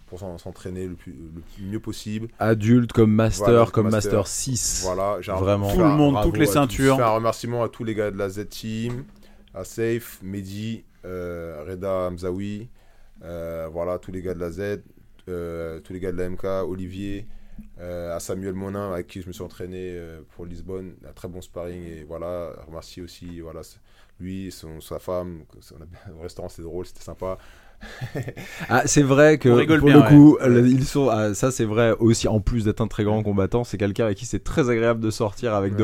pour 0.07 0.19
s'en- 0.19 0.37
s'entraîner 0.37 0.87
le, 0.87 0.95
plus- 0.95 1.13
le 1.59 1.65
mieux 1.67 1.79
possible. 1.79 2.27
Adulte 2.39 2.91
comme 2.93 3.11
master, 3.11 3.45
Voilà, 3.47 3.65
comme 3.71 3.89
master. 3.89 4.13
master 4.13 4.27
6. 4.27 4.81
Voilà, 4.83 5.19
Vraiment. 5.37 5.71
Tout 5.73 5.79
le 5.79 5.85
monde, 5.89 6.17
toutes 6.23 6.37
les 6.37 6.45
ceintures. 6.45 6.93
Je 6.95 6.99
fais 7.01 7.05
un 7.07 7.09
remerciement 7.15 7.63
à 7.63 7.69
tous 7.69 7.83
les 7.83 7.93
gars 7.95 8.11
de 8.11 8.17
la 8.17 8.29
Z-Team, 8.29 9.03
à 9.53 9.63
Safe, 9.63 10.19
Mehdi, 10.23 10.83
euh, 11.05 11.63
Reda 11.67 12.07
Hamzaoui, 12.09 12.69
euh, 13.23 13.67
voilà, 13.71 13.99
tous 13.99 14.11
les 14.11 14.21
gars 14.21 14.33
de 14.33 14.39
la 14.39 14.51
Z, 14.51 14.81
euh, 15.29 15.79
tous 15.81 15.93
les 15.93 15.99
gars 15.99 16.11
de 16.11 16.17
la 16.17 16.29
MK, 16.29 16.43
Olivier, 16.67 17.27
euh, 17.79 18.15
à 18.15 18.19
Samuel 18.19 18.53
Monin, 18.53 18.91
avec 18.91 19.07
qui 19.07 19.21
je 19.21 19.27
me 19.27 19.33
suis 19.33 19.43
entraîné 19.43 19.77
euh, 19.93 20.21
pour 20.35 20.45
Lisbonne, 20.45 20.93
un 21.07 21.13
très 21.13 21.27
bon 21.27 21.41
sparring, 21.41 21.83
et 21.83 22.03
voilà, 22.03 22.51
remercier 22.67 23.01
aussi, 23.01 23.39
voilà, 23.39 23.61
lui, 24.19 24.51
son, 24.51 24.79
sa 24.81 24.99
femme, 24.99 25.43
a- 25.79 26.11
au 26.13 26.21
restaurant 26.21 26.49
c'était 26.49 26.63
drôle, 26.63 26.85
c'était 26.85 27.01
sympa. 27.03 27.37
Ah, 28.69 28.83
c'est 28.87 29.01
vrai 29.03 29.37
que 29.37 29.49
pour 29.77 29.87
bien, 29.87 29.97
le 30.03 30.09
coup, 30.09 30.37
ouais. 30.37 30.47
le- 30.49 30.67
ils 30.67 30.85
sont. 30.85 31.09
ah, 31.09 31.33
ça, 31.33 31.51
c'est 31.51 31.65
vrai 31.65 31.91
aussi. 31.99 32.27
En 32.27 32.39
plus 32.39 32.63
d'être 32.65 32.81
un 32.81 32.87
très 32.87 33.03
grand 33.03 33.21
combattant, 33.23 33.63
c'est 33.63 33.77
quelqu'un 33.77 34.05
avec 34.05 34.17
qui 34.17 34.25
c'est 34.25 34.43
très 34.43 34.69
agréable 34.69 34.99
de 35.01 35.11
sortir 35.11 35.53
avec 35.53 35.73
Ouais. 35.73 35.79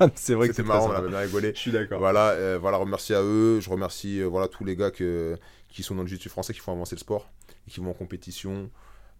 Ouais. 0.00 0.08
c'est 0.14 0.34
vrai 0.34 0.48
que 0.48 0.54
C'était 0.54 0.62
c'est 0.62 0.68
marrant, 0.68 0.88
on 0.88 0.92
avait 0.92 1.08
bien 1.08 1.18
rigolé. 1.20 1.52
Je 1.54 1.60
suis 1.60 1.72
d'accord. 1.72 1.98
Voilà, 2.00 2.30
euh, 2.30 2.58
voilà, 2.60 2.76
remercier 2.76 3.14
à 3.14 3.22
eux. 3.22 3.60
Je 3.60 3.70
remercie 3.70 4.20
euh, 4.20 4.26
voilà, 4.26 4.48
tous 4.48 4.64
les 4.64 4.76
gars 4.76 4.90
que, 4.90 5.36
qui 5.68 5.82
sont 5.82 5.94
dans 5.94 6.02
le 6.02 6.08
jiu 6.08 6.18
français, 6.28 6.52
qui 6.52 6.60
font 6.60 6.72
avancer 6.72 6.96
le 6.96 7.00
sport, 7.00 7.30
et 7.66 7.70
qui 7.70 7.80
vont 7.80 7.90
en 7.90 7.94
compétition. 7.94 8.68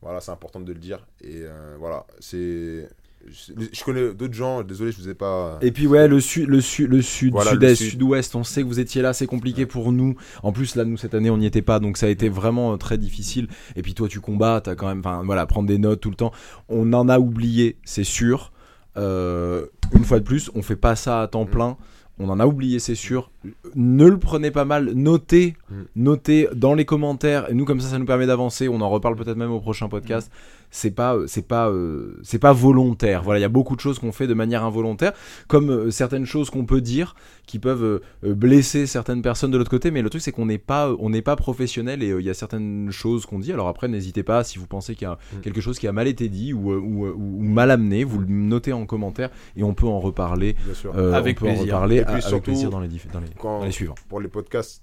Voilà, 0.02 0.20
c'est 0.20 0.32
important 0.32 0.60
de 0.60 0.72
le 0.72 0.78
dire. 0.80 1.06
Et 1.22 1.42
euh, 1.44 1.76
voilà, 1.78 2.06
c'est. 2.20 2.88
Je, 3.28 3.52
je 3.72 3.84
connais 3.84 4.12
d'autres 4.14 4.34
gens, 4.34 4.62
désolé, 4.62 4.92
je 4.92 4.98
vous 4.98 5.08
ai 5.08 5.14
pas. 5.14 5.58
Et 5.62 5.70
puis 5.72 5.86
ouais, 5.86 6.08
le 6.08 6.20
sud, 6.20 6.48
le 6.48 6.60
sud, 6.60 6.90
le 6.90 7.02
sud, 7.02 7.32
Voilà, 7.32 7.52
sud-est, 7.52 7.76
sud. 7.76 7.90
sud-ouest. 7.92 8.34
On 8.34 8.44
sait 8.44 8.62
que 8.62 8.66
vous 8.66 8.80
étiez 8.80 9.00
là, 9.02 9.12
c'est 9.12 9.26
compliqué 9.26 9.64
pour 9.66 9.92
nous. 9.92 10.16
En 10.42 10.52
plus 10.52 10.74
là, 10.76 10.84
nous 10.84 10.96
cette 10.96 11.14
année, 11.14 11.30
on 11.30 11.38
n'y 11.38 11.46
était 11.46 11.62
pas, 11.62 11.78
donc 11.80 11.96
ça 11.96 12.06
a 12.06 12.08
été 12.08 12.28
vraiment 12.28 12.72
euh, 12.72 12.76
très 12.76 12.98
difficile. 12.98 13.48
Et 13.76 13.82
puis 13.82 13.94
toi, 13.94 14.08
tu 14.08 14.20
combats, 14.20 14.60
t'as 14.62 14.74
quand 14.74 14.88
même, 14.88 15.00
enfin 15.00 15.22
voilà, 15.24 15.46
prendre 15.46 15.68
des 15.68 15.78
notes 15.78 16.00
tout 16.00 16.10
le 16.10 16.16
temps. 16.16 16.32
On 16.68 16.92
en 16.92 17.08
a 17.08 17.18
oublié, 17.18 17.76
c'est 17.84 18.04
sûr. 18.04 18.52
Euh, 18.96 19.66
une 19.94 20.04
fois 20.04 20.18
de 20.20 20.24
plus, 20.24 20.50
on 20.54 20.62
fait 20.62 20.76
pas 20.76 20.96
ça 20.96 21.22
à 21.22 21.28
temps 21.28 21.44
Mm. 21.44 21.50
plein. 21.50 21.76
On 22.18 22.28
en 22.28 22.38
a 22.40 22.46
oublié, 22.46 22.78
c'est 22.78 22.94
sûr. 22.94 23.30
Ne 23.74 24.06
le 24.06 24.18
prenez 24.18 24.50
pas 24.50 24.64
mal. 24.66 24.92
Notez, 24.94 25.56
Mm. 25.70 25.74
notez 25.96 26.48
dans 26.54 26.74
les 26.74 26.84
commentaires. 26.84 27.50
Et 27.50 27.54
nous, 27.54 27.64
comme 27.64 27.80
ça, 27.80 27.88
ça 27.88 27.98
nous 27.98 28.04
permet 28.04 28.26
d'avancer. 28.26 28.68
On 28.68 28.80
en 28.80 28.90
reparle 28.90 29.16
peut-être 29.16 29.36
même 29.38 29.50
au 29.50 29.60
prochain 29.60 29.88
podcast. 29.88 30.30
C'est 30.74 30.90
pas, 30.90 31.14
euh, 31.14 31.26
c'est 31.26 31.46
pas, 31.46 31.68
euh, 31.68 32.18
c'est 32.22 32.38
pas 32.38 32.54
volontaire. 32.54 33.22
Voilà, 33.22 33.38
il 33.38 33.42
y 33.42 33.44
a 33.44 33.50
beaucoup 33.50 33.76
de 33.76 33.80
choses 33.80 33.98
qu'on 33.98 34.10
fait 34.10 34.26
de 34.26 34.32
manière 34.32 34.64
involontaire, 34.64 35.12
comme 35.46 35.70
euh, 35.70 35.90
certaines 35.90 36.24
choses 36.24 36.48
qu'on 36.48 36.64
peut 36.64 36.80
dire 36.80 37.14
qui 37.46 37.58
peuvent 37.58 37.84
euh, 37.84 38.00
euh, 38.24 38.34
blesser 38.34 38.86
certaines 38.86 39.20
personnes 39.20 39.50
de 39.50 39.58
l'autre 39.58 39.70
côté. 39.70 39.90
Mais 39.90 40.00
le 40.00 40.08
truc, 40.08 40.22
c'est 40.22 40.32
qu'on 40.32 40.46
n'est 40.46 40.56
pas, 40.56 40.88
euh, 40.88 40.96
on 40.98 41.10
n'est 41.10 41.20
pas 41.20 41.36
professionnel 41.36 42.02
et 42.02 42.10
euh, 42.10 42.20
il 42.22 42.26
y 42.26 42.30
a 42.30 42.34
certaines 42.34 42.90
choses 42.90 43.26
qu'on 43.26 43.38
dit. 43.38 43.52
Alors 43.52 43.68
après, 43.68 43.86
n'hésitez 43.86 44.22
pas 44.22 44.44
si 44.44 44.58
vous 44.58 44.66
pensez 44.66 44.94
qu'il 44.94 45.06
y 45.06 45.10
a 45.10 45.18
Mm. 45.36 45.40
quelque 45.42 45.60
chose 45.60 45.78
qui 45.78 45.86
a 45.86 45.92
mal 45.92 46.08
été 46.08 46.30
dit 46.30 46.54
ou, 46.54 46.72
euh, 46.72 46.78
ou, 46.78 47.04
euh, 47.04 47.12
ou 47.14 47.42
mal 47.42 47.70
amené, 47.70 48.02
vous 48.02 48.18
le 48.20 48.26
notez 48.28 48.72
en 48.72 48.86
commentaire 48.86 49.28
et 49.56 49.62
on 49.62 49.74
peut 49.74 49.86
en 49.86 50.00
reparler. 50.00 50.54
Bien 50.64 50.72
sûr. 50.74 50.96
euh, 50.96 51.12
Avec 51.12 51.36
on 51.36 51.44
peut 51.44 51.50
en 51.50 51.54
plaisir. 51.54 51.74
reparler 51.74 51.96
Et 51.96 52.00
puis 52.04 52.08
a- 52.08 52.12
avec 52.14 52.24
surtout, 52.24 52.44
plaisir 52.44 52.70
dans 52.70 52.80
les, 52.80 52.88
diff- 52.88 53.10
dans 53.12 53.20
les, 53.20 53.26
quand- 53.38 53.58
dans 53.58 53.64
les 53.66 53.72
suivants. 53.72 53.94
Pour 54.08 54.22
les 54.22 54.28
podcasts, 54.28 54.82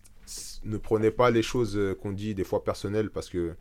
ne 0.65 0.77
prenez 0.77 1.09
pas 1.09 1.31
les 1.31 1.41
choses 1.41 1.75
euh, 1.75 1.95
qu'on 1.99 2.11
dit 2.11 2.35
des 2.35 2.43
fois 2.43 2.63
personnelles 2.63 3.09
parce 3.09 3.27
que 3.29 3.53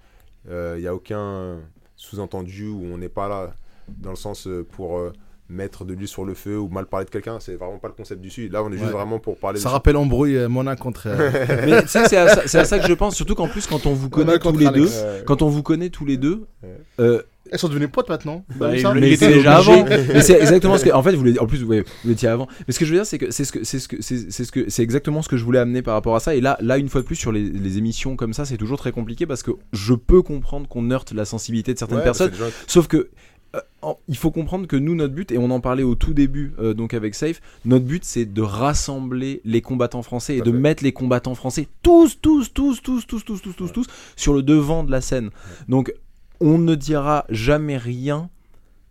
il 0.51 0.81
n'y 0.81 0.87
a 0.87 0.95
aucun 0.95 1.59
sous-entendu 1.99 2.68
où 2.68 2.83
on 2.93 2.97
n'est 2.97 3.09
pas 3.10 3.28
là 3.28 3.52
dans 3.89 4.10
le 4.10 4.17
sens 4.17 4.47
euh, 4.47 4.67
pour 4.70 4.99
euh, 4.99 5.12
mettre 5.51 5.85
de 5.85 5.94
l'huile 5.94 6.09
sur 6.09 6.25
le 6.25 6.35
feu 6.35 6.59
ou 6.59 6.68
mal 6.68 6.86
parler 6.86 7.07
de 7.07 7.10
quelqu'un. 7.10 7.39
C'est 7.41 7.55
vraiment 7.57 7.78
pas 7.78 7.89
le 7.89 7.94
concept 7.94 8.20
du 8.20 8.28
sud. 8.31 8.52
Là, 8.52 8.62
on 8.62 8.68
est 8.68 8.73
juste 8.77 8.85
Ouais. 8.86 8.93
vraiment 8.93 9.18
pour 9.18 9.36
parler. 9.39 9.59
Ça 9.59 9.68
de- 9.70 9.73
rappelle 9.75 9.97
embrouille 9.97 10.36
euh, 10.36 10.49
Monin 10.49 10.77
contre. 10.77 11.07
euh, 11.07 11.31
Mais 11.67 11.83
c'est 11.86 12.17
à, 12.17 12.28
ça- 12.28 12.43
c'est 12.47 12.59
à 12.59 12.65
ça 12.65 12.78
que 12.78 12.86
je 12.86 12.93
pense, 12.94 13.15
surtout 13.17 13.35
qu'en 13.35 13.49
plus, 13.49 13.67
quand 13.67 13.85
on 13.86 13.94
vous 13.94 14.10
connaît 14.10 14.39
tous 14.39 14.57
les 14.57 14.67
Alex. 14.67 14.93
deux, 15.02 15.25
quand 15.25 15.43
on 15.43 15.49
vous 15.49 15.62
connaît 15.62 15.89
tous 15.91 16.05
les 16.05 16.17
deux, 16.18 16.47
Ouais. 16.62 16.68
euh, 17.01 17.23
Elles 17.51 17.59
sont 17.59 17.68
devenues 17.68 17.89
potes 17.89 18.09
maintenant. 18.09 18.44
Bah, 18.57 18.75
il 18.75 18.81
ça 18.83 18.93
le- 18.94 19.01
mais 19.01 19.12
était 19.12 19.27
c'est 19.27 19.33
déjà 19.35 19.60
obligé. 19.60 19.73
avant. 19.81 20.05
mais 20.15 20.23
c'est 20.23 20.39
exactement 20.41 20.77
ce 20.78 20.85
que 20.85 20.91
en 20.91 21.02
fait 21.02 21.12
vous 21.12 21.18
voulez 21.18 21.39
en 21.39 21.47
plus 21.47 21.62
vous 21.62 21.73
étiez 22.10 22.28
avant 22.28 22.47
mais 22.67 22.73
ce 22.75 22.78
que 22.78 22.85
je 22.85 22.91
veux 22.93 22.99
dire 22.99 23.07
c'est 23.07 23.18
que 23.18 23.31
c'est 23.31 23.44
ce 23.44 23.52
que 23.52 23.65
c'est 23.65 23.78
ce 23.78 23.89
que 23.89 24.01
c'est 24.02 24.31
c'est 24.31 24.44
ce 24.44 24.52
que 24.52 24.68
c'est 24.68 24.83
exactement 24.83 25.23
ce 25.23 25.28
que 25.28 25.36
je 25.36 25.44
voulais 25.44 25.59
amener 25.59 25.83
par 25.83 25.94
rapport 25.94 26.15
à 26.17 26.20
ça 26.20 26.35
et 26.35 26.41
là 26.41 26.57
là 26.60 26.78
une 26.78 26.89
fois 26.89 27.01
de 27.01 27.07
plus 27.07 27.17
sur 27.17 27.33
les, 27.33 27.43
les 27.43 27.78
émissions 27.78 28.17
comme 28.17 28.33
ça 28.33 28.44
c'est 28.44 28.57
toujours 28.57 28.78
très 28.78 28.93
compliqué 28.93 29.27
parce 29.27 29.43
que 29.43 29.52
je 29.73 29.94
peux 29.94 30.23
comprendre 30.23 30.68
qu'on 30.68 30.91
heurte 30.91 31.12
la 31.12 31.25
sensibilité 31.25 31.73
de 31.75 31.78
certaines 31.78 31.99
ouais, 31.99 32.05
personnes 32.05 32.33
sauf 32.67 32.86
que 32.86 33.09
euh, 33.57 33.60
en- 33.81 33.99
il 34.09 34.17
faut 34.18 34.31
comprendre 34.31 34.67
que 34.67 34.77
nous 34.77 34.94
notre 34.94 35.15
but 35.15 35.33
et 35.33 35.39
on 35.39 35.51
en 35.51 35.60
parlait 35.60 35.83
au 35.83 35.94
tout 35.94 36.12
début 36.12 36.52
euh, 36.59 36.75
donc 36.75 36.93
avec 36.93 37.15
Safe 37.15 37.41
notre 37.65 37.86
but 37.86 38.05
c'est 38.05 38.27
de 38.27 38.43
rassembler 38.43 39.41
les 39.44 39.62
combattants 39.62 40.02
français 40.02 40.36
et 40.36 40.41
de 40.41 40.52
fait. 40.52 40.57
mettre 40.59 40.85
les 40.85 40.93
combattants 40.93 41.35
français 41.35 41.67
tous 41.83 42.20
tous 42.20 42.52
tous 42.52 42.81
tous 42.83 43.07
tous 43.07 43.23
tous 43.25 43.41
tous 43.41 43.52
tous 43.55 43.65
Ouais. 43.65 43.70
tous 43.73 43.86
sur 44.17 44.35
le 44.35 44.43
devant 44.43 44.85
de 44.85 44.91
la 44.91 45.01
scène 45.01 45.31
donc 45.68 45.93
on 46.41 46.58
ne 46.58 46.75
dira 46.75 47.25
jamais 47.28 47.76
rien 47.76 48.31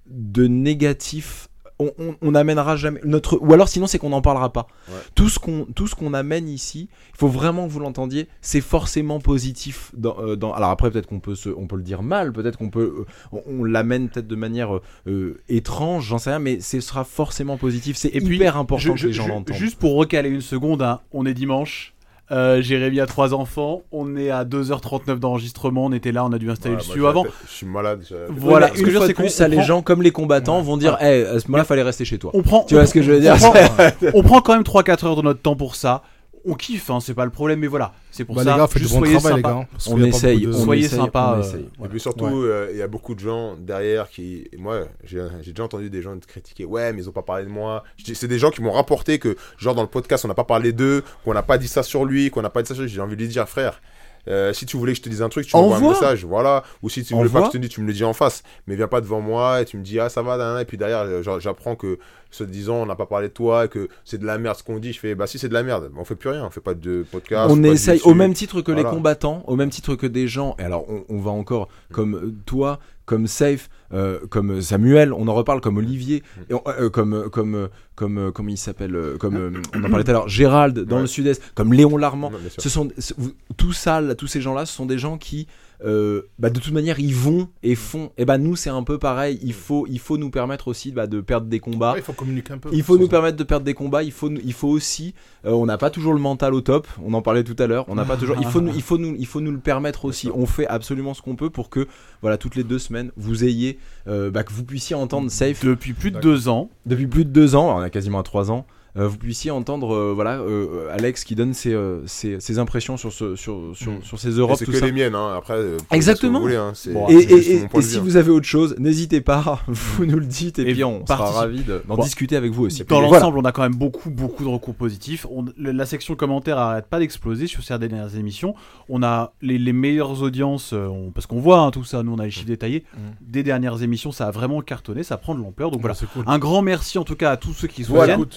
de 0.09 0.48
négatif. 0.48 1.50
On, 1.80 1.92
on, 2.00 2.16
on 2.24 2.34
amènera 2.34 2.76
jamais 2.76 3.00
notre 3.03 3.38
ou 3.40 3.53
alors 3.53 3.69
sinon 3.69 3.85
c'est 3.85 4.00
qu'on 4.00 4.09
n'en 4.09 4.24
parlera 4.24 4.51
pas. 4.51 4.66
Ouais. 4.90 4.95
Tout 5.14 5.30
ce 5.30 5.38
qu'on 5.38 5.66
tout 5.76 5.85
ce 5.85 5.93
qu'on 5.93 6.16
amène 6.16 6.50
ici, 6.50 6.90
il 7.14 7.17
faut 7.17 7.27
vraiment 7.27 7.67
que 7.67 7.72
vous 7.72 7.80
l'entendiez, 7.80 8.27
c'est 8.42 8.61
forcément 8.61 9.19
positif. 9.19 9.92
Dans, 9.95 10.17
euh, 10.19 10.35
dans- 10.35 10.53
alors 10.53 10.72
après 10.72 10.90
peut-être 10.90 11.06
qu'on 11.06 11.19
peut 11.19 11.35
se, 11.35 11.50
on 11.50 11.67
peut 11.67 11.76
le 11.76 11.84
dire 11.84 12.01
mal, 12.01 12.34
peut-être 12.34 12.58
qu'on 12.58 12.72
peut, 12.72 13.06
euh, 13.06 13.06
on, 13.32 13.43
on 13.59 13.64
l'amène 13.64 14.09
peut-être 14.09 14.26
de 14.27 14.35
manière 14.35 14.80
euh, 15.06 15.38
étrange, 15.50 16.08
j'en 16.08 16.17
sais 16.17 16.32
rien, 16.32 16.40
mais 16.40 16.61
ce 16.61 16.80
sera 16.82 17.03
forcément 17.03 17.58
positif. 17.58 17.95
C'est 17.95 18.09
Et 18.16 18.22
puis, 18.22 18.38
hyper 18.38 18.58
important 18.58 18.95
Je- 18.95 19.03
que 19.03 19.08
les 19.08 19.14
je- 19.14 19.17
gens 19.22 19.27
l'entendent. 19.27 19.56
Juste 19.56 19.77
pour 19.77 19.93
recaler 19.98 20.30
une 20.30 20.42
seconde, 20.42 20.82
hein, 20.82 21.01
on 21.11 21.27
est 21.27 21.35
dimanche. 21.35 21.93
Euh, 22.30 22.62
Jérémy 22.62 23.00
a 23.00 23.06
trois 23.06 23.34
enfants. 23.34 23.84
On 23.92 24.18
est 24.18 24.30
à 24.30 24.44
2h39 24.44 25.20
d'enregistrement. 25.20 25.86
On 25.86 25.92
était 25.94 26.12
là, 26.12 26.26
on 26.26 26.32
a 26.34 26.38
dû 26.38 26.50
installer 26.52 26.76
Ouais, 26.76 26.82
le 26.82 26.84
studio 26.84 27.06
avant. 27.08 27.26
Je 27.48 27.52
suis 27.52 27.66
malade. 27.66 28.02
j'ai- 28.08 28.16
Voilà, 28.30 28.68
ce 28.68 28.74
que 28.74 28.78
je 28.80 28.84
veux 28.84 28.88
une 28.88 28.92
dire, 28.92 29.00
fois 29.00 29.08
c'est 29.08 29.14
qu'on- 29.14 29.30
ça, 29.30 29.48
les 29.48 29.58
prend- 29.58 29.66
gens 29.66 29.82
comme 29.82 30.02
les 30.02 30.12
combattants 30.12 30.62
vont 30.62 30.76
dire, 30.78 30.98
Eh, 31.02 31.24
à 31.24 31.40
ce 31.40 31.48
moment-là, 31.48 31.64
fallait 31.64 31.84
rester 31.84 32.04
chez 32.04 32.18
toi. 32.18 32.32
On 32.34 32.42
prend, 32.42 32.64
Tu 32.66 32.74
vois 32.76 32.86
ce 32.86 32.94
que 32.94 33.02
je 33.02 33.12
veux 33.14 33.20
dire? 33.22 33.36
on 33.36 33.38
prend, 33.38 33.54
on 34.16 34.24
prend 34.24 34.42
quand 34.42 34.54
même 34.54 34.64
3-4 34.64 35.06
heures 35.06 35.16
de 35.16 35.22
notre 35.22 35.42
temps 35.42 35.56
pour 35.56 35.76
ça. 35.76 36.02
On 36.50 36.53
kiffe, 36.56 36.90
hein, 36.90 37.00
c'est 37.01 37.14
pas 37.14 37.26
le 37.26 37.32
problème, 37.32 37.59
mais 37.59 37.67
voilà, 37.67 37.93
c'est 38.09 38.24
pour 38.24 38.35
Bah, 38.35 38.43
ça. 38.43 38.51
les 38.53 38.58
gars, 38.58 38.67
juste 38.76 38.93
bon 38.93 39.00
soyez 39.00 39.17
travail, 39.17 39.35
les 39.38 39.42
sympas. 39.43 39.59
gars. 39.59 39.67
parce 39.72 39.88
On 39.88 40.03
essaye, 40.03 40.42
de- 40.42 40.53
on 40.53 40.64
Soyez 40.64 40.85
essaye, 40.85 41.00
sympa, 41.00 41.34
on 41.35 41.40
euh, 41.40 41.42
essaye. 41.43 41.69
Et 41.84 41.88
puis 41.90 42.00
surtout, 42.00 42.26
euh, 42.43 42.69
il 42.72 42.77
y 42.77 42.82
a 42.82 42.88
beaucoup 42.88 43.16
de 43.16 43.19
gens 43.19 43.56
derrière 43.58 44.09
qui. 44.09 44.48
et 44.53 44.58
Moi, 44.58 44.85
j'ai 45.03 45.22
déjà 45.45 45.64
entendu 45.64 45.90
des 45.90 46.01
gens 46.01 46.17
te 46.17 46.26
critiquer. 46.26 46.64
Ouais, 46.66 46.93
mais 46.93 47.01
ils 47.01 47.09
ont 47.09 47.11
pas 47.11 47.22
parlé 47.22 47.43
de 47.43 47.50
moi. 47.50 47.84
C'est 48.14 48.27
des 48.27 48.40
gens 48.40 48.50
qui 48.50 48.61
m'ont 48.61 48.72
rapporté 48.72 49.19
que, 49.19 49.35
genre, 49.58 49.76
dans 49.76 49.82
le 49.82 49.88
podcast, 49.90 50.24
on 50.26 50.30
n'a 50.30 50.34
pas 50.35 50.43
parlé 50.45 50.72
d'eux, 50.74 51.03
qu'on 51.26 51.34
n'a 51.34 51.43
pas 51.43 51.58
dit 51.58 51.67
ça 51.67 51.84
sur 51.84 52.06
lui, 52.06 52.30
qu'on 52.30 52.42
n'a 52.42 52.50
pas 52.50 52.61
dit 52.61 52.67
ça 52.69 52.74
sur 52.76 52.84
lui. 52.84 52.90
J'ai 52.90 53.01
envie 53.01 53.16
de 53.17 53.22
lui 53.22 53.27
dire, 53.27 53.48
frère. 53.50 53.82
euh, 54.30 54.51
si 54.51 54.66
tu 54.66 54.76
voulais 54.76 54.92
que 54.92 54.98
je 54.98 55.03
te 55.03 55.08
dise 55.08 55.22
un 55.22 55.30
truc, 55.30 55.48
tu 55.48 55.56
m'envoies 55.56 55.77
un 55.77 55.90
message, 55.93 56.26
voilà. 56.26 56.61
Ou 56.84 56.90
si 56.90 57.01
tu 57.01 57.14
voulais 57.14 57.30
pas 57.30 57.40
que 57.43 57.45
je 57.48 57.51
te 57.51 57.58
dise, 57.59 57.69
tu 57.69 57.80
me 57.80 57.88
le 57.88 57.93
dis 57.93 58.03
en 58.03 58.11
face. 58.11 58.43
Mais 58.67 58.76
viens 58.76 58.90
pas 58.90 59.00
devant 59.00 59.22
moi 59.22 59.61
et 59.61 59.66
tu 59.66 59.77
me 59.77 59.84
dis, 59.84 60.01
ah 60.01 60.09
ça 60.09 60.22
va, 60.22 60.35
nan, 60.35 60.53
nan, 60.53 60.61
et 60.61 60.66
puis 60.66 60.77
derrière, 60.77 61.06
j'apprends 61.40 61.76
que, 61.77 61.98
se 62.32 62.44
disant, 62.44 62.76
on 62.76 62.86
n'a 62.86 62.96
pas 62.96 63.06
parlé 63.06 63.28
de 63.30 63.34
toi, 63.34 63.68
que 63.68 63.88
c'est 64.06 64.18
de 64.18 64.26
la 64.26 64.38
merde 64.38 64.58
ce 64.58 64.64
qu'on 64.64 64.80
dit. 64.80 64.94
Je 64.94 65.00
fais, 65.00 65.16
bah 65.16 65.28
si 65.28 65.40
c'est 65.40 65.50
de 65.50 65.54
la 65.54 65.64
merde, 65.64 65.92
on 65.98 66.04
fait 66.06 66.16
plus 66.16 66.30
rien, 66.30 66.46
on 66.46 66.50
fait 66.50 66.62
pas 66.62 66.74
de 66.74 67.06
podcast. 67.12 67.50
on 67.52 67.64
essaye 67.64 68.02
au 68.04 68.14
même 68.14 68.34
titre 68.34 68.62
que 68.62 68.72
les 68.72 68.84
combattants, 68.84 69.44
au 69.48 69.56
même 69.56 69.70
titre 69.70 69.96
que 69.96 70.08
des 70.08 70.28
gens. 70.28 70.56
Et 70.60 70.64
alors, 70.64 70.86
on, 70.90 71.04
on 71.10 71.20
va 71.20 71.32
encore 71.32 71.68
comme 71.92 72.16
euh, 72.16 72.34
toi, 72.46 72.80
comme 73.06 73.28
Safe, 73.28 73.70
euh, 73.94 74.20
comme 74.30 74.62
Samuel, 74.62 75.14
on 75.14 75.28
en 75.30 75.34
reparle 75.34 75.62
comme 75.62 75.78
Olivier, 75.78 76.24
et 76.50 76.54
on- 76.54 76.62
euh, 76.68 76.90
comme 76.90 77.30
comme 77.30 77.56
euh, 77.56 77.68
comme 77.96 78.18
euh, 78.18 78.32
comment 78.32 78.50
il 78.50 78.58
s'appelle, 78.58 78.98
comme 79.20 79.36
euh, 79.38 79.52
on 79.74 79.84
en 79.84 79.90
parlait 79.90 80.04
tout 80.04 80.10
à 80.12 80.14
l'heure, 80.14 80.28
Gérald 80.28 80.78
dans 80.80 80.98
Ouais. 80.98 81.02
le 81.04 81.08
Sud-Est, 81.08 81.42
comme 81.56 81.72
Léon 81.74 81.96
Larmand. 81.98 82.32
Non. 82.32 82.38
Ce 82.58 82.68
sont 82.70 82.90
ce- 82.98 83.14
vous- 83.18 83.32
tout 83.56 83.72
ça, 83.74 84.02
là, 84.02 84.14
tous 84.16 84.28
ces 84.28 84.42
gens-là, 84.42 84.66
ce 84.66 84.74
sont 84.74 84.86
des 84.86 84.98
gens 84.98 85.18
qui 85.18 85.48
euh, 85.86 86.24
bah, 86.40 86.50
de 86.50 86.60
toute 86.60 86.74
manière 86.74 87.00
ils 87.00 87.14
vont 87.14 87.50
et 87.64 87.76
font. 87.76 88.12
Et 88.18 88.26
bah 88.26 88.38
nous 88.38 88.56
c'est 88.56 88.70
un 88.70 88.84
peu 88.84 88.98
pareil. 88.98 89.40
Il 89.44 89.54
faut, 89.54 89.86
il 89.88 90.00
faut 90.00 90.18
nous 90.18 90.30
permettre 90.30 90.68
aussi 90.68 90.92
bah, 90.92 91.08
de 91.08 91.22
perdre 91.22 91.48
des 91.48 91.60
combats. 91.60 91.94
Ouais, 91.94 92.00
il 92.00 92.04
faut 92.04 92.14
communiquer 92.14 92.54
un 92.54 92.58
peu. 92.58 92.70
Il 92.74 92.84
faut 92.84 92.98
nous 92.98 93.06
Ça, 93.06 93.12
permettre 93.12 93.38
de 93.38 93.44
perdre 93.44 93.66
des 93.66 93.74
combats. 93.74 94.04
Il 94.04 94.12
faut, 94.12 94.30
il 94.32 94.54
faut 94.54 94.68
aussi. 94.70 95.14
euh, 95.46 95.52
on 95.52 95.66
n'a 95.66 95.78
pas 95.78 95.90
toujours 95.90 96.14
le 96.14 96.20
mental 96.20 96.54
au 96.54 96.62
top. 96.62 96.88
On 97.06 97.14
en 97.14 97.22
parlait 97.22 97.44
tout 97.44 97.56
à 97.60 97.68
l'heure. 97.68 97.86
On 97.88 97.96
n'a 97.96 98.06
pas 98.06 98.18
toujours. 98.18 98.38
Il 98.40 98.48
faut, 98.48 98.62
nous, 98.62 98.74
il 98.74 98.82
faut 98.82 98.98
nous, 98.98 99.16
il 99.18 99.26
faut 99.28 99.42
nous 99.42 99.52
le 99.52 99.60
permettre 99.60 100.06
aussi. 100.06 100.30
On 100.34 100.46
fait 100.46 100.68
absolument 100.68 101.14
ce 101.14 101.22
qu'on 101.22 101.36
peut 101.36 101.50
pour 101.50 101.70
que, 101.70 101.88
voilà, 102.22 102.38
toutes 102.38 102.56
les 102.56 102.64
deux 102.64 102.80
semaines, 102.80 103.12
vous 103.18 103.44
ayez, 103.44 103.78
euh, 104.08 104.32
bah, 104.32 104.44
que 104.44 104.54
vous 104.54 104.64
puissiez 104.64 104.96
entendre 104.96 105.30
Safe 105.30 105.64
Depuis 105.64 105.94
plus 105.94 106.12
de 106.12 106.20
deux 106.20 106.48
ans. 106.50 106.70
depuis 106.86 107.08
plus 107.08 107.26
de 107.26 107.30
deux 107.30 107.56
ans. 107.56 107.78
On 107.78 107.82
a 107.82 107.90
quasiment 107.90 108.20
à 108.20 108.24
trois 108.24 108.52
ans. 108.52 108.66
Euh, 108.98 109.08
vous 109.08 109.18
puissiez 109.18 109.52
entendre, 109.52 109.94
euh, 109.94 110.12
voilà, 110.14 110.40
euh, 110.40 110.90
Alex 110.92 111.24
qui 111.24 111.36
donne 111.36 111.54
ses, 111.54 111.74
euh, 111.74 112.02
ses, 112.08 112.40
ses 112.40 112.60
impressions 112.60 112.98
sur 112.98 113.12
ce, 113.12 113.36
sur, 113.36 113.72
sur, 113.76 113.92
Mm. 113.92 114.04
sur 114.04 114.20
ces 114.20 114.30
Et 114.30 114.40
Europes, 114.40 114.58
C'est 114.60 114.66
que 114.66 114.74
ça. 114.74 114.86
les 114.86 114.92
miennes, 114.92 115.16
hein. 115.16 115.36
après. 115.38 115.62
vous 115.62 115.78
Exactement. 115.92 116.16
ce 116.16 116.22
que 116.34 116.38
vous 116.38 116.42
voulez, 116.42 116.56
hein. 116.56 116.74
Bon, 116.94 117.08
Et, 117.10 117.22
si 117.22 117.94
vue, 117.94 117.98
hein. 117.98 118.02
vous 118.04 118.16
avez 118.18 118.32
autre 118.32 118.46
chose, 118.46 118.76
n'hésitez 118.80 119.22
pas, 119.22 119.60
vous 119.68 120.06
nous 120.06 120.20
le 120.20 120.26
dites 120.26 120.60
et, 120.60 120.70
Et 120.70 120.74
puis 120.74 120.84
on 120.84 121.06
sera 121.06 121.18
participe- 121.18 121.36
ravis 121.40 121.64
de- 121.64 121.84
d'en 121.88 121.96
Bon. 121.96 122.04
discuter 122.04 122.36
avec 122.36 122.52
vous 122.52 122.66
aussi. 122.66 122.84
Dans 122.86 123.02
Voilà. 123.02 123.20
l'ensemble, 123.20 123.40
on 123.40 123.46
a 123.46 123.52
quand 123.52 123.62
même 123.64 123.76
beaucoup, 123.76 124.10
beaucoup 124.10 124.44
de 124.44 124.50
recours 124.50 124.76
positifs. 124.76 125.26
On- 125.32 125.46
la 125.58 125.86
section 125.86 126.16
commentaires 126.16 126.58
arrête 126.58 126.86
pas 126.88 127.00
d'exploser 127.00 127.48
sur 127.48 127.64
ces 127.64 127.78
dernières 127.78 128.16
émissions. 128.16 128.56
On 128.90 129.04
a 129.04 129.34
les, 129.42 129.58
les 129.58 129.74
meilleures 129.74 130.22
audiences, 130.22 130.74
on- 130.74 131.12
parce 131.12 131.26
qu'on 131.28 131.40
voit 131.40 131.60
hein, 131.60 131.72
tout 131.72 131.84
ça, 131.84 132.04
nous 132.04 132.14
on 132.14 132.20
a 132.20 132.26
les 132.26 132.32
chiffres 132.32 132.46
détaillés. 132.48 132.84
Mm. 132.96 133.00
Des 133.22 133.44
dernières 133.44 133.82
émissions, 133.84 134.12
ça 134.12 134.28
a 134.28 134.32
vraiment 134.32 134.62
cartonné, 134.62 135.04
ça 135.04 135.18
prend 135.18 135.36
de 135.36 135.42
l'ampleur. 135.42 135.72
Donc 135.72 135.82
Voilà, 135.82 135.94
voilà. 135.96 136.12
cool. 136.14 136.24
Un 136.28 136.40
grand 136.40 136.62
merci 136.62 136.98
en 136.98 137.04
tout 137.04 137.16
cas 137.16 137.32
à 137.32 137.38
tous 137.38 137.54
ceux 137.54 137.68
qui 137.68 137.84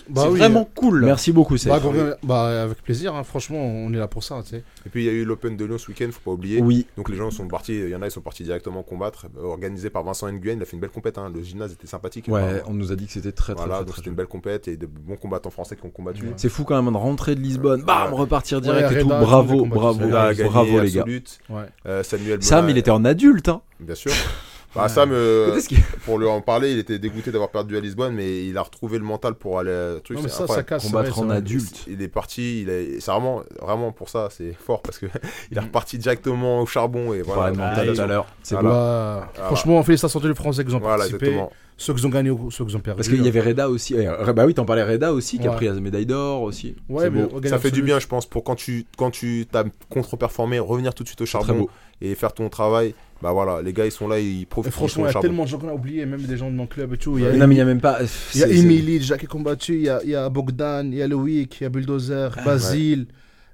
bah 0.08 0.22
c'est 0.24 0.28
oui, 0.28 0.40
vraiment 0.50 0.68
cool. 0.74 1.04
Merci 1.04 1.32
beaucoup, 1.32 1.56
Seth. 1.56 1.70
Bah, 1.72 1.78
gros- 1.80 1.92
bah, 2.22 2.62
avec 2.64 2.82
plaisir, 2.82 3.14
hein. 3.14 3.24
franchement, 3.24 3.58
on 3.58 3.92
est 3.92 3.96
là 3.98 4.08
pour 4.08 4.22
ça, 4.24 4.40
tu 4.42 4.50
sais. 4.50 4.64
Et 4.86 4.88
puis 4.90 5.02
il 5.02 5.06
y 5.06 5.08
a 5.08 5.12
eu 5.12 5.24
l'Open 5.24 5.56
de 5.56 5.64
Lyon 5.64 5.78
ce 5.78 5.88
week-end, 5.88 6.08
faut 6.12 6.20
pas 6.20 6.30
oublier. 6.32 6.60
Oui, 6.60 6.86
Donc 6.96 7.08
les 7.08 7.16
gens 7.16 7.30
sont 7.30 7.46
partis, 7.48 7.74
il 7.78 7.88
y 7.88 7.94
en 7.96 8.02
a, 8.02 8.06
ils 8.06 8.10
sont 8.10 8.20
partis 8.20 8.42
directement 8.44 8.82
combattre, 8.82 9.26
euh, 9.38 9.44
organisé 9.44 9.90
par 9.90 10.02
Vincent 10.04 10.28
Nguyen, 10.30 10.56
il 10.56 10.62
a 10.62 10.64
fait 10.64 10.74
une 10.74 10.80
belle 10.80 10.90
compète, 10.90 11.18
hein. 11.18 11.30
le 11.34 11.42
gymnase 11.42 11.72
était 11.72 11.86
sympathique. 11.86 12.26
ouais, 12.28 12.40
Apparemment. 12.40 12.62
on 12.68 12.74
nous 12.74 12.92
a 12.92 12.96
dit 12.96 13.06
que 13.06 13.12
c'était 13.12 13.32
très 13.32 13.54
très 13.54 13.62
Voilà, 13.64 13.76
très, 13.76 13.84
donc 13.84 13.92
très 13.92 13.96
c'était 14.00 14.10
une 14.10 14.16
belle 14.16 14.26
compète 14.26 14.68
et 14.68 14.76
de 14.76 14.86
bons 14.86 15.16
combattants 15.16 15.50
français 15.50 15.76
qui 15.76 15.86
ont 15.86 15.90
combattu. 15.90 16.24
Ouais. 16.26 16.32
C'est 16.36 16.48
fou 16.48 16.64
quand 16.64 16.80
même 16.80 16.92
de 16.92 16.98
rentrer 16.98 17.34
de 17.34 17.40
Lisbonne, 17.40 17.82
bam, 17.82 18.12
ouais. 18.12 18.18
repartir 18.18 18.60
direct 18.60 18.90
Ouais, 18.90 18.96
et 18.98 19.02
tout. 19.02 19.08
Reda, 19.08 19.20
Bravo, 19.20 19.66
bravo, 19.66 20.08
gagné 20.08 20.44
bravo 20.44 20.80
les 20.80 20.90
gars. 20.90 21.04
Ouais. 21.48 21.62
euh, 21.86 22.02
Samuel 22.02 22.42
Sam, 22.42 22.68
il 22.68 22.78
était 22.78 22.90
en 22.90 23.04
adulte, 23.04 23.48
hein. 23.48 23.62
Bien 23.80 23.94
sûr. 23.94 24.12
Bah, 24.74 24.88
Sam, 24.88 25.10
euh, 25.12 25.58
pour 26.04 26.18
lui 26.18 26.26
en 26.28 26.40
parler, 26.40 26.70
il 26.72 26.78
était 26.78 26.98
dégoûté 27.00 27.32
d'avoir 27.32 27.50
perdu 27.50 27.76
à 27.76 27.80
Lisbonne, 27.80 28.14
mais 28.14 28.46
il 28.46 28.56
a 28.56 28.62
retrouvé 28.62 28.98
le 28.98 29.04
mental 29.04 29.34
pour 29.34 29.58
aller. 29.58 29.70
euh, 29.70 29.98
Truc, 29.98 30.16
Non, 30.18 30.22
mais 30.22 30.28
ça, 30.28 30.46
ça 30.46 30.62
casse. 30.62 30.84
Combattre 30.84 31.10
vrai, 31.12 31.22
en 31.26 31.30
adulte. 31.30 31.84
Il 31.88 32.00
est 32.02 32.08
parti, 32.08 32.62
il 32.62 32.70
est, 32.70 33.00
c'est 33.00 33.10
vraiment, 33.10 33.42
vraiment 33.60 33.90
pour 33.90 34.08
ça, 34.08 34.28
c'est 34.30 34.52
fort 34.52 34.80
parce 34.82 34.98
que 34.98 35.06
il 35.50 35.58
est 35.58 35.60
Mm. 35.60 35.64
reparti 35.64 35.98
directement 35.98 36.60
au 36.60 36.66
charbon 36.66 37.12
et 37.14 37.22
On 37.22 37.24
voilà. 37.24 37.40
parlait 37.40 37.52
de 37.52 37.58
mental 37.58 37.88
ils 37.88 37.94
tout 37.96 38.00
à 38.02 38.06
l'heure. 38.06 38.26
C'est 38.44 38.54
Voilà. 38.54 38.68
beau. 38.68 38.74
Bah, 38.74 39.28
Voilà. 39.34 39.46
Franchement, 39.48 39.82
félicitations 39.82 40.18
à 40.20 40.22
tous 40.22 40.28
les 40.28 40.34
Français 40.34 40.64
qui 40.64 40.72
ont 40.74 40.78
Voilà, 40.78 40.96
participé, 40.98 41.26
exactement. 41.26 41.52
ceux 41.76 41.94
qui 41.94 42.06
ont 42.06 42.10
gagné 42.10 42.30
ou 42.30 42.50
ceux 42.52 42.64
qui 42.64 42.76
ont 42.76 42.80
perdu. 42.80 42.98
Parce 42.98 43.08
qu'il 43.08 43.24
y 43.24 43.28
avait 43.28 43.40
Reda 43.40 43.68
aussi. 43.68 43.96
eh, 43.98 44.32
bah 44.32 44.44
oui, 44.46 44.54
t'en 44.54 44.64
parlais 44.64 44.84
Reda 44.84 45.12
aussi, 45.12 45.38
qui 45.40 45.48
a 45.48 45.50
pris 45.50 45.66
la 45.66 45.72
médaille 45.74 46.06
d'or 46.06 46.42
aussi. 46.42 46.76
Ouais, 46.88 47.10
mais 47.10 47.26
Ça 47.48 47.58
fait 47.58 47.72
du 47.72 47.82
bien, 47.82 47.98
je 47.98 48.06
pense, 48.06 48.24
pour 48.26 48.44
quand 48.44 48.54
tu, 48.54 48.86
quand 48.96 49.10
tu 49.10 49.46
t'as 49.50 49.64
contre-performé, 49.88 50.58
revenir 50.60 50.94
tout 50.94 51.02
de 51.02 51.08
suite 51.08 51.20
au 51.20 51.24
Très 51.24 51.32
charbon 51.32 51.54
beau. 51.62 51.70
Et 52.00 52.14
faire 52.14 52.32
ton 52.32 52.48
travail. 52.48 52.94
Bah 53.22 53.32
voilà, 53.32 53.60
les 53.60 53.74
gars, 53.74 53.84
ils 53.84 53.92
sont 53.92 54.08
là, 54.08 54.18
ils 54.18 54.46
profitent. 54.46 54.72
franchement, 54.72 55.06
il 55.06 55.12
y 55.12 55.16
a 55.16 55.20
tellement 55.20 55.44
de 55.44 55.48
gens 55.48 55.58
qu'on 55.58 55.68
a 55.68 55.74
oubliés, 55.74 56.06
même 56.06 56.22
des 56.22 56.38
gens 56.38 56.50
de 56.50 56.56
mon 56.56 56.66
club 56.66 56.94
et 56.94 56.96
tout. 56.96 57.18
Il 57.18 57.24
y 57.24 57.26
a, 57.26 57.32
Non, 57.32 57.46
mais 57.46 57.56
il 57.56 57.58
y 57.58 57.60
a 57.60 57.66
même 57.66 57.80
pas. 57.80 57.98
il 58.34 58.40
y 58.40 58.44
a 58.44 58.48
Emily 58.48 58.98
déjà 58.98 59.18
qui 59.18 59.26
est 59.26 59.28
combattu, 59.28 59.74
il 59.74 59.82
y 59.82 59.88
a, 59.90 60.00
il 60.02 60.10
y 60.10 60.14
a 60.14 60.28
Bogdan, 60.30 60.90
il 60.90 60.96
y 60.96 61.02
a 61.02 61.08
Loïc, 61.08 61.60
il 61.60 61.64
y 61.64 61.66
a 61.66 61.68
Bulldozer, 61.68 62.34
Basile, 62.44 63.06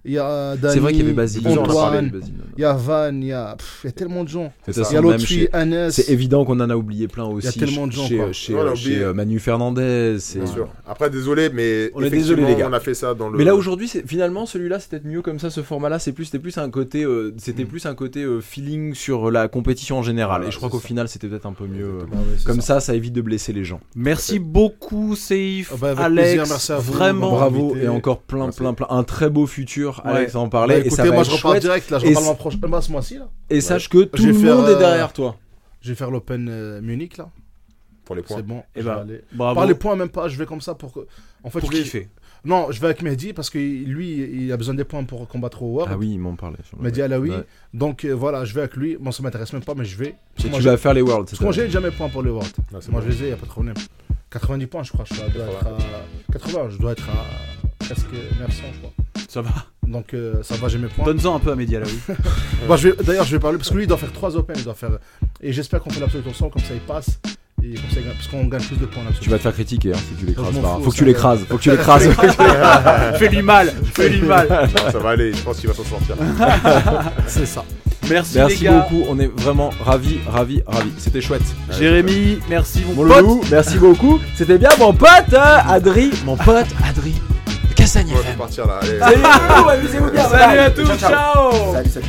il 0.06 0.12
y 0.12 0.18
a 0.18 0.56
Dani, 0.56 0.72
C'est 0.74 0.80
vrai 0.80 0.92
qu'il 0.92 1.02
y 1.02 1.04
avait 1.04 1.12
Basile. 1.12 1.42
Deux 1.42 1.50
ans, 1.50 1.56
on 1.60 1.64
a 1.64 1.66
parlé 1.66 1.78
Antoine, 1.98 2.10
de 2.10 2.18
Basile. 2.20 2.34
il 2.56 2.60
y 2.60 2.64
a 2.64 2.72
Van, 2.72 3.10
il 3.14 3.24
y 3.24 3.32
a, 3.32 3.56
pff, 3.56 3.80
il 3.84 3.86
y 3.86 3.90
a 3.90 3.92
tellement 3.92 4.24
de 4.24 4.28
gens. 4.28 4.52
C'est 4.64 4.72
ça. 4.72 4.84
ça, 4.84 4.90
Il 4.90 4.94
y 4.94 4.96
a 4.96 5.00
même 5.02 5.10
l'autre 5.10 5.20
chez- 5.20 5.26
fille, 5.26 5.48
Anes. 5.52 5.90
C'est 5.90 6.08
évident 6.10 6.44
qu'on 6.44 6.58
en 6.60 6.70
a 6.70 6.76
oublié 6.76 7.08
plein 7.08 7.24
aussi. 7.24 7.46
y 7.46 7.50
a 7.50 7.52
tellement 7.52 7.86
de 7.86 7.92
gens, 7.92 8.06
Chez, 8.06 8.16
quoi. 8.16 8.32
chez, 8.32 8.54
on 8.54 8.60
a 8.66 8.74
chez, 8.74 8.86
oublié. 8.90 9.02
euh, 9.04 9.12
Manu 9.14 9.38
Fernandez. 9.38 10.16
c'est- 10.20 10.38
Bien 10.38 10.46
sûr. 10.52 10.68
Après, 10.86 11.10
désolé, 11.10 11.50
mais 11.52 11.90
On 11.94 12.02
est 12.02 12.06
effectivement, 12.06 12.36
désolé, 12.36 12.54
les 12.54 12.60
gars. 12.60 12.68
on 12.70 12.72
a 12.72 12.80
fait 12.80 12.94
ça 12.94 13.14
dans 13.14 13.28
le. 13.28 13.36
Mais 13.38 13.44
là 13.44 13.54
aujourd'hui, 13.54 13.88
c'est- 13.88 14.06
finalement, 14.06 14.46
celui-là, 14.46 14.78
c'est 14.80 14.90
peut-être 14.90 15.04
mieux 15.06 15.22
comme 15.22 15.38
ça, 15.38 15.50
ce 15.50 15.62
format-là. 15.62 15.98
C'est 15.98 16.12
plus, 16.12 16.26
c'était 16.26 16.38
plus 16.38 16.56
un 16.58 16.70
côté, 16.70 17.04
euh, 17.04 17.34
c'était 17.38 17.64
Mm. 17.64 17.68
plus 17.68 17.86
un 17.86 17.94
côté 17.94 18.22
euh, 18.22 18.40
feeling 18.40 18.94
sur 18.94 19.30
la 19.30 19.48
compétition 19.48 19.98
en 19.98 20.02
général. 20.02 20.36
Voilà, 20.36 20.48
et 20.48 20.50
je 20.50 20.56
crois 20.56 20.68
c'est 20.68 20.72
qu'au 20.76 20.80
ça. 20.80 20.86
final, 20.88 21.08
c'était 21.08 21.28
peut-être 21.28 21.46
un 21.46 21.52
peu 21.52 21.66
mieux. 21.66 21.84
euh, 21.86 22.04
Comme 22.44 22.60
ça. 22.60 22.74
ça, 22.74 22.80
ça 22.80 22.94
évite 22.94 23.12
de 23.12 23.20
blesser 23.22 23.52
les 23.52 23.64
gens. 23.64 23.80
Merci 23.94 24.38
beaucoup, 24.38 25.14
Safe, 25.16 25.70
Ah 25.72 25.76
bah, 25.80 25.88
avec 25.90 26.04
Alex. 26.04 26.22
plaisir, 26.28 26.44
merci 26.48 26.72
à 26.72 26.76
vous. 26.78 26.92
vraiment. 26.92 27.30
Bravo 27.32 27.70
invité. 27.70 27.84
et 27.84 27.88
encore 27.88 28.18
plein, 28.20 28.44
Merci. 28.44 28.58
plein, 28.60 28.74
plein. 28.74 28.86
Un 28.90 29.02
très 29.02 29.30
beau 29.30 29.46
futur. 29.46 29.95
Ouais. 30.04 30.10
Alex 30.12 30.34
en 30.34 30.44
Bah, 30.44 30.50
parlait 30.50 30.76
et 30.76 30.80
écoutez, 30.80 30.96
ça 30.96 31.04
va 31.04 31.12
moi 31.12 31.22
être 31.22 31.30
je 31.30 31.36
repars 31.36 31.58
direct 31.60 31.90
là, 31.90 31.98
je 31.98 32.06
Et 32.06 32.08
repars 32.10 32.22
mois 32.24 32.34
prochain- 32.34 32.58
bah, 32.58 32.80
ce 32.80 32.90
mois-ci 32.92 33.18
là. 33.18 33.28
Et 33.50 33.60
sache 33.60 33.88
que 33.88 34.04
tout 34.04 34.16
Je 34.22 34.28
vais 34.28 34.32
le 34.32 34.38
faire, 34.38 34.56
monde 34.56 34.68
est 34.68 34.74
euh, 34.74 34.78
derrière 34.78 35.12
toi. 35.12 35.36
Je 35.80 35.88
vais 35.90 35.94
faire 35.94 36.10
l'Open 36.10 36.48
euh, 36.50 36.80
Munich 36.80 37.16
là. 37.16 37.28
Pour 38.04 38.14
les 38.14 38.22
points. 38.22 38.36
C'est 38.36 38.42
bon. 38.46 38.62
Eh 38.74 38.80
je 38.82 38.86
ben, 38.86 38.98
aller. 38.98 39.20
Par 39.36 39.66
les 39.66 39.74
points 39.74 39.96
même 39.96 40.08
pas, 40.08 40.28
je 40.28 40.36
vais 40.38 40.46
comme 40.46 40.60
ça 40.60 40.74
pour 40.74 40.92
que. 40.92 41.00
En 41.42 41.50
fait, 41.50 41.60
pour 41.60 41.70
je 41.72 41.76
vais- 41.76 41.82
kiffer. 41.82 42.08
Non, 42.44 42.68
je 42.70 42.78
vais 42.80 42.86
avec 42.86 43.02
Mehdi 43.02 43.32
parce 43.32 43.50
que 43.50 43.58
lui, 43.58 44.12
il 44.44 44.52
a 44.52 44.56
besoin 44.56 44.74
des 44.74 44.84
points 44.84 45.02
pour 45.02 45.26
combattre 45.26 45.64
au 45.64 45.66
World. 45.74 45.90
Ah 45.92 45.98
oui, 45.98 46.10
il 46.12 46.18
m'en 46.20 46.36
parlait. 46.36 46.58
Mehdi 46.78 47.02
Alaoui. 47.02 47.30
Ouais. 47.30 47.44
Donc 47.74 48.04
euh, 48.04 48.12
voilà, 48.12 48.44
je 48.44 48.54
vais 48.54 48.60
avec 48.60 48.76
lui. 48.76 48.96
Bon, 49.00 49.10
ça 49.10 49.24
m'intéresse 49.24 49.52
même 49.52 49.64
pas, 49.64 49.74
mais 49.74 49.84
je 49.84 49.96
vais. 49.96 50.14
Et 50.44 50.48
Moi, 50.48 50.60
tu 50.60 50.64
vas 50.66 50.76
faire 50.76 50.94
les 50.94 51.02
Worlds. 51.02 51.24
Parce 51.30 51.38
que 51.38 51.42
moi, 51.44 51.52
j'ai 51.52 51.64
déjà 51.64 51.80
mes 51.80 51.90
points 51.90 52.08
pour 52.08 52.22
les 52.22 52.30
World. 52.30 52.52
Ah, 52.72 52.76
c'est 52.80 52.92
Moi, 52.92 53.00
bon. 53.00 53.06
je 53.08 53.12
les 53.12 53.24
ai, 53.24 53.28
y 53.30 53.32
a 53.32 53.36
pas 53.36 53.46
de 53.46 53.50
problème. 53.50 53.74
90 54.30 54.66
points, 54.66 54.82
je 54.84 54.92
crois. 54.92 55.04
Je 55.10 55.14
dois 55.14 55.26
être 55.26 55.66
à 55.66 56.32
80, 56.32 56.68
je 56.70 56.78
dois 56.78 56.92
être 56.92 57.08
à 57.08 57.65
presque 57.78 58.12
900, 58.40 58.62
je 58.74 58.78
crois. 58.78 58.92
Ça 59.28 59.40
va. 59.42 59.50
Donc 59.86 60.14
euh, 60.14 60.42
ça 60.42 60.56
va, 60.56 60.68
j'ai 60.68 60.78
mes 60.78 60.88
points. 60.88 61.04
Donne-en 61.04 61.36
un 61.36 61.38
peu 61.38 61.52
à 61.52 61.56
Mehdi 61.56 61.76
Alaoui. 61.76 61.98
Bon, 62.68 62.76
je 62.76 62.88
vais- 62.88 63.02
D'ailleurs, 63.04 63.24
je 63.24 63.32
vais 63.32 63.38
parler 63.40 63.56
parce 63.58 63.70
que 63.70 63.74
lui, 63.74 63.84
il 63.84 63.86
doit 63.86 63.96
faire 63.98 64.12
3 64.12 64.36
Open. 64.36 64.56
Il 64.58 64.64
doit 64.64 64.74
faire... 64.74 64.90
Et 65.40 65.52
j'espère 65.52 65.80
qu'on 65.80 65.90
fait 65.90 66.00
l'absolu 66.00 66.24
ensemble, 66.28 66.52
comme 66.52 66.62
ça 66.62 66.74
il 66.74 66.80
passe. 66.80 67.20
Et 67.62 67.74
comme 67.74 67.90
ça, 67.90 67.96
il 68.00 68.04
gagne- 68.04 68.14
parce 68.14 68.28
qu'on 68.28 68.44
gagne 68.46 68.62
plus 68.62 68.76
de 68.76 68.86
points 68.86 69.02
absolu. 69.02 69.20
Tu 69.22 69.30
vas 69.30 69.36
te 69.38 69.42
faire 69.42 69.52
critiquer 69.54 69.92
hein, 69.92 69.98
si 69.98 70.14
tu 70.18 70.26
l'écrases 70.26 70.46
Je 70.52 70.60
m'en 70.60 70.62
pas. 70.62 70.76
fous, 70.76 70.82
Faut 70.84 70.90
que 70.90 70.96
ça 70.96 70.98
tu 70.98 71.04
l'écrases. 71.06 71.40
Faut 71.48 71.56
que 71.56 71.62
tu 71.62 71.70
l'écrases. 71.70 72.08
Fais-lui 73.18 73.42
mal. 73.42 73.72
Fais-lui 73.94 74.22
mal. 74.22 74.48
Non, 74.76 74.90
ça 74.92 74.98
va 74.98 75.10
aller, 75.10 75.32
je 75.32 75.42
pense 75.42 75.58
qu'il 75.58 75.68
va 75.68 75.74
s'en 75.74 75.84
sortir. 75.84 76.16
C'est 77.26 77.46
ça. 77.46 77.64
Merci, 78.08 78.36
Merci 78.38 78.58
les 78.58 78.64
gars. 78.66 78.80
beaucoup. 78.80 79.04
On 79.08 79.18
est 79.18 79.26
vraiment 79.40 79.70
ravis, 79.84 80.18
ravis, 80.28 80.62
ravis. 80.66 80.92
C'était 80.98 81.20
chouette. 81.20 81.42
Jérémy, 81.76 82.38
merci 82.48 82.82
mon, 82.86 83.04
Mon 83.04 83.08
pote. 83.12 83.20
loulou, 83.22 83.40
merci 83.50 83.78
beaucoup. 83.78 84.20
C'était 84.36 84.58
bien 84.58 84.70
mon 84.78 84.92
pote 84.92 85.08
hein, 85.36 85.62
Adri. 85.68 86.10
Mon 86.24 86.36
pote 86.36 86.66
Adri. 86.88 87.14
Castagne 87.86 88.08
On 88.10 88.14
va 88.16 88.20
FM. 88.22 88.36
partir 88.36 88.66
là. 88.66 88.80
Allez. 88.82 88.98
Salut, 88.98 89.70
amusez-vous 89.70 90.10
bien. 90.10 90.28
Salut 90.28 90.56
bye. 90.56 90.58
à 90.58 90.70
tous. 90.70 90.98
ciao. 90.98 91.72
Salut, 91.72 91.90
salut. 91.90 92.06